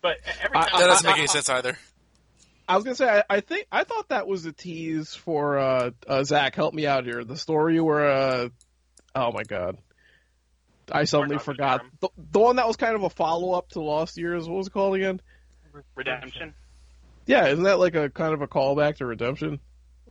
but 0.00 0.18
every 0.42 0.54
time 0.54 0.68
that 0.78 0.86
doesn't 0.86 1.10
make 1.10 1.18
any 1.18 1.26
sense 1.26 1.48
either. 1.48 1.76
I 2.68 2.76
was 2.76 2.84
gonna 2.84 2.96
say, 2.96 3.08
I, 3.08 3.24
I 3.28 3.40
think 3.40 3.66
I 3.70 3.84
thought 3.84 4.08
that 4.08 4.26
was 4.26 4.46
a 4.46 4.52
tease 4.52 5.14
for 5.14 5.58
uh, 5.58 5.90
uh, 6.06 6.24
Zach. 6.24 6.54
Help 6.54 6.72
me 6.72 6.86
out 6.86 7.04
here. 7.04 7.24
The 7.24 7.36
story 7.36 7.80
where, 7.80 8.08
uh, 8.08 8.48
oh 9.14 9.32
my 9.32 9.42
god, 9.42 9.76
I 10.90 11.04
suddenly 11.04 11.38
forgot 11.38 11.82
the, 12.00 12.08
the 12.16 12.38
one 12.38 12.56
that 12.56 12.66
was 12.66 12.76
kind 12.76 12.94
of 12.94 13.02
a 13.02 13.10
follow 13.10 13.52
up 13.52 13.70
to 13.70 13.82
Lost 13.82 14.16
Years. 14.16 14.48
What 14.48 14.56
was 14.56 14.66
it 14.68 14.72
called 14.72 14.94
again? 14.94 15.20
Redemption. 15.94 16.54
Yeah, 17.26 17.46
isn't 17.48 17.64
that 17.64 17.78
like 17.78 17.94
a 17.94 18.10
kind 18.10 18.34
of 18.34 18.42
a 18.42 18.46
callback 18.48 18.96
to 18.96 19.06
Redemption 19.06 19.60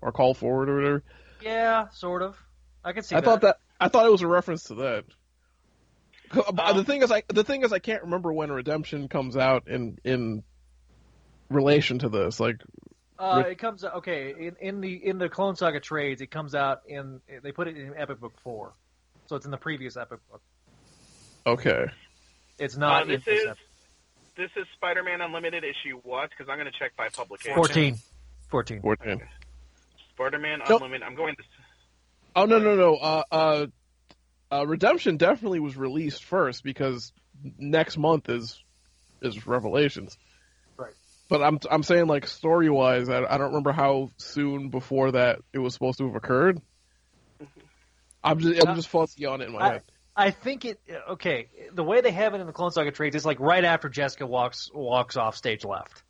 or 0.02 0.11
Call 0.11 0.34
Forward 0.34 0.69
or 0.69 0.76
whatever? 0.76 1.03
Yeah, 1.41 1.90
sort 1.90 2.22
of. 2.22 2.38
I 2.84 2.94
can 2.94 3.03
see 3.03 3.15
I 3.15 3.19
that. 3.22 3.26
thought 3.26 3.41
that 3.41 3.57
I 3.80 3.88
thought 3.90 4.06
it 4.06 4.11
was 4.11 4.22
a 4.22 4.27
reference 4.27 4.64
to 4.65 4.76
that. 4.76 5.06
Um, 6.31 6.77
the 6.77 6.84
thing 6.84 7.03
is, 7.03 7.11
I 7.11 7.23
the 7.27 7.44
thing 7.44 7.64
is, 7.64 7.72
I 7.72 7.80
can't 7.80 8.03
remember 8.03 8.34
when 8.34 8.52
Redemption 8.52 9.07
comes 9.07 9.38
out 9.38 9.68
in 9.68 9.99
in 10.03 10.44
relation 11.49 11.99
to 11.99 12.10
this. 12.10 12.40
Like, 12.40 12.57
Uh, 13.19 13.44
Re- 13.45 13.52
it 13.52 13.60
comes 13.60 13.84
out 13.85 13.95
okay 13.95 14.34
in, 14.38 14.56
in 14.60 14.81
the 14.81 14.94
in 15.06 15.18
the 15.19 15.30
Clone 15.30 15.56
Saga 15.56 15.80
trades. 15.80 16.22
It 16.22 16.31
comes 16.31 16.56
out 16.56 16.81
in 16.88 17.22
they 17.44 17.52
put 17.52 17.68
it 17.68 17.77
in 17.77 17.94
Epic 17.95 18.19
Book 18.19 18.34
four, 18.44 18.73
so 19.27 19.35
it's 19.35 19.45
in 19.45 19.52
the 19.52 19.57
previous 19.57 19.95
Epic 19.95 20.19
Book. 20.31 20.41
okay, 21.45 21.85
It's 22.57 22.76
not 22.76 23.02
Uh, 23.02 23.03
in 23.03 23.07
this 23.11 23.26
this 23.26 23.40
is 23.41 23.48
Epic. 23.49 23.60
This 24.38 24.49
is 24.55 24.65
Spider-Man 24.76 25.22
Unlimited 25.22 25.64
issue 25.64 25.99
what? 26.03 26.30
Because 26.30 26.49
I'm 26.49 26.57
going 26.57 26.72
to 26.72 26.77
check 26.77 26.95
by 26.95 27.10
publication. 27.10 27.55
14. 27.55 27.97
14. 28.49 28.81
fourteen. 28.81 29.22
Spider-Man 30.14 30.60
Nope. 30.69 30.81
Unlimited. 30.81 31.07
I'm 31.07 31.15
going 31.15 31.35
to. 31.35 31.43
Oh 32.35 32.45
no 32.45 32.60
no 32.60 32.76
no. 32.76 32.95
Uh, 32.95 33.23
uh, 33.31 33.65
uh, 34.51 34.68
Redemption 34.68 35.18
definitely 35.18 35.60
was 35.60 35.76
released 35.76 36.23
first 36.23 36.64
because 36.64 37.11
next 37.57 37.97
month 37.97 38.30
is 38.30 38.61
is 39.22 39.45
Revelations. 39.47 40.18
Right. 40.77 40.93
But 41.30 41.43
I'm 41.43 41.60
I'm 41.69 41.84
saying 41.84 42.07
like 42.07 42.27
story 42.27 42.69
wise, 42.69 43.10
I, 43.10 43.23
I 43.23 43.38
don't 43.38 43.49
remember 43.49 43.72
how 43.72 44.11
soon 44.18 44.69
before 44.69 45.11
that 45.11 45.39
it 45.51 45.60
was 45.60 45.73
supposed 45.73 45.97
to 45.99 46.05
have 46.05 46.15
occurred. 46.15 46.61
I'm 48.23 48.39
just 48.39 48.68
I'm 48.68 48.76
just 48.76 48.88
fuzzy 48.88 49.26
on 49.26 49.41
it 49.41 49.45
in 49.45 49.53
my 49.53 49.60
I, 49.60 49.72
head. 49.73 49.84
I 50.15 50.31
think 50.31 50.65
it 50.65 50.80
okay. 51.10 51.49
The 51.73 51.84
way 51.84 52.02
they 52.02 52.11
have 52.11 52.34
it 52.34 52.41
in 52.41 52.48
the 52.48 52.53
Clone 52.53 52.72
Saga 52.72 52.91
trades 52.91 53.15
is 53.15 53.26
like 53.26 53.40
right 53.40 53.64
after 53.64 53.90
Jessica 53.90 54.27
walks 54.27 54.69
walks 54.73 55.18
off 55.18 55.35
stage 55.35 55.65
left. 55.65 56.03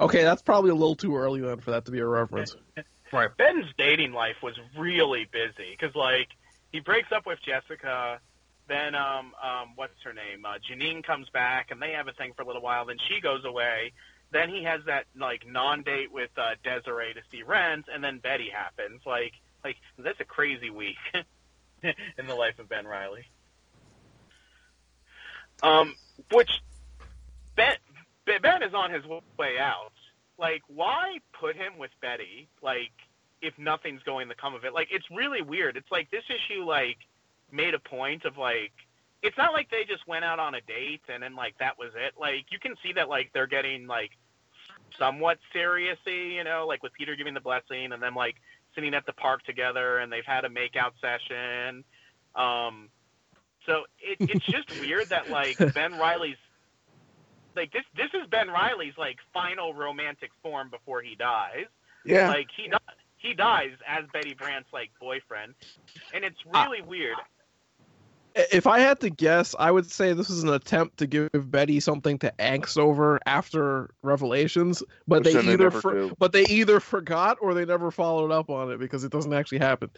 Okay, 0.00 0.24
that's 0.24 0.42
probably 0.42 0.70
a 0.70 0.74
little 0.74 0.96
too 0.96 1.16
early 1.16 1.40
then 1.40 1.58
for 1.60 1.72
that 1.72 1.84
to 1.84 1.90
be 1.90 2.00
a 2.00 2.06
reference. 2.06 2.56
Right. 3.12 3.36
Ben's 3.36 3.66
dating 3.78 4.12
life 4.12 4.42
was 4.42 4.58
really 4.76 5.28
busy 5.30 5.70
because 5.70 5.94
like 5.94 6.28
he 6.72 6.80
breaks 6.80 7.12
up 7.12 7.26
with 7.26 7.38
Jessica, 7.46 8.18
then 8.66 8.96
um 8.96 9.32
um 9.40 9.72
what's 9.76 10.02
her 10.02 10.12
name? 10.12 10.44
Uh, 10.44 10.54
Janine 10.68 11.04
comes 11.04 11.28
back 11.28 11.70
and 11.70 11.80
they 11.80 11.92
have 11.92 12.08
a 12.08 12.12
thing 12.12 12.32
for 12.34 12.42
a 12.42 12.46
little 12.46 12.62
while. 12.62 12.86
Then 12.86 12.96
she 13.08 13.20
goes 13.20 13.44
away. 13.44 13.92
Then 14.32 14.48
he 14.48 14.64
has 14.64 14.80
that 14.86 15.04
like 15.16 15.46
non-date 15.46 16.10
with 16.10 16.30
uh, 16.36 16.56
Desiree 16.64 17.14
to 17.14 17.20
see 17.30 17.44
Rent, 17.44 17.84
and 17.92 18.02
then 18.02 18.18
Betty 18.18 18.50
happens. 18.52 19.02
Like 19.06 19.34
like 19.62 19.76
that's 19.96 20.18
a 20.18 20.24
crazy 20.24 20.70
week 20.70 20.96
in 22.18 22.26
the 22.26 22.34
life 22.34 22.58
of 22.58 22.68
Ben 22.68 22.86
Reilly. 22.86 23.24
Um, 25.62 25.94
which 26.32 26.50
Ben 27.56 27.76
Ben 28.26 28.62
is 28.62 28.74
on 28.74 28.90
his 28.90 29.04
way 29.38 29.58
out. 29.58 29.92
Like, 30.38 30.62
why 30.66 31.18
put 31.38 31.56
him 31.56 31.78
with 31.78 31.90
Betty? 32.00 32.48
Like, 32.60 32.92
if 33.40 33.56
nothing's 33.58 34.02
going 34.02 34.28
to 34.28 34.34
come 34.34 34.54
of 34.54 34.64
it. 34.64 34.74
Like, 34.74 34.88
it's 34.90 35.06
really 35.10 35.42
weird. 35.42 35.76
It's 35.76 35.90
like 35.92 36.10
this 36.10 36.24
issue 36.28 36.64
like 36.64 36.98
made 37.52 37.74
a 37.74 37.78
point 37.78 38.24
of 38.24 38.36
like. 38.36 38.72
It's 39.22 39.38
not 39.38 39.54
like 39.54 39.70
they 39.70 39.84
just 39.84 40.06
went 40.06 40.24
out 40.24 40.38
on 40.38 40.54
a 40.54 40.60
date 40.60 41.00
and 41.08 41.22
then 41.22 41.34
like 41.34 41.56
that 41.58 41.78
was 41.78 41.92
it. 41.96 42.12
Like 42.20 42.46
you 42.50 42.58
can 42.58 42.74
see 42.82 42.92
that 42.94 43.08
like 43.08 43.30
they're 43.32 43.46
getting 43.46 43.86
like 43.86 44.10
somewhat 44.98 45.38
seriousy, 45.54 46.34
you 46.34 46.44
know, 46.44 46.66
like 46.66 46.82
with 46.82 46.92
Peter 46.92 47.16
giving 47.16 47.32
the 47.32 47.40
blessing 47.40 47.92
and 47.92 48.02
then 48.02 48.14
like 48.14 48.36
sitting 48.74 48.94
at 48.94 49.06
the 49.06 49.12
park 49.12 49.42
together 49.44 49.98
and 49.98 50.12
they've 50.12 50.24
had 50.26 50.44
a 50.44 50.48
makeout 50.48 50.92
session. 51.00 51.84
Um, 52.34 52.88
so 53.66 53.84
it, 54.00 54.18
it's 54.20 54.44
just 54.46 54.68
weird 54.80 55.08
that 55.10 55.30
like 55.30 55.58
Ben 55.74 55.98
Reilly's 55.98 56.36
like 57.56 57.72
this 57.72 57.84
this 57.96 58.10
is 58.14 58.26
Ben 58.30 58.48
Reilly's 58.48 58.96
like 58.98 59.16
final 59.32 59.74
romantic 59.74 60.30
form 60.42 60.70
before 60.70 61.02
he 61.02 61.14
dies. 61.14 61.66
Yeah. 62.04 62.28
Like 62.28 62.48
he 62.56 62.68
di- 62.68 62.78
he 63.16 63.34
dies 63.34 63.72
as 63.88 64.04
Betty 64.12 64.34
Brant's 64.34 64.68
like 64.72 64.90
boyfriend, 65.00 65.54
and 66.12 66.24
it's 66.24 66.44
really 66.52 66.82
weird. 66.82 67.16
If 68.34 68.66
I 68.66 68.80
had 68.80 69.00
to 69.00 69.10
guess, 69.10 69.54
I 69.58 69.70
would 69.70 69.88
say 69.88 70.12
this 70.12 70.28
is 70.28 70.42
an 70.42 70.48
attempt 70.48 70.96
to 70.98 71.06
give 71.06 71.50
Betty 71.50 71.78
something 71.78 72.18
to 72.18 72.32
angst 72.38 72.76
over 72.78 73.20
after 73.26 73.90
Revelations, 74.02 74.82
but 75.06 75.20
Which 75.20 75.24
they 75.24 75.32
then 75.34 75.46
they 75.46 75.52
either 75.52 75.70
for, 75.70 76.10
but 76.18 76.32
they 76.32 76.44
either 76.46 76.80
forgot 76.80 77.38
or 77.40 77.54
they 77.54 77.64
never 77.64 77.90
followed 77.90 78.32
up 78.32 78.50
on 78.50 78.72
it 78.72 78.78
because 78.78 79.04
it 79.04 79.12
doesn't 79.12 79.32
actually 79.32 79.58
happen. 79.58 79.90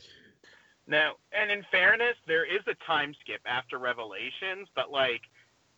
Now, 0.86 1.14
and 1.32 1.50
in 1.50 1.64
fairness, 1.70 2.16
there 2.26 2.44
is 2.44 2.60
a 2.66 2.74
time 2.86 3.14
skip 3.20 3.40
after 3.46 3.78
Revelations, 3.78 4.68
but 4.74 4.92
like 4.92 5.22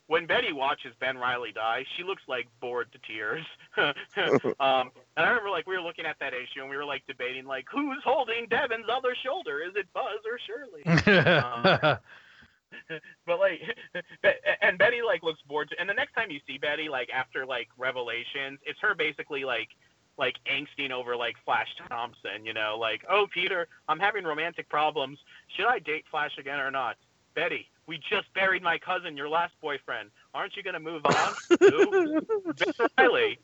when 0.09 0.27
Betty 0.27 0.53
watches 0.53 0.93
Ben 0.99 1.17
Reilly 1.17 1.53
die, 1.53 1.85
she 1.97 2.03
looks 2.03 2.23
like 2.27 2.49
bored 2.61 2.89
to 2.93 2.99
tears. 3.07 3.45
um, 3.77 4.91
and 5.17 5.25
I 5.25 5.29
remember 5.29 5.51
like 5.51 5.67
we 5.67 5.77
were 5.77 5.83
looking 5.83 6.07
at 6.07 6.17
that 6.19 6.35
issue 6.35 6.61
and 6.61 6.69
we 6.69 6.77
were 6.77 6.85
like 6.85 7.07
debating 7.07 7.45
like 7.47 7.67
who's 7.71 8.03
holding 8.05 8.47
Devin's 8.49 8.87
other 8.91 9.15
shoulder? 9.25 9.61
Is 9.61 9.77
it 9.77 9.87
Buzz 9.93 10.21
or 10.27 10.39
Shirley? 10.45 10.83
um, 11.39 11.99
but 13.27 13.39
like, 13.39 13.61
and 14.63 14.79
Betty 14.79 15.01
like 15.05 15.23
looks 15.23 15.41
bored. 15.43 15.75
And 15.79 15.89
the 15.89 15.95
next 15.95 16.13
time 16.15 16.31
you 16.31 16.41
see 16.47 16.59
Betty, 16.59 16.89
like 16.89 17.11
after 17.11 17.47
like 17.47 17.69
Revelations, 17.77 18.59
it's 18.65 18.79
her 18.81 18.95
basically 18.95 19.45
like 19.45 19.69
like 20.17 20.35
angsting 20.51 20.91
over 20.91 21.17
like 21.17 21.37
Flash 21.45 21.69
Thompson. 21.89 22.45
You 22.45 22.55
know, 22.55 22.77
like 22.79 23.05
oh 23.11 23.27
Peter, 23.33 23.69
I'm 23.89 23.99
having 23.99 24.25
romantic 24.25 24.69
problems. 24.69 25.19
Should 25.57 25.67
I 25.67 25.79
date 25.79 26.05
Flash 26.11 26.33
again 26.39 26.61
or 26.61 26.71
not? 26.71 26.97
Betty, 27.35 27.69
we 27.87 27.99
just 27.99 28.33
buried 28.35 28.63
my 28.63 28.79
cousin, 28.79 29.17
your 29.17 29.29
last 29.29 29.55
boyfriend. 29.61 30.11
Aren't 30.35 30.57
you 30.57 30.63
gonna 30.63 30.81
move 30.81 31.03
on? 31.07 31.35
Who? 31.61 32.21
Reilly. 32.99 33.39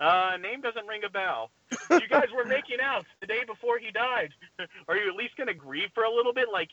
Uh, 0.00 0.36
name 0.40 0.60
doesn't 0.60 0.86
ring 0.86 1.02
a 1.04 1.10
bell. 1.10 1.50
You 1.90 2.08
guys 2.08 2.28
were 2.34 2.44
making 2.44 2.78
out 2.80 3.04
the 3.20 3.26
day 3.26 3.42
before 3.44 3.78
he 3.78 3.90
died. 3.90 4.30
Are 4.88 4.96
you 4.96 5.08
at 5.08 5.16
least 5.16 5.34
to 5.38 5.54
grieve 5.54 5.88
for 5.94 6.04
a 6.04 6.10
little 6.10 6.32
bit? 6.32 6.46
Like, 6.52 6.70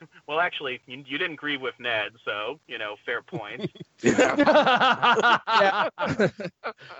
well, 0.26 0.40
actually, 0.40 0.80
you, 0.86 1.02
you 1.06 1.18
didn't 1.18 1.34
agree 1.34 1.56
with 1.56 1.74
Ned, 1.78 2.12
so 2.24 2.60
you 2.66 2.78
know, 2.78 2.96
fair 3.04 3.22
point. 3.22 3.70
yeah. 4.02 5.88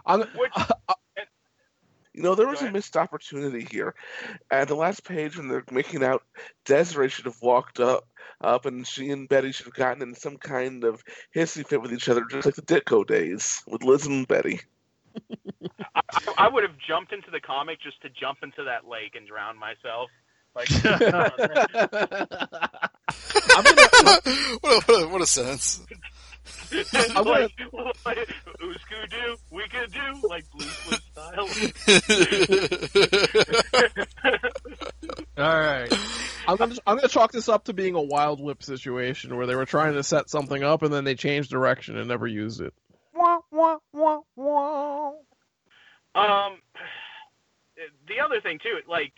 I'm- 0.06 0.28
Which, 0.36 0.52
uh, 0.56 0.66
uh, 0.88 0.94
You 2.14 2.22
know, 2.22 2.34
there 2.34 2.48
was 2.48 2.62
a 2.62 2.70
missed 2.72 2.96
opportunity 2.96 3.66
here. 3.70 3.94
At 4.50 4.66
the 4.68 4.74
last 4.74 5.04
page, 5.04 5.36
when 5.36 5.48
they're 5.48 5.64
making 5.70 6.02
out, 6.02 6.24
Desiree 6.64 7.08
should 7.10 7.26
have 7.26 7.40
walked 7.40 7.78
up, 7.78 8.08
up, 8.40 8.66
and 8.66 8.86
she 8.86 9.10
and 9.10 9.28
Betty 9.28 9.52
should 9.52 9.66
have 9.66 9.74
gotten 9.74 10.02
in 10.02 10.14
some 10.14 10.36
kind 10.36 10.82
of 10.84 11.02
hissy 11.34 11.64
fit 11.66 11.80
with 11.80 11.92
each 11.92 12.08
other, 12.08 12.24
just 12.28 12.44
like 12.46 12.56
the 12.56 12.62
Ditko 12.62 13.06
days 13.06 13.62
with 13.68 13.84
Liz 13.84 14.06
and 14.06 14.26
Betty. 14.26 14.60
I, 15.94 16.02
I 16.38 16.48
would 16.48 16.64
have 16.64 16.76
jumped 16.78 17.12
into 17.12 17.30
the 17.30 17.40
comic 17.40 17.80
just 17.80 18.00
to 18.02 18.08
jump 18.08 18.38
into 18.42 18.64
that 18.64 18.88
lake 18.88 19.14
and 19.14 19.26
drown 19.26 19.56
myself. 19.58 20.10
Like, 23.58 23.76
what, 23.76 24.26
a, 24.26 24.30
what, 24.60 24.88
a, 24.88 25.08
what 25.08 25.20
a 25.22 25.26
sentence. 25.26 25.80
like, 26.70 27.50
like 28.04 28.28
Ooskoo 28.60 29.10
doo, 29.10 29.36
we 29.50 29.66
could 29.68 29.92
do 29.92 30.28
like 30.28 30.44
blue 30.50 30.66
Clues 30.66 31.00
style. 31.12 31.48
All 35.38 35.60
right. 35.60 35.92
I'm 36.46 36.56
gonna 36.56 36.74
I'm 36.86 36.96
gonna 36.96 37.08
chalk 37.08 37.32
this 37.32 37.48
up 37.48 37.64
to 37.64 37.72
being 37.72 37.94
a 37.94 38.02
wild 38.02 38.40
whip 38.40 38.62
situation 38.62 39.36
where 39.36 39.46
they 39.46 39.54
were 39.54 39.66
trying 39.66 39.94
to 39.94 40.02
set 40.02 40.30
something 40.30 40.62
up 40.62 40.82
and 40.82 40.92
then 40.92 41.04
they 41.04 41.14
changed 41.14 41.50
direction 41.50 41.96
and 41.96 42.08
never 42.08 42.26
used 42.26 42.60
it. 42.60 42.74
Um, 46.14 46.58
the 48.06 48.20
other 48.24 48.40
thing 48.40 48.58
too, 48.62 48.78
like 48.88 49.12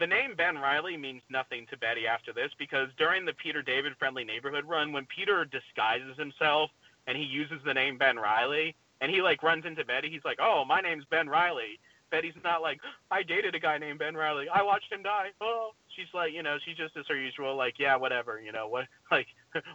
the 0.00 0.06
name 0.06 0.34
Ben 0.34 0.56
Reilly 0.58 0.96
means 0.96 1.22
nothing 1.30 1.66
to 1.70 1.76
Betty 1.76 2.06
after 2.06 2.32
this 2.32 2.50
because 2.58 2.88
during 2.96 3.24
the 3.24 3.34
Peter 3.34 3.62
David 3.62 3.92
Friendly 3.98 4.24
Neighborhood 4.24 4.64
run, 4.64 4.92
when 4.92 5.06
Peter 5.06 5.44
disguises 5.44 6.16
himself 6.18 6.70
and 7.06 7.16
he 7.16 7.22
uses 7.22 7.60
the 7.64 7.74
name 7.74 7.98
Ben 7.98 8.18
Reilly 8.18 8.74
and 9.00 9.12
he 9.12 9.22
like 9.22 9.42
runs 9.42 9.66
into 9.66 9.84
Betty, 9.84 10.10
he's 10.10 10.24
like, 10.24 10.38
"Oh, 10.40 10.64
my 10.64 10.80
name's 10.80 11.04
Ben 11.04 11.28
Reilly." 11.28 11.78
Betty's 12.10 12.34
not 12.42 12.60
like, 12.60 12.80
"I 13.10 13.22
dated 13.22 13.54
a 13.54 13.60
guy 13.60 13.78
named 13.78 14.00
Ben 14.00 14.16
Reilly. 14.16 14.48
I 14.48 14.62
watched 14.62 14.90
him 14.90 15.02
die." 15.02 15.30
Oh, 15.40 15.72
she's 15.94 16.12
like, 16.12 16.32
you 16.32 16.42
know, 16.42 16.58
she 16.64 16.74
just 16.74 16.96
is 16.96 17.06
her 17.08 17.16
usual 17.16 17.54
like, 17.54 17.78
"Yeah, 17.78 17.96
whatever." 17.96 18.40
You 18.40 18.52
know 18.52 18.66
what? 18.66 18.86
Like, 19.10 19.26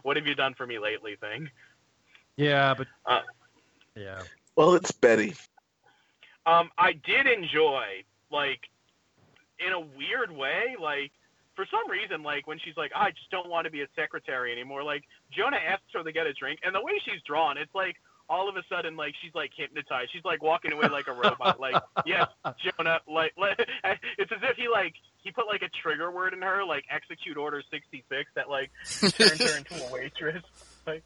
what 0.02 0.16
have 0.16 0.26
you 0.26 0.34
done 0.34 0.54
for 0.54 0.66
me 0.66 0.78
lately? 0.78 1.16
Thing. 1.16 1.50
Yeah, 2.36 2.74
but 2.74 2.88
Uh, 3.04 3.22
yeah. 3.94 4.22
Well, 4.56 4.74
it's 4.74 4.90
Betty. 4.90 5.34
Um, 6.46 6.70
I 6.78 6.92
did 6.92 7.26
enjoy, 7.26 8.04
like, 8.30 8.60
in 9.64 9.72
a 9.72 9.80
weird 9.80 10.30
way, 10.30 10.76
like, 10.80 11.12
for 11.54 11.66
some 11.70 11.90
reason, 11.90 12.22
like, 12.22 12.46
when 12.46 12.58
she's 12.64 12.76
like, 12.76 12.90
I 12.94 13.10
just 13.10 13.30
don't 13.30 13.48
want 13.48 13.64
to 13.64 13.70
be 13.70 13.80
a 13.82 13.86
secretary 13.96 14.52
anymore, 14.52 14.82
like, 14.82 15.04
Jonah 15.34 15.56
asks 15.56 15.86
her 15.94 16.02
to 16.02 16.12
get 16.12 16.26
a 16.26 16.32
drink, 16.34 16.60
and 16.64 16.74
the 16.74 16.80
way 16.82 16.92
she's 17.04 17.22
drawn, 17.26 17.56
it's 17.58 17.74
like, 17.74 17.96
all 18.28 18.48
of 18.48 18.56
a 18.56 18.62
sudden, 18.68 18.96
like, 18.96 19.14
she's, 19.22 19.32
like, 19.36 19.52
hypnotized. 19.56 20.10
She's, 20.12 20.24
like, 20.24 20.42
walking 20.42 20.72
away 20.72 20.88
like 20.88 21.06
a 21.06 21.12
robot. 21.24 21.60
like, 21.60 21.76
yes, 22.04 22.26
Jonah, 22.60 22.98
like, 23.08 23.32
like, 23.38 23.56
it's 24.18 24.32
as 24.32 24.38
if 24.42 24.56
he, 24.56 24.66
like, 24.68 24.94
he 25.22 25.30
put, 25.30 25.46
like, 25.46 25.62
a 25.62 25.68
trigger 25.80 26.10
word 26.10 26.34
in 26.34 26.42
her, 26.42 26.64
like, 26.64 26.84
execute 26.90 27.36
order 27.36 27.62
66, 27.70 28.30
that, 28.34 28.50
like, 28.50 28.70
turned 29.00 29.38
her 29.40 29.56
into 29.58 29.86
a 29.86 29.92
waitress. 29.92 30.42
Like, 30.86 31.04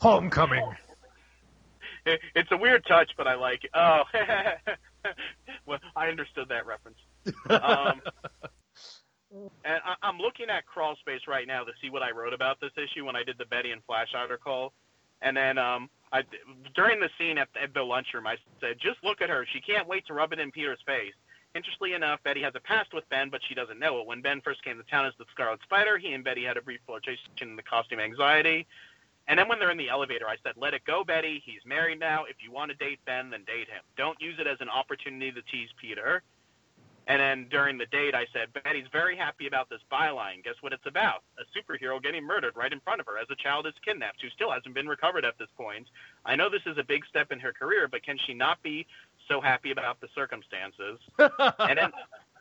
Homecoming. 0.00 0.72
it, 2.06 2.20
it's 2.36 2.50
a 2.52 2.56
weird 2.56 2.84
touch, 2.86 3.10
but 3.16 3.26
I 3.26 3.34
like 3.34 3.64
it. 3.64 3.70
Oh, 3.74 4.02
well, 5.66 5.78
I 5.96 6.06
understood 6.08 6.48
that 6.50 6.64
reference. 6.66 6.98
Um, 7.50 8.00
and 9.64 9.80
I, 9.84 9.94
I'm 10.02 10.18
looking 10.18 10.48
at 10.48 10.66
Crawl 10.66 10.96
Space 10.96 11.22
right 11.28 11.46
now 11.46 11.64
to 11.64 11.72
see 11.82 11.90
what 11.90 12.02
I 12.02 12.10
wrote 12.10 12.32
about 12.32 12.60
this 12.60 12.72
issue 12.76 13.04
when 13.04 13.16
I 13.16 13.22
did 13.22 13.38
the 13.38 13.46
Betty 13.46 13.72
and 13.72 13.82
Flash 13.84 14.08
article. 14.14 14.72
And 15.22 15.36
then 15.36 15.58
um, 15.58 15.88
I, 16.12 16.22
during 16.74 17.00
the 17.00 17.08
scene 17.18 17.38
at, 17.38 17.48
at 17.60 17.74
the 17.74 17.82
lunchroom, 17.82 18.26
I 18.26 18.36
said, 18.60 18.76
just 18.80 19.02
look 19.02 19.20
at 19.20 19.30
her. 19.30 19.46
She 19.52 19.60
can't 19.60 19.88
wait 19.88 20.06
to 20.06 20.14
rub 20.14 20.32
it 20.32 20.38
in 20.38 20.50
Peter's 20.50 20.78
face. 20.86 21.14
Interestingly 21.54 21.94
enough, 21.94 22.22
Betty 22.22 22.42
has 22.42 22.52
a 22.54 22.60
past 22.60 22.92
with 22.92 23.08
Ben, 23.08 23.30
but 23.30 23.40
she 23.48 23.54
doesn't 23.54 23.78
know 23.78 24.00
it. 24.00 24.06
When 24.06 24.20
Ben 24.20 24.42
first 24.42 24.62
came 24.62 24.76
to 24.76 24.82
town 24.84 25.06
as 25.06 25.14
the 25.18 25.24
Scarlet 25.32 25.60
Spider, 25.62 25.96
he 25.96 26.12
and 26.12 26.22
Betty 26.22 26.44
had 26.44 26.58
a 26.58 26.62
brief 26.62 26.80
flirtation 26.86 27.30
in 27.40 27.56
the 27.56 27.62
costume 27.62 27.98
anxiety. 27.98 28.66
And 29.28 29.38
then 29.38 29.48
when 29.48 29.58
they're 29.58 29.70
in 29.70 29.78
the 29.78 29.88
elevator, 29.88 30.28
I 30.28 30.36
said, 30.44 30.52
let 30.56 30.74
it 30.74 30.84
go, 30.84 31.02
Betty. 31.02 31.42
He's 31.44 31.64
married 31.64 31.98
now. 31.98 32.24
If 32.24 32.36
you 32.44 32.52
want 32.52 32.70
to 32.70 32.76
date 32.76 33.00
Ben, 33.06 33.30
then 33.30 33.42
date 33.44 33.68
him. 33.68 33.82
Don't 33.96 34.20
use 34.20 34.36
it 34.38 34.46
as 34.46 34.58
an 34.60 34.68
opportunity 34.68 35.32
to 35.32 35.42
tease 35.42 35.70
Peter. 35.80 36.22
And 37.08 37.20
then 37.20 37.46
during 37.50 37.78
the 37.78 37.86
date, 37.86 38.14
I 38.14 38.26
said, 38.32 38.52
Betty's 38.52 38.86
very 38.90 39.16
happy 39.16 39.46
about 39.46 39.70
this 39.70 39.80
byline. 39.92 40.42
Guess 40.42 40.56
what 40.60 40.72
it's 40.72 40.86
about? 40.86 41.22
A 41.38 41.44
superhero 41.56 42.02
getting 42.02 42.24
murdered 42.24 42.56
right 42.56 42.72
in 42.72 42.80
front 42.80 43.00
of 43.00 43.06
her 43.06 43.16
as 43.16 43.28
a 43.30 43.36
child 43.36 43.66
is 43.66 43.74
kidnapped 43.84 44.20
who 44.20 44.28
still 44.30 44.50
hasn't 44.50 44.74
been 44.74 44.88
recovered 44.88 45.24
at 45.24 45.38
this 45.38 45.48
point. 45.56 45.86
I 46.24 46.34
know 46.34 46.50
this 46.50 46.66
is 46.66 46.78
a 46.78 46.84
big 46.84 47.06
step 47.06 47.30
in 47.30 47.38
her 47.38 47.52
career, 47.52 47.86
but 47.86 48.02
can 48.02 48.18
she 48.26 48.34
not 48.34 48.60
be 48.62 48.86
so 49.28 49.40
happy 49.40 49.70
about 49.70 50.00
the 50.00 50.08
circumstances? 50.14 50.98
and 51.18 51.78
then 51.78 51.92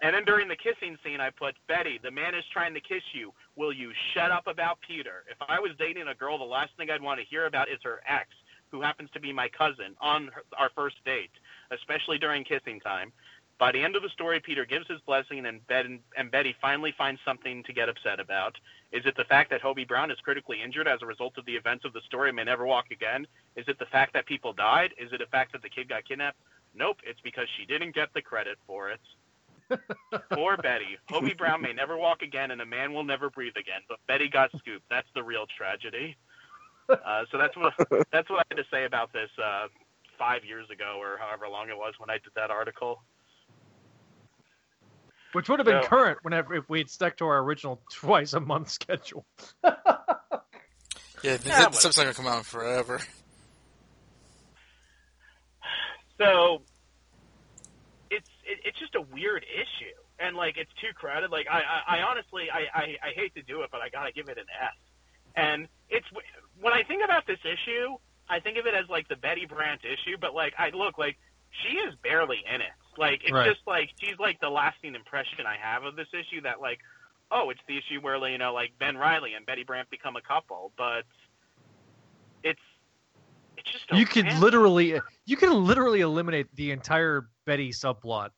and 0.02 0.14
then 0.14 0.26
during 0.26 0.48
the 0.48 0.56
kissing 0.56 0.98
scene, 1.04 1.22
I 1.22 1.30
put, 1.30 1.56
Betty, 1.68 2.00
the 2.04 2.12
man 2.12 2.36
is 2.36 2.44
trying 2.52 2.74
to 2.74 2.82
kiss 2.82 3.04
you. 3.14 3.34
Will 3.56 3.72
you 3.72 3.92
shut 4.14 4.32
up 4.32 4.48
about 4.48 4.78
Peter? 4.86 5.24
If 5.30 5.38
I 5.48 5.60
was 5.60 5.72
dating 5.80 6.08
a 6.08 6.16
girl, 6.16 6.38
the 6.38 6.44
last 6.44 6.72
thing 6.78 6.90
I'd 6.90 7.02
want 7.02 7.20
to 7.20 7.26
hear 7.26 7.46
about 7.46 7.70
is 7.70 7.80
her 7.84 8.02
ex, 8.08 8.28
who 8.72 8.82
happens 8.82 9.10
to 9.14 9.20
be 9.20 9.32
my 9.32 9.48
cousin, 9.48 9.96
on 10.02 10.28
her, 10.28 10.44
our 10.58 10.70
first 10.76 10.98
date, 11.06 11.32
especially 11.72 12.18
during 12.18 12.44
kissing 12.44 12.80
time. 12.82 13.14
By 13.57 13.72
the 13.72 13.82
end 13.82 13.95
of 13.95 14.03
the 14.03 14.10
story, 14.10 14.41
Peter 14.41 14.65
gives 14.65 14.86
his 14.88 14.99
blessing, 15.02 15.45
and, 15.45 15.65
ben, 15.68 15.99
and 16.18 16.30
Betty 16.30 16.56
finally 16.61 16.94
finds 16.98 17.22
something 17.23 17.64
to 17.64 17.73
get 17.73 17.88
upset 17.88 18.19
about. 18.19 18.57
Is 18.91 19.06
it 19.06 19.15
the 19.15 19.23
fact 19.23 19.49
that 19.52 19.61
Hobie 19.61 19.88
Brown 19.88 20.11
is 20.11 20.18
critically 20.19 20.61
injured 20.61 20.88
as 20.88 21.02
a 21.02 21.06
result 21.06 21.38
of 21.38 21.45
the 21.45 21.53
events 21.56 21.86
of 21.86 21.94
the 21.94 22.02
story 22.02 22.30
and 22.30 22.36
may 22.36 22.44
never 22.44 22.65
walk 22.65 22.91
again? 22.91 23.26
Is 23.56 23.65
it 23.69 23.80
the 23.80 23.86
fact 23.86 24.14
that 24.14 24.26
people 24.26 24.52
died? 24.52 24.91
Is 24.98 25.14
it 25.14 25.19
the 25.19 25.26
fact 25.27 25.53
that 25.53 25.61
the 25.61 25.69
kid 25.69 25.88
got 25.88 26.06
kidnapped? 26.06 26.38
Nope, 26.73 26.98
it's 27.06 27.22
because 27.22 27.48
she 27.57 27.65
didn't 27.65 27.95
get 27.95 28.14
the 28.14 28.22
credit 28.22 28.57
for 28.68 28.90
it. 28.90 28.99
Poor 30.34 30.57
Betty. 30.57 30.98
Hobie 31.10 31.38
Brown 31.38 31.61
may 31.61 31.72
never 31.72 31.98
walk 31.98 32.22
again, 32.22 32.52
and 32.52 32.61
a 32.61 32.65
man 32.65 32.94
will 32.94 33.06
never 33.06 33.30
breathe 33.30 33.56
again. 33.57 33.82
But 33.88 33.99
Betty 34.06 34.27
got 34.27 34.52
scooped. 34.57 34.88
That's 34.90 35.07
the 35.15 35.23
real 35.23 35.45
tragedy. 35.57 36.18
Uh, 36.90 37.23
so 37.32 37.38
that's 37.38 37.56
what 37.57 37.73
that's 38.11 38.30
what 38.30 38.40
I 38.40 38.44
had 38.52 38.57
to 38.57 38.65
say 38.69 38.86
about 38.86 39.11
this 39.11 39.30
uh, 39.44 39.68
five 40.19 40.45
years 40.45 40.69
ago, 40.69 40.98
or 40.99 41.18
however 41.18 41.48
long 41.49 41.69
it 41.69 41.77
was 41.77 41.95
when 41.98 42.10
I 42.10 42.15
did 42.15 42.32
that 42.36 42.52
article. 42.52 43.02
Which 45.36 45.49
would 45.49 45.60
have 45.60 45.66
been 45.66 45.82
So- 45.84 45.88
current 45.90 46.20
whenever 46.24 46.56
if 46.56 46.70
we'd 46.70 46.90
stuck 46.90 47.18
to 47.18 47.26
our 47.26 47.40
original 47.40 47.82
twice 47.91 48.34
a 48.34 48.40
month 48.40 48.70
schedule. 48.70 49.26
Yeah, 49.64 49.74
Yeah, 51.24 51.38
this 51.38 51.44
but- 51.44 51.62
episode's 51.62 51.98
not 51.98 52.03
gonna 52.03 52.14
come 52.16 52.28
out 52.28 52.45
forever. 52.45 53.02
So 56.18 56.62
it's 58.10 58.30
it, 58.45 58.60
it's 58.64 58.80
just 58.80 58.95
a 58.95 59.02
weird 59.02 59.44
issue, 59.44 59.91
and 60.20 60.36
like 60.38 60.56
it's 60.57 60.72
too 60.80 60.94
crowded. 60.95 61.32
Like 61.32 61.48
I 61.52 61.60
I, 61.60 61.98
I 61.98 62.02
honestly 62.03 62.48
I, 62.52 62.60
I 62.74 62.84
I 63.03 63.10
hate 63.16 63.36
to 63.36 63.41
do 63.41 63.62
it, 63.64 63.70
but 63.72 63.82
I 63.82 63.90
gotta 63.90 64.12
give 64.14 64.30
it 64.30 64.38
an 64.38 64.45
S. 64.62 64.74
And 65.36 65.68
it's 65.90 66.06
when 66.62 66.74
I 66.74 66.84
think 66.84 67.03
about 67.03 67.28
this 67.28 67.40
issue, 67.44 67.98
I 68.30 68.40
think 68.40 68.57
of 68.57 68.66
it 68.66 68.74
as 68.74 68.88
like 68.90 69.07
the 69.10 69.18
Betty 69.18 69.45
Brant 69.45 69.82
issue, 69.84 70.16
but 70.20 70.34
like 70.34 70.53
I 70.57 70.70
look 70.70 70.98
like 70.98 71.18
she 71.64 71.76
is 71.78 71.94
barely 72.02 72.38
in 72.53 72.62
it. 72.62 72.72
Like 72.97 73.22
it's 73.23 73.31
Right. 73.31 73.47
just 73.47 73.61
like 73.67 73.89
she's 73.99 74.17
like 74.19 74.39
the 74.39 74.49
lasting 74.49 74.95
impression 74.95 75.45
I 75.47 75.57
have 75.61 75.84
of 75.84 75.95
this 75.95 76.07
issue 76.13 76.41
that 76.41 76.61
like 76.61 76.80
oh 77.31 77.49
it's 77.49 77.59
the 77.67 77.77
issue 77.77 77.99
where 78.01 78.15
you 78.30 78.38
know 78.38 78.53
like 78.53 78.72
Ben 78.80 78.97
Reilly 78.97 79.34
and 79.34 79.45
Betty 79.45 79.63
Brant 79.63 79.89
become 79.89 80.15
a 80.15 80.22
couple, 80.22 80.72
but 80.77 81.03
it's 82.43 82.59
it's 83.57 83.72
just 83.72 83.85
You 83.91 84.05
could 84.05 84.27
literally 84.39 84.99
you 85.26 85.38
could 85.38 85.49
literally 85.51 86.01
eliminate 86.01 86.47
the 86.55 86.72
entire 86.72 87.27
Betty 87.45 87.72
subplot, 87.72 88.30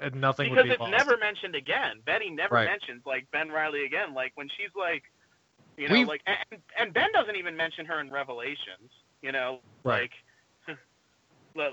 and 0.00 0.14
nothing 0.16 0.50
because 0.50 0.64
would 0.64 0.68
be 0.68 0.72
it's 0.74 0.80
lost. 0.80 0.90
never 0.92 1.16
mentioned 1.18 1.54
again. 1.54 2.00
Betty 2.04 2.30
never 2.30 2.54
Right. 2.56 2.66
mentions 2.66 3.02
like 3.06 3.26
Ben 3.32 3.48
Reilly 3.48 3.84
again. 3.84 4.12
Like 4.14 4.32
when 4.34 4.48
she's 4.56 4.70
like, 4.76 5.02
you 5.76 5.88
know, 5.88 5.94
We've- 5.94 6.04
like 6.06 6.22
and, 6.26 6.60
and 6.78 6.92
Ben 6.94 7.10
doesn't 7.12 7.36
even 7.36 7.56
mention 7.56 7.86
her 7.86 8.00
in 8.00 8.10
Revelations. 8.10 8.90
You 9.22 9.32
know, 9.32 9.60
Right. 9.84 10.02
like 10.02 10.12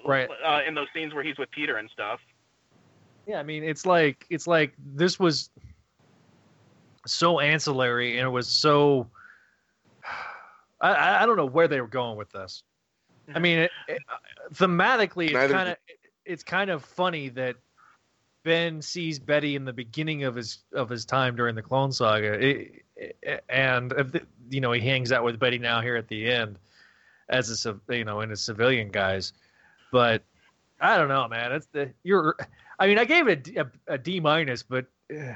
Right. 0.05 0.27
uh, 0.43 0.61
in 0.67 0.73
those 0.73 0.87
scenes 0.93 1.13
where 1.13 1.23
he's 1.23 1.37
with 1.37 1.51
Peter 1.51 1.77
and 1.77 1.89
stuff. 1.89 2.19
Yeah, 3.27 3.39
I 3.39 3.43
mean, 3.43 3.63
it's 3.63 3.85
like 3.85 4.25
it's 4.29 4.47
like 4.47 4.73
this 4.95 5.19
was 5.19 5.49
so 7.07 7.39
ancillary, 7.39 8.17
and 8.17 8.27
it 8.27 8.31
was 8.31 8.47
so. 8.47 9.07
I- 10.81 10.93
I 10.93 11.23
I 11.23 11.25
don't 11.25 11.37
know 11.37 11.45
where 11.45 11.67
they 11.67 11.81
were 11.81 11.87
going 11.87 12.17
with 12.17 12.31
this. 12.31 12.63
I 13.33 13.39
mean, 13.39 13.57
it, 13.59 13.71
it, 13.87 14.01
thematically, 14.53 15.25
it's 15.25 15.33
kind 15.53 15.69
of 15.69 15.77
it's 16.25 16.43
kind 16.43 16.69
of 16.69 16.83
funny 16.85 17.29
that 17.29 17.55
Ben 18.43 18.81
sees 18.81 19.17
Betty 19.17 19.55
in 19.55 19.65
the 19.65 19.73
beginning 19.73 20.23
of 20.25 20.35
his 20.35 20.59
of 20.73 20.89
his 20.89 21.05
time 21.05 21.35
during 21.35 21.55
the 21.55 21.61
Clone 21.63 21.91
Saga, 21.91 22.33
it, 22.33 22.83
it- 22.95 23.43
and 23.49 24.21
you 24.51 24.61
know 24.61 24.71
he 24.71 24.81
hangs 24.81 25.11
out 25.11 25.23
with 25.23 25.39
Betty 25.39 25.57
now 25.57 25.81
here 25.81 25.95
at 25.95 26.07
the 26.07 26.29
end 26.31 26.59
as 27.29 27.65
a 27.65 27.79
you 27.93 28.05
know 28.05 28.21
in 28.21 28.29
his 28.29 28.41
civilian 28.41 28.89
guise, 28.89 29.33
but 29.95 30.23
I 30.81 30.97
don't 30.97 31.07
know, 31.07 31.25
man. 31.29 31.53
It's 31.53 31.67
the 31.67 31.89
you're. 32.03 32.35
I 32.77 32.85
mean, 32.87 32.99
I 32.99 33.05
gave 33.05 33.29
it 33.29 33.31
a 33.31 33.35
D- 33.37 33.55
a, 33.55 33.71
a 33.87 33.97
D 33.97 34.19
minus, 34.19 34.61
but 34.61 34.87
uh, 35.09 35.35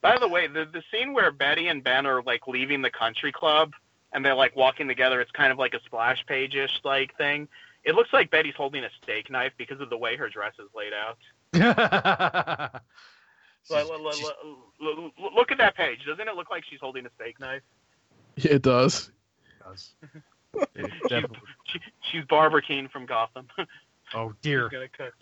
By 0.00 0.18
the 0.18 0.26
way, 0.26 0.46
the 0.46 0.64
the 0.64 0.82
scene 0.90 1.12
where 1.12 1.30
Betty 1.30 1.68
and 1.68 1.84
Ben 1.84 2.06
are 2.06 2.22
like 2.22 2.48
leaving 2.48 2.80
the 2.80 2.88
country 2.90 3.32
club 3.32 3.74
and 4.14 4.24
they're 4.24 4.34
like 4.34 4.56
walking 4.56 4.88
together, 4.88 5.20
it's 5.20 5.30
kind 5.32 5.52
of 5.52 5.58
like 5.58 5.74
a 5.74 5.82
splash 5.84 6.24
page 6.24 6.54
ish 6.54 6.80
like 6.82 7.14
thing. 7.18 7.46
It 7.84 7.94
looks 7.94 8.10
like 8.10 8.30
Betty's 8.30 8.54
holding 8.56 8.84
a 8.84 8.88
steak 9.02 9.30
knife 9.30 9.52
because 9.58 9.82
of 9.82 9.90
the 9.90 9.98
way 9.98 10.16
her 10.16 10.30
dress 10.30 10.54
is 10.58 10.70
laid 10.74 10.94
out. 10.94 12.80
So, 13.68 13.74
l- 13.74 13.90
l- 13.90 14.08
l- 14.44 14.56
l- 14.80 15.10
l- 15.18 15.34
look 15.34 15.50
at 15.50 15.58
that 15.58 15.76
page. 15.76 15.98
Doesn't 16.06 16.26
it 16.26 16.36
look 16.36 16.50
like 16.50 16.64
she's 16.64 16.80
holding 16.80 17.04
a 17.04 17.10
steak 17.16 17.38
knife? 17.38 17.62
It 18.36 18.62
does. 18.62 19.10
She's, 20.76 21.24
she, 21.66 21.78
she's 22.10 22.24
Barbara 22.28 22.62
Kean 22.62 22.88
from 22.88 23.06
Gotham. 23.06 23.46
oh 24.14 24.32
dear, 24.42 24.68
She's 24.70 24.76
gonna 24.76 24.88
cut. 24.88 25.12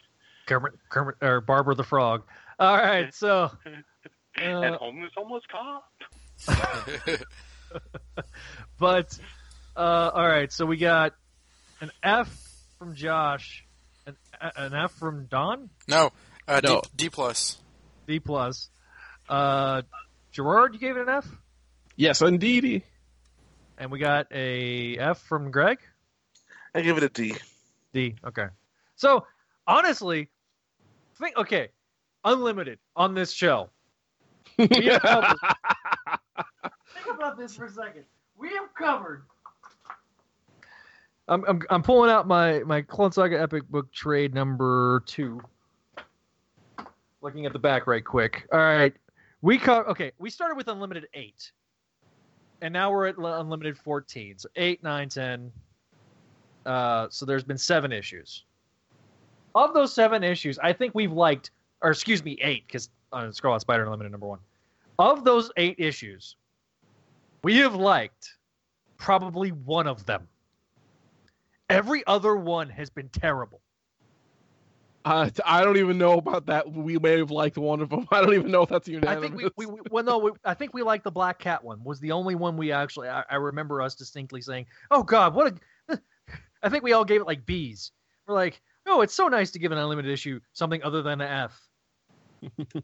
Kermit, 0.47 0.73
Kermit 0.89 1.16
or 1.23 1.40
Barbara 1.40 1.74
the 1.74 1.85
Frog. 1.85 2.23
All 2.59 2.77
right, 2.77 3.12
so 3.15 3.51
and 4.36 4.65
uh, 4.74 4.78
homeless 4.78 5.11
homeless 5.16 5.43
cop. 5.51 5.90
but 8.78 9.19
uh, 9.77 10.11
all 10.15 10.27
right, 10.27 10.52
so 10.52 10.66
we 10.66 10.77
got 10.77 11.15
an 11.81 11.90
F 12.02 12.28
from 12.78 12.94
Josh, 12.94 13.65
an, 14.06 14.16
an 14.56 14.74
F 14.74 14.93
from 14.93 15.27
Don, 15.27 15.70
No, 15.89 16.12
uh, 16.47 16.61
No. 16.62 16.81
D, 16.82 16.89
D 16.97 17.11
plus. 17.11 17.59
D 18.06 18.20
plus. 18.20 18.69
Uh, 19.28 19.82
Gerard, 20.32 20.74
you 20.74 20.81
gave 20.81 20.97
it 20.97 21.02
an 21.02 21.09
F, 21.09 21.27
Yes, 21.97 22.20
indeed. 22.23 22.82
And 23.78 23.90
we 23.90 23.98
got 23.98 24.26
a 24.32 24.96
F 24.98 25.20
from 25.20 25.51
Greg. 25.51 25.78
I 26.74 26.80
give 26.82 26.96
it 26.96 27.02
a 27.02 27.09
D. 27.09 27.34
D. 27.92 28.14
Okay. 28.24 28.46
So 28.96 29.26
honestly, 29.66 30.28
think 31.18 31.36
okay, 31.36 31.68
unlimited 32.24 32.78
on 32.96 33.14
this 33.14 33.32
show. 33.32 33.70
We 34.59 34.66
have 34.86 35.02
covered. 35.02 35.36
think 36.94 37.16
about 37.16 37.36
this 37.38 37.56
for 37.56 37.66
a 37.66 37.70
second. 37.70 38.05
We 38.36 38.48
have 38.51 38.72
covered. 38.74 39.22
I'm 41.28 41.44
I'm, 41.46 41.62
I'm 41.70 41.82
pulling 41.82 42.10
out 42.10 42.26
my 42.26 42.60
my 42.60 42.82
Clone 42.82 43.12
Saga 43.12 43.40
Epic 43.40 43.68
Book 43.68 43.90
trade 43.92 44.34
number 44.34 45.02
two. 45.06 45.40
Looking 47.22 47.46
at 47.46 47.52
the 47.55 47.59
back 47.59 47.86
right 47.86 48.05
quick. 48.05 48.46
All 48.52 48.59
right, 48.59 48.94
we 49.40 49.56
co- 49.59 49.84
Okay, 49.84 50.12
we 50.18 50.28
started 50.28 50.56
with 50.56 50.68
unlimited 50.68 51.06
eight, 51.14 51.52
and 52.64 52.72
now 52.72 52.90
we're 52.90 53.06
at 53.06 53.16
unlimited 53.18 53.76
fourteen. 53.76 54.38
So 54.38 54.48
eight, 54.56 54.82
nine, 54.82 55.10
ten. 55.10 55.52
Uh, 56.64 57.08
so 57.10 57.26
there's 57.26 57.44
been 57.44 57.58
seven 57.58 57.92
issues. 57.92 58.44
Of 59.54 59.74
those 59.74 59.92
seven 59.92 60.24
issues, 60.24 60.58
I 60.58 60.72
think 60.72 60.94
we've 60.94 61.12
liked, 61.12 61.50
or 61.82 61.90
excuse 61.90 62.24
me, 62.24 62.38
eight, 62.40 62.66
because 62.66 62.88
uh, 63.12 63.30
Scarlet 63.30 63.60
Spider 63.60 63.84
Unlimited 63.84 64.10
number 64.10 64.26
one. 64.26 64.38
Of 64.98 65.24
those 65.24 65.50
eight 65.58 65.76
issues, 65.78 66.36
we 67.42 67.58
have 67.58 67.74
liked 67.74 68.38
probably 68.96 69.50
one 69.50 69.86
of 69.86 70.06
them. 70.06 70.26
Every 71.68 72.02
other 72.06 72.34
one 72.34 72.70
has 72.70 72.88
been 72.88 73.10
terrible. 73.10 73.60
Uh, 75.05 75.28
I 75.44 75.62
don't 75.62 75.76
even 75.76 75.98
know 75.98 76.14
about 76.14 76.47
that. 76.47 76.72
We 76.72 76.98
may 76.98 77.18
have 77.18 77.31
liked 77.31 77.59
one 77.59 77.81
of 77.81 77.90
them. 77.90 78.09
I 78.12 78.22
don't 78.22 78.35
even 78.35 78.51
know 78.51 78.62
if 78.62 78.70
that's 78.70 78.89
unanimous. 78.89 79.16
I 79.16 79.20
think 79.20 79.55
we, 79.56 79.66
we, 79.66 79.72
we 79.72 79.81
well 79.90 80.05
no, 80.05 80.18
we, 80.18 80.31
I 80.44 80.55
think 80.55 80.72
we 80.72 80.82
liked 80.82 81.05
the 81.05 81.10
Black 81.10 81.39
Cat 81.39 81.62
one. 81.62 81.85
Was 81.85 82.01
the 82.01 82.12
only 82.12 82.35
one 82.35 82.56
we 82.56 82.72
actually. 82.72 83.09
I, 83.09 83.24
I 83.28 83.36
remember 83.36 83.82
us 83.82 83.94
distinctly 83.94 84.40
saying, 84.40 84.66
"Oh 84.90 85.02
God, 85.02 85.35
what 85.35 85.59
a." 85.89 85.98
I 86.62 86.70
think 86.70 86.85
we 86.85 86.94
all 86.94 87.05
gave 87.05 87.20
it 87.20 87.26
like 87.26 87.44
B's. 87.44 87.93
We're 88.26 88.35
like, 88.35 88.62
"Oh, 88.86 89.02
it's 89.02 89.14
so 89.14 89.28
nice 89.28 89.51
to 89.52 89.59
give 89.59 89.72
an 89.72 89.78
unlimited 89.78 90.10
issue 90.10 90.40
something 90.52 90.82
other 90.82 91.02
than 91.02 91.20
an 91.20 91.51
F." 92.43 92.55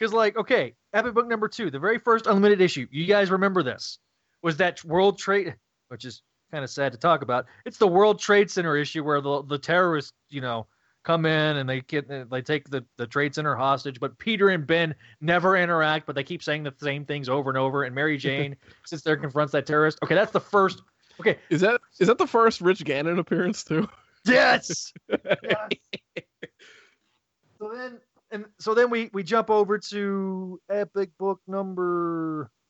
Because 0.00 0.14
like, 0.14 0.34
okay, 0.38 0.74
Epic 0.94 1.12
Book 1.12 1.28
number 1.28 1.46
two, 1.46 1.70
the 1.70 1.78
very 1.78 1.98
first 1.98 2.26
unlimited 2.26 2.62
issue. 2.62 2.86
You 2.90 3.04
guys 3.04 3.30
remember 3.30 3.62
this? 3.62 3.98
Was 4.42 4.56
that 4.56 4.82
World 4.82 5.18
Trade, 5.18 5.56
which 5.88 6.06
is 6.06 6.22
kind 6.50 6.64
of 6.64 6.70
sad 6.70 6.92
to 6.92 6.98
talk 6.98 7.20
about. 7.20 7.44
It's 7.66 7.76
the 7.76 7.86
World 7.86 8.18
Trade 8.18 8.50
Center 8.50 8.76
issue 8.76 9.04
where 9.04 9.20
the 9.20 9.42
the 9.42 9.58
terrorists, 9.58 10.14
you 10.30 10.40
know, 10.40 10.66
come 11.02 11.24
in 11.26 11.56
and 11.56 11.68
they 11.68 11.80
get 11.82 12.06
they 12.30 12.42
take 12.42 12.68
the, 12.68 12.84
the 12.98 13.06
trade 13.06 13.34
center 13.34 13.54
hostage 13.56 13.98
but 14.00 14.18
peter 14.18 14.50
and 14.50 14.66
ben 14.66 14.94
never 15.20 15.56
interact 15.56 16.06
but 16.06 16.14
they 16.14 16.22
keep 16.22 16.42
saying 16.42 16.62
the 16.62 16.74
same 16.78 17.04
things 17.06 17.28
over 17.28 17.48
and 17.50 17.56
over 17.58 17.84
and 17.84 17.94
mary 17.94 18.16
jane 18.18 18.54
sits 18.84 19.02
there 19.02 19.16
confronts 19.16 19.52
that 19.52 19.64
terrorist 19.66 19.98
okay 20.02 20.14
that's 20.14 20.32
the 20.32 20.38
first 20.40 20.82
okay 21.18 21.38
Is 21.48 21.62
that 21.62 21.80
is 22.00 22.08
that 22.08 22.18
the 22.18 22.26
first 22.26 22.60
Rich 22.60 22.84
Gannon 22.84 23.18
appearance 23.18 23.64
too? 23.64 23.88
yes, 24.26 24.92
so 27.60 27.72
then 27.74 27.98
and 28.30 28.44
so 28.58 28.74
then 28.74 28.90
we 28.90 29.10
we 29.12 29.22
jump 29.22 29.50
over 29.50 29.78
to 29.78 30.60
epic 30.70 31.10
book 31.18 31.40
number 31.46 32.50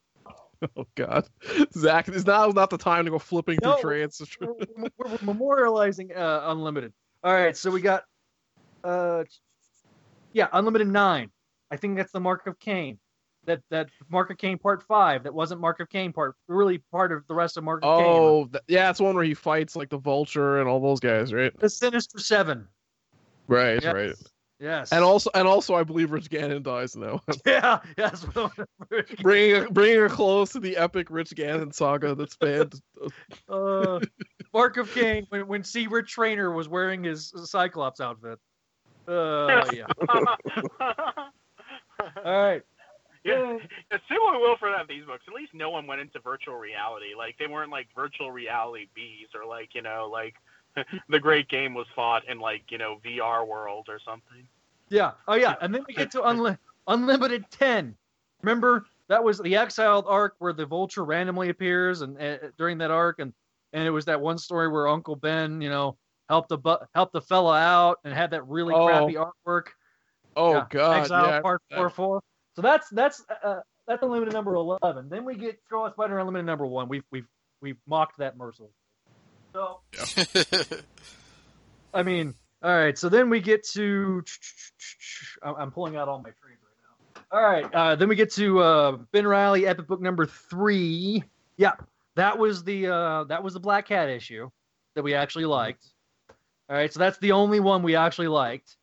Oh 0.77 0.85
God, 0.95 1.27
Zach, 1.73 2.07
is 2.11 2.27
now 2.27 2.49
not 2.49 2.69
the 2.69 2.77
time 2.77 3.07
to 3.07 3.11
go 3.11 3.19
flipping 3.19 3.59
No. 3.63 3.77
through 3.77 3.91
trades. 3.93 4.21
we're, 4.43 4.53
we're- 4.77 4.91
we're 4.99 5.17
memorializing 5.19 6.15
uh, 6.17 6.43
unlimited 6.51 6.93
all 7.25 7.33
right 7.33 7.57
so 7.57 7.71
we 7.71 7.81
got 7.81 8.03
uh 8.85 9.25
yeah 10.33 10.49
unlimited 10.53 10.89
nine. 10.89 11.31
I 11.71 11.77
think 11.77 11.97
that's 11.97 12.13
the 12.13 12.21
mark 12.21 12.47
of 12.47 12.59
Kaine. 12.59 12.99
That 13.47 13.63
that 13.71 13.89
mark 14.11 14.31
of 14.31 14.37
Kaine 14.39 14.59
part 14.59 14.83
five 14.83 15.23
that 15.25 15.33
wasn't 15.33 15.61
mark 15.61 15.81
of 15.81 15.89
Kaine 15.89 16.13
part 16.13 16.35
really 16.47 16.79
part 16.93 17.11
of 17.11 17.27
the 17.27 17.35
rest 17.35 17.57
of 17.57 17.65
mark 17.65 17.83
of 17.83 17.99
Kaine. 17.99 18.07
Oh, 18.07 18.45
th- 18.47 18.63
yeah, 18.69 18.91
it's 18.91 19.01
one 19.01 19.15
where 19.15 19.25
he 19.25 19.35
fights 19.35 19.77
like 19.77 19.89
the 19.89 19.99
Vulture 19.99 20.61
and 20.61 20.69
all 20.69 20.81
those 20.81 21.01
guys, 21.01 21.33
right? 21.33 21.53
the 21.59 21.71
sinister 21.71 22.19
seven. 22.19 22.69
Right, 23.49 23.83
Yes. 23.83 23.95
right. 23.95 24.15
yes. 24.61 24.93
And 24.93 25.03
also, 25.03 25.31
and 25.35 25.49
also, 25.49 25.75
I 25.75 25.83
believe 25.83 26.13
Rich 26.13 26.29
Gannon 26.31 26.63
dies 26.63 26.95
now, 26.95 27.21
yeah 27.47 27.81
yes. 27.97 28.25
Bringing 29.23 29.65
a, 29.65 29.71
bringing 29.71 30.03
a 30.03 30.09
close 30.09 30.51
to 30.53 30.61
the 30.61 30.77
epic 30.77 31.09
Rich 31.11 31.35
Gannon 31.35 31.73
saga 31.73 32.15
that 32.15 32.31
spanned. 32.33 32.81
uh, 33.49 34.01
mark 34.53 34.77
of 34.77 34.93
Kaine 34.93 35.27
when 35.31 35.47
when 35.49 35.65
Seward 35.65 36.07
Trainer 36.07 36.51
was 36.53 36.69
wearing 36.69 37.03
his 37.05 37.33
cyclops 37.47 38.01
outfit 38.01 38.39
uh 39.11 39.65
yeah 39.73 39.87
all 42.25 42.45
right 42.45 42.63
Yeah, 43.23 43.59
what 43.93 44.01
we 44.11 44.39
will 44.39 44.57
for 44.57 44.71
that 44.71 44.89
these 44.89 45.05
books. 45.05 45.25
At 45.29 45.35
least 45.35 45.53
no 45.53 45.69
one 45.69 45.87
went 45.87 46.01
into 46.01 46.21
virtual 46.21 46.57
reality. 46.57 47.15
Like 47.15 47.37
they 47.39 47.47
weren't 47.47 47.71
like 47.71 47.89
virtual 47.95 48.33
reality 48.33 48.87
bees 48.95 49.29
or 49.35 49.45
like 49.47 49.75
you 49.75 49.83
know 49.83 50.09
like 50.11 50.37
the 51.11 51.21
great 51.21 51.49
game 51.49 51.75
was 51.75 51.87
fought 51.95 52.27
in 52.29 52.41
like 52.41 52.63
you 52.71 52.79
know 52.79 52.99
VR 53.05 53.47
world 53.47 53.89
or 53.91 53.99
something. 54.03 54.47
Yeah. 54.91 55.13
Oh, 55.27 55.35
yeah. 55.35 55.55
And 55.63 55.75
then 55.75 55.85
we 55.89 55.95
get 55.95 56.11
to 56.13 56.21
unli- 56.21 56.59
Unlimited 56.87 57.45
10. 57.51 57.95
Remember, 58.43 58.87
that 59.09 59.23
was 59.23 59.39
the 59.39 59.57
Exiled 59.57 60.05
arc 60.09 60.35
where 60.39 60.53
the 60.53 60.67
Vulture 60.67 61.05
randomly 61.05 61.49
appears 61.49 62.03
and 62.03 62.21
uh, 62.21 62.39
during 62.59 62.77
that 62.79 62.91
arc. 62.91 63.21
And, 63.21 63.33
and 63.73 63.87
it 63.87 63.91
was 63.91 64.05
that 64.07 64.21
one 64.21 64.37
story 64.37 64.69
where 64.69 64.89
Uncle 64.89 65.17
Ben, 65.17 65.61
you 65.61 65.71
know, 65.71 65.97
helped 66.31 66.49
the 66.49 66.57
bu- 66.59 66.77
helped 66.95 67.13
the 67.13 67.21
fella 67.21 67.59
out 67.59 67.99
and 68.05 68.15
had 68.15 68.31
that 68.31 68.47
really 68.47 68.73
Oh. 68.73 68.87
crappy 68.87 69.15
artwork. 69.17 69.67
Oh 70.37 70.55
Yeah, 70.55 70.67
God, 70.71 70.97
Exile 71.01 71.27
yeah. 71.27 71.41
Part 71.41 71.61
4 71.75 71.91
4. 71.91 72.23
So 72.57 72.63
that's 72.63 72.89
that's 72.91 73.23
uh, 73.45 73.61
that's 73.89 74.03
Unlimited 74.03 74.33
number 74.33 74.55
11. 74.55 75.09
Then 75.09 75.25
we 75.25 75.35
get 75.35 75.59
Scarlet 75.67 75.93
Spider 75.95 76.19
Unlimited 76.21 76.47
number 76.47 76.65
1. 76.67 76.89
We've, 76.89 77.03
we've, 77.11 77.27
we've 77.61 77.79
mocked 77.89 78.19
that 78.19 78.37
mercilessly. 78.37 78.73
So, 79.53 79.81
I 81.93 82.03
mean, 82.05 82.35
all 82.63 82.73
right. 82.73 82.97
So 82.97 83.09
then 83.09 83.31
we 83.31 83.41
get 83.41 83.67
to. 83.71 84.23
I'm 85.43 85.73
pulling 85.73 85.97
out 85.97 86.09
all 86.09 86.19
my 86.19 86.31
trades 86.41 86.61
right 86.63 87.23
now. 87.33 87.37
All 87.37 87.43
right. 87.43 87.75
Uh, 87.75 87.97
then 87.97 88.09
we 88.09 88.15
get 88.15 88.33
to 88.35 88.61
uh, 88.61 88.93
Ben 89.13 89.27
Reilly 89.27 89.67
Epic 89.67 89.89
Book 89.89 90.01
number 90.01 90.25
three. 90.27 91.25
Yeah, 91.57 91.73
that 92.15 92.39
was 92.39 92.63
the 92.63 92.87
uh, 92.87 93.25
that 93.25 93.43
was 93.43 93.55
the 93.55 93.61
Black 93.61 93.89
Cat 93.89 94.09
issue 94.09 94.49
that 94.95 95.03
we 95.03 95.15
actually 95.15 95.47
liked. 95.47 95.85
All 96.71 96.77
right. 96.77 96.93
So 96.93 96.99
that's 97.01 97.19
the 97.19 97.33
only 97.33 97.61
one 97.61 97.83
we 97.83 97.97
actually 97.97 98.29
liked. 98.29 98.77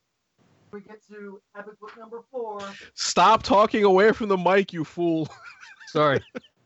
We 0.71 0.81
get 0.81 1.01
to 1.07 1.41
Epic 1.57 1.79
Book 1.79 1.97
number 1.97 2.21
four. 2.29 2.59
Stop 2.93 3.41
talking 3.43 3.85
away 3.85 4.11
from 4.11 4.27
the 4.27 4.37
mic, 4.37 4.73
you 4.73 4.83
fool. 4.83 5.29
Sorry. 5.87 6.21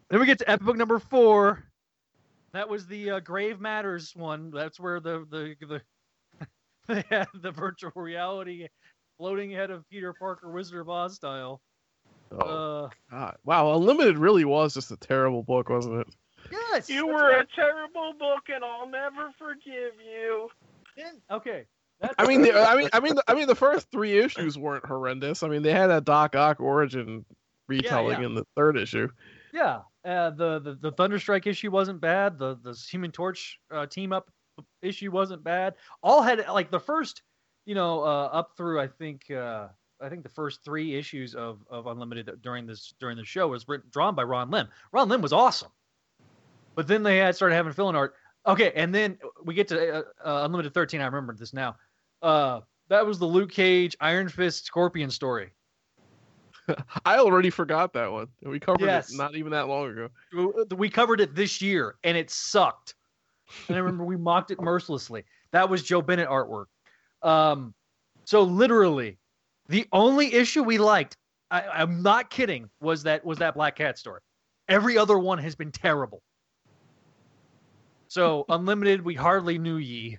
then 0.09 0.19
we 0.19 0.25
get 0.25 0.39
to 0.39 0.49
Epic 0.49 0.65
Book 0.65 0.77
number 0.77 0.97
four. 0.99 1.63
That 2.53 2.67
was 2.67 2.87
the 2.87 3.11
uh, 3.11 3.19
Grave 3.19 3.61
Matters 3.61 4.13
one. 4.15 4.49
That's 4.51 4.79
where 4.79 4.99
the 4.99 5.25
the 5.29 5.55
the 5.67 6.47
they 6.87 7.03
had 7.09 7.27
the 7.35 7.51
virtual 7.51 7.91
reality 7.95 8.67
floating 9.17 9.51
head 9.51 9.69
of 9.69 9.87
Peter 9.89 10.13
Parker, 10.13 10.51
Wizard 10.51 10.81
of 10.81 10.89
Oz 10.89 11.13
style. 11.15 11.61
Oh, 12.31 12.85
Uh, 12.85 12.89
God. 13.11 13.37
Wow, 13.45 13.75
Unlimited 13.75 14.17
really 14.17 14.45
was 14.45 14.73
just 14.73 14.89
a 14.91 14.97
terrible 14.97 15.43
book, 15.43 15.69
wasn't 15.69 15.99
it? 16.01 16.07
yes. 16.51 16.89
You 16.89 17.05
were 17.07 17.13
right. 17.29 17.41
a 17.45 17.55
terrible 17.55 18.13
book, 18.17 18.49
and 18.53 18.63
I'll 18.65 18.89
never 18.89 19.31
forgive 19.37 19.93
you. 20.03 20.49
Okay. 21.29 21.65
That's 21.99 22.15
I 22.17 22.25
mean, 22.25 22.41
the, 22.41 22.53
I 22.53 22.75
mean, 22.75 22.89
I 22.93 22.99
mean, 22.99 23.15
the, 23.15 23.23
I 23.27 23.33
mean, 23.33 23.47
the 23.47 23.55
first 23.55 23.87
three 23.91 24.17
issues 24.19 24.57
weren't 24.57 24.85
horrendous. 24.85 25.43
I 25.43 25.47
mean, 25.47 25.61
they 25.61 25.71
had 25.71 25.91
a 25.91 26.01
Doc 26.01 26.35
Ock 26.35 26.59
origin 26.59 27.25
retelling 27.67 28.21
yeah. 28.21 28.25
in 28.25 28.35
the 28.35 28.45
third 28.55 28.77
issue. 28.77 29.07
yeah. 29.53 29.81
Uh, 30.03 30.31
the, 30.31 30.59
the 30.59 30.73
the 30.81 30.91
Thunderstrike 30.93 31.45
issue 31.45 31.69
wasn't 31.69 32.01
bad. 32.01 32.39
The 32.39 32.57
the 32.63 32.73
Human 32.89 33.11
Torch 33.11 33.59
uh, 33.71 33.85
team 33.85 34.11
up 34.11 34.31
issue 34.81 35.11
wasn't 35.11 35.43
bad. 35.43 35.75
All 36.01 36.23
had 36.23 36.43
like 36.49 36.71
the 36.71 36.79
first, 36.79 37.21
you 37.65 37.75
know, 37.75 38.01
uh, 38.01 38.29
up 38.33 38.53
through 38.57 38.81
I 38.81 38.87
think 38.87 39.29
uh, 39.29 39.67
I 40.01 40.09
think 40.09 40.23
the 40.23 40.29
first 40.29 40.65
three 40.65 40.95
issues 40.95 41.35
of 41.35 41.59
of 41.69 41.85
Unlimited 41.85 42.31
during 42.41 42.65
this 42.65 42.95
during 42.99 43.15
the 43.15 43.23
show 43.25 43.47
was 43.47 43.67
written, 43.67 43.89
drawn 43.91 44.15
by 44.15 44.23
Ron 44.23 44.49
Lim. 44.49 44.67
Ron 44.91 45.07
Lim 45.07 45.21
was 45.21 45.33
awesome, 45.33 45.71
but 46.73 46.87
then 46.87 47.03
they 47.03 47.17
had 47.17 47.35
started 47.35 47.55
having 47.55 47.71
fill-in 47.71 47.95
art. 47.95 48.15
Okay, 48.47 48.71
and 48.75 48.93
then 48.93 49.17
we 49.43 49.53
get 49.53 49.67
to 49.67 49.97
uh, 49.99 50.01
uh, 50.25 50.45
Unlimited 50.45 50.73
13. 50.73 50.99
I 51.01 51.05
remember 51.05 51.35
this 51.35 51.53
now. 51.53 51.75
Uh, 52.21 52.61
that 52.89 53.05
was 53.05 53.19
the 53.19 53.25
Luke 53.25 53.51
Cage 53.51 53.95
Iron 54.01 54.27
Fist 54.29 54.65
Scorpion 54.65 55.11
story. 55.11 55.51
I 57.05 57.17
already 57.17 57.49
forgot 57.49 57.93
that 57.93 58.11
one. 58.11 58.27
We 58.43 58.59
covered 58.59 58.81
Yes. 58.81 59.13
it 59.13 59.17
not 59.17 59.35
even 59.35 59.51
that 59.51 59.67
long 59.67 59.89
ago. 59.91 60.65
We 60.75 60.89
covered 60.89 61.21
it 61.21 61.35
this 61.35 61.61
year, 61.61 61.95
and 62.03 62.17
it 62.17 62.29
sucked. 62.29 62.95
And 63.67 63.75
I 63.75 63.79
remember 63.79 64.05
we 64.05 64.17
mocked 64.17 64.51
it 64.51 64.61
mercilessly. 64.61 65.23
That 65.51 65.69
was 65.69 65.83
Joe 65.83 66.01
Bennett 66.01 66.29
artwork. 66.29 66.65
Um, 67.21 67.73
so 68.25 68.41
literally, 68.43 69.17
the 69.67 69.85
only 69.91 70.33
issue 70.33 70.63
we 70.63 70.77
liked, 70.77 71.17
I, 71.49 71.61
I'm 71.61 72.01
not 72.01 72.29
kidding, 72.29 72.69
was 72.79 73.03
that 73.03 73.23
was 73.25 73.37
that 73.39 73.55
Black 73.55 73.75
Cat 73.75 73.97
story. 73.97 74.21
Every 74.69 74.97
other 74.97 75.19
one 75.19 75.37
has 75.39 75.55
been 75.55 75.71
terrible. 75.71 76.21
So 78.11 78.43
unlimited, 78.49 79.05
we 79.05 79.15
hardly 79.15 79.57
knew 79.57 79.77
ye. 79.77 80.17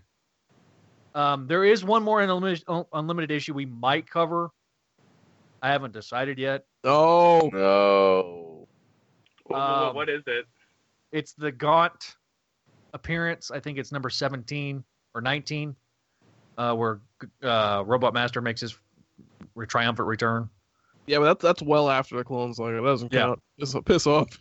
Um, 1.14 1.46
there 1.46 1.62
is 1.62 1.84
one 1.84 2.02
more 2.02 2.22
unlimited 2.22 2.64
unlimited 2.94 3.30
issue 3.30 3.52
we 3.52 3.66
might 3.66 4.08
cover. 4.08 4.48
I 5.60 5.68
haven't 5.68 5.92
decided 5.92 6.38
yet. 6.38 6.64
No. 6.84 7.50
No. 7.52 8.66
Um, 9.54 9.94
what 9.94 10.08
is 10.08 10.22
it? 10.26 10.46
It's 11.12 11.34
the 11.34 11.52
Gaunt 11.52 12.16
appearance. 12.94 13.50
I 13.50 13.60
think 13.60 13.76
it's 13.76 13.92
number 13.92 14.08
17 14.08 14.82
or 15.14 15.20
19, 15.20 15.76
uh, 16.56 16.74
where 16.74 17.02
uh, 17.42 17.82
Robot 17.84 18.14
Master 18.14 18.40
makes 18.40 18.62
his 18.62 18.74
re- 19.54 19.66
triumphant 19.66 20.08
return. 20.08 20.48
Yeah, 21.06 21.18
but 21.18 21.24
that's 21.26 21.42
that's 21.42 21.62
well 21.62 21.90
after 21.90 22.16
the 22.16 22.24
Clone 22.24 22.54
Saga. 22.54 22.76
That 22.76 22.82
doesn't 22.84 23.12
Yeah. 23.12 23.20
count. 23.20 23.42
Piss, 23.60 23.76
piss 23.84 24.06
off. 24.06 24.38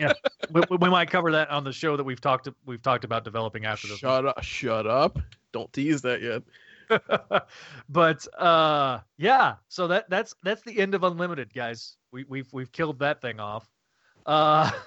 yeah, 0.00 0.14
we, 0.52 0.62
we- 0.78 0.90
might 0.90 1.10
cover 1.10 1.32
that 1.32 1.50
on 1.50 1.64
the 1.64 1.72
show 1.72 1.96
that 1.96 2.04
we've 2.04 2.20
talked 2.20 2.48
we've 2.66 2.82
talked 2.82 3.04
about 3.04 3.24
developing 3.24 3.64
after 3.64 3.88
this. 3.88 3.98
Shut 3.98 4.26
up! 4.26 4.42
Shut 4.42 4.86
up! 4.86 5.18
Don't 5.52 5.72
tease 5.72 6.02
that 6.02 6.22
yet. 6.22 6.42
but 7.88 8.26
uh, 8.38 9.00
yeah, 9.16 9.54
so 9.68 9.88
that 9.88 10.08
that's 10.10 10.34
that's 10.42 10.62
the 10.62 10.78
end 10.78 10.94
of 10.94 11.02
Unlimited, 11.02 11.52
guys. 11.54 11.96
We, 12.12 12.24
we've 12.24 12.52
we've 12.52 12.70
killed 12.72 12.98
that 13.00 13.20
thing 13.20 13.40
off. 13.40 13.68
Uh, 14.26 14.70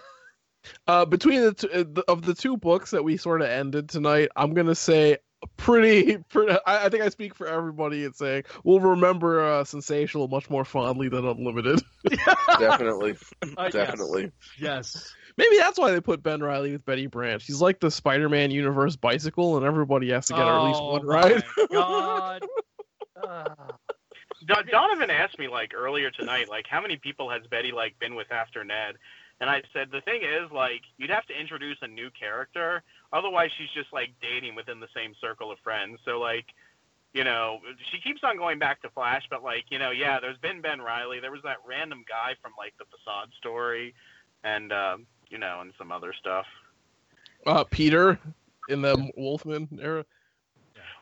Uh, 0.85 1.05
between 1.05 1.41
the, 1.41 1.53
two, 1.53 1.69
uh, 1.71 1.83
the 1.87 2.03
of 2.09 2.21
the 2.23 2.33
two 2.33 2.57
books 2.57 2.91
that 2.91 3.01
we 3.01 3.15
sort 3.15 3.41
of 3.41 3.47
ended 3.47 3.87
tonight, 3.87 4.27
I'm 4.35 4.53
gonna 4.53 4.75
say 4.75 5.17
pretty. 5.57 6.17
pretty 6.29 6.57
I, 6.65 6.85
I 6.85 6.89
think 6.89 7.03
I 7.03 7.09
speak 7.09 7.35
for 7.35 7.47
everybody 7.47 8.03
in 8.03 8.13
saying 8.13 8.43
we'll 8.63 8.79
remember 8.79 9.43
uh, 9.43 9.63
Sensational 9.63 10.27
much 10.27 10.49
more 10.49 10.65
fondly 10.65 11.09
than 11.09 11.25
Unlimited. 11.25 11.81
Definitely. 12.59 13.15
Uh. 13.57 13.69
Definitely. 13.69 14.31
yes. 14.59 15.13
Maybe 15.37 15.57
that's 15.57 15.77
why 15.79 15.91
they 15.91 16.01
put 16.01 16.23
Ben 16.23 16.41
Reilly 16.41 16.71
with 16.71 16.85
Betty 16.85 17.05
Brant. 17.07 17.41
He's 17.41 17.61
like 17.61 17.79
the 17.79 17.91
Spider-Man 17.91 18.49
universe 18.51 18.95
bicycle, 18.95 19.57
and 19.57 19.65
everybody 19.65 20.09
has 20.11 20.25
to 20.27 20.33
get 20.33 20.41
at 20.41 20.63
least 20.63 20.81
one 20.81 21.05
ride. 21.05 21.43
God. 21.71 22.41
Uh, 23.23 23.45
Don- 24.45 24.67
Donovan 24.71 25.09
asked 25.09 25.37
me 25.37 25.47
like 25.47 25.73
earlier 25.75 26.09
tonight, 26.11 26.49
like 26.49 26.65
how 26.67 26.81
many 26.81 26.97
people 26.97 27.29
has 27.29 27.45
Betty 27.47 27.71
like 27.71 27.97
been 27.99 28.15
with 28.15 28.31
after 28.31 28.63
Ned? 28.63 28.95
And 29.39 29.49
I 29.49 29.61
said 29.71 29.89
the 29.91 30.01
thing 30.01 30.21
is 30.23 30.51
like 30.51 30.81
you'd 30.97 31.09
have 31.09 31.25
to 31.27 31.39
introduce 31.39 31.77
a 31.81 31.87
new 31.87 32.09
character, 32.09 32.81
otherwise 33.13 33.51
she's 33.57 33.69
just 33.73 33.93
like 33.93 34.09
dating 34.21 34.55
within 34.55 34.79
the 34.79 34.87
same 34.95 35.13
circle 35.21 35.51
of 35.51 35.59
friends. 35.59 35.99
So 36.05 36.19
like, 36.19 36.45
you 37.13 37.23
know, 37.23 37.59
she 37.91 37.99
keeps 37.99 38.21
on 38.23 38.37
going 38.37 38.57
back 38.59 38.81
to 38.81 38.89
Flash, 38.89 39.23
but 39.29 39.43
like, 39.43 39.65
you 39.69 39.79
know, 39.79 39.91
yeah, 39.91 40.19
there's 40.19 40.37
been 40.39 40.61
Ben 40.61 40.81
Reilly, 40.81 41.19
there 41.19 41.31
was 41.31 41.41
that 41.43 41.57
random 41.67 42.03
guy 42.07 42.33
from 42.41 42.53
like 42.57 42.73
the 42.79 42.85
Facade 42.85 43.29
story, 43.37 43.93
and 44.43 44.73
um, 44.73 45.05
you 45.29 45.37
know, 45.37 45.61
and 45.61 45.71
some 45.77 45.91
other 45.91 46.13
stuff. 46.19 46.45
Uh, 47.45 47.63
Peter 47.63 48.19
in 48.69 48.81
the 48.81 49.11
Wolfman 49.15 49.67
era. 49.81 50.05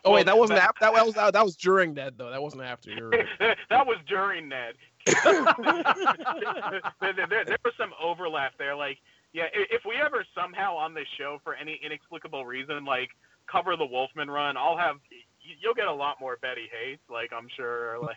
Oh 0.03 0.11
wait, 0.11 0.27
that 0.27 0.38
wasn't 0.38 0.59
after. 0.59 0.81
That 0.81 1.05
was 1.05 1.15
that, 1.15 1.33
that 1.33 1.43
was 1.43 1.55
during 1.55 1.95
Ned 1.95 2.14
though. 2.17 2.30
That 2.30 2.41
wasn't 2.41 2.64
after. 2.64 2.91
Right. 3.39 3.57
that 3.69 3.88
was 3.88 3.97
during 4.07 4.49
Ned. 4.49 4.75
There, 5.06 5.45
there, 7.01 7.45
there 7.45 7.58
was 7.64 7.74
some 7.77 7.93
overlap 8.01 8.53
there. 8.58 8.75
Like, 8.75 8.98
yeah, 9.34 9.45
if 9.53 9.84
we 9.85 9.95
ever 9.95 10.25
somehow 10.34 10.75
on 10.75 10.93
this 10.93 11.08
show, 11.17 11.40
for 11.43 11.56
any 11.56 11.80
inexplicable 11.84 12.45
reason, 12.45 12.85
like 12.85 13.09
cover 13.51 13.75
the 13.75 13.85
Wolfman 13.85 14.30
run, 14.30 14.58
I'll 14.58 14.77
have 14.77 14.98
you'll 15.61 15.74
get 15.74 15.88
a 15.88 15.93
lot 15.93 16.19
more 16.19 16.38
Betty 16.42 16.69
hate. 16.72 17.00
Like, 17.09 17.32
I'm 17.34 17.48
sure. 17.56 18.00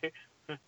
Like, 0.48 0.60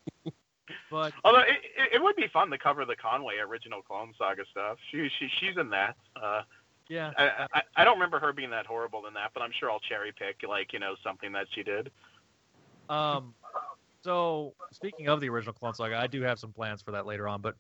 but 0.91 1.13
although 1.25 1.41
it, 1.41 1.57
it, 1.77 1.95
it 1.95 2.03
would 2.03 2.17
be 2.17 2.29
fun 2.33 2.51
to 2.51 2.59
cover 2.59 2.85
the 2.85 2.95
Conway 2.95 3.37
original 3.39 3.81
Clone 3.81 4.13
Saga 4.19 4.43
stuff. 4.51 4.77
She, 4.91 5.09
she 5.19 5.29
she's 5.41 5.57
in 5.57 5.71
that. 5.71 5.97
Uh, 6.21 6.43
yeah. 6.89 7.13
I, 7.17 7.47
I 7.55 7.63
I 7.77 7.85
don't 7.85 7.95
remember 7.95 8.19
her 8.19 8.33
being 8.33 8.51
that 8.51 8.67
horrible 8.67 9.07
in 9.07 9.15
that, 9.15 9.31
but 9.33 9.43
I'm 9.43 9.53
sure 9.59 9.71
I'll 9.71 9.81
cherry 9.81 10.13
pick 10.13 10.49
like 10.49 10.73
you 10.73 10.79
know 10.79 10.97
something 11.03 11.33
that 11.33 11.47
she 11.55 11.63
did. 11.63 11.91
Um, 12.89 13.35
so 14.03 14.55
speaking 14.73 15.09
of 15.09 15.21
the 15.21 15.29
original 15.29 15.53
Clone 15.53 15.75
Saga, 15.75 15.97
I 15.97 16.07
do 16.07 16.23
have 16.23 16.39
some 16.39 16.53
plans 16.53 16.83
for 16.83 16.93
that 16.93 17.07
later 17.07 17.29
on. 17.29 17.41
But, 17.41 17.57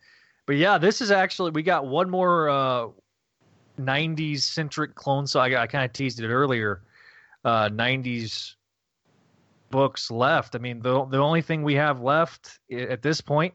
but 0.47 0.57
yeah, 0.57 0.79
this 0.79 1.01
is 1.01 1.11
actually 1.11 1.51
we 1.51 1.63
got 1.63 1.87
one 1.87 2.09
more 2.09 2.49
uh, 2.49 2.89
'90s 3.79 4.41
centric 4.41 4.95
Clone 4.95 5.27
Saga. 5.27 5.59
I 5.59 5.67
kind 5.67 5.85
of 5.85 5.93
teased 5.93 6.21
it 6.21 6.29
earlier. 6.29 6.83
Uh, 7.45 7.69
'90s 7.69 8.55
books 9.71 10.11
left. 10.11 10.55
I 10.55 10.59
mean, 10.59 10.81
the 10.81 11.05
the 11.07 11.19
only 11.19 11.43
thing 11.43 11.63
we 11.63 11.75
have 11.75 12.01
left 12.01 12.59
at 12.71 13.03
this 13.03 13.21
point 13.21 13.55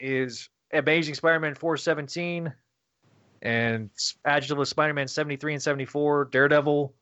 is 0.00 0.48
Amazing 0.72 1.14
Spider-Man 1.14 1.54
417 1.54 2.52
and 3.42 3.90
Adjective 4.24 4.68
Spider-Man 4.68 5.08
73 5.08 5.54
and 5.54 5.62
74, 5.62 6.26
Daredevil 6.26 6.94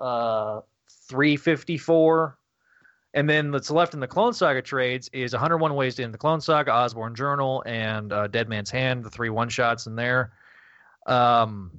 uh 0.00 0.60
354 1.08 2.37
and 3.14 3.28
then 3.28 3.52
what's 3.52 3.70
left 3.70 3.94
in 3.94 4.00
the 4.00 4.06
clone 4.06 4.32
saga 4.32 4.60
trades 4.62 5.08
is 5.12 5.32
101 5.32 5.74
ways 5.74 5.94
to 5.96 6.02
end 6.02 6.12
the 6.12 6.18
clone 6.18 6.40
saga 6.40 6.72
Osborn 6.72 7.14
Journal 7.14 7.62
and 7.66 8.12
uh, 8.12 8.26
dead 8.26 8.48
man's 8.48 8.70
hand 8.70 9.04
the 9.04 9.10
three 9.10 9.30
one 9.30 9.48
shots 9.48 9.86
in 9.86 9.96
there. 9.96 10.32
Um 11.06 11.70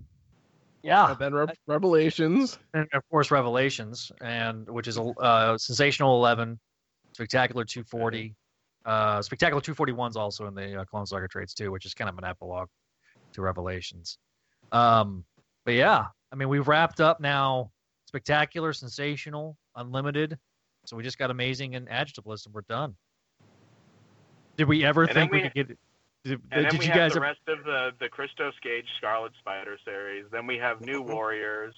yeah. 0.82 1.12
And 1.12 1.20
then 1.20 1.34
Re- 1.34 1.46
Revelations. 1.68 2.58
and 2.74 2.88
of 2.94 3.04
course 3.10 3.32
revelations 3.32 4.12
and 4.22 4.68
which 4.70 4.88
is 4.88 4.98
a 4.98 5.04
uh, 5.04 5.58
sensational 5.58 6.16
11 6.18 6.60
spectacular 7.14 7.66
240 7.66 8.36
uh 8.86 9.22
spectacular 9.22 9.62
241 9.62 10.12
is 10.12 10.16
also 10.16 10.48
in 10.48 10.56
the 10.56 10.82
uh, 10.82 10.86
clone 10.86 11.06
saga 11.06 11.28
trades 11.28 11.54
too 11.54 11.72
which 11.72 11.86
is 11.86 11.94
kind 11.94 12.10
of 12.10 12.18
an 12.18 12.24
epilogue 12.24 12.70
to 13.34 13.42
revelations. 13.42 14.18
Um 14.72 15.26
but 15.66 15.74
yeah 15.76 16.06
i 16.32 16.36
mean 16.36 16.50
we've 16.50 16.68
wrapped 16.68 17.02
up 17.02 17.20
now 17.20 17.70
spectacular 18.08 18.74
sensational 18.74 19.58
unlimited 19.76 20.38
so 20.86 20.96
we 20.98 21.04
just 21.04 21.18
got 21.18 21.32
amazing 21.32 21.76
and 21.76 21.90
adjective 21.90 22.26
list 22.26 22.46
and 22.46 22.54
we're 22.56 22.62
done. 22.62 22.96
Did 24.58 24.68
we 24.68 24.84
ever 24.86 25.04
And 25.04 25.14
think 25.14 25.32
we, 25.32 25.38
we- 25.38 25.44
could 25.44 25.54
get 25.54 25.68
did, 26.26 26.42
And 26.52 26.66
then 26.66 26.72
did 26.72 26.80
we 26.80 26.86
you 26.86 26.92
have 26.92 27.00
guys 27.00 27.14
the 27.14 27.22
rest 27.22 27.40
of 27.48 27.64
the 27.64 27.92
the 28.00 28.10
Christos 28.10 28.54
Gage 28.62 28.86
Scarlet 28.98 29.32
Spider 29.40 29.78
series. 29.86 30.26
Then 30.32 30.46
we 30.48 30.58
have 30.58 30.82
New 30.82 31.02
Warriors, 31.02 31.74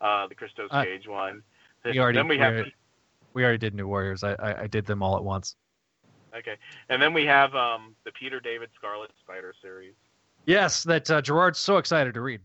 uh, 0.00 0.26
the 0.26 0.34
Christos 0.34 0.68
Uh, 0.72 0.84
Gage 0.84 1.06
one. 1.06 1.42
we 1.84 1.98
already, 2.00 2.18
then 2.18 2.26
we 2.26 2.36
we 2.36 2.42
have 2.42 2.54
already, 2.54 2.74
we 3.34 3.44
already 3.44 3.58
did 3.58 3.74
new 3.74 3.86
warriors. 3.86 4.24
I, 4.24 4.32
I 4.32 4.62
i 4.62 4.66
did 4.66 4.84
them 4.84 5.00
all 5.02 5.16
at 5.16 5.22
once. 5.22 5.54
Okay, 6.36 6.56
and 6.88 7.00
then 7.00 7.14
we 7.14 7.24
have 7.24 7.54
um, 7.54 7.94
the 8.04 8.10
Peter 8.12 8.40
David 8.40 8.68
Scarlet 8.76 9.10
Spider 9.22 9.54
series. 9.62 9.94
yes 10.44 10.82
that 10.82 11.08
uh, 11.10 11.22
gerard's 11.22 11.58
so 11.60 11.76
excited 11.78 12.14
to 12.14 12.20
read. 12.20 12.40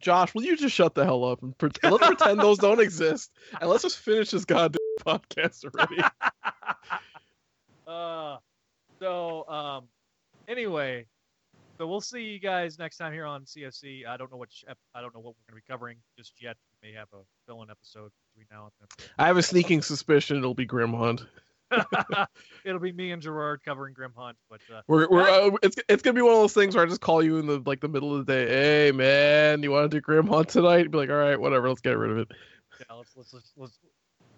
Josh, 0.00 0.34
will 0.34 0.42
you 0.42 0.56
just 0.56 0.74
shut 0.74 0.96
the 0.96 1.04
hell 1.04 1.24
up 1.24 1.40
and 1.42 1.56
pre- 1.56 1.70
let's 1.84 2.04
pretend 2.04 2.40
those 2.40 2.58
don't 2.58 2.80
exist 2.88 3.30
and 3.60 3.70
let's 3.70 3.84
just 3.84 3.98
finish 4.00 4.32
this 4.32 4.44
goddamn 4.44 4.80
podcast 5.04 5.64
already. 5.74 6.02
Uh, 7.84 8.38
so 9.00 9.46
um, 9.48 9.84
anyway, 10.46 11.04
so 11.76 11.86
we'll 11.86 12.00
see 12.00 12.22
you 12.22 12.38
guys 12.38 12.78
next 12.78 12.96
time 12.96 13.12
here 13.12 13.26
on 13.26 13.42
CFC. 13.42 14.06
I 14.06 14.16
don't 14.16 14.30
know 14.30 14.38
what 14.38 14.48
ep- 14.68 14.78
I 14.94 15.00
don't 15.00 15.12
know 15.12 15.20
what 15.20 15.34
we're 15.34 15.52
going 15.52 15.60
to 15.60 15.66
be 15.66 15.72
covering 15.72 15.98
just 16.16 16.40
yet. 16.40 16.56
We 16.80 16.90
may 16.90 16.94
have 16.94 17.08
a 17.12 17.18
fill-in 17.44 17.70
episode 17.70 18.12
between 18.30 18.46
now 18.50 18.70
and 18.80 19.08
I 19.18 19.26
have 19.26 19.36
a 19.36 19.42
sneaking 19.42 19.82
suspicion 19.82 20.38
it'll 20.38 20.54
be 20.54 20.64
Grim 20.64 20.94
Hunt. 20.94 21.22
It'll 22.64 22.80
be 22.80 22.92
me 22.92 23.12
and 23.12 23.22
Gerard 23.22 23.62
covering 23.64 23.94
Grim 23.94 24.12
Hunt, 24.16 24.36
but 24.50 24.60
uh, 24.72 24.82
We're, 24.86 25.08
we're 25.08 25.22
uh, 25.22 25.50
it's 25.62 25.76
it's 25.88 26.02
gonna 26.02 26.14
be 26.14 26.22
one 26.22 26.34
of 26.34 26.38
those 26.38 26.52
things 26.52 26.74
where 26.74 26.84
I 26.84 26.88
just 26.88 27.00
call 27.00 27.22
you 27.22 27.38
in 27.38 27.46
the 27.46 27.62
like 27.64 27.80
the 27.80 27.88
middle 27.88 28.14
of 28.14 28.26
the 28.26 28.32
day. 28.32 28.46
Hey 28.46 28.92
man, 28.92 29.62
you 29.62 29.70
want 29.70 29.90
to 29.90 29.96
do 29.96 30.00
Grim 30.00 30.26
Hunt 30.26 30.50
tonight? 30.50 30.90
Be 30.90 30.98
like, 30.98 31.10
all 31.10 31.16
right, 31.16 31.40
whatever. 31.40 31.68
Let's 31.68 31.80
get 31.80 31.96
rid 31.96 32.10
of 32.10 32.18
it. 32.18 32.28
yeah, 32.78 32.94
let's, 32.94 33.10
let's, 33.16 33.32
let's, 33.32 33.52
let's 33.56 33.78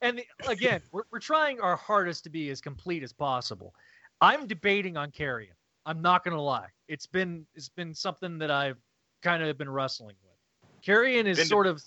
and 0.05 0.18
the, 0.18 0.26
again, 0.49 0.81
we're 0.92 1.02
we're 1.10 1.18
trying 1.18 1.60
our 1.60 1.76
hardest 1.76 2.24
to 2.24 2.31
be 2.31 2.50
as 2.50 2.60
complete 2.60 3.02
as 3.02 3.12
possible. 3.12 3.74
I'm 4.20 4.47
debating 4.47 4.97
on 4.97 5.10
Carrion. 5.10 5.55
I'm 5.86 6.00
not 6.00 6.24
gonna 6.24 6.41
lie. 6.41 6.68
It's 6.89 7.07
been 7.07 7.47
it's 7.55 7.68
been 7.68 7.94
something 7.94 8.39
that 8.39 8.50
I've 8.50 8.78
kind 9.23 9.42
of 9.42 9.58
been 9.58 9.70
wrestling 9.70 10.16
with. 10.23 10.70
Carrion 10.83 11.26
is 11.26 11.39
Been 11.39 11.44
de- 11.44 11.49
sort 11.49 11.66
of 11.66 11.83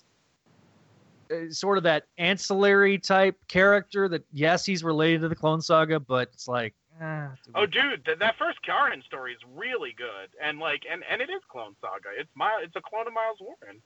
uh, 1.32 1.50
sort 1.52 1.78
of 1.78 1.84
that 1.84 2.04
ancillary 2.18 2.98
type 2.98 3.36
character 3.48 4.10
that 4.10 4.24
yes, 4.34 4.66
he's 4.66 4.84
related 4.84 5.22
to 5.22 5.30
the 5.30 5.36
Clone 5.36 5.62
Saga, 5.62 6.00
but 6.00 6.30
it's 6.34 6.48
like 6.48 6.74
eh, 7.00 7.28
Oh, 7.54 7.66
dude, 7.66 8.06
th- 8.06 8.18
that 8.20 8.36
first 8.38 8.62
Carrion 8.64 9.04
story 9.04 9.34
is 9.34 9.40
really 9.56 9.94
good, 9.98 10.30
and 10.42 10.60
like, 10.60 10.84
and 10.90 11.04
and 11.10 11.22
it 11.22 11.30
is 11.30 11.42
Clone 11.50 11.76
Saga. 11.82 12.10
It's 12.18 12.30
my, 12.36 12.62
it's 12.64 12.76
a 12.76 12.82
clone 12.82 13.08
of 13.08 13.14
Miles 13.14 13.38
Warren. 13.40 13.82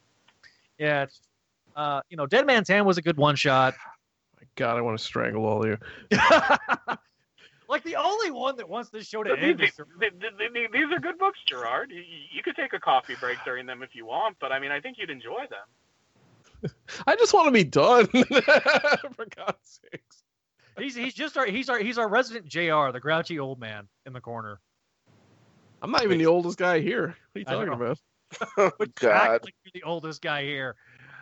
yeah, 0.78 1.04
it's, 1.04 1.22
uh, 1.76 2.02
you 2.10 2.18
know, 2.18 2.26
Dead 2.26 2.46
Man's 2.46 2.68
Hand 2.70 2.86
was 2.86 2.98
a 2.98 3.02
good 3.02 3.18
one 3.18 3.36
shot. 3.36 3.76
My 4.58 4.66
God, 4.66 4.78
I 4.78 4.82
want 4.82 4.98
to 4.98 5.04
strangle 5.04 5.46
all 5.46 5.64
of 5.64 5.70
you. 5.70 5.78
Like 7.70 7.86
the 7.86 7.96
only 7.96 8.32
one 8.32 8.58
that 8.58 8.68
wants 8.68 8.90
this 8.90 9.08
show 9.08 9.24
to 9.24 9.34
These, 9.34 9.44
end. 9.52 9.60
these, 9.62 9.72
these- 9.98 10.68
these 10.74 10.92
are 10.92 11.00
good 11.00 11.18
books, 11.18 11.40
Gerard. 11.48 11.90
You, 11.90 12.04
you 12.30 12.44
could 12.44 12.58
take 12.58 12.74
a 12.74 12.80
coffee 12.82 13.16
break 13.18 13.38
during 13.46 13.66
them 13.66 13.82
if 13.82 13.96
you 13.96 14.06
want, 14.06 14.36
but 14.42 14.52
I 14.52 14.60
mean, 14.60 14.72
I 14.72 14.82
think 14.82 14.98
you'd 15.00 15.10
enjoy 15.10 15.46
them. 15.50 16.74
I 17.08 17.16
just 17.16 17.34
want 17.34 17.46
to 17.48 17.52
be 17.54 17.64
done. 17.64 18.08
For 19.16 19.26
God's 19.38 19.80
sakes. 19.90 20.24
He's 20.78 20.96
he's 20.96 21.14
just 21.14 21.38
our 21.38 21.46
he's 21.46 21.70
our 21.70 21.80
he's 21.80 21.98
our 21.98 22.10
resident 22.10 22.46
Jr. 22.46 22.92
the 22.92 23.00
grouchy 23.02 23.40
old 23.40 23.58
man 23.58 23.88
in 24.06 24.12
the 24.12 24.20
corner. 24.20 24.60
I'm 25.82 25.92
not 25.92 26.04
even 26.04 26.18
the 26.18 26.26
oldest 26.26 26.58
guy 26.58 26.82
here. 26.82 27.16
What 27.32 27.36
are 27.36 27.40
you 27.40 27.46
talking 27.46 27.72
about? 27.74 28.00
Oh, 28.58 28.72
God. 29.00 29.44
like 29.46 29.56
you're 29.64 29.72
the 29.74 29.84
oldest 29.84 30.22
guy 30.22 30.44
here. 30.44 30.76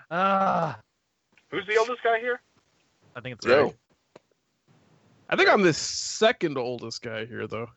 Ah, 0.10 0.80
Who's 1.52 1.68
the 1.68 1.78
oldest 1.78 2.02
guy 2.04 2.20
here? 2.20 2.42
I 3.16 3.22
think 3.22 3.36
it's 3.36 3.46
Joe. 3.46 3.66
Ray. 3.68 3.74
I 5.30 5.36
think 5.36 5.50
I'm 5.50 5.62
the 5.62 5.74
second 5.74 6.58
oldest 6.58 7.02
guy 7.02 7.26
here, 7.26 7.48
though. 7.48 7.68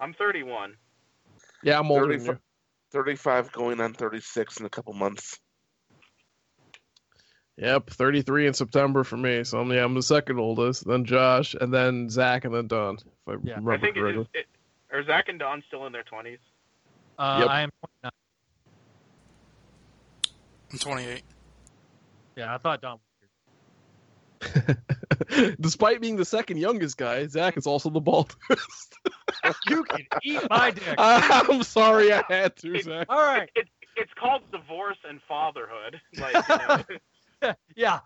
I'm 0.00 0.14
31. 0.14 0.76
Yeah, 1.62 1.78
I'm 1.78 1.90
older 1.90 2.06
than 2.16 2.20
35, 2.20 2.34
you. 2.34 2.40
35 2.92 3.52
going 3.52 3.80
on 3.80 3.92
36 3.92 4.60
in 4.60 4.66
a 4.66 4.70
couple 4.70 4.92
months. 4.94 5.38
Yep, 7.58 7.90
33 7.90 8.46
in 8.46 8.54
September 8.54 9.04
for 9.04 9.18
me. 9.18 9.44
So 9.44 9.60
I'm, 9.60 9.70
yeah, 9.70 9.84
I'm 9.84 9.92
the 9.94 10.02
second 10.02 10.38
oldest. 10.38 10.86
Then 10.86 11.04
Josh, 11.04 11.54
and 11.60 11.72
then 11.72 12.08
Zach, 12.08 12.46
and 12.46 12.54
then 12.54 12.66
Don. 12.68 12.94
If 12.96 13.02
I 13.28 13.32
Yeah. 13.32 13.36
I 13.36 13.56
remember 13.56 13.72
I 13.72 13.78
think 13.78 13.96
correctly. 13.96 14.22
is. 14.22 14.28
It, 14.32 14.46
are 14.90 15.04
Zach 15.04 15.28
and 15.28 15.38
Don 15.38 15.62
still 15.68 15.86
in 15.86 15.92
their 15.92 16.02
20s? 16.04 16.38
Uh, 17.18 17.38
Yep. 17.40 17.48
I 17.50 17.60
am 17.60 17.70
29. 18.02 18.12
I'm 20.72 20.78
28. 20.78 21.22
Yeah, 22.36 22.54
I 22.54 22.58
thought 22.58 22.80
Don. 22.80 22.98
Despite 25.60 26.00
being 26.00 26.16
the 26.16 26.24
second 26.24 26.58
youngest 26.58 26.96
guy, 26.96 27.26
Zach 27.26 27.56
is 27.56 27.66
also 27.66 27.90
the 27.90 28.00
baldest. 28.00 28.38
You 29.68 29.84
can 29.84 30.06
eat 30.22 30.40
my 30.50 30.70
dick. 30.70 30.84
I'm 30.98 31.62
sorry 31.62 32.12
I 32.12 32.22
had 32.28 32.56
to, 32.56 32.82
Zach. 32.82 33.06
All 33.08 33.20
right. 33.22 33.48
It, 33.54 33.68
it's 33.96 34.12
called 34.18 34.42
divorce 34.50 34.98
and 35.08 35.20
fatherhood. 35.26 36.00
Like, 36.18 36.34
you 37.42 37.48
know, 37.48 37.54
yeah, 37.74 38.00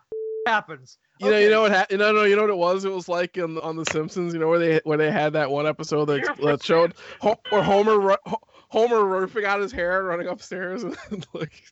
happens. 0.47 0.99
You 1.19 1.31
know, 1.31 1.39
you 1.39 1.51
know 1.51 1.63
what? 1.63 1.73
Ha- 1.73 1.87
no, 1.91 2.13
no, 2.13 2.23
you 2.25 2.37
know 2.37 2.43
what 2.43 2.51
it 2.51 2.57
was? 2.57 2.85
It 2.85 2.93
was 2.93 3.09
like 3.09 3.37
on, 3.39 3.59
on 3.59 3.77
The 3.77 3.85
Simpsons. 3.85 4.33
You 4.33 4.41
know 4.41 4.49
where 4.49 4.59
they 4.59 4.81
where 4.85 4.99
they 4.99 5.11
had 5.11 5.33
that 5.33 5.51
one 5.51 5.67
episode 5.67 6.05
that, 6.07 6.37
that 6.43 6.63
showed 6.63 6.95
Ho- 7.21 7.41
where 7.51 7.63
Homer 7.63 7.99
ru- 7.99 8.17
Ho- 8.27 8.43
Homer 8.69 9.05
ripping 9.05 9.45
out 9.45 9.61
his 9.61 9.73
hair, 9.73 9.99
and 10.01 10.09
running 10.09 10.29
upstairs, 10.29 10.85
and 10.85 10.97
like 11.33 11.65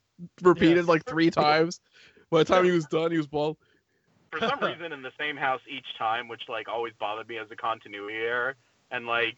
repeated 0.43 0.87
like 0.87 1.05
three 1.05 1.31
times. 1.31 1.81
By 2.31 2.39
the 2.39 2.45
time 2.47 2.65
he 2.65 2.71
was 2.71 2.87
done, 2.87 3.11
he 3.11 3.19
was 3.19 3.27
bald. 3.27 3.59
For 4.33 4.41
some 4.41 4.59
reason, 4.63 4.93
in 4.93 5.03
the 5.03 5.13
same 5.19 5.37
house 5.37 5.61
each 5.69 5.87
time, 5.99 6.27
which 6.29 6.43
like 6.49 6.69
always 6.69 6.93
bothered 6.99 7.29
me 7.29 7.39
as 7.39 7.51
a 7.51 7.57
continuity 7.57 8.17
error. 8.17 8.55
And 8.91 9.07
like 9.07 9.37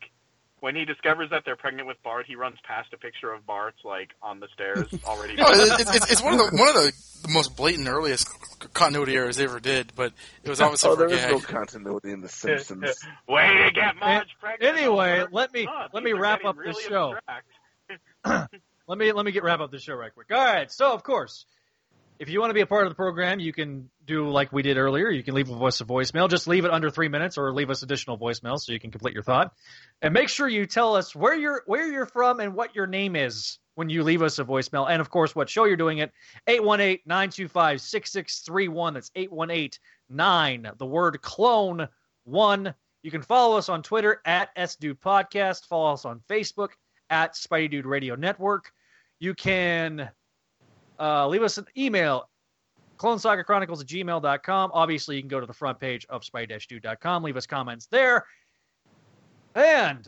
when 0.61 0.75
he 0.77 0.85
discovers 0.87 1.29
that 1.31 1.43
they're 1.45 1.57
pregnant 1.57 1.87
with 1.87 2.03
Bart, 2.03 2.25
he 2.27 2.37
runs 2.37 2.57
past 2.65 2.93
a 2.95 2.97
picture 2.97 3.33
of 3.33 3.45
Bart 3.47 3.75
like 3.85 4.11
on 4.23 4.41
the 4.41 4.49
stairs 4.55 4.89
already. 5.07 5.35
No, 5.37 5.45
it- 5.49 5.81
it's, 5.81 5.97
it's, 5.97 6.13
it's 6.13 6.23
one 6.23 6.35
of 6.35 6.39
the 6.51 6.57
one 6.57 6.69
of 6.69 6.75
the, 6.75 6.93
the 7.23 7.29
most 7.29 7.57
blatant 7.57 7.89
earliest 7.89 8.29
continuity 8.73 9.15
errors 9.17 9.37
they 9.37 9.45
ever 9.45 9.61
did, 9.61 9.93
but 9.95 10.13
it 10.43 10.49
was 10.49 10.61
obviously 10.61 10.89
Oh, 10.91 10.97
for 10.97 11.09
there 11.09 11.17
is 11.19 11.27
no 11.27 11.41
continuity 11.41 12.11
in 12.13 12.21
The 12.23 12.29
Simpsons. 12.29 12.99
Way 13.29 13.65
to 13.67 13.71
get 13.73 13.97
Marge 13.97 14.29
pregnant. 14.41 14.77
Anyway, 14.79 15.25
let 15.33 15.53
me 15.53 15.67
God, 15.67 15.91
let 15.93 16.03
me 16.03 16.13
wrap 16.13 16.41
getting 16.43 16.49
up 16.49 16.57
this 16.65 16.81
show. 16.81 17.15
let 18.87 18.99
me 18.99 19.13
let 19.13 19.25
me 19.25 19.33
get 19.33 19.43
wrap 19.43 19.61
up 19.61 19.71
this 19.71 19.83
show 19.83 19.95
right 19.95 20.13
quick. 20.15 20.27
All 20.31 20.39
right. 20.45 20.71
So 20.71 20.93
of 20.93 21.03
course, 21.03 21.47
if 22.25 22.31
you 22.31 22.41
want 22.41 22.49
to 22.49 22.55
be 22.55 22.63
a 22.63 22.67
part 22.67 22.87
of 22.87 22.91
the 22.91 22.95
program, 22.95 23.39
you 23.39 23.53
can 23.53 23.91
do 24.07 24.31
like 24.31 24.51
we 24.51 24.63
did 24.63 24.79
earlier. 24.79 25.11
You 25.11 25.23
can 25.23 25.35
leave 25.35 25.51
a 25.51 25.55
voice 25.55 25.83
a 25.83 25.85
voicemail. 25.85 26.31
Just 26.31 26.49
leave 26.49 26.65
it 26.65 26.71
under 26.71 26.89
three 26.89 27.09
minutes, 27.09 27.37
or 27.37 27.53
leave 27.53 27.69
us 27.69 27.83
additional 27.83 28.17
voicemails 28.17 28.61
so 28.61 28.73
you 28.73 28.81
can 28.81 28.91
complete 28.91 29.13
your 29.13 29.23
thought. 29.23 29.53
And 30.01 30.15
make 30.15 30.31
sure 30.31 30.49
you 30.49 30.65
tell 30.65 30.97
us 30.97 31.15
where 31.15 31.35
you're 31.35 31.63
where 31.67 31.87
you're 31.87 32.07
from 32.07 32.41
and 32.41 32.55
what 32.55 32.75
your 32.75 32.87
name 32.87 33.15
is 33.15 33.59
when 33.75 33.91
you 33.91 34.03
leave 34.03 34.23
us 34.23 34.39
a 34.39 34.45
voicemail, 34.45 34.89
and 34.89 35.03
of 35.03 35.11
course 35.11 35.37
what 35.37 35.51
show 35.51 35.67
you're 35.67 35.77
doing 35.77 35.99
it. 35.99 36.13
818-925-6631. 36.49 38.95
That's 38.95 39.11
818-9. 39.11 40.79
The 40.79 40.87
word 40.87 41.21
clone 41.21 41.89
one. 42.25 42.75
You 43.03 43.11
can 43.11 43.21
follow 43.21 43.59
us 43.59 43.69
on 43.69 43.83
Twitter 43.83 44.23
at 44.25 44.57
SDude 44.57 44.99
Podcast. 44.99 45.67
Follow 45.67 45.93
us 45.93 46.07
on 46.07 46.23
Facebook 46.31 46.71
at 47.11 47.35
Spidey 47.35 47.71
Dude 47.71 47.85
Radio 47.85 48.15
Network. 48.15 48.73
You 49.21 49.35
can 49.35 50.09
uh, 50.99 51.29
leave 51.29 51.43
us 51.43 51.59
an 51.59 51.67
email, 51.77 52.29
Clone 52.97 53.19
Saga 53.19 53.45
Chronicles 53.45 53.81
at 53.81 53.87
gmail.com. 53.87 54.71
Obviously, 54.73 55.17
you 55.17 55.23
can 55.23 55.29
go 55.29 55.41
to 55.41 55.47
the 55.47 55.53
front 55.53 55.81
page 55.81 56.07
of 56.09 56.23
spidey-dude.com, 56.23 57.23
leave 57.23 57.37
us 57.37 57.47
comments 57.47 57.87
there. 57.87 58.25
And, 59.55 60.07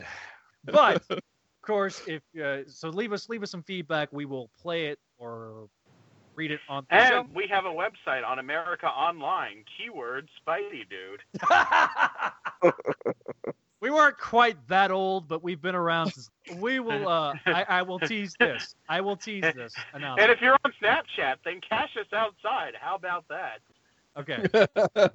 but, 0.64 1.02
of 1.10 1.20
course, 1.62 2.02
if 2.06 2.22
uh, 2.42 2.68
so, 2.68 2.88
leave 2.88 3.12
us 3.12 3.28
leave 3.28 3.42
us 3.42 3.50
some 3.50 3.62
feedback. 3.62 4.08
We 4.12 4.24
will 4.24 4.50
play 4.60 4.86
it 4.86 4.98
or 5.18 5.68
read 6.34 6.50
it 6.50 6.60
on 6.68 6.86
the 6.90 7.08
show. 7.08 7.20
And 7.20 7.34
we 7.34 7.46
have 7.48 7.64
a 7.64 7.70
website 7.70 8.26
on 8.26 8.38
America 8.38 8.86
Online. 8.86 9.64
Keyword 9.76 10.28
Spidey 10.46 10.84
Dude. 10.88 11.22
We 13.80 13.90
weren't 13.90 14.18
quite 14.18 14.56
that 14.68 14.90
old, 14.90 15.28
but 15.28 15.42
we've 15.42 15.60
been 15.60 15.74
around 15.74 16.12
since. 16.12 16.30
We 16.58 16.78
will. 16.78 17.08
Uh, 17.08 17.34
I, 17.46 17.64
I 17.68 17.82
will 17.82 17.98
tease 17.98 18.34
this. 18.38 18.76
I 18.88 19.00
will 19.00 19.16
tease 19.16 19.42
this. 19.42 19.74
And 19.92 20.04
if 20.30 20.40
you're 20.40 20.56
on 20.64 20.72
Snapchat, 20.80 21.36
then 21.44 21.60
cash 21.68 21.90
us 22.00 22.06
outside. 22.12 22.74
How 22.80 22.94
about 22.94 23.24
that? 23.28 23.58
Okay. 24.16 24.44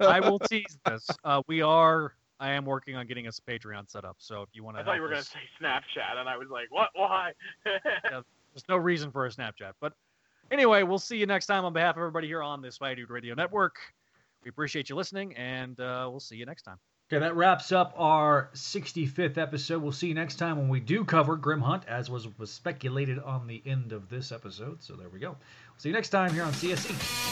I 0.00 0.20
will 0.20 0.38
tease 0.38 0.78
this. 0.86 1.08
Uh, 1.24 1.42
we 1.46 1.62
are. 1.62 2.14
I 2.38 2.50
am 2.50 2.64
working 2.64 2.96
on 2.96 3.06
getting 3.06 3.26
us 3.26 3.40
a 3.44 3.50
Patreon 3.50 3.88
set 3.90 4.04
up. 4.04 4.16
So 4.18 4.42
if 4.42 4.50
you 4.52 4.62
want 4.62 4.76
to, 4.76 4.82
I 4.82 4.84
thought 4.84 4.96
you 4.96 5.02
were 5.02 5.08
going 5.08 5.22
to 5.22 5.26
say 5.26 5.38
Snapchat, 5.60 6.18
and 6.18 6.28
I 6.28 6.36
was 6.36 6.48
like, 6.50 6.66
what? 6.70 6.90
Why? 6.94 7.32
There's 7.64 8.64
no 8.68 8.76
reason 8.76 9.10
for 9.10 9.26
a 9.26 9.30
Snapchat. 9.30 9.72
But 9.80 9.94
anyway, 10.50 10.82
we'll 10.82 10.98
see 10.98 11.16
you 11.16 11.26
next 11.26 11.46
time 11.46 11.64
on 11.64 11.72
behalf 11.72 11.96
of 11.96 12.00
everybody 12.00 12.26
here 12.26 12.42
on 12.42 12.60
this 12.60 12.78
Spidey 12.78 12.96
Dude 12.96 13.10
Radio 13.10 13.34
Network. 13.34 13.76
We 14.44 14.48
appreciate 14.50 14.90
you 14.90 14.96
listening, 14.96 15.34
and 15.36 15.78
uh, 15.80 16.08
we'll 16.10 16.20
see 16.20 16.36
you 16.36 16.44
next 16.44 16.62
time. 16.62 16.78
Okay, 17.12 17.20
that 17.20 17.36
wraps 17.36 17.72
up 17.72 17.92
our 17.98 18.48
65th 18.54 19.36
episode. 19.36 19.82
We'll 19.82 19.92
see 19.92 20.06
you 20.06 20.14
next 20.14 20.36
time 20.36 20.56
when 20.56 20.70
we 20.70 20.80
do 20.80 21.04
cover 21.04 21.36
Grim 21.36 21.60
Hunt, 21.60 21.82
as 21.86 22.08
was, 22.08 22.26
was 22.38 22.50
speculated 22.50 23.18
on 23.18 23.46
the 23.46 23.62
end 23.66 23.92
of 23.92 24.08
this 24.08 24.32
episode. 24.32 24.82
So 24.82 24.94
there 24.94 25.10
we 25.10 25.18
go. 25.18 25.36
See 25.76 25.90
you 25.90 25.94
next 25.94 26.08
time 26.08 26.32
here 26.32 26.44
on 26.44 26.54
CSE. 26.54 27.31